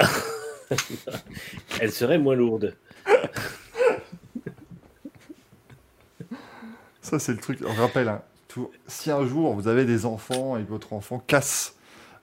euh, 0.00 0.06
que- 0.70 0.76
Elle 1.80 1.92
serait 1.92 2.18
moins 2.18 2.34
lourde. 2.34 2.74
Ça, 7.02 7.18
c'est 7.18 7.32
le 7.32 7.38
truc. 7.38 7.58
On 7.66 7.72
rappelle, 7.74 8.08
hein, 8.08 8.22
tout- 8.48 8.70
si 8.86 9.10
un 9.10 9.26
jour 9.26 9.54
vous 9.54 9.68
avez 9.68 9.84
des 9.84 10.06
enfants 10.06 10.56
et 10.56 10.62
que 10.64 10.70
votre 10.70 10.92
enfant 10.94 11.18
casse 11.18 11.76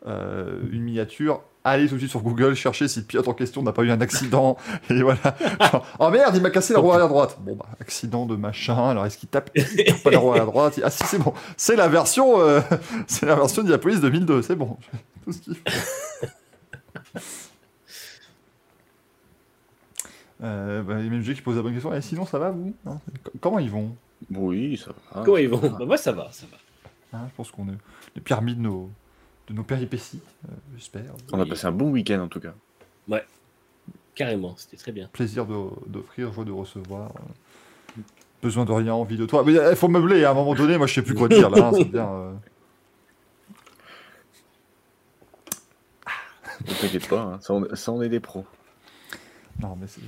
euh, 0.07 0.59
une 0.71 0.81
miniature, 0.81 1.43
allez 1.63 1.87
tout 1.87 1.95
de 1.95 1.99
suite 1.99 2.11
sur 2.11 2.21
Google, 2.21 2.55
cherchez 2.55 2.87
si 2.87 2.99
le 2.99 3.05
pilote 3.05 3.27
en 3.27 3.33
question 3.33 3.61
n'a 3.63 3.71
pas 3.71 3.83
eu 3.83 3.91
un 3.91 4.01
accident. 4.01 4.57
et 4.89 5.01
voilà. 5.01 5.35
Genre, 5.71 5.85
oh 5.99 6.09
merde, 6.09 6.35
il 6.35 6.41
m'a 6.41 6.49
cassé 6.49 6.73
la 6.73 6.79
roue 6.79 6.91
arrière 6.91 7.09
droite. 7.09 7.37
Bon, 7.41 7.55
bah, 7.55 7.65
accident 7.79 8.25
de 8.25 8.35
machin. 8.35 8.89
Alors, 8.89 9.05
est-ce 9.05 9.17
qu'il 9.17 9.29
tape, 9.29 9.49
il 9.55 9.83
tape 9.85 10.03
pas 10.03 10.11
la 10.11 10.19
roue 10.19 10.31
arrière 10.31 10.45
droite? 10.45 10.79
Ah, 10.83 10.89
si, 10.89 11.03
c'est 11.05 11.19
bon. 11.19 11.33
C'est 11.57 11.75
la 11.75 11.87
version, 11.87 12.39
euh, 12.39 12.61
c'est 13.07 13.25
la 13.25 13.35
version 13.35 13.63
Diapolis 13.63 13.99
2002. 13.99 14.41
C'est 14.41 14.55
bon. 14.55 14.77
Tout 15.23 15.33
ce 15.33 15.39
qu'il 15.39 15.55
faut. 15.55 15.61
Euh, 20.43 20.81
bah, 20.81 20.95
MMG 20.95 21.35
qui 21.35 21.41
pose 21.41 21.55
la 21.55 21.61
bonne 21.61 21.73
question. 21.73 21.93
Et 21.93 22.01
sinon, 22.01 22.25
ça 22.25 22.39
va, 22.39 22.49
vous? 22.49 22.73
Hein 22.87 22.97
Comment 23.39 23.59
ils 23.59 23.69
vont? 23.69 23.95
Oui, 24.31 24.75
ça 24.75 24.91
va. 25.13 25.23
Comment 25.23 25.37
ils 25.37 25.47
vont? 25.47 25.59
Bah, 25.59 25.85
Moi 25.85 25.97
ça 25.97 26.11
va, 26.11 26.29
ça 26.31 26.47
va. 26.51 26.57
Hein, 27.13 27.27
je 27.29 27.35
pense 27.35 27.51
qu'on 27.51 27.67
est 27.67 27.77
les 28.15 28.21
pyramide 28.21 28.57
de 28.57 28.63
nos, 28.63 28.89
de 29.51 29.55
nos 29.57 29.63
péripéties, 29.63 30.21
euh, 30.45 30.53
j'espère. 30.77 31.03
On 31.33 31.39
a 31.39 31.45
passé 31.45 31.67
un 31.67 31.71
bon 31.71 31.89
week-end 31.91 32.21
en 32.21 32.27
tout 32.27 32.39
cas. 32.39 32.53
Carrément, 34.13 34.55
c'était 34.57 34.75
très 34.77 34.91
bien. 34.91 35.09
Plaisir 35.13 35.45
de- 35.45 35.69
d'offrir, 35.87 36.33
joie 36.33 36.43
de 36.43 36.51
recevoir. 36.51 37.11
euh. 37.15 38.01
besoin 38.43 38.65
de 38.65 38.71
rien, 38.71 38.93
envie 38.93 39.15
de 39.17 39.25
toi. 39.25 39.43
Mais 39.45 39.53
il 39.53 39.75
faut 39.75 39.87
meubler, 39.87 40.23
à 40.25 40.31
un 40.31 40.33
moment 40.33 40.53
donné, 40.53 40.77
moi 40.77 40.85
je 40.87 40.95
sais 40.95 41.01
plus 41.01 41.13
quoi 41.15 41.27
dire 41.29 41.49
là. 41.49 41.67
hein, 41.67 41.71
c'est 41.73 41.85
bien, 41.85 42.09
euh. 42.09 42.33
Ne 46.67 46.73
t'inquiète 46.73 47.07
pas, 47.07 47.21
hein, 47.21 47.39
ça, 47.41 47.53
on, 47.53 47.75
ça, 47.75 47.91
on 47.91 48.01
est 48.01 48.09
des 48.09 48.19
pros. 48.19 48.45
Non, 49.61 49.77
mais 49.79 49.87
c'est. 49.87 50.01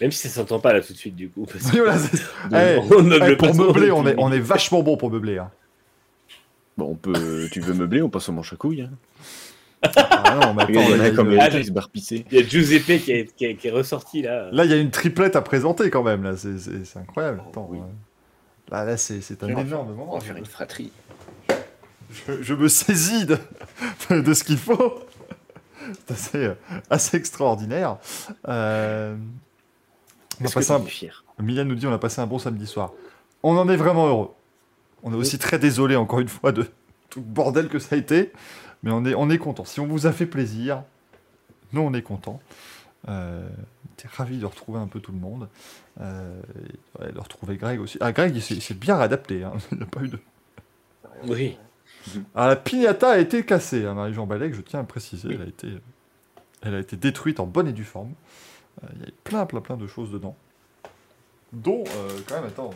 Même 0.00 0.10
si 0.10 0.28
ça 0.28 0.34
s'entend 0.40 0.58
pas 0.58 0.72
là 0.72 0.80
tout 0.80 0.92
de 0.92 0.98
suite, 0.98 1.14
du 1.14 1.28
coup. 1.30 1.46
parce 1.46 1.64
que- 1.70 1.76
Oui, 1.76 1.78
voilà, 1.78 1.98
c'est- 1.98 2.16
De- 2.50 2.56
Eh, 2.56 3.32
eh, 3.32 3.36
pour 3.36 3.54
meubler, 3.54 3.90
on 3.92 4.06
est, 4.06 4.14
on 4.18 4.32
est 4.32 4.40
vachement 4.40 4.82
bon 4.82 4.96
pour 4.96 5.10
meubler. 5.10 5.38
Hein. 5.38 5.50
Bon, 6.76 6.90
on 6.90 6.94
peut, 6.96 7.48
tu 7.52 7.60
veux 7.60 7.74
meubler, 7.74 8.02
on 8.02 8.08
passe 8.10 8.28
au 8.28 8.32
manche 8.32 8.52
à 8.52 8.56
couilles. 8.56 8.82
Hein. 8.82 8.90
Ah 9.96 10.38
non, 10.40 10.58
attends, 10.58 10.66
il 10.72 10.74
y 10.90 10.94
en 10.94 11.00
a 11.00 11.10
comme 11.10 11.28
Ah. 11.38 11.48
Il 11.50 12.24
y 12.32 12.38
a 12.38 12.42
Giuseppe 12.42 13.02
qui 13.02 13.12
est, 13.12 13.34
qui 13.36 13.44
est- 13.44 13.54
qui 13.56 13.68
est 13.68 13.70
ressorti 13.70 14.22
là. 14.22 14.48
Là, 14.50 14.64
il 14.64 14.70
y 14.70 14.74
a 14.74 14.78
une 14.78 14.90
triplette 14.90 15.36
à 15.36 15.42
présenter 15.42 15.90
quand 15.90 16.02
même. 16.02 16.22
Là, 16.22 16.34
c'est, 16.36 16.96
incroyable. 16.98 17.42
Attends, 17.48 17.68
oui. 17.70 17.78
euh, 17.78 18.70
Là, 18.72 18.84
là, 18.86 18.96
c'est, 18.96 19.20
un 19.42 19.48
énorme 19.48 19.88
moment. 19.90 20.14
On 20.14 20.18
va 20.18 20.24
faire 20.24 20.36
une 20.36 20.46
fratrie. 20.46 20.90
je, 22.10 22.42
je 22.42 22.54
me 22.54 22.66
saisis 22.68 23.26
de, 23.26 23.36
de 24.10 24.32
ce 24.34 24.42
qu'il 24.42 24.56
faut. 24.58 24.94
C'est 26.06 26.10
assez, 26.14 26.38
euh, 26.46 26.54
assez 26.88 27.16
extraordinaire. 27.18 27.98
Euh, 28.48 29.14
on 30.40 30.46
a 30.46 30.50
passé 30.50 30.72
un- 30.72 30.82
Milan 31.42 31.66
nous 31.66 31.74
dit 31.74 31.86
on 31.86 31.92
a 31.92 31.98
passé 31.98 32.22
un 32.22 32.26
bon 32.26 32.38
samedi 32.38 32.66
soir. 32.66 32.92
On 33.42 33.54
en 33.58 33.68
est 33.68 33.76
vraiment 33.76 34.06
heureux. 34.08 34.30
On 35.04 35.12
est 35.12 35.16
aussi 35.16 35.38
très 35.38 35.58
désolé 35.58 35.96
encore 35.96 36.20
une 36.20 36.28
fois 36.28 36.50
de 36.50 36.66
tout 37.10 37.20
le 37.20 37.26
bordel 37.26 37.68
que 37.68 37.78
ça 37.78 37.94
a 37.94 37.98
été, 37.98 38.32
mais 38.82 38.90
on 38.90 39.04
est, 39.04 39.14
on 39.14 39.30
est 39.30 39.38
content. 39.38 39.64
Si 39.64 39.78
on 39.78 39.86
vous 39.86 40.06
a 40.06 40.12
fait 40.12 40.26
plaisir, 40.26 40.82
nous 41.72 41.82
on 41.82 41.92
est 41.94 42.02
content. 42.02 42.40
Euh, 43.08 43.46
J'étais 43.96 44.08
ravi 44.16 44.38
de 44.38 44.46
retrouver 44.46 44.80
un 44.80 44.88
peu 44.88 44.98
tout 45.00 45.12
le 45.12 45.18
monde. 45.18 45.48
Euh, 46.00 46.40
et, 47.06 47.12
de 47.12 47.18
retrouver 47.20 47.56
Greg 47.56 47.80
aussi. 47.80 47.96
Ah 48.00 48.10
Greg 48.12 48.34
il 48.34 48.42
s'est 48.62 48.74
bien 48.74 48.96
réadapté. 48.96 49.44
hein. 49.44 49.52
Il 49.72 49.78
n'y 49.78 49.84
a 49.84 49.86
pas 49.86 50.00
eu 50.00 50.08
de... 50.08 50.18
Oui. 51.28 51.56
Alors 52.34 52.48
la 52.48 52.56
pignata 52.56 53.10
a 53.10 53.18
été 53.18 53.44
cassée, 53.44 53.86
hein, 53.86 53.94
Marie-Jean 53.94 54.26
Balek, 54.26 54.54
je 54.54 54.60
tiens 54.62 54.80
à 54.80 54.82
le 54.82 54.88
préciser. 54.88 55.28
Elle 55.32 55.42
a 55.42 55.46
été, 55.46 55.68
elle 56.62 56.74
a 56.74 56.78
été 56.80 56.96
détruite 56.96 57.40
en 57.40 57.46
bonne 57.46 57.68
et 57.68 57.72
due 57.72 57.84
forme. 57.84 58.12
Euh, 58.82 58.88
Il 58.96 59.00
y 59.02 59.04
a 59.04 59.10
plein, 59.22 59.46
plein, 59.46 59.60
plein 59.60 59.76
de 59.76 59.86
choses 59.86 60.10
dedans. 60.10 60.36
Dont, 61.52 61.84
euh, 61.86 62.18
quand 62.28 62.34
même, 62.34 62.46
attends, 62.46 62.70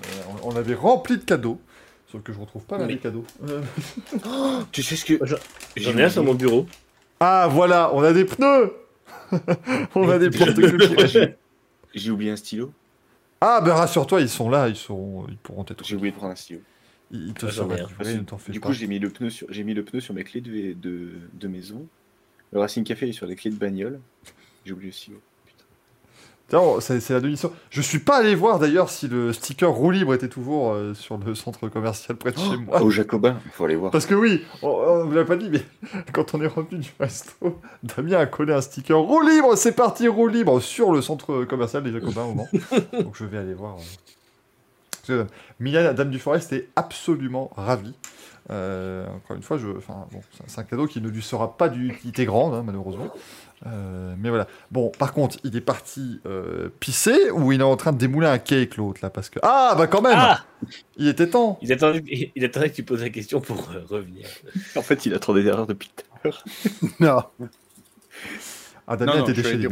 on, 0.44 0.50
on 0.52 0.56
avait 0.56 0.74
rempli 0.74 1.16
de 1.18 1.24
cadeaux. 1.24 1.60
Sauf 2.10 2.22
que 2.22 2.32
je 2.32 2.38
retrouve 2.38 2.64
pas 2.64 2.78
là, 2.78 2.86
les 2.86 2.98
cadeaux. 2.98 3.24
Euh, 3.48 3.62
Tu 4.72 4.82
sais 4.82 4.96
ce 4.96 5.04
que. 5.04 5.24
J'en 5.24 5.36
J'ai 5.76 5.90
ai 5.90 6.04
un 6.04 6.10
sur 6.10 6.24
mon 6.24 6.34
bureau. 6.34 6.66
Ah, 7.20 7.48
voilà, 7.50 7.92
on 7.94 8.02
a 8.02 8.12
des 8.12 8.24
pneus 8.24 8.72
On 9.94 10.08
a 10.08 10.18
des 10.18 10.30
porte-clés. 10.30 11.36
J'ai 11.94 12.10
oublié 12.10 12.30
un 12.30 12.36
stylo. 12.36 12.72
Ah, 13.40 13.60
ben 13.60 13.72
rassure-toi, 13.72 14.20
ils 14.20 14.28
sont 14.28 14.50
là, 14.50 14.68
ils, 14.68 14.76
seront, 14.76 15.26
ils 15.28 15.36
pourront 15.36 15.64
être... 15.68 15.84
J'ai 15.84 15.96
oublié 15.96 16.12
de 16.12 16.16
prendre 16.16 16.32
un 16.32 16.36
stylo. 16.36 16.60
Ils, 17.10 17.32
te 17.34 17.46
Ah, 17.46 17.50
j'en 17.50 17.68
fais 18.38 18.52
du 18.52 18.60
pas. 18.60 18.68
coup, 18.68 18.72
j'ai 18.72 18.86
mis 18.86 18.98
le 18.98 19.10
pneu 19.10 19.30
sur, 19.30 19.46
j'ai 19.50 19.64
mis 19.64 19.74
le 19.74 19.84
pneu 19.84 20.00
sur 20.00 20.12
mes 20.12 20.24
clés 20.24 20.40
de, 20.40 20.72
de, 20.74 21.10
de 21.32 21.48
maison. 21.48 21.86
Le 22.52 22.60
Racing 22.60 22.84
Café 22.84 23.08
est 23.08 23.12
sur 23.12 23.26
les 23.26 23.36
clés 23.36 23.50
de 23.50 23.56
bagnole. 23.56 24.00
J'ai 24.64 24.72
oublié 24.72 24.90
le 24.90 24.94
stylo. 24.94 25.20
C'est 26.80 27.10
la 27.10 27.20
demi-mission. 27.20 27.52
Je 27.70 27.82
suis 27.82 27.98
pas 27.98 28.16
allé 28.16 28.34
voir 28.34 28.58
d'ailleurs 28.58 28.88
si 28.88 29.06
le 29.06 29.32
sticker 29.34 29.70
roue 29.70 29.90
libre 29.90 30.14
était 30.14 30.28
toujours 30.28 30.72
euh, 30.72 30.94
sur 30.94 31.18
le 31.18 31.34
centre 31.34 31.68
commercial 31.68 32.16
près 32.16 32.32
de 32.32 32.38
chez 32.38 32.56
moi. 32.56 32.80
Au 32.82 32.90
Jacobin, 32.90 33.36
il 33.44 33.50
faut 33.50 33.64
aller 33.66 33.76
voir. 33.76 33.90
Parce 33.92 34.06
que 34.06 34.14
oui, 34.14 34.42
on, 34.62 34.68
on 34.68 35.04
vous 35.04 35.12
l'a 35.12 35.24
pas 35.26 35.36
dit, 35.36 35.50
mais 35.50 35.62
quand 36.14 36.34
on 36.34 36.40
est 36.40 36.46
revenu 36.46 36.78
du 36.80 36.90
resto, 36.98 37.60
Damien 37.82 38.18
a 38.18 38.26
collé 38.26 38.54
un 38.54 38.62
sticker 38.62 38.98
roue 38.98 39.20
libre, 39.20 39.56
c'est 39.56 39.72
parti, 39.72 40.08
roue 40.08 40.28
libre 40.28 40.60
sur 40.60 40.90
le 40.92 41.02
centre 41.02 41.44
commercial 41.44 41.82
des 41.82 41.92
Jacobins 41.92 42.24
au 42.24 42.34
Mans. 42.34 42.48
Donc 43.02 43.14
je 43.16 43.24
vais 43.26 43.38
aller 43.38 43.54
voir. 43.54 43.76
euh. 45.10 45.24
Milan, 45.60 45.92
Dame 45.94 46.10
du 46.10 46.18
Forest, 46.18 46.52
est 46.52 46.68
absolument 46.76 47.50
ravie. 47.56 47.94
Euh, 48.50 49.06
encore 49.08 49.36
une 49.36 49.42
fois, 49.42 49.58
je, 49.58 49.68
enfin, 49.76 50.06
bon, 50.10 50.20
c'est- 50.32 50.44
c'est 50.46 50.60
un 50.60 50.64
cadeau 50.64 50.86
qui 50.86 51.02
ne 51.02 51.08
lui 51.08 51.20
sera 51.22 51.56
pas 51.58 51.68
d'utilité 51.68 52.24
grande, 52.24 52.54
hein, 52.54 52.62
malheureusement. 52.64 53.08
Euh, 53.66 54.14
mais 54.18 54.28
voilà. 54.28 54.46
Bon, 54.70 54.90
par 54.90 55.12
contre, 55.12 55.38
il 55.44 55.56
est 55.56 55.60
parti 55.60 56.20
euh, 56.26 56.68
pisser 56.80 57.30
ou 57.30 57.52
il 57.52 57.60
est 57.60 57.64
en 57.64 57.76
train 57.76 57.92
de 57.92 57.98
démouler 57.98 58.28
un 58.28 58.38
cake, 58.38 58.76
l'autre, 58.76 59.00
là 59.02 59.10
Parce 59.10 59.30
que. 59.30 59.38
Ah, 59.42 59.74
bah 59.76 59.86
quand 59.86 60.02
même 60.02 60.16
Ah 60.16 60.44
Il 60.96 61.08
était 61.08 61.28
temps 61.28 61.58
il 61.62 61.72
attendait, 61.72 62.04
il 62.36 62.44
attendait 62.44 62.70
que 62.70 62.76
tu 62.76 62.82
poses 62.84 63.02
la 63.02 63.10
question 63.10 63.40
pour 63.40 63.70
euh, 63.70 63.84
revenir. 63.88 64.26
En 64.76 64.82
fait, 64.82 65.06
il 65.06 65.14
attendait 65.14 65.42
derrière 65.42 65.66
depuis 65.66 65.90
tout 65.94 66.04
à 66.14 66.18
l'heure. 66.24 66.44
Non. 67.00 67.22
Ah, 68.86 68.96
Damien 68.96 69.18
Non, 69.18 69.22
était 69.24 69.34
déchaîné. 69.34 69.68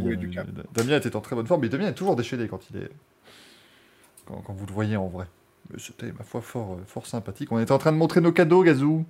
Damien 0.75 0.97
était 0.97 1.17
en 1.17 1.21
très 1.21 1.37
bonne 1.37 1.47
forme, 1.47 1.63
mais 1.63 1.69
Damien 1.69 1.89
est 1.89 1.95
toujours 1.95 2.17
déchaîné 2.17 2.49
quand 2.49 2.61
il 2.71 2.79
est. 2.79 2.91
Quand, 4.27 4.43
quand 4.43 4.53
vous 4.53 4.67
le 4.67 4.73
voyez 4.73 4.97
en 4.97 5.09
vrai. 5.09 5.27
C'était, 5.79 6.13
ma 6.13 6.23
foi, 6.23 6.41
fort, 6.43 6.79
fort 6.87 7.07
sympathique. 7.07 7.51
On 7.51 7.59
était 7.59 7.73
en 7.73 7.79
train 7.79 7.93
de 7.93 7.97
montrer 7.97 8.21
nos 8.21 8.33
cadeaux, 8.33 8.63
Gazou. 8.63 9.05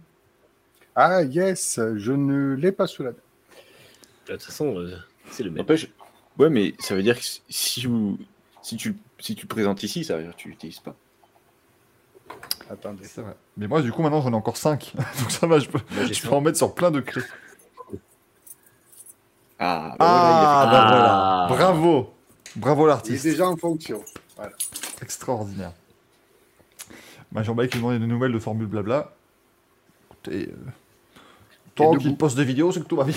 Ah, 0.94 1.22
yes, 1.22 1.80
je 1.96 2.12
ne 2.12 2.54
l'ai 2.54 2.72
pas 2.72 2.86
sous 2.86 3.02
la 3.02 3.10
main. 3.10 3.16
De 4.26 4.32
toute 4.32 4.42
façon, 4.42 4.78
euh, 4.78 4.96
c'est 5.30 5.42
le 5.42 5.50
même. 5.50 5.58
N'empêche, 5.58 5.88
ouais, 6.38 6.50
mais 6.50 6.74
ça 6.78 6.94
veut 6.94 7.02
dire 7.02 7.18
que 7.18 7.24
si, 7.48 7.86
vous, 7.86 8.18
si, 8.62 8.76
tu, 8.76 8.96
si 9.18 9.34
tu 9.34 9.42
le 9.42 9.48
présentes 9.48 9.82
ici, 9.82 10.04
ça 10.04 10.16
veut 10.16 10.24
dire 10.24 10.32
que 10.32 10.40
tu 10.40 10.48
l'utilises 10.48 10.80
pas. 10.80 10.94
Attendez. 12.68 13.04
C'est 13.04 13.20
vrai. 13.20 13.36
Mais 13.56 13.68
moi, 13.68 13.82
du 13.82 13.92
coup, 13.92 14.02
maintenant, 14.02 14.20
j'en 14.22 14.32
ai 14.32 14.36
encore 14.36 14.56
5. 14.56 14.94
Donc 15.20 15.30
ça 15.30 15.46
va, 15.46 15.58
je 15.60 15.68
peux, 15.68 15.78
Moi, 15.92 16.04
j'ai 16.06 16.14
je 16.14 16.20
ça. 16.22 16.28
peux 16.28 16.34
en 16.34 16.40
mettre 16.40 16.58
sur 16.58 16.74
plein 16.74 16.90
de 16.90 17.00
clés. 17.00 17.22
Ah, 19.58 19.94
bah 19.98 20.06
Ah, 20.06 20.06
voilà, 20.08 20.32
il 20.32 20.44
a 20.44 20.60
fait 20.60 20.70
bah 20.70 20.86
voilà. 20.88 21.14
Ah. 21.14 21.46
Bravo. 21.48 22.14
Bravo 22.56 22.82
Il 22.82 22.84
est 22.84 22.88
l'artiste. 22.88 23.24
déjà 23.24 23.48
en 23.48 23.56
fonction. 23.56 24.04
Extraordinaire. 25.00 25.72
Bah, 27.32 27.42
Jean-Baptiste 27.42 27.72
qui 27.74 27.78
demandait 27.78 27.98
des 27.98 28.06
nouvelles 28.06 28.32
de 28.32 28.38
Formule 28.38 28.66
Blabla. 28.66 29.12
Écoutez, 30.10 30.48
euh, 30.50 30.54
tant 31.74 31.92
debout. 31.92 32.02
qu'il 32.02 32.16
poste 32.16 32.36
des 32.36 32.44
vidéos, 32.44 32.72
c'est 32.72 32.80
que 32.80 32.86
tout 32.86 32.96
va 32.96 33.04
bien. 33.04 33.14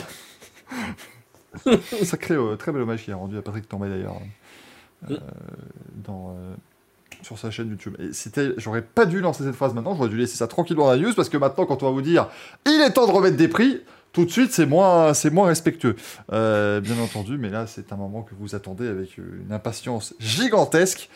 Sacré, 2.03 2.35
euh, 2.35 2.55
très 2.55 2.71
bel 2.71 2.81
hommage 2.81 3.03
qu'il 3.03 3.13
a 3.13 3.17
rendu 3.17 3.37
à 3.37 3.41
Patrick 3.41 3.67
Tambay 3.67 3.89
d'ailleurs. 3.89 4.17
euh, 5.09 5.17
euh, 6.09 6.53
sur 7.21 7.37
sa 7.37 7.51
chaîne 7.51 7.69
YouTube. 7.69 7.95
Et 7.99 8.13
c'était, 8.13 8.53
j'aurais 8.57 8.81
pas 8.81 9.05
dû 9.05 9.19
lancer 9.19 9.43
cette 9.43 9.55
phrase 9.55 9.73
maintenant, 9.73 9.95
j'aurais 9.95 10.09
dû 10.09 10.17
laisser 10.17 10.37
ça 10.37 10.47
tranquillement 10.47 10.85
dans 10.85 10.91
la 10.91 10.97
news 10.97 11.13
parce 11.15 11.29
que 11.29 11.37
maintenant, 11.37 11.65
quand 11.65 11.83
on 11.83 11.87
va 11.87 11.91
vous 11.91 12.01
dire 12.01 12.29
il 12.65 12.81
est 12.81 12.91
temps 12.91 13.07
de 13.07 13.11
remettre 13.11 13.35
des 13.35 13.49
prix, 13.49 13.81
tout 14.13 14.25
de 14.25 14.31
suite, 14.31 14.51
c'est 14.53 14.65
moins, 14.65 15.13
c'est 15.13 15.29
moins 15.29 15.47
respectueux. 15.47 15.95
Euh, 16.31 16.79
bien 16.79 16.97
entendu, 16.99 17.37
mais 17.37 17.49
là, 17.49 17.67
c'est 17.67 17.91
un 17.91 17.95
moment 17.95 18.23
que 18.23 18.33
vous 18.39 18.55
attendez 18.55 18.87
avec 18.87 19.17
une 19.17 19.51
impatience 19.51 20.15
gigantesque. 20.19 21.09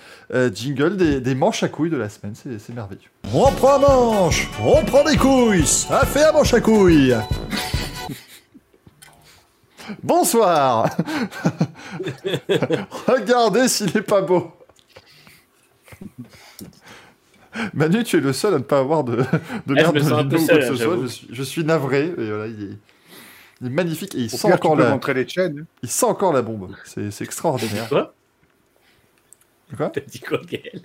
Jingle 0.53 0.97
des, 0.97 1.35
manches 1.35 1.63
à 1.63 1.69
couilles 1.69 1.89
de 1.89 1.97
la 1.97 2.09
semaine, 2.09 2.33
c'est, 2.35 2.73
merveilleux. 2.73 3.09
On 3.33 3.51
prend 3.51 3.79
manche, 3.79 4.49
on 4.61 4.83
prend 4.83 5.03
des 5.03 5.17
couilles, 5.17 5.65
ça 5.65 6.05
fait 6.05 6.25
un 6.25 6.33
manche 6.33 6.53
à 6.53 6.59
couilles. 6.59 7.15
Bonsoir 10.01 10.89
Regardez 13.07 13.67
s'il 13.67 13.95
est 13.95 14.01
pas 14.01 14.21
beau 14.21 14.51
Manu, 17.73 18.03
tu 18.03 18.17
es 18.17 18.19
le 18.19 18.33
seul 18.33 18.55
à 18.55 18.57
ne 18.57 18.63
pas 18.63 18.79
avoir 18.79 19.03
de, 19.03 19.17
de 19.17 19.23
je 19.67 19.73
merde 19.73 19.95
me 19.95 20.23
de 20.23 20.35
que 20.35 20.41
ce 20.41 20.51
hein, 20.51 20.75
soit. 20.75 20.97
Je 21.01 21.07
suis, 21.07 21.27
je 21.31 21.43
suis 21.43 21.63
navré. 21.63 22.05
Et 22.07 22.11
voilà, 22.29 22.47
il, 22.47 22.63
est, 22.63 22.77
il 23.61 23.67
est 23.67 23.69
magnifique 23.69 24.15
et 24.15 24.19
il 24.19 24.25
Au 24.25 24.29
sent, 24.37 24.47
pire, 24.47 24.55
encore 24.55 24.75
la, 24.75 25.13
les 25.13 25.27
chaînes. 25.27 25.65
il 25.83 25.89
sent 25.89 26.05
encore 26.07 26.33
la 26.33 26.41
bombe. 26.41 26.75
C'est, 26.83 27.11
c'est 27.11 27.23
extraordinaire. 27.23 27.87
Quoi? 27.89 28.13
Quoi? 29.77 29.89
T'as 29.89 30.01
dit 30.01 30.19
quoi, 30.19 30.39
Gaël? 30.49 30.81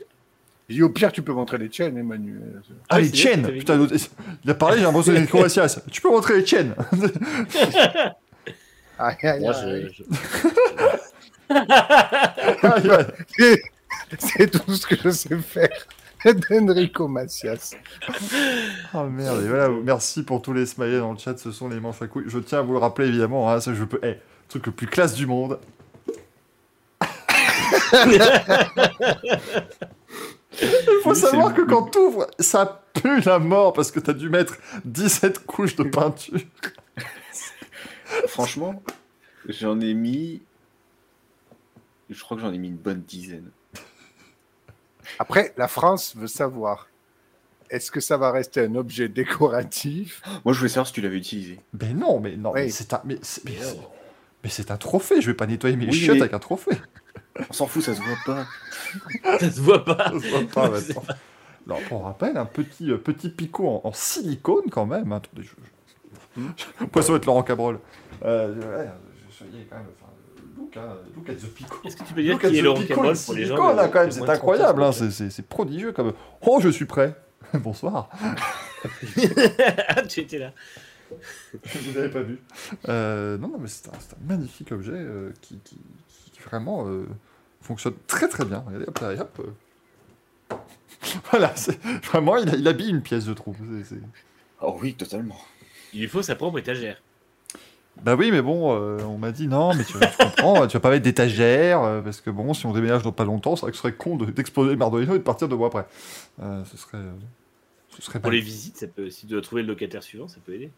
J'ai 0.69 0.75
dit, 0.77 0.83
au 0.83 0.91
pire, 0.91 1.11
tu 1.11 1.23
peux 1.23 1.33
montrer 1.33 1.57
les 1.57 1.73
chaînes, 1.73 1.97
Emmanuel. 1.97 2.61
Ah, 2.91 2.97
Ouais, 2.97 3.03
les 3.03 3.15
chaînes 3.15 3.51
Putain, 3.51 3.87
il 4.45 4.51
a 4.51 4.55
parlé, 4.55 4.77
j'ai 4.79 4.85
l'impression 4.85 5.12
d'être. 5.15 5.81
Tu 5.91 6.03
peux 6.03 6.11
montrer 6.11 6.41
les 6.41 6.47
chaînes 6.47 6.75
Aïe, 8.99 9.16
aïe, 9.23 9.41
Moi, 9.41 9.55
aïe. 9.57 9.89
je, 9.93 10.03
je- 10.05 10.05
Ah, 11.51 12.75
il 12.83 12.89
va- 12.89 13.05
C'est 14.19 14.51
tout 14.51 14.75
ce 14.75 14.87
que 14.87 14.97
je 15.03 15.11
sais 15.11 15.37
faire 15.39 15.69
d'Enrico 16.51 17.07
Macias. 17.09 17.75
Ah 18.93 19.05
merde, 19.05 19.43
et 19.45 19.49
voilà, 19.49 19.69
merci 19.69 20.23
pour 20.25 20.43
tous 20.43 20.53
les 20.53 20.66
smileys 20.66 20.99
dans 20.99 21.12
le 21.12 21.19
chat, 21.19 21.39
ce 21.39 21.53
sont 21.53 21.69
les 21.69 21.79
manches 21.81 22.03
à 22.03 22.07
couilles. 22.07 22.25
Je 22.27 22.39
tiens 22.39 22.59
à 22.59 22.62
vous 22.62 22.73
le 22.73 22.79
rappeler 22.79 23.09
évidemment, 23.09 23.51
hein, 23.51 23.61
ça 23.61 23.73
je 23.73 23.85
peux. 23.85 24.01
Eh, 24.03 24.07
le 24.09 24.16
truc 24.49 24.66
le 24.66 24.73
plus 24.73 24.87
classe 24.89 25.15
du 25.15 25.27
monde. 25.27 25.59
Il 30.61 30.69
faut 31.03 31.11
Oui, 31.11 31.15
c'est 31.15 31.27
savoir 31.27 31.51
le 31.51 31.55
que 31.55 31.62
quand 31.62 31.83
t'ouvres, 31.85 32.27
ça 32.41 32.83
pue 32.95 33.20
la 33.20 33.39
mort 33.39 33.73
parce 33.73 33.91
que 33.93 34.01
t'as 34.01 34.12
dû 34.12 34.29
mettre 34.29 34.57
17 34.85 35.47
couches 35.47 35.77
de 35.77 35.85
peinture. 35.85 36.41
Franchement, 38.26 38.82
j'en 39.48 39.80
ai 39.80 39.94
mis. 39.94 40.43
Je 42.10 42.20
crois 42.22 42.36
que 42.36 42.43
j'en 42.43 42.52
ai 42.52 42.59
mis 42.59 42.68
une 42.68 42.76
bonne 42.76 43.02
dizaine. 43.02 43.51
Après, 45.18 45.52
la 45.56 45.68
France 45.68 46.16
veut 46.16 46.26
savoir 46.26 46.89
est-ce 47.70 47.90
que 47.90 48.01
ça 48.01 48.16
va 48.16 48.30
rester 48.30 48.60
un 48.62 48.74
objet 48.76 49.09
décoratif? 49.09 50.22
Moi, 50.44 50.55
je 50.55 50.59
voulais 50.59 50.68
savoir 50.70 50.86
si 50.86 50.93
tu 50.94 51.01
l'avais 51.02 51.18
utilisé. 51.18 51.60
Mais 51.80 51.93
non, 51.93 52.18
mais 52.20 52.36
non, 52.36 52.52
Oui. 52.52 52.62
mais 52.64 52.70
c'est 52.70 52.93
un, 52.94 53.01
mais 53.05 53.18
c'est, 53.22 53.44
mais 53.44 53.56
c'est- 53.60 53.78
mais 54.44 54.51
c'est 54.51 54.70
un 54.70 54.76
trophée. 54.78 55.20
Je 55.20 55.26
vais 55.26 55.35
pas 55.36 55.47
nettoyer 55.47 55.76
mes 55.76 55.86
Oui, 55.86 55.93
chiottes 55.93 56.16
mais- 56.16 56.22
avec 56.22 56.35
un 56.35 56.39
trophée. 56.39 56.76
On 57.51 57.52
s'en 57.52 57.66
fout, 57.66 57.82
ça 57.82 57.94
se 57.94 58.01
voit 58.01 58.16
pas. 58.24 58.47
Ça 59.39 59.51
se 59.51 59.60
voit 59.60 59.85
pas. 59.85 60.10
Ça 60.12 60.18
se 60.20 60.28
voit 60.28 60.48
pas, 60.48 60.70
maintenant. 60.70 61.02
Alors, 61.66 61.80
on 61.90 61.98
rappelle, 62.01 62.36
un 62.39 62.47
petit, 62.47 62.90
euh, 62.90 62.97
petit 62.97 63.28
picot 63.28 63.68
en, 63.68 63.80
en 63.89 63.93
silicone 63.93 64.70
quand 64.70 64.86
même. 64.86 65.12
hein. 65.12 65.16
Attendez, 65.16 65.43
je... 65.43 65.48
je... 65.51 65.52
Ça 67.02 67.10
va 67.12 67.16
être 67.16 67.27
Laurent 67.27 67.43
Cabrol. 67.43 67.78
Euh, 68.24 68.55
ouais, 68.55 68.90
je 69.31 69.35
soyez 69.35 69.66
quand 69.70 69.77
même... 69.77 69.86
Enfin, 70.01 70.12
look, 70.59 70.77
hein, 70.77 70.97
look 71.16 71.28
at 71.31 71.35
the 71.35 71.47
picot. 71.55 71.77
Est-ce 71.85 71.97
que 71.97 72.05
tu 72.05 72.15
peux 72.15 72.23
dire 72.23 72.39
qui 72.39 72.47
est 72.59 72.62
Laurent 72.62 72.82
Cabrol 72.82 73.16
pour 73.24 73.35
les 73.35 73.44
gens 73.44 73.55
de- 73.55 73.89
quand 73.89 73.94
même, 74.01 74.09
de 74.09 74.12
c'est 74.12 74.19
moins 74.20 74.27
de 74.28 74.32
30 74.32 74.36
incroyable, 74.36 74.82
hein, 74.82 74.93
c'est- 74.93 75.43
prodigieux 75.48 75.93
comme... 75.93 76.12
Oh, 76.43 76.59
je 76.60 76.69
suis 76.69 76.85
prêt 76.86 77.15
Bonsoir. 77.55 78.09
Ah, 79.89 80.02
tu 80.09 80.20
étais 80.20 80.39
là. 80.39 80.52
Vous 81.65 81.93
n'avez 81.94 82.10
pas 82.10 82.20
vu. 82.20 82.39
Euh, 82.89 83.39
non, 83.39 83.48
non, 83.48 83.59
mais 83.59 83.69
c'est 83.69 83.89
un, 83.89 83.93
magnifique 84.27 84.73
objet 84.73 84.93
euh, 84.93 85.32
qui, 85.40 85.59
qui, 85.65 85.78
qui 86.32 86.40
vraiment 86.40 86.86
euh, 86.86 87.06
fonctionne 87.62 87.94
très 88.06 88.28
très 88.28 88.44
bien. 88.44 88.62
Regardez, 88.66 88.85
hop 88.86 88.98
là, 88.98 89.12
et 89.15 89.19
hop. 89.20 89.40
euh. 89.40 90.56
Voilà, 91.31 91.55
vraiment, 92.05 92.36
il, 92.36 92.52
il 92.56 92.69
habille 92.69 92.90
une 92.90 93.01
pièce, 93.02 93.24
je 93.24 93.32
trouve. 93.32 93.56
C'est- 93.82 93.94
c'est- 93.94 94.02
Oh 94.60 94.77
oui, 94.82 94.94
totalement. 94.94 95.39
Il 95.94 96.01
lui 96.01 96.09
faut 96.09 96.23
sa 96.23 96.35
propre 96.36 96.59
étagère. 96.59 97.01
Bah 98.02 98.15
oui, 98.15 98.31
mais 98.31 98.43
bon, 98.43 98.73
euh, 98.77 98.98
on 99.09 99.19
m'a 99.19 99.32
dit 99.32 99.48
non, 99.48 99.74
mais 99.74 99.85
tu, 99.85 99.93
tu 99.94 99.98
comprends, 100.19 100.66
tu 100.69 100.74
vas 100.77 100.81
pas 100.81 100.90
mettre 100.90 101.02
d'étagère, 101.02 101.82
euh, 101.82 102.01
parce 102.01 102.20
que 102.20 102.31
bon, 102.31 102.55
si 102.55 102.65
on 102.66 102.73
déménage 102.73 103.02
dans 103.02 103.10
pas 103.12 103.24
longtemps, 103.24 103.56
c'est 103.56 103.62
vrai 103.62 103.70
que 103.73 103.77
ce 103.77 103.82
serait 103.82 103.94
con 103.94 104.16
de- 104.16 104.27
d'exploser 104.27 104.70
le 104.70 104.77
Mardolino 104.77 105.15
et 105.15 105.19
de 105.19 105.23
partir 105.24 105.48
deux 105.48 105.56
mois 105.56 105.66
après. 105.66 105.86
Euh, 106.40 106.62
ce 106.65 106.77
serait. 106.77 106.98
ce 107.90 108.02
serait 108.02 108.20
Pour 108.20 108.31
pas- 108.31 108.35
les 108.36 108.40
visites, 108.40 108.77
ça 108.77 108.86
peut, 108.86 109.10
si 109.10 109.27
tu 109.27 109.32
dois 109.32 109.43
trouver 109.43 109.62
le 109.62 109.69
locataire 109.69 110.02
suivant, 110.05 110.28
ça 110.28 110.39
peut 110.47 110.55
aider. 110.55 110.70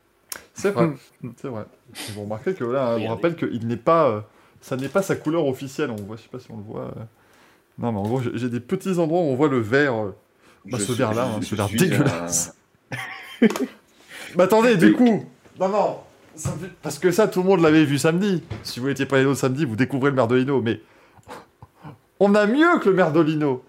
C'est 0.55 0.71
vrai, 0.71 0.91
c'est 1.37 1.49
vrai. 1.49 1.65
Et 2.09 2.13
vous 2.13 2.23
remarquez 2.23 2.55
que 2.55 2.65
là, 2.65 2.91
on 2.91 2.95
Regardez. 2.95 3.09
rappelle 3.09 3.37
qu'il 3.37 3.67
n'est 3.67 3.77
pas, 3.77 4.09
euh, 4.09 4.21
ça 4.63 4.77
n'est 4.77 4.89
pas 4.89 5.03
sa 5.03 5.17
couleur 5.17 5.45
officielle. 5.47 5.91
On 5.91 5.97
voit, 5.97 6.17
je 6.17 6.23
sais 6.23 6.29
pas 6.29 6.39
si 6.39 6.51
on 6.51 6.57
le 6.57 6.63
voit. 6.63 6.85
euh. 6.97 7.03
Non, 7.79 7.93
mais 7.93 7.99
en 7.99 8.03
gros, 8.05 8.23
j'ai 8.35 8.49
des 8.49 8.61
petits 8.61 8.99
endroits 8.99 9.21
où 9.21 9.25
on 9.25 9.35
voit 9.35 9.49
le 9.49 9.59
vert. 9.59 9.95
euh. 9.95 10.15
Bah, 10.67 10.79
ce 10.79 10.93
vert-là, 10.93 11.25
hein, 11.37 11.43
ce 11.43 11.55
vert 11.55 11.69
dégueulasse. 11.69 12.55
Mais 14.37 14.45
attendez, 14.45 14.77
du 14.77 14.93
coup, 14.95 15.25
non, 15.59 15.69
non, 15.69 15.99
ça 16.35 16.51
me 16.55 16.59
fait- 16.67 16.73
parce 16.83 16.99
que 16.99 17.11
ça, 17.11 17.29
tout 17.29 17.43
le 17.43 17.49
monde 17.49 17.61
l'avait 17.61 17.85
vu 17.85 17.99
samedi. 17.99 18.43
Si 18.63 18.81
vous 18.81 18.87
n'étiez 18.89 19.07
pas 19.07 19.17
allé 19.19 19.27
au 19.27 19.35
samedi, 19.35 19.65
vous 19.65 19.77
découvrez 19.77 20.11
le 20.11 20.17
Merdolino, 20.17 20.61
mais 20.63 20.81
on 22.21 22.35
a 22.35 22.47
mieux 22.47 22.79
que 22.79 22.89
le 22.89 22.95
Merdolino. 22.95 23.65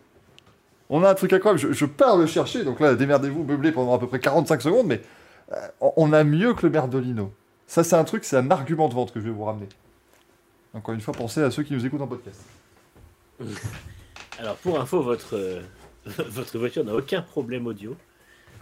On 0.90 1.04
a 1.04 1.10
un 1.12 1.14
truc 1.16 1.32
incroyable. 1.34 1.60
Je, 1.60 1.72
je 1.72 1.86
pars 1.86 2.18
le 2.18 2.26
chercher, 2.26 2.64
donc 2.66 2.80
là, 2.80 2.96
démerdez-vous, 2.96 3.44
meublé 3.44 3.72
pendant 3.72 3.94
à 3.96 4.00
peu 4.00 4.08
près 4.08 4.20
45 4.20 4.62
secondes, 4.62 4.88
mais 4.88 5.02
euh, 5.54 5.56
on- 5.80 5.94
on 5.98 6.14
a 6.14 6.24
mieux 6.24 6.54
que 6.54 6.66
le 6.66 6.72
Merdolino. 6.72 7.32
Ça, 7.68 7.84
c'est 7.84 7.96
un 7.96 8.04
truc, 8.04 8.26
c'est 8.26 8.36
un 8.38 8.52
argument 8.52 8.90
de 8.90 8.94
vente 8.94 9.14
que 9.14 9.20
je 9.22 9.26
vais 9.26 9.32
vous 9.32 9.46
ramener. 9.46 9.70
Encore 10.74 10.94
une 10.94 11.02
fois, 11.02 11.14
pensez 11.14 11.42
à 11.42 11.50
ceux 11.52 11.64
qui 11.64 11.74
nous 11.74 11.86
écoutent 11.86 12.02
en 12.02 12.08
podcast. 12.08 12.42
Alors, 14.40 14.56
pour 14.58 14.80
info, 14.80 15.02
votre, 15.02 15.36
euh, 15.36 15.62
votre 16.06 16.58
voiture 16.58 16.84
n'a 16.84 16.94
aucun 16.96 17.22
problème 17.22 17.68
audio. 17.68 17.96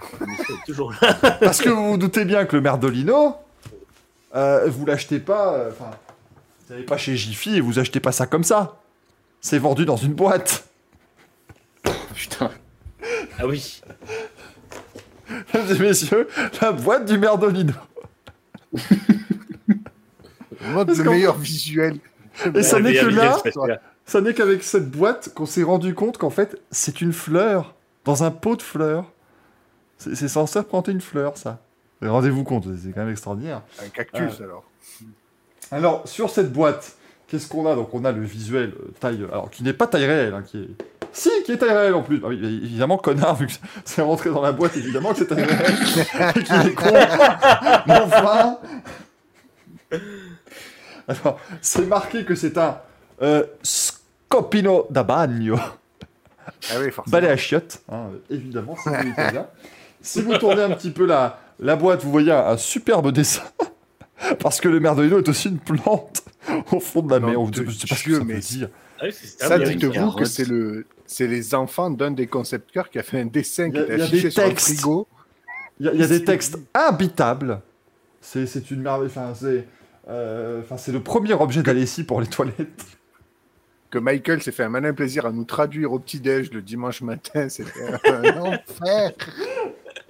Toujours 0.66 0.94
là. 1.02 1.14
Parce 1.42 1.62
que 1.62 1.70
vous 1.70 1.92
vous 1.92 1.98
doutez 1.98 2.26
bien 2.26 2.46
que 2.46 2.56
le 2.56 2.62
Merdolino, 2.62 3.36
euh, 4.36 4.68
vous 4.70 4.86
l'achetez 4.86 5.20
pas. 5.20 5.54
euh, 5.54 5.70
Enfin, 5.72 5.92
vous 6.68 6.74
n'allez 6.74 6.86
pas 6.86 6.98
chez 6.98 7.16
Jiffy 7.18 7.56
et 7.58 7.62
vous 7.62 7.80
achetez 7.80 8.00
pas 8.00 8.12
ça 8.12 8.26
comme 8.28 8.44
ça. 8.44 8.78
C'est 9.42 9.58
vendu 9.60 9.86
dans 9.86 9.96
une 9.98 10.14
boîte. 10.14 10.66
Putain. 12.14 12.52
Ah 13.40 13.48
oui. 13.48 13.82
Mesdames 15.54 15.76
et 15.76 15.80
messieurs, 15.80 16.28
la 16.62 16.72
boîte 16.72 17.06
du 17.06 17.18
Merdolino. 17.18 17.74
Parce 20.74 21.02
qu'en- 21.02 21.12
meilleur 21.12 21.38
visuel. 21.38 21.98
Et 22.56 22.64
ça 22.64 22.80
n'est 22.80 22.94
que 22.94 23.06
là. 23.06 23.38
ça 24.06 24.22
n'est 24.22 24.34
qu'avec 24.34 24.64
cette 24.64 24.90
boîte 24.90 25.34
qu'on 25.34 25.46
s'est 25.46 25.64
rendu 25.64 25.94
compte 25.94 26.18
qu'en 26.18 26.30
fait, 26.30 26.60
c'est 26.72 27.02
une 27.02 27.14
fleur 27.14 27.76
dans 28.06 28.24
un 28.24 28.32
pot 28.32 28.56
de 28.56 28.62
fleurs. 28.62 29.12
C'est 30.00 30.30
censé 30.30 30.60
représenter 30.60 30.92
une 30.94 31.02
fleur, 31.02 31.38
ça. 31.38 31.60
Rendez-vous 32.02 32.46
compte, 32.46 32.66
c'est 32.82 32.92
quand 32.92 33.02
même 33.02 33.12
extraordinaire. 33.12 33.62
Un 33.84 33.90
cactus, 33.90 34.40
alors. 34.42 34.64
Alors, 35.72 36.08
sur 36.08 36.30
cette 36.30 36.52
boîte, 36.54 36.96
qu'est-ce 37.28 37.50
qu'on 37.50 37.70
a? 37.70 37.76
Donc, 37.76 37.94
on 37.94 38.06
a 38.06 38.12
le 38.12 38.24
visuel 38.24 38.74
euh, 38.80 38.94
taille. 39.00 39.26
Alors, 39.30 39.50
qui 39.50 39.64
n'est 39.64 39.74
pas 39.74 39.88
taille 39.88 40.06
réelle, 40.06 40.34
hein, 40.34 40.44
qui 40.44 40.60
est. 40.60 40.70
Si, 41.12 41.30
qui 41.46 41.52
est 41.52 41.58
taille 41.58 41.76
réelle 41.76 41.96
en 41.96 42.02
plus. 42.02 42.22
Ah 42.24 42.28
oui, 42.28 42.40
évidemment, 42.64 42.98
connard, 42.98 43.36
vu 43.36 43.48
que 43.48 43.54
c'est 43.84 44.02
rentré 44.02 44.30
dans 44.30 44.42
la 44.42 44.54
boîte, 44.54 44.78
évidemment 44.78 45.12
que 45.12 45.20
c'est 45.20 45.28
taille 45.28 45.44
réelle. 45.44 46.34
Et 46.36 46.44
qu'il 46.44 46.68
est 46.68 46.74
con. 46.74 46.94
Mais 47.88 48.00
enfin. 48.00 48.60
Alors, 51.08 51.40
c'est 51.62 51.86
marqué 51.86 52.24
que 52.24 52.36
c'est 52.36 52.58
un 52.58 52.80
euh, 53.22 53.44
Scopino 53.62 54.88
da 54.90 55.04
Bagno. 55.04 55.58
Ah 55.58 56.76
oui, 56.80 56.92
forcément. 56.92 57.12
Balai 57.12 57.30
à 57.30 57.38
chiottes, 57.38 57.82
hein, 57.92 58.10
euh, 58.14 58.36
évidemment, 58.36 58.76
c'est. 58.82 58.92
Si 60.02 60.22
vous 60.22 60.38
tournez 60.38 60.62
un 60.64 60.72
petit 60.72 60.92
peu 60.92 61.06
la, 61.06 61.40
la 61.60 61.76
boîte, 61.76 62.04
vous 62.04 62.12
voyez 62.12 62.32
un, 62.32 62.48
un 62.48 62.58
superbe 62.58 63.12
dessin. 63.12 63.44
Parce 64.40 64.60
que 64.62 64.68
le 64.68 64.80
merdolino 64.80 65.20
est 65.20 65.30
aussi 65.30 65.48
une 65.50 65.60
plante 65.60 66.24
au 66.72 66.80
fond 66.80 67.02
de 67.02 67.12
la 67.12 67.20
mer. 67.20 67.36
Je 67.54 67.72
sais 67.72 67.88
pas 67.88 67.96
ce 67.96 68.04
que 68.04 68.16
ça 68.18 68.24
mais- 68.24 68.34
veut 68.36 68.40
dire. 68.40 68.70
Ah 69.02 69.06
oui, 69.06 69.14
Ça, 69.14 69.58
dites-vous 69.60 70.12
que 70.12 70.26
c'est 70.26 70.46
le, 70.48 70.86
c'est 71.06 71.28
les 71.28 71.56
enfants 71.56 71.90
d'un 71.90 72.12
des 72.12 72.28
concepteurs 72.28 72.90
qui 72.90 73.00
a 73.00 73.04
fait 73.04 73.22
un 73.22 73.26
dessin 73.28 73.72
qui 73.72 73.78
a 73.78 73.84
affiché 74.04 74.24
des 74.24 74.30
sur 74.32 74.44
le 74.44 74.50
textes. 74.50 74.68
frigo. 74.76 75.08
Il 75.80 75.86
y 75.86 75.90
a, 75.90 75.94
il 75.94 76.00
y 76.02 76.04
a 76.04 76.08
des 76.08 76.18
C'est- 76.20 76.26
textes 76.26 76.58
imbitables. 76.74 77.62
C'est 78.20 78.46
c'est 78.46 78.70
une 78.72 78.82
merveille. 78.82 79.08
Enfin, 79.08 79.32
c'est 79.34 79.66
euh, 80.10 80.60
enfin, 80.62 80.76
c'est 80.76 80.92
le 80.92 81.00
premier 81.02 81.34
objet 81.34 81.64
d'Alessi 81.64 82.04
pour 82.04 82.20
les 82.22 82.28
toilettes. 82.28 82.58
Que 83.92 83.98
Michael 83.98 84.44
s'est 84.44 84.52
fait 84.52 84.62
un 84.66 84.70
malin 84.70 84.94
plaisir 84.94 85.26
à 85.26 85.32
nous 85.32 85.46
traduire 85.46 85.92
au 85.94 85.98
petit-déj 85.98 86.52
le 86.52 86.62
dimanche 86.62 87.02
matin. 87.02 87.50
C'était 87.50 87.72
un 88.06 88.38
enfer. 88.40 89.14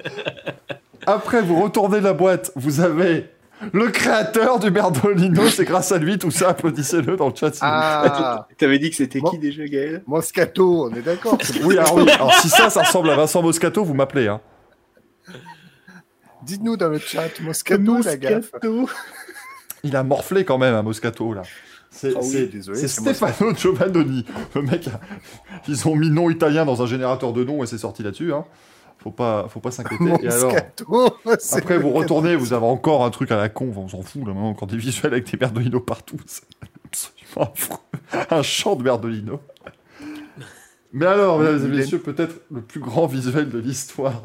Après, 1.06 1.42
vous 1.42 1.62
retournez 1.62 2.02
la 2.02 2.14
boîte, 2.14 2.52
vous 2.56 2.82
avez 2.82 3.30
le 3.74 3.88
créateur 3.90 4.60
du 4.60 4.70
merdolino. 4.72 5.48
C'est 5.50 5.66
grâce 5.66 5.92
à 5.92 5.98
lui, 5.98 6.18
tout 6.18 6.32
ça. 6.32 6.50
Applaudissez-le 6.50 7.16
dans 7.18 7.30
le 7.30 7.36
chat. 7.36 7.52
si 7.54 7.60
vous- 7.62 7.66
Ah, 7.68 8.48
T'avais 8.58 8.80
dit 8.80 8.90
que 8.90 8.96
c'était 8.96 9.22
qui 9.22 9.38
déjà, 9.40 9.66
Gaël? 9.66 10.04
Moscato, 10.08 10.86
on 10.90 10.94
est 10.96 11.02
d'accord. 11.02 11.38
Oui, 11.64 11.78
alors 11.78 11.96
oui. 11.96 12.10
Alors, 12.12 12.34
si 12.36 12.50
ça, 12.50 12.70
ça 12.70 12.84
ressemble 12.84 13.10
à 13.10 13.16
Vincent 13.16 13.42
Moscato, 13.42 13.84
vous 13.84 13.94
m'appelez. 13.94 14.28
Hein. 14.28 14.40
Dites-nous 16.44 16.78
dans 16.78 16.90
le 16.90 17.00
chat, 17.00 17.40
Moscato, 17.42 17.98
la 18.04 18.18
gaffe. 18.18 18.52
Il 19.84 19.96
a 19.96 20.04
morflé 20.04 20.46
quand 20.46 20.58
même, 20.58 20.74
un 20.76 20.84
Moscato, 20.84 21.34
là. 21.34 21.42
C'est 21.92 22.14
Ah 22.16 22.20
oui, 22.22 22.52
Stefano 22.88 23.54
Giovannoni. 23.56 24.24
Le 24.56 24.62
mec, 24.62 24.88
a- 24.88 25.00
ils 25.68 25.88
ont 25.88 25.96
mis 25.96 26.10
nom 26.12 26.30
italien 26.30 26.64
dans 26.66 26.82
un 26.82 26.86
générateur 26.86 27.34
de 27.34 27.44
noms 27.44 27.64
et 27.64 27.68
c'est 27.68 27.80
sorti 27.80 28.04
là-dessus. 28.04 28.32
Hein. 28.32 28.46
Faut 29.00 29.12
pas, 29.12 29.48
faut 29.50 29.62
pas 29.62 29.72
s'inquiéter. 29.72 30.14
Et 30.24 30.28
alors, 30.28 30.54
après, 31.54 31.78
vous 31.78 31.92
retournez, 31.92 32.36
vous 32.36 32.54
avez 32.54 32.66
encore 32.66 33.06
un 33.06 33.10
truc 33.10 33.32
à 33.32 33.38
la 33.38 33.50
con. 33.50 33.72
On 33.76 33.88
s'en 33.88 34.02
fout, 34.02 34.22
là, 34.22 34.34
maintenant, 34.34 34.50
encore 34.50 34.68
des 34.68 34.78
visuels 34.78 35.14
avec 35.14 35.30
des 35.32 35.38
merdolino 35.38 35.80
partout. 35.80 36.18
C'est 36.26 36.44
absolument 36.86 37.54
affreux. 37.54 37.78
Un 38.30 38.44
champ 38.44 38.76
de 38.76 38.84
merdolino. 38.84 39.40
Mais 40.92 41.06
alors, 41.06 41.40
mesdames 41.40 41.66
et 41.66 41.78
messieurs, 41.78 42.00
peut-être 42.00 42.42
le 42.52 42.62
plus 42.62 42.80
grand 42.80 43.06
visuel 43.06 43.50
de 43.50 43.60
l'histoire. 43.60 44.24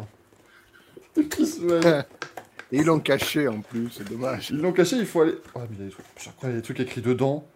Et 1.16 2.78
ils 2.78 2.84
l'ont 2.84 2.98
caché 2.98 3.46
en 3.46 3.60
plus, 3.60 3.90
c'est 3.90 4.09
dommage. 4.09 4.51
Ils 4.51 4.60
l'ont 4.60 4.72
caché, 4.72 4.96
il 4.96 5.06
faut 5.06 5.20
aller. 5.20 5.34
Ah, 5.55 5.60
mais 5.70 5.76
il 5.76 5.78
y 5.78 5.82
a 5.82 5.86
des 5.86 5.92
trucs, 5.92 6.06
je 6.16 6.22
crois 6.24 6.34
qu'il 6.40 6.48
y 6.48 6.52
a 6.52 6.56
des 6.56 6.62
trucs 6.62 6.80
écrits 6.80 7.02
dedans. 7.02 7.46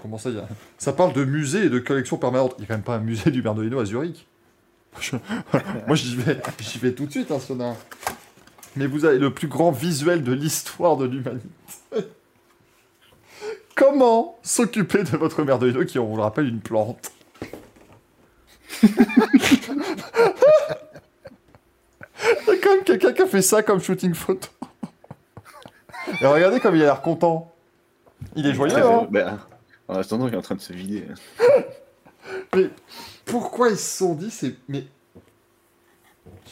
Comment 0.00 0.18
ça, 0.18 0.30
il 0.30 0.36
y 0.36 0.38
a... 0.38 0.48
Ça 0.78 0.92
parle 0.92 1.12
de 1.12 1.24
musée 1.24 1.64
et 1.64 1.68
de 1.68 1.78
collection 1.78 2.16
permanente. 2.16 2.54
Il 2.58 2.60
n'y 2.60 2.64
a 2.66 2.68
quand 2.68 2.74
même 2.74 2.82
pas 2.82 2.96
un 2.96 3.00
musée 3.00 3.30
du 3.30 3.42
Bernardino 3.42 3.80
à 3.80 3.84
Zurich. 3.84 4.28
Je- 4.98 5.16
Moi, 5.86 5.96
j'y 5.96 6.16
vais, 6.16 6.40
j'y 6.58 6.78
vais 6.78 6.92
tout 6.92 7.06
de 7.06 7.10
suite, 7.10 7.30
hein, 7.30 7.38
ce 7.38 7.52
nain. 7.52 7.76
Mais 8.76 8.86
vous 8.86 9.04
avez 9.04 9.18
le 9.18 9.32
plus 9.32 9.48
grand 9.48 9.70
visuel 9.70 10.22
de 10.22 10.32
l'histoire 10.32 10.96
de 10.96 11.04
l'humanité. 11.06 11.48
Comment 13.74 14.38
s'occuper 14.42 15.02
de 15.04 15.16
votre 15.16 15.42
Merdolino 15.42 15.84
qui, 15.84 15.98
on 15.98 16.06
vous 16.06 16.16
le 16.16 16.22
rappelle, 16.22 16.46
une 16.48 16.60
plante? 16.60 17.12
Il 18.82 18.88
y 22.46 22.50
a 22.50 22.56
quand 22.62 22.70
même 22.74 22.84
quelqu'un 22.84 23.12
qui 23.12 23.22
a 23.22 23.26
fait 23.26 23.42
ça 23.42 23.62
comme 23.62 23.80
shooting 23.80 24.14
photo. 24.14 24.48
Et 26.20 26.26
regardez 26.26 26.60
comme 26.60 26.76
il 26.76 26.82
a 26.82 26.86
l'air 26.86 27.00
content. 27.02 27.52
Il 28.36 28.46
est 28.46 28.54
joyeux, 28.54 28.76
hein 28.76 29.06
Bah, 29.10 29.38
En 29.88 29.94
attendant, 29.96 30.28
il 30.28 30.34
est 30.34 30.36
en 30.36 30.42
train 30.42 30.54
de 30.56 30.60
se 30.60 30.72
vider. 30.72 31.06
Mais 32.54 32.68
pourquoi 33.30 33.70
ils 33.70 33.76
se 33.76 33.98
sont 33.98 34.14
dit 34.14 34.30
c'est... 34.30 34.54
Mais... 34.68 34.84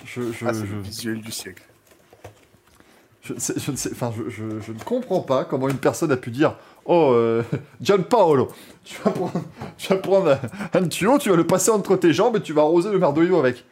Je, 0.05 0.32
je, 0.32 0.46
Ah, 0.46 0.52
je, 0.52 0.60
le 0.64 0.80
visuel 0.80 1.20
du 1.20 1.30
siècle. 1.32 1.62
je, 3.22 3.34
ne 3.34 3.38
sais- 3.38 3.55
je 3.59 3.70
ne 3.70 3.76
sais... 3.76 3.90
Enfin, 3.92 4.12
je, 4.16 4.28
je, 4.30 4.60
je 4.60 4.72
ne 4.72 4.78
comprends 4.80 5.20
pas 5.20 5.44
comment 5.44 5.68
une 5.68 5.78
personne 5.78 6.10
a 6.12 6.16
pu 6.16 6.30
dire 6.30 6.56
Oh, 6.84 7.10
euh, 7.12 7.42
John 7.82 8.02
Paolo, 8.05 8.48
tu 8.84 8.96
vas 9.02 9.10
prendre, 9.10 9.32
tu 9.76 9.88
vas 9.88 9.96
prendre 9.96 10.38
un, 10.72 10.80
un 10.80 10.88
tuyau, 10.88 11.18
tu 11.18 11.28
vas 11.28 11.36
le 11.36 11.46
passer 11.46 11.70
entre 11.70 11.96
tes 11.96 12.14
jambes 12.14 12.36
et 12.36 12.40
tu 12.40 12.55
vas 12.55 12.62
arroser 12.62 12.90
le 12.90 12.98
merdolino 12.98 13.38
avec. 13.38 13.64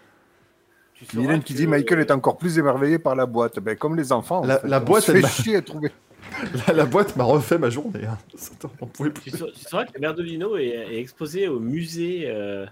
Mylène 1.14 1.42
qui 1.42 1.54
dit 1.54 1.66
Michael 1.66 2.00
est 2.00 2.10
encore 2.10 2.36
plus 2.36 2.58
émerveillé 2.58 2.98
par 2.98 3.14
la 3.14 3.24
boîte. 3.26 3.58
Ben, 3.60 3.76
comme 3.76 3.96
les 3.96 4.12
enfants. 4.12 4.40
en 4.42 4.46
La- 4.46 4.58
fait. 4.58 4.68
la 4.68 4.80
boîte, 4.80 5.08
elle 5.08 5.26
chier 5.26 5.56
à 5.56 5.62
trouver. 5.62 5.92
La, 6.66 6.72
la 6.74 6.84
boîte 6.86 7.14
m'a 7.16 7.22
refait 7.24 7.56
ma 7.56 7.70
journée. 7.70 8.04
Hein. 8.04 8.18
Attends, 8.52 8.72
on 8.80 8.86
pouvait 8.86 9.12
Tu 9.12 9.20
plus. 9.22 9.30
sais, 9.30 9.44
tu 9.54 9.60
sauras 9.64 9.84
que 9.86 9.98
Merdolino 9.98 10.56
est, 10.56 10.66
est 10.66 10.98
exposé 10.98 11.46
au 11.48 11.60
musée 11.60 12.24
euh, 12.26 12.66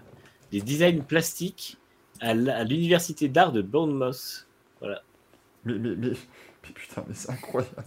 des 0.51 0.61
designs 0.61 1.01
plastiques 1.01 1.77
à 2.21 2.33
l'université 2.33 3.27
d'art 3.27 3.51
de 3.51 3.61
Bournemouth. 3.61 4.47
Mais, 4.81 4.89
mais, 5.65 5.77
mais, 5.79 5.95
mais 5.97 6.69
putain, 6.73 7.03
mais 7.07 7.13
c'est 7.15 7.31
incroyable. 7.31 7.83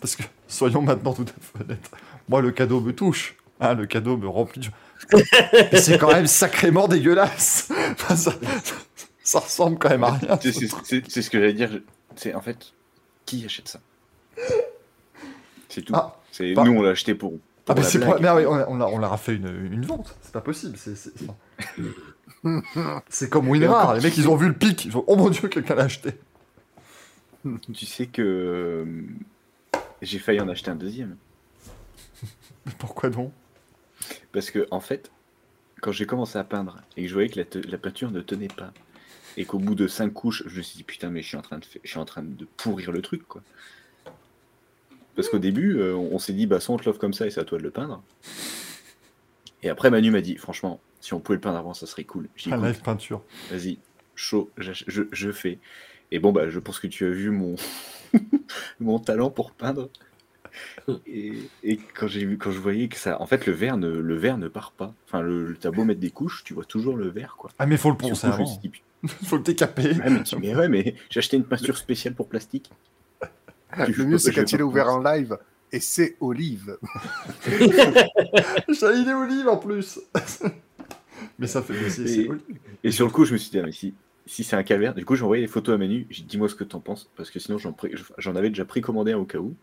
Parce 0.00 0.16
que, 0.16 0.22
soyons 0.46 0.82
maintenant 0.82 1.12
tout 1.14 1.22
à 1.24 1.40
fait 1.40 1.64
honnêtes, 1.64 1.90
moi 2.28 2.40
le 2.42 2.50
cadeau 2.50 2.80
me 2.80 2.92
touche. 2.94 3.36
Hein, 3.60 3.74
le 3.74 3.86
cadeau 3.86 4.16
me 4.16 4.28
remplit. 4.28 4.60
de- 4.60 5.16
Mais 5.72 5.78
c'est 5.80 5.98
quand 5.98 6.12
même 6.12 6.28
sacrément 6.28 6.86
dégueulasse. 6.86 7.72
Enfin, 7.92 8.14
ça, 8.14 8.32
ça 9.24 9.40
ressemble 9.40 9.78
quand 9.78 9.88
même 9.88 10.04
à 10.04 10.12
rien. 10.12 10.38
C'est- 10.40 10.52
ce 11.22 11.30
que 11.30 11.40
j'allais 11.40 11.54
dire. 11.54 11.70
C'est 12.14 12.34
en 12.34 12.40
fait, 12.40 12.72
qui 13.26 13.44
achète 13.44 13.66
ça? 13.68 13.80
C'est 15.68 15.82
tout. 15.82 15.92
Ah, 15.96 16.16
c'est 16.30 16.54
bah- 16.54 16.62
nous 16.64 16.72
on 16.72 16.82
l'a 16.82 16.90
acheté 16.90 17.14
pour. 17.14 17.32
pour 17.32 17.40
Ah, 17.68 17.74
mais 17.74 17.82
pas- 18.06 18.18
mais 18.20 18.28
ah 18.28 18.36
oui, 18.36 18.46
on, 18.46 18.54
a- 18.54 18.66
on, 18.68 18.80
a- 18.80 18.86
on 18.86 18.98
leur 18.98 19.12
a 19.12 19.18
fait 19.18 19.34
une, 19.34 19.48
une 19.72 19.84
vente. 19.84 20.16
C'est 20.22 20.32
pas 20.32 20.40
possible. 20.40 20.76
C'est, 20.78 20.94
c'est, 23.08 23.28
comme 23.30 23.48
WinRAR. 23.48 23.94
Les 23.94 24.00
mecs, 24.00 24.16
ils 24.16 24.28
ont 24.28 24.36
vu 24.36 24.48
le 24.48 24.54
pic. 24.54 24.84
Ils 24.84 24.96
ont 24.96 25.04
oh 25.06 25.16
mon 25.16 25.30
dieu, 25.30 25.48
quelqu'un 25.48 25.74
l'a 25.74 25.84
acheté. 25.84 26.10
Tu 27.72 27.86
sais 27.86 28.06
que 28.06 28.20
euh, 28.22 28.84
j'ai 30.02 30.18
failli 30.18 30.40
en 30.40 30.48
acheter 30.48 30.70
un 30.70 30.76
deuxième 30.76 31.16
Mais 32.66 32.72
pourquoi 32.78 33.10
donc? 33.10 33.32
Parce 34.32 34.50
que 34.50 34.66
en 34.72 34.80
fait, 34.80 35.10
quand 35.80 35.92
j'ai 35.92 36.04
commencé 36.04 36.36
à 36.36 36.44
peindre 36.44 36.78
et 36.96 37.02
que 37.02 37.08
je 37.08 37.14
voyais 37.14 37.28
que 37.28 37.38
la, 37.38 37.44
te- 37.44 37.58
la 37.66 37.78
peinture 37.78 38.10
ne 38.10 38.20
tenait 38.20 38.48
pas 38.48 38.72
et 39.36 39.44
qu'au 39.44 39.58
bout 39.60 39.76
de 39.76 39.86
cinq 39.86 40.12
couches, 40.12 40.42
je 40.46 40.56
me 40.58 40.62
suis 40.62 40.76
dit 40.78 40.82
putain 40.82 41.10
mais 41.10 41.22
je 41.22 41.28
suis 41.28 41.36
en 41.36 41.42
train 41.42 41.58
de, 41.58 41.64
fa- 41.64 41.78
je 41.84 41.88
suis 41.88 41.98
en 41.98 42.04
train 42.04 42.22
de 42.24 42.46
pourrir 42.56 42.90
le 42.92 43.02
truc 43.02 43.26
quoi. 43.26 43.40
Parce 45.14 45.28
qu'au 45.28 45.38
début, 45.38 45.78
euh, 45.78 45.94
on 45.94 46.18
s'est 46.18 46.32
dit 46.32 46.46
bah 46.46 46.58
soit 46.60 46.74
on 46.74 46.78
te 46.78 46.84
l'offre 46.84 46.98
comme 47.00 47.14
ça 47.14 47.26
et 47.26 47.30
c'est 47.30 47.40
à 47.40 47.44
toi 47.44 47.58
de 47.58 47.62
le 47.62 47.70
peindre. 47.70 48.02
Et 49.62 49.70
après 49.70 49.90
Manu 49.90 50.10
m'a 50.10 50.20
dit 50.20 50.36
franchement, 50.36 50.80
si 51.00 51.14
on 51.14 51.20
pouvait 51.20 51.36
le 51.36 51.40
peindre 51.40 51.58
avant, 51.58 51.74
ça 51.74 51.86
serait 51.86 52.04
cool. 52.04 52.28
Un 52.50 52.56
live 52.56 52.80
peinture. 52.82 53.22
Vas-y, 53.50 53.78
chaud, 54.14 54.50
je, 54.58 55.02
je 55.10 55.32
fais. 55.32 55.58
Et 56.10 56.18
bon, 56.18 56.32
bah, 56.32 56.48
je 56.48 56.58
pense 56.58 56.80
que 56.80 56.86
tu 56.86 57.04
as 57.06 57.10
vu 57.10 57.30
mon, 57.30 57.54
mon 58.80 58.98
talent 58.98 59.30
pour 59.30 59.52
peindre. 59.52 59.90
Et, 61.06 61.34
et 61.62 61.76
quand 61.76 62.06
j'ai 62.08 62.24
vu, 62.24 62.38
quand 62.38 62.50
je 62.50 62.58
voyais 62.58 62.88
que 62.88 62.96
ça, 62.96 63.20
en 63.20 63.26
fait, 63.26 63.46
le 63.46 63.52
verre 63.52 63.76
ne, 63.76 63.88
le 63.90 64.14
verre 64.16 64.38
ne 64.38 64.48
part 64.48 64.72
pas. 64.72 64.94
Enfin, 65.06 65.20
le, 65.20 65.46
le 65.46 65.56
t'as 65.56 65.70
beau 65.70 65.84
mettre 65.84 66.00
des 66.00 66.10
couches, 66.10 66.42
tu 66.44 66.54
vois 66.54 66.64
toujours 66.64 66.96
le 66.96 67.08
verre, 67.08 67.36
quoi. 67.38 67.50
Ah, 67.58 67.66
mais 67.66 67.76
faut 67.76 67.90
le 67.90 67.96
poncer 67.96 68.26
avant. 68.26 68.44
putain, 68.58 68.84
Faut 69.24 69.36
le 69.36 69.42
décaper. 69.42 69.92
ouais, 69.92 70.10
mais, 70.10 70.22
tu- 70.24 70.36
mais 70.38 70.56
ouais, 70.56 70.68
mais 70.68 70.94
j'ai 71.10 71.18
acheté 71.18 71.36
une 71.36 71.44
peinture 71.44 71.76
spéciale 71.76 72.14
pour 72.14 72.28
plastique. 72.28 72.70
Je 73.86 73.92
Le 73.92 74.06
mieux, 74.06 74.18
c'est 74.18 74.32
quand 74.32 74.50
il 74.50 74.58
est 74.58 74.62
ouvert 74.62 74.88
en 74.88 74.98
live 75.02 75.36
et 75.70 75.80
c'est 75.80 76.16
Olive. 76.20 76.78
Il 77.46 79.06
est 79.08 79.12
olive 79.14 79.48
en 79.48 79.58
plus. 79.58 80.00
Mais 81.38 81.46
ça 81.46 81.62
fait. 81.62 81.74
mais 81.74 81.88
c'est- 81.90 82.06
c'est 82.06 82.28
Et- 82.84 82.90
sur 82.92 83.06
le 83.06 83.12
coup, 83.12 83.24
je 83.24 83.32
me 83.32 83.38
suis 83.38 83.50
dit, 83.50 83.58
ah, 83.58 83.62
mais 83.64 83.72
si, 83.72 83.94
si 84.26 84.44
c'est 84.44 84.56
un 84.56 84.62
calvaire, 84.62 84.94
du 84.94 85.04
coup, 85.04 85.14
j'ai 85.16 85.22
envoyé 85.24 85.40
les 85.42 85.48
photos 85.48 85.74
à 85.74 85.78
Manu. 85.78 86.06
J'ai 86.10 86.22
dit, 86.22 86.28
dis-moi 86.28 86.48
ce 86.48 86.54
que 86.54 86.64
t'en 86.64 86.80
penses, 86.80 87.10
parce 87.16 87.30
que 87.30 87.38
sinon, 87.38 87.58
j'en, 87.58 87.72
pré- 87.72 87.92
j'en 88.18 88.36
avais 88.36 88.48
déjà 88.50 88.64
précommandé 88.64 89.12
un 89.12 89.18
au 89.18 89.24
cas 89.24 89.38
où. 89.38 89.54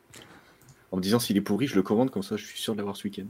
En 0.92 0.98
me 0.98 1.02
disant, 1.02 1.20
s'il 1.20 1.36
est 1.38 1.42
pourri, 1.42 1.68
je 1.68 1.76
le 1.76 1.84
commande, 1.84 2.10
comme 2.12 2.24
ça, 2.24 2.38
je 2.38 2.46
suis 2.46 2.60
sûr 2.60 2.74
de 2.74 2.78
l'avoir 2.80 2.96
ce 2.96 3.04
week-end. 3.04 3.26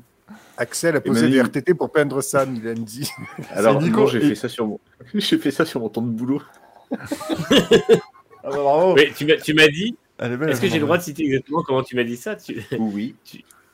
Axel 0.58 0.96
a 0.96 1.00
Et 1.00 1.02
posé 1.02 1.22
Manu- 1.24 1.34
des 1.34 1.42
RTT 1.42 1.74
pour 1.74 1.92
peindre 1.92 2.22
ça, 2.22 2.46
Milendi. 2.46 3.10
Alors, 3.52 3.82
Nico, 3.82 4.02
non, 4.02 4.08
j'ai 4.08 4.20
et- 4.24 4.30
fait 4.30 4.36
ça 4.36 4.50
sur 4.50 4.68
mon, 4.68 4.80
j'ai 5.14 5.38
fait 5.38 5.52
ça 5.52 5.66
sur 5.66 5.80
mon 5.82 5.90
temps 5.90 6.02
de 6.02 6.10
boulot. 6.12 6.42
Ah, 6.92 6.98
bah 8.44 8.52
bravo. 8.52 8.94
Oui, 8.96 9.12
tu 9.16 9.26
m'as 9.26 9.38
tu 9.38 9.54
m'as 9.54 9.68
dit, 9.68 9.96
Elle 10.18 10.34
est 10.34 10.38
belle. 10.38 10.50
est-ce 10.50 10.62
que 10.62 10.68
j'ai 10.68 10.76
le 10.76 10.82
droit 10.86 10.98
de 10.98 11.04
citer 11.04 11.24
exactement 11.26 11.64
comment 11.64 11.84
tu 11.84 11.96
m'as 11.96 12.04
dit 12.04 12.18
ça? 12.18 12.36
Tu, 12.36 12.62
Oui, 12.78 13.16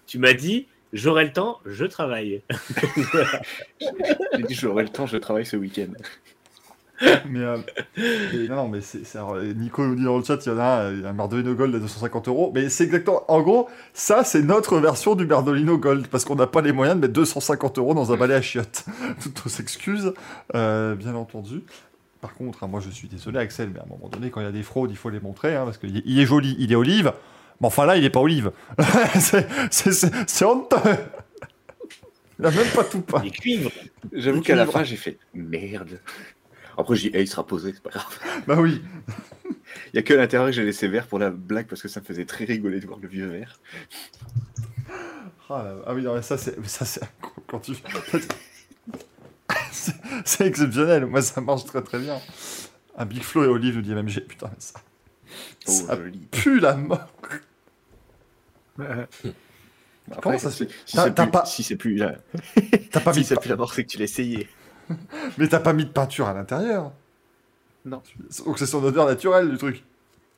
tu 0.08 0.18
m'as 0.20 0.34
dit, 0.34 0.68
j'aurai 0.94 1.26
le 1.26 1.34
temps, 1.34 1.60
je 1.66 1.86
travaille. 1.86 2.42
j'ai 3.80 4.44
dit, 4.44 4.54
j'aurai 4.56 4.84
le 4.84 4.90
temps, 4.90 5.06
je 5.06 5.18
travaille 5.18 5.46
ce 5.46 5.58
week-end. 5.58 5.92
Mais, 7.28 7.40
euh, 7.40 7.58
mais 7.98 8.48
non, 8.48 8.56
non, 8.58 8.68
mais 8.68 8.82
c'est, 8.82 9.04
c'est- 9.04 9.18
alors, 9.18 9.38
Nico 9.42 9.84
nous 9.84 9.96
dit 9.96 10.04
dans 10.04 10.20
le 10.20 10.24
chat, 10.24 10.38
il 10.46 10.50
y 10.50 10.52
en 10.52 10.60
a 10.60 10.84
un, 10.84 11.04
un 11.06 11.14
Merdolino 11.14 11.56
Gold 11.56 11.74
à 11.74 11.80
250 11.80 12.28
euros. 12.28 12.52
Mais 12.54 12.70
c'est 12.70 12.84
exactement. 12.84 13.24
En 13.28 13.42
gros, 13.42 13.70
ça, 13.94 14.24
c'est 14.24 14.44
notre 14.44 14.78
version 14.78 15.16
du 15.16 15.26
Merdolino 15.26 15.80
Gold. 15.80 16.06
Parce 16.08 16.26
qu'on 16.26 16.36
n'a 16.36 16.46
pas 16.46 16.62
les 16.62 16.72
moyens 16.72 16.98
de 16.98 17.02
mettre 17.02 17.14
250 17.14 17.80
euros 17.80 17.96
dans 17.96 18.14
un 18.14 18.18
balai 18.18 18.36
à 18.36 18.42
chiottes. 18.44 18.86
Toutes 19.24 19.44
nos 19.44 19.52
excuses, 19.52 20.14
euh, 20.54 20.94
bien 20.94 21.16
entendu. 21.16 21.64
Par 22.22 22.36
contre, 22.36 22.64
hein, 22.64 22.68
moi, 22.68 22.82
je 22.82 22.92
suis 22.92 23.08
désolé, 23.08 23.40
Axel, 23.40 23.72
mais 23.74 23.80
à 23.80 23.84
un 23.84 23.88
moment 23.90 24.08
donné, 24.08 24.30
quand 24.30 24.42
il 24.42 24.44
y 24.44 24.48
a 24.48 24.52
des 24.52 24.62
fraudes, 24.62 24.92
il 24.92 24.98
faut 24.98 25.10
les 25.10 25.20
montrer. 25.20 25.56
hein, 25.56 25.66
parce 25.66 25.80
qu'il 25.80 25.98
est, 25.98 26.04
il 26.06 26.20
est 26.20 26.28
joli, 26.28 26.56
il 26.60 26.72
est 26.72 26.76
olive. 26.76 27.14
Mais 27.62 27.68
enfin, 27.68 27.86
là, 27.86 27.96
il 27.96 28.04
est 28.04 28.10
pas 28.10 28.20
olive. 28.20 28.52
c'est, 29.70 30.46
honteux. 30.46 30.78
Il 32.40 32.46
a 32.46 32.52
même 32.52 32.68
pas 32.76 32.84
tout. 32.84 33.04
Les 33.24 33.30
cuivres. 33.32 33.72
J'avoue 34.12 34.42
qu'à 34.42 34.56
la 34.56 34.66
fin, 34.66 34.84
j'ai 34.84 34.96
fait 34.96 35.20
merde. 35.34 36.00
Après, 36.78 36.96
j'ai 36.96 37.10
dit, 37.12 37.18
Eh, 37.18 37.22
il 37.22 37.28
sera 37.28 37.46
posé, 37.46 37.72
c'est 37.74 37.84
pas 37.84 37.92
grave. 37.92 38.20
Bah 38.48 38.56
oui. 38.60 38.82
Il 39.94 39.98
y 39.98 40.00
a 40.00 40.02
que 40.02 40.14
à 40.14 40.18
l'intérieur 40.18 40.50
que 40.50 40.54
j'ai 40.56 40.64
laissé 40.66 40.88
vert 40.88 41.06
pour 41.06 41.20
la 41.20 41.30
blague 41.30 41.68
parce 41.68 41.82
que 41.82 41.88
ça 41.88 42.00
me 42.00 42.06
faisait 42.06 42.26
très 42.26 42.46
rigoler 42.46 42.80
de 42.80 42.88
voir 42.88 43.00
le 43.00 43.08
vieux 43.08 43.28
vert. 43.28 43.60
Ah, 45.50 45.76
ah 45.86 45.94
oui, 45.94 46.02
non, 46.02 46.16
mais 46.16 46.22
ça 46.22 46.38
c'est. 46.38 46.66
Ça, 46.68 46.86
c'est 46.86 47.02
quand 47.48 47.60
tu. 47.60 47.74
c'est 49.72 49.94
c'est 50.26 50.48
exceptionnel, 50.48 51.06
moi 51.06 51.22
ça 51.22 51.42
marche 51.42 51.66
très 51.66 51.82
très 51.82 52.00
bien. 52.00 52.20
Un 52.98 53.06
Big 53.06 53.22
Flo 53.22 53.44
et 53.44 53.48
Olive 53.48 53.76
nous 53.76 53.82
dit 53.82 53.94
MMG, 53.94 54.22
putain, 54.28 54.48
mais 54.50 54.60
ça 54.60 54.80
Oh, 55.68 55.72
Ça 55.72 55.96
joli. 55.96 56.28
pue 56.32 56.60
la 56.60 56.76
mort. 56.76 57.08
Après, 58.80 60.22
Comment 60.22 60.38
ça 60.40 60.52
se 60.52 60.64
fait 60.66 60.72
si 60.86 60.98
c'est 60.98 61.14
plus- 61.14 61.32
pas- 61.32 61.46
Si 61.46 61.64
c'est 61.64 61.76
plus. 61.76 62.00
T'as 62.92 63.00
pas, 63.00 63.14
Si 63.14 63.20
mis 63.20 63.26
c'est 63.26 63.40
plus 63.40 63.50
la 63.50 63.56
mort, 63.56 63.74
c'est 63.74 63.84
que 63.84 63.90
tu 63.90 63.98
l'as 63.98 64.04
essayé. 64.06 64.50
mais 65.38 65.48
t'as 65.48 65.60
pas 65.60 65.74
mis 65.74 65.86
de 65.86 65.90
peinture 65.92 66.28
à 66.28 66.34
l'intérieur. 66.34 66.92
Non. 67.86 68.02
Donc 68.46 68.60
c'est 68.60 68.66
son 68.66 68.84
odeur 68.84 69.06
naturelle 69.06 69.50
du 69.50 69.58
truc. 69.58 69.84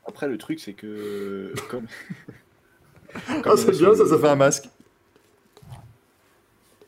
Après, 0.07 0.27
le 0.27 0.37
truc, 0.37 0.59
c'est 0.59 0.73
que. 0.73 1.53
Comme... 1.69 1.87
Ah, 3.45 3.55
c'est 3.57 3.71
bien, 3.71 3.95
ça, 3.95 4.05
ça 4.07 4.17
fait 4.19 4.27
un 4.29 4.35
masque. 4.35 4.69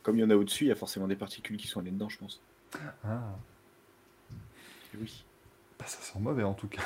Comme 0.02 0.16
il 0.16 0.20
y 0.20 0.24
en 0.24 0.30
a 0.30 0.36
au-dessus, 0.36 0.64
il 0.64 0.68
y 0.68 0.72
a 0.72 0.76
forcément 0.76 1.08
des 1.08 1.16
particules 1.16 1.56
qui 1.56 1.66
sont 1.66 1.80
allées 1.80 1.90
dedans, 1.90 2.08
je 2.08 2.18
pense. 2.18 2.40
Ah, 3.04 3.20
Et 4.94 4.98
oui. 5.00 5.24
bah, 5.78 5.86
ça 5.88 5.98
sent 6.00 6.18
mauvais 6.20 6.42
en 6.44 6.54
tout 6.54 6.68
cas. 6.68 6.82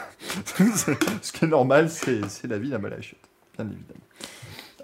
Ce 0.56 1.32
qui 1.32 1.44
est 1.44 1.48
normal, 1.48 1.90
c'est 1.90 2.20
la 2.44 2.58
vie 2.58 2.72
à 2.74 3.00
chiottes, 3.00 3.18
bien 3.58 3.66
évidemment. 3.66 4.00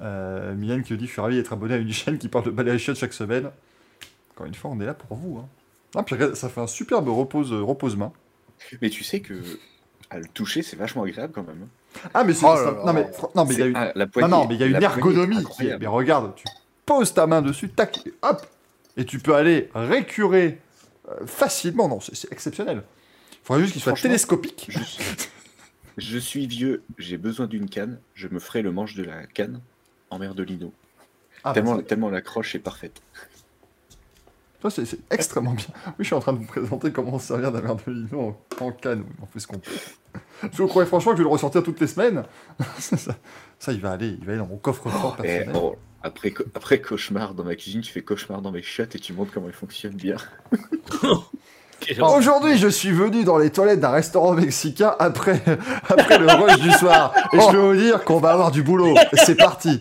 Euh, 0.01 0.55
Mylène 0.55 0.83
qui 0.83 0.93
nous 0.93 0.99
dit 0.99 1.07
Je 1.07 1.13
suis 1.13 1.21
ravi 1.21 1.37
d'être 1.37 1.53
abonné 1.53 1.75
à 1.75 1.79
une 1.79 1.93
chaîne 1.93 2.19
qui 2.19 2.29
parle 2.29 2.45
de 2.45 2.51
balai 2.51 2.71
à 2.73 2.79
chiottes 2.79 2.99
chaque 2.99 3.13
semaine. 3.15 3.51
Encore 4.35 4.47
une 4.47 4.55
fois, 4.55 4.71
on 4.71 4.81
est 4.81 4.87
là 4.87 4.95
pour 4.95 5.17
vous. 5.17 5.39
Hein. 5.39 5.49
Ah, 5.95 6.03
puis 6.03 6.17
ça 6.35 6.49
fait 6.49 6.61
un 6.61 6.67
superbe 6.67 7.09
repose, 7.09 7.53
repose-main. 7.53 8.13
Mais 8.83 8.91
tu 8.91 9.05
sais 9.05 9.21
que. 9.21 9.35
À 10.11 10.19
le 10.19 10.27
toucher, 10.27 10.63
c'est 10.63 10.77
vachement 10.77 11.03
agréable 11.03 11.33
quand 11.35 11.43
même. 11.47 11.63
hein. 11.65 12.09
Ah, 12.15 12.23
mais 12.25 12.33
c'est. 12.35 12.47
Oh 12.47 12.55
ça- 12.55 12.65
là 12.65 12.71
là. 12.73 12.83
non, 12.85 12.93
mais, 12.93 13.11
non, 13.35 13.45
mais 13.45 13.55
il 13.55 13.59
y 13.59 13.63
a 13.63 13.67
une, 13.67 13.77
ah, 13.77 13.93
la 13.95 14.05
non, 14.05 14.11
poignée- 14.11 14.29
non, 14.31 14.47
mais 14.49 14.55
il 14.55 14.61
y 14.61 14.63
a 14.63 14.67
une 14.67 14.73
la 14.75 14.79
poignée 14.91 15.17
est 15.17 15.19
ergonomie. 15.19 15.37
Qui 15.37 15.43
est... 15.43 15.47
incroyable. 15.47 15.81
Mais 15.83 15.87
regarde, 15.89 16.35
tu 16.37 16.45
poses 16.85 17.13
ta 17.15 17.27
main 17.27 17.43
dessus, 17.43 17.69
tac, 17.71 18.07
et 18.07 18.13
hop 18.23 18.47
Et 18.97 19.05
tu 19.05 19.19
peux 19.19 19.35
aller 19.35 19.69
récurer 19.75 20.61
euh, 21.09 21.27
facilement. 21.27 21.89
Non, 21.89 22.01
c'est 22.01 22.15
c'est 22.15 22.31
exceptionnel. 22.33 22.83
Il 23.33 23.39
faudrait 23.47 23.63
juste 23.63 23.73
qu'il 23.73 23.83
soit 23.83 23.95
télescopique. 23.95 24.67
Je 24.69 24.79
suis, 24.83 25.05
je 25.97 26.19
suis 26.19 26.47
vieux, 26.47 26.83
j'ai 26.99 27.17
besoin 27.17 27.47
d'une 27.47 27.69
canne, 27.69 27.99
je 28.15 28.29
me 28.29 28.39
ferai 28.39 28.63
le 28.63 28.71
manche 28.71 28.95
de 28.95 29.03
la 29.03 29.25
canne 29.27 29.61
en 30.11 30.19
merdolino. 30.19 30.73
Ah, 31.45 31.51
bah, 31.51 31.55
tellement, 31.55 31.77
ça- 31.77 31.83
tellement 31.83 32.11
l'accroche 32.11 32.55
est 32.55 32.61
parfaite. 32.61 33.01
C'est 34.69 34.99
extrêmement 35.13 35.53
bien. 35.53 35.67
Oui, 35.87 35.93
je 36.01 36.05
suis 36.05 36.15
en 36.15 36.19
train 36.21 36.33
de 36.33 36.39
vous 36.39 36.47
présenter 36.47 36.91
comment 36.91 37.21
se 37.21 37.29
servir 37.29 37.53
d'un 37.53 37.61
verre 37.61 37.77
de 37.77 37.83
lino 37.93 38.37
en, 38.61 38.65
en 38.65 38.73
canne. 38.73 39.05
On 39.23 39.27
fait 39.27 39.39
ce 39.39 39.47
qu'on 39.47 39.61
peut. 39.61 39.71
Je 40.51 40.57
vous 40.61 40.67
croyais 40.67 40.89
franchement 40.89 41.13
que 41.13 41.19
je 41.19 41.23
vais 41.23 41.29
le 41.29 41.33
ressortir 41.33 41.63
toutes 41.63 41.79
les 41.79 41.87
semaines. 41.87 42.25
ça, 42.81 42.97
ça, 43.61 43.73
il 43.73 43.81
va 43.81 43.93
aller, 43.93 44.09
il 44.19 44.25
va 44.25 44.33
aller 44.33 44.41
dans 44.41 44.47
mon 44.49 44.57
coffre-fort 44.57 45.19
Et, 45.21 45.23
personnel. 45.23 45.57
oh, 45.57 45.77
après, 46.03 46.33
co- 46.33 46.43
après 46.57 46.81
cauchemar 46.81 47.35
dans 47.35 47.45
ma 47.45 47.55
cuisine, 47.55 47.81
tu 47.83 47.93
fais 47.93 48.03
cauchemar 48.03 48.43
dans 48.43 48.51
mes 48.51 48.63
chiottes 48.63 48.97
et 48.97 48.99
tu 48.99 49.13
montres 49.13 49.31
comment 49.33 49.47
ils 49.47 49.53
fonctionnent 49.53 49.95
bien. 49.95 50.17
Aujourd'hui, 52.01 52.59
je 52.59 52.69
suis 52.69 52.91
venu 52.91 53.25
dans 53.25 53.39
les 53.39 53.51
toilettes 53.51 53.81
d'un 53.81 53.91
restaurant 53.91 54.33
mexicain 54.33 54.95
après, 54.99 55.43
après 55.89 56.19
le 56.19 56.27
rush 56.27 56.59
du 56.59 56.71
soir. 56.73 57.13
Et 57.33 57.41
je 57.41 57.51
peux 57.51 57.57
vous 57.57 57.77
dire 57.77 58.05
qu'on 58.05 58.19
va 58.19 58.31
avoir 58.31 58.51
du 58.51 58.63
boulot. 58.63 58.95
C'est 59.13 59.37
parti. 59.37 59.81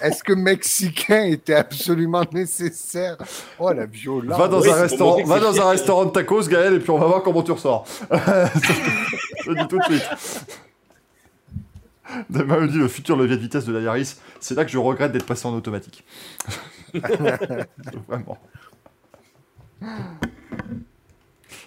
Est-ce 0.00 0.24
que 0.24 0.32
Mexicain 0.32 1.26
était 1.26 1.54
absolument 1.54 2.24
nécessaire? 2.32 3.16
Oh 3.60 3.72
la 3.72 3.86
violence 3.86 4.36
Va 4.36 4.48
dans 4.48 4.60
oui, 4.60 4.68
un 4.68 4.74
restaurant, 4.74 5.22
va 5.22 5.38
dans 5.38 5.60
un 5.60 5.70
restaurant 5.70 6.06
de 6.06 6.10
tacos, 6.10 6.48
Gaël, 6.48 6.74
et 6.74 6.80
puis 6.80 6.90
on 6.90 6.98
va 6.98 7.06
voir 7.06 7.22
comment 7.22 7.42
tu 7.44 7.52
ressors. 7.52 7.86
je 8.10 9.50
le 9.50 9.54
dis 9.54 9.68
tout 9.68 9.78
de 9.78 9.84
suite. 9.84 10.10
Demain, 12.30 12.60
me 12.60 12.68
dit 12.68 12.78
le 12.78 12.88
futur 12.88 13.16
levier 13.16 13.36
de 13.36 13.42
vitesse 13.42 13.64
de 13.64 13.72
la 13.72 13.80
Yaris. 13.80 14.16
C'est 14.40 14.56
là 14.56 14.64
que 14.64 14.70
je 14.70 14.78
regrette 14.78 15.12
d'être 15.12 15.26
passé 15.26 15.46
en 15.46 15.54
automatique. 15.54 16.04
Vraiment. 18.08 18.38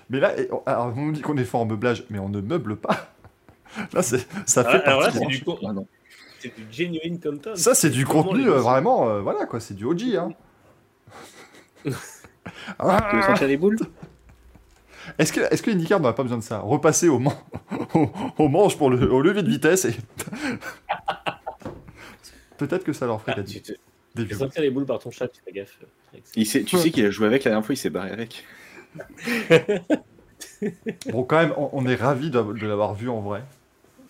Mais 0.09 0.19
là, 0.19 0.33
alors, 0.65 0.93
on 0.95 1.01
nous 1.05 1.11
dit 1.11 1.21
qu'on 1.21 1.37
est 1.37 1.43
fort 1.45 1.61
en 1.61 1.65
meublage, 1.65 2.05
mais 2.09 2.19
on 2.19 2.29
ne 2.29 2.41
meuble 2.41 2.75
pas. 2.75 3.11
Là, 3.93 4.01
c'est, 4.01 4.25
ça 4.45 4.63
fait 4.63 4.81
Ah, 4.85 4.87
alors 4.89 5.01
là, 5.01 5.05
partie. 5.07 5.19
c'est 5.19 5.25
du 5.25 5.43
con- 5.43 5.57
Ah 5.67 5.73
non. 5.73 5.85
c'est 6.39 6.55
du 6.55 6.65
genuine 6.71 7.19
content. 7.19 7.55
Ça, 7.55 7.73
c'est 7.75 7.89
du 7.89 8.03
vraiment 8.05 8.23
contenu 8.23 8.47
euh, 8.49 8.59
vraiment, 8.59 9.09
euh, 9.09 9.19
voilà 9.21 9.45
quoi, 9.45 9.59
c'est 9.59 9.73
du 9.73 9.83
OG. 9.85 10.15
Hein. 10.15 10.29
Tu 11.85 11.89
veux 11.91 11.95
Ah, 12.79 13.23
sentir 13.27 13.47
les 13.47 13.57
boules? 13.57 13.77
Est-ce 15.17 15.33
que, 15.33 15.41
est-ce 15.51 15.61
que 15.61 15.71
IndyCar 15.71 15.99
n'a 15.99 16.13
pas 16.13 16.23
besoin 16.23 16.37
de 16.37 16.43
ça? 16.43 16.59
Repasser 16.59 17.09
au, 17.09 17.19
man- 17.19 17.33
au, 17.95 18.09
au 18.37 18.47
manche 18.47 18.77
pour 18.77 18.89
le 18.89 19.11
au 19.11 19.21
levier 19.21 19.43
de 19.43 19.49
vitesse 19.49 19.85
et. 19.85 19.95
Peut-être 22.57 22.83
que 22.83 22.93
ça 22.93 23.05
leur 23.05 23.19
ferait 23.21 23.33
Ah, 23.35 23.41
gagner 23.41 23.61
tu 23.61 23.61
te 23.61 23.73
des 24.21 24.33
sortir 24.33 24.61
les 24.61 24.69
boules 24.69 24.85
par 24.85 24.99
ton 24.99 25.11
chat, 25.11 25.27
tu 25.27 25.41
fais 25.43 25.51
gaffe. 25.51 25.77
Alex. 26.13 26.31
Il 26.35 26.45
sait- 26.45 26.63
Tu 26.63 26.77
sais 26.77 26.91
qu'il 26.91 27.05
a 27.05 27.09
joué 27.11 27.27
avec 27.27 27.43
la 27.43 27.51
dernière 27.51 27.65
fois, 27.65 27.73
il 27.73 27.77
s'est 27.77 27.89
barré 27.89 28.11
avec. 28.11 28.45
Bon, 31.11 31.23
quand 31.23 31.37
même, 31.37 31.53
on, 31.57 31.69
on 31.73 31.85
est 31.87 31.95
ravis 31.95 32.29
de, 32.29 32.41
de 32.41 32.67
l'avoir 32.67 32.93
vu 32.93 33.09
en 33.09 33.21
vrai, 33.21 33.43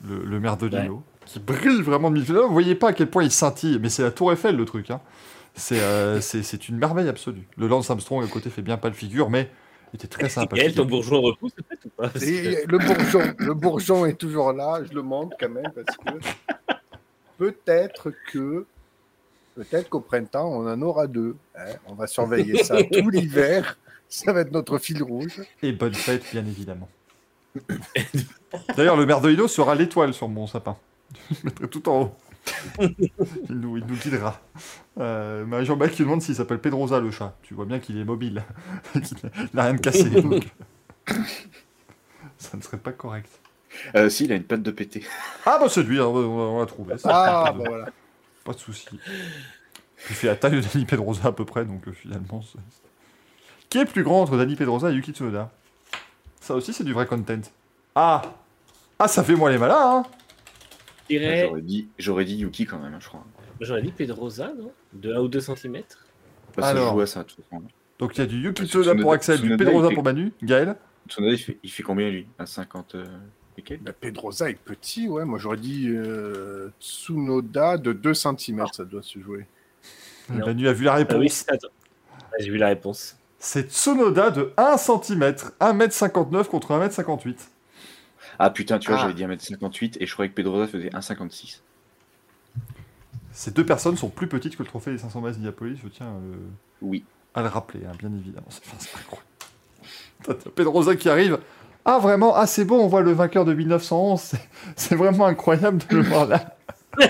le, 0.07 0.24
le 0.24 0.40
maire 0.40 0.57
de 0.57 0.68
Lino, 0.68 1.03
qui 1.26 1.40
brille 1.40 1.82
vraiment 1.82 2.10
de 2.10 2.16
mille 2.16 2.26
feux. 2.26 2.41
Vous 2.45 2.53
voyez 2.53 2.76
pas 2.76 2.90
à 2.90 2.94
quel 2.94 3.10
point 3.10 3.24
il 3.24 3.32
scintille, 3.32 3.80
mais 3.82 3.90
c'est 3.90 4.03
la 4.03 4.12
Tour 4.12 4.32
Eiffel 4.32 4.56
le 4.56 4.66
truc. 4.66 4.91
Hein. 4.91 5.02
C'est 5.56 5.80
euh, 5.82 6.22
c'est- 6.22 6.44
c'est 6.44 6.70
une 6.70 6.78
merveille 6.78 7.07
absolue. 7.10 7.48
Le 7.57 7.68
Lance 7.68 7.90
Armstrong 7.90 8.24
à 8.24 8.28
côté 8.28 8.49
fait 8.49 8.62
bien 8.62 8.78
pas 8.78 8.90
le 8.90 8.94
figure, 8.95 9.30
mais 9.30 9.49
il 9.94 9.98
était 9.98 10.07
très 10.07 10.24
Gaël, 10.24 10.32
sympathique. 10.32 10.76
ton 10.76 10.86
bourgeois 10.86 11.20
repousse 11.20 11.53
peut-être 11.53 11.86
ou 11.86 11.90
pas? 11.90 12.10
Parce 12.10 12.24
que- 12.26 12.30
Et 12.30 12.66
le 12.68 12.78
bourgeon, 12.78 13.34
le 13.38 13.53
bourgeon 13.53 14.06
est 14.06 14.14
toujours 14.18 14.53
là, 14.53 14.82
je 14.84 14.94
le 14.94 15.02
montre 15.02 15.36
quand 15.40 15.49
même 15.49 15.72
parce 15.74 15.98
que 15.98 16.76
peut-être 17.38 18.12
que 18.32 18.66
peut-être 19.56 19.90
qu'au 19.90 19.99
printemps 20.02 20.49
on 20.49 20.68
en 20.68 20.82
aura 20.82 21.07
deux. 21.07 21.36
hein. 21.57 21.66
On 21.88 21.94
va 21.95 22.07
surveiller 22.07 22.64
ça 22.64 22.82
tout 22.91 23.10
l'hiver. 23.10 23.78
Ça 24.10 24.34
va 24.34 24.41
être 24.41 24.52
notre 24.52 24.77
fil 24.77 25.02
rouge. 25.03 25.41
Et 25.61 25.72
bonne 25.72 25.94
fête, 25.94 26.23
bien 26.32 26.45
évidemment. 26.45 26.90
D'ailleurs, 28.77 28.98
le 28.98 29.06
maire 29.06 29.22
de 29.22 29.48
sera 29.48 29.76
l'étoile 29.76 30.14
sur 30.14 30.30
mon 30.30 30.48
sapin. 30.48 30.77
Je 31.32 31.45
mettrai 31.45 31.68
tout 31.68 31.88
en 31.90 32.02
haut. 32.03 32.15
Il 32.80 33.60
nous, 33.60 33.77
il 33.77 33.86
nous 33.86 33.95
guidera. 33.95 34.40
Euh, 34.99 35.45
mais 35.48 35.65
Jean-Baptiste 35.65 35.98
qui 35.98 36.03
demande 36.03 36.22
s'il 36.22 36.36
s'appelle 36.36 36.60
Pedrosa 36.60 36.99
le 36.99 37.10
chat. 37.10 37.36
Tu 37.41 37.56
vois 37.56 37.65
bien 37.65 37.80
qu'il 37.80 37.98
est 37.98 38.03
mobile. 38.03 38.44
qu'il 38.94 39.18
n'a 39.53 39.64
rien 39.64 39.73
de 39.73 39.80
cassé. 39.80 40.07
donc. 40.10 40.48
Ça 42.38 42.56
ne 42.56 42.61
serait 42.61 42.77
pas 42.77 42.91
correct. 42.91 43.30
Euh, 43.95 44.10
si, 44.10 44.26
il 44.26 44.32
a 44.32 44.36
une 44.36 44.44
patte 44.44 44.61
de 44.61 44.72
pété. 44.72 45.03
Ah 45.45 45.57
bah 45.60 45.68
c'est 45.69 45.82
lui, 45.82 45.99
hein, 45.99 46.06
on, 46.06 46.18
on 46.18 46.60
l'a 46.60 46.65
trouvé. 46.68 46.98
ça. 46.99 47.10
Ah 47.11 47.44
pas, 47.45 47.52
bah 47.52 47.64
de, 47.64 47.69
voilà. 47.69 47.86
pas 48.44 48.53
de 48.53 48.60
souci. 48.60 48.88
Il 50.10 50.15
fait 50.15 50.27
la 50.27 50.36
taille 50.36 50.52
de 50.52 50.61
Danny 50.61 50.86
Pedrosa 50.86 51.30
à 51.30 51.32
peu 51.32 51.45
près, 51.45 51.65
donc 51.65 51.88
euh, 51.88 51.91
finalement... 51.91 52.44
Qui 53.69 53.79
est 53.79 53.85
plus 53.85 54.03
grand 54.03 54.21
entre 54.21 54.37
Danny 54.37 54.55
Pedrosa 54.55 54.91
et 54.91 54.93
Yuki 54.95 55.11
Tsunoda? 55.11 55.51
Ça 56.39 56.55
aussi 56.55 56.73
c'est 56.73 56.83
du 56.83 56.93
vrai 56.93 57.05
content. 57.05 57.41
Ah 57.95 58.21
Ah 58.99 59.07
ça 59.07 59.23
fait 59.23 59.35
moi 59.35 59.51
les 59.51 59.57
malins 59.57 59.75
hein 59.79 60.03
Je 61.09 61.17
J'aurais 61.47 61.61
dit, 61.61 61.87
j'aurais 61.97 62.25
dit 62.25 62.35
Yuki 62.35 62.65
quand 62.65 62.79
même, 62.79 62.93
hein, 62.93 62.99
je 62.99 63.07
crois. 63.07 63.23
J'aurais 63.61 63.81
dit 63.81 63.91
Pedrosa, 63.91 64.51
non? 64.57 64.71
De 64.93 65.13
1 65.13 65.19
ou 65.19 65.27
2 65.27 65.39
cm 65.39 65.81
Pas 66.55 66.61
ça 66.61 66.67
Alors. 66.69 66.93
joue 66.93 67.01
à 67.01 67.07
ça, 67.07 67.23
de 67.23 67.27
toute 67.29 67.43
façon. 67.45 67.63
Donc 67.99 68.15
il 68.17 68.19
y 68.19 68.23
a 68.23 68.25
du 68.25 68.37
Yuki 68.41 68.61
Parce 68.61 68.71
que 68.71 68.81
Tsunoda 68.81 69.01
pour 69.01 69.13
Axel, 69.13 69.41
du 69.41 69.55
Pedrosa 69.57 69.89
pour 69.93 70.03
Manu, 70.03 70.31
Gaël? 70.43 70.75
Tsunoda, 71.07 71.33
il 71.33 71.37
fait, 71.39 71.57
il 71.63 71.71
fait 71.71 71.83
combien 71.83 72.09
lui? 72.09 72.27
Un 72.39 72.45
50 72.45 72.95
euh, 72.95 73.05
et 73.57 73.61
quelques? 73.61 73.81
Bah, 73.83 73.93
Pedrosa 73.93 74.49
est 74.49 74.59
petit, 74.59 75.07
ouais. 75.07 75.25
Moi 75.25 75.39
j'aurais 75.39 75.57
dit 75.57 75.87
euh, 75.89 76.69
Tsunoda 76.79 77.77
de 77.77 77.93
2 77.93 78.13
cm, 78.13 78.65
ça 78.73 78.83
doit 78.85 79.01
se 79.03 79.19
jouer. 79.19 79.45
Manu 80.29 80.67
a 80.67 80.73
vu 80.73 80.83
la 80.85 80.93
Ah 80.93 80.97
oui, 80.97 81.05
réponse. 81.07 81.45
attends. 81.47 81.67
Ah, 82.21 82.35
J'ai 82.39 82.49
vu 82.49 82.57
la 82.57 82.67
réponse. 82.67 83.17
C'est 83.47 83.72
Tsunoda 83.72 84.31
de 84.31 84.51
1 84.57 84.76
cm, 84.76 85.35
1m59 85.61 86.45
contre 86.45 86.72
1m58. 86.73 87.35
Ah 88.39 88.49
putain, 88.49 88.80
tu 88.80 88.89
vois, 88.89 88.97
Ah. 88.97 89.01
j'avais 89.03 89.13
dit 89.13 89.23
1m58 89.23 89.97
et 89.99 90.07
je 90.07 90.13
croyais 90.13 90.30
que 90.31 90.35
Pedrosa 90.35 90.65
faisait 90.67 90.89
1,56. 90.89 91.61
Ces 93.31 93.51
deux 93.51 93.63
personnes 93.63 93.97
sont 93.97 94.09
plus 94.09 94.27
petites 94.27 94.57
que 94.57 94.63
le 94.63 94.67
trophée 94.67 94.91
des 94.93 94.97
500 94.97 95.22
miles 95.22 95.34
d'Indianapolis, 95.34 95.77
je 95.84 95.88
tiens 95.89 96.07
euh, 96.07 96.35
Oui. 96.81 97.05
à 97.35 97.43
le 97.43 97.47
rappeler, 97.47 97.81
hein, 97.85 97.91
bien 97.99 98.09
évidemment. 98.13 98.47
C'est 98.49 98.61
enfin, 98.65 98.77
c'est 98.80 98.97
incroyable. 98.97 100.51
Pedrosa 100.55 100.95
qui 100.95 101.07
arrive. 101.07 101.38
Ah 101.85 101.99
vraiment 101.99 102.34
Ah 102.35 102.47
c'est 102.47 102.65
bon, 102.65 102.80
on 102.84 102.88
voit 102.88 103.01
le 103.01 103.11
vainqueur 103.11 103.45
de 103.45 103.53
1911. 103.53 104.19
C'est- 104.23 104.49
C'est 104.76 104.95
vraiment 104.95 105.27
incroyable 105.27 105.84
de 105.88 105.97
le 105.97 106.01
voir 106.01 106.26
là. 106.26 106.55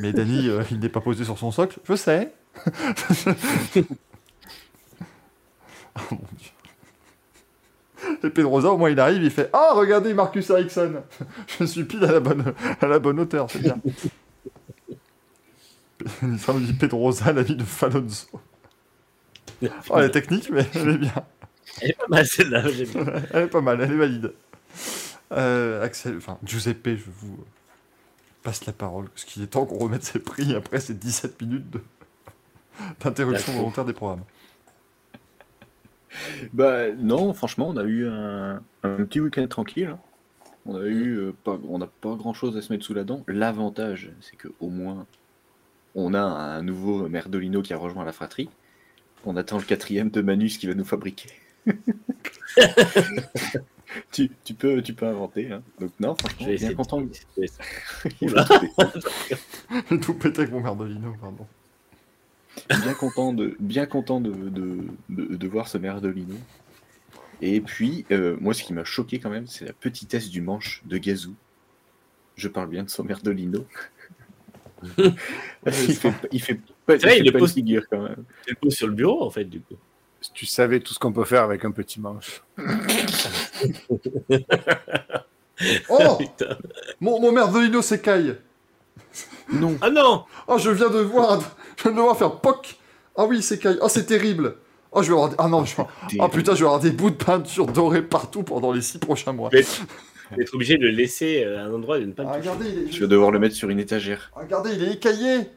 Mais 0.00 0.12
Danny, 0.12 0.46
euh, 0.50 0.62
il 0.70 0.78
n'est 0.78 0.90
pas 0.90 1.00
posé 1.00 1.24
sur 1.24 1.38
son 1.38 1.50
socle. 1.52 1.78
Je 1.84 1.94
sais. 1.96 2.34
oh 5.96 6.00
mon 6.12 6.28
dieu. 6.36 6.50
Et 8.24 8.30
Pedrosa, 8.30 8.70
au 8.70 8.78
moins, 8.78 8.90
il 8.90 8.98
arrive, 8.98 9.22
il 9.22 9.30
fait 9.30 9.50
Ah, 9.52 9.72
regardez 9.74 10.14
Marcus 10.14 10.48
Ericsson 10.50 11.02
Je 11.58 11.64
suis 11.64 11.84
pile 11.84 12.04
à 12.04 12.12
la 12.12 12.20
bonne, 12.20 12.54
à 12.80 12.86
la 12.86 12.98
bonne 12.98 13.20
hauteur, 13.20 13.50
c'est 13.50 13.60
bien. 13.60 13.78
Ça 16.38 16.52
me 16.52 16.60
dit 16.60 16.72
Pedrosa, 16.72 17.32
la 17.32 17.42
vie 17.42 17.56
de 17.56 17.64
Falonzo. 17.64 18.26
Oh, 19.62 19.68
elle 19.96 20.04
est 20.04 20.10
technique, 20.10 20.48
mais 20.50 20.66
elle 20.74 20.88
est 20.88 20.98
bien. 20.98 21.12
Elle 21.82 21.90
est 21.90 21.98
pas 21.98 22.08
mal 22.08 22.26
celle-là, 22.26 22.68
j'aime 22.68 22.88
bien. 22.88 23.04
Elle 23.32 23.42
est 23.44 23.48
pas 23.48 23.60
mal, 23.60 23.80
elle 23.80 23.92
est 23.92 23.96
valide. 23.96 24.32
Euh, 25.32 25.84
Axel, 25.84 26.16
enfin, 26.16 26.38
Giuseppe, 26.42 26.88
je 26.96 27.04
vous 27.20 27.38
passe 28.42 28.66
la 28.66 28.72
parole, 28.72 29.08
parce 29.10 29.24
qu'il 29.24 29.42
est 29.42 29.46
temps 29.46 29.66
qu'on 29.66 29.78
remette 29.78 30.02
ses 30.02 30.18
prix 30.18 30.54
après 30.54 30.80
ces 30.80 30.94
17 30.94 31.40
minutes 31.42 31.76
d'interruption 33.00 33.52
volontaire 33.52 33.84
des 33.84 33.92
programmes. 33.92 34.24
Bah 36.52 36.92
non, 36.92 37.32
franchement, 37.34 37.68
on 37.68 37.76
a 37.76 37.84
eu 37.84 38.06
un, 38.08 38.62
un 38.82 38.96
petit 39.04 39.20
week-end 39.20 39.46
tranquille. 39.46 39.86
hein. 39.86 39.98
On 40.66 40.76
a 40.76 40.84
eu 40.84 41.16
euh, 41.16 41.32
pas, 41.44 41.58
on 41.68 41.78
n'a 41.78 41.86
pas 41.86 42.14
grand-chose 42.16 42.56
à 42.56 42.62
se 42.62 42.72
mettre 42.72 42.84
sous 42.84 42.94
la 42.94 43.04
dent. 43.04 43.24
L'avantage, 43.28 44.12
c'est 44.20 44.36
que 44.36 44.48
au 44.60 44.68
moins, 44.68 45.06
on 45.94 46.12
a 46.14 46.20
un 46.20 46.62
nouveau 46.62 47.08
Merdolino 47.08 47.62
qui 47.62 47.72
a 47.72 47.78
rejoint 47.78 48.04
la 48.04 48.12
fratrie. 48.12 48.48
On 49.24 49.36
attend 49.36 49.58
le 49.58 49.64
quatrième 49.64 50.10
de 50.10 50.20
Manus 50.22 50.58
qui 50.58 50.66
va 50.66 50.74
nous 50.74 50.84
fabriquer. 50.84 51.30
tu, 54.12 54.30
tu 54.44 54.54
peux, 54.54 54.82
tu 54.82 54.94
peux 54.94 55.06
inventer. 55.06 55.50
hein. 55.52 55.62
Donc 55.80 55.92
non, 56.00 56.14
Je 56.14 56.26
franchement, 56.28 56.46
vais 56.46 56.46
bien 56.46 56.54
essayer 56.54 56.74
content. 56.74 57.00
de... 57.00 57.08
je. 57.12 57.46
Il 58.20 58.28
Oula. 58.30 58.42
va 58.48 58.58
tout- 58.58 59.00
J'ai 59.90 60.00
tout 60.00 60.14
pété 60.14 60.40
avec 60.42 60.52
mon 60.52 60.60
Merdolino, 60.60 61.14
pardon. 61.20 61.46
Bien 62.68 62.94
content 62.94 63.32
de, 63.32 63.56
bien 63.60 63.86
content 63.86 64.20
de, 64.20 64.30
de, 64.32 64.78
de- 65.08 65.36
de 65.36 65.48
voir 65.48 65.68
ce 65.68 65.78
Merdolino. 65.78 66.34
Et 67.42 67.60
puis, 67.60 68.04
euh, 68.10 68.36
moi, 68.40 68.52
ce 68.54 68.62
qui 68.62 68.72
m'a 68.74 68.84
choqué 68.84 69.18
quand 69.18 69.30
même, 69.30 69.46
c'est 69.46 69.64
la 69.64 69.72
petitesse 69.72 70.28
du 70.28 70.40
manche 70.42 70.82
de 70.84 70.98
Gazou. 70.98 71.34
Je 72.36 72.48
parle 72.48 72.68
bien 72.68 72.84
de 72.84 72.90
son 72.90 73.04
Merdolino. 73.04 73.64
il 74.98 75.12
fait, 75.94 76.12
il 76.32 76.40
fait 76.42 76.60
pas, 76.86 76.96
vrai, 76.96 77.18
il 77.18 77.26
il 77.26 77.26
le 77.26 77.32
pas 77.32 77.38
une 77.40 77.48
figure 77.48 77.84
quand 77.90 78.02
même. 78.02 78.24
Tu 78.46 78.50
le 78.50 78.56
poses 78.56 78.74
sur 78.74 78.86
le 78.86 78.94
bureau, 78.94 79.22
en 79.24 79.30
fait, 79.30 79.44
du 79.44 79.60
coup. 79.60 79.74
Si 80.22 80.32
tu 80.32 80.46
savais 80.46 80.80
tout 80.80 80.92
ce 80.92 80.98
qu'on 80.98 81.12
peut 81.12 81.24
faire 81.24 81.42
avec 81.44 81.64
un 81.64 81.70
petit 81.70 82.00
manche. 82.00 82.42
Oh 85.88 86.16
Putain. 86.18 86.56
mon, 87.00 87.20
mon 87.20 87.32
Merdolino 87.32 87.82
s'écaille 87.82 88.36
Non, 89.52 89.76
Ah 89.80 89.90
non 89.90 90.24
Oh, 90.46 90.58
je 90.58 90.70
viens 90.70 90.88
de 90.90 90.98
voir, 91.00 91.40
je 91.76 91.82
viens 91.84 91.92
de 91.92 92.00
voir 92.00 92.16
faire 92.16 92.32
POC 92.36 92.78
Ah 93.16 93.24
oui, 93.24 93.38
il 93.38 93.42
s'écaille. 93.42 93.78
Oh, 93.82 93.88
c'est 93.88 94.04
terrible 94.06 94.56
Oh, 94.92 95.02
je 95.02 95.08
vais 95.08 95.12
avoir... 95.14 95.28
des- 95.30 95.36
Ah 95.38 95.48
non, 95.48 95.64
je... 95.64 95.74
Oh 96.18 96.28
putain, 96.28 96.54
je 96.54 96.60
vais 96.60 96.66
avoir 96.66 96.80
des 96.80 96.90
bouts 96.90 97.10
de 97.10 97.16
peinture 97.16 97.66
dorés 97.66 98.02
partout 98.02 98.42
pendant 98.42 98.72
les 98.72 98.82
6 98.82 98.98
prochains 98.98 99.32
mois. 99.32 99.50
Mais- 99.52 99.64
D'être 100.36 100.54
obligé 100.54 100.76
de 100.78 100.82
le 100.84 100.90
laisser 100.90 101.42
euh, 101.44 101.58
à 101.58 101.62
un 101.64 101.74
endroit 101.74 101.98
et 101.98 102.02
de 102.02 102.06
ne 102.06 102.12
pas 102.12 102.22
Ah, 102.24 102.36
le 102.36 102.38
toucher. 102.42 102.50
regardez, 102.50 102.70
il 102.70 102.88
est... 102.88 102.92
je 102.92 103.00
vais 103.00 103.08
devoir 103.08 103.32
le 103.32 103.40
mettre 103.40 103.56
sur 103.56 103.68
une 103.68 103.80
étagère. 103.80 104.30
Regardez, 104.34 104.70
il 104.74 104.84
est 104.84 104.92
écaillé 104.92 105.48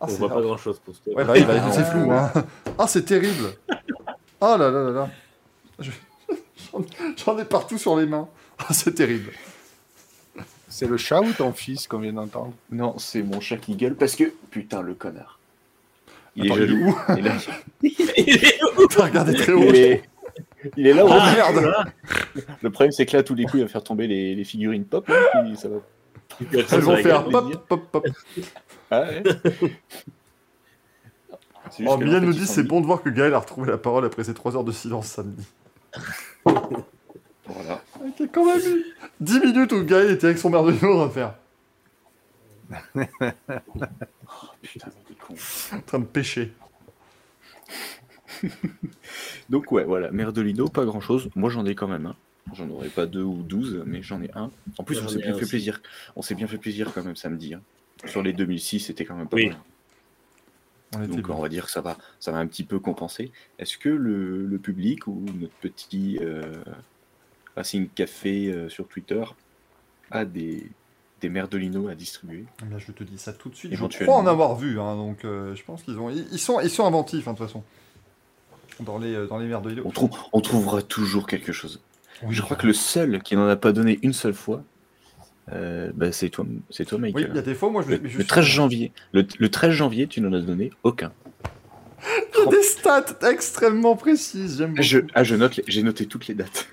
ah, 0.00 0.06
On 0.06 0.08
c'est- 0.08 0.16
voit 0.18 0.28
pas 0.30 0.40
grand-chose 0.40 0.80
pour 0.84 0.94
ce 0.94 1.10
Ouais, 1.10 1.24
bah, 1.24 1.32
oui, 1.36 1.44
bah, 1.44 1.54
c'est 1.72 1.84
flou, 1.84 2.10
hein. 2.10 2.32
Ah, 2.78 2.86
c'est 2.88 3.02
terrible. 3.04 3.50
Oh 4.40 4.56
là 4.58 4.70
là 4.70 4.70
là 4.70 4.90
là. 4.90 5.08
Je- 5.78 5.90
J'en 6.72 6.84
j'en 7.24 7.38
ai 7.38 7.44
partout 7.44 7.78
sur 7.78 7.96
les 7.96 8.06
mains. 8.06 8.28
Ah, 8.58 8.72
c'est 8.72 8.92
terrible. 8.94 9.30
C'est 10.72 10.86
le 10.88 10.96
chat 10.96 11.20
ou 11.20 11.30
ton 11.34 11.52
fils 11.52 11.86
qu'on 11.86 11.98
vient 11.98 12.14
d'entendre? 12.14 12.54
Non, 12.70 12.96
c'est 12.96 13.22
mon 13.22 13.40
chat 13.42 13.58
qui 13.58 13.76
gueule 13.76 13.94
parce 13.94 14.16
que, 14.16 14.32
putain, 14.50 14.80
le 14.80 14.94
connard. 14.94 15.38
Il 16.34 16.50
Attends, 16.50 16.56
est 16.56 16.64
il 16.64 16.64
est 16.64 16.68
jaloux. 16.68 16.86
où? 16.88 17.22
Là, 17.22 17.32
Il 17.82 18.44
est 18.46 18.58
où? 18.78 18.86
T'as 18.86 19.04
regardé 19.04 19.34
très 19.34 19.52
haut. 19.52 19.64
il, 19.64 19.76
est... 19.76 20.02
il 20.78 20.86
est 20.86 20.94
là. 20.94 21.04
Oh 21.04 21.10
ouais. 21.10 21.34
merde. 21.36 21.84
Le 22.62 22.70
problème, 22.70 22.90
c'est 22.90 23.04
que 23.04 23.14
là, 23.18 23.22
tous 23.22 23.34
les 23.34 23.44
coups, 23.44 23.56
il 23.58 23.62
va 23.64 23.68
faire 23.68 23.84
tomber 23.84 24.06
les, 24.06 24.34
les 24.34 24.44
figurines 24.44 24.86
pop. 24.86 25.06
Là, 25.08 25.42
puis 25.44 25.56
ça 25.58 25.68
va... 25.68 25.76
Elles 26.50 26.80
vont 26.80 26.96
faire 26.96 27.24
pop, 27.28 27.68
pop, 27.68 27.90
pop. 27.92 28.06
Ah 28.90 29.02
ouais. 29.02 29.22
Oh, 31.86 31.98
fait, 31.98 32.04
nous 32.20 32.32
dit 32.32 32.46
c'est 32.46 32.62
bon 32.62 32.80
de 32.80 32.86
voir 32.86 33.02
que 33.02 33.10
Gaël 33.10 33.34
a 33.34 33.38
retrouvé 33.38 33.70
la 33.70 33.78
parole 33.78 34.06
après 34.06 34.24
ses 34.24 34.32
3 34.34 34.56
heures 34.56 34.64
de 34.64 34.72
silence 34.72 35.06
samedi. 35.06 35.46
Voilà. 36.44 37.82
Il 38.18 38.22
y 38.22 38.24
a 38.24 38.28
quand 38.32 38.44
même 38.46 38.60
eu 38.60 38.84
10 39.22 39.40
minutes 39.40 39.72
où 39.72 39.84
Gaël 39.84 40.10
était 40.10 40.26
avec 40.26 40.38
son 40.38 40.50
mère 40.50 40.64
de 40.64 40.72
en 40.72 40.76
train 40.76 41.06
de 41.06 41.12
faire. 41.12 41.34
Putain, 44.62 44.88
mais 44.88 45.02
il 45.08 45.12
est 45.12 45.18
con. 45.18 45.34
En 45.76 45.80
train 45.80 45.98
de 45.98 46.04
pêcher. 46.04 46.52
Donc 49.50 49.70
ouais, 49.72 49.84
voilà, 49.84 50.10
Merdolino, 50.10 50.68
pas 50.68 50.84
grand 50.84 51.00
chose. 51.00 51.28
Moi 51.36 51.50
j'en 51.50 51.64
ai 51.66 51.74
quand 51.74 51.88
même 51.88 52.06
un. 52.06 52.16
J'en 52.54 52.68
aurais 52.70 52.88
pas 52.88 53.06
deux 53.06 53.22
ou 53.22 53.42
douze, 53.42 53.82
mais 53.86 54.02
j'en 54.02 54.20
ai 54.22 54.30
un. 54.34 54.50
En 54.78 54.84
plus, 54.84 55.00
on 55.00 55.08
s'est 55.08 55.18
bien 55.18 55.32
fait 55.34 55.42
aussi. 55.42 55.50
plaisir. 55.50 55.80
On 56.16 56.22
s'est 56.22 56.34
bien 56.34 56.46
fait 56.48 56.58
plaisir 56.58 56.92
quand 56.92 57.04
même 57.04 57.14
samedi. 57.16 57.54
hein. 57.54 57.60
Sur 58.06 58.22
les 58.22 58.32
2006, 58.32 58.80
c'était 58.80 59.04
quand 59.04 59.14
même 59.14 59.28
pas 59.28 59.36
Oui. 59.36 59.48
mal. 59.48 59.58
On 60.94 61.06
Donc 61.06 61.28
on 61.30 61.40
va 61.40 61.48
dire 61.48 61.66
que 61.66 61.70
ça 61.70 61.80
va, 61.80 61.96
ça 62.20 62.32
va 62.32 62.38
un 62.38 62.46
petit 62.46 62.64
peu 62.64 62.78
compenser. 62.78 63.30
Est-ce 63.58 63.78
que 63.78 63.88
le, 63.88 64.44
le 64.46 64.58
public 64.58 65.06
ou 65.06 65.24
notre 65.40 65.54
petit 65.54 66.18
euh, 66.20 66.42
Racing 67.56 67.88
Café 67.94 68.48
euh, 68.52 68.68
sur 68.68 68.86
Twitter 68.88 69.22
a 70.10 70.24
des, 70.24 70.66
des 71.20 71.28
merdolinos 71.28 71.88
à 71.88 71.94
distribuer 71.94 72.44
bien, 72.64 72.78
je 72.78 72.92
te 72.92 73.04
dis 73.04 73.18
ça 73.18 73.32
tout 73.32 73.48
de 73.48 73.54
suite. 73.54 73.74
Je 73.74 73.84
crois 74.04 74.16
en 74.16 74.26
avoir 74.26 74.56
vu, 74.56 74.80
hein, 74.80 74.96
donc 74.96 75.24
euh, 75.24 75.54
je 75.54 75.62
pense 75.64 75.82
qu'ils 75.82 75.98
ont, 75.98 76.10
ils 76.10 76.26
ils 76.32 76.38
sont, 76.38 76.60
ils 76.60 76.70
sont 76.70 76.86
inventifs 76.86 77.28
hein, 77.28 77.32
de 77.32 77.38
toute 77.38 77.46
façon. 77.46 77.62
Dans 78.80 78.98
les, 78.98 79.14
euh, 79.14 79.26
dans 79.26 79.38
les 79.38 79.46
merdes 79.46 79.70
on, 79.84 79.90
trou- 79.90 80.10
on 80.32 80.40
trouvera 80.40 80.80
toujours 80.82 81.26
quelque 81.26 81.52
chose. 81.52 81.80
Oui, 82.22 82.34
Je 82.34 82.40
crois 82.42 82.56
que 82.56 82.66
le 82.66 82.72
seul 82.72 83.22
qui 83.22 83.36
n'en 83.36 83.46
a 83.48 83.56
pas 83.56 83.72
donné 83.72 83.98
une 84.02 84.12
seule 84.12 84.32
fois, 84.34 84.62
euh, 85.52 85.90
bah, 85.94 86.10
c'est 86.12 86.30
toi, 86.30 86.46
c'est 86.70 86.84
toi, 86.84 86.96
Oui, 86.98 87.12
Michael. 87.12 87.30
il 87.32 87.36
y 87.36 87.38
a 87.38 87.42
des 87.42 87.54
fois, 87.54 87.70
moi, 87.70 87.82
je 87.82 87.88
le, 87.90 87.96
je 87.96 88.02
le 88.02 88.08
suis- 88.10 88.26
13 88.26 88.44
janvier, 88.44 88.92
le, 89.12 89.26
le 89.38 89.50
13 89.50 89.72
janvier, 89.72 90.06
tu 90.06 90.20
n'en 90.20 90.32
as 90.32 90.40
donné 90.40 90.70
aucun. 90.84 91.12
Il 92.34 92.44
y 92.44 92.48
a 92.48 92.50
des 92.50 92.62
stats 92.62 93.18
extrêmement 93.30 93.94
précises. 93.94 94.58
J'aime 94.58 94.74
Ah, 94.78 94.82
je, 94.82 94.98
ah, 95.14 95.22
je 95.24 95.34
note, 95.36 95.60
j'ai 95.68 95.82
noté 95.82 96.06
toutes 96.06 96.26
les 96.26 96.34
dates. 96.34 96.66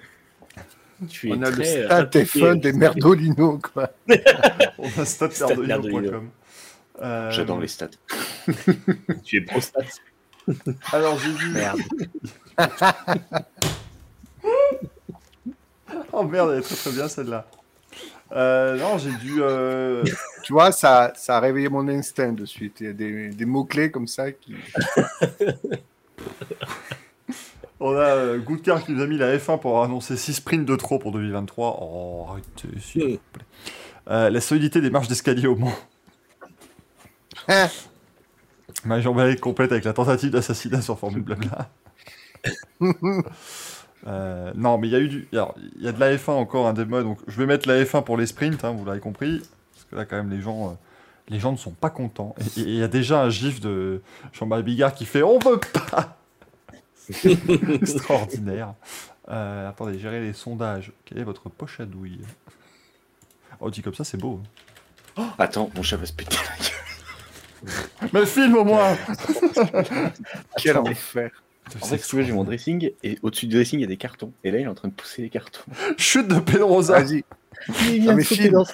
Tu 1.08 1.30
es 1.30 1.34
On 1.34 1.42
a 1.44 1.50
le 1.50 1.56
très, 1.56 1.78
euh, 1.78 1.86
stat 1.86 1.98
impliqué, 2.00 2.20
et 2.20 2.26
fun 2.26 2.56
des 2.56 2.70
euh, 2.74 2.78
merdolinos, 2.78 3.60
quoi. 3.60 3.92
On 4.78 5.02
a 5.02 5.06
Stat 5.06 5.32
statmerdolino.com. 5.32 6.30
Euh, 7.02 7.32
J'adore 7.32 7.60
les 7.62 7.68
stats. 7.70 7.90
Tu 9.24 9.38
es 9.38 9.42
pro 9.42 9.62
stat. 9.62 9.80
Alors, 10.92 11.18
j'ai 11.20 11.32
vu. 11.32 11.50
Merde. 11.52 11.80
Oh 16.12 16.24
merde, 16.24 16.52
elle 16.54 16.60
est 16.60 16.64
très 16.64 16.76
très 16.76 16.92
bien 16.92 17.08
celle-là. 17.08 17.46
Euh, 18.32 18.78
non, 18.78 18.98
j'ai 18.98 19.12
dû. 19.12 19.38
euh, 19.42 20.04
Tu 20.44 20.54
vois, 20.54 20.72
ça, 20.72 21.14
ça 21.16 21.38
a 21.38 21.40
réveillé 21.40 21.70
mon 21.70 21.88
instinct 21.88 22.32
de 22.32 22.46
suite. 22.46 22.78
Il 22.82 22.88
y 22.88 22.90
a 22.90 22.94
des, 22.94 23.30
des 23.30 23.46
mots-clés 23.46 23.92
comme 23.92 24.08
ça 24.08 24.32
qui. 24.32 24.56
On 27.80 27.96
a 27.96 28.00
euh, 28.00 28.40
Goodcar 28.40 28.84
qui 28.84 28.92
nous 28.92 29.02
a 29.02 29.08
mis 29.08 29.18
la 29.18 29.38
F1 29.38 29.60
pour 29.60 29.82
annoncer 29.84 30.18
6 30.18 30.34
sprints 30.34 30.66
de 30.66 30.76
trop 30.76 31.00
pour 31.00 31.12
2023. 31.12 31.80
Oh, 31.82 32.26
arrêtez, 32.30 32.80
s'il 32.80 33.04
vous 33.04 33.20
plaît. 33.32 33.46
Euh, 34.10 34.30
la 34.30 34.42
solidité 34.42 34.82
des 34.82 34.90
marches 34.90 35.08
d'escalier 35.08 35.48
au 35.48 35.56
Mans. 35.56 35.74
Hein 37.48 37.68
Ma 38.86 39.02
jambe 39.02 39.20
est 39.20 39.40
complète 39.40 39.72
avec 39.72 39.84
la 39.84 39.94
tentative 39.94 40.32
d'assassinat 40.32 40.82
sur 40.82 40.98
Formule 40.98 41.24
Blabla. 41.24 41.70
Euh, 44.08 44.54
non, 44.56 44.78
mais 44.78 44.88
il 44.88 44.92
y 44.92 44.96
a 44.96 45.00
eu 45.00 45.10
du. 45.10 45.28
Il 45.34 45.84
y 45.84 45.88
a 45.88 45.92
de 45.92 46.00
la 46.00 46.16
F1 46.16 46.32
encore, 46.32 46.68
un 46.68 46.74
des 46.74 46.86
modes. 46.86 47.04
Donc, 47.04 47.20
je 47.28 47.38
vais 47.38 47.46
mettre 47.46 47.68
la 47.68 47.84
F1 47.84 48.06
pour 48.06 48.16
les 48.16 48.28
sprints, 48.28 48.64
hein, 48.64 48.72
vous 48.72 48.86
l'avez 48.86 49.02
compris. 49.02 49.40
Parce 49.74 49.86
que 49.92 49.96
là, 49.98 50.06
quand 50.06 50.16
même, 50.16 50.30
les 50.30 50.42
gens, 50.42 50.70
euh, 50.70 50.74
les 51.28 51.38
gens 51.38 51.52
ne 51.52 51.58
sont 51.58 51.72
pas 51.72 51.90
contents. 51.90 52.34
Et 52.40 52.62
et 52.62 52.64
il 52.64 52.76
y 52.76 52.82
a 52.82 52.88
déjà 52.88 53.22
un 53.22 53.30
gif 53.30 53.60
de 53.60 54.02
Jean-Marie 54.32 54.64
Bigard 54.64 54.94
qui 54.94 55.04
fait 55.04 55.22
On 55.22 55.38
veut 55.38 55.60
pas 55.60 56.19
Extraordinaire. 57.74 58.74
Euh, 59.30 59.70
attendez, 59.70 60.00
gérer 60.00 60.22
les 60.22 60.34
sondages. 60.34 60.92
Quelle 61.06 61.20
est 61.20 61.24
votre 61.24 61.50
poche 61.50 61.80
à 61.80 61.86
douille 61.86 62.20
Oh, 63.60 63.70
dit 63.70 63.82
comme 63.82 63.94
ça, 63.94 64.04
c'est 64.04 64.18
beau. 64.18 64.40
Attends, 65.38 65.70
mon 65.76 65.84
chat 65.84 65.98
va 65.98 66.06
se 66.06 66.14
péter 66.14 66.36
la 66.38 67.72
gueule. 67.74 68.10
Mais 68.14 68.26
filme 68.26 68.56
au 68.56 68.64
moins 68.64 68.96
Quel 70.58 70.78
enfer. 70.78 71.30
En 71.82 71.86
fait, 71.86 71.98
si 71.98 72.10
tu 72.10 72.16
veux, 72.16 72.24
j'ai 72.24 72.32
mon 72.32 72.44
dressing 72.46 72.92
et 73.04 73.20
au-dessus 73.22 73.48
du 73.48 73.56
dressing, 73.56 73.80
il 73.80 73.82
y 73.82 73.86
a 73.86 73.88
des 73.88 73.98
cartons. 73.98 74.32
Et 74.44 74.52
là, 74.52 74.60
il 74.60 74.64
est 74.64 74.68
en 74.68 74.74
train 74.76 74.88
de 74.88 74.94
pousser 74.94 75.24
les 75.24 75.30
cartons. 75.30 75.62
Chute 75.98 76.28
de 76.28 76.40
Pedrosa 76.40 77.00
Vas-y, 77.02 77.24
Il 77.92 78.02
vient 78.02 78.16
de 78.16 78.22
sauter 78.22 78.50
dans- 78.50 78.66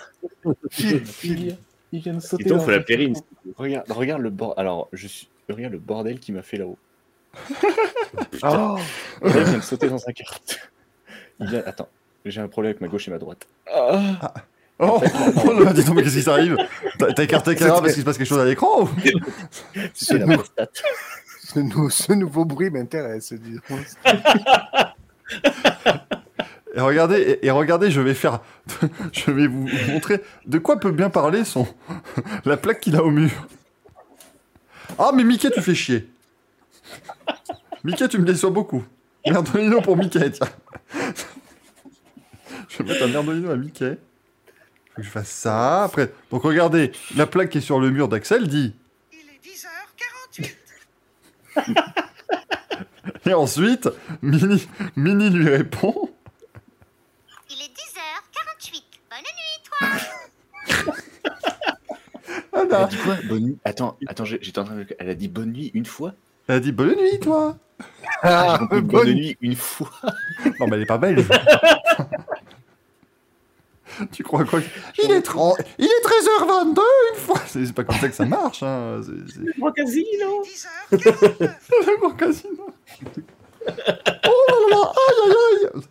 Il 0.79 0.97
vient, 0.99 1.57
il 1.91 1.99
vient 2.01 2.13
de 2.13 2.17
Et 2.17 2.21
sauter. 2.21 2.43
donc, 2.45 2.59
dans 2.59 2.63
faut 2.65 2.71
Rins. 2.71 2.83
carton. 2.83 3.13
Regarde, 3.57 3.91
regarde 3.91 4.21
le 4.21 4.29
bord. 4.29 4.53
Alors, 4.57 4.87
je 4.93 5.07
suis... 5.07 5.27
regarde 5.49 5.73
le 5.73 5.79
bordel 5.79 6.19
qu'il 6.19 6.35
m'a 6.35 6.41
fait 6.43 6.57
là-haut. 6.57 6.77
Oh, 8.43 8.47
là, 8.47 8.77
il 9.23 9.43
vient 9.43 9.57
de 9.57 9.63
sauter 9.63 9.89
dans 9.89 9.97
un. 9.97 10.11
Il 11.39 11.47
vient... 11.47 11.63
Attends, 11.65 11.89
j'ai 12.25 12.41
un 12.41 12.47
problème 12.47 12.71
avec 12.71 12.81
ma 12.81 12.87
gauche 12.87 13.07
et 13.07 13.11
ma 13.11 13.17
droite. 13.17 13.47
Ah. 13.73 14.33
Oh, 14.79 15.01
oh 15.45 15.63
là, 15.63 15.73
dis 15.73 15.83
donc, 15.83 15.95
mais 15.95 16.03
qu'est-ce 16.03 16.17
qui 16.19 16.23
t'arrive 16.25 16.57
T'as 16.99 17.23
écarté 17.23 17.51
la 17.51 17.55
caméra 17.55 17.81
parce 17.81 17.93
qu'il 17.93 18.01
se 18.01 18.05
passe 18.05 18.17
quelque 18.17 18.27
chose 18.27 18.39
à 18.39 18.45
l'écran 18.45 18.83
ou 18.83 18.89
C'est 19.93 20.17
la 20.17 20.35
prostate. 20.35 20.83
ce, 21.43 21.59
nou- 21.59 21.89
ce 21.89 22.13
nouveau 22.13 22.43
bruit 22.45 22.69
m'intéresse. 22.69 23.33
Et 26.75 26.81
regardez, 26.81 27.21
et, 27.21 27.45
et 27.45 27.51
regardez, 27.51 27.89
je 27.89 28.01
vais 28.01 28.13
faire, 28.13 28.41
je 29.13 29.31
vais 29.31 29.47
vous 29.47 29.69
montrer 29.87 30.21
de 30.45 30.57
quoi 30.57 30.77
peut 30.77 30.91
bien 30.91 31.09
parler 31.09 31.45
son 31.45 31.65
la 32.45 32.57
plaque 32.57 32.81
qu'il 32.81 32.97
a 32.97 33.03
au 33.03 33.11
mur. 33.11 33.31
Ah 34.99 35.11
mais 35.13 35.23
Mickey, 35.23 35.49
tu 35.51 35.61
fais 35.61 35.73
chier. 35.75 36.09
Mickey, 37.83 38.07
tu 38.07 38.17
me 38.17 38.25
déçois 38.25 38.49
beaucoup. 38.49 38.83
Merdolino 39.25 39.81
pour 39.81 39.97
Mickey, 39.97 40.31
tiens. 40.31 40.47
Je 42.69 42.77
vais 42.79 42.83
mettre 42.89 43.03
un 43.03 43.07
merdolino 43.07 43.51
à 43.51 43.55
Mickey. 43.55 43.97
Faut 44.89 45.01
que 45.01 45.03
je 45.03 45.09
fasse 45.09 45.29
ça. 45.29 45.83
Après, 45.83 46.11
donc 46.31 46.43
regardez, 46.43 46.91
la 47.15 47.27
plaque 47.27 47.49
qui 47.49 47.57
est 47.57 47.61
sur 47.61 47.79
le 47.79 47.89
mur 47.91 48.07
d'Axel 48.07 48.47
dit. 48.47 48.73
Il 49.11 49.19
est 49.19 49.41
10h48. 51.61 51.75
Et 53.25 53.33
ensuite, 53.33 53.89
Mini, 54.21 54.67
Mini 54.95 55.29
lui 55.29 55.49
répond. 55.49 56.09
Il 57.49 57.61
est 57.61 57.73
10h48. 57.73 58.83
Bonne 59.09 59.19
nuit. 59.19 59.55
Ah, 62.53 62.61
Elle 62.63 62.73
a 62.73 62.85
dit 62.87 62.97
quoi 62.97 63.17
Bonne 63.27 63.43
nuit? 63.43 63.57
Attends, 63.65 63.97
attends, 64.07 64.25
j'étais 64.25 64.59
en 64.59 64.63
train 64.63 64.75
de. 64.75 64.87
Elle 64.99 65.09
a 65.09 65.15
dit 65.15 65.27
bonne 65.27 65.51
nuit 65.51 65.71
une 65.73 65.85
fois? 65.85 66.13
Elle 66.47 66.55
a 66.55 66.59
dit 66.59 66.71
bonne 66.71 66.95
nuit, 66.95 67.19
toi. 67.19 67.57
Ah, 68.21 68.57
Ah, 68.59 68.65
bonne- 68.69 68.81
bonne 68.81 69.13
nuit 69.13 69.37
une 69.41 69.55
fois. 69.55 69.89
Non, 70.59 70.67
mais 70.67 70.75
elle 70.77 70.83
est 70.83 70.85
pas 70.85 70.97
belle. 70.97 71.25
tu 74.11 74.23
crois 74.23 74.43
quoi 74.45 74.59
Il 75.03 75.11
est 75.11 75.21
30... 75.21 75.57
Il 75.77 75.85
est 75.85 75.87
13h22 75.87 76.79
une 77.13 77.19
fois. 77.19 77.39
C'est 77.47 77.73
pas 77.73 77.83
comme 77.83 77.95
ça 77.97 78.09
que 78.09 78.15
ça 78.15 78.25
marche. 78.25 78.63
Hein. 78.63 79.01
C'est 79.03 79.11
Gros 79.59 79.71
casino 79.71 80.43
10h49. 80.91 81.39
le 81.41 81.99
grand 81.99 82.11
casino. 82.15 82.67
Oh 83.67 84.45
là 84.49 84.55
là, 84.69 84.91
aïe 85.07 85.19
aïe 85.25 85.33
aïe. 85.73 85.81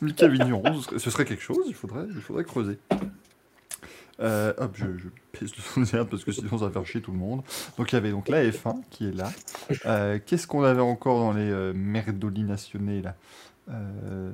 Mickey 0.00 0.28
Vigneron, 0.28 0.74
ce 0.74 0.80
serait, 0.82 0.98
ce 0.98 1.10
serait 1.10 1.24
quelque 1.24 1.42
chose. 1.42 1.64
Il 1.66 1.74
faudrait, 1.74 2.04
il 2.08 2.20
faudrait 2.20 2.44
creuser. 2.44 2.78
Euh, 4.20 4.52
hop, 4.58 4.72
je, 4.74 4.86
je 4.98 5.08
pèse 5.32 5.54
le 5.54 5.62
sauvegarde 5.62 6.08
parce 6.08 6.24
que 6.24 6.32
sinon 6.32 6.58
ça 6.58 6.66
va 6.66 6.70
faire 6.70 6.86
chier 6.86 7.00
tout 7.00 7.12
le 7.12 7.18
monde. 7.18 7.42
Donc 7.76 7.92
il 7.92 7.94
y 7.94 7.98
avait 7.98 8.10
donc 8.10 8.28
la 8.28 8.44
F1 8.44 8.80
qui 8.90 9.08
est 9.08 9.14
là. 9.14 9.30
Euh, 9.86 10.18
Qu'est-ce 10.24 10.46
qu'on 10.46 10.64
avait 10.64 10.80
encore 10.80 11.20
dans 11.20 11.32
les 11.32 11.50
euh, 11.50 11.72
merdolis 11.72 12.42
nationaux 12.42 13.02
là? 13.02 13.14
Euh... 13.70 14.32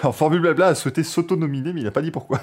Alors 0.00 0.14
Formule 0.14 0.40
Blabla 0.40 0.68
a 0.68 0.74
souhaité 0.74 1.02
s'autonominer 1.02 1.72
mais 1.72 1.80
il 1.80 1.84
n'a 1.84 1.90
pas 1.90 2.02
dit 2.02 2.10
pourquoi. 2.10 2.40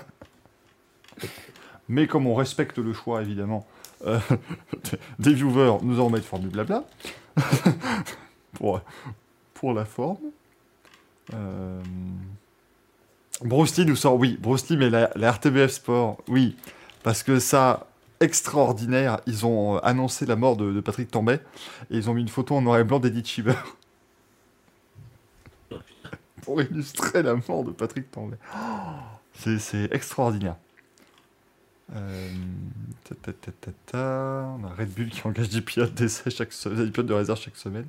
Mais 1.90 2.06
comme 2.06 2.28
on 2.28 2.36
respecte 2.36 2.78
le 2.78 2.94
choix 2.94 3.22
évidemment 3.22 3.66
des 5.20 5.34
viewers, 5.34 5.78
nous 5.84 5.96
allons 5.96 6.10
mettre 6.10 6.26
Formule 6.26 6.50
Blabla 6.50 6.84
pour, 8.54 8.82
pour 9.54 9.74
la 9.74 9.86
forme. 9.86 10.18
Euh... 11.34 11.82
Bruce 13.44 13.78
Lee 13.78 13.86
nous 13.86 13.96
sort, 13.96 14.16
oui, 14.18 14.38
Bruce 14.40 14.70
Lee, 14.70 14.78
mais 14.78 14.90
la, 14.90 15.10
RTBF 15.32 15.72
Sport, 15.72 16.18
oui, 16.28 16.56
parce 17.04 17.24
que 17.24 17.40
ça, 17.40 17.88
extraordinaire, 18.20 19.20
ils 19.26 19.46
ont 19.46 19.78
euh, 19.78 19.80
annoncé 19.84 20.26
la 20.26 20.36
mort 20.36 20.58
de, 20.58 20.80
Patrick 20.80 21.10
Tambay, 21.10 21.40
et 21.90 21.98
ils 21.98 22.10
ont 22.10 22.14
mis 22.14 22.22
une 22.22 22.28
photo 22.30 22.56
en 22.56 22.62
noir 22.62 22.78
et 22.80 22.84
blanc 22.84 23.00
d'Eddie 23.00 23.26
Cheever. 23.26 23.56
Pour 26.44 26.62
illustrer 26.62 27.24
la 27.24 27.36
mort 27.36 27.64
de 27.64 27.72
Patrick 27.72 28.12
Tambay. 28.12 28.38
Oh, 28.56 28.58
c'est- 29.34 29.94
extraordinaire. 29.94 30.56
Euh. 31.94 32.30
On 33.94 34.64
a 34.64 34.74
Red 34.78 34.94
Bull 34.94 35.10
qui 35.10 35.28
engage 35.28 35.50
pilotes 35.62 36.08
chaque 36.30 36.50
des 36.50 36.92
pilotes 36.92 37.06
de 37.06 37.14
réserve 37.14 37.40
chaque 37.40 37.58
semaine. 37.58 37.88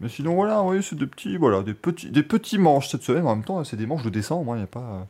Mais 0.00 0.08
sinon 0.08 0.34
voilà, 0.34 0.62
oui, 0.62 0.82
c'est 0.82 0.96
des 0.96 1.06
petits, 1.06 1.36
voilà, 1.38 1.62
des 1.62 1.74
petits, 1.74 2.10
des 2.10 2.22
petits 2.22 2.58
manches 2.58 2.88
cette 2.88 3.02
semaine. 3.02 3.26
En 3.26 3.34
même 3.34 3.44
temps, 3.44 3.62
c'est 3.64 3.76
des 3.76 3.86
manches 3.86 4.02
de 4.04 4.10
décembre, 4.10 4.54
il 4.54 4.58
n'y 4.58 4.64
a 4.64 4.66
pas, 4.66 5.06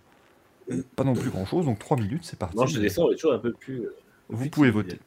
euh, 0.71 0.83
pas 0.95 1.05
non 1.05 1.15
plus 1.15 1.31
grand 1.31 1.45
chose. 1.45 1.65
Donc 1.67 1.79
3 1.79 1.97
minutes, 1.97 2.25
c'est 2.25 2.39
parti. 2.39 2.57
Non, 2.57 2.67
je 2.67 2.79
descends, 2.79 3.05
on 3.07 3.11
est 3.13 3.17
toujours 3.17 3.33
un 3.35 3.39
peu 3.39 3.53
plus. 3.53 3.81
euh, 3.83 3.95
Vous 4.29 4.49
pouvez 4.49 4.71
voter. 4.71 4.99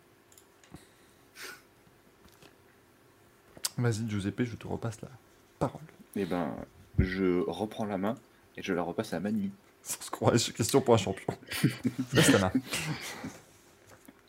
Vas-y, 3.77 4.09
Giuseppe, 4.09 4.43
je 4.43 4.55
te 4.55 4.67
repasse 4.67 5.01
la 5.01 5.09
parole. 5.57 5.81
Eh 6.15 6.25
ben, 6.25 6.53
je 6.97 7.39
reprends 7.49 7.85
la 7.85 7.97
main 7.97 8.15
et 8.57 8.61
je 8.61 8.73
la 8.73 8.81
repasse 8.81 9.13
à 9.13 9.19
Manu. 9.19 9.51
Sans 9.81 10.01
se 10.01 10.11
croire, 10.11 10.33
question 10.33 10.81
pour 10.81 10.93
un 10.93 10.97
champion. 10.97 11.33
Astana. 12.17 12.51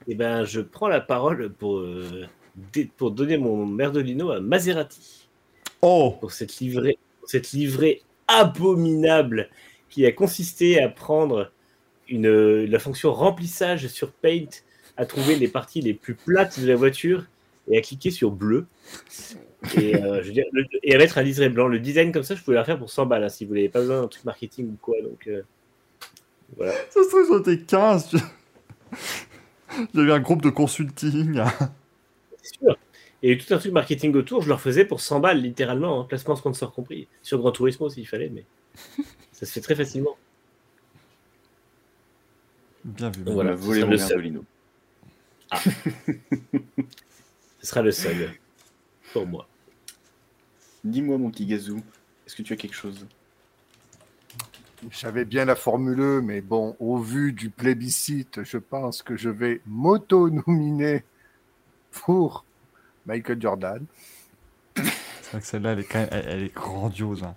Eh 0.06 0.14
ben, 0.14 0.44
je 0.44 0.60
prends 0.60 0.88
la 0.88 1.00
parole 1.00 1.52
pour, 1.52 1.78
euh, 1.78 2.26
pour 2.96 3.10
donner 3.10 3.36
mon 3.38 3.66
merdolino 3.66 4.30
à 4.30 4.40
Maserati. 4.40 5.19
Oh 5.82 6.16
pour 6.20 6.32
cette 6.32 6.58
livrée, 6.58 6.98
cette 7.26 7.52
livrée 7.52 8.02
abominable 8.28 9.48
qui 9.88 10.06
a 10.06 10.12
consisté 10.12 10.80
à 10.80 10.88
prendre 10.88 11.50
une, 12.08 12.64
la 12.64 12.78
fonction 12.78 13.12
remplissage 13.12 13.86
sur 13.88 14.10
Paint, 14.12 14.46
à 14.96 15.06
trouver 15.06 15.36
les 15.36 15.48
parties 15.48 15.80
les 15.80 15.94
plus 15.94 16.14
plates 16.14 16.60
de 16.60 16.66
la 16.66 16.76
voiture 16.76 17.24
et 17.68 17.78
à 17.78 17.80
cliquer 17.80 18.10
sur 18.10 18.30
bleu. 18.30 18.66
Et, 19.76 19.94
euh, 19.96 20.22
je 20.22 20.28
veux 20.28 20.32
dire, 20.32 20.46
le- 20.52 20.66
et 20.82 20.94
à 20.94 20.98
mettre 20.98 21.18
un 21.18 21.22
liseré 21.22 21.48
blanc. 21.48 21.66
Le 21.68 21.78
design 21.78 22.12
comme 22.12 22.22
ça, 22.22 22.34
je 22.34 22.42
pouvais 22.42 22.56
le 22.56 22.64
faire 22.64 22.78
pour 22.78 22.90
100 22.90 23.06
balles 23.06 23.24
hein, 23.24 23.28
si 23.28 23.44
vous 23.44 23.54
n'avez 23.54 23.68
pas 23.68 23.80
besoin 23.80 24.00
d'un 24.00 24.08
truc 24.08 24.24
marketing 24.24 24.68
ou 24.68 24.76
quoi. 24.80 24.96
Donc 25.02 25.26
euh, 25.28 25.42
voilà. 26.56 26.72
Ça 26.90 27.02
se 27.02 27.08
trouve, 27.08 27.26
ils 27.28 27.32
ont 27.32 27.38
été 27.40 27.60
15. 27.64 28.08
tu- 28.08 28.16
Il 29.94 30.00
y 30.00 30.02
a 30.02 30.06
eu 30.06 30.12
un 30.12 30.20
groupe 30.20 30.42
de 30.42 30.50
consulting. 30.50 31.40
C'est 32.42 32.54
sûr. 32.58 32.76
Et 33.22 33.36
tout 33.36 33.52
un 33.52 33.58
truc 33.58 33.72
marketing 33.72 34.14
autour, 34.14 34.42
je 34.42 34.48
leur 34.48 34.60
faisais 34.60 34.84
pour 34.84 35.00
100 35.00 35.20
balles, 35.20 35.40
littéralement, 35.40 36.00
hein, 36.00 36.04
placement 36.04 36.36
sponsor 36.36 36.72
compris. 36.72 37.06
Sur 37.22 37.38
Grand 37.38 37.52
Turismo 37.52 37.90
s'il 37.90 38.06
fallait, 38.06 38.30
mais 38.30 38.44
ça 39.32 39.46
se 39.46 39.52
fait 39.52 39.60
très 39.60 39.74
facilement. 39.74 40.16
Bien 42.84 43.10
vu. 43.10 43.22
Voilà, 43.26 43.56
sera 43.56 43.86
le 43.86 43.98
seul. 43.98 44.08
Merdolino. 44.22 44.44
Ce 47.60 47.66
sera 47.66 47.82
le 47.82 47.90
seul 47.90 48.30
pour 49.12 49.26
moi. 49.26 49.46
Dis-moi, 50.84 51.18
mon 51.18 51.30
petit 51.30 51.44
gazou, 51.44 51.82
est-ce 52.26 52.34
que 52.34 52.42
tu 52.42 52.54
as 52.54 52.56
quelque 52.56 52.74
chose? 52.74 53.06
J'avais 54.90 55.26
bien 55.26 55.44
la 55.44 55.56
Formule 55.56 56.00
E, 56.00 56.20
mais 56.22 56.40
bon, 56.40 56.74
au 56.80 56.96
vu 56.96 57.34
du 57.34 57.50
plébiscite, 57.50 58.44
je 58.44 58.56
pense 58.56 59.02
que 59.02 59.14
je 59.14 59.28
vais 59.28 59.60
m'auto-nominer 59.66 61.04
pour 61.90 62.46
Michael 63.06 63.40
Jordan. 63.40 63.84
C'est 64.76 64.82
vrai 65.32 65.40
que 65.40 65.46
celle-là, 65.46 65.72
elle 65.72 65.80
est 65.80 65.84
quand 65.84 65.98
même, 65.98 66.08
elle, 66.12 66.24
elle 66.28 66.42
est 66.44 66.54
grandiose. 66.54 67.22
hein. 67.24 67.34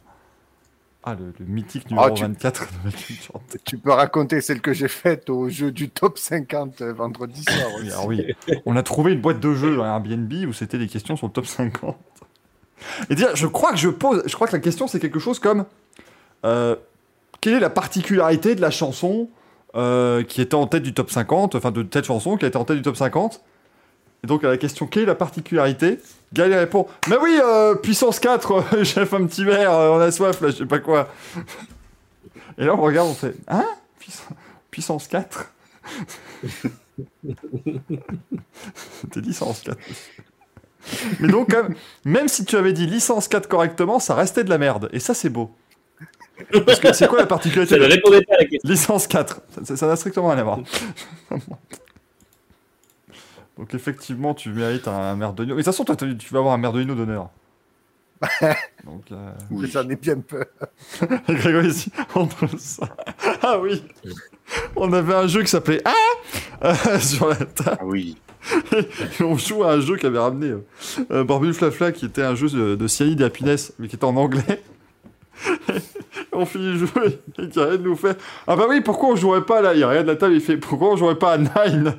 Ah, 1.05 1.15
le, 1.19 1.33
le 1.37 1.45
mythique 1.45 1.89
numéro 1.89 2.07
Ah, 2.07 2.11
tu- 2.11 2.21
24 2.23 2.61
de 2.71 2.85
Michael 2.85 3.17
Jordan. 3.27 3.59
Tu 3.65 3.77
peux 3.77 3.91
raconter 3.91 4.39
celle 4.39 4.61
que 4.61 4.71
j'ai 4.73 4.87
faite 4.87 5.29
au 5.29 5.49
jeu 5.49 5.71
du 5.71 5.89
top 5.89 6.17
50 6.17 6.81
vendredi 6.81 7.43
soir. 7.43 7.75
Aussi. 7.77 7.91
alors 7.91 8.05
oui. 8.07 8.25
On 8.65 8.75
a 8.77 8.83
trouvé 8.83 9.11
une 9.11 9.19
boîte 9.21 9.39
de 9.41 9.53
jeux 9.53 9.75
dans 9.75 9.85
Airbnb 9.85 10.31
où 10.47 10.53
c'était 10.53 10.77
des 10.77 10.87
questions 10.87 11.15
sur 11.17 11.27
le 11.27 11.33
top 11.33 11.45
50. 11.45 11.97
Et 13.09 13.15
dire, 13.15 13.35
je 13.35 13.47
crois 13.47 13.71
que 13.71 13.77
je 13.77 13.89
pose, 13.89 14.23
je 14.25 14.33
crois 14.35 14.47
que 14.47 14.53
la 14.53 14.59
question 14.59 14.87
c'est 14.87 14.99
quelque 14.99 15.19
chose 15.19 15.39
comme 15.39 15.65
euh, 16.45 16.75
quelle 17.41 17.53
est 17.55 17.59
la 17.59 17.69
particularité 17.69 18.55
de 18.55 18.61
la 18.61 18.71
chanson 18.71 19.29
euh, 19.75 20.23
qui 20.23 20.41
était 20.41 20.55
en 20.55 20.67
tête 20.67 20.83
du 20.83 20.93
top 20.93 21.09
50, 21.11 21.55
enfin 21.55 21.71
de 21.71 21.83
telle 21.83 22.03
chanson 22.03 22.37
qui 22.37 22.45
été 22.45 22.57
en 22.57 22.65
tête 22.65 22.77
du 22.77 22.81
top 22.81 22.95
50 22.97 23.41
Et 24.23 24.27
donc 24.27 24.43
à 24.43 24.49
la 24.49 24.57
question 24.57 24.87
quelle 24.87 25.03
est 25.03 25.07
la 25.07 25.15
particularité? 25.15 25.99
Gaël 26.33 26.53
répond 26.55 26.87
Mais 27.09 27.17
oui, 27.21 27.37
euh, 27.43 27.75
puissance 27.75 28.19
4, 28.19 28.51
euh, 28.75 28.83
chef 28.83 29.13
un 29.13 29.25
petit 29.25 29.43
verre, 29.43 29.71
euh, 29.71 29.89
on 29.89 29.99
a 29.99 30.11
soif 30.11 30.39
là, 30.41 30.49
je 30.49 30.55
sais 30.57 30.65
pas 30.65 30.79
quoi. 30.79 31.09
Et 32.57 32.65
là 32.65 32.73
on 32.75 32.81
regarde, 32.81 33.09
on 33.09 33.13
fait 33.13 33.35
Hein? 33.47 33.65
Puissance- 33.99 34.37
Puissance 34.71 35.07
4 35.07 35.51
C'était 39.01 39.21
licence 39.21 39.61
4. 39.61 39.77
Mais 41.19 41.27
donc, 41.29 41.49
quand 41.51 41.63
même, 41.63 41.75
même 42.05 42.27
si 42.27 42.45
tu 42.45 42.55
avais 42.57 42.73
dit 42.73 42.85
licence 42.85 43.27
4 43.27 43.47
correctement, 43.47 43.99
ça 43.99 44.15
restait 44.15 44.43
de 44.43 44.49
la 44.49 44.57
merde. 44.57 44.89
Et 44.93 44.99
ça, 44.99 45.13
c'est 45.13 45.29
beau. 45.29 45.51
Parce 46.65 46.79
que 46.79 46.91
c'est 46.93 47.07
quoi 47.07 47.19
la 47.19 47.25
particularité? 47.25 47.75
Ça 47.75 47.81
ne 47.81 47.85
répondait 47.91 48.21
pas 48.23 48.33
à 48.35 48.37
la 48.39 48.45
question. 48.45 48.69
licence 48.69 49.07
4 49.07 49.41
Ça- 49.65 49.75
Ça 49.75 49.87
n'a 49.87 49.95
strictement 49.95 50.29
rien 50.29 50.39
à 50.39 50.43
voir. 50.43 50.59
donc, 53.57 53.73
effectivement, 53.73 54.33
tu 54.33 54.49
mérites 54.49 54.87
un 54.87 55.15
merdolino. 55.15 55.55
Mais 55.55 55.61
de 55.61 55.65
toute 55.65 55.73
façon, 55.73 55.85
toi, 55.85 55.95
tu 55.95 56.33
vas 56.33 56.39
avoir 56.39 56.53
un 56.53 56.57
merdolino 56.57 56.95
d'honneur. 56.95 57.29
Donc, 58.85 59.11
euh... 59.11 59.31
Mais 59.49 59.67
J'en 59.67 59.87
ai 59.89 59.95
bien 59.95 60.19
peur. 60.19 60.45
Grégory 61.27 61.67
ici, 61.67 61.91
entre 62.15 62.47
ça. 62.57 62.87
Ah 63.41 63.59
oui 63.59 63.83
On 64.77 64.93
avait 64.93 65.13
un 65.13 65.27
jeu 65.27 65.41
qui 65.41 65.49
s'appelait 65.49 65.81
Ah 65.83 65.93
Euh, 66.63 66.99
sur 66.99 67.27
la 67.27 67.35
table. 67.35 67.77
Ah 67.81 67.85
oui. 67.85 68.17
Et 69.19 69.23
on 69.23 69.37
joue 69.37 69.63
à 69.63 69.73
un 69.73 69.81
jeu 69.81 69.97
qu'avait 69.97 70.19
ramené 70.19 70.47
euh, 70.47 70.65
euh, 71.11 71.23
Barbule 71.23 71.53
Flafla, 71.53 71.91
qui 71.91 72.05
était 72.05 72.23
un 72.23 72.35
jeu 72.35 72.49
de, 72.49 72.75
de 72.75 72.87
Cyanide 72.87 73.21
et 73.21 73.25
Happiness, 73.25 73.73
mais 73.79 73.87
qui 73.87 73.95
était 73.95 74.05
en 74.05 74.15
anglais. 74.15 74.61
Et 75.69 75.73
on 76.31 76.45
finit 76.45 76.79
de 76.79 76.85
jouer, 76.85 77.19
et 77.39 77.49
Karen 77.49 77.81
nous 77.81 77.95
fait 77.95 78.17
Ah 78.47 78.55
bah 78.55 78.65
oui, 78.69 78.81
pourquoi 78.81 79.09
on 79.09 79.15
jouerait 79.15 79.45
pas 79.45 79.61
là? 79.61 79.73
Il 79.73 79.83
regarde 79.83 80.07
la 80.07 80.15
table, 80.15 80.35
il 80.35 80.41
fait 80.41 80.57
Pourquoi 80.57 80.91
on 80.91 80.95
jouerait 80.95 81.17
pas 81.17 81.33
à 81.33 81.37
Nine? 81.37 81.95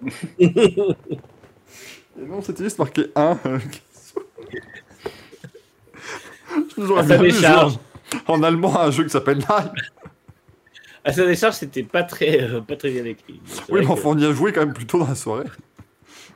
Et 0.38 2.24
non, 2.26 2.42
c'était 2.42 2.64
juste 2.64 2.78
marqué 2.78 3.06
1. 3.14 3.38
Je 6.76 6.86
sa 6.86 7.02
bien 7.02 7.16
vu 7.18 7.30
jouer 7.30 7.40
décharge. 7.40 7.78
en, 8.26 8.42
allemand 8.42 8.76
à 8.76 8.86
un 8.86 8.90
jeu 8.90 9.04
qui 9.04 9.10
s'appelle 9.10 9.38
Nine. 9.38 9.72
À 11.04 11.12
sa 11.12 11.26
décharge, 11.26 11.54
c'était 11.54 11.82
pas 11.82 12.02
très, 12.02 12.42
euh, 12.42 12.60
pas 12.60 12.76
très 12.76 12.90
bien 12.90 13.04
écrit. 13.04 13.40
Oui, 13.68 13.80
mais 13.80 13.86
que- 13.86 13.92
enfin, 13.92 14.10
on 14.10 14.18
y 14.18 14.24
a 14.24 14.32
joué 14.32 14.52
quand 14.52 14.60
même 14.60 14.74
plus 14.74 14.86
tôt 14.86 14.98
dans 14.98 15.06
la 15.08 15.14
soirée. 15.14 15.46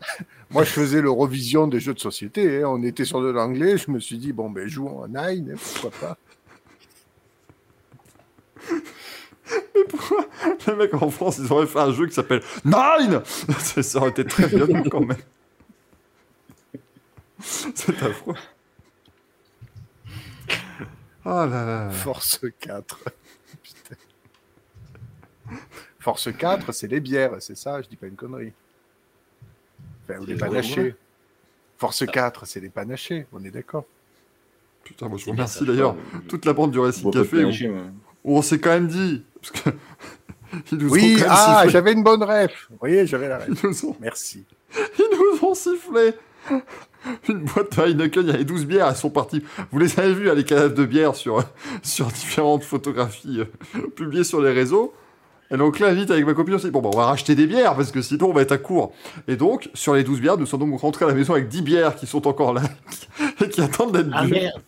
Moi, 0.51 0.65
je 0.65 0.70
faisais 0.70 1.01
l'Eurovision 1.01 1.67
des 1.67 1.81
jeux 1.81 1.95
de 1.95 1.99
société. 1.99 2.62
hein. 2.62 2.69
On 2.69 2.83
était 2.83 3.05
sur 3.05 3.20
de 3.23 3.31
l'anglais. 3.31 3.78
Je 3.78 3.91
me 3.91 3.99
suis 3.99 4.19
dit, 4.19 4.33
bon, 4.33 4.51
ben, 4.51 4.69
jouons 4.69 5.03
en 5.03 5.09
nine, 5.09 5.53
hein, 5.55 5.59
pourquoi 5.81 5.91
pas. 5.99 6.19
Les 10.67 10.75
mecs 10.75 10.95
en 10.95 11.11
France, 11.11 11.39
ils 11.39 11.53
auraient 11.53 11.67
fait 11.67 11.81
un 11.81 11.93
jeu 11.93 12.07
qui 12.07 12.15
s'appelle 12.15 12.43
Nine 12.65 13.23
Ça 13.59 13.99
aurait 13.99 14.11
été 14.11 14.25
très 14.25 14.47
violent 14.47 14.83
quand 14.91 15.01
même. 15.01 15.17
C'est 17.39 18.03
affreux. 18.03 18.37
Ah 21.25 21.47
là 21.47 21.65
là. 21.65 21.85
là. 21.87 21.91
Force 21.91 22.41
4. 22.61 22.99
Putain. 23.62 23.97
Force 26.01 26.33
4, 26.33 26.73
c'est 26.73 26.89
les 26.89 26.99
bières, 26.99 27.37
c'est 27.41 27.57
ça, 27.57 27.81
je 27.81 27.89
dis 27.89 27.97
pas 27.97 28.09
une 28.09 28.17
connerie. 28.17 28.53
Enfin, 30.05 30.21
ou 30.21 30.27
les 30.27 30.37
panachés. 30.37 30.97
Force 31.79 32.05
4, 32.05 32.45
c'est 32.47 32.61
les 32.61 32.71
panachés, 32.71 33.27
on 33.33 33.45
est 33.45 33.51
d'accord. 33.51 33.85
Putain, 34.83 35.09
moi 35.09 35.17
je 35.19 35.25
vous 35.25 35.33
bien 35.33 35.45
remercie 35.45 35.65
d'ailleurs 35.65 35.97
toute 36.29 36.45
la 36.45 36.53
bande 36.53 36.73
du 36.73 36.79
de 36.79 37.11
Café 37.11 37.45
où 38.25 38.37
on 38.37 38.43
s'est 38.43 38.59
quand 38.59 38.71
même 38.71 38.89
dit. 38.89 39.25
Parce 39.43 39.62
que. 39.62 39.71
Ils 40.73 40.79
nous 40.79 40.89
ont 40.89 40.93
Oui, 40.93 41.17
même 41.17 41.27
ah, 41.31 41.55
sifflé. 41.57 41.71
j'avais 41.73 41.93
une 41.93 42.03
bonne 42.03 42.23
ref. 42.23 42.67
Vous 42.71 42.77
voyez, 42.81 43.07
j'avais 43.07 43.29
la 43.29 43.39
ref. 43.39 43.85
Ont, 43.85 43.97
Merci. 44.01 44.45
ils 44.99 45.05
nous 45.41 45.49
ont 45.49 45.55
sifflé. 45.55 46.12
Une 47.29 47.45
boîte 47.45 47.77
de 47.77 47.83
Heineken, 47.83 48.23
il 48.23 48.31
y 48.31 48.35
avait 48.35 48.45
12 48.45 48.67
bières, 48.67 48.87
elles 48.89 48.97
sont 48.97 49.11
parties. 49.11 49.43
Vous 49.71 49.79
les 49.79 49.99
avez 49.99 50.12
vues, 50.12 50.31
hein, 50.31 50.35
les 50.35 50.45
cadavres 50.45 50.75
de 50.75 50.85
bière 50.85 51.15
sur, 51.17 51.43
sur 51.83 52.07
différentes 52.09 52.65
photographies 52.65 53.41
euh, 53.41 53.81
publiées 53.97 54.25
sur 54.25 54.41
les 54.43 54.53
réseaux. 54.53 54.93
Et 55.51 55.57
donc 55.57 55.79
là, 55.81 55.93
vite, 55.93 56.11
avec 56.11 56.25
ma 56.27 56.35
copine, 56.35 56.55
on 56.55 56.59
s'est 56.59 56.67
dit, 56.67 56.71
bon, 56.71 56.81
bah, 56.81 56.91
on 56.93 56.97
va 56.97 57.07
racheter 57.07 57.35
des 57.35 57.47
bières, 57.47 57.75
parce 57.75 57.91
que 57.91 58.01
sinon, 58.03 58.29
on 58.29 58.33
va 58.33 58.43
être 58.43 58.53
à 58.53 58.59
court. 58.59 58.93
Et 59.29 59.37
donc, 59.37 59.69
sur 59.75 59.95
les 59.95 60.05
12 60.05 60.21
bières, 60.21 60.37
nous 60.39 60.47
sommes 60.47 60.61
donc 60.61 60.79
rentrés 60.81 61.05
à 61.05 61.09
la 61.09 61.15
maison 61.15 61.33
avec 61.33 61.49
10 61.49 61.62
bières 61.62 61.95
qui 61.97 62.07
sont 62.07 62.27
encore 62.29 62.53
là, 62.55 62.62
et 63.43 63.49
qui 63.49 63.61
attendent 63.62 63.93
d'être 63.93 64.11
Ah 64.12 64.25
bues. 64.25 64.33
merde 64.33 64.62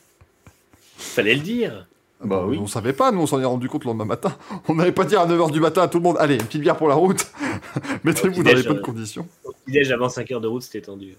Fallait 0.97 1.35
le 1.35 1.41
dire 1.41 1.86
Bah 2.25 2.44
oui. 2.47 2.59
On 2.61 2.67
savait 2.67 2.93
pas, 2.93 3.12
nous, 3.12 3.20
on 3.20 3.27
s'en 3.27 3.41
est 3.41 3.44
rendu 3.44 3.69
compte 3.69 3.85
le 3.85 3.89
lendemain 3.91 4.05
matin. 4.07 4.36
On 4.69 4.75
n'avait 4.75 4.93
pas 4.93 5.05
dit 5.05 5.15
à 5.17 5.27
9h 5.27 5.51
du 5.51 5.61
matin 5.61 5.83
à 5.83 5.89
tout 5.89 5.99
le 5.99 6.05
monde, 6.05 6.17
allez, 6.19 6.36
une 6.36 6.44
petite 6.44 6.62
bière 6.62 6.77
pour 6.77 6.89
la 6.89 6.94
route. 6.94 7.27
Mettez-vous 8.05 8.43
dans 8.43 8.55
les 8.55 8.62
bonnes 8.62 8.78
euh. 8.78 8.83
conditions. 8.83 9.28
Au 9.44 9.53
avant 9.93 10.09
5 10.09 10.31
heures 10.33 10.41
de 10.41 10.49
route, 10.49 10.62
c'était 10.62 10.81
tendu. 10.81 11.17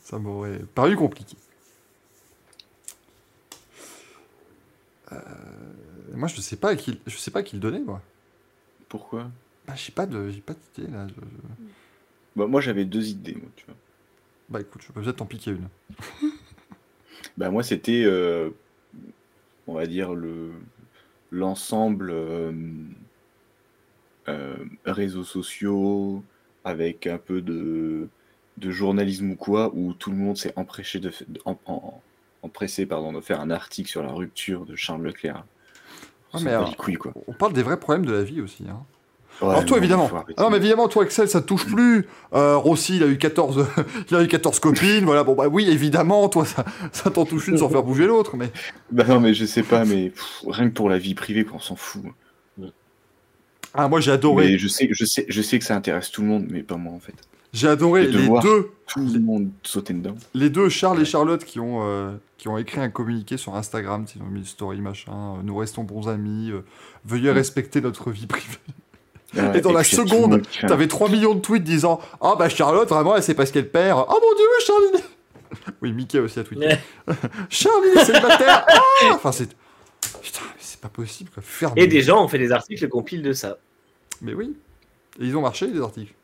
Ça 0.00 0.18
m'aurait 0.18 0.60
paru 0.74 0.96
compliqué. 0.96 1.36
Euh, 5.12 5.16
moi, 6.14 6.28
je 6.28 6.40
sais 6.40 6.56
pas 6.56 6.70
à 6.70 6.76
qui, 6.76 7.00
je 7.06 7.16
sais 7.16 7.30
pas 7.30 7.40
à 7.40 7.42
qui 7.42 7.56
le 7.56 7.60
donner, 7.60 7.80
moi. 7.80 8.00
Pourquoi? 8.88 9.28
Bah, 9.66 9.74
j'ai 9.76 9.92
pas 9.92 10.06
de, 10.06 10.30
j'ai 10.30 10.40
pas 10.40 10.54
d'idée 10.76 10.90
là. 10.90 11.06
je- 11.08 11.14
je- 11.14 11.66
Bah 12.36 12.46
moi 12.46 12.60
j'avais 12.60 12.84
deux 12.84 13.08
idées, 13.08 13.34
moi, 13.34 13.50
tu 13.56 13.64
vois. 13.66 13.74
Bah, 14.48 14.60
écoute, 14.60 14.82
je 14.86 14.92
peux 14.92 15.00
peut-être 15.00 15.16
t'en 15.16 15.26
piquer 15.26 15.50
une. 15.52 15.68
Bah 17.36 17.50
moi 17.50 17.62
c'était, 17.62 18.04
euh, 18.04 18.50
on 19.66 19.74
va 19.74 19.86
dire 19.86 20.14
le 20.14 20.50
l'ensemble 21.30 22.10
euh, 22.12 22.52
euh, 24.28 24.56
réseaux 24.84 25.24
sociaux 25.24 26.22
avec 26.64 27.06
un 27.06 27.18
peu 27.18 27.40
de 27.40 28.08
de 28.58 28.70
journalisme 28.70 29.30
ou 29.32 29.36
quoi 29.36 29.70
où 29.74 29.92
tout 29.92 30.10
le 30.10 30.16
monde 30.16 30.36
s'est 30.38 30.52
empressé 30.56 30.98
de, 30.98 31.10
f- 31.10 31.24
de- 31.28 31.40
en- 31.44 31.58
en- 31.66 32.00
empressé 32.42 32.86
pardon 32.86 33.12
de 33.12 33.20
faire 33.20 33.40
un 33.40 33.50
article 33.50 33.88
sur 33.90 34.02
la 34.02 34.12
rupture 34.12 34.64
de 34.64 34.74
Charles 34.76 35.02
Leclerc. 35.02 35.44
Ah, 36.32 36.38
mais 36.42 36.50
alors, 36.50 36.76
couilles 36.76 36.94
quoi. 36.94 37.12
On 37.26 37.32
parle 37.34 37.52
des 37.52 37.62
vrais 37.62 37.78
problèmes 37.78 38.06
de 38.06 38.12
la 38.12 38.22
vie 38.22 38.40
aussi. 38.40 38.64
Hein. 38.68 38.82
Ouais, 39.42 39.50
alors, 39.50 39.64
toi, 39.66 39.78
évidemment. 39.78 40.10
Ah 40.36 40.42
non, 40.44 40.50
mais 40.50 40.56
évidemment, 40.56 40.88
toi, 40.88 41.04
Excel, 41.04 41.28
ça 41.28 41.40
te 41.42 41.46
touche 41.46 41.66
plus. 41.66 42.06
Euh, 42.32 42.56
Rossi, 42.56 42.96
il 42.96 43.02
a 43.02 43.06
eu 43.06 43.18
14, 43.18 43.66
il 44.10 44.16
a 44.16 44.22
eu 44.22 44.28
14 44.28 44.58
copines. 44.60 45.04
Voilà, 45.04 45.24
bon, 45.24 45.34
bah 45.34 45.48
oui, 45.50 45.68
évidemment, 45.68 46.28
toi, 46.28 46.44
ça, 46.46 46.64
ça 46.92 47.10
t'en 47.10 47.24
touche 47.26 47.48
une 47.48 47.58
sans 47.58 47.68
faire 47.68 47.82
bouger 47.82 48.06
l'autre. 48.06 48.36
Mais 48.36 48.50
Bah 48.90 49.04
non 49.08 49.20
mais 49.20 49.34
je 49.34 49.44
sais 49.44 49.62
pas 49.62 49.84
mais 49.84 50.10
pff, 50.10 50.42
rien 50.48 50.68
que 50.68 50.74
pour 50.74 50.88
la 50.88 50.98
vie 50.98 51.14
privée 51.14 51.44
quoi, 51.44 51.56
on 51.56 51.60
s'en 51.60 51.76
fout. 51.76 52.02
Ah, 53.74 53.88
moi 53.88 54.00
j'ai 54.00 54.10
adoré. 54.12 54.46
Mais 54.52 54.58
je 54.58 54.68
sais, 54.68 54.88
je, 54.90 55.04
sais, 55.04 55.26
je 55.28 55.42
sais 55.42 55.58
que 55.58 55.64
ça 55.64 55.76
intéresse 55.76 56.10
tout 56.10 56.22
le 56.22 56.28
monde, 56.28 56.46
mais 56.48 56.62
pas 56.62 56.76
moi 56.76 56.92
en 56.94 57.00
fait. 57.00 57.14
J'ai 57.52 57.68
adoré 57.68 58.04
Et 58.04 58.06
de 58.08 58.18
les 58.18 58.26
voir. 58.26 58.42
deux, 58.42 58.70
Tout 58.86 59.00
le 59.00 59.20
monde 59.20 59.50
sauter 59.62 59.92
dedans. 59.94 60.14
les 60.34 60.50
deux 60.50 60.68
Charles 60.68 61.00
et 61.00 61.04
Charlotte 61.04 61.44
qui 61.44 61.60
ont, 61.60 61.80
euh, 61.84 62.12
qui 62.38 62.48
ont 62.48 62.58
écrit 62.58 62.80
un 62.80 62.88
communiqué 62.90 63.36
sur 63.36 63.54
Instagram, 63.54 64.04
ils 64.14 64.22
ont 64.22 64.26
mis 64.26 64.40
une 64.40 64.44
story 64.46 64.80
machin. 64.80 65.12
euh, 65.38 65.42
nous 65.42 65.56
restons 65.56 65.82
bons 65.84 66.08
amis. 66.08 66.50
euh, 66.50 66.64
veuillez 67.04 67.30
respecter 67.30 67.80
notre 67.80 68.10
vie 68.10 68.26
privée. 68.26 68.58
Ouais, 69.34 69.58
Et 69.58 69.60
dans 69.60 69.72
la 69.72 69.84
seconde, 69.84 70.42
T'avais 70.60 70.86
3 70.88 71.08
millions 71.08 71.34
de 71.34 71.40
tweets 71.40 71.64
disant 71.64 72.00
Ah 72.20 72.34
bah 72.38 72.48
Charlotte, 72.48 72.88
vraiment, 72.88 73.16
elle 73.16 73.22
sait 73.22 73.34
pas 73.34 73.44
ce 73.46 73.52
qu'elle 73.52 73.68
perd. 73.68 74.04
Oh 74.08 74.20
mon 74.22 74.34
dieu, 74.36 74.46
Charlie 74.64 75.04
Oui, 75.82 75.92
Mickey 75.92 76.18
aussi 76.18 76.38
a 76.38 76.44
tweeté. 76.44 76.76
Charlie, 77.50 77.88
c'est 77.96 78.04
célibataire 78.06 78.64
Ah 78.68 78.80
Enfin, 79.12 79.32
c'est. 79.32 79.48
Putain, 80.22 80.40
mais 80.44 80.60
c'est 80.60 80.80
pas 80.80 80.88
possible, 80.88 81.30
quoi. 81.30 81.42
Ferme. 81.42 81.74
Et 81.76 81.86
des 81.86 82.02
gens 82.02 82.22
ont 82.24 82.28
fait 82.28 82.38
des 82.38 82.52
articles 82.52 82.88
compiles 82.88 83.22
de 83.22 83.32
ça. 83.32 83.58
Mais 84.22 84.32
oui. 84.32 84.56
Et 85.20 85.24
ils 85.24 85.36
ont 85.36 85.42
marché, 85.42 85.66
les 85.66 85.80
articles. 85.80 86.14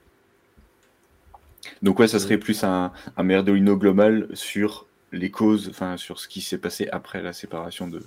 Donc 1.83 1.99
ouais, 1.99 2.09
ça 2.09 2.19
serait 2.19 2.39
plus 2.39 2.63
un, 2.65 2.93
un 3.17 3.23
merdolino 3.23 3.77
global 3.77 4.29
sur 4.35 4.87
les 5.13 5.31
causes, 5.31 5.69
enfin 5.69 5.97
sur 5.97 6.19
ce 6.19 6.29
qui 6.29 6.41
s'est 6.41 6.59
passé 6.59 6.89
après 6.93 7.23
la 7.23 7.33
séparation 7.33 7.89
de, 7.89 8.03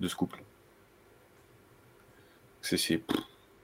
de 0.00 0.08
ce 0.08 0.14
couple. 0.14 0.42
C'est, 2.60 3.02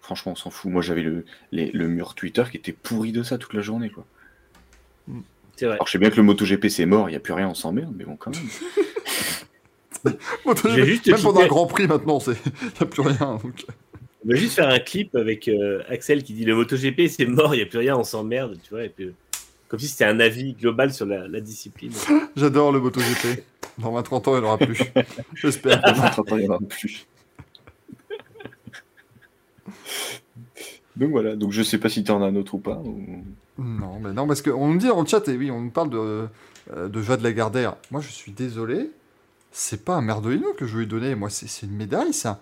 franchement, 0.09 0.33
on 0.33 0.37
s'en 0.37 0.49
fout. 0.49 0.73
Moi, 0.73 0.81
j'avais 0.81 1.03
le, 1.03 1.27
les- 1.53 1.71
le 1.71 1.87
mur 1.87 2.15
Twitter 2.15 2.43
qui 2.51 2.57
était 2.57 2.73
pourri 2.73 3.13
de 3.13 3.23
ça 3.23 3.37
toute 3.37 3.53
la 3.53 3.61
journée, 3.61 3.91
quoi. 3.91 4.07
C'est 5.57 5.67
vrai. 5.67 5.75
Alors, 5.75 5.87
je 5.87 5.93
sais 5.93 5.99
bien 5.99 6.09
que 6.09 6.17
le 6.17 6.23
MotoGP 6.23 6.69
c'est 6.71 6.87
mort, 6.87 7.11
il 7.11 7.13
n'y 7.13 7.17
a 7.17 7.21
plus 7.21 7.35
rien, 7.35 7.47
on 7.47 7.55
s'emmerde, 7.55 7.93
mais 7.95 8.05
bon, 8.05 8.17
quand 8.17 8.31
même. 8.35 8.49
MotoGP, 10.47 10.77
vais 10.77 10.87
juste 10.87 11.07
Même 11.07 11.17
quitter- 11.17 11.23
pendant 11.27 11.41
un 11.43 11.47
Grand 11.47 11.67
Prix 11.67 11.87
maintenant, 11.87 12.19
il 12.27 12.31
n'y 12.63 12.69
a 12.81 12.87
plus 12.87 13.03
rien. 13.03 13.39
donc. 13.43 13.67
On 14.25 14.31
va 14.31 14.35
juste 14.35 14.55
faire 14.55 14.69
un 14.69 14.79
clip 14.79 15.15
avec 15.15 15.47
euh, 15.49 15.83
Axel 15.91 16.23
qui 16.23 16.33
dit 16.33 16.45
le 16.47 16.55
MotoGP 16.55 17.09
c'est 17.09 17.27
mort, 17.27 17.55
il 17.55 17.59
n'y 17.59 17.63
a 17.65 17.67
plus 17.67 17.79
rien, 17.81 17.97
on 17.99 18.05
s'emmerde, 18.05 18.59
tu 18.63 18.71
vois. 18.71 18.85
Et 18.85 18.89
puis, 18.89 19.05
euh, 19.05 19.15
comme 19.69 19.79
si 19.79 19.89
c'était 19.89 20.05
un 20.07 20.21
avis 20.21 20.55
global 20.55 20.95
sur 20.95 21.05
la, 21.05 21.29
la 21.29 21.41
discipline. 21.41 21.93
J'adore 22.37 22.73
le 22.73 22.81
MotoGP. 22.81 23.45
Dans 23.79 23.93
20-30 24.01 24.15
ans, 24.31 24.37
il 24.37 24.41
n'y 24.41 24.47
en 24.47 24.49
aura 24.49 24.59
plus. 24.59 24.81
J'espère. 25.35 25.83
Dans 25.83 25.93
30 26.11 26.33
ans, 26.33 26.37
il 26.37 26.43
n'y 26.45 26.49
en 26.49 26.55
aura 26.55 26.59
plus. 26.67 27.07
Donc 30.97 31.11
voilà, 31.11 31.37
donc 31.37 31.53
je 31.53 31.63
sais 31.63 31.79
pas 31.79 31.89
si 31.89 32.03
tu 32.03 32.11
en 32.11 32.23
as 32.23 32.27
un 32.27 32.37
autre 32.37 32.55
ou 32.55 32.59
pas. 32.59 32.77
ou- 32.85 33.23
Non, 33.59 33.99
mais 34.01 34.13
non, 34.13 34.27
parce 34.27 34.43
qu'on 34.43 34.69
nous 34.69 34.79
dit 34.79 34.89
dans 34.89 35.01
le 35.01 35.07
chat, 35.07 35.27
et 35.29 35.37
oui, 35.37 35.51
on 35.51 35.61
nous 35.61 35.71
parle 35.71 35.91
de, 35.91 36.29
euh, 36.75 36.89
de 36.89 37.03
Jade 37.03 37.23
Lagardère. 37.23 37.77
Moi, 37.91 38.01
je 38.01 38.09
suis 38.09 38.33
désolé, 38.33 38.91
c'est 39.53 39.85
pas 39.85 39.95
un 39.97 40.03
merdolino 40.03 40.53
que 40.55 40.67
je 40.67 40.77
lui 40.77 40.85
ai 40.85 40.87
donné. 40.87 41.15
Moi, 41.15 41.31
c'est 41.31 41.49
c'est 41.49 41.67
une 41.67 41.77
médaille, 41.77 42.13
ça. 42.13 42.41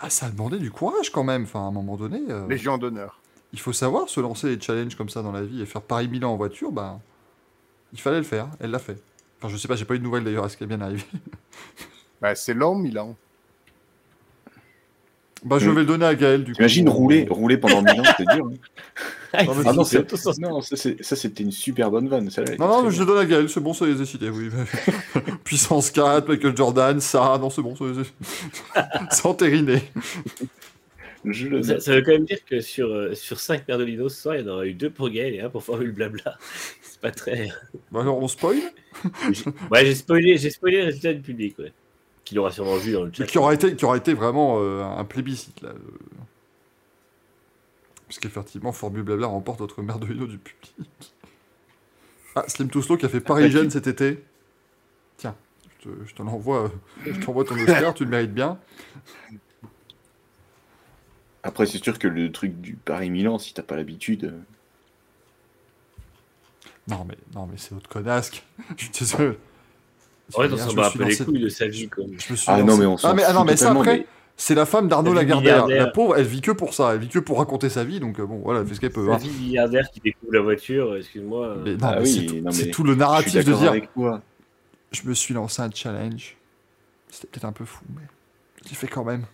Ah, 0.00 0.10
ça 0.10 0.26
a 0.26 0.30
demandé 0.30 0.58
du 0.58 0.70
courage 0.70 1.10
quand 1.10 1.24
même. 1.24 1.44
Enfin, 1.44 1.60
à 1.60 1.62
un 1.64 1.70
moment 1.70 1.96
donné, 1.96 2.20
euh, 2.28 2.46
Légion 2.48 2.76
d'honneur. 2.78 3.18
il 3.52 3.60
faut 3.60 3.72
savoir 3.72 4.08
se 4.08 4.20
lancer 4.20 4.54
des 4.54 4.60
challenges 4.62 4.96
comme 4.96 5.08
ça 5.08 5.22
dans 5.22 5.32
la 5.32 5.42
vie 5.42 5.62
et 5.62 5.66
faire 5.66 5.82
Paris-Milan 5.82 6.32
en 6.32 6.36
voiture, 6.36 6.70
bah, 6.72 6.98
il 7.92 8.00
fallait 8.00 8.18
le 8.18 8.24
faire. 8.24 8.48
Elle 8.60 8.70
l'a 8.72 8.78
fait. 8.78 8.98
Enfin, 9.38 9.48
je 9.48 9.56
sais 9.56 9.68
pas, 9.68 9.76
j'ai 9.76 9.84
pas 9.84 9.94
eu 9.94 9.98
de 9.98 10.04
nouvelles 10.04 10.24
d'ailleurs, 10.24 10.44
est-ce 10.46 10.56
qu'elle 10.56 10.70
est 10.70 10.76
bien 10.76 10.84
arrivée 10.84 11.04
Bah, 12.20 12.34
c'est 12.34 12.54
long, 12.54 12.74
Milan. 12.74 13.14
Bah, 15.44 15.58
je 15.58 15.68
vais 15.70 15.80
le 15.80 15.86
donner 15.86 16.06
à 16.06 16.14
Gaël, 16.14 16.42
du 16.42 16.52
coup. 16.52 16.56
T'imagines 16.56 16.88
rouler, 16.88 17.26
rouler 17.28 17.58
pendant 17.58 17.82
1000 17.82 18.00
ans, 18.00 18.04
c'est 18.16 18.26
dur. 18.34 18.46
hein. 18.46 18.54
Ah, 19.36 19.44
Non, 19.44 19.52
Ah 19.66 19.72
non, 19.72 19.84
c'est 19.84 19.96
c'est- 19.96 20.02
autosens- 20.14 20.40
non, 20.40 20.60
ça 20.60 20.76
c'est- 20.76 21.02
ça, 21.02 21.16
c'était 21.16 21.42
une 21.42 21.50
super 21.50 21.90
bonne 21.90 22.08
vanne. 22.08 22.30
Non, 22.58 22.68
non, 22.68 22.82
mais 22.84 22.90
je 22.92 23.00
le 23.00 23.06
donne 23.06 23.18
à 23.18 23.26
Gaël, 23.26 23.48
c'est 23.48 23.60
bon, 23.60 23.74
ça 23.74 23.84
les 23.84 24.00
a 24.00 24.06
cités, 24.06 24.30
oui. 24.30 24.48
Puissance 25.44 25.90
4, 25.90 26.28
Michael 26.28 26.56
Jordan, 26.56 27.00
ça, 27.00 27.36
non, 27.40 27.50
c'est 27.50 27.60
bon, 27.62 27.74
ça 27.76 27.84
les 27.84 27.98
a- 28.00 29.08
c'est 29.10 29.26
entériné. 29.26 29.82
Je 31.24 31.62
Ça, 31.62 31.80
ça 31.80 31.94
veut 31.94 32.02
quand 32.02 32.12
même 32.12 32.26
dire 32.26 32.44
que 32.44 32.60
sur, 32.60 32.88
euh, 32.88 33.14
sur 33.14 33.40
5 33.40 33.66
Merdolino 33.66 34.08
ce 34.10 34.20
soir, 34.22 34.36
il 34.36 34.42
y 34.42 34.48
en 34.48 34.52
aura 34.52 34.66
eu 34.66 34.74
2 34.74 34.90
pour 34.90 35.08
Gaël 35.08 35.34
et 35.34 35.40
1 35.40 35.48
pour 35.50 35.64
Formule 35.64 35.90
Blabla. 35.92 36.36
C'est 36.82 37.00
pas 37.00 37.10
très. 37.10 37.48
Bah, 37.90 38.02
alors, 38.02 38.18
on 38.22 38.28
spoil? 38.28 38.58
Ouais, 39.70 39.84
j'ai 39.86 39.94
spoilé, 39.94 40.36
j'ai 40.36 40.50
spoilé 40.50 40.78
le 40.78 40.84
résultat 40.84 41.12
du 41.14 41.22
public, 41.22 41.58
ouais. 41.58 41.72
Qui 42.24 42.34
l'aura 42.34 42.50
sûrement 42.50 42.76
vu 42.76 42.92
dans 42.92 43.02
le 43.04 43.12
chat. 43.12 43.24
Mais 43.24 43.26
qui 43.26 43.38
aura 43.38 43.52
été, 43.52 43.76
qui 43.76 43.84
aura 43.84 43.96
été 43.96 44.14
vraiment 44.14 44.56
euh, 44.60 44.82
un 44.82 45.04
plébiscite, 45.04 45.60
là. 45.60 45.70
euh. 45.70 45.80
Puisqu'effectivement, 48.06 48.72
Formule 48.72 49.02
Blabla 49.02 49.26
remporte 49.26 49.60
notre 49.60 49.82
merdolino 49.82 50.26
du 50.26 50.38
public. 50.38 51.14
Ah, 52.36 52.44
Slim 52.48 52.68
Touslo 52.68 52.96
qui 52.96 53.06
a 53.06 53.08
fait 53.08 53.20
Paris-Gênes 53.20 53.70
cet 53.70 53.86
été. 53.86 54.22
Tiens, 55.16 55.36
je 55.80 55.88
te, 55.88 55.94
je 56.06 56.14
te 56.14 56.22
l'envoie, 56.22 56.64
euh, 56.64 56.68
je 57.06 57.20
t'envoie 57.24 57.44
ton 57.44 57.56
Oscar, 57.58 57.94
tu 57.94 58.04
le 58.04 58.10
mérites 58.10 58.34
bien. 58.34 58.58
Après, 61.42 61.66
c'est 61.66 61.82
sûr 61.82 61.98
que 61.98 62.08
le 62.08 62.32
truc 62.32 62.60
du 62.60 62.74
Paris-Milan, 62.74 63.38
si 63.38 63.52
t'as 63.52 63.62
pas 63.62 63.76
l'habitude. 63.76 64.34
Non, 66.88 67.04
mais, 67.06 67.16
non, 67.34 67.46
mais 67.46 67.56
c'est 67.58 67.74
autre 67.74 67.88
connasque. 67.88 68.44
Je 68.76 68.84
suis 68.84 68.92
désolé. 68.92 69.38
Ouais, 70.36 70.48
on 70.50 70.56
s'en 70.56 70.72
bat 70.72 70.86
un 70.86 70.90
peu 70.90 71.04
les 71.04 71.16
couilles 71.16 71.40
de 71.40 71.48
sa 71.48 71.66
vie, 71.66 71.88
quoi. 71.88 72.04
Je 72.06 72.32
me 72.32 72.36
suis 72.36 72.46
Ah 72.48 72.58
lancé- 72.58 72.64
non, 72.64 72.76
mais 72.76 72.86
on 72.86 72.96
s'en 72.96 73.10
ah, 73.10 73.14
mais, 73.14 73.24
ah 73.24 73.32
non, 73.32 73.44
mais 73.44 73.56
ça 73.56 73.66
totalement, 73.66 73.80
après, 73.80 73.98
mais- 73.98 74.06
c'est 74.36 74.54
la 74.54 74.66
femme 74.66 74.88
d'Arnaud 74.88 75.12
Lagardère. 75.12 75.66
La 75.66 75.86
pauvre, 75.86 76.16
elle 76.16 76.26
vit 76.26 76.40
que 76.40 76.50
pour 76.50 76.74
ça. 76.74 76.94
Elle 76.94 77.00
vit 77.00 77.08
que 77.08 77.18
pour 77.18 77.38
raconter 77.38 77.68
sa 77.68 77.84
vie. 77.84 78.00
Donc, 78.00 78.18
euh, 78.18 78.26
bon, 78.26 78.40
voilà, 78.42 78.60
elle 78.60 78.66
fait 78.66 78.74
ce 78.74 78.80
qu'elle 78.80 78.92
peut. 78.92 79.06
La 79.06 79.14
hein. 79.14 79.18
vie 79.18 79.30
milliardaire 79.30 79.90
qui 79.92 80.00
découvre 80.00 80.32
la 80.32 80.40
voiture, 80.40 80.92
euh, 80.92 80.98
excuse-moi. 80.98 81.46
euh, 81.46 81.62
Mais 81.64 81.72
non, 81.72 81.78
Ah 81.82 81.96
mais 81.96 82.02
oui, 82.02 82.42
c'est 82.50 82.70
tout, 82.70 82.84
le 82.84 82.94
narratif 82.94 83.44
de 83.44 83.52
dire 83.52 83.70
avec 83.70 83.88
je 84.92 85.08
me 85.08 85.14
suis 85.14 85.34
lancé 85.34 85.60
un 85.60 85.70
challenge. 85.72 86.36
C'était 87.10 87.26
peut-être 87.26 87.44
un 87.44 87.52
peu 87.52 87.64
fou, 87.64 87.84
mais 87.96 88.02
j'ai 88.66 88.74
fait 88.74 88.86
quand 88.86 89.04
même. 89.04 89.24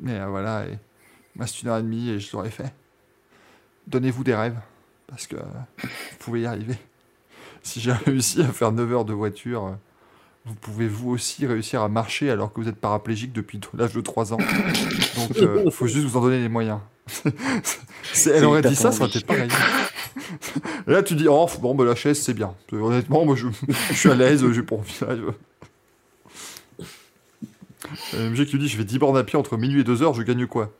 Mais 0.00 0.18
euh, 0.18 0.26
voilà, 0.26 0.66
et... 0.66 0.72
il 0.72 1.38
me 1.38 1.42
reste 1.42 1.62
une 1.62 1.68
heure 1.68 1.78
et 1.78 1.82
demie 1.82 2.10
et 2.10 2.18
je 2.20 2.32
l'aurais 2.32 2.50
fait. 2.50 2.72
Donnez-vous 3.86 4.24
des 4.24 4.34
rêves, 4.34 4.58
parce 5.06 5.26
que 5.26 5.36
vous 5.36 5.88
pouvez 6.18 6.42
y 6.42 6.46
arriver. 6.46 6.76
Si 7.68 7.80
j'ai 7.82 7.92
réussi 7.92 8.40
à 8.40 8.46
faire 8.46 8.72
9 8.72 8.92
heures 8.94 9.04
de 9.04 9.12
voiture, 9.12 9.66
euh, 9.66 9.70
vous 10.46 10.54
pouvez 10.54 10.88
vous 10.88 11.10
aussi 11.10 11.46
réussir 11.46 11.82
à 11.82 11.88
marcher 11.90 12.30
alors 12.30 12.50
que 12.50 12.60
vous 12.62 12.68
êtes 12.68 12.76
paraplégique 12.80 13.32
depuis 13.34 13.60
l'âge 13.76 13.92
de 13.92 14.00
3 14.00 14.32
ans. 14.32 14.38
Donc 14.38 15.36
il 15.64 15.70
faut 15.70 15.86
juste 15.86 16.06
vous 16.06 16.16
en 16.16 16.22
donner 16.22 16.40
les 16.40 16.48
moyens. 16.48 16.78
Elle 18.26 18.44
aurait 18.46 18.62
dit 18.62 18.74
ça, 18.74 18.90
ça 18.90 19.00
aurait 19.04 19.10
été 19.10 19.20
pareil. 19.20 19.48
Là, 20.86 21.02
tu 21.02 21.14
dis, 21.14 21.26
oh, 21.28 21.46
bon, 21.60 21.74
bah, 21.74 21.84
la 21.84 21.94
chaise, 21.94 22.20
c'est 22.22 22.32
bien. 22.32 22.54
Euh, 22.72 22.80
Honnêtement, 22.80 23.24
moi, 23.26 23.36
je, 23.36 23.46
je 23.90 23.94
suis 23.94 24.10
à 24.10 24.14
l'aise, 24.14 24.42
j'ai 24.52 24.62
pas 24.62 24.76
envie. 24.76 24.94
là, 25.02 25.14
je- 25.16 25.22
Euh, 28.14 28.30
MG 28.30 28.46
qui 28.46 28.58
dit, 28.58 28.68
je 28.68 28.76
fais 28.78 28.84
10 28.84 28.98
bornes 28.98 29.16
à 29.16 29.24
pied 29.24 29.38
entre 29.38 29.56
minuit 29.58 29.80
et 29.80 29.84
2 29.84 30.02
heures, 30.02 30.14
je 30.14 30.22
gagne 30.22 30.46
quoi? 30.46 30.72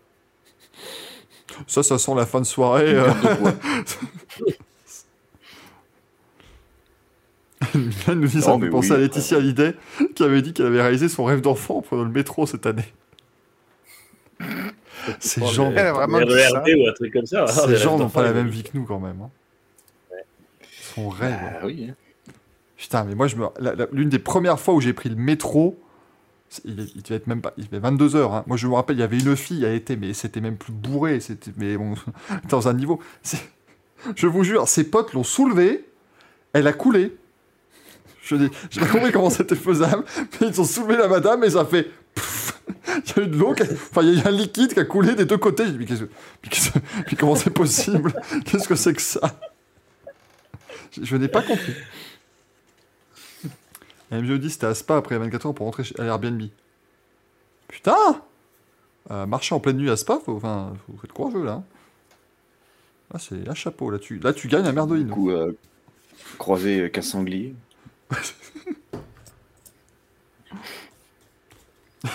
Ça, 1.67 1.83
ça 1.83 1.99
sent 1.99 2.15
la 2.15 2.25
fin 2.27 2.41
de 2.41 2.47
soirée. 2.47 2.95
euh. 2.95 3.11
Elle 8.09 8.21
nous 8.21 8.27
dit, 8.29 8.41
ça 8.43 8.57
me 8.57 8.73
oui. 8.73 8.93
à 8.93 8.97
Laetitia 8.97 9.39
Hallyday, 9.39 9.75
qui 10.15 10.23
avait 10.23 10.43
dit 10.43 10.53
qu'elle 10.53 10.67
avait 10.67 10.81
réalisé 10.83 11.09
son 11.09 11.25
rêve 11.25 11.41
d'enfant 11.41 11.79
en 11.79 11.83
prenant 11.83 12.05
le 12.05 12.11
métro 12.11 12.47
cette 12.47 12.67
année. 12.67 12.85
Ces 15.21 15.45
gens, 15.47 15.71
mais- 15.71 15.77
Elle 15.81 15.87
a 15.87 15.93
vraiment 15.93 16.19
mais 16.19 16.27
dit 16.27 16.33
ça. 16.41 16.61
RERD 16.61 16.69
ou 16.79 16.89
un 16.89 16.93
truc 16.93 17.13
comme 17.13 17.27
ça. 17.27 17.45
ah, 17.49 17.53
ces 17.53 17.77
gens 17.77 17.99
n'ont 17.99 18.09
pas 18.09 18.23
la 18.23 18.33
même 18.33 18.49
vie 18.49 18.63
que 18.63 18.71
nous 18.75 18.85
quand 18.85 19.01
même. 19.01 19.21
hein. 19.23 19.31
Son 20.95 21.09
rêve. 21.09 21.37
Ah 21.61 21.67
oui. 21.67 21.89
hein. 21.91 21.95
Putain, 22.77 23.05
mais 23.05 23.15
moi, 23.15 23.27
je 23.27 23.37
me... 23.37 23.47
la- 23.59 23.75
la- 23.75 23.87
l'une 23.93 24.09
des 24.09 24.19
premières 24.19 24.61
fois 24.61 24.75
où 24.75 24.81
j'ai 24.81 24.93
pris 24.93 25.09
le 25.09 25.17
métro, 25.17 25.79
il, 26.65 26.81
est- 26.81 26.93
il 26.95 27.03
devait 27.03 27.17
être 27.17 27.27
même 27.27 27.41
pas, 27.41 27.53
il 27.57 27.65
devait 27.67 27.79
22 27.81 28.17
heures. 28.17 28.35
hein. 28.35 28.45
Moi, 28.47 28.57
je 28.57 28.67
me 28.69 28.75
rappelle, 28.75 28.97
il 28.97 29.01
y 29.01 29.03
avait 29.03 29.19
une 29.19 29.37
fille, 29.37 29.65
elle 29.65 29.75
était, 29.75 29.97
mais 29.97 30.13
c'était 30.15 30.41
même 30.41 30.57
plus 30.57 30.73
bourré, 30.73 31.21
c'était, 31.21 31.51
mais 31.57 31.77
bon, 31.77 31.95
dans 32.49 32.69
un 32.69 32.75
niveau. 32.75 33.01
c'est- 33.23 33.49
Je 34.15 34.27
vous 34.27 34.45
jure, 34.45 34.69
ses 34.69 34.85
potes 34.85 35.13
l'ont 35.13 35.25
soulevée, 35.25 35.85
elle 36.53 36.67
a 36.67 36.73
coulé. 36.73 37.17
Je 38.29 38.37
dis, 38.37 38.51
j'ai 38.71 38.81
pas 38.81 38.87
compris 38.89 39.11
comment 39.11 39.31
c'était 39.31 39.57
faisable, 39.57 40.05
mais 40.41 40.49
ils 40.49 40.61
ont 40.61 40.65
soulevé 40.65 40.97
la 40.99 41.09
madame 41.09 41.43
et 41.45 41.51
ça 41.51 41.65
fait. 41.65 41.91
Il 42.87 43.17
y 43.17 43.21
a 43.21 43.23
eu 43.23 43.27
de 43.29 43.37
l'eau, 43.39 43.55
qui 43.55 43.63
a- 43.63 43.67
enfin, 43.73 44.03
il 44.03 44.15
y 44.15 44.21
a 44.21 44.23
eu 44.23 44.27
un 44.27 44.31
liquide 44.31 44.75
qui 44.75 44.81
a 44.81 44.85
coulé 44.85 45.15
des 45.15 45.25
deux 45.25 45.39
côtés. 45.39 45.65
J'ai 45.65 45.73
dit, 45.73 45.79
mais, 45.79 45.87
qu'est-ce 45.87 46.71
que- 46.73 46.79
mais 47.11 47.17
comment 47.19 47.35
c'est 47.37 47.51
possible? 47.51 48.13
Qu'est-ce 48.45 48.69
que 48.69 48.75
c'est 48.75 48.93
que 48.93 49.01
ça? 49.01 49.39
Je, 50.93 51.05
je 51.05 51.17
n'ai 51.17 51.29
pas 51.29 51.43
compris. 51.43 51.73
MJ 54.11 54.39
dit 54.39 54.51
c'était 54.51 54.67
à 54.67 54.75
Spa 54.75 54.97
après 54.97 55.19
24 55.19 55.47
heures 55.47 55.55
pour 55.55 55.67
rentrer 55.67 55.85
à 55.99 56.03
l'Airbnb. 56.05 56.43
Putain 57.69 57.97
Euh, 59.11 59.25
Marcher 59.27 59.55
en 59.55 59.61
pleine 59.61 59.79
nuit 59.79 59.89
à 59.91 59.97
Spa, 59.97 60.19
faut, 60.23 60.37
enfin, 60.37 60.75
faut 60.87 61.03
être 61.05 61.13
courageux 61.15 61.43
là. 61.45 61.53
hein. 61.53 61.65
Là, 63.13 63.19
c'est 63.19 63.49
un 63.49 63.55
chapeau. 63.55 63.91
Là, 63.91 63.99
tu, 63.99 64.19
là, 64.19 64.35
tu 64.35 64.49
gagnes 64.49 64.67
un 64.67 64.71
Du 64.71 64.75
merdolino. 64.75 65.15
coup, 65.15 65.31
euh, 65.31 65.57
croiser 66.37 66.91
euh, 66.95 67.01
sanglier. 67.03 67.55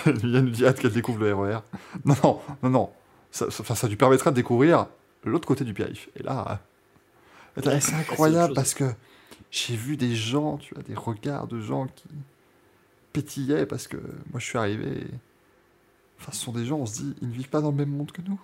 Yann 0.06 0.44
nous 0.44 0.50
dit 0.50 0.66
hâte 0.66 0.80
qu'elle 0.80 0.92
découvre 0.92 1.20
le 1.20 1.34
RER. 1.34 1.58
Non, 2.04 2.16
non, 2.22 2.40
non, 2.62 2.70
non. 2.70 2.90
Ça, 3.30 3.50
ça, 3.50 3.62
enfin, 3.62 3.74
ça 3.74 3.88
lui 3.88 3.96
permettra 3.96 4.30
de 4.30 4.36
découvrir 4.36 4.86
l'autre 5.24 5.46
côté 5.46 5.64
du 5.64 5.74
périph. 5.74 6.08
Et 6.16 6.22
là, 6.22 6.60
là, 7.56 7.80
c'est 7.80 7.94
incroyable 7.94 8.54
parce 8.54 8.74
que 8.74 8.92
j'ai 9.50 9.76
vu 9.76 9.96
des 9.96 10.14
gens, 10.14 10.58
tu 10.58 10.74
vois, 10.74 10.82
des 10.82 10.94
regards 10.94 11.46
de 11.46 11.60
gens 11.60 11.86
qui 11.86 12.08
pétillaient 13.12 13.66
parce 13.66 13.86
que 13.86 13.96
moi 14.30 14.40
je 14.40 14.44
suis 14.44 14.58
arrivé. 14.58 14.98
et 14.98 15.06
Enfin, 16.20 16.32
ce 16.32 16.44
sont 16.44 16.52
des 16.52 16.64
gens, 16.64 16.78
on 16.78 16.86
se 16.86 16.94
dit, 17.02 17.14
ils 17.22 17.28
ne 17.28 17.32
vivent 17.32 17.48
pas 17.48 17.60
dans 17.60 17.70
le 17.70 17.76
même 17.76 17.90
monde 17.90 18.12
que 18.12 18.22
nous. 18.22 18.40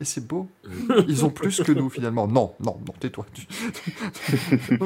Et 0.00 0.04
c'est 0.04 0.24
beau. 0.24 0.48
Ils 1.08 1.24
ont 1.24 1.30
plus 1.30 1.60
que 1.60 1.72
nous, 1.72 1.90
finalement. 1.90 2.28
Non, 2.28 2.54
non, 2.60 2.78
non, 2.86 2.94
tais-toi. 3.00 3.26
Tu... 3.32 3.46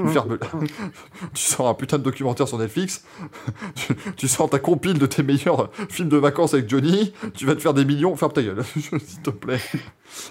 Ferme-la. 0.08 0.50
Tu 1.34 1.42
sors 1.42 1.68
un 1.68 1.74
putain 1.74 1.99
de 1.99 2.02
documentaire 2.02 2.49
sur 2.49 2.57
Netflix. 2.57 3.05
Tu, 4.16 4.26
sors 4.26 4.49
ta 4.49 4.58
compile 4.58 4.99
de 4.99 5.05
tes 5.05 5.23
meilleurs 5.23 5.70
films 5.91 6.08
de 6.08 6.16
vacances 6.16 6.55
avec 6.55 6.68
Johnny. 6.68 7.12
Tu 7.34 7.44
vas 7.44 7.55
te 7.55 7.60
faire 7.60 7.74
des 7.74 7.84
millions. 7.84 8.16
Ferme 8.16 8.32
ta 8.32 8.42
gueule, 8.42 8.65
s'il 8.74 9.20
te 9.23 9.31
plaît. 9.31 9.60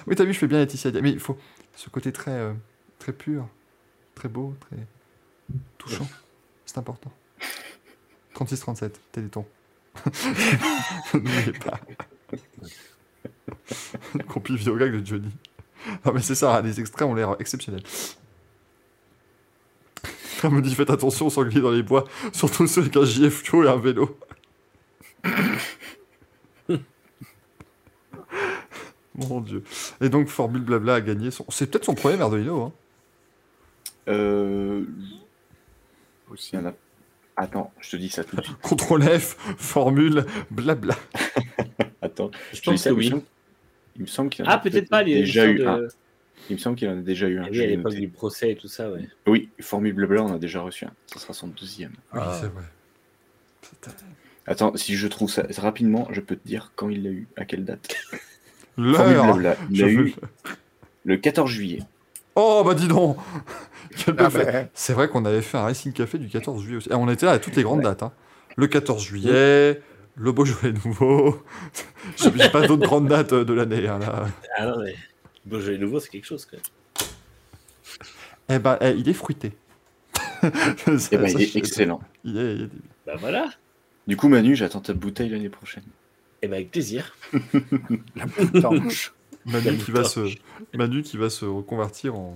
Oui, 0.07 0.15
t'as 0.15 0.23
vu, 0.23 0.33
je 0.33 0.39
fais 0.39 0.47
bien 0.47 0.57
Laetitia. 0.57 0.91
Mais 0.99 1.11
il 1.11 1.19
faut 1.19 1.37
ce 1.75 1.89
côté 1.89 2.11
très, 2.11 2.31
euh, 2.31 2.53
très 2.97 3.13
pur, 3.13 3.47
très 4.15 4.29
beau, 4.29 4.55
très 4.61 4.87
touchant. 5.77 6.07
C'est 6.65 6.79
important. 6.79 7.11
36-37, 8.35 8.93
Téléthon. 9.11 9.45
N'oubliez 11.13 11.51
pas. 11.51 11.79
Compil 14.27 14.55
vidéo 14.55 14.75
gag 14.75 14.91
de 14.91 15.05
Johnny. 15.05 15.29
Non 16.05 16.13
mais 16.13 16.21
c'est 16.21 16.35
ça, 16.35 16.57
hein, 16.57 16.61
les 16.61 16.79
extraits 16.79 17.07
ont 17.07 17.15
l'air 17.15 17.35
exceptionnels. 17.39 17.83
On 20.43 20.49
me 20.49 20.61
dit 20.61 20.73
faites 20.75 20.89
attention 20.89 21.27
aux 21.27 21.29
sangliers 21.29 21.61
dans 21.61 21.71
les 21.71 21.83
bois, 21.83 22.05
surtout 22.33 22.67
ceux 22.67 22.81
avec 22.81 22.95
un 22.95 23.05
JF 23.05 23.43
Fio 23.43 23.63
et 23.63 23.69
un 23.69 23.77
vélo. 23.77 24.17
Mon 29.15 29.41
dieu. 29.41 29.63
Et 29.99 30.09
donc 30.09 30.27
Formule 30.29 30.61
Blabla 30.61 30.95
a 30.95 31.01
gagné 31.01 31.31
son... 31.31 31.45
C'est 31.49 31.69
peut-être 31.69 31.85
son 31.85 31.95
premier 31.95 32.17
Merdolino. 32.17 32.61
Hein. 32.63 32.71
Euh... 34.07 34.85
Aussi. 36.29 36.51
Il 36.53 36.59
y 36.59 36.61
en 36.61 36.67
a... 36.67 36.73
Attends, 37.35 37.73
je 37.79 37.91
te 37.91 37.97
dis 37.97 38.09
ça 38.09 38.23
tout 38.23 38.35
de 38.35 38.41
suite. 38.41 38.57
Contrôle 38.61 39.03
F, 39.03 39.35
Formule 39.57 40.25
Blabla. 40.49 40.95
Attends, 42.01 42.31
Je 42.53 42.61
te 42.61 42.61
dis 42.61 42.69
pense 42.71 42.81
ça, 42.81 42.93
oui. 42.93 43.13
Il 43.95 44.03
me 44.03 44.07
semble 44.07 44.29
qu'il 44.29 44.45
en 44.45 44.47
a 44.49 44.53
Ah, 44.53 44.57
peut-être 44.57 44.89
pas 44.89 45.03
déjà 45.03 45.45
eu 45.45 45.65
un. 45.65 45.81
Il 46.49 46.55
me 46.55 46.59
semble 46.59 46.75
qu'il 46.75 46.87
en 46.89 46.93
a 46.97 47.01
déjà 47.01 47.27
eu 47.27 47.39
un. 47.39 47.47
Oui, 47.49 47.61
à 47.61 47.67
l'époque 47.67 47.93
du 47.93 48.07
procès 48.09 48.51
et 48.51 48.55
tout 48.55 48.67
ça, 48.67 48.89
ouais. 48.91 49.07
Oui, 49.27 49.49
Formule 49.59 49.93
Blabla, 49.93 50.23
on 50.23 50.33
a 50.35 50.39
déjà 50.39 50.61
reçu 50.61 50.85
un. 50.85 50.91
Ça 51.05 51.19
sera 51.19 51.33
son 51.33 51.47
deuxième. 51.47 51.91
Oui, 52.13 52.19
Ah. 52.23 52.37
c'est 52.39 52.47
vrai. 52.47 52.63
Attends, 54.47 54.75
si 54.75 54.95
je 54.95 55.07
trouve 55.07 55.29
ça 55.29 55.43
rapidement, 55.57 56.07
je 56.11 56.19
peux 56.19 56.35
te 56.35 56.47
dire 56.47 56.71
quand 56.75 56.89
il 56.89 57.03
l'a 57.03 57.09
eu, 57.11 57.27
à 57.37 57.45
quelle 57.45 57.63
date. 57.63 57.95
L'heure 58.77 59.05
il 59.69 59.79
l'a 59.79 59.87
eu 59.87 60.15
le 61.05 61.17
14 61.17 61.49
juillet. 61.49 61.79
Oh 62.35 62.63
bah 62.65 62.73
dis 62.73 62.87
donc 62.87 63.17
Ah 64.17 64.29
ben, 64.29 64.69
C'est 64.73 64.93
vrai 64.93 65.09
qu'on 65.09 65.25
avait 65.25 65.41
fait 65.41 65.57
un 65.57 65.63
Racing 65.63 65.91
Café 65.93 66.17
du 66.17 66.27
14 66.29 66.61
juillet 66.63 66.77
aussi. 66.77 66.89
Et 66.89 66.93
on 66.95 67.09
était 67.09 67.25
là 67.25 67.33
à 67.33 67.39
toutes 67.39 67.55
les 67.55 67.63
grandes 67.63 67.81
dates. 67.81 68.03
hein. 68.03 68.11
Le 68.55 68.67
14 68.67 69.03
juillet, 69.03 69.81
le 70.15 70.31
Beaujolais 70.31 70.73
nouveau. 70.85 71.41
J'ai 72.17 72.49
pas 72.49 72.67
d'autres 72.67 72.85
grandes 72.85 73.07
dates 73.07 73.33
euh, 73.33 73.43
de 73.45 73.53
l'année. 73.53 73.87
hein. 73.87 73.99
Ah 74.57 74.65
non, 74.67 74.83
mais 74.83 74.95
Beaujolais 75.45 75.77
nouveau, 75.77 75.99
c'est 75.99 76.09
quelque 76.09 76.25
chose, 76.27 76.45
quand 76.45 76.57
même. 76.57 77.07
Eh 78.49 78.59
ben, 78.59 78.77
eh, 78.81 78.91
il 78.97 79.07
est 79.07 79.13
fruité. 79.13 79.53
Ça- 80.41 80.49
Eh 81.11 81.17
ben, 81.17 81.27
ça, 81.27 81.39
il 81.39 81.41
est 81.43 81.53
je- 81.53 81.57
excellent. 81.57 82.01
Il 82.23 82.37
est- 82.37 82.55
il 82.55 82.61
est- 82.63 82.69
Bah 83.05 83.15
voilà. 83.19 83.49
Du 84.07 84.17
coup, 84.17 84.27
Manu, 84.27 84.55
j'attends 84.55 84.81
ta 84.81 84.93
bouteille 84.93 85.29
l'année 85.29 85.49
prochaine. 85.49 85.83
Et 86.41 86.47
ben 86.47 86.55
avec 86.55 86.71
plaisir. 86.71 87.15
Manu 89.45 89.77
qui 89.77 89.91
va 89.91 90.03
se, 90.03 90.19
Manu 90.73 91.01
qui 91.03 91.17
va 91.17 91.29
se 91.29 91.45
reconvertir 91.45 92.15
en, 92.15 92.35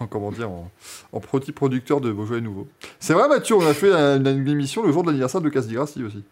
en 0.00 0.06
comment 0.08 0.32
dire, 0.32 0.50
en, 0.50 0.70
en 1.12 1.20
produit 1.20 1.52
producteur 1.52 2.00
de 2.00 2.12
Beaujolais 2.12 2.40
nouveau. 2.40 2.68
C'est 3.00 3.14
vrai, 3.14 3.28
Mathieu, 3.28 3.56
on 3.56 3.66
a 3.66 3.74
fait 3.74 3.92
une, 3.92 4.26
une 4.26 4.48
émission 4.48 4.82
le 4.84 4.92
jour 4.92 5.02
de 5.02 5.08
l'anniversaire 5.08 5.40
de 5.40 5.48
Casse 5.48 5.68
Grassi 5.68 6.02
aussi. 6.02 6.24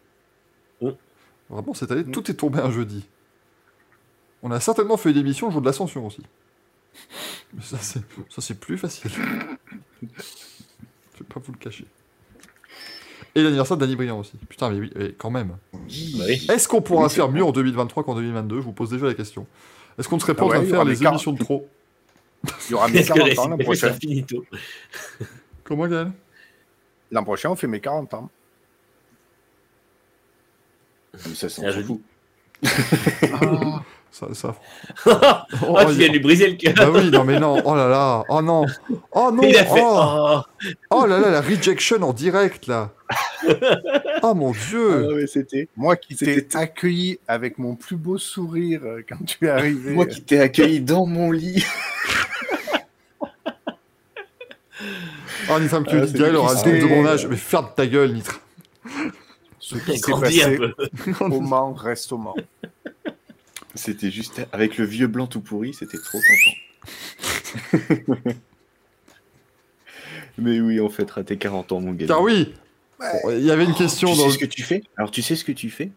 Mm. 0.80 0.90
Vraiment, 1.48 1.74
cette 1.74 1.90
année, 1.90 2.04
tout 2.04 2.30
est 2.30 2.34
tombé 2.34 2.60
un 2.60 2.70
jeudi. 2.70 3.06
On 4.42 4.50
a 4.50 4.60
certainement 4.60 4.96
fait 4.96 5.10
une 5.10 5.18
émission 5.18 5.48
le 5.48 5.52
jour 5.52 5.60
de 5.60 5.66
l'Ascension 5.66 6.06
aussi. 6.06 6.22
Mais 7.54 7.62
ça, 7.62 7.78
c'est, 7.78 8.00
ça, 8.28 8.40
c'est 8.40 8.58
plus 8.58 8.78
facile. 8.78 9.10
Je 10.00 10.06
vais 10.06 11.24
pas 11.28 11.40
vous 11.40 11.52
le 11.52 11.58
cacher. 11.58 11.84
Et 13.34 13.42
l'anniversaire 13.42 13.76
de 13.76 13.84
Danny 13.84 13.96
Briand 13.96 14.18
aussi. 14.18 14.36
Putain, 14.48 14.70
mais 14.70 14.80
oui, 14.80 14.90
mais 14.96 15.12
quand 15.12 15.30
même. 15.30 15.56
Oui. 15.72 16.46
Est-ce 16.48 16.66
qu'on 16.68 16.82
pourra 16.82 17.04
Oui, 17.04 17.10
faire 17.10 17.30
mieux 17.30 17.44
en 17.44 17.52
2023 17.52 18.02
qu'en 18.04 18.14
2022 18.14 18.56
Je 18.56 18.60
vous 18.62 18.72
pose 18.72 18.90
déjà 18.90 19.06
la 19.06 19.14
question. 19.14 19.46
Est-ce 19.98 20.08
qu'on 20.08 20.16
ne 20.16 20.20
serait 20.20 20.34
pas 20.34 20.42
Ah 20.44 20.46
en 20.46 20.48
train 20.50 20.62
de 20.62 20.66
faire 20.66 20.84
les 20.84 21.04
émissions 21.04 21.32
de 21.32 21.38
trop? 21.38 21.68
Il 22.68 22.72
y 22.72 22.74
aura 22.74 22.88
mes 22.88 22.98
Est-ce 22.98 23.12
que 23.12 23.18
40 23.18 23.38
ans 23.38 23.48
l'an 23.48 23.58
prochain. 23.58 23.92
finito 23.92 24.44
Comment, 25.64 25.86
Gaël 25.86 26.12
L'an 27.10 27.24
prochain, 27.24 27.50
on 27.50 27.56
fait 27.56 27.66
mes 27.66 27.80
40 27.80 28.14
ans. 28.14 28.30
Mais 31.26 31.34
ça, 31.34 31.48
C'est 31.48 31.72
jeudi. 31.72 32.00
ça, 34.12 34.26
ça... 34.34 34.56
Oh, 35.68 35.76
tu 35.86 35.92
il- 35.92 35.98
viens 35.98 36.08
de 36.08 36.12
lui 36.14 36.18
briser 36.20 36.48
le 36.50 36.56
cœur. 36.56 36.74
Ah 36.78 36.90
oui, 36.90 37.10
non 37.10 37.24
mais 37.24 37.38
non, 37.38 37.60
oh 37.64 37.74
là 37.74 37.88
là, 37.88 38.24
oh 38.28 38.42
non, 38.42 38.66
oh 39.12 39.30
non, 39.32 39.42
Il 39.42 39.56
a 39.56 39.64
fait. 39.64 39.80
oh, 39.82 40.40
Oh. 40.42 40.42
oh 40.90 41.06
là 41.06 41.18
là, 41.20 41.30
la 41.30 41.40
rejection 41.40 42.02
en 42.02 42.12
direct 42.12 42.66
là. 42.66 42.90
Oh 44.22 44.34
mon 44.34 44.52
dieu. 44.52 45.14
mais 45.16 45.26
c'était. 45.26 45.68
Moi 45.76 45.96
qui 45.96 46.14
t'ai 46.14 46.46
accueilli 46.54 47.18
avec 47.26 47.58
mon 47.58 47.74
plus 47.74 47.96
beau 47.96 48.18
sourire 48.18 48.82
euh, 48.84 49.02
quand 49.08 49.24
tu 49.24 49.46
es 49.46 49.48
arrivé. 49.48 49.92
Moi 49.92 50.04
qui 50.06 50.20
t'ai 50.22 50.40
accueilli 50.40 50.80
dans 50.80 51.06
mon 51.06 51.30
lit. 51.32 51.64
Oh, 55.50 55.58
Nitra 55.58 55.82
qui 55.82 55.96
Ah, 55.96 56.06
Gaël 56.06 56.36
aura 56.36 56.54
le 56.54 56.62
double 56.62 56.78
de 56.80 56.86
mon 56.86 57.06
âge, 57.06 57.26
mais 57.26 57.36
ferme 57.36 57.68
ta 57.76 57.86
gueule, 57.86 58.12
Nitra. 58.12 58.38
Ce 59.58 59.74
qui 59.76 59.98
s'est 59.98 60.12
passé 60.12 60.56
peu. 60.56 60.72
au 61.24 61.40
Mans 61.40 61.72
reste 61.74 62.12
au 62.12 62.18
Mans. 62.18 62.36
C'était 63.74 64.10
juste 64.10 64.46
avec 64.52 64.78
le 64.78 64.84
vieux 64.84 65.06
blanc 65.06 65.26
tout 65.26 65.40
pourri, 65.40 65.74
c'était 65.74 65.98
trop 65.98 66.18
tentant. 66.18 68.30
Mais 70.38 70.60
oui, 70.60 70.80
on 70.80 70.88
fêtera 70.88 71.24
tes 71.24 71.36
40 71.36 71.72
ans, 71.72 71.80
mon 71.80 71.92
gars. 71.92 72.06
Car 72.06 72.22
oui, 72.22 72.54
bon, 72.98 73.30
il 73.30 73.44
y 73.44 73.50
avait 73.50 73.64
une 73.64 73.74
question 73.74 74.12
tu 74.12 74.18
dans 74.18 74.28
sais 74.28 74.34
ce 74.34 74.38
que 74.38 74.46
tu 74.46 74.62
fais? 74.62 74.82
Alors, 74.96 75.10
tu 75.10 75.22
sais 75.22 75.36
ce 75.36 75.44
que 75.44 75.52
tu 75.52 75.70
fais? 75.70 75.90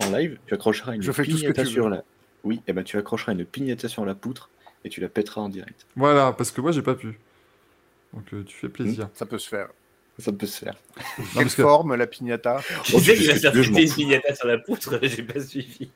En 0.00 0.10
live 0.10 0.38
Tu 0.46 0.54
accrocheras 0.54 0.94
une 0.94 1.02
Je 1.02 1.12
fais 1.12 1.24
tout 1.24 1.32
ce 1.32 1.36
que 1.36 1.40
pignata 1.52 1.62
tu 1.64 1.68
sur 1.68 1.84
veux. 1.84 1.90
la. 1.90 2.04
Oui, 2.44 2.60
et 2.66 2.72
ben 2.72 2.82
tu 2.82 2.96
accrocheras 2.96 3.32
une 3.32 3.44
pignata 3.44 3.88
sur 3.88 4.04
la 4.04 4.14
poutre 4.14 4.50
et 4.84 4.88
tu 4.88 5.00
la 5.00 5.08
pèteras 5.08 5.42
en 5.42 5.48
direct. 5.48 5.86
Voilà, 5.94 6.32
parce 6.32 6.50
que 6.50 6.60
moi 6.60 6.72
j'ai 6.72 6.82
pas 6.82 6.94
pu. 6.94 7.18
Donc 8.12 8.24
euh, 8.32 8.42
tu 8.44 8.56
fais 8.56 8.68
plaisir. 8.68 9.08
Ça 9.14 9.26
peut 9.26 9.38
se 9.38 9.48
faire. 9.48 9.68
Ça 10.18 10.30
peut 10.32 10.46
se 10.46 10.58
faire. 10.64 10.74
Non, 11.18 11.24
Quelle 11.34 11.44
que- 11.46 11.62
forme, 11.62 11.94
la 11.94 12.06
pignata 12.06 12.60
Oh, 12.94 12.98
sais 13.00 13.14
tu 13.14 13.18
qu'il 13.18 13.28
va 13.28 13.34
je 13.34 13.40
faire 13.40 13.54
m'en 13.72 13.78
une 13.78 13.92
pignata 13.94 14.34
sur 14.34 14.46
la 14.46 14.58
poutre, 14.58 14.98
j'ai 15.02 15.22
pas 15.22 15.40
suivi. 15.40 15.90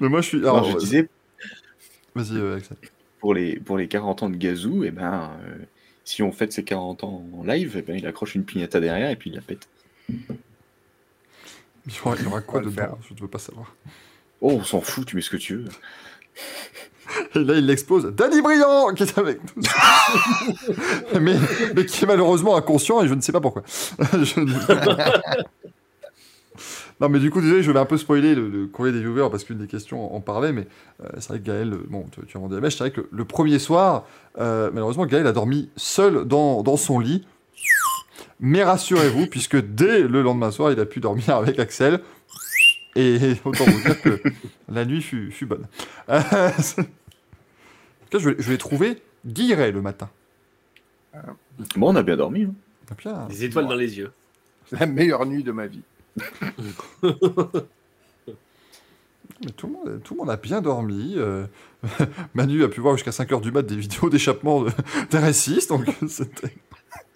Mais 0.00 0.08
moi 0.08 0.20
je 0.20 0.28
suis... 0.28 0.38
Alors, 0.38 0.64
je 0.64 0.76
euh, 0.76 0.80
disais, 0.80 1.08
Vas-y, 2.14 2.36
euh, 2.36 2.56
Axel. 2.56 2.76
pour 3.20 3.34
les, 3.34 3.58
pour 3.60 3.78
les 3.78 3.88
40 3.88 4.22
ans 4.24 4.30
de 4.30 4.36
Gazou, 4.36 4.84
et 4.84 4.90
ben, 4.90 5.32
euh, 5.46 5.56
si 6.04 6.22
on 6.22 6.32
fête 6.32 6.52
ses 6.52 6.64
40 6.64 7.04
ans 7.04 7.24
en 7.34 7.44
live, 7.44 7.76
et 7.76 7.82
ben, 7.82 7.96
il 7.96 8.06
accroche 8.06 8.34
une 8.34 8.44
pignata 8.44 8.80
derrière 8.80 9.10
et 9.10 9.16
puis 9.16 9.30
il 9.30 9.36
la 9.36 9.42
pète. 9.42 9.68
Il 10.08 10.16
y 11.94 12.00
aura, 12.04 12.16
il 12.18 12.24
y 12.24 12.26
aura 12.26 12.42
quoi 12.42 12.60
le 12.60 12.70
dedans 12.70 12.98
Je 13.08 13.14
ne 13.14 13.20
veux 13.20 13.28
pas 13.28 13.38
savoir. 13.38 13.74
Oh, 14.40 14.52
on 14.52 14.64
s'en 14.64 14.80
fout, 14.80 15.06
tu 15.06 15.16
mets 15.16 15.22
ce 15.22 15.30
que 15.30 15.36
tu 15.36 15.56
veux. 15.56 15.68
Et 17.34 17.44
là, 17.44 17.54
il 17.54 17.66
l'expose. 17.66 18.06
Danny 18.06 18.40
Briand 18.42 18.92
qui 18.94 19.02
est 19.02 19.18
avec 19.18 19.40
nous. 19.56 19.62
mais, 21.20 21.36
mais 21.74 21.86
qui 21.86 22.04
est 22.04 22.06
malheureusement 22.06 22.56
inconscient 22.56 23.02
et 23.02 23.08
je 23.08 23.14
ne 23.14 23.20
sais 23.20 23.32
pas 23.32 23.40
pourquoi. 23.40 23.62
Je 24.12 24.40
non, 27.00 27.08
mais 27.08 27.20
du 27.20 27.30
coup, 27.30 27.40
désolé, 27.40 27.62
je 27.62 27.70
vais 27.70 27.78
un 27.78 27.84
peu 27.84 27.96
spoiler 27.96 28.34
le, 28.34 28.48
le 28.48 28.66
courrier 28.66 28.92
des 28.92 28.98
viewers 28.98 29.30
parce 29.30 29.44
qu'une 29.44 29.58
des 29.58 29.68
questions 29.68 30.14
en 30.14 30.20
parlait, 30.20 30.52
mais 30.52 30.66
euh, 31.04 31.08
c'est 31.18 31.28
vrai 31.28 31.38
que 31.38 31.44
Gaël, 31.44 31.72
euh, 31.72 31.86
bon, 31.88 32.06
tu, 32.10 32.20
tu 32.26 32.36
as 32.36 32.40
vendu 32.40 32.56
la 32.56 32.60
mèche, 32.60 32.76
c'est 32.76 32.84
vrai 32.84 32.90
que 32.90 33.02
le, 33.02 33.08
le 33.12 33.24
premier 33.24 33.60
soir, 33.60 34.04
euh, 34.40 34.70
malheureusement, 34.72 35.06
Gaël 35.06 35.26
a 35.28 35.32
dormi 35.32 35.70
seul 35.76 36.24
dans, 36.24 36.62
dans 36.64 36.76
son 36.76 36.98
lit. 36.98 37.24
Mais 38.40 38.64
rassurez-vous, 38.64 39.26
puisque 39.26 39.56
dès 39.56 40.02
le 40.02 40.22
lendemain 40.22 40.50
soir, 40.50 40.72
il 40.72 40.80
a 40.80 40.86
pu 40.86 41.00
dormir 41.00 41.36
avec 41.36 41.58
Axel. 41.58 42.00
Et 42.96 43.18
autant 43.44 43.64
vous 43.64 43.80
dire 43.80 44.00
que 44.00 44.20
la 44.68 44.84
nuit 44.84 45.02
fut, 45.02 45.30
fut 45.30 45.46
bonne. 45.46 45.66
Euh, 46.08 46.20
c'est- 48.10 48.16
en 48.16 48.20
tout 48.20 48.34
cas, 48.34 48.36
je, 48.38 48.42
je 48.42 48.50
l'ai 48.50 48.58
trouvé 48.58 49.02
guiré 49.26 49.72
le 49.72 49.82
matin. 49.82 50.08
Bon, 51.76 51.92
on 51.92 51.96
a 51.96 52.02
bien 52.02 52.16
dormi. 52.16 52.44
hein. 52.44 52.54
Ah, 52.90 52.94
bien. 52.96 53.26
Des 53.28 53.44
étoiles 53.44 53.66
dans 53.66 53.74
les 53.74 53.98
yeux. 53.98 54.12
C'est 54.66 54.78
la 54.80 54.86
meilleure 54.86 55.26
nuit 55.26 55.42
de 55.42 55.52
ma 55.52 55.66
vie. 55.66 55.82
Mais 59.44 59.50
tout, 59.56 59.68
le 59.68 59.72
monde, 59.72 60.00
tout 60.02 60.14
le 60.14 60.18
monde 60.18 60.30
a 60.30 60.36
bien 60.36 60.60
dormi. 60.60 61.14
euh, 61.16 61.46
Manu 62.34 62.64
a 62.64 62.68
pu 62.68 62.80
voir 62.80 62.96
jusqu'à 62.96 63.12
5h 63.12 63.40
du 63.40 63.52
mat 63.52 63.62
des 63.62 63.76
vidéos 63.76 64.10
d'échappement 64.10 64.62
de, 64.62 64.70
des 65.10 65.66
donc 65.68 65.86
c'était... 66.08 66.54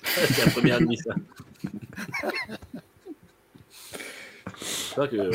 C'est 0.04 0.44
la 0.46 0.50
première 0.52 0.80
nuit, 0.80 0.96
ça. 0.96 1.14
Que. 5.06 5.30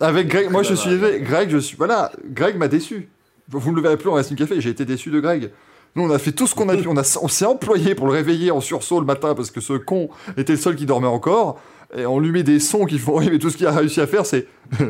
Avec 0.00 0.28
Greg, 0.28 0.50
moi 0.50 0.62
je 0.62 0.74
suis 0.74 0.96
Greg, 1.20 1.50
je 1.50 1.58
suis... 1.58 1.76
Voilà, 1.76 2.12
Greg 2.26 2.56
m'a 2.56 2.68
déçu. 2.68 3.08
Vous 3.48 3.70
ne 3.70 3.76
le 3.76 3.82
verrez 3.82 3.96
plus 3.96 4.10
en 4.10 4.14
Racing 4.14 4.36
Café, 4.36 4.60
j'ai 4.60 4.70
été 4.70 4.84
déçu 4.84 5.10
de 5.10 5.20
Greg. 5.20 5.50
Nous, 5.94 6.04
on 6.04 6.10
a 6.10 6.18
fait 6.18 6.32
tout 6.32 6.46
ce 6.46 6.54
qu'on 6.54 6.68
a 6.68 6.76
pu, 6.76 6.86
on, 6.86 6.96
a, 6.96 7.18
on 7.22 7.28
s'est 7.28 7.46
employé 7.46 7.94
pour 7.94 8.06
le 8.06 8.12
réveiller 8.12 8.50
en 8.50 8.60
sursaut 8.60 9.00
le 9.00 9.06
matin 9.06 9.34
parce 9.34 9.50
que 9.50 9.60
ce 9.60 9.72
con 9.72 10.10
était 10.36 10.52
le 10.52 10.58
seul 10.58 10.76
qui 10.76 10.86
dormait 10.86 11.08
encore. 11.08 11.60
Et 11.96 12.04
on 12.04 12.18
lui 12.20 12.30
met 12.30 12.42
des 12.42 12.60
sons 12.60 12.84
qui 12.84 12.98
font 12.98 13.14
rire, 13.16 13.30
mais 13.32 13.38
tout 13.38 13.48
ce 13.48 13.56
qu'il 13.56 13.66
a 13.66 13.72
réussi 13.72 14.00
à 14.02 14.06
faire, 14.06 14.26
c'est. 14.26 14.46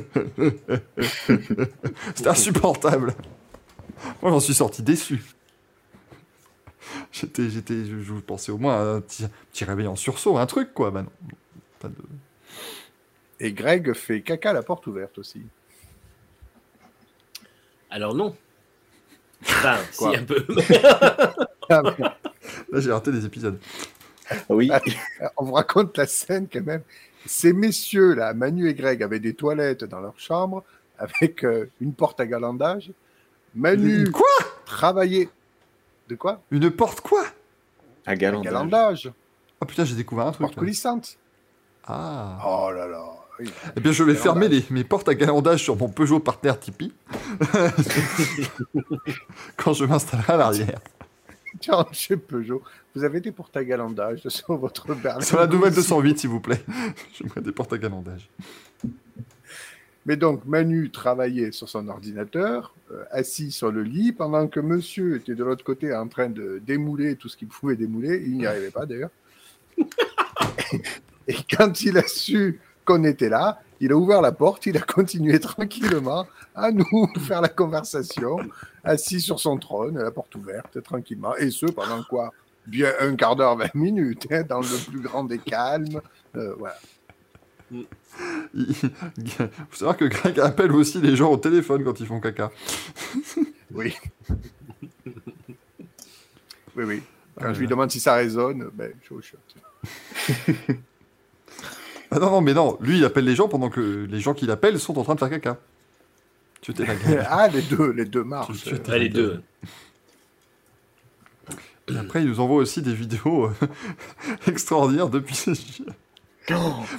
C'était 2.15 2.28
insupportable. 2.28 3.15
Moi, 4.20 4.33
j'en 4.33 4.41
suis 4.41 4.55
sorti 4.55 4.83
déçu. 4.83 5.23
J'étais, 7.12 7.49
j'étais, 7.49 7.85
je, 7.85 8.01
je 8.01 8.12
pensais 8.15 8.51
au 8.51 8.59
moins 8.59 8.75
à 8.75 8.97
un 8.97 9.01
petit, 9.01 9.25
petit 9.53 9.65
réveil 9.65 9.87
en 9.87 9.95
sursaut, 9.95 10.37
un 10.39 10.47
truc, 10.47 10.75
quoi. 10.75 10.91
Bah 10.91 11.03
non. 11.03 11.11
Pas 11.78 11.89
de... 11.89 11.95
Et 13.41 13.53
Greg 13.53 13.93
fait 13.95 14.23
caca 14.23 14.51
à 14.51 14.53
la 14.53 14.62
porte 14.62 14.87
ouverte 14.89 15.19
aussi. 15.19 15.43
Alors 17.91 18.15
non. 18.15 18.35
Enfin, 19.42 19.76
si 19.91 19.99
Quoi 19.99 20.17
un 20.17 20.25
peu. 20.25 20.47
Ah, 21.70 21.83
mais, 21.99 22.05
Là, 22.73 22.81
j'ai 22.81 22.91
raté 22.91 23.12
des 23.12 23.26
épisodes. 23.26 23.58
Ah 24.31 24.36
Oui, 24.49 24.70
on 25.36 25.44
vous 25.44 25.52
raconte 25.52 25.97
la 25.99 26.07
scène 26.07 26.49
quand 26.50 26.65
même. 26.65 26.83
Ces 27.26 27.52
messieurs-là, 27.52 28.33
Manu 28.33 28.68
et 28.68 28.75
Greg, 28.75 29.02
avaient 29.02 29.20
des 29.20 29.34
toilettes 29.34 29.84
dans 29.84 30.00
leur 30.00 30.18
chambre 30.18 30.65
avec 30.99 31.44
euh, 31.44 31.67
une 31.81 31.92
porte 31.92 32.20
à 32.20 32.26
galandage. 32.26 32.91
Manu 33.55 34.10
Quoi? 34.10 34.26
travaillait. 34.65 35.28
De 36.08 36.15
quoi? 36.15 36.41
Une 36.50 36.70
porte, 36.70 37.02
quoi? 37.02 37.25
À 38.07 38.17
galandage. 38.17 38.52
galandage. 38.52 39.12
Ah 39.60 39.67
putain, 39.67 39.84
j'ai 39.84 39.94
découvert 39.94 40.26
un 40.26 40.33
truc. 40.33 40.41
Porte 40.42 40.57
là. 40.57 40.60
coulissante. 40.60 41.18
Ah. 41.86 42.39
Oh 42.47 42.70
là 42.70 42.86
là. 42.86 43.05
Oui. 43.39 43.50
Eh 43.76 43.81
bien, 43.81 43.92
je 43.92 44.02
vais 44.02 44.15
fermer 44.15 44.49
les, 44.49 44.65
mes 44.70 44.84
portes 44.84 45.08
à 45.08 45.15
galandage 45.15 45.62
sur 45.62 45.76
mon 45.76 45.89
Peugeot 45.89 46.20
Partner 46.20 46.52
Tipeee. 46.60 46.92
Quand 49.57 49.73
je 49.73 49.84
m'installerai 49.84 50.33
à 50.33 50.36
l'arrière. 50.36 50.81
Tiens, 51.60 51.86
chez 51.92 52.17
Peugeot, 52.17 52.62
vous 52.94 53.05
avez 53.05 53.20
des 53.20 53.33
portes 53.33 53.57
à 53.57 53.65
galandage 53.65 54.23
sur 54.28 54.57
votre 54.57 54.94
berline. 54.94 55.23
Sur 55.23 55.39
la 55.39 55.47
nouvelle 55.47 55.75
208, 55.75 56.18
s'il 56.18 56.31
vous 56.31 56.41
plaît. 56.41 56.62
J'aimerais 57.15 57.41
des 57.41 57.52
portes 57.52 57.73
à 57.73 57.78
galandage. 57.78 58.28
Mais 60.07 60.17
donc, 60.17 60.44
Manu 60.47 60.91
travaillait 60.91 61.52
sur 61.52 61.68
son 61.68 61.86
ordinateur, 61.89 62.75
euh, 62.91 63.05
assis 63.10 63.50
sur 63.50 63.70
le 63.70 63.83
lit, 63.83 64.12
pendant 64.12 64.49
que 64.49 64.58
monsieur 64.60 65.17
était 65.17 65.34
de 65.34 65.44
l'autre 65.44 65.65
côté 65.65 65.94
en 65.94 66.08
train 66.08 66.31
de 66.31 66.62
démouler 66.65 67.17
tout 67.17 67.28
ce 67.28 67.36
qu'il 67.36 67.49
pouvait 67.49 67.76
démouler. 67.76 68.23
Il 68.25 68.39
n'y 68.39 68.47
arrivait 68.47 68.70
pas 68.70 68.86
d'ailleurs. 68.86 69.10
Et 71.28 71.36
quand 71.50 71.83
il 71.83 71.99
a 71.99 72.07
su 72.07 72.58
qu'on 72.89 73.05
était 73.05 73.28
là, 73.28 73.60
il 73.81 73.92
a 73.92 73.97
ouvert 73.97 74.23
la 74.23 74.33
porte, 74.33 74.67
il 74.67 74.76
a 74.76 74.81
continué 74.97 75.39
tranquillement 75.39 76.26
à 76.55 76.73
nous 76.73 76.84
faire 77.20 77.41
la 77.41 77.49
conversation, 77.49 78.39
assis 78.83 79.20
sur 79.20 79.39
son 79.39 79.58
trône, 79.58 79.99
la 79.99 80.10
porte 80.10 80.34
ouverte, 80.34 80.83
tranquillement. 80.83 81.36
Et 81.36 81.50
ce, 81.50 81.67
pendant 81.67 82.02
quoi? 82.02 82.33
Bien 82.67 82.91
un 83.00 83.15
quart 83.17 83.36
d'heure, 83.36 83.57
20 83.57 83.75
minutes, 83.75 84.26
hein, 84.31 84.42
dans 84.42 84.60
le 84.60 84.91
plus 84.91 85.00
grand 85.00 85.25
des 85.25 85.39
calmes. 85.39 86.00
Euh, 86.36 86.55
voilà. 86.58 86.76
Il 87.70 88.75
faut 88.75 89.76
savoir 89.76 89.97
que 89.97 90.07
Greg 90.07 90.41
appelle 90.41 90.73
aussi 90.73 91.00
les 91.00 91.17
gens 91.17 91.31
au 91.31 91.36
téléphone 91.36 91.84
quand 91.84 92.00
ils 92.00 92.07
font 92.07 92.20
caca. 92.20 92.50
Oui. 93.70 93.94
oui, 95.07 96.84
oui. 96.84 97.02
Quand 97.41 97.55
je 97.55 97.60
lui 97.60 97.68
demande 97.68 97.91
si 97.91 98.00
ça 98.00 98.15
résonne, 98.15 98.70
ben, 98.75 98.92
je 99.02 99.20
suis. 99.20 99.36
Ah 102.11 102.19
non, 102.19 102.31
non, 102.31 102.41
mais 102.41 102.55
non. 102.55 102.78
Lui, 102.81 102.99
il 102.99 103.05
appelle 103.05 103.25
les 103.25 103.35
gens 103.35 103.49
pendant 103.49 103.69
que 103.70 104.07
les 104.11 104.20
gens 104.20 104.35
qu'il 104.35 104.51
appelle 104.51 104.78
sont 104.78 104.99
en 104.99 105.03
train 105.05 105.15
de 105.15 105.19
faire 105.20 105.31
caca. 105.31 105.59
Tu 106.61 106.73
t'es 106.75 106.87
la 106.87 106.95
gueule. 106.97 107.27
ah, 107.28 107.49
les 107.49 107.62
deux, 107.62 107.91
les 107.93 108.05
deux 108.05 108.25
marchent. 108.25 108.62
Tu- 108.65 108.78
tu- 108.81 108.91
Ouais, 108.91 108.99
les 108.99 109.09
deux. 109.09 109.43
Et 111.91 111.97
après, 111.97 112.23
il 112.23 112.28
nous 112.28 112.41
envoie 112.41 112.57
aussi 112.59 112.83
des 112.83 112.93
vidéos 112.93 113.47
euh, 113.47 113.51
extraordinaires 114.47 115.09
depuis. 115.09 115.45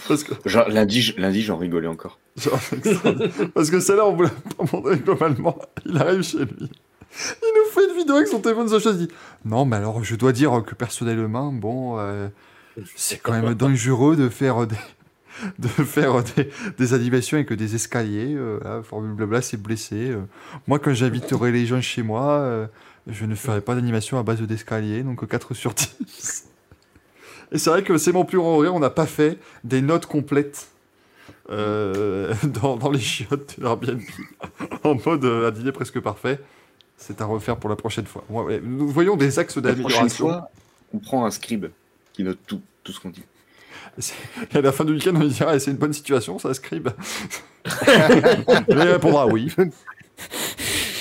Parce 0.08 0.24
que, 0.24 0.34
Genre, 0.50 0.68
lundi, 0.70 1.14
lundi, 1.18 1.42
j'en 1.44 1.58
rigolais 1.58 1.88
encore. 1.88 2.20
genre, 2.38 2.60
extraordinaire. 2.72 3.32
Parce 3.54 3.70
que 3.70 3.80
celle-là, 3.80 4.06
on 4.08 4.16
vous 4.16 4.24
l'a 4.24 4.30
pas 4.30 4.64
montré 4.72 4.98
globalement. 4.98 5.58
Il 5.86 5.98
arrive 5.98 6.22
chez 6.24 6.40
lui. 6.40 6.48
Il 6.62 7.54
nous 7.56 7.72
fait 7.72 7.88
une 7.92 7.98
vidéo 7.98 8.16
avec 8.16 8.28
son 8.28 8.40
téléphone 8.40 8.68
de 8.68 8.80
chose. 8.80 8.98
Il 9.00 9.08
dit 9.08 9.14
Non, 9.46 9.66
mais 9.66 9.76
alors, 9.78 10.04
je 10.04 10.16
dois 10.16 10.32
dire 10.32 10.64
que 10.66 10.74
personnellement, 10.76 11.52
bon, 11.52 11.98
euh, 12.00 12.28
c'est 12.96 13.18
quand 13.18 13.32
même 13.32 13.54
dangereux 13.56 14.16
de 14.16 14.30
faire 14.30 14.66
des. 14.68 14.76
De 15.60 15.68
faire 15.68 16.24
des, 16.36 16.50
des 16.78 16.94
animations 16.94 17.38
avec 17.38 17.54
des 17.54 17.76
escaliers, 17.76 18.34
euh, 18.36 18.60
là, 18.64 18.82
formule 18.84 19.14
blabla, 19.14 19.42
c'est 19.42 19.58
blessé. 19.62 20.10
euh. 20.12 20.22
Moi, 20.68 20.80
quand 20.80 20.94
j'inviterai 20.94 21.52
les 21.52 21.66
gens 21.66 21.82
chez 21.82 22.04
moi, 22.04 22.40
euh, 22.40 22.68
je 23.08 23.26
ne 23.26 23.36
ferai 23.36 23.62
pas 23.62 23.76
d'animation 23.76 24.20
à 24.20 24.24
base 24.24 24.42
d'escaliers, 24.42 25.04
donc 25.04 25.26
4 25.28 25.54
sur 25.54 25.74
10. 25.74 26.46
Et 27.52 27.58
c'est 27.58 27.70
vrai 27.70 27.84
que 27.84 27.98
c'est 27.98 28.12
mon 28.12 28.26
plus 28.26 28.38
grand 28.38 28.58
rire, 28.58 28.76
on 28.76 28.80
n'a 28.80 28.90
pas 28.90 29.08
fait 29.08 29.40
des 29.64 29.82
notes 29.82 30.06
complètes 30.06 30.68
euh, 31.50 32.34
dans, 32.44 32.76
dans 32.78 32.92
les 32.92 33.00
chiottes 33.00 33.56
de 33.60 33.64
l'Airbnb 33.64 34.02
en 34.84 34.96
mode 35.04 35.26
un 35.26 35.52
dîner 35.52 35.72
presque 35.72 36.00
parfait. 36.00 36.40
C'est 36.98 37.22
à 37.22 37.26
refaire 37.26 37.56
pour 37.58 37.70
la 37.70 37.76
prochaine 37.78 38.06
fois. 38.06 38.26
Nous 38.62 38.90
voyons 38.90 39.16
des 39.16 39.40
axes 39.40 39.56
La 39.56 39.62
prochaine 39.62 39.84
d'amélioration. 39.84 40.28
fois, 40.28 40.52
on 40.94 41.00
prend 41.00 41.26
un 41.26 41.32
scribe 41.32 41.68
qui 42.14 42.24
note 42.24 42.40
tout, 42.46 42.62
tout 42.84 42.92
ce 42.92 43.00
qu'on 43.00 43.10
dit. 43.10 43.24
Et 44.54 44.58
à 44.58 44.62
la 44.62 44.72
fin 44.72 44.86
du 44.86 44.94
week-end, 44.94 45.14
on 45.16 45.20
lui 45.20 45.30
dira 45.30 45.56
Eh, 45.56 45.60
c'est 45.60 45.72
une 45.72 45.78
bonne 45.78 45.94
situation, 45.94 46.40
ça, 46.40 46.54
scribe 46.54 46.90
il 48.70 48.78
répondra 48.78 49.28
oui. 49.28 49.54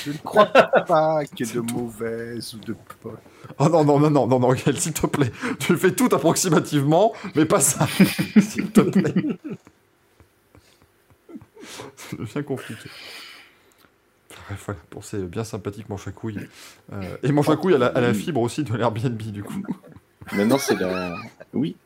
Je 0.05 0.11
ne 0.11 0.19
crois 0.19 0.47
pas 0.47 1.25
qu'il 1.25 1.47
y 1.47 1.51
ait 1.51 1.55
de 1.55 1.61
mauvaises 1.61 2.55
ou 2.55 2.59
de. 2.59 2.75
Oh 3.59 3.69
non, 3.69 3.85
non, 3.85 4.01
non, 4.01 4.11
non, 4.11 4.27
non, 4.27 4.41
non, 4.41 4.53
Gaël, 4.53 4.79
s'il 4.79 4.93
te 4.93 5.07
plaît. 5.07 5.31
Tu 5.59 5.73
le 5.73 5.79
fais 5.79 5.93
tout 5.93 6.09
approximativement, 6.13 7.13
mais 7.35 7.45
pas 7.45 7.61
ça. 7.61 7.87
s'il 8.41 8.71
te 8.71 8.81
plaît. 8.81 9.15
Ça 11.97 12.17
devient 12.17 12.45
compliqué. 12.45 12.89
Bref, 14.49 14.63
voilà, 14.67 14.81
pour 14.91 15.05
ces 15.05 15.19
bien 15.19 15.45
sympathiques 15.45 15.87
couilles. 16.15 16.49
Euh, 16.93 17.17
et 17.23 17.57
couilles 17.57 17.75
à 17.75 17.79
la, 17.79 17.87
à 17.87 18.01
la 18.01 18.15
fibre 18.15 18.41
aussi 18.41 18.65
de 18.65 18.75
l'Airbnb, 18.75 19.17
du 19.17 19.43
coup. 19.43 19.63
Maintenant, 20.33 20.59
c'est 20.59 20.79
la. 20.79 21.15
Oui, 21.53 21.77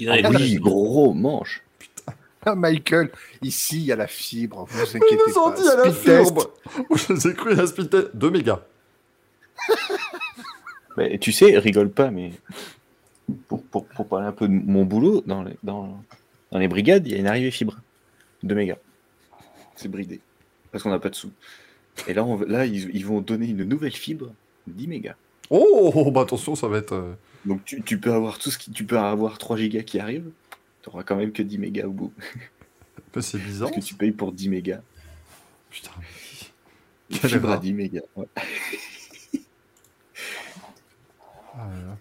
Les 0.00 0.26
oui, 0.26 0.54
gros 0.56 1.12
manche. 1.14 1.62
Ah, 2.46 2.54
Michael, 2.54 3.10
ici, 3.42 3.76
il 3.80 3.84
y 3.84 3.92
a 3.92 3.96
la 3.96 4.06
fibre, 4.06 4.64
vous 4.68 4.78
Mais 4.78 4.96
inquiétez 4.96 5.22
ils 5.26 5.30
nous 5.30 5.38
ont 5.38 5.50
pas. 5.50 5.60
dit 5.60 5.68
à 5.68 5.76
la 5.76 5.92
Speed 5.92 6.04
test. 6.04 6.24
fibre 6.26 6.50
je 6.96 7.12
les 7.12 7.28
ai 7.28 7.34
cru 7.34 7.52
à 7.52 7.56
la 7.56 7.66
speed 7.66 7.90
test. 7.90 8.16
2 8.16 8.30
mégas. 8.30 8.60
Mais 10.96 11.18
tu 11.18 11.32
sais, 11.32 11.56
rigole 11.58 11.90
pas, 11.90 12.10
mais 12.10 12.32
pour, 13.46 13.62
pour, 13.64 13.86
pour 13.86 14.06
parler 14.08 14.26
un 14.26 14.32
peu 14.32 14.48
de 14.48 14.52
mon 14.52 14.84
boulot, 14.84 15.22
dans 15.24 15.42
les, 15.44 15.56
dans, 15.62 16.02
dans 16.50 16.58
les 16.58 16.66
brigades, 16.68 17.06
il 17.06 17.12
y 17.12 17.16
a 17.16 17.18
une 17.18 17.26
arrivée 17.26 17.50
fibre. 17.50 17.76
2 18.42 18.54
mégas. 18.54 18.78
C'est 19.76 19.88
bridé. 19.88 20.20
Parce 20.72 20.82
qu'on 20.82 20.90
n'a 20.90 20.98
pas 20.98 21.10
de 21.10 21.14
sous. 21.14 21.30
Et 22.08 22.14
là, 22.14 22.24
on, 22.24 22.38
là 22.40 22.66
ils, 22.66 22.90
ils 22.94 23.06
vont 23.06 23.20
donner 23.20 23.46
une 23.46 23.64
nouvelle 23.64 23.92
fibre, 23.92 24.32
10 24.66 24.88
mégas. 24.88 25.14
Oh, 25.50 26.10
bah 26.12 26.22
attention, 26.22 26.54
ça 26.54 26.68
va 26.68 26.78
être. 26.78 27.16
Donc 27.44 27.64
tu, 27.64 27.82
tu 27.82 27.98
peux 27.98 28.12
avoir 28.12 28.38
tout 28.38 28.50
ce 28.50 28.58
qui. 28.58 28.70
Tu 28.70 28.84
peux 28.84 28.98
avoir 28.98 29.38
3 29.38 29.56
gigas 29.56 29.82
qui 29.82 29.98
arrivent. 29.98 30.30
Tu 30.82 30.88
auras 30.88 31.02
quand 31.02 31.16
même 31.16 31.32
que 31.32 31.42
10 31.42 31.58
mégas 31.58 31.86
au 31.86 31.92
bout. 31.92 32.12
bah, 33.14 33.22
c'est 33.22 33.38
bizarre. 33.38 33.70
Parce 33.70 33.82
que 33.82 33.88
tu 33.88 33.94
payes 33.94 34.12
pour 34.12 34.32
10 34.32 34.48
mégas. 34.48 34.82
Putain. 35.70 35.90
Fibre 37.10 37.48
à 37.48 37.50
erreur. 37.52 37.60
10 37.60 37.72
mégas. 37.72 38.00
ouais. 38.16 38.26
Ah, 41.54 41.68
là. 41.68 41.96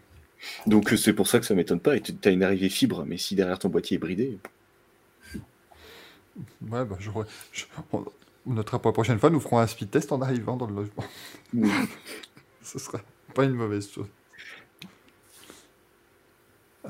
Donc 0.67 0.89
c'est 0.97 1.13
pour 1.13 1.27
ça 1.27 1.39
que 1.39 1.45
ça 1.45 1.55
m'étonne 1.55 1.79
pas. 1.79 1.95
Et 1.95 2.01
tu 2.01 2.13
as 2.23 2.31
une 2.31 2.43
arrivée 2.43 2.69
fibre, 2.69 3.05
mais 3.05 3.17
si 3.17 3.35
derrière 3.35 3.59
ton 3.59 3.69
boîtier 3.69 3.95
est 3.95 3.99
bridé, 3.99 4.37
Ouais, 6.69 6.85
bah, 6.85 6.95
je, 6.99 7.09
je- 7.51 7.65
on, 7.91 8.05
notera 8.45 8.79
pour 8.79 8.89
la 8.91 8.93
prochaine 8.93 9.19
fois, 9.19 9.29
nous 9.29 9.39
ferons 9.41 9.59
un 9.59 9.67
speed 9.67 9.89
test 9.91 10.11
en 10.11 10.21
arrivant 10.21 10.55
dans 10.55 10.67
le 10.67 10.75
logement. 10.75 11.03
oui. 11.53 11.69
Ce 12.61 12.79
sera 12.79 13.01
pas 13.33 13.43
une 13.45 13.53
mauvaise 13.53 13.89
chose. 13.89 14.07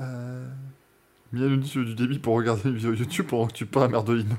Euh... 0.00 0.46
Mia 1.32 1.46
nous 1.46 1.56
dit 1.56 1.70
tu 1.70 1.78
veux 1.78 1.84
du 1.84 1.94
débit 1.94 2.18
pour 2.18 2.34
regarder 2.34 2.68
une 2.68 2.76
vidéo 2.76 2.92
YouTube 2.92 3.26
pendant 3.28 3.46
que 3.46 3.52
tu 3.52 3.66
peins 3.66 3.82
un 3.82 3.88
Merdolino. 3.88 4.34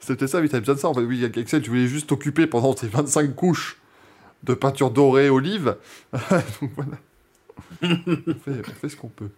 C'était 0.00 0.26
ça, 0.26 0.40
oui, 0.40 0.48
t'avais 0.48 0.60
besoin 0.60 0.74
de 0.74 0.80
ça. 0.80 0.88
En 0.88 0.94
fait, 0.94 1.00
oui, 1.00 1.24
Axel, 1.24 1.62
tu 1.62 1.70
voulais 1.70 1.86
juste 1.86 2.08
t'occuper 2.08 2.46
pendant 2.46 2.74
tes 2.74 2.86
25 2.86 3.34
couches 3.34 3.78
de 4.42 4.54
peinture 4.54 4.90
dorée 4.90 5.30
olive. 5.30 5.76
Donc 6.12 6.70
voilà. 6.76 6.98
on, 7.82 8.34
fait, 8.34 8.62
on 8.68 8.72
fait 8.72 8.88
ce 8.88 8.96
qu'on 8.96 9.08
peut. 9.08 9.30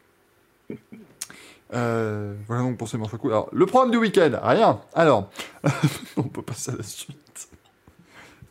Euh, 1.72 2.34
voilà 2.46 2.62
donc 2.62 2.78
pour 2.78 2.88
ces 2.88 2.98
manches 2.98 3.14
à 3.14 3.16
couilles. 3.16 3.30
Alors, 3.30 3.48
le 3.52 3.64
programme 3.66 3.90
du 3.90 3.96
week-end, 3.96 4.32
rien. 4.42 4.80
Alors, 4.92 5.30
on 6.16 6.24
peut 6.24 6.42
passer 6.42 6.72
à 6.72 6.76
la 6.76 6.82
suite. 6.82 7.48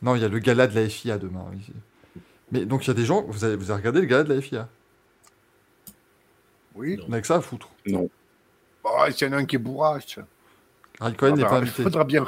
Non, 0.02 0.14
il 0.16 0.22
y 0.22 0.24
a 0.24 0.28
le 0.28 0.38
gala 0.38 0.66
de 0.66 0.74
la 0.74 0.88
FIA 0.88 1.18
demain. 1.18 1.44
Mais 2.50 2.64
donc, 2.64 2.84
il 2.84 2.88
y 2.88 2.90
a 2.90 2.94
des 2.94 3.04
gens, 3.04 3.22
vous 3.22 3.44
avez, 3.44 3.56
vous 3.56 3.70
avez 3.70 3.80
regardé 3.80 4.00
le 4.00 4.06
gala 4.06 4.24
de 4.24 4.34
la 4.34 4.40
FIA 4.40 4.68
Oui. 6.80 6.98
On 7.08 7.12
a 7.12 7.20
que 7.20 7.26
ça 7.26 7.36
à 7.36 7.40
foutre. 7.40 7.68
Non. 7.86 8.08
Oh, 8.84 9.04
s'il 9.10 9.28
y 9.28 9.30
en 9.30 9.34
a 9.34 9.36
un 9.36 9.44
qui 9.44 9.56
est 9.56 9.58
bourrache. 9.60 10.18
Harry 10.98 11.14
Cohen 11.14 11.36
n'est 11.36 11.42
Ah, 11.44 11.46
pas 11.46 11.50
bah, 11.52 11.58
invité. 11.62 11.82
faudra 11.82 12.04
bien, 12.04 12.26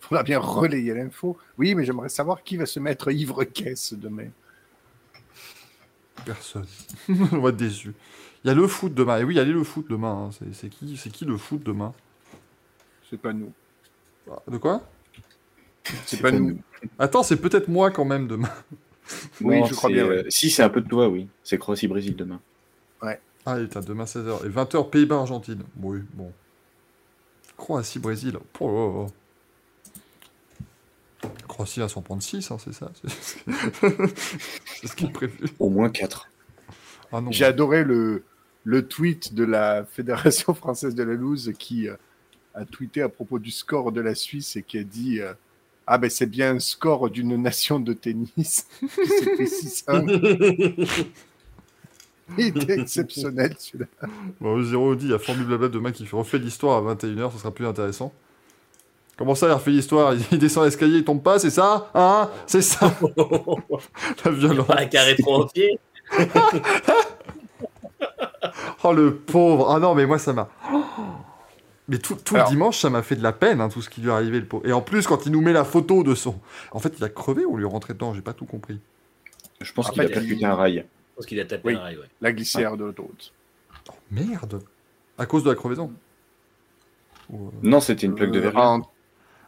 faudra 0.00 0.22
bien 0.22 0.38
relayer 0.38 0.94
l'info. 0.94 1.36
Oui, 1.58 1.74
mais 1.74 1.84
j'aimerais 1.84 2.08
savoir 2.08 2.42
qui 2.42 2.56
va 2.56 2.66
se 2.66 2.80
mettre 2.80 3.10
ivre-caisse 3.12 3.92
demain. 3.94 4.28
Personne. 6.24 6.66
on 7.08 7.38
va 7.40 7.50
être 7.50 7.56
déçus. 7.56 7.94
Il 8.44 8.48
y 8.48 8.50
a 8.50 8.54
le 8.54 8.66
foot 8.66 8.94
demain. 8.94 9.18
Et 9.18 9.24
oui, 9.24 9.38
allez 9.38 9.52
le 9.52 9.64
foot 9.64 9.86
demain. 9.88 10.26
hein. 10.26 10.30
C'est- 10.32 10.54
C'est 10.54 10.68
qui, 10.68 10.96
c'est 10.96 11.10
qui 11.10 11.24
le 11.24 11.36
foot 11.36 11.62
demain? 11.62 11.92
C'est 13.10 13.20
pas 13.20 13.32
nous. 13.32 13.52
Ah, 14.30 14.38
De 14.48 14.56
quoi? 14.58 14.82
C'est 16.06 16.20
pas 16.22 16.30
nous. 16.30 16.58
Attends, 16.98 17.22
c'est 17.22 17.36
peut-être 17.36 17.68
moi 17.68 17.90
quand 17.90 18.04
même 18.06 18.26
demain. 18.26 18.50
Oui, 19.42 19.60
Non, 19.60 19.66
je 19.66 19.74
crois 19.74 19.90
bien, 19.90 20.04
euh, 20.06 20.22
ouais. 20.22 20.30
Si, 20.30 20.48
c'est 20.48 20.62
un 20.62 20.70
peu 20.70 20.80
de 20.80 20.88
toi, 20.88 21.08
oui. 21.08 21.28
C'est 21.42 21.58
Croatie-Brésil 21.58 22.16
demain. 22.16 22.40
Ah, 23.46 23.56
putain, 23.56 23.80
demain 23.80 24.04
16h. 24.04 24.46
Et 24.46 24.48
20h, 24.48 24.90
Pays-Bas-Argentine. 24.90 25.62
Oui, 25.80 26.00
bon. 26.14 26.32
Croatie-Brésil. 27.56 28.38
Oh 28.60 28.68
là 28.68 29.02
là. 29.02 29.06
Croatie 31.48 31.80
va 31.80 31.88
s'en 31.88 32.02
prendre 32.02 32.22
6, 32.22 32.50
hein, 32.50 32.56
c'est 32.58 32.72
ça 32.72 32.90
C'est 33.06 34.86
ce 34.88 34.96
qui 34.96 35.06
est 35.06 35.12
prévu. 35.12 35.38
Au 35.58 35.68
moins 35.68 35.90
4. 35.90 36.28
Ah 37.12 37.20
non. 37.20 37.30
J'ai 37.30 37.44
adoré 37.44 37.84
le, 37.84 38.24
le 38.64 38.86
tweet 38.88 39.34
de 39.34 39.44
la 39.44 39.84
Fédération 39.84 40.54
française 40.54 40.94
de 40.94 41.02
la 41.02 41.14
loose 41.14 41.52
qui 41.58 41.88
euh, 41.88 41.96
a 42.54 42.64
tweeté 42.64 43.02
à 43.02 43.08
propos 43.08 43.38
du 43.38 43.50
score 43.50 43.92
de 43.92 44.00
la 44.00 44.14
Suisse 44.14 44.56
et 44.56 44.62
qui 44.62 44.78
a 44.78 44.82
dit 44.82 45.20
euh, 45.20 45.32
Ah 45.86 45.98
ben 45.98 46.10
c'est 46.10 46.26
bien 46.26 46.56
un 46.56 46.58
score 46.58 47.10
d'une 47.10 47.36
nation 47.40 47.78
de 47.78 47.92
tennis. 47.92 48.66
C'était 48.88 49.44
6-1. 49.44 51.06
Il 52.38 52.62
était 52.62 52.80
exceptionnel 52.80 53.54
celui-là. 53.58 53.86
Bon, 54.40 54.62
Zéro 54.62 54.94
dit, 54.94 55.06
il 55.06 55.10
y 55.10 55.14
a 55.14 55.18
Formule 55.18 55.46
Blabla 55.46 55.68
demain 55.68 55.92
qui 55.92 56.06
fait 56.06 56.16
refait 56.16 56.38
l'histoire 56.38 56.78
à 56.86 56.94
21h, 56.94 57.32
ce 57.32 57.38
sera 57.38 57.50
plus 57.50 57.66
intéressant. 57.66 58.12
Comment 59.16 59.34
ça, 59.34 59.46
il 59.48 59.52
refait 59.52 59.70
l'histoire? 59.70 60.14
Il, 60.14 60.22
il 60.32 60.38
descend 60.38 60.64
l'escalier, 60.64 60.98
il 60.98 61.04
tombe 61.04 61.22
pas, 61.22 61.38
c'est 61.38 61.50
ça? 61.50 61.90
Hein? 61.94 62.28
C'est 62.46 62.62
ça? 62.62 62.92
La 64.24 64.30
violence. 64.30 64.66
Pas 64.66 64.80
un 64.80 64.86
carré 64.86 65.16
trop 65.16 65.42
entier. 65.42 65.78
Oh 68.82 68.92
le 68.92 69.14
pauvre 69.14 69.70
Ah 69.74 69.78
non, 69.78 69.94
mais 69.94 70.04
moi 70.06 70.18
ça 70.18 70.32
m'a. 70.34 70.48
Mais 71.88 71.98
tout, 71.98 72.16
tout 72.16 72.34
Alors- 72.34 72.48
le 72.48 72.52
dimanche, 72.54 72.78
ça 72.80 72.90
m'a 72.90 73.02
fait 73.02 73.16
de 73.16 73.22
la 73.22 73.32
peine, 73.32 73.60
hein, 73.60 73.68
tout 73.68 73.80
ce 73.82 73.88
qui 73.90 74.00
lui 74.02 74.08
est 74.08 74.12
arrivé, 74.12 74.40
le 74.40 74.46
pauvre. 74.46 74.66
Et 74.66 74.72
en 74.72 74.80
plus, 74.82 75.06
quand 75.06 75.26
il 75.26 75.32
nous 75.32 75.40
met 75.40 75.52
la 75.52 75.64
photo 75.64 76.02
de 76.02 76.14
son. 76.14 76.38
En 76.72 76.78
fait, 76.80 76.94
il 76.98 77.04
a 77.04 77.08
crevé 77.08 77.44
ou 77.44 77.54
on 77.54 77.56
lui 77.56 77.64
est 77.64 77.68
rentré 77.68 77.94
dedans? 77.94 78.12
J'ai 78.14 78.20
pas 78.22 78.32
tout 78.34 78.44
compris. 78.46 78.78
Je 79.60 79.72
pense 79.72 79.88
En 79.88 79.92
qu'il 79.92 80.02
a 80.02 80.08
percuté 80.08 80.44
un 80.44 80.54
rail. 80.54 80.84
Je 81.14 81.16
pense 81.16 81.26
qu'il 81.26 81.38
a 81.40 81.44
tapé 81.44 81.68
Oui. 81.68 81.74
un 81.76 81.80
rail, 81.80 81.96
ouais. 81.98 82.06
La 82.20 82.32
glissière 82.32 82.76
de 82.76 82.84
l'autoroute. 82.84 83.32
Merde 84.10 84.62
À 85.16 85.26
cause 85.26 85.44
de 85.44 85.50
la 85.50 85.54
crevaison 85.54 85.92
Ou, 87.30 87.46
euh, 87.48 87.50
Non, 87.62 87.80
c'était 87.80 88.06
une 88.06 88.14
plaque 88.16 88.32
de 88.32 88.38
Euh, 88.40 88.42
verre. 88.50 88.56
en, 88.56 88.82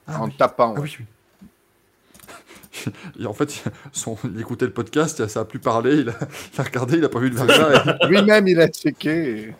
Ah, 0.06 0.22
en 0.22 0.26
oui. 0.28 0.34
tapant. 0.36 0.74
Ah 0.76 0.80
oui, 0.80 0.96
oui. 1.00 1.06
Et 3.20 3.26
en 3.26 3.32
fait, 3.32 3.64
son... 3.92 4.16
il 4.24 4.40
écoutait 4.40 4.66
le 4.66 4.72
podcast, 4.72 5.26
ça 5.26 5.40
a 5.40 5.44
plus 5.44 5.58
parlé, 5.58 5.96
il 5.96 6.08
a, 6.10 6.12
il 6.54 6.60
a 6.60 6.62
regardé, 6.64 6.98
il 6.98 7.04
a 7.04 7.08
pas 7.08 7.18
vu 7.18 7.30
le 7.30 7.36
verglas. 7.36 7.96
et- 8.02 8.06
Lui-même, 8.06 8.46
il 8.48 8.60
a 8.60 8.68
checké. 8.68 9.48
et- 9.48 9.54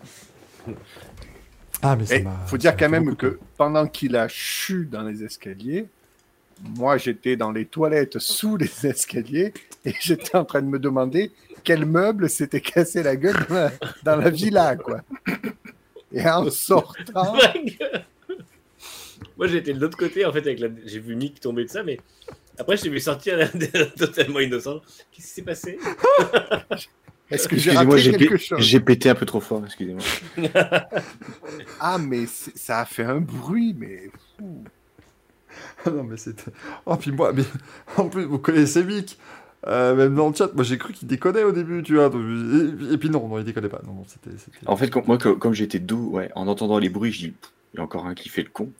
Ah, 1.81 1.95
mais 1.95 2.05
ça 2.05 2.15
faut 2.47 2.57
dire 2.57 2.75
quand 2.77 2.89
même 2.89 3.15
que 3.15 3.39
pendant 3.57 3.85
qu'il 3.87 4.15
a 4.15 4.27
chu 4.27 4.85
dans 4.91 5.03
les 5.03 5.23
escaliers, 5.23 5.87
moi 6.75 6.97
j'étais 6.97 7.35
dans 7.35 7.51
les 7.51 7.65
toilettes 7.65 8.17
sous 8.17 8.57
les 8.57 8.85
escaliers 8.87 9.53
et 9.85 9.93
j'étais 9.99 10.35
en 10.35 10.43
train 10.45 10.61
de 10.63 10.67
me 10.67 10.79
demander 10.79 11.31
quel 11.67 11.85
meuble 11.85 12.29
s'était 12.29 12.61
cassé 12.61 13.03
la 13.03 13.17
gueule 13.17 13.35
dans 13.49 13.55
la, 13.55 13.71
dans 14.03 14.15
la 14.15 14.29
villa, 14.29 14.77
quoi. 14.77 15.01
Et 16.13 16.25
en 16.25 16.49
sortant, 16.49 17.35
Moi, 19.37 19.47
j'étais 19.47 19.73
de 19.73 19.79
l'autre 19.81 19.97
côté, 19.97 20.25
en 20.25 20.31
fait, 20.31 20.39
avec 20.39 20.59
la... 20.61 20.69
j'ai 20.85 20.99
vu 20.99 21.15
Mick 21.17 21.41
tomber 21.41 21.65
de 21.65 21.69
ça, 21.69 21.83
mais 21.83 21.99
après, 22.57 22.77
je 22.77 22.85
l'ai 22.85 22.89
vu 22.89 23.01
sortir 23.01 23.37
totalement 23.97 24.39
innocent. 24.39 24.79
Qu'est-ce 25.11 25.27
qui 25.27 25.33
s'est 25.33 25.41
passé? 25.41 25.77
Est-ce 27.29 27.49
que 27.49 27.57
j'ai 27.57 27.71
Excusez-moi, 27.71 27.95
raté 27.95 27.97
j'ai, 28.01 28.11
quelque 28.13 28.33
pé- 28.35 28.37
chose? 28.37 28.59
j'ai 28.61 28.79
pété 28.79 29.09
un 29.09 29.15
peu 29.15 29.25
trop 29.25 29.41
fort, 29.41 29.61
excusez-moi. 29.65 30.01
Ah, 31.81 31.97
mais 31.97 32.25
ça 32.27 32.79
a 32.79 32.85
fait 32.85 33.03
un 33.03 33.19
bruit, 33.19 33.75
mais 33.77 34.09
fou. 34.39 34.63
Ah 35.85 35.89
non, 35.89 36.03
mais 36.05 36.15
c'était. 36.17 36.51
Oh, 36.85 36.95
puis 36.95 37.11
moi, 37.11 37.33
mais 37.33 37.43
en 37.97 38.07
plus, 38.07 38.23
vous 38.23 38.39
connaissez 38.39 38.83
Mick, 38.83 39.17
euh, 39.65 39.95
même 39.95 40.15
dans 40.15 40.29
le 40.29 40.35
chat, 40.35 40.53
moi 40.53 40.63
j'ai 40.63 40.77
cru 40.77 40.93
qu'il 40.93 41.07
déconnait 41.07 41.43
au 41.43 41.51
début, 41.51 41.81
tu 41.83 41.95
vois. 41.95 42.09
donc, 42.09 42.21
Et, 42.21 42.93
et 42.93 42.97
puis 42.97 43.09
non, 43.09 43.27
non, 43.27 43.39
il 43.39 43.43
déconnait 43.43 43.69
pas. 43.69 43.81
Non, 43.85 43.93
non, 43.93 44.05
En 44.67 44.77
fait, 44.77 44.89
comme, 44.89 45.03
moi, 45.07 45.17
comme 45.17 45.53
j'étais 45.53 45.79
doux, 45.79 46.11
ouais, 46.11 46.31
en 46.35 46.47
entendant 46.47 46.77
les 46.77 46.89
bruits, 46.89 47.11
je 47.11 47.27
dis, 47.27 47.33
il 47.73 47.77
y 47.77 47.79
a 47.79 47.83
encore 47.83 48.05
un 48.05 48.13
qui 48.13 48.29
fait 48.29 48.43
le 48.43 48.49
con. 48.49 48.71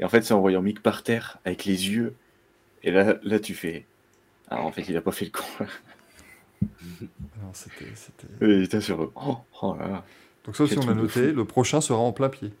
Et 0.00 0.04
en 0.04 0.08
fait, 0.08 0.22
c'est 0.22 0.34
en 0.34 0.40
voyant 0.40 0.62
Mick 0.62 0.82
par 0.82 1.02
terre, 1.02 1.38
avec 1.44 1.64
les 1.64 1.90
yeux. 1.90 2.14
Et 2.82 2.90
là, 2.90 3.16
là 3.22 3.38
tu 3.38 3.54
fais. 3.54 3.84
Ah, 4.50 4.62
en 4.62 4.72
fait, 4.72 4.82
il 4.88 4.96
a 4.96 5.02
pas 5.02 5.12
fait 5.12 5.26
le 5.26 5.30
con. 5.30 5.44
Non, 6.62 7.50
c'était. 7.52 7.84
Il 8.40 8.62
était 8.62 8.80
sur 8.80 9.02
eux. 9.02 9.12
Oh, 9.16 9.36
oh 9.60 9.76
là 9.78 9.86
là. 9.86 10.04
Donc, 10.46 10.56
ça 10.56 10.64
aussi, 10.64 10.78
on 10.78 10.88
a 10.88 10.94
noté, 10.94 11.30
le 11.32 11.44
prochain 11.44 11.82
sera 11.82 11.98
en 11.98 12.12
plein 12.12 12.30
pied. 12.30 12.52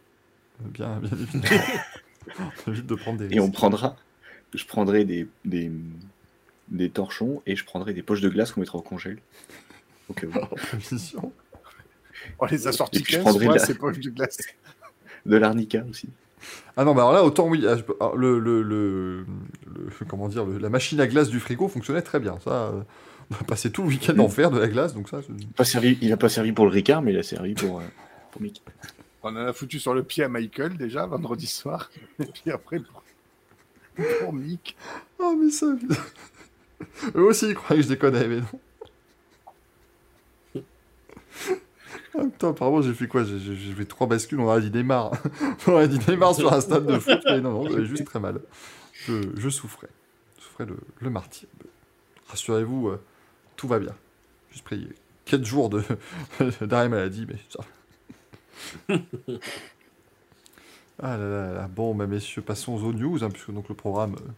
Bien, 0.60 0.98
bien 1.00 1.10
évidemment. 1.10 1.64
On 2.66 2.72
évite 2.72 2.86
de 2.86 2.94
prendre 2.94 3.18
des. 3.18 3.34
Et 3.34 3.40
on 3.40 3.50
prendra. 3.50 3.96
Je 4.54 4.64
prendrai 4.64 5.04
des, 5.04 5.26
des, 5.44 5.70
des 6.68 6.90
torchons 6.90 7.42
et 7.46 7.56
je 7.56 7.64
prendrai 7.64 7.92
des 7.94 8.02
poches 8.02 8.20
de 8.20 8.28
glace 8.28 8.52
qu'on 8.52 8.60
mettra 8.60 8.78
au 8.78 8.82
congèle. 8.82 9.18
Prévision. 10.14 11.32
On 12.38 12.46
les 12.46 12.66
a 12.66 12.72
sortis 12.72 12.98
Et 12.98 13.02
puis 13.02 13.12
je 13.12 13.18
15 13.18 13.24
prendrai 13.24 13.44
fois, 13.46 13.54
de 13.54 13.58
la- 13.58 13.64
ces 13.66 13.74
poches 13.74 13.98
de 13.98 14.10
glace. 14.10 14.38
De 15.26 15.36
l'arnica 15.36 15.82
aussi. 15.88 16.08
Ah 16.76 16.84
non, 16.84 16.94
bah 16.94 17.00
alors 17.02 17.12
là, 17.14 17.24
autant 17.24 17.48
oui, 17.48 17.64
ah, 17.66 18.10
le, 18.14 18.38
le, 18.38 18.62
le, 18.62 19.24
le- 19.74 19.90
comment 20.06 20.28
dire, 20.28 20.44
le- 20.44 20.58
la 20.58 20.68
machine 20.68 21.00
à 21.00 21.06
glace 21.06 21.30
du 21.30 21.40
frigo 21.40 21.66
fonctionnait 21.68 22.02
très 22.02 22.20
bien. 22.20 22.38
Ça, 22.44 22.50
euh, 22.50 22.82
on 23.30 23.34
a 23.40 23.44
passé 23.44 23.70
tout 23.72 23.82
le 23.82 23.88
week-end 23.88 24.18
en 24.18 24.28
faire 24.28 24.50
de 24.50 24.58
la 24.58 24.68
glace, 24.68 24.92
donc 24.92 25.08
ça. 25.08 25.20
Pas 25.56 25.64
servi, 25.64 25.96
il 26.02 26.12
a 26.12 26.18
pas 26.18 26.28
servi 26.28 26.52
pour 26.52 26.66
le 26.66 26.70
Ricard, 26.72 27.00
mais 27.00 27.12
il 27.14 27.18
a 27.18 27.22
servi 27.22 27.54
pour, 27.54 27.80
euh, 27.80 27.84
pour 28.32 28.42
Mick. 28.42 28.62
On 29.22 29.28
en 29.30 29.36
a 29.36 29.52
foutu 29.54 29.80
sur 29.80 29.94
le 29.94 30.02
pied 30.02 30.24
à 30.24 30.28
Michael 30.28 30.76
déjà 30.76 31.06
vendredi 31.06 31.46
soir. 31.46 31.90
Et 32.20 32.26
puis 32.26 32.50
après, 32.50 32.80
pour, 32.80 33.02
pour 34.20 34.32
Mick. 34.34 34.76
Ah, 35.22 35.32
mais 35.42 35.50
ça. 35.50 35.68
Eux 37.14 37.22
aussi, 37.22 37.48
ils 37.48 37.54
croyaient 37.54 37.80
que 37.82 37.88
je 37.88 37.92
déconnais, 37.92 38.26
mais 38.28 38.40
non. 38.40 38.60
Ah, 42.16 42.22
putain, 42.24 42.50
apparemment, 42.50 42.80
j'ai 42.82 42.94
fait 42.94 43.08
quoi? 43.08 43.24
J'ai 43.24 43.38
j'ai- 43.40 43.56
j'ai 43.56 43.72
fait 43.72 43.84
trois 43.84 44.06
bascules, 44.06 44.38
on 44.40 44.44
aurait 44.44 44.60
dit 44.60 44.70
Neymar. 44.70 45.12
on 45.66 45.72
aurait 45.72 45.88
dit 45.88 45.98
Neymar 46.08 46.34
sur 46.34 46.52
un 46.52 46.60
stade 46.60 46.86
de 46.86 46.98
foot, 46.98 47.20
mais 47.26 47.40
non, 47.40 47.50
non, 47.50 47.68
j'avais 47.68 47.86
juste 47.86 48.04
très 48.04 48.20
mal. 48.20 48.40
Je, 49.06 49.48
souffrais. 49.50 49.88
Je 50.38 50.44
souffrais 50.44 50.66
le, 50.66 50.76
le 51.00 51.10
martyr. 51.10 51.48
Rassurez-vous, 52.28 52.88
euh, 52.88 53.00
tout 53.56 53.66
va 53.68 53.78
bien. 53.78 53.94
Juste 54.52 54.64
pris 54.64 54.88
4 55.24 55.44
jours 55.44 55.70
d'arrêt 56.60 56.88
maladie, 56.88 57.26
mais 57.28 57.36
ça. 57.48 57.60
Ah 61.02 61.16
là 61.16 61.26
là 61.28 61.52
là, 61.52 61.68
bon, 61.68 61.94
bah, 61.94 62.06
messieurs, 62.06 62.42
passons 62.42 62.74
aux 62.82 62.92
news, 62.92 63.24
hein, 63.24 63.30
puisque 63.30 63.50
donc 63.50 63.68
le 63.68 63.74
programme. 63.74 64.14
euh, 64.14 64.30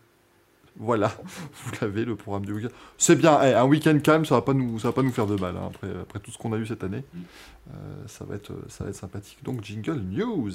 voilà, 0.78 1.08
vous 1.64 1.72
l'avez, 1.80 2.04
le 2.04 2.16
programme 2.16 2.44
du 2.44 2.52
week-end. 2.52 2.68
C'est 2.98 3.16
bien, 3.16 3.40
eh, 3.42 3.54
un 3.54 3.64
week-end 3.64 3.98
calme, 4.00 4.24
ça 4.24 4.34
va 4.34 4.42
pas 4.42 4.52
nous, 4.52 4.78
ça 4.78 4.88
va 4.88 4.92
pas 4.92 5.02
nous 5.02 5.12
faire 5.12 5.26
de 5.26 5.36
mal, 5.36 5.56
hein, 5.56 5.70
après, 5.70 5.88
après 6.00 6.18
tout 6.18 6.30
ce 6.30 6.38
qu'on 6.38 6.52
a 6.52 6.56
eu 6.56 6.66
cette 6.66 6.84
année. 6.84 7.04
Euh, 7.16 7.72
ça, 8.06 8.24
va 8.24 8.34
être, 8.36 8.52
ça 8.68 8.84
va 8.84 8.90
être 8.90 8.96
sympathique. 8.96 9.38
Donc, 9.42 9.64
Jingle 9.64 10.00
News. 10.00 10.52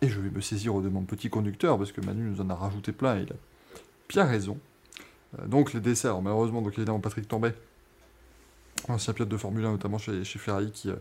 Et 0.00 0.08
je 0.08 0.20
vais 0.20 0.30
me 0.30 0.40
saisir 0.40 0.74
de 0.80 0.88
mon 0.88 1.02
petit 1.02 1.28
conducteur, 1.28 1.76
parce 1.76 1.92
que 1.92 2.00
Manu 2.00 2.30
nous 2.30 2.40
en 2.40 2.48
a 2.50 2.54
rajouté 2.54 2.92
plein, 2.92 3.18
et 3.18 3.22
il 3.22 3.32
a 3.32 3.36
bien 4.08 4.24
raison. 4.24 4.58
Euh, 5.38 5.46
donc, 5.46 5.72
les 5.74 5.80
desserts, 5.80 6.22
malheureusement, 6.22 6.62
donc 6.62 6.72
évidemment, 6.76 7.00
Patrick 7.00 7.28
Tambay, 7.28 7.54
ancien 8.88 9.12
pilote 9.12 9.28
de 9.28 9.36
Formule 9.36 9.64
1, 9.64 9.72
notamment 9.72 9.98
chez, 9.98 10.24
chez 10.24 10.38
Ferrari, 10.38 10.70
qui, 10.70 10.90
euh, 10.90 10.94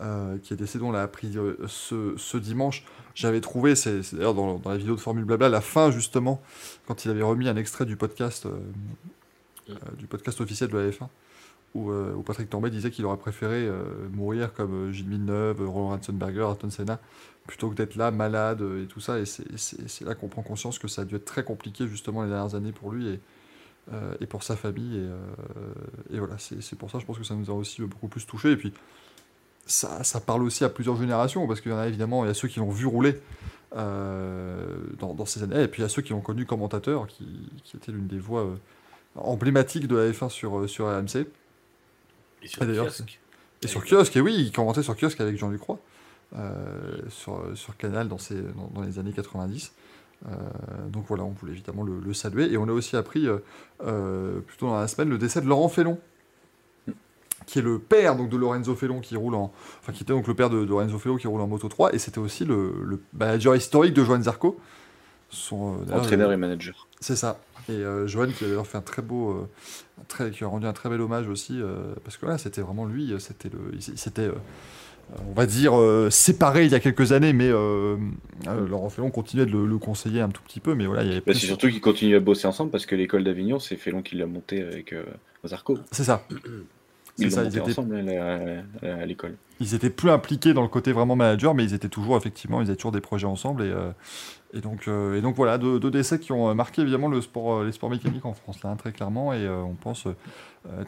euh, 0.00 0.38
qui 0.38 0.52
est 0.52 0.56
décédé, 0.56 0.84
on 0.84 0.92
l'a 0.92 1.02
appris 1.02 1.36
euh, 1.36 1.56
ce, 1.66 2.14
ce 2.16 2.36
dimanche. 2.36 2.84
J'avais 3.14 3.40
trouvé, 3.40 3.74
c'est 3.74 4.00
d'ailleurs 4.14 4.34
dans, 4.34 4.58
dans 4.58 4.70
la 4.70 4.76
vidéo 4.76 4.94
de 4.94 5.00
Formule 5.00 5.24
Blabla, 5.24 5.48
la 5.48 5.60
fin 5.60 5.90
justement, 5.90 6.42
quand 6.86 7.04
il 7.04 7.10
avait 7.10 7.22
remis 7.22 7.48
un 7.48 7.56
extrait 7.56 7.86
du 7.86 7.96
podcast, 7.96 8.46
euh, 8.46 8.58
euh, 9.70 9.74
du 9.98 10.06
podcast 10.06 10.40
officiel 10.40 10.70
de 10.70 10.78
la 10.78 10.90
F1, 10.90 11.08
où, 11.74 11.90
où 11.92 12.22
Patrick 12.22 12.48
Tambay 12.48 12.70
disait 12.70 12.90
qu'il 12.90 13.04
aurait 13.04 13.18
préféré 13.18 13.68
mourir 14.10 14.54
comme 14.54 14.92
Gilles 14.92 15.10
Villeneuve, 15.10 15.60
Roland 15.68 15.90
Ratzenberger, 15.90 16.40
Ayrton 16.40 16.70
Senna, 16.70 16.98
plutôt 17.46 17.68
que 17.68 17.74
d'être 17.74 17.96
là, 17.96 18.10
malade 18.10 18.64
et 18.82 18.86
tout 18.86 19.00
ça. 19.00 19.18
Et 19.18 19.26
c'est 19.26 20.04
là 20.04 20.14
qu'on 20.14 20.28
prend 20.28 20.40
conscience 20.40 20.78
que 20.78 20.88
ça 20.88 21.02
a 21.02 21.04
dû 21.04 21.16
être 21.16 21.26
très 21.26 21.44
compliqué 21.44 21.86
justement 21.86 22.22
les 22.22 22.30
dernières 22.30 22.54
années 22.54 22.72
pour 22.72 22.92
lui 22.92 23.08
et, 23.08 23.20
euh, 23.92 24.14
et 24.20 24.26
pour 24.26 24.42
sa 24.42 24.56
famille. 24.56 24.96
Et, 24.96 25.00
euh, 25.00 26.14
et 26.14 26.18
voilà, 26.18 26.36
c'est 26.38 26.76
pour 26.76 26.90
ça, 26.90 26.98
je 26.98 27.04
pense 27.04 27.18
que 27.18 27.24
ça 27.24 27.34
nous 27.34 27.50
a 27.50 27.54
aussi 27.54 27.82
beaucoup 27.82 28.08
plus 28.08 28.26
touché. 28.26 28.52
Et 28.52 28.56
puis, 28.56 28.72
ça, 29.66 30.02
ça 30.04 30.20
parle 30.20 30.42
aussi 30.42 30.64
à 30.64 30.68
plusieurs 30.68 30.96
générations, 30.96 31.46
parce 31.46 31.60
qu'il 31.60 31.72
y 31.72 31.74
en 31.74 31.78
a 31.78 31.88
évidemment, 31.88 32.24
il 32.24 32.28
y 32.28 32.30
a 32.30 32.34
ceux 32.34 32.48
qui 32.48 32.58
l'ont 32.58 32.70
vu 32.70 32.86
rouler 32.86 33.20
euh, 33.76 34.76
dans, 34.98 35.14
dans 35.14 35.26
ces 35.26 35.42
années, 35.42 35.62
et 35.62 35.68
puis 35.68 35.80
il 35.80 35.84
y 35.84 35.86
a 35.86 35.88
ceux 35.88 36.02
qui 36.02 36.12
l'ont 36.12 36.20
connu 36.20 36.46
commentateur, 36.46 37.06
qui, 37.06 37.26
qui 37.64 37.76
était 37.76 37.92
l'une 37.92 38.06
des 38.06 38.18
voix 38.18 38.48
emblématiques 39.16 39.88
de 39.88 39.96
la 39.96 40.10
F1 40.10 40.28
sur, 40.28 40.68
sur 40.68 40.86
RMC. 40.86 41.26
Et 42.42 42.48
sur 42.48 42.66
kiosque. 42.66 43.20
Et 43.62 43.68
sur 43.68 43.84
Kiosque, 43.84 44.16
et 44.16 44.20
oui, 44.20 44.34
il 44.36 44.52
commentait 44.52 44.82
sur 44.82 44.96
Kiosque 44.96 45.20
avec 45.20 45.38
Jean 45.38 45.48
Lucroix, 45.48 45.78
euh, 46.36 46.52
sur, 47.08 47.42
sur 47.54 47.76
Canal 47.76 48.08
dans, 48.08 48.18
dans, 48.54 48.70
dans 48.74 48.82
les 48.82 48.98
années 48.98 49.12
90. 49.12 49.72
Euh, 50.24 50.88
donc 50.88 51.04
voilà, 51.08 51.24
on 51.24 51.30
voulait 51.30 51.52
évidemment 51.52 51.82
le, 51.82 52.00
le 52.00 52.14
saluer. 52.14 52.52
Et 52.52 52.56
on 52.56 52.68
a 52.68 52.72
aussi 52.72 52.96
appris, 52.96 53.26
euh, 53.26 53.38
euh, 53.84 54.40
plutôt 54.40 54.66
dans 54.66 54.78
la 54.78 54.88
semaine, 54.88 55.08
le 55.08 55.18
décès 55.18 55.40
de 55.40 55.46
Laurent 55.46 55.68
Fellon, 55.68 55.98
qui 57.46 57.58
est 57.60 57.62
le 57.62 57.78
père 57.78 58.16
donc 58.16 58.28
de 58.28 58.36
Lorenzo 58.36 58.74
Felon 58.74 59.00
qui 59.00 59.16
roule 59.16 59.34
en, 59.34 59.52
enfin 59.80 59.92
qui 59.92 60.02
était 60.02 60.12
donc 60.12 60.26
le 60.26 60.34
père 60.34 60.50
de, 60.50 60.64
de 60.64 60.68
Lorenzo 60.68 60.98
Felon 60.98 61.16
qui 61.16 61.28
roule 61.28 61.40
en 61.40 61.46
Moto 61.46 61.68
3 61.68 61.94
et 61.94 61.98
c'était 61.98 62.18
aussi 62.18 62.44
le, 62.44 62.74
le 62.82 63.00
manager 63.12 63.54
historique 63.54 63.94
de 63.94 64.02
Johan 64.02 64.20
Zarco. 64.20 64.58
Son, 65.28 65.76
euh, 65.88 65.92
Entraîneur 65.92 66.32
et 66.32 66.36
manager. 66.36 66.88
c'est 67.00 67.16
ça. 67.16 67.38
Et 67.68 67.82
Johan 68.06 68.28
qui 68.28 68.44
a 68.44 68.46
d'ailleurs 68.46 68.66
fait 68.66 68.78
un 68.78 68.82
très 68.82 69.02
beau, 69.02 69.48
un 70.00 70.04
très, 70.06 70.30
qui 70.30 70.44
a 70.44 70.46
rendu 70.46 70.66
un 70.66 70.72
très 70.72 70.88
bel 70.88 71.00
hommage 71.00 71.28
aussi, 71.28 71.60
parce 72.04 72.16
que 72.16 72.24
là 72.26 72.38
c'était 72.38 72.60
vraiment 72.60 72.84
lui, 72.84 73.12
c'était 73.18 73.48
le, 73.48 73.58
il, 73.74 73.98
on 75.28 75.32
va 75.34 75.46
dire, 75.46 75.78
euh, 75.78 76.10
séparé 76.10 76.64
il 76.64 76.72
y 76.72 76.74
a 76.74 76.80
quelques 76.80 77.12
années, 77.12 77.32
mais 77.32 77.48
euh, 77.48 77.96
euh, 78.48 78.68
Laurent 78.68 78.88
Felon 78.88 79.10
continuait 79.10 79.46
de 79.46 79.52
le, 79.52 79.66
le 79.66 79.78
conseiller 79.78 80.20
un 80.20 80.28
tout 80.30 80.42
petit 80.42 80.60
peu, 80.60 80.74
mais 80.74 80.86
voilà, 80.86 81.02
il 81.02 81.08
y 81.08 81.10
avait 81.12 81.20
Bah, 81.20 81.26
plus- 81.32 81.40
c'est 81.40 81.46
surtout 81.46 81.68
qu'ils 81.68 81.80
continuent 81.80 82.16
à 82.16 82.20
bosser 82.20 82.46
ensemble 82.48 82.70
parce 82.70 82.86
que 82.86 82.94
l'école 82.96 83.22
d'Avignon, 83.24 83.58
c'est 83.58 83.76
Félon 83.76 84.02
qui 84.02 84.16
l'a 84.16 84.26
monté 84.26 84.62
avec 84.62 84.92
euh, 84.92 85.04
Zarco. 85.46 85.78
C'est 85.92 86.04
ça. 86.04 86.26
Ils 87.18 87.30
ça, 87.32 87.44
étaient, 87.44 87.60
ensemble 87.60 87.96
à, 87.96 89.06
l'école. 89.06 89.36
ils 89.58 89.74
étaient 89.74 89.88
plus 89.88 90.10
impliqués 90.10 90.52
dans 90.52 90.60
le 90.60 90.68
côté 90.68 90.92
vraiment 90.92 91.16
manager, 91.16 91.54
mais 91.54 91.64
ils 91.64 91.72
étaient 91.72 91.88
toujours, 91.88 92.18
effectivement, 92.18 92.60
ils 92.60 92.66
avaient 92.66 92.76
toujours 92.76 92.92
des 92.92 93.00
projets 93.00 93.26
ensemble. 93.26 93.62
Et, 93.62 93.72
et, 94.58 94.60
donc, 94.60 94.86
euh, 94.86 95.16
et 95.16 95.22
donc 95.22 95.34
voilà, 95.34 95.56
deux, 95.56 95.80
deux 95.80 95.90
décès 95.90 96.18
qui 96.18 96.32
ont 96.32 96.54
marqué 96.54 96.82
évidemment 96.82 97.08
le 97.08 97.22
sport, 97.22 97.60
euh, 97.60 97.64
les 97.64 97.72
sports 97.72 97.88
mécaniques 97.88 98.26
en 98.26 98.34
France, 98.34 98.62
là, 98.62 98.68
hein, 98.68 98.76
très 98.76 98.92
clairement. 98.92 99.32
Et 99.32 99.46
euh, 99.46 99.62
on 99.62 99.72
pense 99.74 100.06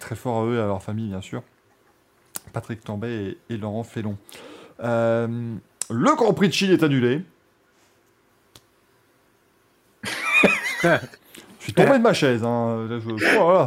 très 0.00 0.16
fort 0.16 0.42
à 0.42 0.44
eux 0.44 0.56
et 0.56 0.60
à 0.60 0.66
leur 0.66 0.82
famille, 0.82 1.08
bien 1.08 1.22
sûr. 1.22 1.42
Patrick 2.48 2.82
Tambay 2.84 3.36
et, 3.50 3.54
et 3.54 3.56
Laurent 3.56 3.84
Felon. 3.84 4.16
Euh, 4.80 5.54
le 5.90 6.14
Grand 6.16 6.32
Prix 6.34 6.48
de 6.48 6.52
Chine 6.54 6.70
est 6.72 6.82
annulé. 6.82 7.22
je 10.82 10.98
suis 11.60 11.72
tombé 11.72 11.92
de 11.98 12.02
ma 12.02 12.12
chaise. 12.12 12.42
Hein. 12.44 12.86
Là, 12.88 12.98
je, 13.00 13.10
oh 13.10 13.16
là 13.52 13.66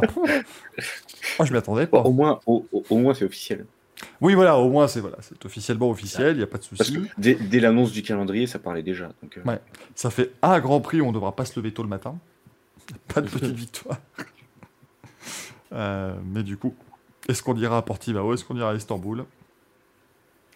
Oh, 1.38 1.44
je 1.44 1.52
m'y 1.52 1.58
attendais 1.58 1.86
pas. 1.86 2.00
Au 2.00 2.12
moins, 2.12 2.40
au, 2.46 2.66
au- 2.72 2.84
au 2.90 2.98
moins 2.98 3.14
c'est 3.14 3.24
officiel. 3.24 3.66
Oui, 4.20 4.34
voilà, 4.34 4.56
au 4.58 4.68
moins 4.68 4.88
c'est 4.88 4.98
voilà, 5.00 5.18
c'est 5.20 5.44
officiellement 5.44 5.88
officiel, 5.90 6.32
il 6.34 6.38
n'y 6.38 6.42
a 6.42 6.46
pas 6.48 6.58
de 6.58 6.64
Parce 6.76 6.88
souci. 6.88 7.02
que 7.02 7.08
dès, 7.18 7.34
dès 7.34 7.60
l'annonce 7.60 7.92
du 7.92 8.02
calendrier, 8.02 8.46
ça 8.48 8.58
parlait 8.58 8.82
déjà. 8.82 9.10
Donc, 9.22 9.38
euh, 9.38 9.42
Ouais. 9.44 9.60
Ça 9.94 10.10
fait 10.10 10.32
un 10.42 10.58
Grand 10.58 10.80
Prix 10.80 11.00
où 11.00 11.04
on 11.04 11.08
ne 11.08 11.14
devra 11.14 11.36
pas 11.36 11.44
se 11.44 11.58
lever 11.60 11.72
tôt 11.72 11.82
le 11.84 11.88
matin. 11.88 12.18
Pas 13.14 13.20
de 13.20 13.28
petite 13.28 13.54
victoire. 13.54 13.98
Euh, 15.72 16.14
mais 16.24 16.42
du 16.42 16.56
coup, 16.56 16.74
est-ce 17.28 17.42
qu'on 17.42 17.56
ira 17.56 17.78
à 17.78 17.82
Portimao 17.82 18.34
Est-ce 18.34 18.44
qu'on 18.44 18.56
ira 18.56 18.70
à 18.70 18.74
Istanbul? 18.74 19.24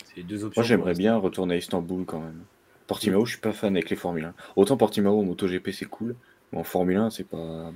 C'est 0.04 0.16
les 0.18 0.22
deux 0.22 0.44
options. 0.44 0.60
Moi, 0.60 0.66
j'aimerais 0.66 0.94
bien 0.94 1.16
retourner 1.16 1.54
à 1.54 1.58
Istanbul 1.58 2.04
quand 2.06 2.20
même. 2.20 2.42
Portimao, 2.86 3.24
je 3.26 3.32
suis 3.32 3.40
pas 3.40 3.52
fan 3.52 3.74
avec 3.76 3.90
les 3.90 3.96
Formule 3.96 4.24
1. 4.26 4.34
Autant 4.56 4.76
Portimao 4.76 5.18
en 5.20 5.24
MotoGP, 5.24 5.70
c'est 5.72 5.86
cool. 5.86 6.14
Mais 6.52 6.58
en 6.58 6.64
Formule 6.64 6.96
1, 6.96 7.10
c'est 7.10 7.24
pas. 7.24 7.72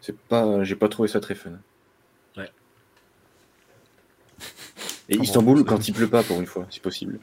C'est 0.00 0.16
pas. 0.16 0.64
J'ai 0.64 0.76
pas 0.76 0.88
trouvé 0.88 1.08
ça 1.08 1.20
très 1.20 1.34
fun. 1.34 1.50
Ouais. 2.36 2.50
Et 5.08 5.12
Comment 5.14 5.22
Istanbul, 5.24 5.64
quand 5.64 5.88
il 5.88 5.94
pleut 5.94 6.08
pas, 6.08 6.22
pour 6.22 6.38
une 6.40 6.46
fois, 6.46 6.66
c'est 6.70 6.82
possible. 6.82 7.18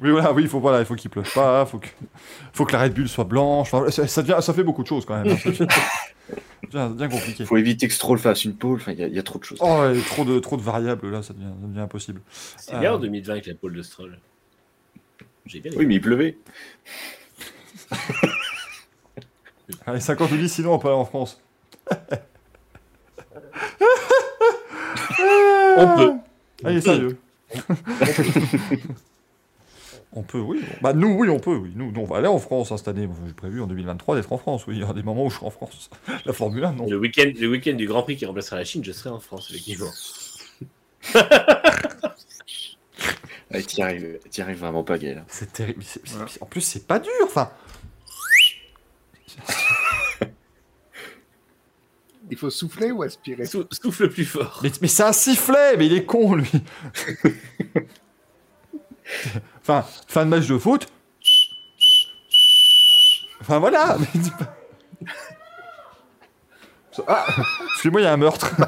Oui, 0.00 0.10
voilà, 0.10 0.32
oui, 0.32 0.42
il 0.42 0.48
faut, 0.48 0.58
voilà, 0.58 0.80
il 0.80 0.86
faut 0.86 0.96
qu'il 0.96 1.08
pleuve 1.08 1.32
pas, 1.32 1.64
faut 1.66 1.78
que, 1.78 1.86
faut 2.52 2.64
que 2.64 2.72
la 2.72 2.82
Red 2.82 2.94
Bull 2.94 3.08
soit 3.08 3.22
blanche. 3.24 3.72
Enfin, 3.72 3.88
ça, 3.92 4.08
ça 4.08 4.22
devient- 4.22 4.42
ça 4.42 4.52
fait 4.52 4.64
beaucoup 4.64 4.82
de 4.82 4.88
choses 4.88 5.06
quand 5.06 5.22
même. 5.22 5.36
devient 6.70 6.90
bien 6.96 7.08
compliqué. 7.08 7.44
Faut 7.44 7.56
éviter 7.56 7.86
que 7.88 7.94
Stroll 7.94 8.18
fasse 8.18 8.44
une 8.44 8.54
pole. 8.56 8.76
Enfin, 8.76 8.92
il 8.92 8.98
y, 8.98 9.04
a- 9.04 9.06
il 9.08 9.14
y 9.14 9.18
a 9.18 9.22
trop 9.22 9.38
de 9.38 9.44
choses. 9.44 9.58
Oh, 9.60 9.82
trop 10.06 10.24
de, 10.24 10.38
trop 10.40 10.56
de 10.56 10.62
variables 10.62 11.10
là, 11.10 11.22
ça 11.22 11.32
devient, 11.34 11.52
ça 11.60 11.66
devient 11.66 11.80
impossible. 11.80 12.20
C'est 12.56 12.78
bien 12.78 12.92
Euh, 12.92 12.96
en 12.96 12.98
2020 12.98 13.32
avec 13.32 13.46
la 13.46 13.54
pole 13.54 13.74
de 13.74 13.82
Stroll. 13.82 14.18
J'ai 15.46 15.60
bien 15.60 15.72
Oui, 15.76 15.86
mais 15.86 15.96
il 15.96 16.00
pleuvait. 16.00 16.38
Allez, 19.86 20.00
50 20.00 20.30
ou 20.32 20.36
10, 20.36 20.48
sinon 20.52 20.74
on 20.74 20.78
peut 20.78 20.88
aller 20.88 20.96
en 20.96 21.04
France. 21.04 21.40
On 25.76 25.96
peut. 25.96 26.12
Allez, 26.64 26.80
sérieux. 26.80 27.18
on 30.14 30.22
peut, 30.22 30.38
oui. 30.40 30.60
Bah, 30.80 30.92
nous, 30.92 31.08
oui, 31.18 31.28
on 31.28 31.38
peut. 31.40 31.56
Oui. 31.56 31.72
Nous, 31.74 31.90
nous, 31.92 32.00
on 32.00 32.04
va 32.04 32.18
aller 32.18 32.28
en 32.28 32.38
France 32.38 32.70
hein, 32.72 32.76
cette 32.76 32.88
année. 32.88 33.08
J'ai 33.26 33.32
prévu 33.34 33.60
en 33.60 33.66
2023 33.66 34.16
d'être 34.16 34.32
en 34.32 34.38
France. 34.38 34.66
Oui, 34.66 34.76
il 34.76 34.80
y 34.80 34.84
aura 34.84 34.94
des 34.94 35.02
moments 35.02 35.26
où 35.26 35.30
je 35.30 35.34
serai 35.36 35.46
en 35.46 35.50
France. 35.50 35.90
La 36.24 36.32
Formule 36.32 36.64
1, 36.64 36.72
non. 36.72 36.86
Le 36.88 36.96
week-end 36.98 37.30
le 37.38 37.48
week-end 37.48 37.74
du 37.74 37.86
Grand 37.86 38.02
Prix 38.02 38.16
qui 38.16 38.24
remplacera 38.26 38.56
la 38.56 38.64
Chine, 38.64 38.82
je 38.84 38.92
serai 38.92 39.10
en 39.10 39.20
France, 39.20 39.48
effectivement. 39.50 39.90
Ah, 43.52 43.62
t'y 43.62 43.82
arrives, 43.82 44.18
arrives 44.38 44.58
vraiment 44.58 44.82
pas, 44.82 44.98
Gaël. 44.98 45.22
C'est 45.28 45.52
terrible. 45.52 45.84
En 46.40 46.46
plus, 46.46 46.60
c'est 46.62 46.88
pas 46.88 46.98
dur. 46.98 47.12
Enfin, 47.24 47.50
Il 52.30 52.36
faut 52.36 52.50
souffler 52.50 52.90
ou 52.90 53.02
aspirer? 53.02 53.44
Sou- 53.44 53.66
Souffle 53.70 54.08
plus 54.08 54.24
fort. 54.24 54.58
mais, 54.62 54.72
mais 54.80 54.88
c'est 54.88 55.02
un 55.04 55.12
sifflet. 55.12 55.76
Mais 55.76 55.86
il 55.86 55.92
est 55.92 56.04
con, 56.04 56.34
lui. 56.36 56.50
Enfin, 59.66 59.84
fin 60.06 60.24
de 60.24 60.30
match 60.30 60.46
de 60.46 60.58
foot. 60.58 60.86
Enfin, 63.40 63.58
voilà. 63.58 63.96
mais 63.98 64.06
dis 64.14 64.30
pas- 64.30 64.56
Ah, 67.08 67.26
excusez-moi, 67.72 68.00
il 68.00 68.04
y 68.04 68.06
a 68.06 68.12
un 68.12 68.16
meurtre. 68.16 68.54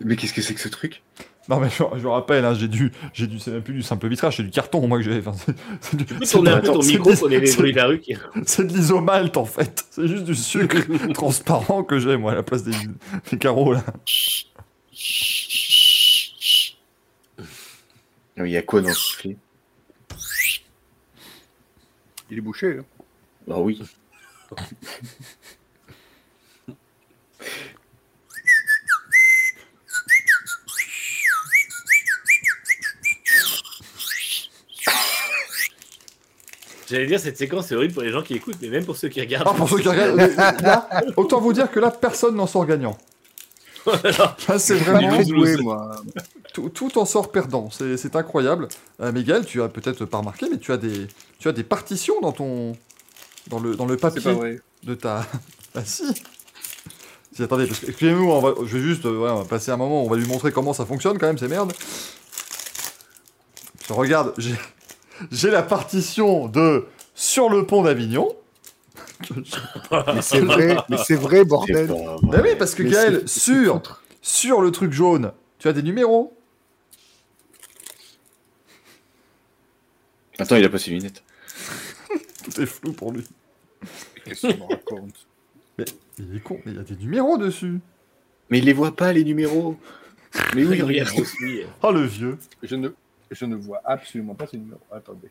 Mais 0.00 0.16
qu'est-ce 0.16 0.32
que 0.34 0.42
c'est 0.42 0.54
que 0.54 0.60
ce 0.60 0.68
truc? 0.68 1.02
Non 1.48 1.60
mais 1.60 1.68
je, 1.68 1.82
je 1.98 2.06
rappelle, 2.06 2.42
hein, 2.46 2.54
j'ai 2.54 2.68
du, 2.68 2.90
j'ai 3.12 3.26
du, 3.26 3.38
c'est 3.38 3.50
même 3.50 3.62
plus 3.62 3.74
du 3.74 3.82
simple 3.82 4.08
vitrage, 4.08 4.38
c'est 4.38 4.42
du 4.42 4.50
carton 4.50 4.86
moi 4.88 4.96
que 4.98 5.04
j'ai. 5.04 5.18
Enfin, 5.18 5.34
c'est- 5.34 5.54
c'est 5.82 5.96
du- 5.96 6.06
Tu 6.06 6.14
peux 6.14 6.26
tourner 6.26 6.50
un 6.50 6.60
peu 6.60 6.68
ton 6.68 6.78
micro 6.82 7.10
de- 7.12 7.16
pour 7.16 7.28
les 7.28 7.46
c'est- 7.46 7.56
bruits 7.58 7.72
de 7.72 7.76
la 7.76 7.86
rue. 7.86 8.00
qui- 8.00 8.16
C'est 8.46 8.66
de 8.66 8.72
l'isomalte 8.72 9.36
en 9.36 9.44
fait. 9.44 9.84
C'est 9.90 10.08
juste 10.08 10.24
du 10.24 10.34
sucre 10.34 10.78
transparent 11.12 11.84
que 11.84 11.98
j'ai 11.98 12.16
moi 12.16 12.32
à 12.32 12.34
la 12.34 12.42
place 12.42 12.62
des, 12.64 12.72
des 13.30 13.36
carreaux 13.38 13.74
là. 13.74 13.84
Ah, 18.36 18.46
Il 18.46 18.50
y 18.50 18.56
a 18.56 18.62
quoi 18.62 18.80
dans 18.80 18.92
ce 18.92 19.00
sifflet 19.00 19.36
Il 22.30 22.38
est 22.38 22.40
bouché. 22.40 22.78
hein. 22.80 22.84
Bah 23.46 23.58
oui. 23.58 23.80
J'allais 36.88 37.06
dire, 37.06 37.18
cette 37.18 37.38
séquence 37.38 37.72
est 37.72 37.74
horrible 37.74 37.94
pour 37.94 38.02
les 38.02 38.10
gens 38.12 38.22
qui 38.22 38.34
écoutent, 38.34 38.58
mais 38.60 38.68
même 38.68 38.84
pour 38.84 38.96
ceux 38.96 39.08
qui 39.08 39.20
regardent. 39.20 39.48
Ah 39.50 39.54
pour 39.54 39.68
ceux 39.68 39.78
qui 39.78 39.88
regardent, 39.88 40.16
là, 40.62 40.88
autant 41.16 41.40
vous 41.40 41.52
dire 41.52 41.70
que 41.70 41.80
là 41.80 41.90
personne 41.90 42.36
n'en 42.36 42.46
sort 42.46 42.66
gagnant. 42.66 42.96
Là, 43.86 44.36
c'est 44.58 44.76
vraiment 44.76 45.08
très 45.10 45.24
doué, 45.24 45.56
moi. 45.58 45.96
tout, 46.52 46.68
tout 46.70 46.98
en 46.98 47.04
sort 47.04 47.30
perdant. 47.30 47.68
C'est, 47.70 48.16
incroyable. 48.16 48.68
Euh, 49.00 49.12
Miguel, 49.12 49.44
tu 49.44 49.62
as 49.62 49.68
peut-être 49.68 50.04
pas 50.04 50.18
remarqué, 50.18 50.46
mais 50.50 50.58
tu 50.58 50.72
as 50.72 50.76
des, 50.76 51.06
tu 51.38 51.48
as 51.48 51.52
des 51.52 51.64
partitions 51.64 52.20
dans 52.20 52.32
ton, 52.32 52.76
dans 53.48 53.60
le, 53.60 53.76
dans 53.76 53.86
le 53.86 53.94
C'est 53.94 54.00
papier. 54.00 54.22
pas 54.22 54.32
vrai. 54.32 54.60
de 54.84 54.94
ta. 54.94 55.26
Ah 55.76 55.84
si 55.84 56.04
Si, 57.32 57.42
attendez, 57.42 57.66
parce 57.66 57.80
que, 57.80 57.86
excusez-nous, 57.86 58.30
on 58.30 58.40
va, 58.40 58.54
je 58.64 58.78
vais 58.78 58.82
juste 58.84 59.06
euh, 59.06 59.18
ouais, 59.18 59.30
on 59.30 59.38
va 59.38 59.44
passer 59.44 59.72
un 59.72 59.76
moment, 59.76 60.04
on 60.04 60.08
va 60.08 60.16
lui 60.16 60.26
montrer 60.26 60.52
comment 60.52 60.72
ça 60.72 60.86
fonctionne 60.86 61.18
quand 61.18 61.26
même, 61.26 61.36
ces 61.36 61.48
merdes. 61.48 61.72
Je 63.88 63.92
regarde, 63.92 64.34
j'ai, 64.38 64.54
j'ai 65.32 65.50
la 65.50 65.62
partition 65.64 66.46
de 66.46 66.86
Sur 67.16 67.48
le 67.50 67.66
pont 67.66 67.82
d'Avignon. 67.82 68.28
Mais 69.30 70.22
c'est 70.22 70.40
vrai, 70.40 70.76
mais 70.88 70.96
c'est 70.98 71.14
vrai, 71.14 71.44
bordel. 71.44 71.88
pas 71.88 72.16
Bah 72.22 72.40
oui, 72.42 72.50
parce 72.58 72.74
que 72.74 72.82
Mais 72.82 72.90
Gaël, 72.90 73.28
sur, 73.28 73.80
sur 74.20 74.60
le 74.60 74.70
truc 74.70 74.92
jaune, 74.92 75.32
tu 75.58 75.68
as 75.68 75.72
des 75.72 75.82
numéros. 75.82 76.36
Attends, 80.38 80.56
il 80.56 80.64
a 80.64 80.68
pas 80.68 80.78
ses 80.78 80.90
lunettes. 80.90 81.22
Tout 82.44 82.60
est 82.60 82.66
flou 82.66 82.92
pour 82.92 83.12
lui. 83.12 83.24
Qu'est-ce 84.24 84.46
qu'il 84.48 84.58
me 84.58 84.64
raconte 84.64 85.26
Il 86.18 86.36
est 86.36 86.40
con, 86.40 86.60
mais 86.64 86.72
il 86.72 86.76
y 86.76 86.80
a 86.80 86.82
des 86.82 86.96
numéros 86.96 87.38
dessus. 87.38 87.80
Mais 88.50 88.58
il 88.58 88.64
les 88.64 88.72
voit 88.72 88.94
pas, 88.94 89.12
les 89.12 89.24
numéros. 89.24 89.76
Mais 90.54 90.64
oui, 90.64 90.82
regarde 90.82 91.18
aussi. 91.18 91.62
Oh 91.82 91.92
le 91.92 92.04
vieux. 92.04 92.38
je 92.62 92.76
ne, 92.76 92.88
je 93.30 93.44
ne 93.44 93.56
vois 93.56 93.80
absolument 93.84 94.34
pas 94.34 94.46
ces 94.46 94.58
numéros. 94.58 94.80
Attendez. 94.90 95.30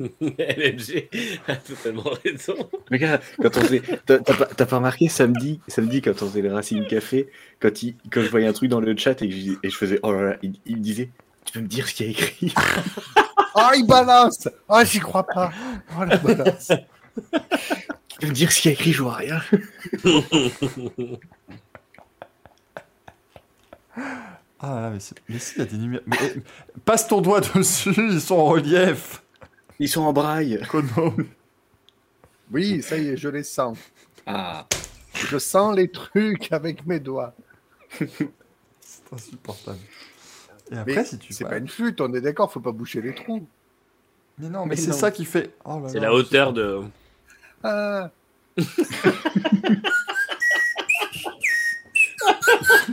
LMG 0.00 1.08
a 1.48 1.56
totalement 1.56 2.04
raison. 2.24 2.54
Regarde, 2.90 3.22
quand 3.40 3.56
on 3.56 3.60
faisait. 3.62 3.82
T'as 4.04 4.18
t'as 4.18 4.34
pas, 4.34 4.46
t'as 4.46 4.66
pas 4.66 4.76
remarqué 4.76 5.08
samedi, 5.08 5.60
samedi 5.68 6.02
quand 6.02 6.22
on 6.22 6.26
faisait 6.28 6.42
le 6.42 6.52
Racing 6.52 6.86
Café, 6.86 7.28
quand, 7.60 7.82
il, 7.82 7.96
quand 8.10 8.20
je 8.22 8.28
voyais 8.28 8.46
un 8.46 8.52
truc 8.52 8.68
dans 8.70 8.80
le 8.80 8.96
chat 8.96 9.20
et, 9.22 9.28
que 9.28 9.34
je, 9.34 9.52
et 9.62 9.70
je 9.70 9.76
faisais 9.76 9.98
oh 10.02 10.12
là 10.12 10.22
là, 10.22 10.36
il, 10.42 10.54
il 10.66 10.76
me 10.76 10.82
disait 10.82 11.10
Tu 11.44 11.52
peux 11.54 11.60
me 11.60 11.66
dire 11.68 11.88
ce 11.88 11.94
qu'il 11.94 12.06
y 12.06 12.08
a 12.10 12.12
écrit? 12.12 12.54
Ah, 13.54 13.72
il 13.76 13.86
balance 13.86 14.48
Ah, 14.68 14.84
j'y 14.84 14.98
crois 15.00 15.26
pas 15.26 15.50
Oh, 15.98 16.04
la 16.04 16.16
balance 16.18 16.72
Tu 18.08 18.18
peux 18.20 18.26
me 18.28 18.32
dire 18.32 18.52
ce 18.52 18.60
qu'il 18.60 18.70
y 18.70 18.74
a 18.74 18.78
écrit, 18.78 18.92
je 18.92 19.02
vois 19.02 19.14
rien. 19.14 19.40
Ah 24.58 24.80
là, 24.80 24.90
mais, 24.90 25.00
c'est- 25.00 25.14
mais 25.28 25.38
si, 25.38 25.54
il 25.56 25.58
y 25.58 25.62
a 25.62 25.66
des 25.66 25.76
numéros. 25.76 26.02
Mais, 26.06 26.16
eh, 26.36 26.40
passe 26.84 27.06
ton 27.08 27.20
doigt 27.20 27.40
dessus, 27.40 27.92
ils 27.96 28.20
sont 28.20 28.36
en 28.36 28.46
relief. 28.46 29.22
Ils 29.78 29.88
sont 29.88 30.02
en 30.02 30.12
braille. 30.12 30.60
Kono. 30.68 31.14
Oui, 32.52 32.82
ça 32.82 32.96
y 32.96 33.08
est, 33.08 33.16
je 33.16 33.28
les 33.28 33.42
sens. 33.42 33.78
Ah, 34.26 34.66
Je 35.14 35.38
sens 35.38 35.74
les 35.76 35.90
trucs 35.90 36.52
avec 36.52 36.86
mes 36.86 37.00
doigts. 37.00 37.34
C'est 37.98 39.12
insupportable. 39.12 39.78
Et 40.70 40.74
Mais 40.74 40.80
après, 40.80 41.04
si 41.04 41.18
tu 41.18 41.32
c'est 41.32 41.44
pas 41.44 41.58
une 41.58 41.68
flûte, 41.68 42.00
on 42.00 42.12
est 42.14 42.20
d'accord, 42.20 42.52
faut 42.52 42.60
pas 42.60 42.72
boucher 42.72 43.00
les 43.00 43.14
trous. 43.14 43.46
Mais 44.38 44.48
non, 44.48 44.66
mais, 44.66 44.70
Mais 44.70 44.76
c'est 44.76 44.92
ça 44.92 45.10
qui 45.10 45.24
fait. 45.24 45.54
Oh 45.64 45.82
C'est 45.88 46.00
la 46.00 46.12
hauteur 46.12 46.52
de. 46.52 46.82
Ah, 47.62 48.10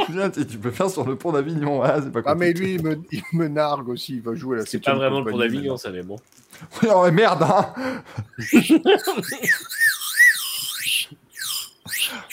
Viens, 0.09 0.29
tu 0.31 0.57
peux 0.57 0.71
faire 0.71 0.89
sur 0.89 1.05
le 1.05 1.15
pont 1.15 1.31
d'Avignon. 1.31 1.81
Ah, 1.81 1.99
c'est 2.01 2.11
pas 2.11 2.21
ah, 2.25 2.35
mais 2.35 2.53
lui, 2.53 2.75
il 2.75 2.83
me, 2.83 3.01
il 3.11 3.23
me 3.33 3.47
nargue 3.47 3.89
aussi, 3.89 4.15
il 4.15 4.21
va 4.21 4.35
jouer 4.35 4.57
à 4.57 4.59
la 4.61 4.65
C'est 4.65 4.79
pas 4.79 4.95
vraiment 4.95 5.21
le 5.21 5.31
pont 5.31 5.37
d'Avignon, 5.37 5.77
ça, 5.77 5.91
mais 5.91 6.03
bon. 6.03 6.17
Oui, 6.81 6.89
oh, 6.93 7.11
merde, 7.11 7.43
hein 7.43 7.73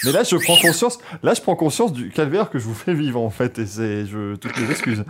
Mais 0.05 0.13
là, 0.13 0.23
je 0.23 0.37
prends 0.37 0.57
conscience. 0.57 0.99
Là, 1.23 1.35
je 1.35 1.41
prends 1.43 1.57
conscience 1.57 1.93
du 1.93 2.11
calvaire 2.11 2.51
que 2.51 2.59
je 2.59 2.65
vous 2.65 2.75
fais 2.75 2.95
vivre 2.95 3.21
en 3.21 3.31
fait, 3.31 3.59
et 3.59 3.67
c'est 3.67 4.07
je 4.07 4.35
toutes 4.37 4.57
mes 4.59 4.71
excuses. 4.71 5.05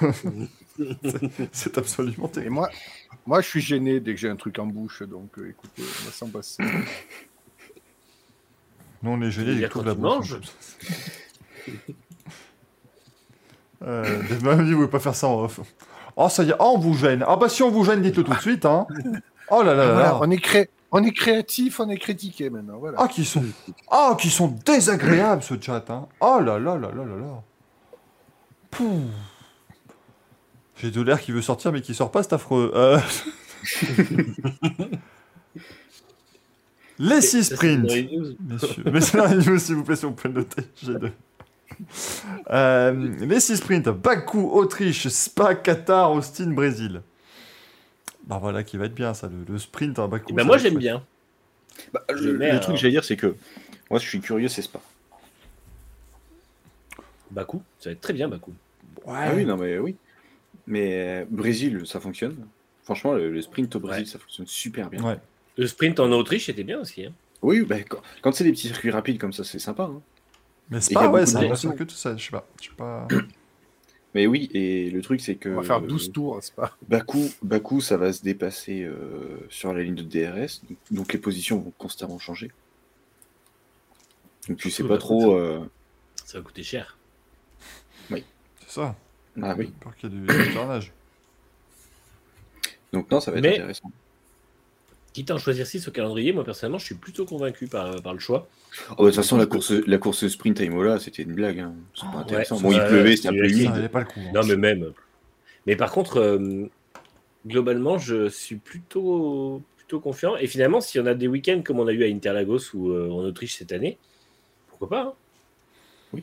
C'est- 1.52 1.78
absolument 1.78 2.26
Et 2.28 2.32
terrible. 2.32 2.52
moi, 2.54 2.68
moi, 3.26 3.40
je 3.40 3.48
suis 3.48 3.60
gêné 3.60 4.00
dès 4.00 4.12
que 4.14 4.20
j'ai 4.20 4.28
un 4.28 4.36
truc 4.36 4.58
en 4.58 4.66
bouche, 4.66 5.02
donc 5.04 5.38
euh, 5.38 5.48
écoutez, 5.50 5.82
on 5.82 6.04
va 6.06 6.10
s'en 6.10 6.28
passer. 6.28 6.62
Nous, 9.02 9.10
on 9.10 9.20
est 9.22 9.30
dire 9.30 9.66
et 9.66 9.68
tout 9.68 9.78
quand 9.80 9.84
la 9.84 9.94
tu 9.94 10.00
bouche. 10.00 10.32
manges 10.32 10.40
Euh, 13.82 14.22
Dave 14.28 14.62
vous 14.62 14.74
pouvez 14.76 14.88
pas 14.88 14.98
faire 14.98 15.14
ça 15.14 15.28
en 15.28 15.44
off. 15.44 15.60
Oh, 16.16 16.28
ça 16.28 16.44
y 16.44 16.50
est, 16.50 16.54
oh, 16.58 16.74
on 16.76 16.78
vous 16.78 16.94
gêne. 16.94 17.24
Ah, 17.26 17.36
bah, 17.36 17.48
si 17.48 17.62
on 17.62 17.70
vous 17.70 17.84
gêne, 17.84 18.02
dites-le 18.02 18.24
tout 18.24 18.34
de 18.34 18.40
suite, 18.40 18.64
hein. 18.64 18.86
Oh 19.50 19.62
là 19.62 19.74
là 19.74 19.86
là 19.86 19.92
Voilà, 19.92 20.08
là. 20.08 20.18
on, 20.22 20.30
est 20.30 20.38
cré... 20.38 20.70
on 20.92 21.02
est 21.02 21.12
créatif, 21.12 21.80
on 21.80 21.88
est 21.90 21.98
critiqué 21.98 22.50
maintenant. 22.50 22.78
Voilà. 22.78 22.98
Ah, 23.00 23.08
qui 23.08 23.24
sont. 23.24 23.44
Ah, 23.90 24.16
qui 24.18 24.30
sont 24.30 24.56
désagréables, 24.64 25.42
ce 25.42 25.54
chat, 25.60 25.84
hein. 25.90 26.06
Oh 26.20 26.38
là 26.40 26.58
là 26.58 26.76
là 26.76 26.90
là 26.94 27.04
là 27.04 27.16
là. 27.16 27.42
J'ai 30.76 30.90
de 30.90 31.00
l'air 31.02 31.20
qui 31.20 31.32
veut 31.32 31.42
sortir, 31.42 31.72
mais 31.72 31.80
qui 31.80 31.94
sort 31.94 32.10
pas, 32.10 32.22
c'est 32.22 32.32
affreux. 32.32 32.72
Euh... 32.74 32.98
Les 36.98 37.20
six 37.20 37.44
sprints. 37.44 37.82
Messieurs, 37.82 38.36
mais 38.92 39.00
c'est 39.00 39.18
les 39.28 39.36
news, 39.44 39.58
s'il 39.58 39.74
vous 39.74 39.84
plaît, 39.84 39.96
si 39.96 40.06
vous 40.06 40.12
pouvez 40.12 40.32
le 40.32 40.40
noter. 40.40 40.62
J'ai 40.80 40.94
deux. 40.94 41.12
Euh, 42.50 42.92
les 43.20 43.40
six 43.40 43.56
sprints 43.56 43.88
Bakou, 43.88 44.48
Autriche, 44.50 45.08
Spa, 45.08 45.54
Qatar, 45.54 46.12
Austin, 46.12 46.50
Brésil. 46.52 47.02
Bah 48.26 48.38
voilà 48.40 48.62
qui 48.62 48.76
va 48.76 48.86
être 48.86 48.94
bien 48.94 49.12
ça, 49.14 49.28
le, 49.28 49.52
le 49.52 49.58
sprint 49.58 49.98
à 49.98 50.06
Bakou. 50.06 50.28
Eh 50.30 50.32
ben, 50.34 50.42
ça 50.42 50.46
moi, 50.46 50.58
j'aime 50.58 50.78
bien. 50.78 51.02
Bah, 51.92 52.02
Je 52.14 52.28
le, 52.30 52.60
truc 52.60 52.76
que 52.76 52.80
j'allais 52.80 52.92
dire, 52.92 53.04
c'est 53.04 53.16
que 53.16 53.34
moi, 53.90 53.98
je 53.98 54.06
suis 54.08 54.20
curieux, 54.20 54.48
c'est 54.48 54.70
pas. 54.70 54.80
Bakou, 57.30 57.62
ça 57.80 57.90
va 57.90 57.92
être 57.94 58.00
très 58.00 58.12
bien, 58.12 58.28
Bakou. 58.28 58.52
Ouais, 59.04 59.14
Ah 59.16 59.32
oui, 59.34 59.44
non, 59.44 59.56
mais 59.56 59.78
oui. 59.78 59.96
Mais 60.66 60.92
euh, 60.92 61.24
Brésil, 61.28 61.82
ça 61.84 62.00
fonctionne. 62.00 62.36
Franchement, 62.84 63.12
le, 63.14 63.30
le 63.30 63.42
sprint 63.42 63.74
au 63.76 63.80
Brésil, 63.80 64.04
Ouais. 64.04 64.10
ça 64.10 64.18
fonctionne 64.18 64.46
super 64.46 64.88
bien. 64.90 65.02
Ouais. 65.02 65.16
Le 65.56 65.66
sprint 65.66 66.00
en 66.00 66.10
Autriche, 66.12 66.46
c'était 66.46 66.64
bien 66.64 66.80
aussi. 66.80 67.04
hein. 67.06 67.12
Oui, 67.42 67.62
bah, 67.62 67.80
quand, 67.82 67.98
quand 68.22 68.32
c'est 68.32 68.44
des 68.44 68.52
petits 68.52 68.68
circuits 68.68 68.90
rapides 68.90 69.18
comme 69.18 69.32
ça, 69.32 69.44
c'est 69.44 69.58
sympa. 69.58 69.84
hein. 69.84 70.00
Mais 70.70 70.80
Spa, 70.80 71.02
a 71.02 71.08
ouais, 71.08 71.26
c'est 71.26 71.48
de 71.48 71.54
circuit, 71.54 71.86
tout 71.86 71.94
ça, 71.94 72.16
je 72.16 72.24
sais 72.24 72.30
pas. 72.30 72.46
Je 72.60 72.68
sais 72.68 72.74
pas. 72.76 73.06
Mais 74.14 74.28
oui, 74.28 74.48
et 74.54 74.90
le 74.90 75.02
truc, 75.02 75.20
c'est 75.20 75.34
que. 75.34 75.48
On 75.48 75.56
va 75.60 75.62
faire 75.62 75.80
12 75.80 76.12
tours, 76.12 76.38
c'est 76.40 76.54
pas. 76.54 76.76
Bakou, 76.88 77.28
Bakou, 77.42 77.80
ça 77.80 77.96
va 77.96 78.12
se 78.12 78.22
dépasser 78.22 78.82
euh, 78.84 79.38
sur 79.50 79.74
la 79.74 79.82
ligne 79.82 79.96
de 79.96 80.02
DRS, 80.02 80.60
donc, 80.68 80.78
donc 80.90 81.12
les 81.12 81.18
positions 81.18 81.58
vont 81.58 81.72
constamment 81.76 82.18
changer. 82.18 82.52
Donc 84.48 84.58
tu 84.58 84.70
sais 84.70 84.84
pas 84.84 84.98
trop. 84.98 85.34
euh, 85.36 85.60
Ça 86.24 86.38
va 86.38 86.44
coûter 86.44 86.62
cher. 86.62 86.96
C'est 88.10 88.80
ça. 88.80 88.96
Ah 89.42 89.54
oui. 89.58 89.72
Peur 89.80 89.94
qu'il 89.96 90.10
y 90.12 90.16
ait 90.16 90.44
du, 90.46 90.54
carnage. 90.54 90.92
Donc 92.92 93.10
non, 93.10 93.20
ça 93.20 93.30
va 93.30 93.38
être 93.38 93.42
Mais- 93.42 93.54
intéressant. 93.54 93.90
Quitte 95.14 95.30
à 95.30 95.34
en 95.36 95.38
choisir 95.38 95.64
6 95.64 95.86
au 95.86 95.92
calendrier, 95.92 96.32
moi 96.32 96.44
personnellement, 96.44 96.78
je 96.78 96.86
suis 96.86 96.96
plutôt 96.96 97.24
convaincu 97.24 97.68
par, 97.68 98.02
par 98.02 98.14
le 98.14 98.18
choix. 98.18 98.48
Oh, 98.90 98.94
bah, 98.98 99.04
de 99.04 99.06
toute 99.10 99.14
façon, 99.14 99.36
la 99.36 99.46
course, 99.46 99.70
la 99.70 99.98
course 99.98 100.26
sprint 100.26 100.60
à 100.60 100.64
Imola, 100.64 100.98
c'était 100.98 101.22
une 101.22 101.34
blague. 101.34 101.60
Hein. 101.60 101.72
C'est 101.94 102.10
pas 102.10 102.18
intéressant. 102.18 102.56
Ouais, 102.56 102.62
bon, 102.62 102.72
il 102.72 102.84
pleuvait, 102.84 103.14
c'était 103.14 103.28
un 103.28 103.32
peu 103.32 103.48
humide. 103.48 103.88
pas 103.92 104.00
le 104.00 104.06
coup. 104.06 104.18
hein. 104.18 104.32
Non, 104.34 104.44
mais 104.44 104.56
même. 104.56 104.92
Mais 105.66 105.76
par 105.76 105.92
contre, 105.92 106.16
euh, 106.16 106.68
globalement, 107.46 107.96
je 107.96 108.28
suis 108.28 108.56
plutôt, 108.56 109.62
plutôt 109.76 110.00
confiant. 110.00 110.36
Et 110.36 110.48
finalement, 110.48 110.80
si 110.80 110.98
on 110.98 111.06
a 111.06 111.14
des 111.14 111.28
week-ends 111.28 111.62
comme 111.64 111.78
on 111.78 111.86
a 111.86 111.92
eu 111.92 112.02
à 112.02 112.08
Interlagos 112.08 112.74
ou 112.74 112.90
euh, 112.90 113.08
en 113.08 113.20
Autriche 113.20 113.54
cette 113.56 113.70
année, 113.70 113.98
pourquoi 114.66 114.88
pas 114.88 115.14
hein 116.14 116.20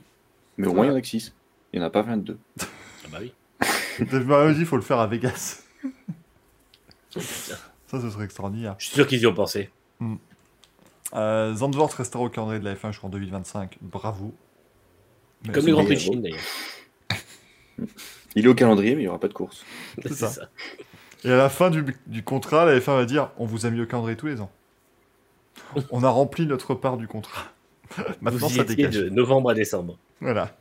Mais 0.58 0.68
au 0.68 0.74
moins, 0.74 0.86
il 0.86 0.90
y 0.90 0.92
en 0.92 0.96
a 0.96 1.02
que 1.02 1.08
6. 1.08 1.34
Il 1.72 1.80
n'y 1.80 1.86
en 1.86 1.88
a 1.88 1.92
pas 1.92 2.02
22. 2.02 2.38
Ah 2.60 2.66
bah 3.10 3.20
oui. 3.22 3.32
Dit 4.02 4.60
il 4.60 4.66
faut 4.66 4.76
le 4.76 4.82
faire 4.82 5.00
à 5.00 5.08
Vegas. 5.08 5.64
Ça, 7.92 8.00
ce 8.00 8.10
serait 8.10 8.24
extraordinaire. 8.24 8.76
Je 8.78 8.86
suis 8.86 8.94
sûr 8.96 9.06
qu'ils 9.06 9.20
y 9.20 9.28
ont 9.28 9.34
pensé. 9.34 9.70
Euh, 11.14 11.54
Zandvoort 11.54 11.92
restera 11.92 12.24
au 12.24 12.30
calendrier 12.30 12.62
de 12.62 12.66
la 12.66 12.74
F1 12.76 12.92
jusqu'en 12.94 13.10
2025. 13.10 13.78
Bravo. 13.82 14.34
Mais 15.46 15.52
Comme 15.52 15.66
le 15.66 15.74
Grand. 15.74 15.84
Prix 15.84 15.96
de 15.96 16.00
Chine 16.00 16.22
d'ailleurs. 16.22 16.40
Il 18.36 18.46
est 18.46 18.48
au 18.48 18.56
calendrier, 18.56 18.96
mais 18.96 19.02
il 19.02 19.06
n'y 19.06 19.10
aura 19.10 19.20
pas 19.20 19.28
de 19.28 19.34
course. 19.34 19.66
C'est 20.04 20.14
ça. 20.14 20.30
ça. 20.30 20.48
Et 21.26 21.32
à 21.32 21.36
la 21.36 21.50
fin 21.50 21.70
du, 21.70 21.84
du 22.08 22.24
contrat, 22.24 22.64
la 22.64 22.80
F1 22.80 22.96
va 22.96 23.06
dire 23.06 23.32
on 23.38 23.46
vous 23.46 23.66
a 23.66 23.70
mis 23.70 23.82
au 23.82 23.86
calendrier 23.86 24.16
tous 24.16 24.28
les 24.28 24.40
ans. 24.40 24.52
On 25.92 26.04
a 26.06 26.10
rempli 26.10 26.46
notre 26.46 26.74
part 26.74 26.96
du 26.96 27.08
contrat. 27.10 27.44
Maintenant, 28.22 28.48
Vous 28.48 28.54
y 28.54 28.58
ça 28.58 28.64
dégage. 28.64 28.96
de 28.96 29.10
novembre 29.10 29.50
à 29.50 29.54
décembre. 29.54 29.98
Voilà. 30.22 30.56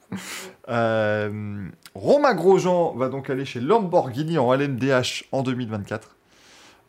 Euh, 0.68 1.68
Romain 1.94 2.34
Grosjean 2.34 2.94
va 2.96 3.08
donc 3.08 3.30
aller 3.30 3.44
chez 3.44 3.60
Lamborghini 3.60 4.36
en 4.38 4.52
LMDH 4.52 5.26
en 5.30 5.42
2024. 5.44 6.16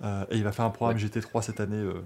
Euh, 0.04 0.26
et 0.32 0.38
il 0.38 0.44
va 0.44 0.52
faire 0.52 0.66
un 0.66 0.70
programme 0.72 0.98
GT3 0.98 1.42
cette 1.42 1.60
année 1.60 1.76
euh, 1.78 2.02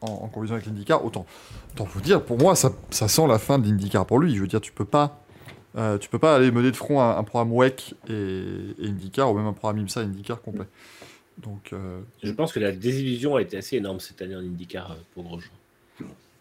en, 0.00 0.30
en 0.34 0.42
avec 0.52 0.66
l'IndyCar. 0.66 1.04
Autant, 1.04 1.26
autant 1.74 1.84
vous 1.84 2.00
dire, 2.00 2.22
pour 2.24 2.38
moi, 2.38 2.54
ça, 2.54 2.72
ça 2.90 3.08
sent 3.08 3.26
la 3.26 3.38
fin 3.38 3.58
de 3.58 3.66
l'IndyCar 3.66 4.06
pour 4.06 4.18
lui. 4.18 4.34
Je 4.34 4.40
veux 4.40 4.46
dire, 4.46 4.60
tu 4.60 4.72
peux 4.72 4.84
pas, 4.84 5.20
euh, 5.76 5.98
tu 5.98 6.08
peux 6.08 6.18
pas 6.18 6.34
aller 6.36 6.50
mener 6.50 6.70
de 6.70 6.76
front 6.76 7.00
un, 7.02 7.16
un 7.18 7.24
programme 7.24 7.52
WEC 7.52 7.94
et, 8.08 8.12
et 8.78 8.86
IndyCar, 8.88 9.30
ou 9.30 9.36
même 9.36 9.46
un 9.46 9.52
programme 9.52 9.78
IMSA 9.82 10.00
IndyCar 10.00 10.40
complet. 10.40 10.66
Donc, 11.38 11.72
euh, 11.72 12.00
Je 12.22 12.32
pense 12.32 12.52
que 12.52 12.60
la 12.60 12.72
désillusion 12.72 13.36
a 13.36 13.42
été 13.42 13.56
assez 13.56 13.76
énorme 13.76 14.00
cette 14.00 14.20
année 14.22 14.34
en 14.34 14.40
IndyCar 14.40 14.96
pour 15.14 15.24
Grosjean. 15.24 15.50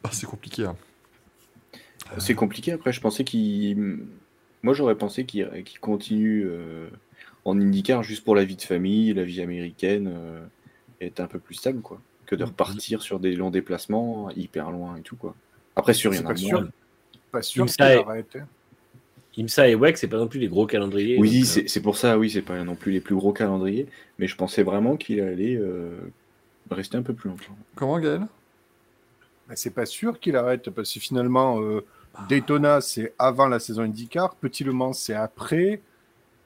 ah, 0.04 0.10
c'est 0.12 0.26
compliqué. 0.26 0.66
hein. 0.66 0.76
C'est 2.20 2.36
compliqué. 2.36 2.72
Après, 2.72 2.94
je 2.94 3.02
pensais 3.02 3.24
qu'il. 3.24 4.00
Moi, 4.64 4.74
j'aurais 4.74 4.96
pensé 4.96 5.26
qu'il 5.26 5.50
continue 5.82 6.46
euh, 6.48 6.88
en 7.46 7.60
IndyCar 7.60 8.02
juste 8.02 8.24
pour 8.24 8.36
la 8.36 8.46
vie 8.46 8.56
de 8.56 8.62
famille, 8.62 9.14
la 9.14 9.24
vie 9.24 9.42
américaine, 9.42 10.12
être 11.02 11.20
un 11.20 11.28
peu 11.28 11.40
plus 11.40 11.56
stable, 11.56 11.82
quoi. 11.82 12.02
Que 12.26 12.36
de 12.36 12.44
repartir 12.44 13.02
sur 13.02 13.20
des 13.20 13.36
longs 13.36 13.52
déplacements, 13.52 14.30
hyper 14.32 14.72
loin 14.72 14.98
et 14.98 15.02
tout, 15.02 15.16
quoi. 15.16 15.36
Après, 15.76 15.94
sûr, 15.94 16.12
il 16.14 16.16
y 16.16 16.20
C'est 16.20 16.26
en 16.26 16.30
a 16.30 16.34
pas 16.34 16.40
moins. 16.42 16.50
sûr. 16.50 16.70
Pas 17.32 17.42
sûr 17.42 17.70
ça, 17.70 17.96
et- 17.96 18.00
arrête. 18.00 18.38
IMSA 19.38 19.70
et 19.70 19.76
WEC, 19.76 19.98
c'est 20.00 20.08
pas 20.08 20.18
non 20.18 20.28
plus 20.28 20.40
des 20.40 20.48
gros 20.48 20.66
calendriers. 20.66 21.20
Oui, 21.20 21.42
euh, 21.42 21.46
c'est 21.46 21.68
c'est 21.70 21.82
pour 21.82 21.96
ça, 21.96 22.18
oui, 22.18 22.30
c'est 22.32 22.42
pas 22.42 22.64
non 22.64 22.76
plus 22.76 22.92
les 22.92 23.00
plus 23.02 23.14
gros 23.16 23.32
calendriers, 23.34 23.86
mais 24.18 24.26
je 24.28 24.36
pensais 24.36 24.64
vraiment 24.64 24.98
qu'il 24.98 25.22
allait 25.22 25.56
euh, 25.56 26.00
rester 26.72 26.98
un 26.98 27.04
peu 27.04 27.14
plus 27.14 27.30
longtemps. 27.30 27.56
Comment, 27.76 28.00
Gaël? 28.00 28.26
Mais 29.48 29.56
c'est 29.56 29.70
pas 29.70 29.86
sûr 29.86 30.20
qu'il 30.20 30.36
arrête 30.36 30.72
parce 30.72 30.92
que 30.92 31.00
finalement, 31.00 31.62
euh, 31.62 31.86
Daytona, 32.28 32.82
c'est 32.82 33.14
avant 33.20 33.48
la 33.48 33.60
saison 33.60 33.84
IndyCar. 33.84 34.36
Petit 34.36 34.64
Le 34.64 34.72
Mans, 34.74 34.94
c'est 34.94 35.14
après. 35.14 35.82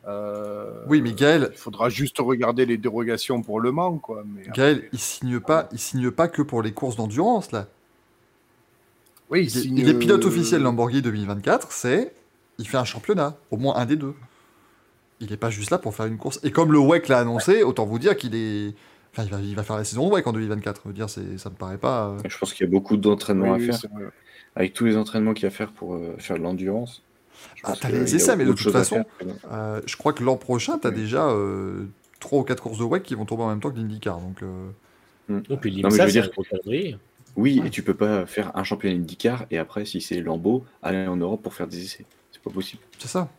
Euh, 0.07 0.83
Oui, 0.87 1.01
mais 1.01 1.13
Gaël, 1.13 1.49
Il 1.51 1.57
faudra 1.57 1.89
juste 1.89 2.17
regarder 2.19 2.65
les 2.65 2.77
dérogations 2.77 3.41
pour 3.43 3.59
Le 3.59 3.71
Mans, 3.71 3.97
quoi. 3.99 4.23
Mais 4.25 4.43
Gaël, 4.53 4.77
après- 4.77 4.89
il 4.93 4.99
signe 4.99 5.39
pas, 5.39 5.69
il 5.71 5.79
signe 5.79 6.09
pas 6.11 6.27
que 6.27 6.41
pour 6.41 6.61
les 6.63 6.71
courses 6.71 6.95
d'endurance 6.95 7.51
là. 7.51 7.67
oui, 9.29 9.41
Il, 9.41 9.45
est- 9.45 9.49
signe, 9.61 9.77
il 9.77 9.89
est 9.89 9.93
pilote 9.93 10.23
euh, 10.25 10.27
officiel 10.27 10.61
Lamborghini 10.61 11.01
2024, 11.01 11.71
c'est 11.71 12.13
il 12.57 12.67
fait 12.67 12.77
un 12.77 12.85
championnat, 12.85 13.37
au 13.49 13.57
moins 13.57 13.75
un 13.77 13.85
des 13.85 13.95
deux. 13.95 14.13
Il 15.19 15.31
est 15.31 15.37
pas 15.37 15.49
juste 15.51 15.69
là 15.71 15.77
pour 15.77 15.93
faire 15.95 16.07
une 16.07 16.17
course. 16.17 16.39
Et 16.43 16.51
comme 16.51 16.71
le 16.71 16.79
WEC 16.79 17.07
l'a 17.07 17.19
annoncé, 17.19 17.63
autant 17.63 17.85
vous 17.85 17.99
dire 17.99 18.15
qu'il 18.17 18.33
est, 18.35 18.73
enfin, 19.13 19.23
il 19.23 19.29
va, 19.31 19.39
il 19.39 19.55
va 19.55 19.63
faire 19.63 19.77
la 19.77 19.83
saison 19.83 20.07
de 20.09 20.13
WEC 20.15 20.25
en 20.27 20.33
2024. 20.33 20.81
Je 20.83 20.87
veux 20.89 20.93
dire, 20.95 21.09
c'est, 21.09 21.37
ça 21.37 21.49
me 21.51 21.55
paraît 21.55 21.77
pas. 21.77 22.09
euh, 22.09 22.17
Je 22.27 22.37
pense 22.37 22.53
qu'il 22.53 22.65
y 22.65 22.69
a 22.69 22.71
beaucoup 22.71 22.97
d'entraînements 22.97 23.53
oui, 23.53 23.69
à 23.69 23.71
oui, 23.73 23.79
faire. 23.79 23.89
Avec 24.55 24.73
tous 24.73 24.85
les 24.85 24.97
entraînements 24.97 25.33
qu'il 25.33 25.43
y 25.43 25.45
a 25.45 25.49
à 25.49 25.51
faire 25.51 25.71
pour 25.71 25.93
euh, 25.95 26.15
faire 26.17 26.37
de 26.37 26.41
l'endurance. 26.41 27.03
Ah, 27.63 27.69
pense 27.71 27.79
t'as 27.81 27.89
les 27.89 28.15
essais, 28.15 28.35
mais 28.35 28.45
de 28.45 28.51
toute 28.53 28.71
façon, 28.71 29.03
euh, 29.51 29.81
je 29.85 29.95
crois 29.97 30.13
que 30.13 30.23
l'an 30.23 30.37
prochain, 30.37 30.77
t'as 30.79 30.91
déjà 30.91 31.27
euh, 31.29 31.85
trois 32.19 32.39
ou 32.39 32.43
quatre 32.43 32.61
courses 32.63 32.79
de 32.79 32.83
WEC 32.83 33.03
qui 33.03 33.15
vont 33.15 33.25
tomber 33.25 33.43
en 33.43 33.49
même 33.49 33.59
temps 33.59 33.71
que 33.71 33.77
l'IndyCar. 33.77 34.19
Donc, 34.19 34.41
euh, 34.43 34.69
Et 35.49 35.57
puis 35.57 35.81
Non, 35.81 35.89
mais 35.89 35.95
je 35.97 36.01
l'IMSA, 36.03 36.05
veux 36.05 36.11
dire-. 36.11 36.31
Oui, 37.37 37.61
et 37.65 37.69
tu 37.69 37.81
peux 37.83 37.93
pas 37.93 38.25
faire 38.25 38.51
un 38.57 38.63
championnat 38.63 38.95
IndyCar 38.97 39.45
et 39.51 39.57
après, 39.57 39.85
si 39.85 40.01
c'est 40.01 40.19
Lambeau, 40.21 40.65
aller 40.83 41.07
en 41.07 41.15
Europe 41.15 41.41
pour 41.41 41.53
faire 41.53 41.67
des 41.67 41.81
essais. 41.83 42.05
C'est 42.31 42.41
pas 42.41 42.49
possible. 42.49 42.81
c'est 42.99 43.07
ça. 43.07 43.29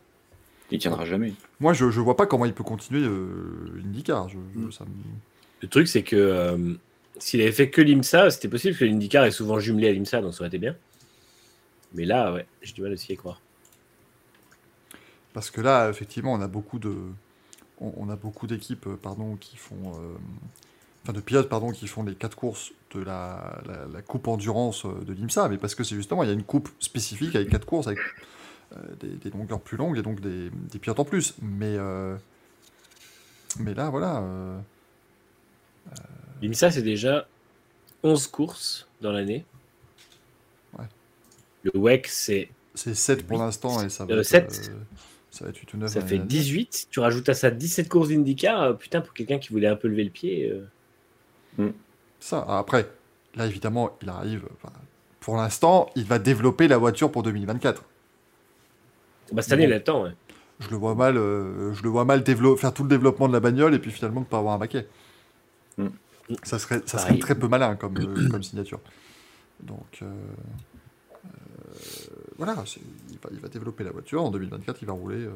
Il 0.71 0.79
tiendra 0.79 1.05
jamais. 1.05 1.33
Moi, 1.59 1.73
je, 1.73 1.91
je 1.91 1.99
vois 1.99 2.15
pas 2.15 2.25
comment 2.25 2.45
il 2.45 2.53
peut 2.53 2.63
continuer 2.63 3.01
euh, 3.05 3.71
l'IndyCar. 3.75 4.29
Je, 4.29 4.37
je- 4.55 4.71
ça 4.71 4.85
me- 4.85 4.89
Le 5.61 5.67
truc, 5.67 5.87
c'est 5.87 6.01
que 6.01 6.15
euh, 6.15 6.73
s'il 7.19 7.41
avait 7.41 7.51
fait 7.51 7.69
que 7.69 7.81
l'IMSA, 7.81 8.31
c'était 8.31 8.47
possible 8.47 8.75
que 8.75 8.83
l'IndyCar 8.85 9.25
est 9.25 9.31
souvent 9.31 9.59
jumelé 9.59 9.89
à 9.89 9.91
l'IMSA, 9.91 10.21
donc 10.21 10.33
ça 10.33 10.39
aurait 10.39 10.47
été 10.47 10.57
bien. 10.57 10.75
Mais 11.93 12.05
là, 12.05 12.33
ouais, 12.33 12.47
j'ai 12.63 12.73
du 12.73 12.81
mal 12.81 12.93
aussi 12.93 13.11
à 13.11 13.13
y 13.13 13.17
croire. 13.17 13.39
Parce 15.33 15.51
que 15.51 15.61
là, 15.61 15.89
effectivement, 15.89 16.33
on 16.33 16.41
a 16.41 16.47
beaucoup 16.47 16.79
de, 16.79 16.95
on, 17.81 17.93
on 17.97 18.09
a 18.09 18.15
beaucoup 18.15 18.47
d'équipes, 18.47 18.87
euh, 18.87 18.97
pardon, 18.97 19.35
qui 19.37 19.57
font, 19.57 19.93
euh, 19.95 20.15
enfin 21.03 21.13
de 21.13 21.21
pilotes, 21.21 21.49
pardon, 21.49 21.71
qui 21.71 21.87
font 21.87 22.03
les 22.03 22.15
quatre 22.15 22.35
courses 22.37 22.71
de 22.95 23.01
la, 23.01 23.61
la, 23.67 23.87
la 23.87 24.01
coupe 24.01 24.27
endurance 24.27 24.85
euh, 24.85 24.93
de 25.05 25.13
l'IMSA, 25.13 25.49
mais 25.49 25.57
parce 25.57 25.75
que 25.75 25.83
c'est 25.83 25.95
justement, 25.95 26.23
il 26.23 26.27
y 26.27 26.31
a 26.31 26.33
une 26.33 26.43
coupe 26.43 26.69
spécifique 26.79 27.35
avec 27.35 27.49
quatre 27.49 27.65
courses 27.65 27.87
avec 27.87 27.99
euh, 28.73 28.77
des, 28.99 29.09
des 29.17 29.29
longueurs 29.31 29.61
plus 29.61 29.77
longues 29.77 29.97
et 29.97 30.03
donc 30.03 30.21
des, 30.21 30.49
des 30.51 30.79
pilotes 30.79 30.99
en 30.99 31.05
plus. 31.05 31.35
Mais, 31.41 31.75
euh, 31.77 32.17
mais 33.59 33.73
là, 33.73 33.89
voilà. 33.89 34.23
L'IMSA, 36.41 36.69
c'est 36.69 36.83
déjà 36.83 37.27
11 38.03 38.27
courses 38.27 38.87
dans 39.01 39.11
l'année. 39.11 39.47
Ouais. 40.73 40.87
Le 41.63 41.71
WEC, 41.75 42.07
c'est 42.07 42.49
c'est 42.75 42.95
7 42.95 43.25
pour 43.27 43.37
l'instant 43.37 43.81
et 43.81 43.89
ça 43.89 44.05
va 44.05 44.15
Euh, 44.15 44.23
être, 44.31 44.51
sept. 44.51 44.51
euh, 44.51 44.83
ça 45.33 45.45
va 45.45 45.49
être 45.49 45.57
8 45.57 45.73
ou 45.73 45.77
9. 45.77 45.89
ça 45.89 46.01
fait 46.01 46.19
18. 46.19 46.89
Tu 46.91 46.99
rajoutes 46.99 47.27
à 47.27 47.33
ça 47.33 47.49
17 47.49 47.89
courses 47.89 48.09
d'IndyCar. 48.09 48.61
euh, 48.61 48.73
Putain, 48.73 49.01
pour 49.01 49.15
quelqu'un 49.15 49.39
qui 49.39 49.51
voulait 49.51 49.67
un 49.67 49.75
peu 49.75 49.87
lever 49.87 50.03
le 50.03 50.11
pied. 50.11 50.53
euh, 51.59 51.71
Ça, 52.19 52.45
après, 52.47 52.87
là, 53.35 53.47
évidemment, 53.47 53.97
il 54.03 54.09
arrive. 54.09 54.43
pour 55.19 55.37
l'instant, 55.37 55.89
il 55.95 56.05
va 56.05 56.19
développer 56.19 56.67
la 56.67 56.77
voiture 56.77 57.11
pour 57.11 57.23
2024. 57.23 57.83
Bah, 59.31 59.41
cette 59.41 59.53
année, 59.53 59.63
il 59.63 59.73
a 59.73 59.77
le 59.77 59.83
temps. 59.83 60.03
ouais. 60.03 60.11
Je 60.59 60.69
le 60.69 60.75
vois 60.77 60.93
mal, 60.93 61.17
euh, 61.17 61.73
je 61.73 61.81
le 61.81 61.89
vois 61.89 62.05
mal 62.05 62.23
faire 62.23 62.71
tout 62.71 62.83
le 62.83 62.89
développement 62.89 63.27
de 63.27 63.33
la 63.33 63.39
bagnole 63.39 63.73
et 63.73 63.79
puis 63.79 63.89
finalement 63.89 64.19
ne 64.21 64.25
pas 64.25 64.37
avoir 64.37 64.53
un 64.53 64.59
baquet. 64.59 64.87
Mm. 65.79 65.87
Ça 66.43 66.59
serait, 66.59 66.83
ça 66.85 66.99
serait 66.99 67.17
très 67.17 67.33
peu 67.33 67.47
malin 67.47 67.75
comme, 67.75 67.97
euh, 67.97 68.29
comme 68.29 68.43
signature. 68.43 68.79
Donc 69.61 69.99
euh, 70.03 70.05
euh, 71.25 71.29
voilà, 72.37 72.55
c'est- 72.65 72.79
il 73.11 73.17
va, 73.17 73.29
il 73.31 73.39
va 73.39 73.47
développer 73.47 73.83
la 73.83 73.91
voiture. 73.91 74.23
En 74.23 74.31
2024, 74.31 74.81
il 74.81 74.85
va 74.85 74.93
rouler. 74.93 75.17
euh, 75.25 75.31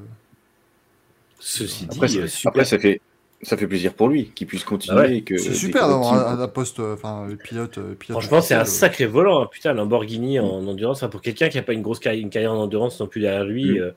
Ceci 1.39 1.85
dit, 1.85 1.95
Après, 1.97 2.07
euh, 2.17 2.21
c'est- 2.23 2.27
super. 2.37 2.49
après, 2.49 2.65
ça, 2.65 2.79
fait, 2.79 2.99
ça 3.43 3.57
fait 3.57 3.67
plaisir 3.67 3.93
pour 3.93 4.09
lui 4.09 4.31
qu'il 4.33 4.47
puisse 4.47 4.63
continuer. 4.63 4.97
Ah 4.97 5.01
ouais. 5.03 5.17
et 5.17 5.21
que 5.23 5.37
c'est 5.37 5.53
super 5.53 5.87
d'avoir 5.87 6.13
un, 6.13 6.39
un 6.41 6.47
poste, 6.47 6.79
euh, 6.79 6.95
enfin, 6.95 7.27
pilote, 7.43 7.77
euh, 7.77 7.93
pilote. 7.93 8.19
Franchement, 8.19 8.41
c'est 8.41 8.55
un 8.55 8.65
sacré 8.65 9.05
volant. 9.05 9.43
hein. 9.43 9.49
Putain, 9.51 9.73
Lamborghini 9.73 10.39
en 10.39 10.65
endurance. 10.67 10.97
Enfin, 10.97 11.09
pour 11.09 11.21
quelqu'un 11.21 11.49
qui 11.49 11.57
n'a 11.57 11.63
pas 11.63 11.73
une 11.73 11.83
grosse 11.83 11.99
carrière, 11.99 12.21
une 12.23 12.31
carrière 12.31 12.53
en 12.53 12.57
endurance 12.63 12.99
non 12.99 13.07
plus 13.07 13.21
derrière 13.21 13.43
lui, 13.45 13.77
Mm. 13.79 13.81
euh, 13.83 13.91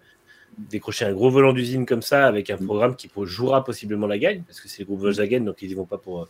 décrocher 0.59 1.07
un 1.07 1.13
gros 1.15 1.31
volant 1.31 1.55
d'usine 1.55 1.87
comme 1.87 2.03
ça 2.03 2.27
avec 2.27 2.51
un 2.51 2.59
programme 2.59 2.95
qui 2.95 3.09
pour- 3.09 3.25
jouera 3.25 3.65
possiblement 3.65 4.07
la 4.07 4.19
gagne, 4.19 4.43
parce 4.47 4.61
que 4.61 4.69
c'est 4.69 4.81
le 4.81 4.87
groupe 4.87 5.01
Volkswagen, 5.01 5.41
donc 5.41 5.63
ils 5.63 5.71
y 5.71 5.75
vont 5.75 5.87
pas 5.87 5.97
pour, 5.97 6.29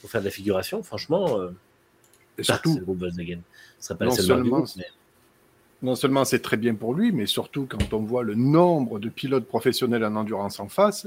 pour 0.00 0.10
faire 0.10 0.20
de 0.20 0.26
la 0.26 0.30
figuration. 0.30 0.84
Franchement, 0.84 1.40
euh, 1.40 1.48
Et 2.38 2.44
surtout, 2.44 2.74
c'est 2.74 2.78
le 2.78 2.84
groupe 2.84 2.98
Volkswagen. 3.00 3.40
Ce 3.80 3.88
serait 3.88 3.98
pas 3.98 4.04
Non 4.04 4.10
la 4.12 4.16
seule 4.16 4.26
marque 4.28 4.42
du 4.42 4.44
seulement- 4.50 4.58
groupe, 4.64 4.76
mais- 4.76 4.84
non 5.84 5.94
seulement 5.94 6.24
c'est 6.24 6.40
très 6.40 6.56
bien 6.56 6.74
pour 6.74 6.94
lui, 6.94 7.12
mais 7.12 7.26
surtout 7.26 7.66
quand 7.68 7.92
on 7.92 8.00
voit 8.00 8.22
le 8.24 8.34
nombre 8.34 8.98
de 8.98 9.08
pilotes 9.08 9.46
professionnels 9.46 10.04
en 10.04 10.16
endurance 10.16 10.58
en 10.60 10.68
face, 10.68 11.06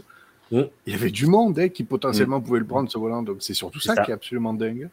Mm. 0.51 0.61
il 0.85 0.93
y 0.93 0.95
avait 0.95 1.11
du 1.11 1.25
monde 1.27 1.59
hein, 1.59 1.69
qui 1.69 1.83
potentiellement 1.83 2.39
pouvait 2.41 2.59
le 2.59 2.65
prendre 2.65 2.89
ce 2.89 2.97
volant. 2.97 3.21
Donc 3.21 3.37
c'est 3.39 3.53
surtout 3.53 3.79
ça, 3.79 3.95
ça. 3.95 4.03
qui 4.03 4.11
est 4.11 4.13
absolument 4.13 4.53
dingue. 4.53 4.89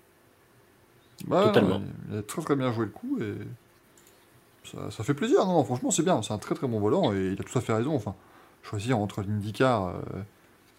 Ouais, 1.29 1.45
Totalement. 1.45 1.81
Il 2.11 2.19
a 2.19 2.23
très 2.23 2.43
très 2.43 2.57
bien 2.57 2.73
joué 2.73 2.87
le 2.87 2.91
coup 2.91 3.19
et 3.21 3.35
ça, 4.65 4.91
ça 4.91 5.05
fait 5.05 5.15
plaisir. 5.15 5.47
Non, 5.47 5.55
non, 5.55 5.65
franchement, 5.65 5.91
c'est 5.91 6.03
bien. 6.03 6.23
C'est 6.23 6.33
un 6.33 6.39
très 6.39 6.55
très 6.55 6.67
bon 6.67 6.81
volant 6.81 7.13
et 7.13 7.35
il 7.35 7.41
a 7.41 7.45
tout 7.45 7.57
à 7.57 7.61
fait 7.61 7.73
raison. 7.73 7.95
Enfin, 7.95 8.15
choisir 8.63 8.99
entre 8.99 9.23
l'IndyCar, 9.23 9.87
euh, 9.87 9.93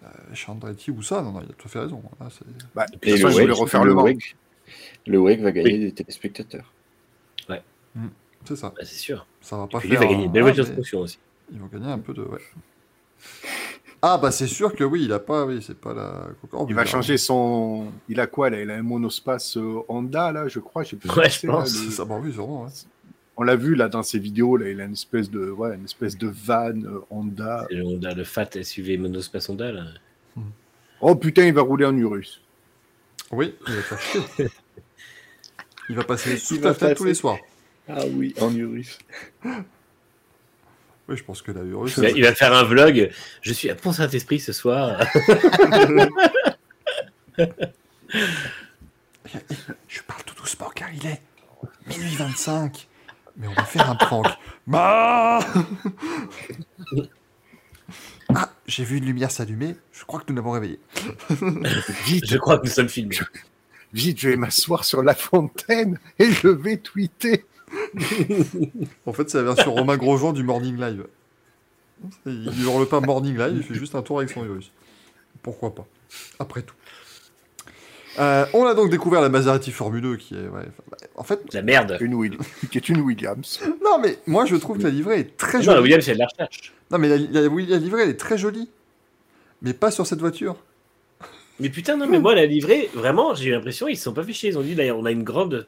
euh, 0.04 0.08
chez 0.34 0.50
Andretti 0.52 0.90
ou 0.90 1.02
ça, 1.02 1.22
non, 1.22 1.32
non, 1.32 1.40
il 1.40 1.50
a 1.50 1.54
tout 1.54 1.66
à 1.66 1.68
fait 1.70 1.80
raison. 1.80 2.02
Là, 2.20 2.28
Bah, 2.74 2.84
Et 2.92 2.98
toute 2.98 3.06
le 3.06 3.16
façon, 3.30 3.60
refaire 3.60 3.84
le 3.84 3.94
le 3.94 4.18
le 5.06 5.18
WEC 5.18 5.40
va 5.40 5.52
gagner 5.52 5.78
des 5.78 5.92
téléspectateurs. 5.92 6.72
C'est 8.46 8.56
ça. 8.56 8.68
Bah, 8.76 8.82
c'est 8.84 8.96
sûr. 8.96 9.26
Ça 9.40 9.56
va 9.56 9.66
pas 9.66 9.80
faire. 9.80 10.00
va 10.00 10.06
gagner 10.06 10.24
une 10.24 10.32
belle 10.32 10.42
un- 10.42 10.46
voiture 10.46 10.64
ah, 10.64 10.68
de 10.68 10.70
mais 10.70 10.76
fonction 10.76 11.00
aussi. 11.00 11.18
Ils 11.52 11.58
vont 11.60 11.66
gagner 11.66 11.86
un 11.90 11.98
peu 11.98 12.12
de. 12.14 12.22
Ouais. 12.22 12.40
Ah 14.02 14.18
bah 14.18 14.30
c'est 14.30 14.46
sûr 14.46 14.74
que 14.74 14.84
oui, 14.84 15.04
il 15.04 15.12
a 15.12 15.18
pas, 15.18 15.44
oui, 15.46 15.62
c'est 15.66 15.76
pas 15.78 15.94
la. 15.94 16.28
Concorde, 16.40 16.68
Il 16.68 16.74
va 16.76 16.84
changer 16.84 17.16
son. 17.16 17.86
Il 18.08 18.20
a 18.20 18.26
quoi 18.26 18.50
là 18.50 18.60
Il 18.60 18.70
a 18.70 18.74
un 18.74 18.82
monospace 18.82 19.56
euh, 19.56 19.80
Honda 19.88 20.32
là, 20.32 20.48
je 20.48 20.60
crois. 20.60 20.84
Plus 20.84 20.98
Ouais, 21.16 21.30
je 21.30 21.46
là, 21.46 21.52
pense. 21.54 21.84
le- 21.84 21.90
ça, 21.90 22.04
bah 22.04 22.18
oui, 22.22 22.32
sûrement. 22.32 22.64
Ouais. 22.64 22.70
On 23.38 23.42
l'a 23.42 23.56
vu 23.56 23.74
là 23.74 23.88
dans 23.88 24.02
ses 24.02 24.18
vidéos. 24.18 24.56
Là, 24.56 24.68
il 24.70 24.80
a 24.80 24.84
une 24.84 24.92
espèce 24.92 25.30
de, 25.30 25.50
ouais, 25.50 25.74
une 25.74 25.84
espèce 25.84 26.16
de 26.16 26.28
van 26.28 26.70
euh, 26.82 27.00
Honda. 27.10 27.66
Le, 27.70 27.82
Honda, 27.84 28.14
le 28.14 28.24
Fat 28.24 28.48
SUV 28.62 28.96
monospace 28.98 29.48
Honda. 29.48 29.72
Là. 29.72 29.84
Oh 31.00 31.14
putain, 31.16 31.46
il 31.46 31.52
va 31.54 31.62
rouler 31.62 31.84
en 31.86 31.96
Urus. 31.96 32.42
Oui, 33.32 33.54
il 33.66 33.74
va 33.74 33.82
faire 33.82 34.00
chier. 34.00 34.20
Il 35.88 35.94
va 35.94 36.02
passer 36.02 36.36
sous 36.36 36.58
va 36.58 36.74
fenêtre 36.74 36.96
tous 36.98 37.04
les 37.04 37.14
soirs. 37.14 37.38
Ah 37.88 38.04
oui, 38.12 38.34
en 38.40 38.54
Urus. 38.54 38.98
Oui, 41.08 41.16
je 41.16 41.22
pense 41.22 41.42
que 41.42 41.52
la 41.52 41.62
Urus. 41.62 41.96
Il 41.96 42.02
va, 42.02 42.10
il 42.10 42.22
va 42.22 42.34
faire 42.34 42.52
un 42.52 42.64
vlog. 42.64 43.10
Je 43.42 43.52
suis 43.52 43.70
à 43.70 43.74
Pont-Saint-Esprit 43.74 44.40
ce 44.40 44.52
soir. 44.52 45.00
Je 49.88 50.00
parle 50.06 50.22
tout 50.24 50.34
doucement 50.34 50.70
car 50.74 50.88
il 50.92 51.06
est 51.06 51.20
minuit 51.88 52.16
25. 52.16 52.88
Mais 53.36 53.48
on 53.48 53.52
va 53.52 53.64
faire 53.64 53.90
un 53.90 53.96
prank. 53.96 54.26
Bah 54.68 55.38
ah, 58.34 58.50
j'ai 58.66 58.82
vu 58.82 58.98
une 58.98 59.04
lumière 59.04 59.30
s'allumer. 59.30 59.76
Je 59.92 60.04
crois 60.04 60.18
que 60.18 60.24
nous 60.28 60.34
l'avons 60.34 60.50
réveillé. 60.50 60.80
Je 61.30 62.36
crois 62.36 62.58
que 62.58 62.64
nous 62.64 62.72
sommes 62.72 62.88
filmés. 62.88 63.16
Vite, 63.92 64.18
je 64.18 64.30
vais 64.30 64.36
m'asseoir 64.36 64.84
sur 64.84 65.04
la 65.04 65.14
fontaine 65.14 66.00
et 66.18 66.32
je 66.32 66.48
vais 66.48 66.78
tweeter. 66.78 67.44
En 69.06 69.12
fait, 69.12 69.28
c'est 69.30 69.38
la 69.38 69.44
version 69.44 69.74
Romain 69.74 69.96
Grosjean 69.96 70.32
du 70.32 70.42
Morning 70.42 70.76
Live. 70.78 71.04
Il 72.26 72.44
ne 72.44 72.64
hurle 72.64 72.86
pas 72.86 73.00
Morning 73.00 73.36
Live, 73.36 73.54
il 73.56 73.62
fait 73.62 73.74
juste 73.74 73.94
un 73.94 74.02
tour 74.02 74.18
avec 74.18 74.30
son 74.30 74.44
Urus. 74.44 74.70
Pourquoi 75.42 75.74
pas 75.74 75.86
Après 76.38 76.62
tout. 76.62 76.74
Euh, 78.18 78.46
on 78.54 78.64
a 78.64 78.74
donc 78.74 78.90
découvert 78.90 79.20
la 79.20 79.28
Maserati 79.28 79.70
Formule 79.72 80.00
2 80.00 80.16
qui 80.16 80.34
est. 80.34 80.48
ouais, 80.48 80.62
bah, 80.90 80.96
en 81.16 81.22
fait, 81.22 81.40
La 81.52 81.60
merde. 81.62 81.98
Une 82.00 82.14
Will- 82.14 82.38
qui 82.70 82.78
est 82.78 82.88
une 82.88 83.00
Williams. 83.00 83.60
non, 83.84 83.98
mais 84.00 84.18
moi 84.26 84.46
je 84.46 84.56
trouve 84.56 84.78
que 84.78 84.84
la 84.84 84.88
livrée 84.90 85.20
est 85.20 85.36
très 85.36 85.58
Non, 85.58 85.64
jolie. 85.64 85.74
la 85.76 85.82
Williams, 85.82 86.04
c'est 86.04 86.14
de 86.14 86.18
la 86.20 86.26
recherche. 86.26 86.72
Non, 86.90 86.98
mais 86.98 87.08
la, 87.08 87.18
la- 87.42 87.48
oui, 87.48 87.66
la 87.66 87.76
livrée 87.76 88.04
elle 88.04 88.08
est 88.10 88.14
très 88.20 88.38
jolie. 88.38 88.70
Mais 89.62 89.74
pas 89.74 89.90
sur 89.90 90.06
cette 90.06 90.20
voiture. 90.20 90.56
Mais 91.60 91.68
putain, 91.70 91.96
non, 91.96 92.06
mais 92.06 92.18
moi, 92.18 92.34
la 92.34 92.44
livrée, 92.46 92.90
vraiment, 92.94 93.34
j'ai 93.34 93.48
eu 93.48 93.52
l'impression, 93.52 93.88
ils 93.88 93.96
se 93.96 94.04
sont 94.04 94.12
pas 94.12 94.22
fait 94.22 94.34
chier. 94.34 94.50
Ils 94.50 94.58
ont 94.58 94.62
dit, 94.62 94.74
d'ailleurs, 94.74 94.98
on 94.98 95.06
a 95.06 95.10
une 95.10 95.22
grande, 95.22 95.66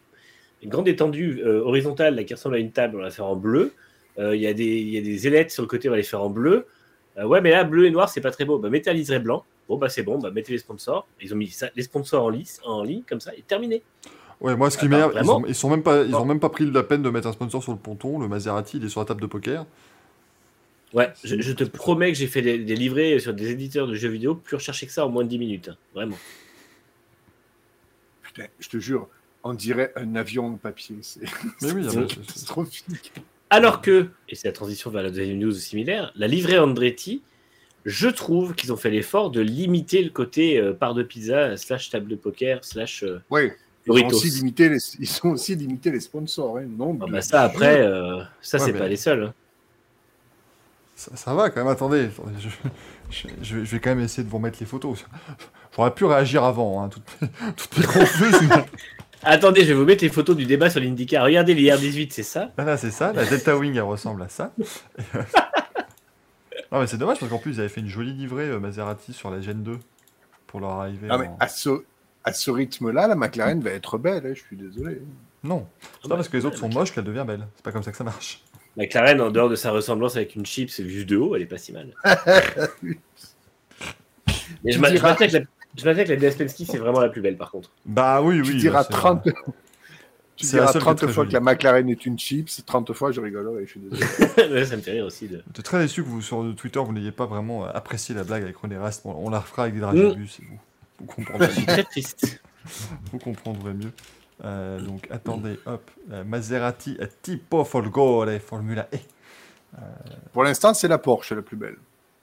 une 0.62 0.70
grande 0.70 0.88
étendue 0.88 1.40
euh, 1.44 1.60
horizontale 1.60 2.16
là, 2.16 2.24
qui 2.24 2.34
ressemble 2.34 2.56
à 2.56 2.58
une 2.58 2.72
table, 2.72 2.96
on 2.96 2.98
va 2.98 3.04
la 3.04 3.10
faire 3.10 3.26
en 3.26 3.36
bleu. 3.36 3.72
Euh, 4.18 4.34
Il 4.34 4.42
y, 4.42 4.46
a 4.46 4.52
des- 4.54 4.64
il 4.64 4.88
y 4.88 4.98
a 4.98 5.00
des 5.00 5.26
ailettes 5.28 5.50
sur 5.52 5.62
le 5.62 5.68
côté, 5.68 5.88
on 5.88 5.92
va 5.92 5.96
les 5.96 6.02
faire 6.02 6.22
en 6.22 6.30
bleu. 6.30 6.66
Euh, 7.18 7.24
ouais, 7.24 7.40
mais 7.40 7.50
là, 7.50 7.64
bleu 7.64 7.86
et 7.86 7.90
noir, 7.90 8.08
c'est 8.08 8.20
pas 8.20 8.30
très 8.32 8.44
beau. 8.44 8.58
Bah, 8.58 8.68
mettez 8.70 8.90
un 8.90 8.92
liseré 8.94 9.18
blanc. 9.20 9.44
Bon, 9.68 9.76
bah, 9.76 9.88
c'est 9.88 10.02
bon, 10.02 10.18
bah, 10.18 10.30
mettez 10.30 10.52
les 10.52 10.58
sponsors. 10.58 11.06
Ils 11.20 11.32
ont 11.34 11.36
mis 11.36 11.48
ça, 11.48 11.68
les 11.76 11.82
sponsors 11.82 12.24
en, 12.24 12.28
lice, 12.30 12.60
en 12.64 12.82
ligne, 12.82 13.02
comme 13.08 13.20
ça, 13.20 13.32
et 13.36 13.42
terminé. 13.42 13.82
Ouais, 14.40 14.56
moi 14.56 14.70
ce 14.70 14.78
qui 14.78 14.86
Attends, 14.86 14.90
m'énerve, 14.92 15.10
ils, 15.12 15.14
vraiment 15.18 15.36
ont- 15.38 15.46
ils 15.46 15.54
sont 15.54 15.68
même 15.68 15.82
pas, 15.82 16.04
ils 16.04 16.14
ont 16.14 16.24
même 16.24 16.38
pas 16.40 16.48
pris 16.48 16.68
la 16.70 16.82
peine 16.84 17.02
de 17.02 17.10
mettre 17.10 17.26
un 17.28 17.32
sponsor 17.32 17.62
sur 17.62 17.72
le 17.72 17.78
ponton. 17.78 18.18
Le 18.18 18.28
Maserati, 18.28 18.76
il 18.78 18.84
est 18.84 18.88
sur 18.88 19.00
la 19.00 19.06
table 19.06 19.20
de 19.20 19.26
poker. 19.26 19.66
Ouais, 20.94 21.12
je, 21.22 21.38
je 21.40 21.52
te 21.52 21.64
promets 21.64 22.10
que 22.12 22.16
j'ai 22.18 22.28
fait 22.28 22.40
des, 22.40 22.58
des 22.58 22.74
livrets 22.76 23.18
sur 23.18 23.34
des 23.34 23.50
éditeurs 23.50 23.86
de 23.86 23.94
jeux 23.94 24.08
vidéo 24.08 24.34
plus 24.36 24.56
recherchés 24.56 24.86
que 24.86 24.92
ça 24.92 25.04
en 25.04 25.10
moins 25.10 25.22
de 25.24 25.28
10 25.28 25.38
minutes. 25.38 25.68
hein. 25.68 25.76
Vraiment. 25.94 26.16
Putain, 28.22 28.44
je 28.58 28.68
te 28.68 28.78
jure, 28.78 29.08
on 29.44 29.54
dirait 29.54 29.92
un 29.96 30.14
avion 30.16 30.46
en 30.46 30.54
papier. 30.56 30.96
C'est 31.02 31.20
Mais 31.62 31.72
oui, 31.72 31.84
C'est- 31.88 31.96
ah, 31.96 32.00
bah, 32.00 32.06
catastrophique. 32.06 33.12
Alors 33.50 33.80
que, 33.80 34.08
et 34.28 34.34
c'est 34.34 34.46
la 34.48 34.52
transition 34.52 34.90
vers 34.90 35.02
la 35.02 35.08
deuxième 35.10 35.38
news 35.38 35.52
similaire, 35.52 36.12
la 36.16 36.26
livrée 36.26 36.58
Andretti, 36.58 37.22
je 37.86 38.08
trouve 38.08 38.54
qu'ils 38.54 38.74
ont 38.74 38.76
fait 38.76 38.90
l'effort 38.90 39.30
de 39.30 39.40
limiter 39.40 40.02
le 40.02 40.10
côté 40.10 40.58
euh, 40.60 40.74
part 40.74 40.92
de 40.92 41.02
pizza, 41.02 41.56
slash 41.56 41.88
table 41.88 42.08
de 42.10 42.16
poker, 42.16 42.62
slash 42.62 43.04
euh, 43.04 43.22
Ouais. 43.30 43.56
Ils 43.86 43.92
ont, 44.04 44.06
aussi 44.08 44.28
limité 44.28 44.68
les, 44.68 44.76
ils 44.98 45.08
ont 45.24 45.30
aussi 45.30 45.54
limité 45.56 45.90
les 45.90 46.00
sponsors. 46.00 46.58
Hein. 46.58 46.66
Non, 46.76 46.98
Ah 47.00 47.04
mais- 47.06 47.12
bah 47.12 47.22
ça 47.22 47.40
après, 47.40 47.80
euh, 47.80 48.22
ça 48.42 48.58
Ouais, 48.58 48.66
c'est 48.66 48.72
mais- 48.74 48.78
pas 48.80 48.88
les 48.88 48.96
seuls. 48.96 49.22
hein. 49.24 49.34
ça, 50.94 51.16
ça 51.16 51.32
va 51.34 51.48
quand 51.48 51.60
même. 51.64 51.72
Attendez, 51.72 52.04
attendez, 52.06 52.34
je, 52.38 52.48
je- 53.10 53.28
je 53.40 53.56
vais- 53.56 53.64
je 53.64 53.70
vais 53.70 53.80
quand 53.80 53.90
même 53.94 54.00
essayer 54.04 54.24
de 54.24 54.28
vous 54.28 54.36
remettre 54.36 54.58
les 54.60 54.66
photos. 54.66 55.06
J'aurais 55.74 55.94
pu 55.94 56.04
réagir 56.04 56.44
avant, 56.44 56.82
hein, 56.82 56.90
toutes, 56.90 57.04
toutes 57.56 57.78
mes 57.78 57.84
confuses. 57.86 58.40
Attendez, 59.24 59.62
je 59.62 59.68
vais 59.68 59.74
vous 59.74 59.84
mettre 59.84 60.04
les 60.04 60.10
photos 60.10 60.36
du 60.36 60.46
débat 60.46 60.70
sur 60.70 60.80
l'IndyCar. 60.80 61.24
Regardez 61.24 61.54
l'IR18, 61.54 62.08
c'est 62.12 62.22
ça? 62.22 62.52
Là, 62.56 62.64
là, 62.64 62.76
c'est 62.76 62.90
ça. 62.90 63.12
La 63.12 63.24
Delta 63.24 63.56
Wing, 63.56 63.74
elle 63.74 63.82
ressemble 63.82 64.22
à 64.22 64.28
ça. 64.28 64.52
non, 66.72 66.80
mais 66.80 66.86
c'est 66.86 66.98
dommage 66.98 67.18
parce 67.18 67.30
qu'en 67.30 67.38
plus, 67.38 67.54
ils 67.54 67.60
avaient 67.60 67.68
fait 67.68 67.80
une 67.80 67.88
jolie 67.88 68.12
livrée 68.12 68.44
euh, 68.48 68.58
Maserati 68.60 69.12
sur 69.12 69.30
la 69.30 69.40
Gen 69.40 69.62
2 69.62 69.78
pour 70.46 70.60
leur 70.60 70.70
arrivée. 70.70 71.08
Ah, 71.10 71.18
mais 71.18 71.26
en- 71.26 71.36
à 71.40 71.48
ce, 71.48 71.82
à 72.24 72.32
ce 72.32 72.50
rythme-là, 72.50 73.08
la 73.08 73.16
McLaren 73.16 73.60
va 73.60 73.70
être 73.70 73.98
belle. 73.98 74.24
hein, 74.26 74.32
je 74.34 74.40
suis 74.40 74.56
désolé. 74.56 75.02
Non, 75.42 75.66
c'est 76.02 76.08
pas 76.08 76.16
parce 76.16 76.28
que 76.28 76.36
les 76.36 76.44
autres 76.44 76.56
sont 76.58 76.68
moches 76.68 76.92
qu'elle 76.92 77.04
devient 77.04 77.24
belle. 77.26 77.46
C'est 77.56 77.64
pas 77.64 77.72
comme 77.72 77.82
ça 77.82 77.90
que 77.90 77.96
ça 77.96 78.04
marche. 78.04 78.42
McLaren, 78.76 79.20
en 79.20 79.30
dehors 79.30 79.48
de 79.48 79.56
sa 79.56 79.70
ressemblance 79.72 80.16
avec 80.16 80.36
une 80.36 80.46
chips 80.46 80.78
vue 80.80 81.04
de 81.04 81.16
haut, 81.16 81.34
elle 81.34 81.42
est 81.42 81.46
pas 81.46 81.58
si 81.58 81.72
mal. 81.72 81.92
Mais 84.64 84.72
je 84.72 84.76
Tu 84.76 84.78
m'a- 84.78 84.88
je 84.88 84.94
diras- 84.94 85.08
maintiens 85.10 85.26
que 85.28 85.32
la, 85.38 85.40
je 85.76 85.84
maintiens 85.84 86.04
que 86.04 86.10
la 86.12 86.16
DS 86.16 86.36
Penske, 86.36 86.62
c'est 86.66 86.78
vraiment 86.78 87.00
la 87.00 87.08
plus 87.08 87.20
belle 87.20 87.36
par 87.36 87.50
contre. 87.50 87.70
Bah 87.86 88.20
oui, 88.22 88.42
tu 88.42 88.52
oui. 88.52 88.56
diras 88.58 88.80
bah, 88.82 88.86
c'est- 88.90 88.96
30, 88.96 89.22
Tu 90.36 90.46
C'est 90.46 90.56
diras 90.58 90.66
seule 90.68 90.74
qui 90.74 90.78
est 90.78 90.80
30 90.82 90.96
très 90.98 91.06
fois 91.08 91.14
jolie. 91.24 91.28
que 91.30 91.34
la 91.34 91.40
McLaren 91.40 91.88
est 91.88 92.06
une 92.06 92.16
chips, 92.18 92.64
30 92.64 92.92
fois 92.92 93.10
je 93.10 93.20
rigolerai, 93.20 93.66
je 93.66 93.70
suis 93.72 93.80
désolé. 93.80 94.00
Ouais, 94.54 94.64
ça 94.64 94.76
me 94.76 94.82
fait 94.82 94.92
rire 94.92 95.06
aussi. 95.06 95.26
De... 95.26 95.42
J'étais 95.48 95.62
très 95.62 95.80
déçu 95.80 96.02
que 96.04 96.08
vous, 96.08 96.22
sur 96.22 96.54
Twitter, 96.56 96.78
vous 96.78 96.92
n'ayez 96.92 97.10
pas 97.10 97.26
vraiment 97.26 97.66
euh, 97.66 97.70
apprécié 97.74 98.14
la 98.14 98.22
blague 98.22 98.44
avec 98.44 98.56
René 98.56 98.76
Rast. 98.76 99.02
Bon, 99.04 99.14
on 99.18 99.30
la 99.30 99.40
refera 99.40 99.62
avec 99.62 99.74
des 99.74 99.80
dragibus 99.80 100.38
et 100.40 100.44
vous, 100.48 100.58
vous 101.00 101.06
comprendrez 101.06 101.48
Je 101.48 101.52
suis 101.54 101.66
très 101.66 101.82
triste. 101.82 102.40
vous 103.12 103.18
comprendrez 103.18 103.72
mieux. 103.74 103.90
Euh, 104.44 104.80
donc 104.80 105.08
attendez, 105.10 105.58
hop, 105.66 105.90
euh, 106.12 106.22
Maserati 106.22 106.96
euh, 107.00 107.06
Tipo 107.22 107.64
Folgore 107.64 108.26
Formula 108.40 108.88
E. 108.94 108.98
Pour 110.32 110.44
l'instant, 110.44 110.72
c'est 110.72 110.88
la 110.88 110.98
Porsche 110.98 111.32
la 111.32 111.42
plus 111.42 111.56
belle. 111.56 111.76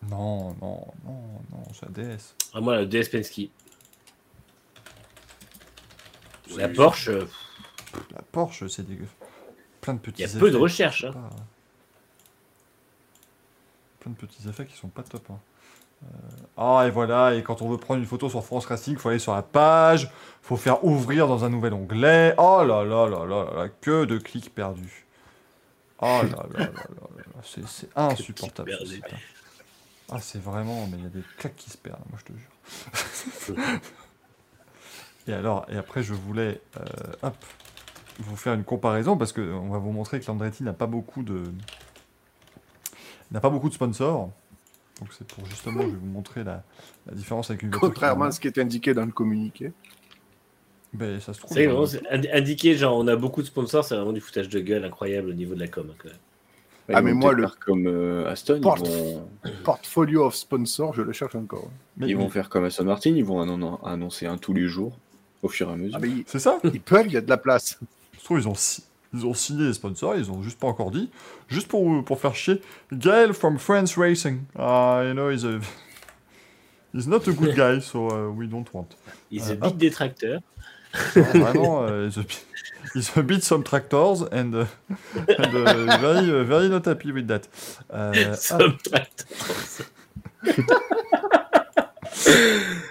Non, 0.10 0.56
non, 0.62 0.88
non, 1.04 1.42
non, 1.52 1.64
c'est 1.74 1.86
la 1.86 1.92
DS. 2.16 2.36
Ah, 2.54 2.62
moi, 2.62 2.78
le 2.78 2.86
DS 2.86 3.10
Penske. 3.10 3.50
La 6.58 6.70
Porsche, 6.70 7.10
euh, 7.10 7.26
La 8.14 8.22
Porsche, 8.22 8.68
c'est 8.68 8.84
dégueu. 8.88 9.08
Plein 9.82 9.94
de 9.96 10.00
petits 10.00 10.22
il 10.22 10.26
y 10.26 10.26
a 10.26 10.30
effets. 10.30 10.40
peu 10.40 10.52
de 10.52 10.58
recherche. 10.58 11.04
hein. 11.06 11.12
pas- 11.12 11.30
Plein 14.00 14.12
de 14.12 14.18
petits 14.18 14.48
effets 14.48 14.66
qui 14.66 14.76
sont 14.78 14.88
pas 14.90 15.04
top. 15.04 15.24
hein. 15.32 15.40
Euh, 16.04 16.08
Ah, 16.58 16.84
et 16.88 16.92
voilà, 16.92 17.34
et 17.34 17.42
quand 17.42 17.62
on 17.62 17.70
veut 17.70 17.78
prendre 17.78 18.00
une 18.00 18.06
photo 18.06 18.30
sur 18.30 18.44
France 18.44 18.66
Racing, 18.68 18.94
il 18.94 19.00
faut 19.00 19.10
aller 19.10 19.18
sur 19.20 19.34
la 19.34 19.42
page, 19.42 20.12
faut 20.42 20.58
faire 20.58 20.84
ouvrir 20.86 21.28
dans 21.28 21.44
un 21.46 21.50
nouvel 21.50 21.74
onglet. 21.74 22.36
Oh 22.38 22.64
là 22.64 22.84
là 22.84 23.08
là 23.08 23.26
là 23.26 23.26
là, 23.26 23.54
là, 23.56 23.70
que 23.70 24.06
de 24.06 24.18
clics 24.20 24.54
perdus. 24.54 25.06
Oh 26.02 26.06
là 26.06 26.24
là 26.24 26.36
là 26.54 26.60
là 26.60 26.66
là, 26.68 27.08
là, 27.18 27.42
c'est 27.44 27.66
c'est 27.68 27.90
insupportable. 27.96 28.70
ce 28.72 28.78
perdus. 28.78 28.94
site, 28.96 29.04
hein. 29.12 29.18
Ah, 30.12 30.20
c'est 30.22 30.42
vraiment, 30.42 30.88
mais 30.88 30.98
il 30.98 31.04
y 31.04 31.08
a 31.08 31.10
des 31.10 31.24
claques 31.38 31.56
qui 31.56 31.70
se 31.70 31.78
perdent, 31.78 32.04
moi 32.10 32.20
je 32.20 32.34
te 32.34 32.38
jure. 32.38 33.58
et 35.28 35.34
alors, 35.34 35.66
et 35.70 35.78
après, 35.78 36.04
je 36.04 36.14
voulais, 36.14 36.62
euh, 36.78 36.84
hop, 37.24 37.36
vous 38.20 38.36
faire 38.36 38.54
une 38.54 38.64
comparaison 38.64 39.18
parce 39.18 39.34
que 39.34 39.42
on 39.42 39.70
va 39.70 39.80
vous 39.80 39.92
montrer 39.92 40.20
que 40.20 40.26
l'Andretti 40.28 40.64
n'a 40.64 40.74
pas 40.74 40.88
beaucoup 40.88 41.24
de 41.24 41.44
n'a 43.32 43.40
pas 43.42 43.50
beaucoup 43.50 43.70
de 43.70 43.74
sponsors. 43.74 44.32
Donc 45.00 45.10
c'est 45.12 45.28
pour 45.28 45.46
justement, 45.48 45.82
je 45.82 45.88
vais 45.88 45.94
vous 45.98 46.06
montrer 46.06 46.44
la, 46.44 46.64
la 47.08 47.14
différence 47.14 47.50
avec 47.50 47.64
une 47.64 47.72
Contrairement 47.72 48.26
à 48.26 48.32
ce 48.32 48.40
qui 48.40 48.48
est 48.48 48.58
indiqué 48.60 48.94
dans 48.94 49.06
le 49.06 49.12
communiqué. 49.12 49.74
Ben, 50.94 51.20
ça 51.20 51.34
se 51.34 51.40
trouve. 51.40 51.52
C'est 51.58 51.68
euh, 51.68 51.86
indi- 52.12 52.30
indiqué, 52.32 52.78
genre, 52.78 52.96
on 52.98 53.08
a 53.08 53.18
beaucoup 53.18 53.42
de 53.42 53.48
sponsors, 53.48 53.84
c'est 53.84 53.96
vraiment 53.96 54.14
du 54.14 54.22
foutage 54.22 54.48
de 54.48 54.60
gueule 54.62 54.86
incroyable 54.86 55.30
au 55.30 55.34
niveau 55.34 55.54
de 55.56 55.60
la 55.60 55.68
com. 55.68 55.88
hein, 55.92 55.96
quand 55.98 56.08
même. 56.08 56.18
Ah, 56.94 57.02
mais 57.02 57.14
moi, 57.14 57.34
le- 57.34 57.48
comme 57.66 57.88
euh, 57.88 58.30
Aston, 58.30 58.56
ils 58.58 58.62
Porte. 58.62 58.88
vont, 58.88 59.28
Portfolio 59.64 60.26
of 60.26 60.36
sponsor, 60.36 60.94
je 60.94 61.02
le 61.02 61.14
cherche 61.14 61.34
encore. 61.36 61.70
mais- 61.98 62.08
ils 62.08 62.16
vont 62.18 62.30
faire 62.30 62.48
comme 62.50 62.64
Aston 62.66 62.86
Martin, 62.86 63.10
ils 63.12 63.26
vont 63.26 63.42
annon- 63.42 63.84
annoncer 63.84 64.28
un 64.28 64.38
tous 64.38 64.54
les 64.54 64.68
jours, 64.68 64.98
au 65.42 65.48
fur 65.50 65.70
et 65.70 65.74
à 65.74 65.76
mesure. 65.76 65.98
Ah, 66.02 66.06
ils, 66.06 66.24
C'est 66.28 66.40
ça. 66.40 66.60
ils 66.64 66.80
peuvent, 66.82 67.08
il 67.08 67.14
y 67.14 67.18
a 67.18 67.22
de 67.22 67.30
la 67.30 67.38
place. 67.38 67.80
Je 68.20 68.24
trouve 68.24 68.40
ils 68.40 68.48
ont 68.48 68.54
si- 68.56 68.84
ils 69.14 69.26
ont 69.26 69.34
signé 69.34 69.66
les 69.68 69.74
sponsors, 69.74 70.16
ils 70.16 70.30
ont 70.30 70.44
juste 70.44 70.60
pas 70.60 70.68
encore 70.68 70.92
dit, 70.92 71.10
juste 71.48 71.68
pour 71.68 72.04
pour 72.04 72.20
faire 72.20 72.36
chier. 72.36 72.62
Gaël 72.92 73.34
from 73.34 73.58
France 73.58 73.98
Racing. 73.98 74.42
Ah, 74.58 75.02
you 75.06 75.14
know, 75.14 75.32
he's 75.32 75.44
a 75.46 75.60
he's 76.94 77.08
not 77.08 77.22
a 77.28 77.32
good 77.32 77.56
guy, 77.56 77.82
so 77.82 78.10
uh, 78.10 78.28
we 78.30 78.48
don't 78.48 78.66
want. 78.74 78.88
Euh, 79.34 79.40
se 79.40 79.54
hop. 79.54 79.60
bitent 79.62 79.78
des 79.78 79.90
tracteurs. 79.90 80.42
Non, 80.42 80.55
vraiment, 81.16 81.84
uh, 81.86 82.08
he's, 82.94 83.12
a, 83.18 83.22
bit- 83.24 83.44
some 83.44 83.64
tractors 83.64 84.22
and, 84.32 84.54
uh, 84.54 84.66
and 85.38 85.56
uh, 85.56 85.98
very, 86.00 86.30
uh, 86.32 86.44
very 86.44 86.70
not 86.70 86.86
happy 86.86 87.12
with 87.12 87.28
that. 87.28 87.48
Euh, 87.94 88.34
Some 88.36 88.78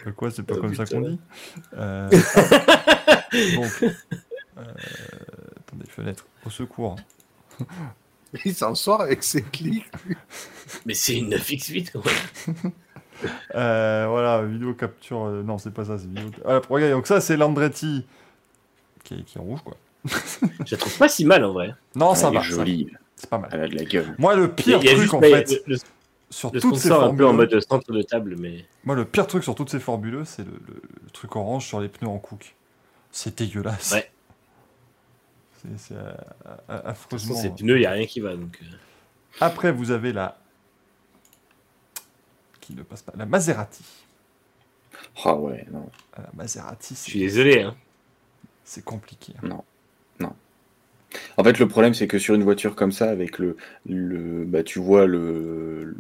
ah, 0.07 0.10
quoi, 0.16 0.31
c'est 0.31 0.42
pas 0.42 0.55
Oh, 0.57 0.60
comme 0.60 0.74
ça 0.74 0.84
putain. 0.84 1.00
qu'on 1.00 1.08
dit? 1.08 1.18
Euh, 1.76 2.10
ah, 2.12 3.23
Donc, 3.55 3.83
euh, 3.83 3.92
attendez, 5.60 5.86
fenêtre, 5.89 6.26
au 6.47 6.50
secours. 6.50 6.97
Il 8.44 8.55
s'en 8.55 8.74
sort 8.74 9.00
avec 9.02 9.23
ses 9.23 9.42
clics. 9.42 9.86
Mais 10.86 10.94
c'est 10.94 11.16
une 11.16 11.31
9x8 11.34 11.91
quand 11.92 12.02
même. 12.05 12.73
Euh, 13.55 14.07
voilà, 14.09 14.43
vidéo 14.43 14.75
capture. 14.75 15.25
euh, 15.26 15.43
non, 15.43 15.59
c'est 15.59 15.73
pas 15.73 15.84
ça, 15.84 15.99
c'est 15.99 16.07
vidéo. 16.09 16.31
Voilà, 16.43 16.60
regardez, 16.68 16.93
donc 16.94 17.07
ça, 17.07 17.20
c'est 17.20 17.36
l'Andretti 17.36 18.05
qui 19.02 19.15
est, 19.15 19.23
qui 19.25 19.39
est 19.39 19.41
rouge, 19.41 19.60
quoi. 19.65 19.76
Je 20.67 20.73
la 20.73 20.76
trouve 20.78 20.99
pas 20.99 21.09
si 21.09 21.25
mal 21.25 21.44
en 21.44 21.52
vrai. 21.52 21.75
Non, 21.94 22.15
ça 22.15 22.28
Elle 22.28 22.34
va, 22.34 22.41
est 22.41 22.43
ça 22.44 22.49
va. 22.51 22.57
jolie, 22.57 22.91
C'est 23.17 23.31
pas 23.31 23.39
mal. 23.39 23.51
elle 23.52 23.60
a 23.62 23.68
de 23.68 23.75
la 23.76 23.84
gueule. 23.84 24.15
Moi, 24.18 24.34
le 24.36 24.51
pire 24.52 24.81
truc, 24.81 24.97
juste 24.99 25.15
en 25.15 25.20
fait, 25.20 25.51
le, 25.67 25.75
le- 25.75 25.78
sur 26.31 26.51
le 26.52 26.60
toutes 26.60 26.76
ces 26.76 26.89
peu 26.89 27.26
en 27.26 27.33
mode 27.33 27.60
centre 27.60 27.93
de 27.93 28.02
table, 28.02 28.36
mais 28.39 28.65
moi, 28.84 28.97
le 28.97 29.05
pire 29.05 29.26
truc 29.26 29.44
sur 29.44 29.55
toutes 29.55 29.70
ces 29.70 29.78
formuleux, 29.78 30.25
c'est 30.25 30.44
le, 30.44 30.52
truc 31.12 31.36
orange 31.36 31.67
sur 31.67 31.81
les 31.81 31.89
pneus 31.89 32.09
en 32.10 32.18
cook. 32.18 32.55
C'est 33.12 33.39
dégueulasse. 33.39 33.93
Ouais. 33.93 34.10
C'est 35.78 35.94
affreusement. 36.68 37.34
ces 37.36 37.51
pneus, 37.51 37.76
il 37.76 37.81
n'y 37.81 37.86
a 37.86 37.93
rien 37.93 38.07
qui 38.07 38.20
va. 38.20 38.34
Donc, 38.36 38.59
euh. 38.62 38.67
Après, 39.41 39.73
vous 39.73 39.91
avez 39.93 40.12
la. 40.12 40.36
Qui 42.65 42.75
ne 42.75 42.83
passe 42.83 43.02
pas. 43.02 43.12
La 43.17 43.26
Maserati. 43.26 43.83
Ah 45.25 45.34
ouais, 45.36 45.67
non. 45.73 45.89
La 46.17 46.31
Maserati, 46.34 46.94
Je 46.94 46.99
suis 47.01 47.12
c'est 47.12 47.18
désolé. 47.26 47.60
Hein. 47.62 47.75
c'est 48.65 48.84
compliqué. 48.84 49.33
hein. 49.43 49.60
En 51.36 51.44
fait, 51.44 51.60
le 51.60 51.68
problème, 51.68 51.94
c'est 51.94 52.09
que 52.09 52.18
sur 52.18 52.34
une 52.34 52.43
voiture 52.43 52.75
comme 52.75 52.91
ça, 52.91 53.09
avec 53.09 53.39
le, 53.39 53.57
le 53.89 54.44
bah, 54.44 54.65
tu 54.65 54.81
vois 54.81 55.07
le, 55.07 55.94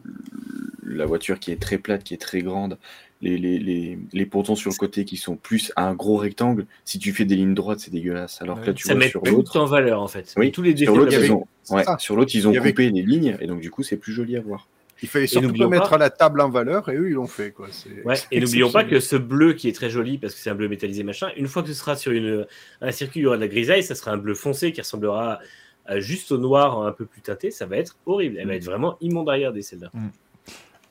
la 0.84 1.06
voiture 1.06 1.38
qui 1.38 1.52
est 1.52 1.60
très 1.62 1.78
plate, 1.78 2.02
qui 2.02 2.14
est 2.14 2.20
très 2.20 2.40
grande, 2.42 2.78
les, 3.22 3.38
les, 3.38 3.60
les, 3.60 3.96
les 4.12 4.26
pontons 4.26 4.56
sur 4.56 4.70
le 4.72 4.76
côté 4.76 5.04
qui 5.04 5.16
sont 5.16 5.36
plus 5.36 5.70
à 5.76 5.86
un 5.86 5.94
gros 5.94 6.16
rectangle, 6.16 6.66
si 6.84 6.98
tu 6.98 7.12
fais 7.12 7.24
des 7.26 7.36
lignes 7.36 7.54
droites, 7.54 7.78
c'est 7.78 7.92
dégueulasse. 7.92 8.42
Alors 8.42 8.60
que 8.60 8.66
là, 8.66 8.72
tu 8.74 8.88
Ça 8.88 8.94
vois 8.94 9.04
met 9.04 9.08
sur 9.08 9.24
l'autre, 9.24 9.60
en 9.60 9.66
valeur 9.66 10.02
en 10.02 10.08
fait. 10.08 10.34
oui, 10.36 10.50
tous 10.50 10.62
les 10.62 10.70
sur 10.76 10.92
défauts. 10.94 10.96
l'autre, 10.96 11.12
ils 11.22 11.30
ont, 11.32 11.46
ouais, 11.70 11.84
ça. 11.84 11.96
sur 12.00 12.16
l'autre, 12.16 12.32
ils 12.34 12.48
ont 12.48 12.50
Il 12.50 12.54
y 12.54 12.58
avait- 12.58 12.70
coupé 12.72 12.90
les 12.90 13.02
lignes, 13.02 13.36
et 13.40 13.46
donc 13.46 13.60
du 13.60 13.70
coup, 13.70 13.84
c'est 13.84 13.96
plus 13.98 14.12
joli 14.12 14.36
à 14.36 14.40
voir. 14.40 14.66
Il 15.02 15.08
fallait 15.08 15.26
surtout 15.26 15.52
pas 15.52 15.68
mettre 15.68 15.90
pas- 15.90 15.98
la 15.98 16.10
table 16.10 16.40
en 16.40 16.48
valeur 16.48 16.88
et 16.88 16.96
eux, 16.96 17.08
ils 17.08 17.14
l'ont 17.14 17.26
fait. 17.26 17.50
Quoi. 17.50 17.66
Ouais, 18.04 18.14
et 18.30 18.40
n'oublions 18.40 18.70
pas 18.70 18.84
que 18.84 19.00
ce 19.00 19.16
bleu 19.16 19.52
qui 19.54 19.68
est 19.68 19.72
très 19.72 19.90
joli 19.90 20.18
parce 20.18 20.34
que 20.34 20.40
c'est 20.40 20.50
un 20.50 20.54
bleu 20.54 20.68
métallisé 20.68 21.02
machin, 21.02 21.28
une 21.36 21.48
fois 21.48 21.62
que 21.62 21.68
ce 21.68 21.74
sera 21.74 21.96
sur 21.96 22.12
une, 22.12 22.46
un 22.80 22.90
circuit, 22.92 23.20
il 23.20 23.22
y 23.24 23.26
aura 23.26 23.36
de 23.36 23.42
la 23.42 23.48
grisaille, 23.48 23.82
ça 23.82 23.94
sera 23.94 24.12
un 24.12 24.16
bleu 24.18 24.34
foncé 24.34 24.72
qui 24.72 24.80
ressemblera 24.80 25.40
à 25.86 26.00
juste 26.00 26.32
au 26.32 26.38
noir 26.38 26.80
un 26.82 26.92
peu 26.92 27.04
plus 27.04 27.20
teinté, 27.20 27.50
ça 27.50 27.66
va 27.66 27.76
être 27.76 27.96
horrible. 28.06 28.38
Elle 28.38 28.46
va 28.48 28.54
être 28.54 28.64
vraiment 28.64 28.96
immonde 29.00 29.28
à 29.28 29.32
regarder 29.32 29.60
celle-là. 29.62 29.90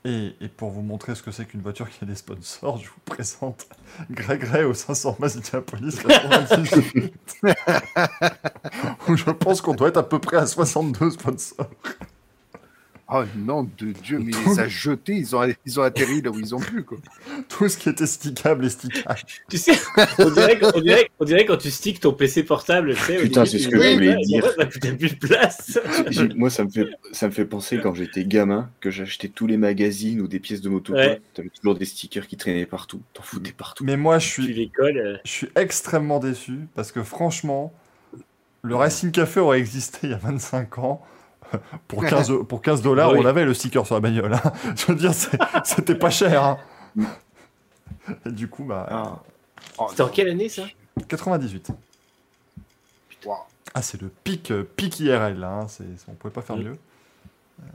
Et, 0.06 0.34
et 0.42 0.50
pour 0.50 0.70
vous 0.70 0.82
montrer 0.82 1.16
ce 1.16 1.24
que 1.24 1.32
c'est 1.32 1.46
qu'une 1.46 1.62
voiture 1.62 1.90
qui 1.90 2.04
a 2.04 2.06
des 2.06 2.16
sponsors, 2.16 2.78
je 2.78 2.88
vous 2.90 3.00
présente 3.06 3.68
Greg 4.12 4.44
Ray 4.44 4.66
au 4.66 4.74
500 4.74 5.16
Mazda-Police 5.20 6.02
98. 6.02 7.14
Où 9.08 9.16
je 9.16 9.30
pense 9.32 9.62
qu'on 9.62 9.74
doit 9.74 9.88
être 9.88 9.98
à 9.98 10.08
peu 10.08 10.20
près 10.20 10.38
à 10.38 10.46
62 10.46 11.12
sponsors. 11.12 11.70
Oh 13.16 13.24
non, 13.38 13.70
de 13.78 13.92
Dieu, 13.92 14.18
mais 14.18 14.32
ils 14.32 14.50
les 14.50 14.60
a 14.60 14.68
jetés, 14.68 15.14
ils 15.14 15.36
ont, 15.36 15.48
ils 15.68 15.80
ont 15.80 15.84
atterri 15.84 16.22
là 16.24 16.32
où 16.32 16.40
ils 16.40 16.56
ont 16.56 16.60
pu. 16.60 16.82
Quoi. 16.84 16.98
Tout 17.48 17.70
ce 17.70 17.78
qui 17.78 17.90
était 17.90 18.08
stickable 18.08 18.66
est 18.66 18.70
stickable. 18.70 19.20
Tu 19.50 19.58
sais, 19.58 19.74
on 20.18 20.32
dirait, 20.32 20.60
on 20.74 20.80
dirait, 20.80 21.10
on 21.20 21.26
dirait 21.26 21.46
quand 21.46 21.58
tu 21.58 21.70
sticks 21.70 22.00
ton 22.00 22.14
PC 22.14 22.44
portable, 22.44 22.96
tu 22.96 23.02
sais. 23.02 23.18
au 23.20 23.22
Putain, 23.22 23.44
début, 23.44 23.52
c'est 23.52 23.60
ce 23.60 23.68
que 23.68 23.80
je 23.80 23.94
voulais 23.94 24.16
dire. 24.24 24.56
T'as 24.58 24.66
plus 24.66 25.12
de 25.12 25.16
place. 25.16 25.80
Moi, 26.36 26.50
ça 26.50 26.64
me, 26.64 26.70
fait, 26.72 26.88
ça 27.12 27.28
me 27.28 27.32
fait 27.32 27.46
penser 27.46 27.80
quand 27.82 27.94
j'étais 27.94 28.26
gamin, 28.26 28.72
que 28.80 28.90
j'achetais 28.90 29.28
tous 29.28 29.46
les 29.46 29.58
magazines 29.58 30.20
ou 30.22 30.28
des 30.28 30.40
pièces 30.40 30.62
de 30.62 30.70
moto. 30.70 30.94
Ouais. 30.94 31.22
Tu 31.36 31.42
avais 31.42 31.50
toujours 31.50 31.76
des 31.76 31.86
stickers 31.86 32.26
qui 32.26 32.38
traînaient 32.38 32.66
partout. 32.66 33.02
T'en 33.14 33.22
foutais 33.22 33.52
partout. 33.52 33.84
Mais 33.84 33.98
moi, 33.98 34.18
je 34.18 34.28
suis, 34.28 34.72
euh, 34.80 35.18
je 35.24 35.32
suis 35.32 35.50
extrêmement 35.56 36.20
déçu 36.20 36.62
parce 36.74 36.92
que 36.92 37.04
franchement, 37.04 37.74
le 38.64 38.76
Racing 38.76 39.12
Café 39.12 39.40
aurait 39.40 39.60
existé 39.60 40.00
il 40.04 40.10
y 40.10 40.14
a 40.14 40.18
25 40.18 40.80
ans. 40.80 41.06
Pour 41.88 42.06
15, 42.06 42.32
pour 42.50 42.62
15 42.62 42.82
dollars, 42.82 43.12
Oui. 43.14 43.20
on 43.22 43.26
avait 43.26 43.46
le 43.46 43.54
sticker 43.54 43.86
sur 43.86 43.96
la 43.96 44.02
bagnole. 44.02 44.34
hein. 44.34 44.42
Je 44.76 44.86
veux 44.88 44.96
dire, 44.96 45.12
c'était 45.64 45.96
pas 45.96 46.10
cher. 46.10 46.44
hein. 46.44 46.58
Et 48.26 48.32
du 48.32 48.48
coup, 48.48 48.64
bah, 48.64 48.88
Ah. 48.90 49.24
Oh, 49.78 49.88
C'était 49.90 50.02
en 50.04 50.10
quelle 50.10 50.30
année 50.30 50.50
ça? 50.50 50.64
98. 51.08 51.72
Waouh. 53.26 53.38
Ah, 53.74 53.82
c'est 53.82 54.02
le 54.02 54.10
pic, 54.24 54.52
euh, 54.52 54.64
pic 54.76 55.00
IRL, 55.00 55.40
là. 55.40 55.50
Hein. 55.52 55.68
c'est- 55.68 55.84
on 56.08 56.14
pouvait 56.14 56.34
pas 56.34 56.42
faire 56.42 56.58
Oui. 56.58 56.66
mieux. 56.66 56.78
Euh, 57.62 57.66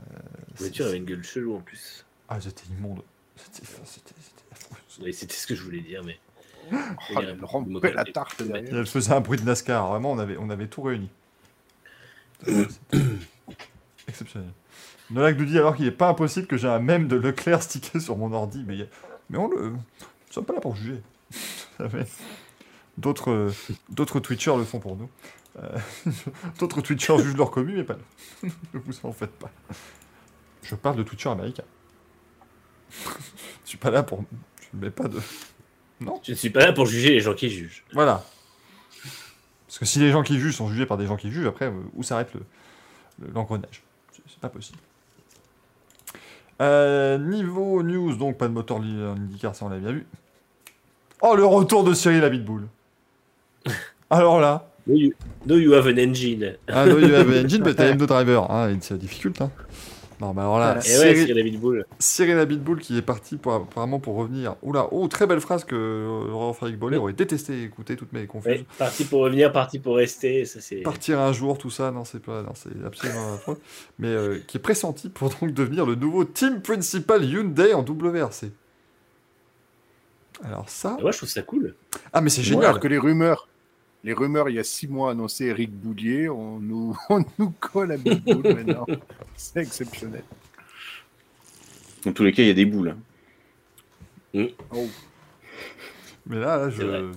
La 0.53 0.57
voiture 0.59 0.85
avait 0.87 0.97
une 0.97 1.05
gueule 1.05 1.23
chelou 1.23 1.55
en 1.55 1.59
plus. 1.59 2.05
Ah, 2.29 2.39
c'était 2.39 2.63
immonde. 2.77 3.01
C'était 3.35 3.65
c'était-. 3.85 4.13
Oui, 5.01 5.13
ce 5.13 5.47
que 5.47 5.55
je 5.55 5.63
voulais 5.63 5.79
dire, 5.81 6.01
mais. 6.05 6.19
Oh, 6.71 6.75
elle 7.19 7.37
rompait 7.41 7.93
la 7.93 8.03
tarte 8.03 8.41
Et 8.41 8.43
derrière. 8.43 8.75
elle 8.77 8.85
faisait 8.85 9.13
un 9.13 9.21
bruit 9.21 9.39
de 9.39 9.43
NASCAR. 9.45 9.87
Vraiment, 9.89 10.11
on 10.11 10.19
avait, 10.19 10.37
on 10.37 10.49
avait 10.49 10.67
tout 10.67 10.81
réuni. 10.83 11.09
Exceptionnel. 14.09 14.49
Nolak 15.11 15.37
nous 15.37 15.45
dit 15.45 15.57
alors 15.57 15.75
qu'il 15.75 15.85
n'est 15.85 15.91
pas 15.91 16.09
impossible 16.09 16.47
que 16.47 16.57
j'ai 16.57 16.67
un 16.67 16.79
mème 16.79 17.07
de 17.07 17.15
Leclerc 17.15 17.63
stické 17.63 17.99
sur 17.99 18.17
mon 18.17 18.31
ordi. 18.33 18.63
Mais, 18.67 18.87
mais 19.29 19.37
on 19.37 19.47
le. 19.47 19.69
Nous 19.71 19.79
sommes 20.31 20.45
pas 20.45 20.53
là 20.53 20.59
pour 20.59 20.75
juger. 20.75 21.01
D'autres, 22.97 23.31
euh, 23.31 23.51
d'autres 23.89 24.19
Twitchers 24.19 24.57
le 24.57 24.63
font 24.65 24.79
pour 24.79 24.95
nous. 24.97 25.09
Euh, 25.61 25.77
d'autres 26.59 26.81
Twitchers 26.81 27.17
jugent 27.19 27.37
leur 27.37 27.49
commu, 27.51 27.75
mais 27.75 27.83
pas 27.83 27.95
nous. 28.43 28.49
ne 28.73 28.79
vous 28.79 28.93
en 29.03 29.13
faites 29.13 29.31
pas. 29.31 29.49
Je 30.63 30.75
parle 30.75 30.97
de 30.97 31.03
Twitchers 31.03 31.29
américains. 31.29 31.63
Je 32.91 33.69
suis 33.69 33.77
pas 33.77 33.89
là 33.91 34.03
pour. 34.03 34.23
Je 34.61 34.77
ne 34.77 34.81
mets 34.83 34.91
pas 34.91 35.07
de. 35.07 35.19
Je 36.23 36.31
ne 36.31 36.35
suis 36.35 36.49
pas 36.49 36.61
là 36.65 36.73
pour 36.73 36.85
juger 36.85 37.09
les 37.11 37.19
gens 37.21 37.33
qui 37.33 37.49
jugent. 37.49 37.83
Voilà. 37.93 38.23
Parce 39.67 39.79
que 39.79 39.85
si 39.85 39.99
les 39.99 40.11
gens 40.11 40.23
qui 40.23 40.39
jugent 40.39 40.55
sont 40.55 40.69
jugés 40.69 40.85
par 40.85 40.97
des 40.97 41.05
gens 41.05 41.15
qui 41.17 41.31
jugent, 41.31 41.45
après, 41.47 41.65
euh, 41.65 41.81
où 41.93 42.03
s'arrête 42.03 42.33
le- 42.33 42.45
l'engrenage 43.33 43.83
C'est 44.29 44.39
pas 44.39 44.49
possible. 44.49 44.77
Euh, 46.61 47.17
niveau 47.17 47.83
news, 47.83 48.15
donc 48.15 48.37
pas 48.37 48.47
de 48.47 48.53
moteur 48.53 48.77
IndyCar, 48.77 49.55
ça 49.55 49.65
on 49.65 49.69
l'a 49.69 49.77
bien 49.77 49.91
vu. 49.91 50.05
Oh, 51.21 51.35
le 51.35 51.45
retour 51.45 51.83
de 51.83 51.93
Cyril 51.93 52.23
Abitboul. 52.23 52.67
Alors 54.09 54.39
là, 54.39 54.65
No 54.87 54.95
you, 54.95 55.13
no 55.45 55.57
you 55.57 55.73
have 55.73 55.85
an 55.87 55.97
engine. 55.97 56.55
ah, 56.67 56.85
no, 56.85 56.97
you 56.97 57.13
have 57.13 57.29
an 57.29 57.43
engine, 57.45 57.59
but 57.63 57.79
I 57.79 57.89
am 57.89 57.97
no 57.97 58.05
driver. 58.07 58.45
Ah, 58.49 58.67
c'est 58.81 58.97
difficile, 58.97 59.31
hein. 59.39 59.51
Non, 60.21 60.33
bah 60.33 60.41
alors 60.41 60.59
là, 60.59 60.73
Et 60.73 60.75
ouais, 60.77 60.81
Cyril- 60.81 61.17
Cyril 61.27 61.39
Abitboul. 61.39 61.85
Cyril 61.97 62.37
Abitboul 62.39 62.79
qui 62.81 62.97
est 62.97 63.01
parti 63.01 63.37
pour, 63.37 63.53
apparemment 63.53 63.99
pour 63.99 64.15
revenir. 64.15 64.55
Oula, 64.63 64.87
oh, 64.91 65.07
très 65.07 65.27
belle 65.27 65.39
phrase 65.39 65.63
que 65.63 65.75
euh, 65.75 66.27
Laurent 66.27 66.51
Frédéric 66.53 66.79
Bollet 66.79 66.97
aurait 66.97 67.13
détesté 67.13 67.63
écouter 67.63 67.95
toutes 67.95 68.11
mes 68.11 68.27
confuses. 68.27 68.51
Ouais, 68.51 68.65
parti 68.77 69.05
pour 69.05 69.21
revenir, 69.21 69.51
parti 69.53 69.79
pour 69.79 69.95
rester. 69.95 70.43
Ça, 70.45 70.59
c'est... 70.61 70.77
Partir 70.81 71.19
un 71.19 71.31
jour, 71.31 71.57
tout 71.57 71.69
ça, 71.69 71.91
non, 71.91 72.03
c'est 72.03 72.21
pas, 72.21 72.41
non, 72.43 72.51
c'est 72.53 72.69
absolument 72.85 73.33
affreux. 73.35 73.59
Mais 73.97 74.09
euh, 74.09 74.39
qui 74.45 74.57
est 74.57 74.61
pressenti 74.61 75.07
pour 75.09 75.29
donc 75.29 75.53
devenir 75.53 75.85
le 75.85 75.95
nouveau 75.95 76.25
team 76.25 76.61
principal 76.61 77.23
Hyundai 77.23 77.73
en 77.73 77.83
WRC. 77.83 78.51
Alors 80.43 80.69
ça, 80.69 80.97
Moi, 81.01 81.11
je 81.11 81.17
trouve 81.17 81.29
ça 81.29 81.41
cool. 81.41 81.75
ah 82.13 82.21
mais 82.21 82.29
c'est 82.29 82.39
Alors 82.49 82.61
génial. 82.61 82.79
que 82.79 82.87
les 82.87 82.97
rumeurs, 82.97 83.48
les 84.03 84.13
rumeurs, 84.13 84.49
il 84.49 84.55
y 84.55 84.59
a 84.59 84.63
six 84.63 84.87
mois 84.87 85.11
annonçaient 85.11 85.45
Eric 85.45 85.71
Boulier, 85.71 86.29
on 86.29 86.59
nous, 86.59 86.97
on 87.09 87.23
nous 87.37 87.53
colle 87.59 87.91
à 87.91 87.97
Bitbull 87.97 88.53
maintenant. 88.55 88.85
C'est 89.35 89.59
exceptionnel. 89.61 90.23
Dans 92.05 92.13
tous 92.13 92.23
les 92.23 92.31
cas, 92.31 92.43
il 92.43 92.47
y 92.47 92.51
a 92.51 92.53
des 92.53 92.65
boules. 92.65 92.95
hein. 94.33 94.47
Oh. 94.71 94.87
Mais 96.27 96.37
là, 96.39 96.57
là, 96.57 96.69
je, 96.69 97.11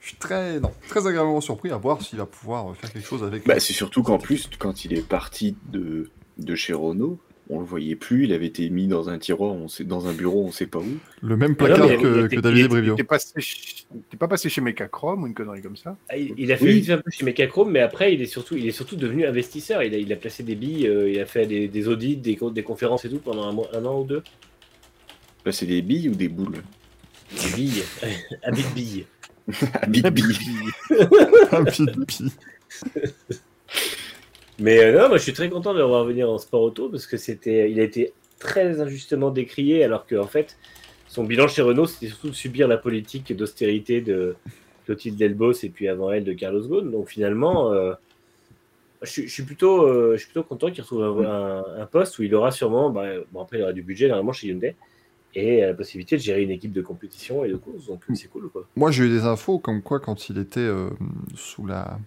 suis 0.00 0.16
très, 0.16 0.60
non, 0.60 0.70
très 0.88 1.06
agréablement 1.06 1.40
surpris 1.40 1.70
à 1.70 1.76
voir 1.78 2.02
s'il 2.02 2.18
va 2.18 2.26
pouvoir 2.26 2.76
faire 2.76 2.92
quelque 2.92 3.06
chose 3.06 3.24
avec. 3.24 3.46
Bah, 3.46 3.58
c'est 3.58 3.72
surtout 3.72 4.02
qu'en 4.02 4.18
plus, 4.18 4.48
quand 4.58 4.84
il 4.84 4.92
est 4.92 5.06
parti 5.06 5.56
de, 5.72 6.10
de 6.38 6.54
chez 6.54 6.74
Renault, 6.74 7.18
on 7.50 7.58
le 7.58 7.64
voyait 7.66 7.94
plus, 7.96 8.24
il 8.24 8.32
avait 8.32 8.46
été 8.46 8.68
mis 8.70 8.86
dans 8.86 9.08
un 9.10 9.18
tiroir, 9.18 9.52
on 9.52 9.68
sait, 9.68 9.84
dans 9.84 10.06
un 10.08 10.12
bureau, 10.14 10.44
on 10.46 10.50
sait 10.50 10.66
pas 10.66 10.78
où. 10.78 10.96
le 11.22 11.36
même 11.36 11.54
Ah 11.58 11.68
non, 11.68 11.74
placard 11.76 11.88
que, 12.00 12.26
que 12.28 12.40
David 12.40 12.68
Brivio. 12.68 12.96
T'es 12.96 13.04
pas 13.04 14.28
passé 14.28 14.48
chez 14.48 14.60
Mechachrome 14.62 15.22
ou 15.24 15.26
une 15.26 15.34
connerie 15.34 15.60
comme 15.60 15.76
ça 15.76 15.96
Ah, 16.08 16.16
il, 16.16 16.32
il 16.38 16.50
a 16.52 16.56
fait 16.56 16.64
Oui. 16.64 16.80
vite 16.80 16.90
un 16.90 16.96
peu 16.98 17.10
chez 17.10 17.24
Mechachrome, 17.24 17.70
mais 17.70 17.80
après, 17.80 18.14
il 18.14 18.22
est 18.22 18.26
surtout, 18.26 18.56
il 18.56 18.66
est 18.66 18.72
surtout 18.72 18.96
devenu 18.96 19.26
investisseur. 19.26 19.82
Il 19.82 19.94
a, 19.94 19.98
il 19.98 20.10
a 20.12 20.16
placé 20.16 20.42
des 20.42 20.54
billes, 20.54 20.86
euh, 20.88 21.10
il 21.10 21.18
a 21.20 21.26
fait 21.26 21.46
des, 21.46 21.68
des 21.68 21.88
audits, 21.88 22.16
des, 22.16 22.36
co- 22.36 22.50
des 22.50 22.62
conférences 22.62 23.04
et 23.04 23.10
tout 23.10 23.18
pendant 23.18 23.46
un, 23.46 23.52
mois- 23.52 23.68
un 23.74 23.84
an 23.84 24.00
ou 24.00 24.04
deux. 24.04 24.22
C'est 25.50 25.66
des 25.66 25.82
billes 25.82 26.08
ou 26.08 26.14
des 26.14 26.28
boules 26.28 26.62
Des 27.42 27.54
billes, 27.56 27.82
avec 28.42 28.72
billes. 28.74 29.04
Ah, 29.74 29.86
billes, 29.86 30.02
billes. 30.10 30.30
Ah, 31.52 31.62
puis- 31.64 31.86
puis- 32.06 32.32
Mais 34.58 34.78
euh, 34.84 34.92
non, 35.00 35.08
moi 35.08 35.18
je 35.18 35.22
suis 35.22 35.32
très 35.32 35.50
content 35.50 35.72
de 35.72 35.78
le 35.78 35.84
revoir 35.84 36.04
venir 36.04 36.30
en 36.30 36.38
sport 36.38 36.62
auto 36.62 36.88
parce 36.88 37.06
que 37.06 37.16
c'était, 37.16 37.70
il 37.70 37.80
a 37.80 37.82
été 37.82 38.12
très 38.38 38.80
injustement 38.80 39.30
décrié 39.30 39.82
alors 39.84 40.06
qu'en 40.06 40.26
fait 40.26 40.56
son 41.08 41.24
bilan 41.24 41.48
chez 41.48 41.62
Renault 41.62 41.86
c'était 41.86 42.06
surtout 42.08 42.28
de 42.28 42.34
subir 42.34 42.68
la 42.68 42.76
politique 42.76 43.34
d'austérité 43.36 44.00
de 44.00 44.36
Clotilde 44.84 45.16
Delbos 45.16 45.52
et 45.62 45.70
puis 45.70 45.88
avant 45.88 46.10
elle 46.12 46.24
de 46.24 46.32
Carlos 46.32 46.66
Ghosn. 46.66 46.90
Donc 46.90 47.08
finalement, 47.08 47.72
euh, 47.72 47.94
je, 49.02 49.10
suis- 49.10 49.26
je 49.28 49.32
suis 49.32 49.42
plutôt, 49.42 49.86
euh, 49.86 50.12
je 50.12 50.18
suis 50.18 50.26
plutôt 50.26 50.44
content 50.44 50.70
qu'il 50.70 50.82
retrouve 50.82 51.02
un, 51.24 51.62
un- 51.62 51.82
un 51.82 51.86
poste 51.86 52.18
où 52.18 52.22
il 52.22 52.34
aura 52.34 52.50
sûrement, 52.50 52.90
bah, 52.90 53.06
bon 53.32 53.40
après 53.42 53.58
il 53.58 53.62
aura 53.62 53.72
du 53.72 53.82
budget 53.82 54.08
normalement 54.08 54.32
chez 54.32 54.48
Hyundai 54.48 54.76
et 55.34 55.62
la 55.62 55.74
possibilité 55.74 56.16
de 56.16 56.22
gérer 56.22 56.42
une 56.42 56.50
équipe 56.52 56.72
de 56.72 56.82
compétition 56.82 57.44
et 57.44 57.48
de 57.48 57.56
course. 57.56 57.86
Donc 57.86 58.02
c'est 58.14 58.28
cool 58.28 58.48
quoi. 58.50 58.66
Moi, 58.76 58.90
j'ai 58.92 59.04
eu 59.04 59.08
des 59.08 59.22
infos 59.24 59.58
comme 59.58 59.82
quoi, 59.82 59.98
quand 60.00 60.28
il 60.28 60.38
était 60.38 60.68
sous 61.34 61.66
la 61.66 61.98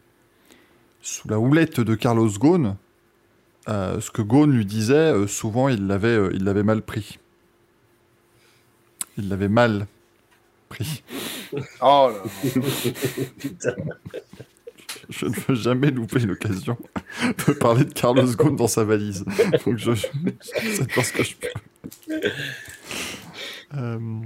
sous 1.08 1.30
la 1.30 1.40
houlette 1.40 1.80
de 1.80 1.96
Carlos 1.96 2.30
Ghosn, 2.30 2.76
euh, 3.70 4.02
ce 4.02 4.12
que 4.12 4.22
Ghosn 4.22 4.52
lui 4.52 4.66
disait, 4.66 5.14
euh, 5.14 5.26
souvent, 5.26 5.70
il 5.70 5.88
l'avait 5.88 6.10
euh, 6.10 6.32
il 6.34 6.44
l'avait 6.44 6.64
mal 6.64 6.82
pris. 6.82 7.18
Il 9.18 9.30
l'avait 9.30 9.48
mal 9.48 9.88
pris. 10.70 11.04
Oh 11.82 12.12
là 12.12 12.24
Putain. 13.40 13.76
Je 15.10 15.28
ne 15.28 15.36
veux 15.48 15.56
jamais 15.56 15.92
louper 15.92 16.20
l'occasion 16.20 16.78
de 17.22 17.54
parler 17.54 17.86
de 17.86 17.94
Carlos 17.94 18.26
Ghosn 18.36 18.58
dans 18.58 18.68
sa 18.68 18.84
valise. 18.84 19.24
Donc, 19.66 19.78
je, 19.78 19.92
que 21.14 21.24
je 21.24 21.36
peux. 21.38 22.20
Euh, 23.76 23.98
Vous 24.00 24.24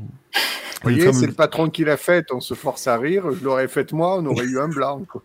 oui, 0.85 0.95
voyez, 0.95 1.13
c'est 1.13 1.27
le 1.27 1.33
patron 1.33 1.69
qui 1.69 1.83
l'a 1.83 1.97
faite, 1.97 2.27
on 2.31 2.39
se 2.39 2.53
force 2.53 2.87
à 2.87 2.97
rire. 2.97 3.25
Je 3.31 3.43
l'aurais 3.43 3.67
faite 3.67 3.93
moi, 3.93 4.17
on 4.17 4.25
aurait 4.25 4.45
eu 4.45 4.59
un 4.59 4.67
blanc. 4.67 5.03
quoi. 5.11 5.21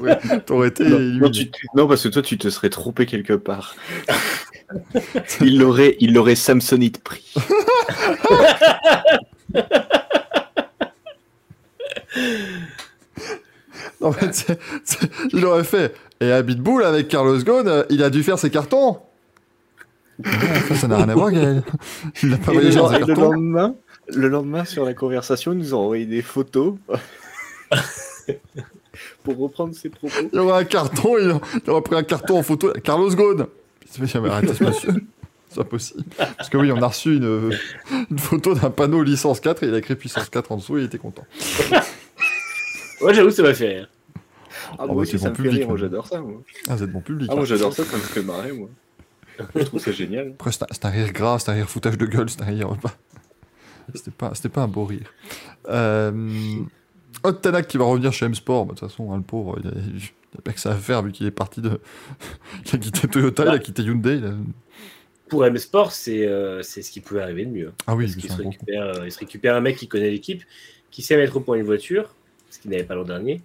ouais, 0.00 0.18
T'aurais 0.46 0.68
été 0.68 0.84
Non, 0.84 0.96
éliminé. 0.96 1.20
non, 1.20 1.30
tu- 1.30 1.50
non, 1.74 1.88
parce 1.88 2.02
que 2.04 2.08
toi, 2.08 2.22
tu 2.22 2.38
te 2.38 2.48
serais 2.50 2.70
trompé 2.70 3.06
quelque 3.06 3.32
part. 3.34 3.74
il 5.40 5.58
l'aurait, 5.58 5.96
il 6.00 6.14
l'aurait 6.14 6.34
Samsonite 6.36 7.02
pris. 7.02 7.34
Non, 14.00 14.10
mais 14.20 14.28
il 15.32 15.44
aurait 15.44 15.64
fait. 15.64 15.94
Et 16.20 16.30
à 16.30 16.42
Bitbull, 16.42 16.84
avec 16.84 17.08
Carlos 17.08 17.38
Ghosn, 17.38 17.68
euh, 17.68 17.82
il 17.90 18.02
a 18.02 18.10
dû 18.10 18.22
faire 18.22 18.38
ses 18.38 18.50
cartons. 18.50 18.98
Ah, 20.24 20.30
ça, 20.68 20.74
ça 20.74 20.88
n'a 20.88 20.96
rien 20.96 21.08
à 21.08 21.14
voir, 21.14 21.30
Gaël. 21.30 21.62
Il 22.22 22.30
n'a 22.30 22.38
pas 22.38 22.52
Et 22.52 22.56
le, 22.56 22.70
voyagé 22.70 23.14
dans 23.14 23.30
le 23.30 23.36
lendemain, 23.36 23.74
le 24.08 24.28
lendemain, 24.28 24.64
sur 24.64 24.84
la 24.84 24.94
conversation, 24.94 25.52
ils 25.52 25.58
nous 25.58 25.74
ont 25.74 25.80
envoyé 25.80 26.06
des 26.06 26.22
photos 26.22 26.74
pour 29.24 29.38
reprendre 29.38 29.74
ses 29.74 29.88
propos. 29.88 30.14
Il 30.32 30.38
aurait 30.38 30.60
un 30.60 30.64
carton, 30.64 31.18
il 31.18 31.34
il 31.64 31.70
aurait 31.70 31.82
pris 31.82 31.96
un 31.96 32.02
carton 32.02 32.38
en 32.38 32.42
photo. 32.42 32.72
Carlos 32.84 33.10
Ghosn. 33.10 33.46
Fait, 33.86 34.16
arrêtez 34.16 34.54
ce 34.54 34.64
monsieur. 34.64 34.92
C'est 35.48 35.56
pas 35.56 35.64
possible. 35.64 36.04
Parce 36.16 36.48
que 36.48 36.56
oui, 36.56 36.72
on 36.72 36.80
a 36.80 36.86
reçu 36.86 37.16
une, 37.16 37.50
une 38.10 38.18
photo 38.18 38.54
d'un 38.54 38.70
panneau 38.70 39.02
licence 39.02 39.40
4 39.40 39.62
et 39.62 39.66
il 39.66 39.74
a 39.74 39.78
écrit 39.78 39.96
puissance 39.96 40.30
4 40.30 40.50
en 40.50 40.56
dessous 40.56 40.78
et 40.78 40.80
il 40.80 40.86
était 40.86 40.98
content. 40.98 41.26
Moi 43.02 43.12
j'avoue 43.12 43.30
ça 43.30 43.42
m'a 43.42 43.52
fait 43.52 43.68
rire. 43.68 43.88
Ah, 44.78 44.86
bah, 44.86 44.94
moi 44.94 45.04
c'est 45.04 45.16
aussi, 45.16 45.18
ça 45.18 45.30
bon 45.30 45.30
me 45.30 45.34
fait 45.36 45.42
public, 45.42 45.58
rire, 45.58 45.66
moi 45.66 45.76
hein. 45.76 45.80
j'adore 45.80 46.06
ça. 46.06 46.20
Moi. 46.20 46.42
Ah, 46.68 46.76
vous 46.76 46.84
êtes 46.84 46.92
bon 46.92 47.00
public. 47.00 47.28
Ah, 47.28 47.34
hein. 47.34 47.36
moi 47.36 47.44
j'adore 47.44 47.72
ça, 47.72 47.84
ça 47.84 47.96
me 47.96 48.02
fait 48.02 48.22
marrer, 48.22 48.52
moi. 48.52 48.68
Je 49.54 49.62
trouve 49.64 49.80
ça 49.80 49.92
génial. 49.92 50.30
Après, 50.34 50.52
c'est 50.52 50.84
un, 50.84 50.88
rire 50.88 51.12
gras, 51.12 51.38
c'est 51.38 51.50
un 51.50 51.54
rire 51.54 51.68
foutage 51.68 51.98
de 51.98 52.06
gueule, 52.06 52.28
c'est 52.28 52.42
un 52.42 52.46
rire. 52.46 52.76
C'était 53.94 54.10
pas, 54.10 54.32
c'était 54.34 54.48
pas 54.48 54.62
un 54.62 54.68
beau 54.68 54.84
rire. 54.84 55.12
Euh... 55.68 56.62
Hot 57.24 57.32
Tanak 57.32 57.68
qui 57.68 57.76
va 57.78 57.84
revenir 57.84 58.12
chez 58.12 58.26
M-Sport, 58.26 58.66
bah, 58.66 58.74
de 58.74 58.78
toute 58.78 58.88
façon, 58.88 59.12
hein, 59.12 59.16
le 59.16 59.22
pauvre, 59.22 59.58
il 59.62 59.68
a, 59.68 59.72
il 59.74 60.38
a 60.38 60.40
pas 60.42 60.52
que 60.52 60.60
ça 60.60 60.72
à 60.72 60.76
faire 60.76 61.02
vu 61.02 61.12
qu'il 61.12 61.26
est 61.26 61.30
parti 61.30 61.60
de. 61.60 61.80
il 62.66 62.74
a 62.74 62.78
quitté 62.78 63.08
Toyota, 63.08 63.44
il 63.44 63.48
a 63.50 63.58
quitté 63.58 63.82
Hyundai. 63.82 64.16
il 64.16 64.24
a- 64.24 64.34
Pour 65.28 65.44
M 65.44 65.56
Sport, 65.58 65.92
c'est 65.92 66.26
euh, 66.26 66.62
c'est 66.62 66.82
ce 66.82 66.90
qui 66.90 67.00
pouvait 67.00 67.22
arriver 67.22 67.44
de 67.44 67.50
mieux. 67.50 67.72
Ah 67.86 67.94
oui, 67.94 68.06
Parce 68.06 68.20
c'est 68.20 68.28
se, 68.28 68.42
récupère, 68.42 68.82
euh, 68.82 69.04
il 69.04 69.12
se 69.12 69.18
récupère 69.18 69.56
un 69.56 69.60
mec 69.60 69.76
qui 69.76 69.88
connaît 69.88 70.10
l'équipe, 70.10 70.42
qui 70.90 71.02
sait 71.02 71.16
mettre 71.16 71.36
au 71.36 71.40
point 71.40 71.56
une 71.56 71.64
voiture, 71.64 72.14
ce 72.50 72.58
qu'il 72.58 72.70
n'avait 72.70 72.84
pas 72.84 72.94
l'an 72.94 73.04
dernier. 73.04 73.40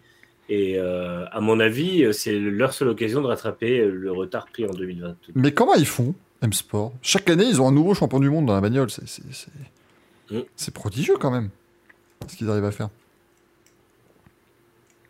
Et 0.49 0.77
euh, 0.77 1.25
à 1.31 1.41
mon 1.41 1.59
avis, 1.59 2.05
c'est 2.13 2.33
leur 2.39 2.73
seule 2.73 2.87
occasion 2.89 3.21
de 3.21 3.27
rattraper 3.27 3.85
le 3.85 4.11
retard 4.11 4.47
pris 4.47 4.65
en 4.65 4.71
2022. 4.73 5.15
Mais 5.35 5.51
comment 5.51 5.73
ils 5.75 5.85
font, 5.85 6.13
M-Sport? 6.41 6.93
Chaque 7.01 7.29
année, 7.29 7.45
ils 7.45 7.61
ont 7.61 7.67
un 7.67 7.71
nouveau 7.73 7.93
champion 7.93 8.19
du 8.19 8.29
monde 8.29 8.45
dans 8.45 8.53
la 8.55 8.61
bagnole. 8.61 8.89
C'est, 8.89 9.07
c'est, 9.07 9.23
c'est... 9.31 9.51
Mm. 10.35 10.41
c'est 10.55 10.73
prodigieux 10.73 11.15
quand 11.19 11.31
même, 11.31 11.49
ce 12.27 12.35
qu'ils 12.37 12.49
arrivent 12.49 12.63
à 12.65 12.71
faire. 12.71 12.89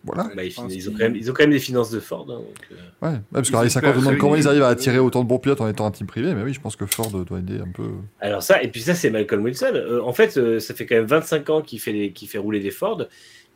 Voilà. 0.03 0.29
Bah, 0.35 0.43
ils, 0.43 0.57
ont 0.89 0.91
quand 0.93 0.99
même, 0.99 1.15
ils 1.17 1.29
ont 1.29 1.33
quand 1.33 1.43
même 1.43 1.51
des 1.51 1.59
finances 1.59 1.91
de 1.91 1.99
Ford. 1.99 2.25
hein, 2.29 2.35
donc, 2.35 2.45
euh, 2.71 2.75
Ouais, 3.01 3.09
ouais, 3.13 3.19
parce 3.33 3.49
Ils 3.49 3.51
qu'Harry 3.51 3.67
espèrent 3.67 3.81
50 3.83 3.95
demande 3.95 4.07
réunir- 4.13 4.19
comment 4.21 4.35
ils 4.35 4.47
arrivent 4.47 4.63
à 4.63 4.69
attirer 4.69 4.99
autant 4.99 5.21
de 5.23 5.27
bons 5.27 5.37
pilotes 5.39 5.59
en 5.59 5.67
étant 5.67 5.85
un 5.85 5.91
team 5.91 6.07
privé. 6.07 6.33
Mais 6.33 6.43
oui, 6.43 6.53
je 6.53 6.61
pense 6.61 6.75
que 6.77 6.85
Ford 6.85 7.09
doit 7.11 7.39
aider 7.39 7.59
un 7.59 7.69
peu. 7.71 7.89
Alors 8.21 8.41
ça, 8.41 8.63
et 8.63 8.69
puis 8.69 8.79
ça, 8.81 8.95
c'est 8.95 9.09
Malcolm 9.09 9.43
Wilson. 9.43 9.71
Euh, 9.73 10.01
en 10.01 10.13
fait, 10.13 10.37
euh, 10.37 10.59
ça 10.59 10.73
fait 10.73 10.85
quand 10.85 10.95
même 10.95 11.05
25 11.07 11.49
ans 11.49 11.61
qu'il 11.61 11.81
fait, 11.81 11.91
les- 11.91 12.11
qu'il 12.13 12.29
fait 12.29 12.37
rouler 12.37 12.61
des 12.61 12.71
Ford 12.71 13.03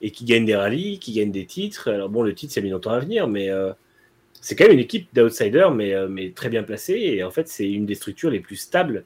et 0.02 0.12
qui 0.12 0.26
gagne 0.26 0.46
des 0.46 0.56
rallyes, 0.56 1.00
qui 1.00 1.14
gagne 1.14 1.32
des 1.32 1.46
titres. 1.46 1.90
Alors 1.90 2.10
bon, 2.10 2.24
le 2.24 2.34
titre, 2.34 2.54
ça 2.54 2.60
a 2.60 2.64
mis 2.64 2.70
longtemps 2.70 2.92
à 2.92 3.00
venir, 3.00 3.28
mais 3.28 3.50
euh, 3.50 3.72
c'est 4.42 4.56
quand 4.56 4.64
même 4.66 4.74
une 4.74 4.80
équipe 4.80 5.08
d'outsiders, 5.14 5.72
mais, 5.72 5.94
euh, 5.94 6.08
mais 6.08 6.32
très 6.32 6.50
bien 6.50 6.64
placée. 6.64 6.94
Et 7.00 7.24
en 7.24 7.32
fait, 7.32 7.48
c'est 7.48 7.70
une 7.70 7.86
des 7.86 7.96
structures 7.96 8.30
les 8.32 8.40
plus 8.40 8.56
stables 8.56 9.04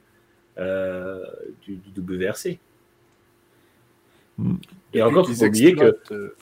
euh, 0.58 1.22
du, 1.64 1.76
du 1.78 2.02
WRC. 2.26 2.60
Mm. 4.38 4.56
Et 4.94 5.02
encore, 5.02 5.26
faut 5.34 5.40
pas 5.42 5.48
oublier 5.48 5.76
que 5.76 6.36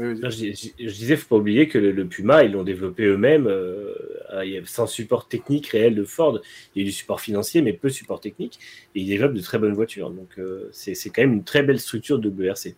oui, 0.00 0.20
non, 0.20 0.30
je, 0.30 0.52
je- 0.52 0.68
je 0.88 0.94
disais, 0.94 1.16
faut 1.16 1.26
pas 1.28 1.36
oublier 1.40 1.66
que 1.66 1.76
le, 1.78 1.90
le 1.90 2.06
Puma, 2.06 2.44
ils 2.44 2.52
l'ont 2.52 2.62
développé 2.62 3.04
eux-mêmes, 3.04 3.48
sans 4.64 4.86
support 4.86 5.26
technique 5.26 5.66
réel 5.68 5.94
de 5.96 6.04
Ford. 6.04 6.40
Il 6.74 6.78
y 6.78 6.82
a 6.82 6.82
eu 6.82 6.84
du 6.86 6.92
support 6.92 7.20
financier, 7.20 7.62
mais 7.62 7.72
peu 7.72 7.88
de 7.88 7.92
support 7.92 8.20
technique. 8.20 8.60
Et 8.94 9.00
ils 9.00 9.08
développent 9.08 9.34
de 9.34 9.40
très 9.40 9.58
bonnes 9.58 9.74
voitures. 9.74 10.10
Donc, 10.10 10.28
euh, 10.38 10.68
c'est 10.72 10.94
c'est 10.94 11.10
quand 11.10 11.22
même 11.22 11.32
une 11.32 11.42
très 11.44 11.64
belle 11.64 11.80
structure 11.80 12.18
de 12.20 12.28
WRC. 12.30 12.76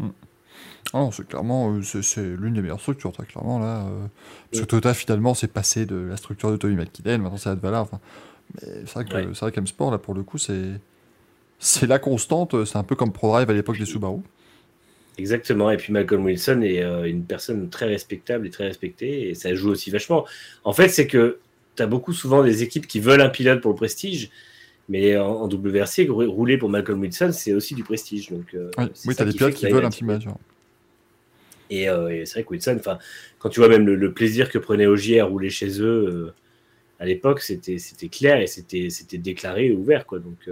Ah 0.00 0.98
non, 1.00 1.10
c'est 1.10 1.26
clairement, 1.26 1.72
euh, 1.74 1.82
c'est, 1.82 2.02
c'est 2.02 2.22
l'une 2.36 2.54
des 2.54 2.62
meilleures 2.62 2.80
structures, 2.80 3.12
très 3.12 3.26
clairement 3.26 3.58
là. 3.58 3.86
euh, 3.86 4.06
parce 4.50 4.60
que 4.62 4.66
Toyota 4.66 4.94
finalement 4.94 5.34
c'est 5.34 5.48
passé 5.52 5.86
de 5.86 5.96
la 5.96 6.16
structure 6.16 6.50
de 6.52 6.56
Tommy 6.56 6.76
McKinnon, 6.76 7.18
maintenant 7.18 7.36
c'est 7.36 7.48
Advala. 7.50 7.80
Enfin, 7.82 8.00
mais 8.54 8.68
c'est 8.86 8.94
vrai 8.94 9.04
que 9.06 9.14
Ouais. 9.14 9.28
c'est 9.34 9.40
vrai 9.40 9.52
qu'M-Sport 9.52 9.90
là 9.90 9.98
pour 9.98 10.14
le 10.14 10.22
coup 10.22 10.38
c'est 10.38 10.80
c'est 11.58 11.86
la 11.86 11.98
constante. 11.98 12.64
C'est 12.64 12.78
un 12.78 12.84
peu 12.84 12.96
comme 12.96 13.12
ProDrive 13.12 13.50
à 13.50 13.54
l'époque 13.54 13.78
des 13.78 13.86
Subaru. 13.86 14.20
Exactement. 15.18 15.70
Et 15.70 15.76
puis 15.76 15.92
Malcolm 15.92 16.24
Wilson 16.24 16.60
est 16.62 16.82
euh, 16.82 17.04
une 17.08 17.24
personne 17.24 17.70
très 17.70 17.86
respectable 17.86 18.46
et 18.46 18.50
très 18.50 18.64
respectée. 18.66 19.28
Et 19.30 19.34
ça 19.34 19.54
joue 19.54 19.70
aussi 19.70 19.90
vachement. 19.90 20.26
En 20.64 20.72
fait, 20.72 20.88
c'est 20.88 21.06
que 21.06 21.40
tu 21.76 21.82
as 21.82 21.86
beaucoup 21.86 22.12
souvent 22.12 22.42
des 22.42 22.62
équipes 22.62 22.86
qui 22.86 23.00
veulent 23.00 23.20
un 23.20 23.28
pilote 23.30 23.60
pour 23.60 23.70
le 23.72 23.76
prestige. 23.76 24.30
Mais 24.88 25.16
en, 25.16 25.26
en 25.42 25.48
WRC, 25.48 26.08
rou- 26.08 26.30
rouler 26.30 26.58
pour 26.58 26.68
Malcolm 26.68 27.00
Wilson, 27.00 27.30
c'est 27.32 27.54
aussi 27.54 27.74
du 27.74 27.84
prestige. 27.84 28.30
Donc, 28.30 28.54
euh, 28.54 28.70
Oui, 28.78 28.84
ça 28.94 29.14
t'as 29.14 29.24
des 29.24 29.32
pilotes 29.32 29.54
qui 29.54 29.66
veulent 29.66 29.84
un 29.86 29.90
manager. 30.04 30.36
Et, 31.70 31.88
euh, 31.88 32.08
et 32.10 32.26
c'est 32.26 32.34
vrai 32.34 32.44
que 32.44 32.50
Wilson, 32.50 32.78
quand 33.38 33.48
tu 33.48 33.60
vois 33.60 33.68
même 33.70 33.86
le, 33.86 33.94
le 33.94 34.12
plaisir 34.12 34.50
que 34.50 34.58
prenait 34.58 34.86
Ogier 34.86 35.20
à 35.20 35.24
rouler 35.24 35.48
chez 35.50 35.80
eux 35.80 36.06
euh, 36.08 36.34
à 37.00 37.06
l'époque, 37.06 37.40
c'était 37.40 37.78
clair 38.10 38.40
et 38.40 38.46
c'était 38.46 39.18
déclaré 39.18 39.66
et 39.68 39.72
ouvert. 39.72 40.06
Quoi. 40.06 40.18
Donc, 40.18 40.48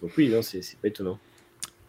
donc 0.00 0.10
oui, 0.16 0.32
c'est 0.42 0.78
pas 0.78 0.88
étonnant. 0.88 1.18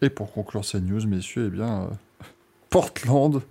Et 0.01 0.09
pour 0.09 0.31
conclure 0.33 0.65
ces 0.65 0.81
news, 0.81 1.05
messieurs, 1.07 1.45
eh 1.47 1.49
bien, 1.55 1.89
Portland 2.69 3.41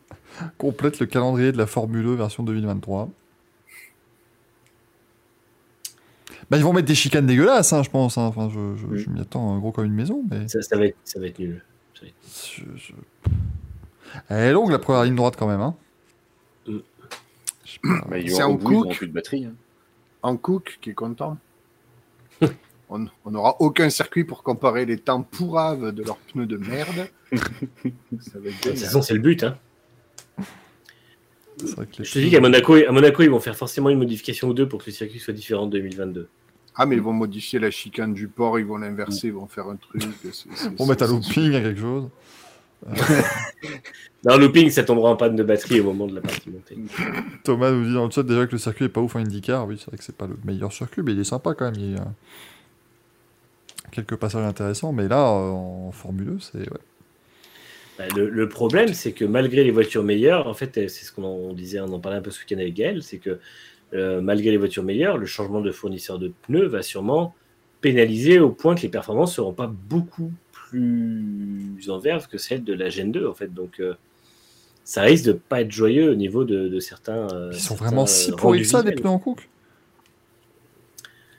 complète 0.59 1.01
le 1.01 1.07
calendrier 1.07 1.51
de 1.53 1.59
la 1.59 1.67
Formule 1.67 2.07
1 2.07 2.15
version 2.17 2.43
2023. 2.43 3.11
Bah, 6.51 6.57
ils 6.59 6.63
vont 6.63 6.73
mettre 6.73 6.89
des 6.89 6.95
chicanes 6.95 7.27
dégueulasses, 7.27 7.73
hein, 7.73 7.83
je 7.83 7.91
pense. 7.91 8.19
hein. 8.19 8.23
Enfin, 8.23 8.49
je, 8.51 8.77
je- 8.77 8.87
Oui. 8.87 8.99
je 8.99 9.11
m'y 9.11 9.21
attends 9.21 9.57
euh, 9.57 9.59
gros 9.59 9.73
comme 9.73 9.85
une 9.87 9.93
maison, 9.95 10.23
mais 10.31 10.47
Ça, 10.49 10.61
ça 10.63 10.77
va, 10.77 10.87
être, 10.87 10.97
ça 11.05 11.19
va 11.21 11.27
être 11.27 11.39
nul. 11.39 11.63
je- 12.03 12.63
je- 12.77 12.93
elle 14.29 14.45
est 14.51 14.53
longue 14.53 14.71
la 14.71 14.79
première 14.79 15.05
ligne 15.05 15.17
droite 15.17 15.35
quand 15.39 15.47
même. 15.49 15.61
Hein. 15.61 15.75
Bah, 16.69 18.19
ils 18.19 18.31
C'est 18.31 18.43
ils 18.49 18.59
Cook. 18.59 18.95
plus 18.97 19.09
de 19.09 19.13
batterie. 19.13 19.47
hein. 19.47 19.55
En 20.23 20.37
Cook 20.37 20.79
qui 20.81 20.91
est 20.91 20.95
content. 20.95 21.37
On 22.89 23.31
n'aura 23.31 23.57
aucun 23.61 23.91
circuit 23.91 24.25
pour 24.25 24.43
comparer 24.43 24.85
les 24.87 24.99
temps 24.99 25.23
pourraves 25.23 25.91
de 25.93 26.03
leurs 26.05 26.17
pneus 26.19 26.47
de 26.47 26.57
merde. 26.57 27.09
Ça 27.33 28.39
va 28.39 28.49
être 28.49 28.65
De 28.65 28.71
toute 28.71 28.79
façon, 28.79 29.03
c'est 29.03 29.15
le 29.15 29.21
but. 29.21 29.43
Hein. 29.43 29.59
Je 31.63 32.13
te 32.13 32.19
dis 32.19 32.31
qu'à 32.31 32.41
Monaco, 32.41 32.75
à 32.75 32.91
Monaco, 32.93 33.23
ils 33.23 33.31
vont 33.31 33.41
faire 33.41 33.57
forcément 33.57 33.91
une 33.91 33.99
modification 33.99 34.49
ou 34.49 34.55
deux 34.55 34.69
pour 34.69 34.81
que 34.81 34.87
le 34.87 34.93
circuit 34.93 35.19
soit 35.21 35.35
différent 35.35 35.67
de 35.67 35.73
2022. 35.79 36.29
Ah, 36.77 36.87
mais 36.87 36.97
ils 36.97 37.03
vont 37.03 37.13
modifier 37.13 37.59
la 37.61 37.71
chicane 37.71 38.13
du 38.15 38.27
port, 38.27 38.59
ils 38.59 38.67
vont 38.67 38.77
l'inverser, 38.79 39.29
ils 39.29 39.33
vont 39.33 39.47
faire 39.47 39.69
un 39.69 39.77
truc. 39.77 40.03
c'est- 40.33 40.49
c'est- 40.55 40.71
Pour 40.77 40.89
mettre 40.89 41.05
un 41.05 41.09
looping 41.09 41.55
à 41.55 41.61
quelque 41.61 41.81
chose. 41.81 42.09
Dans 44.25 44.37
le 44.37 44.47
looping, 44.47 44.71
ça 44.71 44.83
tombera 44.85 45.11
en 45.11 45.17
panne 45.17 45.37
de 45.37 45.43
batterie 45.43 45.81
au 45.81 45.85
moment 45.85 46.07
de 46.07 46.15
la 46.17 46.21
partie 46.21 46.51
montée. 46.51 46.77
Thomas 47.45 47.71
nous 47.71 47.85
dit 47.87 47.95
dans 47.95 48.05
le 48.07 48.11
chat 48.11 48.23
déjà 48.23 48.47
que 48.47 48.53
le 48.53 48.59
circuit 48.59 48.87
est 48.87 48.89
pas 48.89 49.01
ouf 49.01 49.15
en 49.17 49.21
IndyCar. 49.21 49.67
Oui, 49.67 49.77
c'est 49.79 49.87
vrai 49.87 49.97
que 49.99 50.05
c'est 50.05 50.17
pas 50.17 50.27
le 50.27 50.37
meilleur 50.45 50.73
circuit, 50.73 51.03
mais 51.03 51.13
il 51.13 51.21
est 51.21 51.25
sympa 51.25 51.55
quand 51.55 51.67
même. 51.67 51.75
Il 51.79 51.93
y 51.93 51.97
a 51.97 52.07
quelques 53.93 54.17
passages 54.17 54.45
intéressants, 54.47 54.93
mais 54.93 55.09
là, 55.09 55.21
euh, 55.31 55.51
en 55.51 55.93
Formule 55.93 56.37
1, 56.37 56.41
c'est. 56.41 56.59
ouais. 56.59 56.79
Bah, 57.99 58.05
le, 58.17 58.29
le 58.29 58.49
problème, 58.49 58.93
c'est 58.93 59.13
que 59.13 59.25
malgré 59.25 59.63
les 59.63 59.71
voitures 59.71 60.03
meilleures, 60.03 60.49
en 60.49 60.55
fait, 60.55 60.73
c'est 60.75 61.05
ce 61.05 61.13
qu'on 61.13 61.53
disait, 61.53 61.81
on 61.81 61.93
en 61.93 62.01
parlait 62.01 62.19
un 62.19 62.23
peu 62.23 62.31
ce 62.31 62.41
week-end 62.41 62.59
avec 62.59 62.75
Gaël, 62.75 63.03
c'est 63.03 63.19
que 63.19 63.39
euh, 63.93 64.21
malgré 64.21 64.51
les 64.51 64.57
voitures 64.57 64.83
meilleures, 64.83 65.17
le 65.17 65.27
changement 65.27 65.61
de 65.61 65.71
fournisseur 65.71 66.19
de 66.19 66.33
pneus 66.43 66.67
va 66.67 66.83
sûrement 66.83 67.35
pénaliser 67.81 68.41
au 68.41 68.51
point 68.51 68.75
que 68.75 68.81
les 68.83 68.89
performances 68.89 69.31
ne 69.31 69.35
seront 69.37 69.53
pas 69.53 69.69
beaucoup 69.69 70.33
plus 70.53 71.89
en 71.89 71.99
verve 71.99 72.27
que 72.27 72.37
celles 72.39 72.65
de 72.65 72.73
la 72.73 72.89
Gen 72.91 73.13
2, 73.13 73.29
en 73.29 73.35
fait. 73.35 73.53
Donc, 73.55 73.79
euh, 73.79 73.95
ça 74.83 75.03
risque 75.03 75.27
de 75.27 75.33
pas 75.33 75.61
être 75.61 75.71
joyeux 75.71 76.11
au 76.11 76.15
niveau 76.17 76.43
de, 76.45 76.67
de 76.69 76.81
certains. 76.81 77.29
euh, 77.33 77.51
Ils 77.53 77.61
sont 77.61 77.69
certains, 77.77 77.85
vraiment 77.85 78.07
si 78.07 78.33
pourris 78.33 78.63
que 78.63 78.67
ça, 78.67 78.83
des 78.83 78.93
pneus 78.93 79.09
en 79.11 79.19
cook 79.21 79.49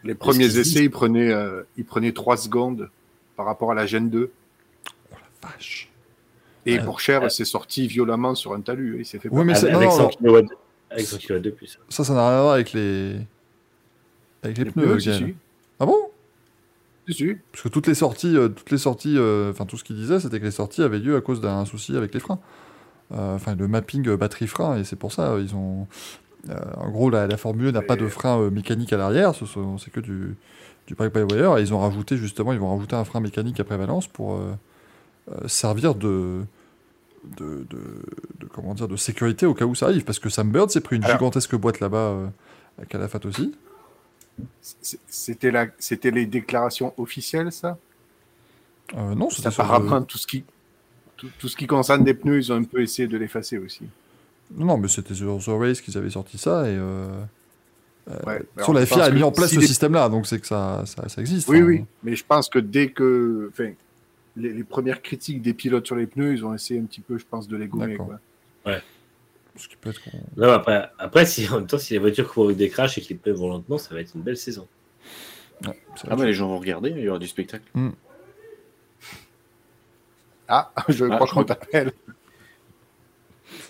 Les 0.06 0.16
premiers 0.16 0.58
essais, 0.58 0.86
ils 0.86 0.90
prenaient, 0.92 1.34
euh, 1.34 1.64
ils 1.78 1.84
prenaient 1.86 2.14
3 2.14 2.38
secondes 2.38 2.90
par 3.36 3.46
rapport 3.46 3.72
à 3.72 3.76
la 3.76 3.86
Gen 3.86 4.10
2. 4.10 4.32
Vache. 5.44 5.90
Et 6.66 6.80
pour 6.80 7.00
cher, 7.00 7.30
c'est 7.32 7.46
sorti 7.46 7.88
violemment 7.88 8.34
sur 8.36 8.54
un 8.54 8.62
talus. 8.62 8.98
Il 9.00 9.06
s'est 9.06 9.20
fait 9.20 9.30
Ouais, 9.30 9.44
mais 9.44 9.54
c'est- 9.56 9.70
Avec, 9.72 9.90
non, 9.90 9.96
avec 10.00 10.20
non, 10.22 10.36
100 10.42 10.42
kW, 10.44 10.48
avec 10.92 11.06
100 11.06 11.18
kW 11.20 11.40
de 11.40 11.50
plus. 11.52 11.80
Ça, 11.90 12.04
ça 12.04 12.14
n'a 12.14 12.28
rien 12.30 12.38
à 12.38 12.42
voir 12.42 12.54
avec 12.54 12.74
les. 12.74 13.18
Avec 14.44 14.58
les, 14.58 14.64
les 14.66 14.72
pneus, 14.72 14.84
pneus, 14.86 15.00
si, 15.00 15.08
Gaël. 15.10 15.26
si. 15.28 15.36
Ah 15.80 15.86
bon? 15.86 15.98
Si, 17.08 17.14
si. 17.14 17.36
Parce 17.52 17.64
que 17.64 17.70
toutes 17.70 17.88
les 17.88 17.94
sorties, 17.96 18.36
euh, 18.36 18.48
toutes 18.50 18.72
les 18.72 18.78
sorties, 18.78 19.16
euh, 19.18 19.52
enfin 19.52 19.66
tout 19.66 19.78
ce 19.78 19.84
qu'il 19.84 19.96
disait, 19.96 20.20
c'était 20.20 20.40
que 20.40 20.46
les 20.46 20.52
sorties 20.52 20.82
avaient 20.82 21.00
lieu 21.00 21.16
à 21.16 21.22
cause 21.22 21.42
d'un 21.42 21.66
souci 21.66 21.96
avec 21.96 22.14
les 22.14 22.20
freins. 22.20 22.40
Euh, 23.12 23.36
Enfin, 23.36 23.56
le 23.56 23.68
mapping 23.68 24.08
euh, 24.08 24.18
batterie-frein, 24.18 24.78
et 24.80 24.84
c'est 24.84 24.96
pour 24.96 25.12
ça, 25.12 25.38
ils 25.40 25.54
ont. 25.56 25.88
euh, 26.50 26.56
en 26.78 26.90
gros, 26.90 27.10
la, 27.12 27.28
la 27.28 27.38
Formule 27.38 27.68
1 27.68 27.72
n'a 27.74 27.82
pas 27.84 27.96
de 27.96 28.08
frein 28.08 28.40
euh, 28.40 28.50
mécanique 28.50 28.92
à 28.94 28.98
l'arrière, 28.98 29.36
ce 29.36 29.46
sont- 29.46 29.78
c'est 29.78 29.92
que 29.92 30.00
du, 30.00 30.36
du 30.88 30.96
brake-by-wire, 30.96 31.58
et 31.58 31.62
ils 31.62 31.74
ont 31.74 31.80
rajouté 31.80 32.18
justement, 32.18 32.54
ils 32.54 32.60
vont 32.60 32.74
rajouter 32.74 32.96
un 32.96 33.04
frein 33.06 33.20
mécanique 33.20 33.60
à 33.60 33.64
prévalence 33.64 34.08
pour 34.08 34.40
servir 35.48 35.96
de, 35.96 36.42
de, 37.38 37.66
de, 37.70 37.78
de- 38.40 38.46
comment 38.54 38.74
dire, 38.74 38.88
de 38.88 38.96
sécurité 38.96 39.46
au 39.46 39.54
cas 39.54 39.66
où 39.66 39.76
ça 39.76 39.88
arrive, 39.88 40.04
parce 40.04 40.20
que 40.20 40.30
Sam 40.30 40.52
Bird 40.52 40.70
s'est 40.70 40.82
pris 40.82 40.96
une 40.98 41.04
Alors- 41.04 41.18
gigantesque 41.18 41.56
boîte 41.56 41.80
là-bas 41.80 41.98
euh, 41.98 42.28
à 42.82 42.86
Calafat 42.86 43.20
aussi. 43.26 43.54
C'était 45.08 45.52
la... 45.52 45.68
c'était 45.80 46.12
les 46.12 46.26
déclarations 46.26 46.94
officielles, 46.98 47.52
ça? 47.52 47.78
Euh, 48.96 49.16
non, 49.16 49.30
c'était 49.30 49.50
sur 49.52 49.64
le- 49.64 49.70
Apparemment, 49.70 50.02
tout 50.04 50.18
ce 50.18 50.28
qui 50.28 50.44
tout, 51.18 51.30
tout 51.40 51.48
ce 51.48 51.56
qui 51.56 51.66
concerne 51.66 52.04
des 52.04 52.14
pneus, 52.14 52.38
ils 52.40 52.52
ont 52.52 52.58
un 52.58 52.64
peu 52.64 52.82
essayé 52.82 53.08
de 53.08 53.18
l'effacer 53.18 53.58
aussi. 53.58 53.84
Non, 54.54 54.78
mais 54.78 54.90
c'était 54.90 55.14
sur 55.16 55.38
The 55.42 55.48
Race 55.48 55.80
qu'ils 55.82 55.98
avaient 55.98 56.10
sorti 56.10 56.38
ça 56.38 56.70
et. 56.70 56.76
Euh... 56.78 57.08
Ouais. 58.28 58.44
sur 58.62 58.72
la 58.74 58.86
FIA 58.86 59.06
a 59.06 59.10
mis 59.10 59.24
en 59.24 59.32
place 59.32 59.50
si 59.50 59.56
ce 59.56 59.62
système-là, 59.62 60.10
donc 60.10 60.28
c'est 60.28 60.40
que 60.40 60.46
ça, 60.46 60.84
ça, 60.86 61.10
ça 61.10 61.22
existe. 61.22 61.48
Oui, 61.50 61.60
hein. 61.62 61.66
oui, 61.66 61.86
mais 62.04 62.16
je 62.16 62.24
pense 62.24 62.50
que 62.50 62.60
dès 62.60 62.90
que, 62.92 63.50
enfin, 63.52 63.72
les, 64.38 64.52
les 64.54 64.64
premières 64.64 65.02
critiques 65.02 65.42
des 65.42 65.54
pilotes 65.54 65.86
sur 65.86 65.96
les 65.96 66.08
pneus, 66.08 66.34
ils 66.34 66.46
ont 66.46 66.54
essayé 66.54 66.80
un 66.80 66.84
petit 66.84 67.02
peu, 67.02 67.18
je 67.18 67.26
pense, 67.30 67.48
de 67.48 67.56
les 67.58 67.68
gommer. 67.68 67.94
D'accord. 67.94 68.08
quoi. 68.66 68.76
Ce 69.58 69.70
qui 69.70 69.78
peut 69.78 69.90
être. 69.92 70.02
Non, 70.36 70.50
après, 70.52 70.90
après 71.00 71.26
si, 71.26 71.48
en 71.50 71.56
même 71.60 71.68
temps, 71.68 71.78
si 71.78 71.94
les 71.94 72.00
voitures 72.00 72.28
courent 72.32 72.46
avec 72.46 72.58
des 72.58 72.68
crashs 72.70 72.98
et 72.98 73.02
que 73.02 73.08
les 73.10 73.16
pneus 73.16 73.34
vont 73.36 73.48
lentement, 73.50 73.78
ça 73.78 73.94
va 73.94 74.02
être 74.02 74.14
une 74.14 74.22
belle 74.22 74.36
saison. 74.38 74.68
Ouais, 75.66 75.80
Ah 76.10 76.16
bah 76.18 76.26
les 76.26 76.34
gens 76.34 76.50
vont 76.50 76.60
regarder, 76.60 76.90
il 76.90 77.00
y 77.00 77.08
aura 77.08 77.20
du 77.20 77.28
spectacle. 77.28 77.64
Ah, 80.48 80.72
je 80.90 81.06
Ah, 81.06 81.16
crois 81.16 81.28
je 81.28 81.34
qu'on 81.34 81.44
t'appelle. 81.46 81.92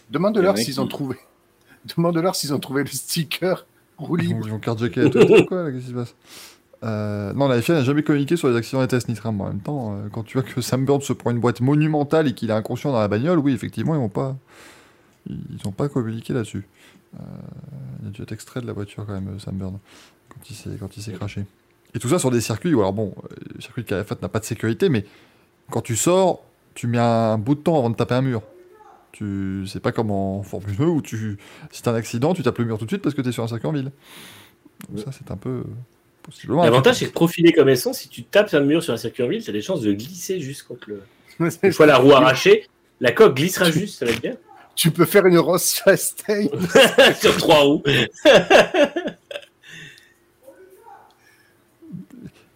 Demande-leur 0.10 0.58
s'ils 0.58 0.82
ont 0.82 0.88
trouvé. 0.88 1.18
Demande-leur 1.95 2.35
s'ils 2.35 2.53
ont 2.53 2.60
trouvé 2.60 2.84
le 2.84 2.90
sticker 2.90 3.66
roue 3.98 4.18
que- 4.18 4.24
Ils 4.24 4.34
ou 4.34 5.45
quoi 5.45 5.64
là, 5.64 5.72
Qu'est-ce 5.72 5.84
qui 5.85 5.90
se 5.92 5.94
passe? 5.95 6.16
Euh, 6.84 7.34
non, 7.34 7.48
la 7.48 7.62
FIA 7.62 7.76
n'a 7.76 7.84
jamais 7.84 8.04
communiqué 8.04 8.36
sur 8.36 8.50
les 8.50 8.56
accidents 8.56 8.82
des 8.82 8.88
tests 8.88 9.10
Nitram. 9.10 9.40
En 9.42 9.48
même 9.48 9.62
temps, 9.62 9.95
euh, 9.95 10.08
quand 10.12 10.24
tu 10.24 10.38
vois 10.38 10.48
que 10.48 10.62
Sam 10.62 10.86
Bird 10.86 11.02
se 11.02 11.14
prend 11.14 11.32
une 11.32 11.40
boîte 11.40 11.62
monumentale 11.62 12.28
et 12.28 12.34
qu'il 12.34 12.50
est 12.50 12.54
inconscient 12.54 12.92
dans 12.92 13.00
la 13.00 13.08
bagnole, 13.08 13.40
oui, 13.40 13.54
effectivement, 13.54 13.95
ils 13.95 14.00
vont 14.00 14.10
pas, 14.10 14.36
ils 15.28 15.60
n'ont 15.66 15.72
pas 15.72 15.90
communiqué 15.90 16.34
là-dessus. 16.34 16.68
Euh, 17.16 17.24
il 18.02 18.06
y 18.06 18.10
a 18.10 18.12
dû 18.12 18.22
être 18.22 18.32
extrait 18.32 18.62
de 18.62 18.68
la 18.68 18.74
voiture 18.74 19.06
quand 19.06 19.14
même, 19.14 19.40
Sam 19.40 19.56
Bird, 19.56 19.74
quand 20.30 20.50
il 20.50 20.56
s'est 20.56 20.78
quand 20.80 20.95
il 20.98 21.02
s'est 21.02 21.14
craché. 21.14 21.45
Et 21.94 22.00
tout 22.00 22.10
ça 22.10 22.20
sur 22.20 22.30
des 22.30 22.42
circuits 22.42 22.74
où, 22.74 22.80
alors 22.80 22.94
bon, 22.94 23.16
le 23.56 23.62
circuit 23.62 23.84
de 23.84 23.88
Calafat 23.88 24.18
n'a 24.22 24.28
pas 24.28 24.40
de 24.40 24.45
sécurité, 24.45 24.90
mais 24.90 25.06
quand 25.72 25.82
tu 25.82 25.95
sors, 25.95 26.44
tu 26.74 26.88
mets 26.88 26.98
un 26.98 27.38
bout 27.38 27.56
de 27.56 27.62
temps 27.62 27.78
avant 27.78 27.90
de 27.90 27.95
taper 27.95 28.16
un 28.16 28.22
mur. 28.22 28.42
Tu, 29.14 29.64
c'est 29.66 29.80
pas 29.80 29.94
comme 29.94 30.12
en 30.12 30.44
Formule 30.44 30.76
1 30.78 30.86
où 30.88 31.02
tu, 31.02 31.38
si 31.72 31.82
t'as 31.82 31.94
un 31.94 31.95
accident, 31.95 32.34
tu 32.34 32.44
tapes 32.44 32.58
le 32.58 32.66
mur 32.66 32.78
tout 32.78 32.84
de 32.84 32.90
suite 32.90 33.02
parce 33.02 33.16
que 33.16 33.22
t'es 33.22 33.32
sur 33.32 33.44
un 33.44 33.48
circuit 33.48 33.68
en 33.68 33.72
ville. 33.72 33.92
Donc 34.90 35.00
ça, 35.00 35.12
c'est 35.14 35.32
un 35.32 35.38
peu 35.38 35.64
L'avantage, 36.48 36.95
c'est 36.98 37.06
que 37.08 37.12
profilé 37.12 37.54
comme 37.54 37.70
elles 37.70 37.78
sont, 37.78 37.94
si 37.94 38.10
tu 38.10 38.24
tapes 38.24 38.54
un 38.54 38.60
mur 38.62 38.84
sur 38.84 38.94
un 38.94 38.98
circuit 38.98 39.24
en 39.24 39.28
ville, 39.28 39.44
tu 39.44 39.50
as 39.50 39.54
des 39.54 39.62
chances 39.62 39.82
de 39.82 39.92
glisser 39.94 40.40
juste 40.40 40.64
contre 40.64 40.90
le. 40.90 41.02
Une 41.40 41.52
tu 41.52 41.72
fois 41.72 41.86
la 41.86 41.98
roue 41.98 42.14
arrachée, 42.14 42.68
la 43.00 43.12
coque 43.12 43.36
glissera 43.36 43.70
juste, 43.70 44.00
ça 44.00 44.06
va 44.06 44.12
être 44.12 44.22
bien. 44.22 44.36
peux 44.92 45.06
faire 45.06 45.26
une 45.26 45.38
Ross 45.38 45.82
Chastain. 45.84 46.48
sur 47.20 47.38
trois 47.38 47.60
roues. 47.62 47.84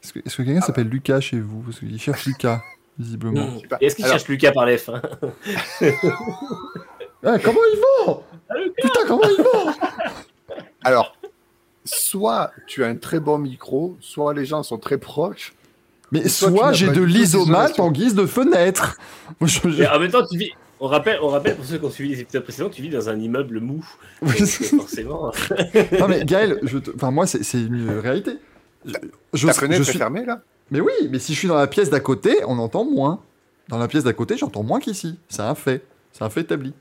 Est-ce 0.02 0.14
que, 0.14 0.20
est-ce 0.26 0.38
que 0.38 0.42
quelqu'un 0.42 0.62
s'appelle 0.62 0.88
Lucas 0.88 1.22
chez 1.22 1.40
vous? 1.40 1.62
Parce 1.62 1.80
qu'il 1.80 2.02
cherche 2.02 2.26
Lucas, 2.26 2.64
visiblement. 2.98 3.60
Et 3.80 3.86
Est-ce 3.86 3.96
qu'il 3.96 4.06
Alors- 4.06 4.18
cherche 4.18 4.28
Lucas 4.28 4.52
par 4.52 4.66
les 4.66 4.80
fins 4.80 5.02
Ah, 7.24 7.38
comment 7.44 7.60
ils 7.74 7.80
vont 8.08 8.24
Putain, 8.82 9.02
comment 9.08 9.22
ils 9.30 9.44
vont 9.44 9.74
Alors, 10.84 11.16
soit 11.90 12.52
tu 12.68 12.84
as 12.84 12.88
un 12.88 12.96
très 12.96 13.20
bon 13.20 13.38
micro, 13.38 13.98
soit 14.02 14.34
les 14.34 14.46
gens 14.46 14.64
sont 14.64 14.78
très 14.78 14.98
proches. 14.98 15.54
Mais 16.12 16.28
soit 16.28 16.72
j'ai 16.74 16.90
de 16.90 17.02
l'isomate 17.02 17.80
en 17.80 17.92
guise 17.92 18.16
de 18.16 18.26
fenêtre. 18.26 18.98
Moi, 19.40 19.48
je- 19.50 19.70
je- 19.70 19.84
Et 19.84 19.88
en 19.88 20.00
même 20.00 20.12
temps, 20.12 20.26
tu 20.26 20.38
vis. 20.38 20.52
On 20.82 20.88
rappelle, 20.88 21.20
on 21.22 21.28
rappelle 21.28 21.56
pour 21.58 21.66
ceux 21.66 21.78
qui 21.78 21.84
ont 21.86 21.90
suivi 21.92 22.12
les 22.16 22.22
épisodes 22.22 22.42
précédents, 22.44 22.70
tu 22.70 22.82
vis 22.82 22.90
dans 22.90 23.10
un 23.10 23.20
immeuble 23.20 23.60
mou. 23.60 23.86
Oui, 24.22 24.32
Donc, 24.40 24.48
forcément. 24.82 25.32
non 26.00 26.08
mais 26.08 26.24
Gaël, 26.26 26.60
je 26.64 26.78
te- 26.78 26.92
enfin 26.96 27.12
moi 27.12 27.28
c'est 27.28 27.42
une 27.60 28.00
réalité. 28.00 28.38
Je, 28.86 28.94
je- 29.34 29.48
Ta 29.48 29.54
fenêtre 29.54 29.84
je 29.84 29.90
est 29.90 29.92
suis- 29.92 29.98
fermée 30.00 30.24
là? 30.26 30.42
Mais 30.72 30.80
oui, 30.80 30.94
mais 31.10 31.20
si 31.20 31.34
je 31.34 31.40
suis 31.40 31.48
dans 31.50 31.56
la 31.58 31.68
pièce 31.68 31.90
d'à 31.90 32.00
côté, 32.00 32.38
on 32.48 32.58
entend 32.60 32.86
moins. 32.86 33.20
Dans 33.68 33.78
la 33.78 33.88
pièce 33.88 34.04
d'à 34.06 34.14
côté, 34.14 34.38
j'entends 34.38 34.64
moins 34.64 34.80
qu'ici. 34.80 35.18
C'est 35.28 35.42
un 35.42 35.54
fait. 35.56 35.84
C'est 36.14 36.24
un 36.24 36.30
fait 36.30 36.42
établi. 36.42 36.74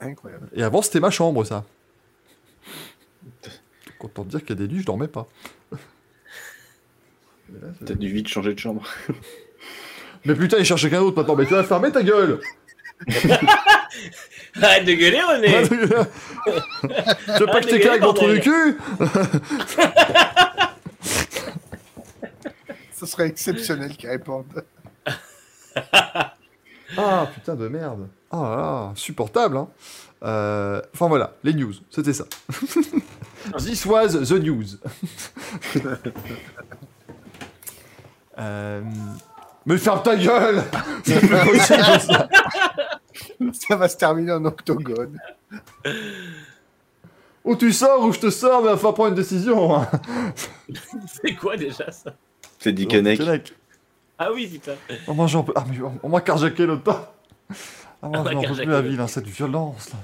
Incroyable. 0.00 0.48
Et 0.54 0.62
avant, 0.62 0.82
c'était 0.82 1.00
ma 1.00 1.10
chambre, 1.10 1.44
ça. 1.44 1.64
Donc, 4.02 4.10
autant 4.10 4.24
te 4.24 4.30
dire 4.30 4.40
qu'il 4.40 4.50
y 4.50 4.52
a 4.52 4.66
des 4.66 4.72
nuits, 4.72 4.80
je 4.80 4.86
dormais 4.86 5.06
pas. 5.08 5.28
T'as 7.86 7.94
dû 7.94 8.08
vite 8.08 8.28
changer 8.28 8.54
de 8.54 8.58
chambre. 8.58 8.82
Mais 10.24 10.34
putain, 10.34 10.56
il 10.58 10.64
cherche 10.64 10.82
quelqu'un 10.82 11.00
d'autre 11.00 11.16
maintenant. 11.16 11.36
Mais 11.36 11.46
tu 11.46 11.54
vas 11.54 11.62
fermer 11.64 11.92
ta 11.92 12.02
gueule 12.02 12.40
Arrête 14.60 14.84
de 14.84 14.92
gueuler, 14.92 15.20
René 15.22 15.68
Tu 15.68 15.76
veux 17.40 17.46
pas 17.46 17.60
que 17.60 17.68
je 17.68 17.78
trou 17.78 17.94
du 17.94 18.00
bordel. 18.00 18.40
cul 18.40 18.78
Ce 22.92 23.06
serait 23.06 23.26
exceptionnel 23.26 23.96
qu'ils 23.96 24.10
répondent. 24.10 24.64
Ah 26.96 27.28
putain 27.34 27.56
de 27.56 27.66
merde. 27.68 28.08
Ah 28.30 28.42
là 28.42 28.56
là, 28.56 28.92
supportable 28.94 29.56
hein. 29.56 29.68
Euh, 30.22 30.80
Enfin 30.94 31.08
voilà, 31.08 31.32
les 31.44 31.52
news, 31.54 31.72
c'était 31.90 32.12
ça. 32.12 32.24
This 33.58 33.84
was 33.86 34.08
the 34.26 34.32
news. 34.32 34.78
Euh, 38.38 38.82
Mais 39.66 39.76
ferme 39.78 40.02
ta 40.02 40.16
gueule 40.16 40.62
C'est 41.04 41.28
pas 41.28 41.44
possible, 41.44 42.00
ça. 42.00 42.28
Ça 43.52 43.76
va 43.76 43.88
se 43.88 43.96
terminer 43.96 44.32
en 44.32 44.44
octogone. 44.46 45.18
Ou 47.44 47.56
tu 47.56 47.72
sors 47.72 48.02
ou 48.04 48.12
je 48.12 48.20
te 48.20 48.30
sors, 48.30 48.62
mais 48.62 48.70
il 48.72 48.78
faut 48.78 48.92
prendre 48.92 49.10
une 49.10 49.14
décision. 49.16 49.76
hein. 49.76 49.88
C'est 51.22 51.34
quoi 51.34 51.56
déjà 51.56 51.90
ça? 51.90 52.14
C'est 52.58 52.72
Dickeneck. 52.72 53.18
Dickeneck. 53.18 53.52
Ah 54.18 54.32
oui, 54.32 54.46
putain. 54.46 54.74
Oh, 55.08 55.14
moi 55.14 55.26
j'en 55.26 55.42
peux. 55.42 55.52
Ah, 55.56 55.64
mais 55.68 55.80
on- 55.82 55.98
on 56.02 56.08
m'a 56.08 56.20
carjacké 56.20 56.64
l'autre 56.64 56.84
temps. 56.84 57.06
Ah, 58.02 58.08
moi 58.08 58.22
m'a 58.22 58.30
je 58.30 58.34
n'en 58.34 58.42
peux 58.42 58.54
plus 58.54 58.66
la 58.66 58.82
ville, 58.82 59.00
hein, 59.00 59.06
cette 59.06 59.26
violence 59.28 59.90
là. 59.90 59.98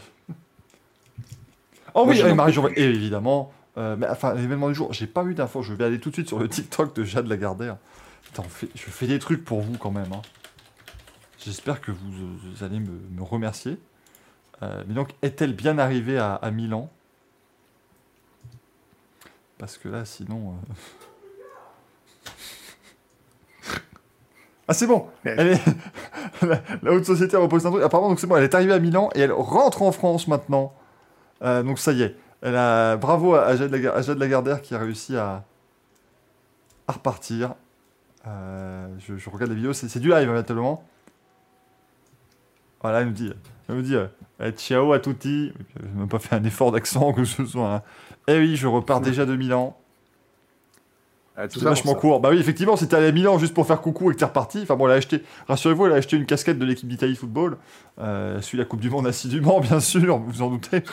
Oh 1.95 2.05
oui, 2.07 2.23
Marie 2.35 2.55
et 2.77 2.85
évidemment. 2.85 3.53
euh, 3.77 3.97
mais 3.99 4.07
enfin, 4.09 4.35
l'événement 4.35 4.69
du 4.69 4.75
jour, 4.75 4.93
j'ai 4.93 5.07
pas 5.07 5.25
eu 5.25 5.35
d'infos. 5.35 5.63
Je 5.63 5.73
vais 5.75 5.85
aller 5.85 5.99
tout 5.99 6.11
de 6.11 6.15
suite 6.15 6.29
sur 6.29 6.39
le 6.39 6.49
TikTok 6.49 6.95
de 6.95 7.03
Jade 7.05 7.27
Lagardère. 7.27 7.77
Putain, 8.25 8.43
on 8.45 8.49
fait- 8.49 8.69
je 8.75 8.83
fais 8.83 9.07
des 9.07 9.19
trucs 9.19 9.45
pour 9.45 9.61
vous 9.63 9.77
quand 9.79 9.91
même. 9.91 10.13
hein. 10.13 10.23
J'espère 11.45 11.81
que 11.81 11.91
vous, 11.91 12.11
vous 12.11 12.65
allez 12.65 12.79
me, 12.79 13.01
me 13.17 13.23
remercier. 13.23 13.79
Euh, 14.63 14.85
mais 14.87 14.95
donc, 14.95 15.11
est-elle 15.23 15.55
bien 15.55 15.79
arrivée 15.79 16.19
à, 16.19 16.35
à 16.35 16.51
Milan? 16.51 16.91
Parce 19.57 19.79
que 19.79 19.89
là, 19.89 20.05
sinon. 20.05 20.51
euh, 20.71 20.75
Ah, 24.69 24.75
c'est 24.75 24.87
bon 24.87 25.07
Elle 25.25 25.49
est... 25.49 25.61
la, 26.83 26.93
haute 26.93 27.05
société 27.07 27.37
repose 27.39 27.65
un 27.67 27.71
truc. 27.71 27.83
Apparemment, 27.83 28.11
donc 28.11 28.21
c'est 28.21 28.27
bon, 28.27 28.37
elle 28.37 28.45
est 28.45 28.55
arrivée 28.55 28.75
à 28.75 28.79
Milan 28.79 29.09
et 29.15 29.21
elle 29.21 29.33
rentre 29.33 29.81
en 29.83 29.93
France 29.93 30.29
maintenant. 30.29 30.75
Euh, 31.43 31.63
donc 31.63 31.79
ça 31.79 31.93
y 31.93 32.03
est. 32.03 32.17
Elle 32.43 32.57
a... 32.57 32.97
Bravo 32.97 33.35
à 33.35 33.57
Jade, 33.57 33.71
Lagar- 33.73 33.97
à 33.97 34.03
Jade 34.03 34.19
Lagardère 34.19 34.61
qui 34.63 34.75
a 34.75 34.79
réussi 34.79 35.17
à, 35.17 35.45
à 36.87 36.93
repartir. 36.93 37.55
Euh, 38.27 38.89
je, 38.99 39.17
je 39.17 39.31
regarde 39.31 39.51
les 39.51 39.57
vidéos, 39.57 39.73
c'est 39.73 39.99
du 39.99 40.11
live 40.11 40.29
maintenant. 40.31 40.83
Voilà, 42.83 43.01
elle 43.01 43.07
nous 43.07 43.13
dit, 43.13 43.33
elle 43.69 43.75
nous 43.77 43.83
dit 43.83 43.97
euh, 43.97 44.07
eh, 44.41 44.51
ciao 44.53 44.93
à 44.93 45.01
tutti. 45.01 45.53
Je 45.77 45.87
n'ai 45.87 45.93
même 46.01 46.09
pas 46.09 46.19
fait 46.19 46.37
un 46.37 46.45
effort 46.45 46.71
d'accent 46.73 47.13
que 47.13 47.25
ce 47.25 47.45
soit. 47.47 47.73
hein. 47.75 47.83
Eh 48.29 48.39
oui, 48.39 48.55
je 48.57 48.67
repars 48.67 49.01
déjà 49.01 49.25
de 49.27 49.35
Milan. 49.35 49.77
Ah, 51.41 51.43
C'est 51.49 51.61
pour 51.61 51.69
vachement 51.69 51.95
court. 51.95 52.19
Bah 52.21 52.31
oui, 52.33 52.39
effectivement, 52.41 52.77
si 52.77 52.89
t'es 52.89 52.97
allé 52.97 53.07
à 53.07 53.13
Milan 53.13 53.39
juste 53.39 53.55
pour 53.55 53.65
faire 53.67 53.81
coucou 53.81 54.11
et 54.11 54.15
que 54.15 54.19
t'es 54.19 54.25
reparti, 54.25 54.61
enfin 54.63 54.75
bon, 54.75 54.87
elle 54.87 54.93
a 54.95 54.97
acheté, 54.97 55.23
rassurez-vous, 55.47 55.87
elle 55.87 55.93
a 55.93 55.97
acheté 55.97 56.17
une 56.17 56.27
casquette 56.27 56.59
de 56.59 56.65
l'équipe 56.65 56.89
d'Italie 56.89 57.15
football. 57.15 57.59
Euh, 58.01 58.37
elle 58.39 58.43
suit 58.43 58.59
la 58.59 58.65
Coupe 58.65 58.81
du 58.81 58.91
Monde 58.91 59.07
assidûment, 59.07 59.61
bien 59.63 59.79
sûr, 59.79 60.19
vous 60.19 60.31
vous 60.33 60.43
en 60.43 60.51
doutez. 60.51 60.83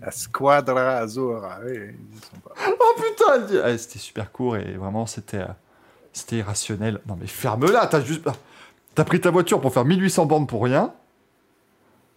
La 0.00 0.10
Squadra 0.10 0.98
Azora. 0.98 1.58
Oui, 1.64 1.72
ils 1.74 2.20
sont 2.24 2.38
pas. 2.44 2.52
Oh 2.68 2.94
putain, 3.00 3.24
elle 3.36 3.46
dit- 3.46 3.58
Ah, 3.62 3.76
c'était 3.76 3.98
super 3.98 4.30
court 4.30 4.56
et 4.56 4.74
vraiment, 4.74 5.06
c'était 5.06 5.38
euh, 5.38 5.46
c'était 6.12 6.36
irrationnel. 6.36 7.00
Non 7.08 7.16
mais 7.18 7.26
ferme-la, 7.26 7.86
t'as 7.86 8.00
juste... 8.02 8.22
ah, 8.26 8.34
T'as 8.94 9.04
pris 9.04 9.20
ta 9.20 9.30
voiture 9.30 9.60
pour 9.60 9.72
faire 9.72 9.84
1800 9.84 10.26
bornes 10.26 10.46
pour 10.46 10.62
rien. 10.62 10.92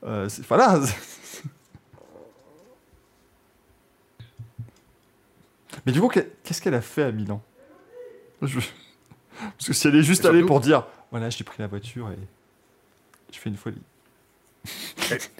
Euh, 0.05 0.29
c'est- 0.29 0.45
voilà. 0.45 0.79
Mais 5.85 5.91
du 5.91 5.99
coup, 6.01 6.07
qu'est- 6.07 6.31
qu'est-ce 6.43 6.61
qu'elle 6.61 6.73
a 6.73 6.81
fait 6.81 7.03
à 7.03 7.11
Milan? 7.11 7.41
Je- 8.41 8.59
Parce 9.57 9.67
que 9.67 9.73
si 9.73 9.87
elle 9.87 9.95
est 9.95 10.03
juste 10.03 10.25
allée 10.25 10.43
pour 10.43 10.59
dire, 10.59 10.85
voilà, 11.11 11.29
j'ai 11.29 11.43
pris 11.43 11.57
la 11.61 11.67
voiture 11.67 12.09
et 12.11 12.17
je 13.33 13.37
fais 13.39 13.49
une 13.49 13.55
folie. 13.57 13.81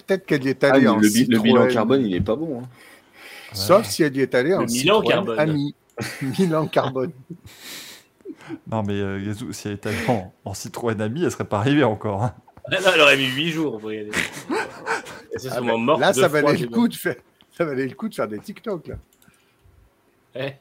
Peut-être 0.06 0.24
qu'elle 0.26 0.44
y 0.44 0.48
est 0.48 0.64
Ah, 0.64 0.68
allée 0.72 0.82
mais 0.82 0.88
en 0.88 0.96
le, 0.96 1.08
bi- 1.08 1.26
le 1.26 1.38
bilan 1.38 1.66
carbone, 1.68 2.04
il 2.06 2.14
est 2.14 2.20
pas 2.20 2.36
bon. 2.36 2.62
hein. 2.62 2.68
Sauf 3.52 3.86
si 3.86 4.02
elle 4.02 4.16
y 4.16 4.20
est 4.20 4.34
allée 4.34 4.54
en 4.54 4.60
Milan 4.64 4.68
Citroën 5.02 5.08
carbone. 5.08 5.38
Ami. 5.38 5.74
Milan 6.38 6.66
carbone. 6.66 7.12
Non 8.68 8.82
mais 8.82 8.94
euh, 8.94 9.20
Yazoo, 9.20 9.52
si 9.52 9.68
elle 9.68 9.74
était 9.74 9.90
allée 9.90 10.06
en, 10.08 10.32
en 10.44 10.54
Citroën 10.54 11.00
Ami, 11.00 11.24
elle 11.24 11.30
serait 11.30 11.44
pas 11.44 11.58
arrivée 11.58 11.84
encore. 11.84 12.24
hein. 12.24 12.34
Ah 12.72 12.80
non, 12.80 12.90
elle 12.94 13.00
aurait 13.00 13.16
mis 13.16 13.26
8 13.28 13.50
jours 13.50 13.78
pour 13.80 13.92
y 13.92 13.98
aller. 13.98 14.10
Elle 15.32 15.40
s'est 15.40 15.48
Ah, 15.50 15.54
sûrement 15.56 15.78
morte. 15.78 16.00
là, 16.00 16.12
ça 16.12 16.28
valait 16.28 16.56
le 16.56 16.68
coup 16.68 16.88
de 16.88 16.94
faire. 16.94 17.16
Ça 17.52 17.64
valait 17.64 17.86
le 17.86 17.94
coup 17.94 18.08
de 18.08 18.14
faire 18.14 18.28
des 18.28 18.38
TikTok 18.38 18.86
là. 18.88 18.94
Eh, 20.34 20.52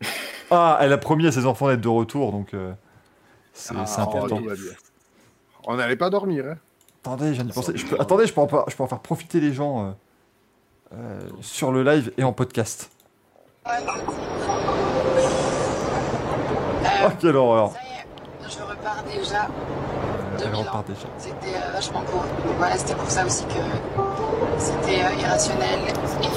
Ah, 0.50 0.78
elle 0.80 0.92
a 0.92 0.98
promis 0.98 1.26
à 1.26 1.32
ses 1.32 1.46
enfants 1.46 1.68
d'être 1.68 1.80
de 1.80 1.88
retour, 1.88 2.30
donc 2.32 2.52
euh, 2.54 2.72
c'est 3.52 3.74
Ah, 3.76 3.86
c'est 3.86 4.00
important. 4.00 4.36
tout 4.38 4.44
va 4.44 4.54
bien. 4.54 4.72
On 5.66 5.76
n'allait 5.76 5.96
pas 5.96 6.10
dormir. 6.10 6.44
Hein. 6.46 6.56
Attendez, 7.02 7.28
je 7.28 7.32
viens 7.32 7.44
d'y 7.44 7.52
penser. 7.52 7.72
Je 7.76 7.86
peux- 7.86 7.96
Attendez, 8.00 8.26
je 8.26 8.32
peux, 8.34 8.40
en, 8.42 8.46
par- 8.46 8.68
je 8.70 8.76
peux 8.76 8.82
en 8.82 8.86
faire 8.86 9.00
profiter 9.00 9.40
les 9.40 9.52
gens 9.52 9.86
euh, 9.86 9.90
euh, 10.94 11.20
sur 11.40 11.72
le 11.72 11.82
live 11.82 12.12
et 12.18 12.24
en 12.24 12.32
podcast. 12.32 12.90
Oh, 17.06 17.08
quelle 17.20 17.36
horreur 17.36 17.72
Ça 17.72 17.78
y 17.82 17.86
est, 17.86 18.50
je 18.50 18.62
repars 18.62 19.02
déjà. 19.04 19.44
Euh, 19.44 20.36
Elle 20.38 20.44
2000 20.44 20.54
ans. 20.54 20.58
repart 20.60 20.86
déjà. 20.86 21.00
C'était 21.18 21.56
euh, 21.56 21.72
vachement 21.72 22.02
court. 22.02 22.24
Voilà, 22.58 22.76
c'était 22.76 22.94
pour 22.94 23.10
ça 23.10 23.24
aussi 23.26 23.44
que 23.46 23.52
c'était 24.58 25.02
euh, 25.04 25.14
irrationnel 25.20 25.80
et 25.88 26.26
euh, 26.26 26.30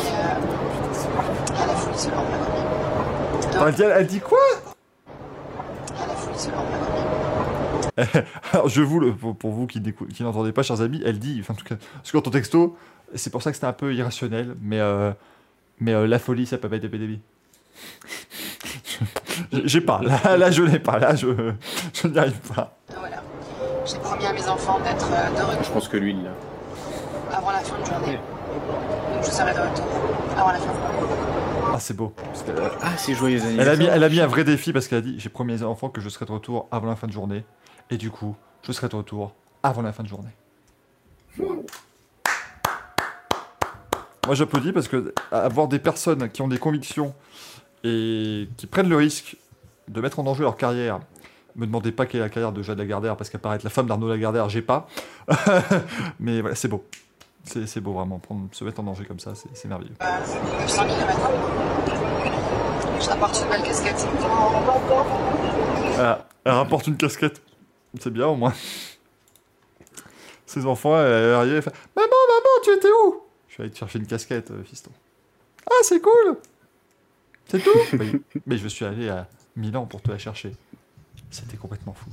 la. 2.05 3.59
Ah, 3.59 3.65
Elle 3.67 3.73
dit, 3.73 3.81
elle 3.83 4.07
dit 4.07 4.19
quoi 4.19 4.37
À 6.01 6.07
la 6.07 6.13
folie. 6.15 6.49
Alors, 8.53 8.69
je 8.69 8.81
vous 8.81 8.99
le, 8.99 9.13
pour, 9.15 9.35
pour 9.35 9.51
vous 9.51 9.65
qui, 9.65 9.81
qui 10.13 10.23
n'entendez 10.23 10.51
pas, 10.51 10.61
chers 10.63 10.81
amis, 10.81 11.01
elle 11.05 11.17
dit, 11.19 11.37
enfin, 11.41 11.53
en 11.53 11.57
tout 11.57 11.65
cas, 11.65 11.75
parce 11.95 12.11
que 12.11 12.17
dans 12.17 12.21
ton 12.21 12.29
texto, 12.31 12.77
c'est 13.15 13.31
pour 13.31 13.41
ça 13.41 13.49
que 13.51 13.55
c'était 13.55 13.67
un 13.67 13.73
peu 13.73 13.93
irrationnel, 13.95 14.55
mais, 14.61 14.79
euh, 14.79 15.11
mais 15.79 15.93
euh, 15.93 16.05
la 16.07 16.19
folie, 16.19 16.45
ça 16.45 16.57
peut 16.57 16.69
pas 16.69 16.75
être 16.75 16.83
épidémie. 16.85 17.21
J'ai 19.65 19.81
pas, 19.81 20.01
là, 20.03 20.37
là 20.37 20.51
je 20.51 20.63
l'ai 20.63 20.79
pas, 20.79 20.97
là 20.99 21.15
je, 21.15 21.27
je 21.93 22.07
n'y 22.07 22.17
arrive 22.17 22.39
pas. 22.55 22.75
Donc 22.89 22.97
voilà. 22.99 23.17
J'ai 23.85 23.97
promis 23.99 24.25
à 24.25 24.33
mes 24.33 24.47
enfants 24.47 24.79
d'être 24.79 25.07
euh, 25.11 25.29
de 25.29 25.37
Je 25.37 25.57
retour 25.57 25.73
pense 25.73 25.87
que 25.87 25.97
l'huile, 25.97 26.23
là. 26.23 26.31
avant 27.37 27.51
la 27.51 27.59
fin 27.59 27.79
de 27.79 27.85
journée. 27.85 28.17
Donc 28.17 29.23
je 29.23 29.29
serai 29.29 29.53
de 29.53 29.59
retour 29.59 29.85
avant 30.37 30.51
la 30.51 30.59
fin 30.59 30.73
de 30.73 30.79
journée. 30.99 31.06
Ah, 31.77 31.79
c'est 31.79 31.95
beau. 31.95 32.11
Euh, 32.49 32.69
Ah, 32.81 32.97
c'est 32.97 33.13
joyeux 33.13 33.39
elle, 33.39 33.69
a 33.69 33.75
mis, 33.75 33.85
elle 33.85 34.03
a 34.03 34.09
mis 34.09 34.19
un 34.19 34.25
vrai 34.25 34.43
défi 34.43 34.73
parce 34.73 34.87
qu'elle 34.87 34.97
a 34.97 35.01
dit 35.01 35.19
J'ai 35.19 35.29
promis 35.29 35.53
à 35.53 35.57
mes 35.57 35.63
enfants 35.63 35.89
que 35.89 36.01
je 36.01 36.09
serai 36.09 36.25
de 36.25 36.31
retour 36.31 36.67
avant 36.71 36.87
la 36.87 36.95
fin 36.95 37.05
de 37.05 37.11
journée. 37.11 37.45
Et 37.91 37.97
du 37.97 38.09
coup, 38.09 38.35
je 38.63 38.71
serai 38.71 38.89
de 38.89 38.95
retour 38.95 39.35
avant 39.61 39.83
la 39.83 39.93
fin 39.93 40.01
de 40.01 40.07
journée. 40.07 40.31
Moi, 41.37 41.55
j'applaudis 44.33 44.71
parce 44.71 44.87
que 44.87 45.13
avoir 45.31 45.67
des 45.67 45.77
personnes 45.77 46.31
qui 46.31 46.41
ont 46.41 46.47
des 46.47 46.57
convictions 46.57 47.13
et 47.83 48.49
qui 48.57 48.65
prennent 48.65 48.89
le 48.89 48.97
risque 48.97 49.37
de 49.87 50.01
mettre 50.01 50.17
en 50.17 50.23
danger 50.23 50.41
leur 50.41 50.57
carrière. 50.57 50.99
Me 51.55 51.67
demandez 51.67 51.91
pas 51.91 52.07
quelle 52.07 52.21
est 52.21 52.23
la 52.23 52.29
carrière 52.29 52.53
de 52.53 52.63
Jade 52.63 52.79
Lagardère 52.79 53.15
parce 53.17 53.29
qu'apparaître 53.29 53.63
la 53.63 53.69
femme 53.69 53.85
d'Arnaud 53.85 54.09
Lagardère, 54.09 54.49
j'ai 54.49 54.63
pas. 54.63 54.87
Mais 56.19 56.41
voilà, 56.41 56.55
c'est 56.55 56.69
beau. 56.69 56.83
C'est 57.47 57.79
beau 57.79 57.93
vraiment, 57.93 58.19
prendre, 58.19 58.47
se 58.51 58.63
mettre 58.63 58.81
en 58.81 58.83
danger 58.83 59.05
comme 59.05 59.19
ça, 59.19 59.33
c'est 59.35 59.67
merveilleux. 59.67 59.93
Euh, 60.01 60.59
900 60.59 60.83
km. 60.83 61.31
Je 62.99 63.09
rapporte 63.09 63.41
une 63.41 63.49
belle 63.49 63.63
casquette. 63.63 64.07
Elle, 65.97 66.17
elle 66.43 66.51
rapporte 66.51 66.87
une 66.87 66.97
casquette. 66.97 67.41
C'est 67.99 68.11
bien 68.11 68.27
au 68.27 68.35
moins. 68.35 68.53
Ses 70.45 70.65
enfants, 70.65 70.97
elle 70.99 71.11
est 71.11 71.33
arrivée, 71.33 71.55
elle 71.57 71.61
fait 71.61 71.73
Maman, 71.95 72.07
maman, 72.07 72.63
tu 72.63 72.71
étais 72.71 72.89
où? 73.05 73.21
Je 73.47 73.53
suis 73.53 73.63
allé 73.63 73.71
te 73.71 73.77
chercher 73.77 73.99
une 73.99 74.07
casquette, 74.07 74.51
euh, 74.51 74.63
fiston. 74.63 74.91
Ah, 75.69 75.83
c'est 75.83 76.01
cool 76.01 76.37
C'est 77.47 77.63
tout 77.63 77.79
Oui, 77.93 78.21
mais 78.45 78.57
je 78.57 78.67
suis 78.67 78.85
allé 78.85 79.09
à 79.09 79.27
Milan 79.55 79.85
pour 79.85 80.01
te 80.01 80.09
la 80.11 80.17
chercher. 80.17 80.53
C'était 81.29 81.57
complètement 81.57 81.93
fou. 81.93 82.09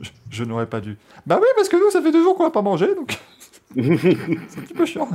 je 0.00 0.10
je 0.30 0.44
n'aurais 0.44 0.66
pas 0.66 0.80
dû. 0.80 0.98
Bah 1.26 1.38
oui, 1.40 1.46
parce 1.56 1.68
que 1.68 1.76
nous, 1.76 1.90
ça 1.90 2.02
fait 2.02 2.12
deux 2.12 2.22
jours 2.22 2.36
qu'on 2.36 2.44
n'a 2.44 2.50
pas 2.50 2.62
mangé, 2.62 2.94
donc. 2.94 3.18
C'est 3.74 4.58
un 4.58 4.62
petit 4.62 4.74
peu 4.74 4.86
chiant. 4.86 5.08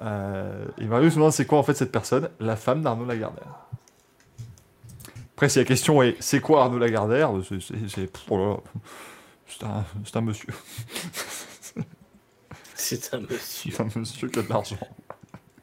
Euh, 0.00 0.66
et 0.78 0.86
Marius 0.86 1.12
me 1.14 1.18
demande 1.20 1.32
c'est 1.32 1.46
quoi 1.46 1.58
en 1.58 1.62
fait 1.62 1.74
cette 1.74 1.92
personne? 1.92 2.28
La 2.40 2.56
femme 2.56 2.82
d'Arnaud 2.82 3.06
Lagardère. 3.06 3.66
Après, 5.34 5.48
si 5.48 5.58
la 5.58 5.64
question 5.64 6.02
est 6.02 6.16
c'est 6.20 6.40
quoi 6.40 6.64
Arnaud 6.64 6.78
Lagardère? 6.78 7.30
C'est- 7.88 8.10
oh 8.30 8.60
un, 9.62 10.20
monsieur. 10.20 10.48
C'est 12.74 13.14
un 13.14 13.20
monsieur. 13.20 13.70
C'est 13.72 13.80
un 13.80 13.88
monsieur 14.00 14.28
qui 14.28 14.38
a 14.38 14.42
de 14.42 14.48
l'argent. 14.48 14.76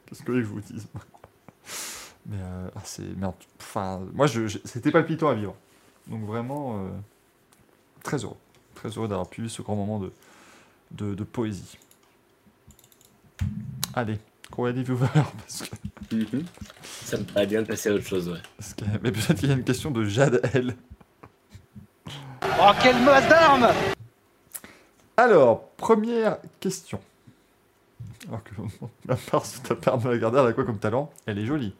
Qu'est-ce 0.06 0.22
que 0.22 0.40
je 0.40 0.46
vous 0.46 0.60
dise? 0.60 0.86
Mais 2.26 2.36
euh, 2.40 2.68
ah, 2.74 2.80
c'est. 2.84 3.02
Merde. 3.16 3.34
Enfin, 3.60 4.00
moi, 4.14 4.26
je, 4.26 4.46
je- 4.46 4.58
c'était 4.64 4.90
palpitant 4.90 5.28
à 5.28 5.34
vivre. 5.34 5.54
Donc 6.08 6.24
vraiment, 6.24 6.78
euh, 6.78 6.88
très 8.02 8.18
heureux. 8.24 8.36
Très 8.74 8.88
heureux 8.90 9.08
d'avoir 9.08 9.28
pu 9.28 9.42
vivre 9.42 9.52
ce 9.52 9.62
grand 9.62 9.76
moment 9.76 9.98
de, 10.00 10.12
de, 10.96 11.14
de 11.14 11.24
poésie. 11.24 11.78
Allez, 13.94 14.18
combien 14.50 14.72
de 14.72 14.82
viewers 14.82 15.08
parce 15.14 15.62
que. 15.62 16.16
Ça 16.82 17.16
me 17.18 17.24
paraît 17.24 17.46
bien 17.46 17.62
de 17.62 17.66
passer 17.66 17.88
à 17.90 17.94
autre 17.94 18.06
chose, 18.06 18.28
ouais. 18.28 18.38
parce 18.56 18.74
que- 18.74 18.84
Mais 19.02 19.10
peut-être 19.12 19.34
qu'il 19.38 19.48
y 19.48 19.52
a 19.52 19.54
une 19.56 19.64
question 19.64 19.90
de 19.90 20.04
Jade 20.04 20.40
L. 20.54 20.74
Oh, 22.60 22.70
quelle 22.82 23.02
masse 23.02 23.28
d'armes 23.28 23.68
Alors, 25.16 25.68
première 25.76 26.38
question. 26.60 27.00
Alors 28.28 28.42
que, 28.44 28.50
à 29.12 29.16
part 29.16 29.44
si 29.44 29.60
ta 29.62 29.74
paire 29.74 29.98
de 29.98 30.08
la 30.08 30.18
garder, 30.18 30.38
elle 30.38 30.46
a 30.46 30.52
quoi 30.52 30.64
comme 30.64 30.78
talent? 30.78 31.10
Elle 31.26 31.38
est 31.38 31.46
jolie. 31.46 31.74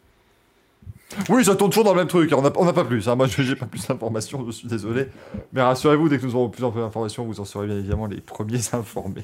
Oui, 1.29 1.45
ça 1.45 1.55
tourne 1.55 1.71
toujours 1.71 1.85
dans 1.85 1.93
le 1.93 1.99
même 1.99 2.09
truc, 2.09 2.33
on 2.37 2.43
n'a 2.43 2.51
on 2.57 2.65
n'a 2.65 2.73
pas 2.73 2.85
plus. 2.85 3.09
hein. 3.09 3.15
Moi, 3.15 3.27
je 3.27 3.43
j'ai 3.43 3.55
pas 3.57 3.67
plus 3.67 3.87
d'informations, 3.87 4.45
je 4.47 4.51
suis 4.51 4.69
désolé. 4.69 5.09
Mais 5.53 5.63
rassurez-vous, 5.63 6.09
dès 6.09 6.19
que 6.19 6.27
nous 6.27 6.35
aurons 6.35 6.49
plus 6.49 6.63
d'informations, 6.63 7.25
vous 7.25 7.41
en 7.41 7.45
serez 7.45 7.67
bien 7.67 7.77
évidemment 7.79 8.07
les 8.07 8.21
premiers 8.21 8.61
informés. 8.73 9.23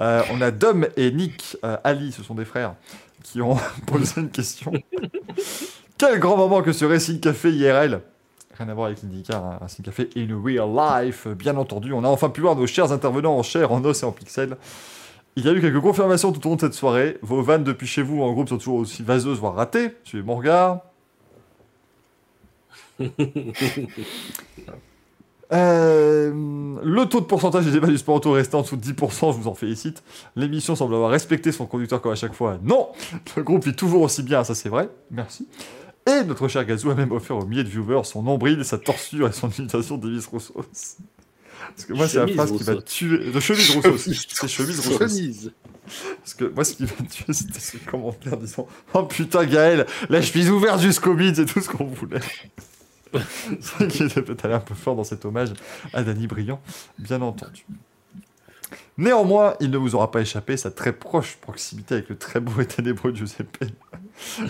Euh, 0.00 0.22
on 0.32 0.40
a 0.40 0.50
Dom 0.50 0.86
et 0.96 1.10
Nick, 1.10 1.56
euh, 1.64 1.76
Ali, 1.84 2.12
ce 2.12 2.22
sont 2.22 2.34
des 2.34 2.44
frères, 2.44 2.74
qui 3.22 3.40
ont 3.40 3.56
posé 3.86 4.20
une 4.20 4.30
question. 4.30 4.72
Quel 5.96 6.18
grand 6.18 6.36
moment 6.36 6.62
que 6.62 6.72
ce 6.72 6.84
Racing 6.84 7.20
Café 7.20 7.50
IRL 7.50 8.00
Rien 8.58 8.68
à 8.68 8.74
voir 8.74 8.86
avec 8.88 9.02
l'IndyCar, 9.02 9.42
un 9.44 9.56
Racing 9.58 9.84
Café 9.84 10.10
in 10.16 10.28
real 10.44 10.68
life, 11.06 11.26
bien 11.28 11.56
entendu. 11.56 11.94
On 11.94 12.04
a 12.04 12.08
enfin 12.08 12.28
pu 12.28 12.42
voir 12.42 12.54
nos 12.56 12.66
chers 12.66 12.92
intervenants 12.92 13.38
en 13.38 13.42
chair, 13.42 13.72
en 13.72 13.82
os 13.84 14.02
et 14.02 14.04
en 14.06 14.12
pixels. 14.12 14.56
Il 15.36 15.46
y 15.46 15.48
a 15.48 15.52
eu 15.52 15.60
quelques 15.62 15.80
confirmations 15.80 16.30
tout 16.32 16.46
au 16.46 16.50
long 16.50 16.56
de 16.56 16.60
cette 16.60 16.74
soirée. 16.74 17.16
Vos 17.22 17.40
vannes 17.40 17.64
depuis 17.64 17.86
chez 17.86 18.02
vous 18.02 18.22
en 18.22 18.30
groupe 18.32 18.50
sont 18.50 18.58
toujours 18.58 18.76
aussi 18.76 19.02
vaseuses, 19.02 19.38
voire 19.38 19.54
ratées. 19.54 19.92
Suivez 20.04 20.22
mon 20.22 20.36
regard. 20.36 20.80
Euh, 25.52 26.32
le 26.82 27.04
taux 27.06 27.20
de 27.20 27.26
pourcentage 27.26 27.66
des 27.66 27.72
débats 27.72 27.88
du 27.88 27.98
sport 27.98 28.14
auto 28.14 28.32
restant 28.32 28.60
en 28.60 28.62
dessous 28.62 28.76
de 28.76 28.82
10%, 28.84 29.34
je 29.34 29.38
vous 29.38 29.48
en 29.48 29.54
félicite. 29.54 30.02
L'émission 30.34 30.74
semble 30.74 30.94
avoir 30.94 31.10
respecté 31.10 31.52
son 31.52 31.66
conducteur 31.66 32.00
comme 32.00 32.12
à 32.12 32.16
chaque 32.16 32.32
fois. 32.32 32.58
Non 32.62 32.88
Le 33.36 33.42
groupe 33.42 33.64
vit 33.64 33.74
toujours 33.76 34.00
aussi 34.02 34.22
bien, 34.22 34.44
ça 34.44 34.54
c'est 34.54 34.70
vrai. 34.70 34.88
Merci. 35.10 35.46
Et 36.08 36.24
notre 36.24 36.48
cher 36.48 36.64
Gazou 36.64 36.90
a 36.90 36.94
même 36.94 37.12
offert 37.12 37.36
aux 37.36 37.44
milliers 37.44 37.64
de 37.64 37.68
viewers 37.68 38.04
son 38.04 38.22
nombril, 38.22 38.64
sa 38.64 38.78
torsure 38.78 39.28
et 39.28 39.32
son 39.32 39.50
imitation 39.50 39.98
d'Evis 39.98 40.24
Rousseau. 40.26 40.54
Parce 40.54 41.84
que 41.86 41.92
moi, 41.92 42.08
c'est 42.08 42.18
la 42.18 42.26
phrase 42.28 42.50
qui 42.52 42.62
va 42.64 42.72
Rousseau. 42.72 42.84
tuer. 42.86 43.30
De 43.30 43.38
chemise 43.40 43.70
Rousseau 43.76 43.90
aussi. 43.94 44.26
C'est 44.32 44.48
chemise 44.48 44.80
Rousseau. 44.80 45.04
aussi. 45.04 45.16
Chemise. 45.22 45.52
Parce 46.20 46.34
que 46.34 46.44
moi, 46.46 46.64
ce 46.64 46.74
qui 46.74 46.82
m'a 46.84 47.06
tué, 47.10 47.32
c'était 47.32 47.60
ce 47.60 47.76
commentaire 47.76 48.36
disant 48.38 48.66
Oh 48.94 49.02
putain, 49.04 49.44
Gaël, 49.44 49.86
la 50.08 50.22
chemise 50.22 50.50
ouverte 50.50 50.80
jusqu'au 50.80 51.12
mid, 51.14 51.36
c'est 51.36 51.44
tout 51.44 51.60
ce 51.60 51.68
qu'on 51.68 51.84
voulait. 51.84 52.20
qu'il 53.88 54.06
était 54.06 54.22
peut-être 54.22 54.44
allé 54.44 54.54
un 54.54 54.60
peu 54.60 54.74
fort 54.74 54.96
dans 54.96 55.04
cet 55.04 55.24
hommage 55.24 55.52
à 55.92 56.02
Danny 56.02 56.26
Briand, 56.26 56.60
bien 56.98 57.20
entendu. 57.22 57.66
Néanmoins, 58.98 59.54
il 59.60 59.70
ne 59.70 59.78
vous 59.78 59.94
aura 59.94 60.10
pas 60.10 60.20
échappé 60.20 60.56
sa 60.56 60.70
très 60.70 60.92
proche 60.92 61.36
proximité 61.36 61.94
avec 61.94 62.08
le 62.08 62.16
très 62.16 62.40
beau 62.40 62.60
et 62.60 62.66
ténébreux 62.66 63.14
Giuseppe. 63.14 63.64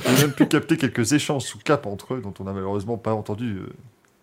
A 0.05 0.13
même 0.21 0.33
pu 0.33 0.47
capter 0.47 0.77
quelques 0.77 1.13
échanges 1.13 1.45
sous 1.45 1.59
cap 1.59 1.87
entre 1.87 2.15
eux, 2.15 2.21
dont 2.21 2.35
on 2.41 2.45
n'a 2.45 2.53
malheureusement 2.53 2.99
pas 2.99 3.15
entendu 3.15 3.59
euh, 3.59 3.73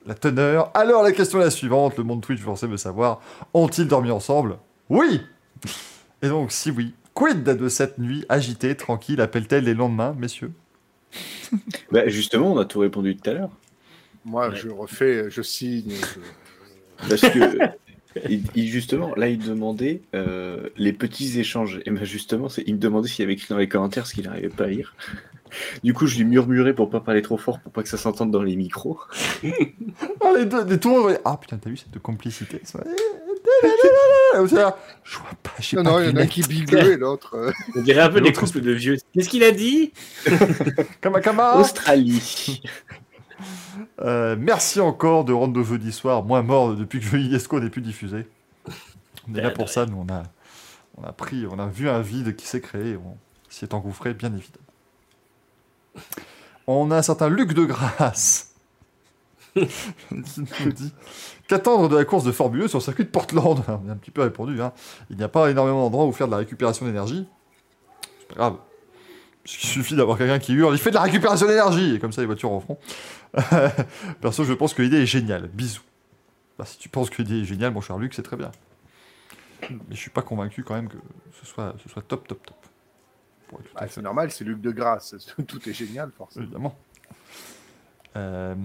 la 0.05 0.15
teneur. 0.15 0.71
Alors, 0.73 1.03
la 1.03 1.11
question 1.11 1.39
est 1.39 1.45
la 1.45 1.51
suivante 1.51 1.97
le 1.97 2.03
monde 2.03 2.21
Twitch 2.21 2.41
forcé 2.41 2.67
veut 2.67 2.77
savoir 2.77 3.21
ont-ils 3.53 3.87
dormi 3.87 4.11
ensemble? 4.11 4.57
Oui 4.89 5.21
Et 6.21 6.27
donc, 6.27 6.51
si 6.51 6.71
oui, 6.71 6.93
quid 7.13 7.43
de 7.43 7.69
cette 7.69 7.97
nuit 7.97 8.25
agitée, 8.29 8.75
tranquille, 8.75 9.21
appelle-t-elle 9.21 9.63
les 9.63 9.73
lendemains, 9.73 10.15
messieurs? 10.17 10.51
Bah, 11.91 12.07
justement, 12.07 12.53
on 12.53 12.57
a 12.59 12.65
tout 12.65 12.79
répondu 12.79 13.17
tout 13.17 13.29
à 13.29 13.33
l'heure. 13.33 13.49
Moi, 14.29 14.49
Ouais. 14.49 14.55
je 14.55 14.69
refais, 14.69 15.25
je 15.29 15.41
signe. 15.41 15.91
je- 15.91 17.07
Parce 17.09 17.21
que, 17.21 17.39
il- 18.29 18.67
justement, 18.67 19.15
là, 19.15 19.27
il 19.27 19.39
demandait 19.39 20.01
euh, 20.13 20.69
les 20.77 20.93
petits 20.93 21.39
échanges. 21.39 21.79
Et 21.85 21.91
ben 21.91 22.03
justement, 22.03 22.47
il 22.67 22.75
me 22.75 22.79
demandait 22.79 23.07
s'il 23.07 23.23
y 23.23 23.25
avait 23.25 23.33
écrit 23.33 23.47
dans 23.49 23.57
les 23.57 23.67
commentaires 23.69 24.05
ce 24.05 24.13
qu'il 24.13 24.25
n'arrivait 24.25 24.49
pas 24.49 24.65
à 24.65 24.67
lire. 24.67 24.95
Du 25.83 25.95
coup, 25.95 26.05
je 26.05 26.15
lui 26.19 26.25
murmurais 26.25 26.75
pour 26.75 26.91
pas 26.91 26.99
parler 26.99 27.23
trop 27.23 27.37
fort, 27.37 27.59
pour 27.59 27.71
pas 27.71 27.81
que 27.81 27.89
ça 27.89 27.97
s'entende 27.97 28.29
dans 28.29 28.43
les 28.43 28.55
micros. 28.55 28.99
Ah, 30.21 30.31
les 30.37 30.45
deux, 30.45 30.63
les 30.63 30.79
tout 30.79 30.89
le 30.89 30.93
monde 30.93 31.03
voyait, 31.03 31.19
Ah 31.25 31.37
putain, 31.41 31.57
t'as 31.57 31.71
vu 31.71 31.77
cette 31.77 31.97
complicité 32.03 32.59
ça- 32.63 32.83
Je 34.35 35.17
vois 35.17 35.29
pas, 35.41 35.51
Non, 35.73 35.83
pas 35.83 35.89
non, 35.91 35.99
il 36.01 36.09
y 36.09 36.11
en 36.11 36.15
a 36.17 36.27
qui 36.27 36.41
et 36.41 36.97
l'autre. 36.97 37.35
euh, 37.35 37.51
On 37.75 37.81
dirait 37.81 38.01
un 38.01 38.09
peu 38.11 38.21
des 38.21 38.31
couples 38.31 38.61
de 38.61 38.71
vieux. 38.73 38.97
Qu'est-ce 39.11 39.27
qu'il 39.29 39.43
a 39.43 39.49
dit? 39.51 39.91
Kama 41.01 41.19
Kama 41.19 41.55
Australie. 41.57 42.61
Euh, 44.01 44.35
Merci 44.37 44.79
encore 44.79 45.25
de 45.25 45.33
rendre 45.33 45.53
nos 45.53 45.63
jeudis 45.63 45.91
soirs 45.91 46.23
moins 46.23 46.41
morts 46.41 46.75
depuis 46.75 46.99
que 46.99 47.05
Jeux 47.05 47.33
Esco 47.33 47.59
n'est 47.59 47.69
plus 47.69 47.81
diffusé. 47.81 48.27
On 49.29 49.35
est 49.35 49.41
là 49.41 49.49
Ben, 49.49 49.53
pour 49.53 49.69
ça, 49.69 49.85
nous 49.85 49.97
on 49.97 50.13
a, 50.13 50.23
on 50.97 51.03
a 51.03 51.11
pris, 51.11 51.45
on 51.47 51.59
a 51.59 51.67
vu 51.67 51.89
un 51.89 52.01
vide 52.01 52.35
qui 52.35 52.47
s'est 52.47 52.61
créé, 52.61 52.97
on 52.97 53.17
s'y 53.49 53.65
est 53.65 53.73
engouffré, 53.73 54.13
bien 54.13 54.29
évidemment. 54.29 54.65
On 56.67 56.91
a 56.91 56.97
un 56.97 57.01
certain 57.01 57.29
Luc 57.29 57.53
de 57.53 57.65
Grasse 57.65 58.49
qui 59.55 60.65
nous 60.65 60.71
dit 60.71 60.93
qu'attendre 61.47 61.89
de 61.89 61.97
la 61.97 62.05
course 62.05 62.23
de 62.23 62.31
Formule 62.31 62.63
E 62.63 62.67
sur 62.67 62.77
le 62.79 62.83
circuit 62.83 63.03
de 63.03 63.09
Portland 63.09 63.63
On 63.67 63.89
a 63.89 63.93
un 63.93 63.97
petit 63.97 64.11
peu 64.11 64.21
répondu, 64.21 64.61
hein. 64.61 64.71
il 65.09 65.17
n'y 65.17 65.23
a 65.23 65.27
pas 65.27 65.49
énormément 65.49 65.83
d'endroits 65.83 66.05
où 66.05 66.11
faire 66.11 66.27
de 66.27 66.31
la 66.31 66.37
récupération 66.37 66.85
d'énergie. 66.85 67.27
C'est 68.19 68.27
pas 68.29 68.35
grave. 68.35 68.57
Il 69.45 69.51
suffit 69.51 69.95
d'avoir 69.95 70.17
quelqu'un 70.17 70.37
qui 70.37 70.53
hurle, 70.53 70.75
il 70.75 70.79
fait 70.79 70.91
de 70.91 70.95
la 70.95 71.01
récupération 71.01 71.47
d'énergie 71.47 71.95
Et 71.95 71.99
comme 71.99 72.11
ça, 72.11 72.21
les 72.21 72.27
voitures 72.27 72.51
en 72.51 72.59
feront. 72.59 72.77
Perso, 74.21 74.43
je 74.43 74.53
pense 74.53 74.73
que 74.73 74.81
l'idée 74.81 75.01
est 75.01 75.05
géniale. 75.05 75.47
Bisous. 75.47 75.81
Bah, 76.57 76.65
si 76.65 76.77
tu 76.77 76.89
penses 76.89 77.09
que 77.09 77.21
l'idée 77.21 77.41
est 77.41 77.45
géniale, 77.45 77.71
mon 77.71 77.81
cher 77.81 77.97
Luc, 77.97 78.13
c'est 78.13 78.23
très 78.23 78.35
bien. 78.35 78.51
Mais 79.69 79.77
je 79.91 79.95
suis 79.95 80.09
pas 80.09 80.21
convaincu 80.21 80.63
quand 80.63 80.75
même 80.75 80.87
que 80.87 80.97
ce 81.39 81.45
soit, 81.45 81.75
ce 81.83 81.89
soit 81.89 82.01
top, 82.01 82.27
top, 82.27 82.45
top. 82.45 82.55
Ah, 83.75 83.87
c'est 83.87 84.01
normal, 84.01 84.31
c'est 84.31 84.43
Luc 84.43 84.61
de 84.61 84.71
Grasse. 84.71 85.15
Tout 85.47 85.69
est 85.69 85.73
génial, 85.73 86.11
forcément. 86.11 86.43
évidemment. 86.43 86.75
Euh, 88.15 88.55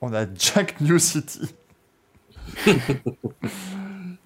on 0.00 0.12
a 0.12 0.26
Jack 0.34 0.80
New 0.80 0.98
City. 0.98 1.54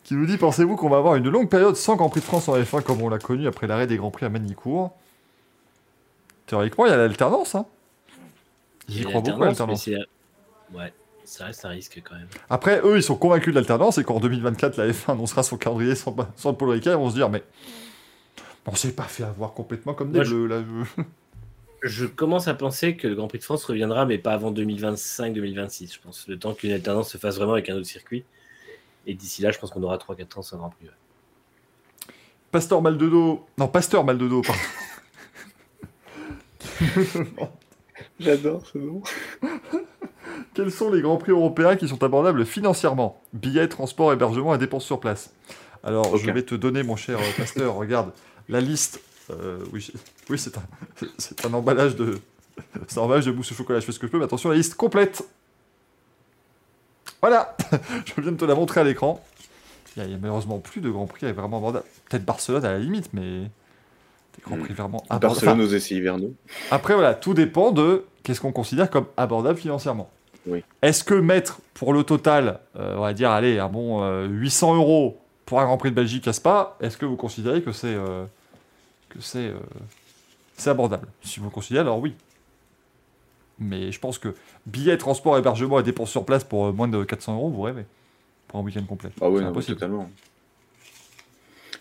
qui 0.05 0.15
nous 0.15 0.27
dit 0.27 0.37
Pensez-vous 0.37 0.77
qu'on 0.77 0.89
va 0.91 0.99
avoir 0.99 1.15
une 1.17 1.29
longue 1.29 1.49
période 1.49 1.77
sans 1.77 1.97
Grand 1.97 2.09
Prix 2.09 2.21
de 2.21 2.27
France 2.27 2.49
en 2.49 2.57
F1 2.57 2.83
comme 2.83 3.01
on 3.01 3.09
l'a 3.09 3.19
connu 3.19 3.47
après 3.47 3.67
l'arrêt 3.67 3.87
des 3.87 3.97
Grands 3.97 4.11
Prix 4.11 4.27
à 4.27 4.29
Manicourt? 4.29 4.97
Théoriquement, 6.47 6.87
il 6.87 6.91
y 6.91 6.93
a 6.93 6.97
l'alternance. 6.97 7.55
Hein. 7.55 7.67
J'y 8.91 9.05
crois 9.05 9.21
beaucoup 9.21 9.43
à 9.43 9.47
l'alternance, 9.47 9.89
Ouais, 10.73 10.93
ça 11.25 11.47
reste 11.47 11.65
un 11.65 11.71
risque 11.71 12.01
quand 12.05 12.15
même. 12.15 12.29
Après, 12.49 12.81
eux, 12.85 12.97
ils 12.97 13.03
sont 13.03 13.17
convaincus 13.17 13.53
de 13.53 13.59
l'alternance 13.59 13.99
et 13.99 14.05
qu'en 14.05 14.21
2024, 14.21 14.77
la 14.77 14.89
F1 14.89 15.13
annoncera 15.13 15.43
son 15.43 15.57
calendrier 15.57 15.95
sans, 15.95 16.15
sans 16.37 16.55
Paul 16.55 16.71
Ricard, 16.71 16.95
ils 16.95 17.03
vont 17.03 17.11
se 17.11 17.15
dire 17.15 17.29
Mais 17.29 17.43
on 18.67 18.75
s'est 18.75 18.93
pas 18.93 19.05
fait 19.05 19.25
avoir 19.25 19.53
complètement 19.53 19.95
comme 19.95 20.13
des 20.13 20.21
bleus 20.21 20.47
là. 20.47 20.63
Je 21.83 22.05
commence 22.05 22.47
à 22.47 22.55
penser 22.55 22.95
que 22.97 23.09
le 23.09 23.15
Grand 23.15 23.27
Prix 23.27 23.39
de 23.39 23.45
France 23.45 23.65
reviendra, 23.65 24.05
mais 24.05 24.19
pas 24.19 24.33
avant 24.33 24.53
2025-2026, 24.53 25.95
je 25.95 26.01
pense. 26.01 26.29
Le 26.29 26.39
temps 26.39 26.53
qu'une 26.53 26.73
alternance 26.73 27.11
se 27.11 27.17
fasse 27.17 27.37
vraiment 27.37 27.55
avec 27.55 27.71
un 27.71 27.75
autre 27.75 27.87
circuit. 27.87 28.25
Et 29.07 29.15
d'ici 29.15 29.41
là, 29.41 29.51
je 29.51 29.59
pense 29.59 29.71
qu'on 29.71 29.83
aura 29.83 29.97
3-4 29.97 30.39
ans 30.39 30.43
sans 30.43 30.59
Grand 30.59 30.69
Prix. 30.69 30.87
ouais. 30.87 32.13
Pasteur 32.51 32.83
Maldodo. 32.83 33.47
Non, 33.57 33.69
Pasteur 33.69 34.05
Maldodo, 34.05 34.43
pardon. 34.43 34.61
J'adore 38.21 38.63
ce 38.73 38.79
nom. 38.79 39.03
Quels 40.55 40.71
sont 40.71 40.91
les 40.91 41.01
grands 41.01 41.17
prix 41.17 41.33
européens 41.33 41.77
qui 41.77 41.89
sont 41.89 42.03
abordables 42.03 42.45
financièrement? 42.45 43.21
Billets, 43.33 43.69
transport, 43.69 44.13
hébergement 44.13 44.55
et 44.55 44.59
dépenses 44.59 44.85
sur 44.85 45.01
place. 45.01 45.33
Alors, 45.83 46.17
je 46.19 46.31
vais 46.31 46.43
te 46.43 46.55
donner, 46.55 46.83
mon 46.83 46.97
cher 46.97 47.19
euh, 47.19 47.23
pasteur, 47.37 47.75
regarde, 47.75 48.13
la 48.49 48.61
liste. 48.61 49.01
euh, 49.31 49.59
oui, 49.73 49.91
oui 50.29 50.39
c'est 50.39 50.57
un, 50.59 50.63
c'est 51.19 51.45
un 51.47 51.55
emballage 51.55 51.97
de. 51.97 52.19
C'est 52.89 52.99
un 52.99 53.03
emballage 53.03 53.25
de 53.27 53.33
mousse 53.33 53.51
au 53.53 53.55
chocolat, 53.55 53.81
je 53.81 53.87
fais 53.87 53.93
ce 53.93 53.99
que 53.99 54.07
je 54.07 54.13
peux, 54.13 54.19
mais 54.19 54.25
attention, 54.25 54.51
la 54.51 54.57
liste 54.57 54.75
complète. 54.75 55.25
Voilà 57.23 57.57
Je 58.17 58.21
viens 58.21 58.33
de 58.33 58.37
te 58.37 58.45
la 58.45 58.55
montrer 58.55 58.81
à 58.81 58.85
l'écran. 58.85 59.25
Il 59.97 60.05
n'y 60.07 60.15
a, 60.15 60.19
malheureusement 60.19 60.59
plus 60.59 60.81
de 60.81 60.91
grands 60.91 61.07
prix 61.07 61.31
vraiment 61.33 61.57
abordables. 61.59 61.87
Peut-être 62.09 62.25
Barcelone 62.25 62.65
à 62.65 62.73
la 62.73 62.79
limite, 62.79 63.11
mais. 63.13 63.43
Des 64.37 64.43
grands 64.45 64.57
Hmm. 64.57 64.61
prix 64.65 64.75
vraiment 64.75 65.03
abordables. 65.09 65.21
Barcelone 65.35 65.61
aux 65.63 65.69
essais 65.73 65.95
hivernaux. 65.97 66.35
Après, 66.71 66.95
voilà, 66.95 67.15
tout 67.15 67.35
dépend 67.35 67.73
de 67.73 68.05
qu'est-ce 68.23 68.41
qu'on 68.41 68.53
considère 68.53 68.91
comme 68.91 69.07
abordable 69.17 69.59
financièrement. 69.59 70.11
Oui. 70.47 70.65
Est-ce 70.83 71.05
que 71.05 71.15
mettre 71.15 71.61
pour 71.75 71.93
le 71.93 72.03
total, 72.03 72.61
euh, 72.77 72.97
on 72.97 73.01
va 73.01 73.13
dire, 73.13 73.31
allez, 73.31 73.59
un 73.59 73.69
bon 73.69 74.03
euh, 74.03 74.27
800 74.27 74.77
euros 74.77 75.21
pour 75.51 75.61
un 75.61 75.65
Grand 75.65 75.79
Prix 75.79 75.91
de 75.91 75.97
Belgique 75.97 76.29
à 76.29 76.33
Spa, 76.33 76.77
est-ce 76.81 76.97
que 76.97 77.05
vous 77.05 77.17
considérez 77.17 77.61
que 77.61 77.73
c'est 77.73 77.93
euh, 77.93 78.25
que 79.09 79.21
c'est 79.21 79.49
euh, 79.49 79.59
c'est 80.57 80.71
abordable? 80.71 81.09
Si 81.23 81.41
vous 81.41 81.47
le 81.47 81.51
considérez, 81.51 81.81
alors 81.81 81.99
oui. 81.99 82.15
Mais 83.59 83.91
je 83.91 83.99
pense 83.99 84.21
que 84.21 84.37
billets, 84.67 84.97
transport, 84.97 85.37
hébergement 85.37 85.81
et 85.81 85.83
dépenses 85.83 86.13
sur 86.13 86.25
place 86.25 86.45
pour 86.45 86.67
euh, 86.67 86.73
moins 86.73 86.87
de 86.87 87.03
400 87.03 87.35
euros, 87.35 87.51
vous 87.51 87.63
rêvez. 87.63 87.85
Pour 88.47 88.61
un 88.61 88.63
week-end 88.63 88.85
complet. 88.85 89.11
Ah 89.21 89.29
non, 89.29 89.39
impossible. 89.39 89.77
totalement. 89.77 90.09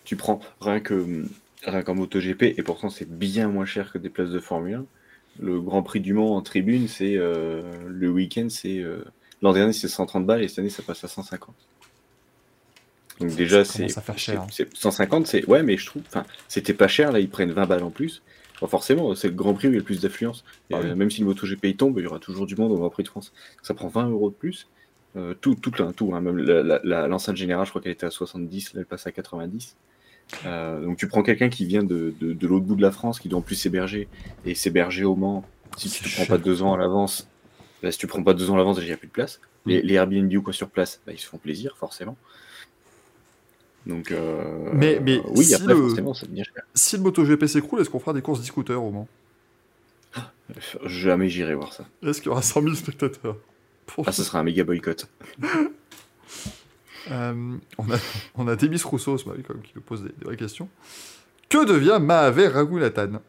Tu 0.04 0.16
prends 0.16 0.40
rien 0.62 0.80
que 0.80 1.26
rien 1.64 1.84
qu'en 1.84 1.94
MotoGP, 1.94 2.42
et 2.58 2.64
pourtant 2.64 2.90
c'est 2.90 3.08
bien 3.08 3.50
moins 3.50 3.66
cher 3.66 3.92
que 3.92 4.00
des 4.00 4.10
places 4.10 4.32
de 4.32 4.40
Formule 4.40 4.76
1. 4.76 4.86
Le 5.42 5.60
Grand 5.62 5.84
Prix 5.84 6.00
du 6.02 6.14
Mans 6.14 6.36
en 6.36 6.42
tribune, 6.42 6.88
c'est 6.88 7.16
euh, 7.18 7.62
le 7.88 8.10
week-end, 8.10 8.48
c'est 8.50 8.80
euh, 8.80 9.04
l'an 9.42 9.54
dernier 9.54 9.72
c'est 9.74 9.88
130 9.88 10.26
balles 10.26 10.44
et 10.44 10.48
cette 10.48 10.60
année 10.60 10.70
ça 10.70 10.84
passe 10.84 11.04
à 11.04 11.08
150. 11.08 11.56
Donc 13.20 13.36
déjà 13.36 13.64
Ça 13.66 13.74
c'est 13.74 13.80
commence 13.80 13.98
à 13.98 14.02
faire 14.02 14.18
cher, 14.18 14.46
c'est- 14.52 14.76
150, 14.76 15.34
ouais, 15.48 15.64
mais 15.64 15.78
je 15.78 15.86
trouve, 15.86 16.02
enfin, 16.08 16.24
c'était 16.48 16.74
pas 16.74 16.88
cher 16.88 17.12
là, 17.12 17.20
ils 17.20 17.30
prennent 17.30 17.52
20 17.52 17.66
balles 17.66 17.84
en 17.84 17.90
plus. 17.90 18.22
Enfin, 18.56 18.68
forcément, 18.68 19.16
c'est 19.16 19.30
le 19.30 19.34
Grand 19.36 19.54
Prix 19.54 19.68
où 19.70 19.72
il 19.72 19.76
y 19.76 19.78
a 19.78 19.80
le 19.80 19.86
plus 19.86 20.02
d'affluence. 20.02 20.44
Ah 20.72 20.80
oui. 20.82 20.90
euh, 20.90 20.96
même 20.96 21.10
si 21.10 21.22
le 21.22 21.28
MotoGP 21.28 21.78
tombe, 21.78 21.98
il 22.00 22.04
y 22.04 22.08
aura 22.08 22.20
toujours 22.20 22.46
du 22.46 22.56
monde 22.58 22.72
au 22.74 22.78
Grand 22.78 22.90
Prix 22.90 23.04
de 23.04 23.08
France. 23.08 23.32
Ça 23.62 23.74
prend 23.74 23.88
20 23.88 24.10
euros 24.10 24.30
de 24.30 24.36
plus. 24.36 24.68
Euh, 25.16 25.34
tout, 25.40 25.56
tout, 25.56 25.72
tout, 25.72 26.14
hein, 26.14 26.22
même 26.22 26.38
l'enceinte 26.84 27.36
générale, 27.38 27.66
je 27.66 27.72
crois 27.72 27.82
qu'elle 27.82 27.94
était 27.94 28.06
à 28.06 28.12
70, 28.12 28.74
là 28.74 28.82
elle 28.82 28.86
passe 28.86 29.08
à 29.08 29.12
90. 29.12 29.76
Euh, 30.46 30.82
donc 30.84 30.98
tu 30.98 31.08
prends 31.08 31.24
quelqu'un 31.24 31.50
qui 31.50 31.66
vient 31.66 31.84
de, 31.84 32.14
de, 32.20 32.34
de 32.34 32.48
l'autre 32.48 32.66
bout 32.66 32.76
de 32.76 32.82
la 32.82 32.92
France, 32.92 33.20
qui 33.20 33.30
doit 33.30 33.40
en 33.40 33.44
plus 33.44 33.56
s'héberger, 33.56 34.08
et 34.46 34.54
s'héberger 34.56 35.04
au 35.04 35.16
Mans, 35.16 35.44
si 35.78 35.90
tu 35.90 36.04
ne 36.08 36.14
prends 36.14 36.26
pas 36.26 36.38
deux 36.38 36.62
ans 36.62 36.74
à 36.74 36.78
l'avance, 36.78 37.28
bah, 37.82 37.92
si 37.92 37.98
tu 37.98 38.08
prends 38.08 38.24
pas 38.24 38.34
deux 38.34 38.50
ans 38.50 38.56
à 38.56 38.58
l'avance, 38.58 38.78
il 38.80 38.86
n'y 38.86 38.92
a 38.92 38.98
plus 38.98 39.08
de 39.08 39.12
place. 39.14 39.40
Les, 39.66 39.82
les 39.82 39.94
Airbnb 39.96 40.32
ou 40.36 40.42
quoi 40.42 40.54
sur 40.54 40.70
place, 40.70 41.02
bah, 41.06 41.14
ils 41.14 41.20
se 41.20 41.26
font 41.28 41.38
plaisir, 41.38 41.76
forcément. 41.78 42.16
Donc, 43.86 44.12
euh, 44.12 44.70
Mais- 44.74 45.00
mais 45.00 45.22
oui, 45.30 45.46
si 45.46 45.56
après, 45.56 45.74
le- 45.74 45.88
forcément, 45.88 46.14
ça 46.14 46.28
devient 46.28 46.44
cher. 46.44 46.64
Si 46.76 46.96
le 46.98 47.04
MotoGP 47.04 47.46
s'écroule, 47.48 47.82
est-ce 47.82 47.90
qu'on 47.90 48.00
fera 48.00 48.14
des 48.14 48.22
courses 48.22 48.40
d'e-scooter 48.42 48.82
au 48.84 48.92
Mans? 48.92 49.08
Jamais 50.86 51.30
j'irai 51.30 51.54
voir 51.56 51.74
ça. 51.74 51.86
Est-ce 52.04 52.20
qu'il 52.22 52.28
y 52.30 52.32
aura 52.32 52.42
100 52.42 52.62
000 52.62 52.76
spectateurs? 52.76 53.38
Pour- 53.86 54.08
Ah, 54.08 54.12
ce 54.12 54.24
sera 54.24 54.40
un 54.40 54.44
méga 54.44 54.64
boycott. 54.64 55.08
Euh, 57.12 57.58
on, 57.78 57.92
a, 57.92 57.98
on 58.36 58.48
a 58.48 58.56
Demis 58.56 58.82
Rousseau, 58.84 59.18
ce 59.18 59.28
même, 59.30 59.42
qui 59.42 59.72
nous 59.76 59.82
pose 59.82 60.04
des, 60.04 60.10
des 60.10 60.26
vraies 60.26 60.38
questions. 60.38 60.70
Que 61.50 61.66
devient 61.66 61.98
Mahavé 62.02 62.48
Raghunathan 62.48 63.20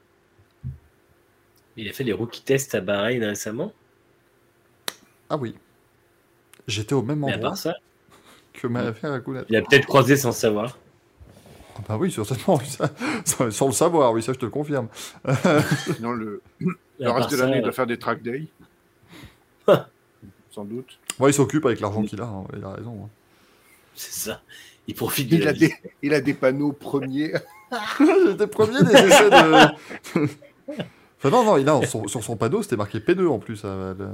Il 1.77 1.89
a 1.89 1.93
fait 1.93 2.05
les 2.05 2.13
rookie 2.13 2.43
tests 2.43 2.75
à 2.75 2.81
Bahreïn 2.81 3.25
récemment. 3.25 3.73
Ah 5.31 5.37
oui. 5.37 5.55
J'étais 6.67 6.95
au 6.95 7.03
même 7.03 7.21
Mais 7.21 7.33
à 7.33 7.35
endroit 7.37 7.51
part 7.51 7.59
ça, 7.59 7.75
que 8.53 8.67
Mahavé 8.67 9.01
Raghunathan. 9.09 9.47
il 9.49 9.57
a 9.57 9.63
peut-être 9.63 9.87
croisé 9.87 10.17
sans 10.17 10.33
savoir. 10.33 10.77
Ah 11.77 11.83
bah 11.89 11.97
oui, 11.97 12.11
certainement. 12.13 12.61
ça- 13.25 13.51
sans 13.51 13.67
le 13.67 13.73
savoir, 13.73 14.13
oui, 14.13 14.23
ça 14.23 14.33
je 14.35 14.39
te 14.39 14.45
le 14.45 14.51
confirme. 14.51 14.89
Sinon, 15.97 16.13
le, 16.13 16.43
le 16.59 17.11
reste 17.11 17.31
de 17.31 17.37
l'année, 17.37 17.57
il 17.59 17.63
doit 17.63 17.73
faire 17.73 17.87
des 17.87 17.99
track 17.99 18.23
days. 18.23 18.49
Sans 20.51 20.65
doute. 20.65 20.99
Moi, 21.21 21.31
il 21.31 21.33
s'occupe 21.33 21.65
avec 21.65 21.79
l'argent 21.81 22.03
qu'il 22.03 22.21
a, 22.21 22.25
hein, 22.25 22.45
il 22.57 22.65
a 22.65 22.71
raison. 22.73 23.05
hein. 23.05 23.09
C'est 24.01 24.31
ça. 24.31 24.41
Il 24.89 24.95
profite 24.95 25.29
de 25.29 25.37
Il 25.37 25.43
la 25.45 25.51
a, 25.51 25.53
vie. 25.53 25.59
des, 25.69 25.75
il 26.03 26.15
a 26.15 26.21
des 26.23 26.33
panneaux 26.35 26.73
premiers. 26.73 27.33
J'étais 28.27 28.47
premier 28.47 28.83
des 28.83 28.93
essais 28.95 29.31
de. 29.31 30.25
enfin, 31.19 31.31
non, 31.31 31.45
non, 31.45 31.57
il 31.59 31.69
a, 31.69 31.87
sur, 31.87 32.09
sur 32.09 32.25
son 32.25 32.37
panneau, 32.37 32.63
c'était 32.63 32.77
marqué 32.77 32.99
P2 32.99 33.27
en 33.27 33.39
plus, 33.39 33.63
à- 33.65 33.95
le, 33.99 34.09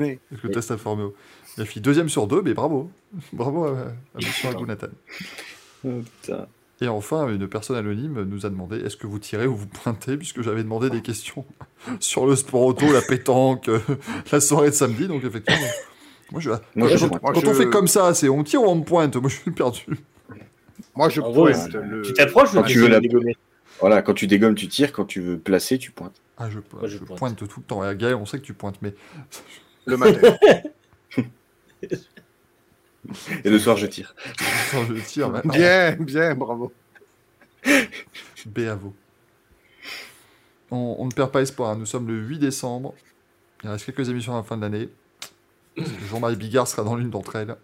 Oui. 0.00 0.18
avec 0.32 0.42
le 0.42 0.50
test 0.50 0.70
Alfa. 0.72 0.90
Il 1.56 1.62
a 1.62 1.64
fait 1.66 1.78
deuxième 1.80 2.08
sur 2.08 2.26
deux, 2.26 2.42
mais 2.42 2.52
bravo. 2.52 2.90
Bravo 3.32 3.64
à, 3.66 3.70
à 3.70 3.74
Monsieur 4.16 4.48
Raghunathan. 4.48 4.88
Et 6.80 6.86
enfin, 6.86 7.28
une 7.28 7.48
personne 7.48 7.76
anonyme 7.76 8.22
nous 8.22 8.46
a 8.46 8.50
demandé 8.50 8.76
est-ce 8.78 8.96
que 8.96 9.06
vous 9.08 9.18
tirez 9.18 9.46
ou 9.46 9.56
vous 9.56 9.66
pointez 9.66 10.16
Puisque 10.16 10.42
j'avais 10.42 10.62
demandé 10.62 10.90
des 10.90 11.02
questions 11.02 11.44
sur 12.00 12.26
le 12.26 12.36
sport 12.36 12.62
auto, 12.62 12.92
la 12.92 13.02
pétanque, 13.02 13.68
euh, 13.68 13.80
la 14.30 14.40
soirée 14.40 14.70
de 14.70 14.74
samedi. 14.74 15.08
Donc, 15.08 15.24
effectivement, 15.24 15.66
moi, 16.30 16.40
je, 16.40 16.50
Moi, 16.50 16.58
quand, 16.76 17.40
je 17.40 17.46
on 17.46 17.54
fait 17.54 17.68
comme 17.70 17.88
ça, 17.88 18.12
c'est 18.14 18.28
on 18.28 18.42
tire 18.44 18.62
ou 18.62 18.66
on 18.66 18.80
pointe 18.82 19.16
Moi, 19.16 19.30
je 19.30 19.36
suis 19.36 19.50
perdu. 19.50 19.84
Moi, 20.94 21.08
je 21.08 21.20
En 21.20 21.32
pointe 21.32 21.72
le. 21.74 22.02
Tu 22.02 22.12
t'approches 22.12 22.52
ou 22.52 22.56
Quand 22.56 22.62
tu 22.64 22.78
veux 22.78 22.88
la- 22.88 23.00
dégommer 23.00 23.36
Voilà, 23.80 24.02
quand 24.02 24.14
tu 24.14 24.26
dégommes, 24.26 24.54
tu 24.54 24.68
tires. 24.68 24.92
Quand 24.92 25.04
tu 25.04 25.20
veux 25.20 25.38
placer, 25.38 25.78
tu 25.78 25.90
pointes. 25.90 26.20
Ah, 26.36 26.48
je, 26.50 26.58
Moi, 26.72 26.82
je 26.86 26.98
je 26.98 27.04
pointe. 27.04 27.18
pointe. 27.18 27.36
tout 27.48 27.60
le 27.60 27.64
temps. 27.66 27.88
Et 27.88 27.96
Gaël, 27.96 28.14
on 28.14 28.26
sait 28.26 28.38
que 28.38 28.44
tu 28.44 28.54
pointes, 28.54 28.76
mais 28.82 28.94
le 29.86 29.96
matin. 29.96 30.36
Et 33.44 33.48
le 33.50 33.58
soir, 33.58 33.76
je 33.76 33.86
tire. 33.86 34.14
quand 34.70 34.84
je 34.84 34.94
tire, 35.02 35.30
maintenant, 35.30 35.54
bien, 35.54 35.96
bien, 35.96 36.34
bravo. 36.34 36.72
B 38.46 38.58
à 38.60 38.74
vous. 38.74 38.94
On, 40.70 40.96
on 40.98 41.06
ne 41.06 41.10
perd 41.10 41.30
pas 41.32 41.40
espoir. 41.40 41.70
hein. 41.70 41.76
Nous 41.78 41.86
sommes 41.86 42.06
le 42.06 42.18
8 42.18 42.38
décembre. 42.38 42.94
Il 43.64 43.70
reste 43.70 43.86
quelques 43.86 44.08
émissions 44.08 44.34
à 44.34 44.38
la 44.38 44.42
fin 44.42 44.56
de 44.56 44.62
l'année. 44.62 44.88
Jean-Marie 46.10 46.36
Bigard 46.36 46.68
sera 46.68 46.84
dans 46.84 46.96
l'une 46.96 47.10
d'entre 47.10 47.36
elles. 47.36 47.56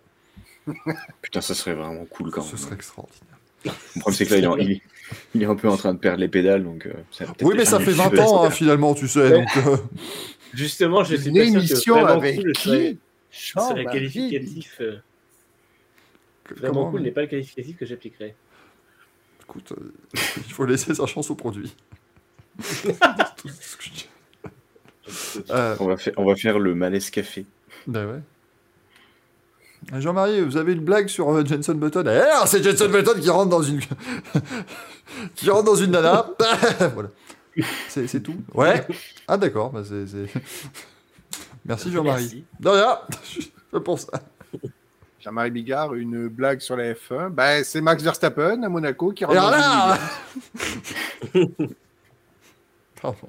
Putain, 1.22 1.40
ça 1.40 1.54
serait 1.54 1.74
vraiment 1.74 2.04
cool 2.06 2.30
quand 2.30 2.42
même. 2.42 2.50
Ce 2.50 2.56
serait 2.56 2.74
extraordinaire. 2.74 3.20
Le 3.64 4.00
problème, 4.00 4.16
c'est 4.16 4.26
que 4.26 4.30
là, 4.32 4.38
il 4.38 4.44
est, 4.44 4.46
en- 4.46 4.56
il 4.56 4.70
est- 4.72 4.82
il 5.34 5.42
est 5.42 5.46
un 5.46 5.54
peu 5.56 5.68
en 5.68 5.76
train 5.76 5.94
de 5.94 5.98
perdre 5.98 6.20
les 6.20 6.28
pédales. 6.28 6.64
Donc, 6.64 6.86
euh, 6.86 6.92
ça 7.10 7.24
va 7.24 7.32
peut-être 7.32 7.48
Oui, 7.48 7.54
mais 7.56 7.64
ça 7.64 7.78
fait 7.78 7.86
petit 7.86 7.96
20 7.98 8.10
peu 8.10 8.20
ans, 8.20 8.44
hein, 8.44 8.50
finalement, 8.50 8.94
tu 8.94 9.08
sais. 9.08 9.20
Ouais. 9.20 9.30
Donc, 9.30 9.48
euh, 9.66 9.76
Justement, 10.54 11.02
je 11.04 11.16
suis 11.16 11.28
Une 11.28 11.34
pas 11.36 11.44
sûr 11.44 11.52
que 11.52 11.58
émission 11.58 11.94
vraiment 11.94 12.08
avec 12.20 12.36
cool 12.36 12.52
qui 12.52 12.62
serait 12.62 12.96
Jean-Marie 13.32 13.84
qualificatif. 13.86 14.76
euh, 14.80 14.96
vraiment 16.50 16.68
comment 16.74 16.90
cool 16.90 17.00
mais- 17.00 17.06
n'est 17.06 17.12
pas 17.12 17.22
le 17.22 17.26
qualificatif 17.26 17.76
que 17.76 17.86
j'appliquerai. 17.86 18.34
Écoute, 19.42 19.72
euh, 19.72 19.92
il 20.46 20.52
faut 20.52 20.64
laisser 20.64 20.94
sa 20.94 21.06
chance 21.06 21.30
au 21.30 21.34
produit. 21.34 21.74
Que. 23.44 23.48
Euh, 25.50 25.76
On 25.80 25.86
va, 25.86 25.96
faire, 25.98 26.12
on 26.16 26.24
va 26.24 26.34
faire 26.36 26.58
le 26.58 26.74
malaise 26.74 27.10
café. 27.10 27.44
Bah 27.86 28.06
ouais. 28.06 28.20
Euh, 29.92 30.00
Jean-Marie, 30.00 30.40
vous 30.40 30.56
avez 30.56 30.72
une 30.72 30.80
blague 30.84 31.08
sur 31.08 31.30
euh, 31.30 31.44
Jenson 31.44 31.74
Button? 31.74 32.04
Eh, 32.06 32.22
ah, 32.34 32.44
c'est 32.46 32.62
Jenson 32.62 32.88
Button 32.88 33.20
qui 33.20 33.28
rentre 33.28 33.50
dans 33.50 33.62
une 33.62 33.80
qui 35.34 35.50
rentre 35.50 35.64
dans 35.64 35.74
une 35.74 35.90
nana. 35.90 36.26
voilà. 36.94 37.10
C'est 37.88 38.06
c'est 38.06 38.20
tout? 38.20 38.36
Ouais. 38.54 38.86
Ah 39.28 39.36
d'accord. 39.36 39.70
Bah, 39.70 39.82
c'est 39.86 40.06
c'est- 40.06 40.32
Merci 41.66 41.92
Jean-Marie. 41.92 42.22
Merci. 42.22 42.44
De 42.60 42.68
rien. 42.68 42.98
Je 43.72 43.78
pense. 43.78 44.06
Jean-Marie 45.20 45.50
Bigard, 45.50 45.94
une 45.94 46.28
blague 46.28 46.60
sur 46.60 46.76
la 46.76 46.92
F1. 46.92 47.30
Ben, 47.30 47.64
c'est 47.64 47.80
Max 47.80 48.02
Verstappen 48.02 48.62
à 48.62 48.68
Monaco 48.68 49.12
qui 49.12 49.24
Et 49.24 49.26
rentre 49.26 49.40
dans 49.40 49.50
là 49.50 49.98
une 51.34 51.48
Pardon. 53.00 53.28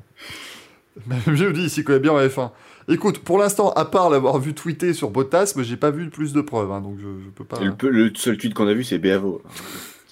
Mais 1.08 1.18
je 1.26 1.46
vous 1.46 1.54
dis, 1.54 1.64
il 1.64 1.70
s'y 1.70 1.84
connaît 1.84 2.00
bien 2.00 2.12
en 2.12 2.20
F1. 2.20 2.52
Écoute, 2.88 3.20
pour 3.20 3.40
l'instant, 3.40 3.72
à 3.72 3.86
part 3.86 4.10
l'avoir 4.10 4.38
vu 4.40 4.54
tweeter 4.54 4.94
sur 4.94 5.10
Bottas, 5.10 5.54
moi 5.56 5.64
j'ai 5.64 5.78
pas 5.78 5.90
vu 5.90 6.10
plus 6.10 6.34
de 6.34 6.42
preuves, 6.42 6.72
hein, 6.72 6.82
donc 6.82 6.98
je, 7.00 7.24
je 7.26 7.30
peux 7.30 7.44
pas. 7.44 7.58
Le, 7.60 8.12
seul 8.16 8.38
tweet 8.38 8.54
qu'on 8.54 8.68
a 8.68 8.74
vu, 8.74 8.84
c'est 8.84 9.00
Béavo. 9.00 9.42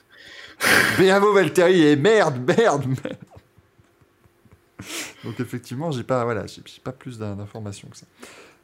Bravo 0.97 1.33
Valtteri 1.33 1.81
et 1.83 1.95
merde, 1.95 2.39
merde, 2.47 2.85
merde. 2.87 3.17
Donc 5.23 5.39
effectivement, 5.39 5.91
j'ai 5.91 6.03
pas, 6.03 6.23
voilà, 6.23 6.45
j'ai 6.47 6.61
pas 6.83 6.91
plus 6.91 7.17
d'in- 7.19 7.35
d'informations 7.35 7.87
que 7.89 7.97
ça. 7.97 8.05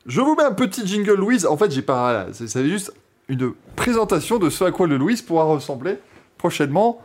Je 0.05 0.21
vous 0.21 0.35
mets 0.35 0.43
un 0.43 0.53
petit 0.53 0.85
jingle 0.87 1.13
Louise. 1.15 1.45
En 1.45 1.55
fait, 1.57 1.71
j'ai 1.71 1.81
pas, 1.81 2.01
voilà, 2.01 2.27
c'est 2.33 2.67
juste 2.67 2.91
une 3.27 3.53
présentation 3.75 4.39
de 4.39 4.49
ce 4.49 4.63
à 4.63 4.71
quoi 4.71 4.87
le 4.87 4.97
Louise 4.97 5.21
pourra 5.21 5.43
ressembler 5.43 5.97
prochainement 6.37 7.01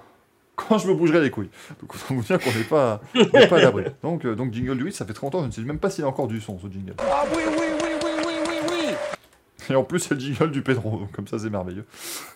quand 0.69 0.79
je 0.79 0.89
me 0.89 0.95
bougerai 0.95 1.21
les 1.21 1.31
couilles. 1.31 1.51
Donc 1.81 1.95
autant 1.95 2.15
vous 2.15 2.23
dire 2.23 2.39
qu'on 2.39 2.53
n'est 2.53 2.65
pas, 2.65 3.01
on 3.17 3.47
pas 3.49 3.59
à 3.59 3.63
l'abri. 3.63 3.85
Donc, 4.03 4.25
euh, 4.25 4.35
donc 4.35 4.53
jingle 4.53 4.73
Louise, 4.79 4.95
ça 4.95 5.05
fait 5.05 5.13
très 5.13 5.27
longtemps, 5.27 5.41
je 5.43 5.47
ne 5.47 5.51
sais 5.53 5.61
même 5.63 5.79
pas 5.79 5.91
s'il 5.91 6.05
a 6.05 6.09
encore 6.09 6.29
du 6.29 6.41
son 6.41 6.59
ce 6.59 6.67
jingle. 6.71 6.95
Ah 6.99 7.25
oui, 7.35 7.43
oui, 7.47 7.55
oui, 7.83 7.89
oui, 8.05 8.11
oui, 8.27 8.33
oui, 8.49 8.55
oui. 8.71 8.95
Et 9.71 9.75
en 9.77 9.83
plus, 9.85 9.99
c'est 10.01 10.15
le 10.15 10.21
jingle 10.21 10.51
du 10.51 10.63
Pedro, 10.63 10.91
donc 10.99 11.13
comme 11.13 11.27
ça, 11.27 11.39
c'est 11.39 11.49
merveilleux. 11.51 11.85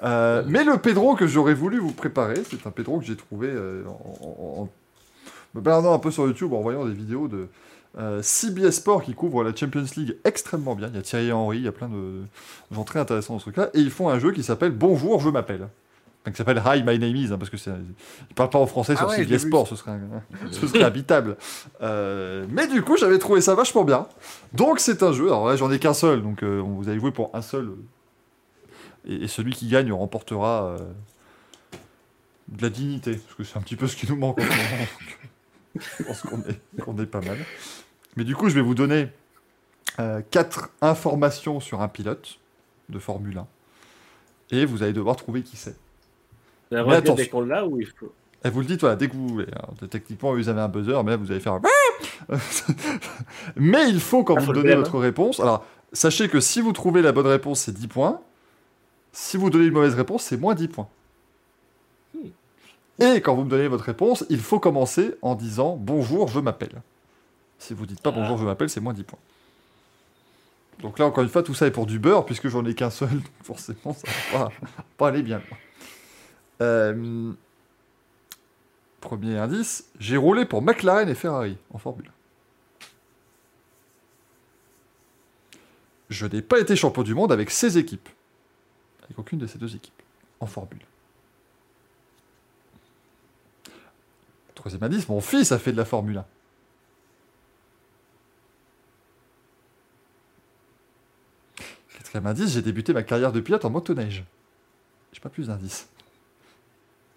Euh, 0.03 0.43
mais 0.47 0.65
le 0.65 0.79
Pedro 0.79 1.15
que 1.15 1.27
j'aurais 1.27 1.55
voulu 1.55 1.79
vous 1.79 1.93
préparer, 1.93 2.37
c'est 2.51 2.67
un 2.67 2.71
Pedro 2.71 2.99
que 3.01 3.05
j'ai 3.05 3.17
trouvé 3.17 3.49
euh, 3.51 3.85
en, 3.87 4.27
en- 4.27 4.63
en 4.63 4.69
me 5.55 5.61
baladant 5.61 5.93
un 5.95 5.99
peu 5.99 6.11
sur 6.11 6.27
YouTube, 6.27 6.53
en 6.55 6.61
voyant 6.61 6.85
des 6.87 6.93
vidéos 6.95 7.29
de 7.29 7.49
euh, 7.99 8.21
CBS 8.23 8.73
Sport 8.73 9.03
qui 9.03 9.15
couvre 9.15 9.43
la 9.45 9.55
Champions 9.55 9.85
League 9.97 10.17
extrêmement 10.25 10.75
bien. 10.75 10.89
Il 10.89 10.97
y 10.97 10.99
a 10.99 11.03
Thierry 11.03 11.33
Henry, 11.33 11.59
il 11.59 11.65
y 11.65 11.69
a 11.69 11.73
plein 11.73 11.89
de 11.89 12.23
gens 12.71 12.85
très 12.85 12.99
intéressants 13.01 13.35
dans 13.35 13.39
ce 13.39 13.45
truc-là. 13.45 13.71
Et 13.75 13.81
ils 13.81 13.91
font 13.91 14.09
un 14.09 14.19
jeu 14.19 14.33
qui 14.33 14.43
s'appelle 14.43 14.73
Bonjour, 14.73 15.21
je 15.21 15.29
m'appelle. 15.31 15.69
Qui 16.25 16.35
s'appelle 16.37 16.63
Hi, 16.67 16.83
my 16.83 16.99
name 16.99 17.17
is, 17.17 17.33
hein, 17.33 17.39
parce 17.39 17.49
que 17.51 17.57
c'est, 17.57 17.71
ils 18.29 18.35
parlent 18.35 18.51
pas 18.51 18.59
en 18.59 18.67
français 18.67 18.93
Ah 18.97 19.01
sur 19.01 19.09
ouais, 19.09 19.17
CBS. 19.17 19.39
Sport, 19.47 19.67
ce 19.67 19.77
serait, 19.77 19.93
un- 19.93 20.23
ce 20.51 20.67
serait 20.67 20.83
habitable. 20.83 21.37
Euh, 21.81 22.45
mais 22.51 22.67
du 22.67 22.83
coup, 22.83 22.97
j'avais 22.99 23.19
trouvé 23.19 23.41
ça 23.41 23.55
vachement 23.55 23.85
bien. 23.85 24.07
Donc 24.53 24.79
c'est 24.81 25.03
un 25.03 25.13
jeu, 25.13 25.27
alors 25.29 25.49
là 25.49 25.55
j'en 25.57 25.71
ai 25.71 25.79
qu'un 25.79 25.95
seul, 25.95 26.23
donc 26.23 26.43
euh, 26.43 26.59
vous 26.59 26.89
avez 26.89 26.99
joué 26.99 27.13
pour 27.13 27.31
un 27.35 27.41
seul. 27.41 27.67
euh, 27.69 27.77
Et, 29.07 29.25
et 29.25 29.29
celui 29.29 29.53
qui 29.53 29.69
gagne 29.69 29.91
remportera 29.93 30.65
euh, 30.65 30.79
de 32.49 32.63
la 32.63 32.69
dignité, 32.69 33.13
parce 33.17 33.35
que 33.37 33.45
c'est 33.45 33.57
un 33.57 33.63
petit 33.63 33.77
peu 33.77 33.87
ce 33.87 33.97
qui 33.97 34.07
nous 34.11 34.17
manque 34.17 34.39
en 34.41 34.43
ce 34.43 34.49
moment. 34.49 34.87
donc, 35.75 35.83
Je 35.99 36.03
pense 36.03 36.23
qu'on 36.23 36.41
est, 36.41 36.81
qu'on 36.83 36.99
est 36.99 37.07
pas 37.07 37.21
mal. 37.21 37.39
Mais 38.17 38.25
du 38.25 38.35
coup, 38.35 38.49
je 38.51 38.55
vais 38.55 38.61
vous 38.63 38.75
donner 38.75 39.09
quatre 40.31 40.71
informations 40.83 41.61
sur 41.61 41.81
un 41.81 41.89
pilote 41.89 42.39
de 42.89 42.99
Formule 42.99 43.39
1. 43.39 43.47
Et 44.51 44.65
vous 44.65 44.83
allez 44.83 44.93
devoir 44.93 45.17
trouver 45.17 45.43
qui 45.43 45.57
c'est. 45.57 45.77
Mais 46.71 46.79
attention. 46.79 47.15
dès 47.15 47.29
qu'on 47.29 47.41
l'a 47.43 47.67
ou 47.67 47.81
il 47.81 47.87
faut. 47.87 48.13
Et 48.45 48.51
vous 48.51 48.61
le 48.61 48.77
voilà, 48.77 48.95
dès 48.95 49.09
que 49.09 49.15
vous 49.15 49.29
voulez. 49.29 49.47
Alors, 49.53 49.75
techniquement, 49.91 50.33
vous 50.33 50.49
avez 50.49 50.61
un 50.61 50.69
buzzer, 50.69 51.03
mais 51.03 51.13
là, 51.13 51.17
vous 51.17 51.31
allez 51.31 51.41
faire. 51.41 51.55
un 51.55 51.61
mais 53.57 53.89
il 53.89 54.01
faut, 54.01 54.23
quand 54.23 54.37
Ah, 54.37 54.41
vous 54.41 54.53
donnez 54.53 54.69
blême, 54.69 54.79
votre 54.79 54.99
réponse. 54.99 55.41
Alors, 55.41 55.65
sachez 55.93 56.29
que 56.29 56.39
si 56.41 56.61
vous 56.61 56.73
trouvez 56.73 57.03
la 57.03 57.11
bonne 57.13 57.27
réponse, 57.27 57.61
c'est 57.61 57.73
10 57.73 57.89
points. 57.89 58.21
Si 59.13 59.37
vous 59.37 59.51
donnez 59.51 59.67
une 59.67 59.73
mauvaise 59.73 59.95
réponse, 59.95 60.23
c'est 60.23 60.37
moins 60.37 60.55
10 60.55 60.69
points. 60.69 60.89
Et 63.01 63.21
quand 63.21 63.35
vous 63.35 63.45
me 63.45 63.51
donnez 63.51 63.69
votre 63.69 63.85
réponse, 63.85 64.25
il 64.29 64.41
faut 64.41 64.61
commencer 64.61 65.15
en 65.23 65.35
disant 65.35 65.77
Bonjour, 65.77 66.29
je 66.29 66.41
m'appelle. 66.41 66.83
Si 67.59 67.75
vous 67.75 67.87
dites 67.87 68.01
pas 68.01 68.11
bonjour, 68.13 68.39
je 68.39 68.45
m'appelle, 68.45 68.69
c'est 68.71 68.81
moins 68.81 68.93
10 68.95 69.03
points. 69.05 69.19
Donc 70.81 70.99
là, 71.01 71.07
encore 71.07 71.25
une 71.25 71.31
fois, 71.31 71.43
tout 71.43 71.55
ça 71.55 71.67
est 71.67 71.71
pour 71.73 71.87
du 71.87 71.99
beurre, 71.99 72.25
puisque 72.25 72.49
j'en 72.49 72.65
ai 72.65 72.75
qu'un 72.75 72.91
seul, 72.91 73.11
donc 73.15 73.25
forcément, 73.43 73.95
ça 73.95 74.07
va 74.33 74.39
pas, 74.47 74.53
pas 74.97 75.09
aller 75.09 75.23
bien. 75.23 75.41
quoi. 75.41 75.59
Euh, 76.61 77.33
Premier 79.01 79.39
indice, 79.39 79.89
j'ai 80.01 80.17
roulé 80.17 80.45
pour 80.45 80.61
McLaren 80.61 81.09
et 81.09 81.15
Ferrari 81.15 81.57
en 81.71 81.79
Formule. 81.79 82.11
Je 86.11 86.27
n'ai 86.27 86.43
pas 86.43 86.59
été 86.59 86.75
champion 86.75 87.03
du 87.03 87.15
monde 87.15 87.33
avec 87.33 87.51
ces 87.51 87.79
équipes. 87.79 88.09
Avec 89.05 89.19
aucune 89.19 89.39
de 89.39 89.47
ces 89.47 89.59
deux 89.59 89.77
équipes. 89.77 90.03
En 90.41 90.47
Formule. 90.47 90.85
Troisième 94.55 94.83
indice, 94.83 95.09
mon 95.09 95.21
fils 95.21 95.53
a 95.53 95.59
fait 95.59 95.71
de 95.71 95.77
la 95.77 95.85
Formule 95.85 96.19
1. 96.19 96.27
Quatrième 101.97 102.27
indice, 102.27 102.51
j'ai 102.51 102.63
débuté 102.63 102.93
ma 102.93 103.05
carrière 103.05 103.33
de 103.33 103.41
pilote 103.41 103.65
en 103.65 103.71
motoneige. 103.71 104.25
J'ai 105.13 105.21
pas 105.21 105.29
plus 105.29 105.47
d'indices. 105.47 105.89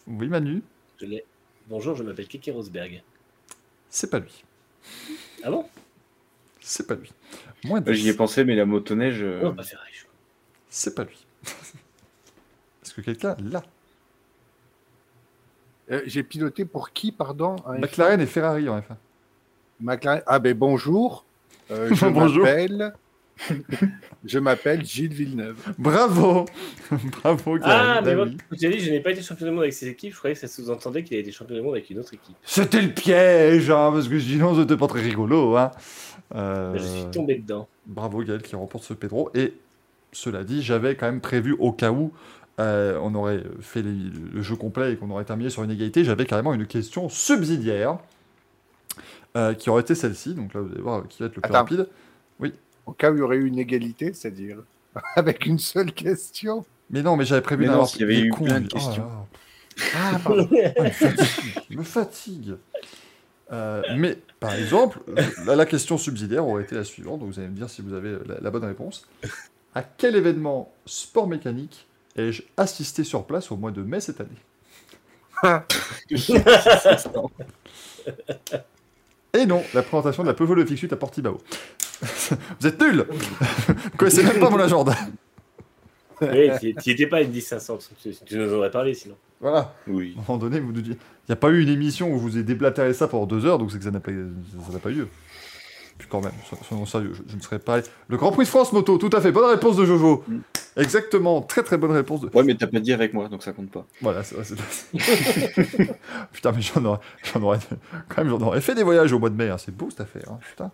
Oui, 0.07 0.27
Manu, 0.27 0.61
Je 0.99 1.05
l'ai. 1.05 1.25
Bonjour, 1.67 1.95
je 1.95 2.03
m'appelle 2.03 2.27
Keke 2.27 2.49
Rosberg. 2.53 3.01
c'est 3.89 4.09
pas 4.09 4.19
lui. 4.19 4.43
Ah 5.43 5.51
bon? 5.51 5.65
C'est 6.59 6.87
pas 6.87 6.95
lui. 6.95 7.11
Moins 7.63 7.81
Euh, 7.87 7.93
J'y 7.93 8.09
ai 8.09 8.11
10. 8.11 8.17
pensé, 8.17 8.43
mais 8.43 8.55
la 8.55 8.65
motoneige. 8.65 9.21
euh, 9.21 9.41
Non, 9.43 9.55
pas 9.55 9.63
Ferrari. 9.63 9.89
je 9.93 10.01
crois. 10.03 10.13
C'est 10.69 10.95
pas 10.95 11.03
lui. 11.03 11.25
Est-ce 12.83 12.93
que 12.93 13.01
quelqu'un 13.01 13.35
l'a? 13.39 13.63
Euh, 15.91 16.01
J'ai 16.05 16.23
piloté 16.23 16.65
pour 16.65 16.91
qui, 16.91 17.11
pardon 17.11 17.55
un 17.65 17.75
F1? 17.77 17.79
McLaren 17.79 18.21
et 18.21 18.25
Ferrari 18.25 18.69
en 18.69 18.79
F1. 18.79 18.95
McLaren. 19.79 20.23
Ah 20.25 20.39
ben 20.39 20.55
bonjour. 20.57 21.25
Euh, 21.69 21.89
je 21.93 22.05
Bonjour. 22.07 22.43
m'appelle. 22.43 22.93
Je 24.25 24.39
m'appelle 24.39 24.85
Gilles 24.85 25.13
Villeneuve. 25.13 25.57
Bravo 25.77 26.45
Bravo, 27.23 27.57
Ah, 27.63 28.01
mais 28.03 28.15
moi, 28.15 28.25
oui. 28.25 28.37
je 28.51 28.67
dit, 28.67 28.79
je 28.79 28.91
n'ai 28.91 28.99
pas 28.99 29.11
été 29.11 29.21
champion 29.21 29.45
du 29.47 29.51
monde 29.51 29.61
avec 29.61 29.73
ces 29.73 29.87
équipes. 29.87 30.13
Je 30.13 30.17
croyais 30.17 30.35
que 30.35 30.41
ça 30.41 30.47
sous-entendait 30.47 31.03
qu'il 31.03 31.17
a 31.17 31.19
été 31.19 31.31
champion 31.31 31.55
du 31.55 31.61
monde 31.61 31.73
avec 31.73 31.89
une 31.89 31.99
autre 31.99 32.13
équipe. 32.13 32.35
C'était 32.43 32.81
le 32.81 32.89
piège, 32.93 33.69
hein, 33.71 33.91
parce 33.93 34.07
que 34.07 34.19
sinon 34.19 34.55
c'était 34.59 34.77
pas 34.77 34.87
très 34.87 35.01
rigolo. 35.01 35.57
Hein. 35.57 35.71
Euh, 36.35 36.73
Je 36.77 36.83
suis 36.83 37.05
tombé 37.11 37.35
dedans. 37.35 37.67
Bravo 37.87 38.23
Gaël 38.23 38.41
qui 38.41 38.55
remporte 38.55 38.83
ce 38.83 38.93
Pedro. 38.93 39.31
Et 39.33 39.53
cela 40.11 40.43
dit, 40.43 40.61
j'avais 40.61 40.95
quand 40.95 41.07
même 41.07 41.21
prévu 41.21 41.55
au 41.57 41.71
cas 41.71 41.91
où 41.91 42.11
euh, 42.59 42.99
on 43.01 43.15
aurait 43.15 43.43
fait 43.61 43.81
les- 43.81 44.11
le 44.33 44.41
jeu 44.41 44.55
complet 44.55 44.93
et 44.93 44.95
qu'on 44.97 45.09
aurait 45.09 45.25
terminé 45.25 45.49
sur 45.49 45.63
une 45.63 45.71
égalité, 45.71 46.03
j'avais 46.03 46.25
carrément 46.25 46.53
une 46.53 46.67
question 46.67 47.09
subsidiaire 47.09 47.97
euh, 49.35 49.53
qui 49.53 49.69
aurait 49.69 49.81
été 49.81 49.95
celle-ci. 49.95 50.35
Donc 50.35 50.53
là, 50.53 50.59
vous 50.61 50.71
allez 50.71 50.81
voir 50.81 51.07
qui 51.07 51.23
va 51.23 51.27
être 51.27 51.35
le 51.37 51.41
plus 51.41 51.49
Attends. 51.49 51.59
rapide. 51.59 51.87
Au 52.91 52.93
cas 52.93 53.09
où 53.09 53.15
il 53.15 53.19
y 53.19 53.21
aurait 53.21 53.37
eu 53.37 53.45
une 53.47 53.57
égalité, 53.57 54.11
c'est-à-dire 54.11 54.57
avec 55.15 55.45
une 55.45 55.59
seule 55.59 55.93
question. 55.93 56.65
Mais 56.89 57.01
non, 57.01 57.15
mais 57.15 57.23
j'avais 57.23 57.41
prévu 57.41 57.61
Mais 57.61 57.67
d'en 57.67 57.71
non, 57.71 57.77
avoir 57.79 57.89
s'il 57.89 58.01
y 58.01 58.03
avait 58.03 58.19
eu 58.19 58.31
cons, 58.31 58.43
plein 58.43 58.59
de. 58.59 58.67
Oh 58.73 58.75
questions. 58.75 59.05
là. 59.05 59.25
Ah, 59.95 60.19
pardon. 60.21 60.49
Ah, 60.53 60.59
il 60.75 60.83
me 60.83 60.89
fatigue. 60.91 61.53
Il 61.69 61.77
me 61.77 61.83
fatigue. 61.83 62.55
Euh, 63.53 63.81
mais, 63.95 64.17
par 64.41 64.53
exemple, 64.55 64.99
la 65.45 65.65
question 65.65 65.97
subsidiaire 65.97 66.45
aurait 66.45 66.63
été 66.63 66.75
la 66.75 66.83
suivante. 66.83 67.21
Donc, 67.21 67.29
vous 67.29 67.39
allez 67.39 67.47
me 67.47 67.55
dire 67.55 67.69
si 67.69 67.81
vous 67.81 67.93
avez 67.93 68.17
la, 68.25 68.41
la 68.41 68.51
bonne 68.51 68.65
réponse. 68.65 69.07
À 69.73 69.83
quel 69.83 70.17
événement 70.17 70.73
sport 70.85 71.27
mécanique 71.27 71.87
ai-je 72.17 72.43
assisté 72.57 73.05
sur 73.05 73.25
place 73.25 73.51
au 73.51 73.55
mois 73.55 73.71
de 73.71 73.83
mai 73.83 74.01
cette 74.01 74.19
année? 74.19 74.29
Et 79.33 79.45
non, 79.45 79.63
la 79.73 79.81
présentation 79.81 80.23
de 80.23 80.27
la 80.27 80.33
Peugeot 80.33 80.55
Le 80.55 80.65
Fix 80.65 80.81
8 80.81 80.91
à 80.91 80.97
Portimao. 80.97 81.37
vous 82.59 82.67
êtes 82.67 82.81
nuls 82.81 83.05
Vous 83.09 83.97
connaissez 83.97 84.23
même 84.23 84.39
pas 84.39 84.49
mon 84.49 84.59
agenda. 84.59 84.95
Oui, 86.21 86.51
tu 86.83 86.91
étais 86.91 87.07
pas 87.07 87.23
une 87.23 87.31
10500, 87.31 87.79
tu, 87.99 88.11
tu 88.23 88.37
nous 88.37 88.53
en 88.53 88.57
aurais 88.57 88.69
parlé 88.69 88.93
sinon. 88.93 89.15
Voilà. 89.39 89.73
Oui. 89.87 90.13
À 90.15 90.19
un 90.19 90.23
moment 90.27 90.37
donné, 90.37 90.59
vous 90.59 90.71
nous 90.71 90.81
dites, 90.81 90.99
il 91.27 91.31
n'y 91.31 91.33
a 91.33 91.35
pas 91.35 91.49
eu 91.49 91.63
une 91.63 91.69
émission 91.69 92.11
où 92.13 92.19
vous 92.19 92.37
ai 92.37 92.43
déblatéré 92.43 92.93
ça 92.93 93.07
pendant 93.07 93.25
deux 93.25 93.43
heures, 93.47 93.57
donc 93.57 93.71
c'est 93.71 93.79
que 93.79 93.83
ça 93.83 93.89
n'a 93.89 93.99
pas, 93.99 94.11
ça 94.11 94.73
n'a 94.73 94.77
pas 94.77 94.91
eu 94.91 94.93
lieu. 94.93 95.07
Puis 95.97 96.07
quand 96.07 96.21
même, 96.21 96.33
so- 96.47 96.57
soyons 96.63 96.85
sérieux, 96.85 97.13
je, 97.13 97.23
je 97.27 97.35
ne 97.35 97.41
serais 97.41 97.57
pas 97.57 97.73
allé. 97.75 97.83
Le 98.07 98.17
Grand 98.17 98.31
Prix 98.31 98.43
de 98.43 98.49
France 98.49 98.71
moto, 98.71 98.99
tout 98.99 99.09
à 99.13 99.19
fait, 99.19 99.31
bonne 99.31 99.49
réponse 99.49 99.77
de 99.77 99.85
Jojo. 99.85 100.23
Mm. 100.27 100.37
Exactement, 100.77 101.41
très 101.41 101.63
très 101.63 101.77
bonne 101.77 101.91
réponse 101.91 102.21
de. 102.21 102.29
Ouais, 102.35 102.43
mais 102.43 102.55
t'as 102.55 102.67
pas 102.67 102.79
dit 102.79 102.93
avec 102.93 103.15
moi, 103.15 103.27
donc 103.27 103.41
ça 103.41 103.51
compte 103.51 103.71
pas. 103.71 103.87
Voilà, 104.01 104.23
c'est 104.23 104.35
vrai, 104.35 104.45
c'est 104.45 105.87
Putain, 106.33 106.51
mais 106.51 106.61
j'en 106.61 106.85
aurais, 106.85 106.99
j'en 107.33 107.41
aurais, 107.41 107.59
quand 108.09 108.23
même, 108.23 108.29
j'en 108.29 108.41
aurais 108.45 108.61
fait 108.61 108.75
des 108.75 108.83
voyages 108.83 109.11
au 109.11 109.17
mois 109.17 109.31
de 109.31 109.35
mai, 109.35 109.49
hein. 109.49 109.57
c'est 109.57 109.75
beau 109.75 109.89
cette 109.89 110.01
affaire, 110.01 110.29
hein, 110.29 110.39
putain. 110.47 110.71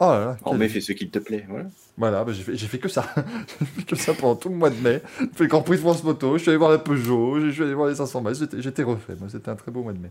Oh 0.00 0.06
là 0.06 0.20
là. 0.20 0.36
En 0.44 0.54
mai, 0.54 0.68
fais 0.68 0.80
ce 0.80 0.92
qu'il 0.92 1.10
te 1.10 1.18
plaît. 1.18 1.46
Voilà. 1.48 1.66
Voilà, 1.96 2.24
bah, 2.24 2.32
j'ai 2.32 2.66
fait, 2.66 2.78
que 2.78 2.88
ça. 2.88 3.14
j'ai 3.60 3.66
fait 3.66 3.82
que 3.82 3.96
ça 3.96 4.14
pendant 4.14 4.34
tout 4.34 4.48
le 4.48 4.56
mois 4.56 4.70
de 4.70 4.80
mai. 4.80 5.00
J'ai 5.20 5.26
fait 5.26 5.44
le 5.44 5.48
Grand 5.48 5.62
Prix 5.62 5.76
de 5.76 5.80
France 5.80 6.02
Moto, 6.02 6.36
je 6.36 6.42
suis 6.42 6.50
allé 6.50 6.58
voir 6.58 6.70
la 6.70 6.78
Peugeot, 6.78 7.40
je 7.40 7.50
suis 7.50 7.62
allé 7.62 7.74
voir 7.74 7.88
les 7.88 7.94
500 7.94 8.20
miles, 8.20 8.34
j'étais, 8.58 8.82
refait. 8.82 9.14
C'était 9.28 9.48
un 9.48 9.54
très 9.54 9.70
beau 9.70 9.82
mois 9.82 9.92
de 9.92 9.98
mai. 9.98 10.10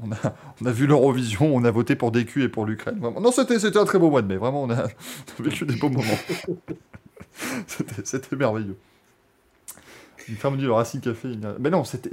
On 0.00 0.12
a, 0.12 0.34
on 0.60 0.66
a 0.66 0.72
vu 0.72 0.86
l'Eurovision, 0.86 1.54
on 1.54 1.64
a 1.64 1.70
voté 1.70 1.96
pour 1.96 2.10
DQ 2.10 2.42
et 2.42 2.48
pour 2.48 2.66
l'Ukraine. 2.66 2.98
Non, 3.00 3.32
c'était, 3.32 3.78
un 3.78 3.84
très 3.84 3.98
beau 3.98 4.10
mois 4.10 4.20
de 4.20 4.26
mai. 4.26 4.36
Vraiment, 4.36 4.64
on 4.64 4.70
a, 4.70 4.84
on 5.38 5.42
a 5.42 5.42
vécu 5.42 5.64
des 5.64 5.76
beaux 5.76 5.88
moments. 5.88 6.18
c'était, 8.04 8.36
merveilleux. 8.36 8.76
Une 10.28 10.36
femme 10.36 10.58
dit 10.58 10.64
le 10.64 10.72
Racing 10.72 11.00
Café. 11.00 11.28
Mais 11.58 11.70
non, 11.70 11.84
c'était 11.84 12.10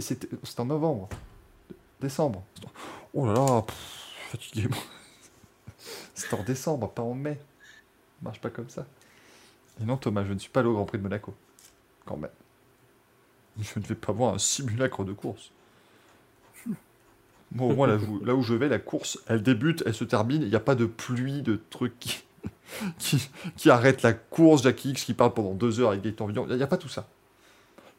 en 0.58 0.66
novembre. 0.66 1.10
Décembre. 2.00 2.44
Oh 3.14 3.26
là 3.26 3.34
là, 3.34 3.62
pff, 3.62 3.76
fatigué. 4.32 4.70
C'était 6.22 6.36
en 6.36 6.44
décembre, 6.44 6.90
pas 6.90 7.02
en 7.02 7.14
mai. 7.14 7.36
Ça 7.36 8.20
marche 8.24 8.42
pas 8.42 8.50
comme 8.50 8.70
ça. 8.70 8.86
Et 9.82 9.86
non, 9.86 9.98
Thomas, 9.98 10.24
je 10.26 10.34
ne 10.34 10.40
suis 10.40 10.50
pas 10.50 10.60
allé 10.60 10.70
au 10.70 10.74
Grand 10.74 10.86
Prix 10.86 10.98
de 10.98 11.04
Monaco. 11.04 11.34
Quand 12.06 12.18
même. 12.18 12.32
Je 13.60 13.80
ne 13.80 13.86
vais 13.86 13.96
pas 13.96 14.12
voir 14.12 14.34
un 14.36 14.38
simulacre 14.38 15.04
de 15.04 15.14
course. 15.14 15.52
Moi, 17.54 17.68
au 17.68 17.76
moins, 17.76 17.88
là, 17.88 17.98
où- 18.34 18.42
je 18.42 18.54
vais, 18.54 18.70
la 18.70 18.80
course, 18.80 19.20
elle 19.28 19.44
débute, 19.44 19.84
elle 19.86 19.94
se 19.94 20.06
termine. 20.06 20.42
Il 20.42 20.48
n'y 20.48 20.56
a 20.56 20.62
pas 20.62 20.76
de 20.76 20.86
pluie, 20.86 21.42
de 21.42 21.60
trucs 21.70 22.00
qui, 22.98 23.30
qui, 23.58 23.70
arrêtent 23.70 24.04
la 24.04 24.14
course. 24.14 24.64
Jackie 24.64 24.92
X 24.92 25.04
qui 25.04 25.14
parle 25.14 25.34
pendant 25.34 25.54
deux 25.54 25.80
heures 25.80 25.90
avec 25.90 26.02
Gaëtan 26.02 26.28
Vignon. 26.28 26.48
Il 26.50 26.56
n'y 26.56 26.64
a, 26.64 26.68
pas 26.68 26.78
tout 26.78 26.88
ça. 26.88 27.08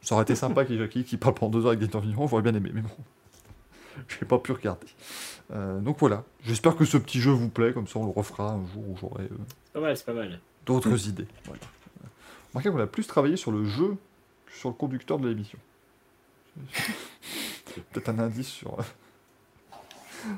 Ça 0.01 0.15
aurait 0.15 0.23
été 0.23 0.35
sympa 0.35 0.65
qu'il 0.65 0.75
y 0.75 0.79
ait 0.79 0.81
Jackie 0.81 1.01
X 1.01 1.09
qui 1.11 1.17
parle 1.17 1.35
pendant 1.35 1.51
deux 1.51 1.65
heures 1.65 1.71
avec 1.71 1.81
Gaëtan 1.81 1.99
Vignon. 1.99 2.27
J'aurais 2.27 2.41
bien 2.41 2.55
aimé, 2.55 2.71
mais 2.73 2.81
bon. 2.81 2.89
Je 4.07 4.15
n'ai 4.21 4.27
pas 4.27 4.39
pu 4.39 4.51
regarder. 4.51 4.87
Euh, 5.51 5.79
donc 5.79 5.97
voilà. 5.99 6.23
J'espère 6.43 6.75
que 6.75 6.85
ce 6.85 6.97
petit 6.97 7.19
jeu 7.21 7.31
vous 7.31 7.49
plaît. 7.49 7.73
Comme 7.73 7.87
ça, 7.87 7.99
on 7.99 8.05
le 8.05 8.11
refera 8.11 8.51
un 8.53 8.65
jour 8.73 8.83
où 8.89 8.97
j'aurai. 8.99 9.23
euh, 9.23 9.37
d'autres 10.65 11.07
idées. 11.09 11.27
Voilà. 11.45 11.61
Remarquez 12.53 12.69
qu'on 12.69 12.79
a 12.79 12.87
plus 12.87 13.07
travaillé 13.07 13.35
sur 13.37 13.51
le 13.51 13.65
jeu 13.65 13.95
que 14.45 14.53
sur 14.53 14.69
le 14.69 14.75
conducteur 14.75 15.19
de 15.19 15.27
l'émission. 15.27 15.57
Peut-être 17.91 18.09
un 18.09 18.19
indice 18.19 18.47
sur. 18.47 18.79
euh, 18.79 18.83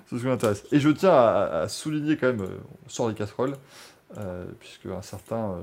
C'est 0.07 0.15
ce 0.15 0.21
qui 0.21 0.27
m'intéresse. 0.27 0.63
Et 0.71 0.79
je 0.79 0.89
tiens 0.89 1.11
à, 1.11 1.61
à 1.63 1.67
souligner 1.69 2.17
quand 2.17 2.27
même, 2.27 2.41
on 2.85 2.89
sort 2.89 3.09
des 3.09 3.15
casseroles, 3.15 3.55
euh, 4.17 4.45
puisque 4.59 4.85
un 4.85 5.01
certain 5.01 5.61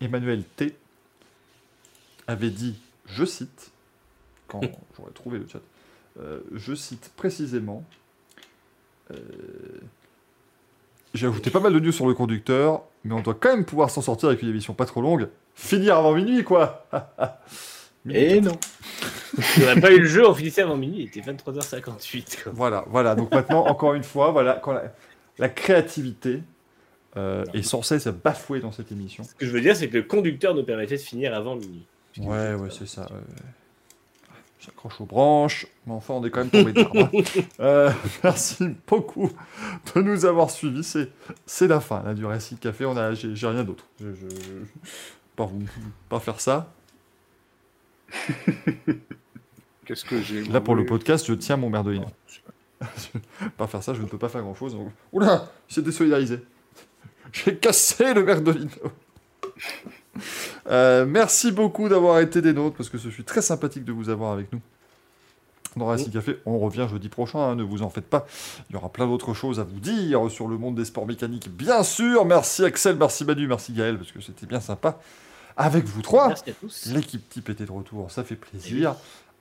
Emmanuel 0.00 0.44
T 0.44 0.76
avait 2.28 2.50
dit, 2.50 2.78
je 3.06 3.24
cite, 3.24 3.70
quand 4.48 4.60
j'aurais 4.96 5.12
trouvé 5.12 5.38
le 5.38 5.48
chat, 5.48 5.60
euh, 6.20 6.40
je 6.54 6.74
cite 6.74 7.12
précisément, 7.16 7.84
euh, 9.10 9.16
j'ai 11.14 11.26
ajouté 11.26 11.50
pas 11.50 11.60
mal 11.60 11.72
de 11.72 11.80
news 11.80 11.92
sur 11.92 12.06
le 12.06 12.14
conducteur, 12.14 12.82
mais 13.04 13.14
on 13.14 13.20
doit 13.20 13.34
quand 13.34 13.50
même 13.50 13.64
pouvoir 13.64 13.90
s'en 13.90 14.02
sortir 14.02 14.28
avec 14.28 14.42
une 14.42 14.48
émission 14.48 14.74
pas 14.74 14.86
trop 14.86 15.00
longue. 15.00 15.28
Finir 15.54 15.96
avant 15.96 16.14
minuit, 16.14 16.44
quoi 16.44 16.86
Et 18.10 18.40
non. 18.40 18.58
Si 19.38 19.62
on 19.62 19.66
n'a 19.74 19.80
pas 19.80 19.92
eu 19.92 20.00
le 20.00 20.06
jeu, 20.06 20.28
on 20.28 20.34
finissait 20.34 20.62
avant 20.62 20.76
minuit, 20.76 21.00
il 21.00 21.06
était 21.06 21.20
23h58. 21.20 22.44
Quoi. 22.44 22.52
Voilà, 22.54 22.84
voilà. 22.88 23.14
Donc 23.14 23.32
maintenant, 23.32 23.66
encore 23.66 23.94
une 23.94 24.04
fois, 24.04 24.30
voilà, 24.30 24.54
quand 24.62 24.72
la, 24.72 24.92
la 25.38 25.48
créativité 25.48 26.42
euh, 27.16 27.44
est 27.54 27.62
sans 27.62 27.82
cesse 27.82 28.06
bafouée 28.08 28.60
dans 28.60 28.72
cette 28.72 28.92
émission. 28.92 29.24
Ce 29.24 29.34
que 29.34 29.46
je 29.46 29.50
veux 29.50 29.60
dire, 29.60 29.74
c'est 29.74 29.88
que 29.88 29.96
le 29.96 30.02
conducteur 30.02 30.54
nous 30.54 30.64
permettait 30.64 30.96
de 30.96 31.00
finir 31.02 31.34
avant 31.34 31.56
minuit. 31.56 31.86
Ouais, 32.18 32.54
ouais, 32.54 32.68
c'est 32.70 32.86
ça. 32.86 33.02
ouais. 33.02 33.18
J'accroche 34.58 35.00
aux 35.00 35.04
branches, 35.04 35.66
mais 35.86 35.92
enfin, 35.92 36.14
on 36.14 36.24
est 36.24 36.30
quand 36.30 36.40
même 36.40 36.50
tombé 36.50 36.72
tard. 36.72 36.90
hein. 36.94 37.10
Euh, 37.60 37.90
merci 38.24 38.64
beaucoup 38.86 39.30
de 39.94 40.00
nous 40.00 40.24
avoir 40.24 40.50
suivis. 40.50 40.82
C'est, 40.82 41.10
c'est 41.44 41.68
la 41.68 41.78
fin 41.80 42.02
là, 42.02 42.14
du 42.14 42.24
Récit 42.24 42.56
Café. 42.56 42.84
On 42.86 42.96
a, 42.96 43.12
j'ai, 43.14 43.36
j'ai 43.36 43.46
rien 43.46 43.64
d'autre. 43.64 43.84
Je, 44.00 44.14
je- 44.14 44.28
je- 44.28 44.88
pas, 45.36 45.44
vous, 45.44 45.62
pas 46.08 46.20
faire 46.20 46.40
ça. 46.40 46.72
Qu'est-ce 49.84 50.04
que 50.04 50.20
j'ai 50.20 50.42
Là, 50.44 50.60
pour 50.60 50.74
le 50.74 50.84
podcast, 50.86 51.26
je 51.26 51.34
tiens 51.34 51.56
mon 51.56 51.70
merdolino. 51.70 52.06
pas 53.56 53.66
faire 53.66 53.82
ça, 53.82 53.94
je 53.94 54.02
ne 54.02 54.06
peux 54.06 54.18
pas 54.18 54.28
faire 54.28 54.42
grand-chose. 54.42 54.74
donc- 54.74 54.90
Oula, 55.12 55.50
j'ai 55.68 55.82
désolidarisé. 55.82 56.40
J'ai 57.32 57.56
cassé 57.56 58.14
le 58.14 58.24
merdolino. 58.24 58.70
Euh, 60.68 61.06
merci 61.06 61.52
beaucoup 61.52 61.88
d'avoir 61.88 62.20
été 62.20 62.42
des 62.42 62.52
nôtres, 62.52 62.76
parce 62.76 62.88
que 62.88 62.98
ce 62.98 63.08
fut 63.08 63.24
très 63.24 63.42
sympathique 63.42 63.84
de 63.84 63.92
vous 63.92 64.08
avoir 64.08 64.32
avec 64.32 64.52
nous 64.52 64.60
dans 65.76 65.86
Racing 65.86 66.10
Café. 66.10 66.38
On 66.46 66.58
revient 66.58 66.86
jeudi 66.90 67.08
prochain, 67.08 67.38
hein, 67.38 67.54
ne 67.54 67.62
vous 67.62 67.82
en 67.82 67.90
faites 67.90 68.06
pas. 68.06 68.26
Il 68.70 68.74
y 68.74 68.76
aura 68.76 68.88
plein 68.88 69.06
d'autres 69.06 69.34
choses 69.34 69.60
à 69.60 69.64
vous 69.64 69.78
dire 69.78 70.30
sur 70.30 70.48
le 70.48 70.56
monde 70.56 70.74
des 70.74 70.86
sports 70.86 71.06
mécaniques, 71.06 71.50
bien 71.54 71.82
sûr. 71.82 72.24
Merci 72.24 72.64
Axel, 72.64 72.96
merci 72.96 73.24
Manu, 73.24 73.46
merci 73.46 73.72
Gaël, 73.72 73.98
parce 73.98 74.10
que 74.10 74.20
c'était 74.20 74.46
bien 74.46 74.60
sympa 74.60 74.98
avec 75.56 75.84
vous 75.84 76.02
trois. 76.02 76.34
L'équipe 76.86 77.28
type 77.28 77.48
était 77.48 77.66
de 77.66 77.72
retour, 77.72 78.10
ça 78.10 78.24
fait 78.24 78.36
plaisir. 78.36 78.94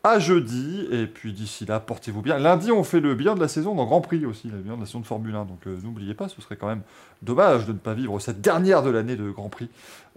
À 0.06 0.20
jeudi, 0.20 0.88
et 0.92 1.08
puis 1.08 1.34
d'ici 1.34 1.66
là, 1.66 1.80
portez-vous 1.80 2.22
bien. 2.22 2.38
Lundi, 2.38 2.72
on 2.72 2.84
fait 2.84 3.00
le 3.00 3.16
bilan 3.16 3.34
de 3.34 3.40
la 3.40 3.48
saison 3.48 3.74
dans 3.74 3.86
Grand 3.86 4.02
Prix 4.02 4.24
aussi, 4.28 4.50
le 4.50 4.60
bilan 4.60 4.76
de 4.76 4.82
la 4.82 4.86
saison 4.86 5.00
de 5.00 5.06
Formule 5.08 5.34
1. 5.34 5.46
Donc 5.46 5.66
euh, 5.66 5.80
n'oubliez 5.82 6.14
pas, 6.14 6.30
ce 6.30 6.40
serait 6.44 6.58
quand 6.58 6.68
même 6.68 6.84
dommage 7.24 7.66
de 7.66 7.72
ne 7.72 7.80
pas 7.80 7.96
vivre 7.96 8.20
cette 8.20 8.40
dernière 8.40 8.84
de 8.84 8.92
l'année 8.92 9.16
de 9.16 9.32
Grand 9.32 9.50
Prix. 9.50 9.68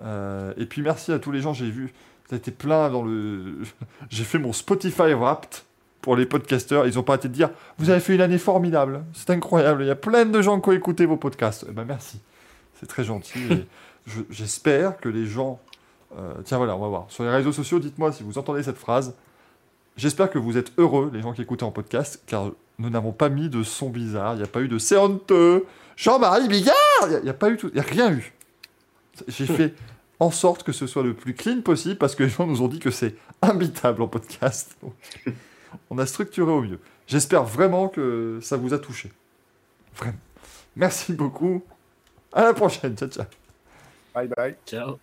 Euh, 0.05 0.53
et 0.59 0.67
puis 0.67 0.83
merci 0.83 1.11
à 1.11 1.19
tous 1.19 1.33
les 1.33 1.41
gens, 1.41 1.55
j'ai 1.55 1.71
vu, 1.71 1.95
ça 2.29 2.37
a 2.37 2.39
été 2.39 2.51
plein 2.51 2.91
dans 2.91 3.03
le. 3.03 3.61
j'ai 4.11 4.25
fait 4.25 4.39
mon 4.39 4.53
Spotify 4.53 5.15
Wrapped 5.15 5.63
pour 6.03 6.17
les 6.17 6.27
podcasteurs. 6.27 6.87
Ils 6.87 6.99
ont 6.99 7.03
pas 7.03 7.15
arrêté 7.15 7.29
de 7.29 7.33
dire 7.33 7.49
Vous 7.79 7.89
avez 7.89 8.01
fait 8.01 8.15
une 8.15 8.21
année 8.21 8.37
formidable, 8.37 9.05
c'est 9.15 9.31
incroyable. 9.31 9.85
Il 9.85 9.87
y 9.87 9.91
a 9.91 9.97
plein 9.97 10.27
de 10.27 10.43
gens 10.43 10.61
qui 10.61 10.69
ont 10.69 10.73
écouté 10.73 11.07
vos 11.07 11.17
podcasts. 11.17 11.65
Eh 11.67 11.73
ben 11.73 11.87
merci, 11.87 12.21
c'est 12.79 12.89
très 12.89 13.05
gentil. 13.05 13.65
J'espère 14.29 14.99
que 14.99 15.09
les 15.09 15.25
gens. 15.25 15.59
euh, 16.19 16.35
tiens, 16.45 16.59
voilà, 16.59 16.77
on 16.77 16.81
va 16.81 16.89
voir. 16.89 17.07
Sur 17.09 17.25
les 17.25 17.31
réseaux 17.31 17.53
sociaux, 17.53 17.79
dites-moi 17.79 18.13
si 18.13 18.23
vous 18.23 18.37
entendez 18.37 18.63
cette 18.63 18.77
phrase. 18.77 19.15
J'espère 19.99 20.31
que 20.31 20.39
vous 20.39 20.57
êtes 20.57 20.73
heureux, 20.79 21.11
les 21.13 21.21
gens 21.21 21.33
qui 21.33 21.43
écoutent 21.43 21.65
en 21.65 21.73
podcast, 21.73 22.23
car 22.27 22.53
nous 22.79 22.89
n'avons 22.89 23.11
pas 23.11 23.29
mis 23.29 23.49
de 23.49 23.65
son 23.65 23.91
bizarre. 23.91 24.35
Il 24.35 24.39
n'y 24.39 24.45
a 24.45 24.47
pas 24.47 24.61
eu 24.61 24.69
de 24.69 24.79
c'est 24.79 24.97
honteux, 24.97 25.67
Jean-Marie 25.97 26.47
Bigard 26.47 26.75
Il 27.03 27.25
n'y 27.25 27.29
a, 27.29 27.35
pas 27.35 27.51
eu 27.51 27.57
tout. 27.57 27.67
Il 27.71 27.75
n'y 27.75 27.81
a 27.81 27.83
rien 27.83 28.13
eu. 28.13 28.33
J'ai 29.27 29.47
fait 29.57 29.75
en 30.21 30.31
sorte 30.31 30.63
que 30.63 30.71
ce 30.71 30.87
soit 30.87 31.03
le 31.03 31.15
plus 31.15 31.35
clean 31.35 31.63
possible 31.63 31.97
parce 31.97 32.15
que 32.15 32.23
les 32.23 32.29
gens 32.29 32.47
nous 32.47 32.63
ont 32.63 32.69
dit 32.69 32.79
que 32.79 32.93
c'est 32.93 33.17
imbitable 33.43 34.01
en 34.03 34.07
podcast. 34.07 34.77
Donc, 34.83 34.95
on 35.91 35.99
a 35.99 36.07
structuré 36.07 36.53
au 36.53 36.63
mieux. 36.63 36.79
J'espère 37.09 37.43
vraiment 37.43 37.89
que 37.89 38.39
ça 38.41 38.57
vous 38.57 38.75
a 38.75 38.79
touché. 38.79 39.11
Vraiment. 39.97 40.19
Merci 40.77 41.13
beaucoup. 41.13 41.65
À 42.33 42.45
la 42.45 42.55
prochaine. 42.55 42.97
Ciao, 42.97 43.09
ciao. 43.09 43.27
Bye 44.15 44.29
bye. 44.29 44.55
Ciao. 44.65 45.01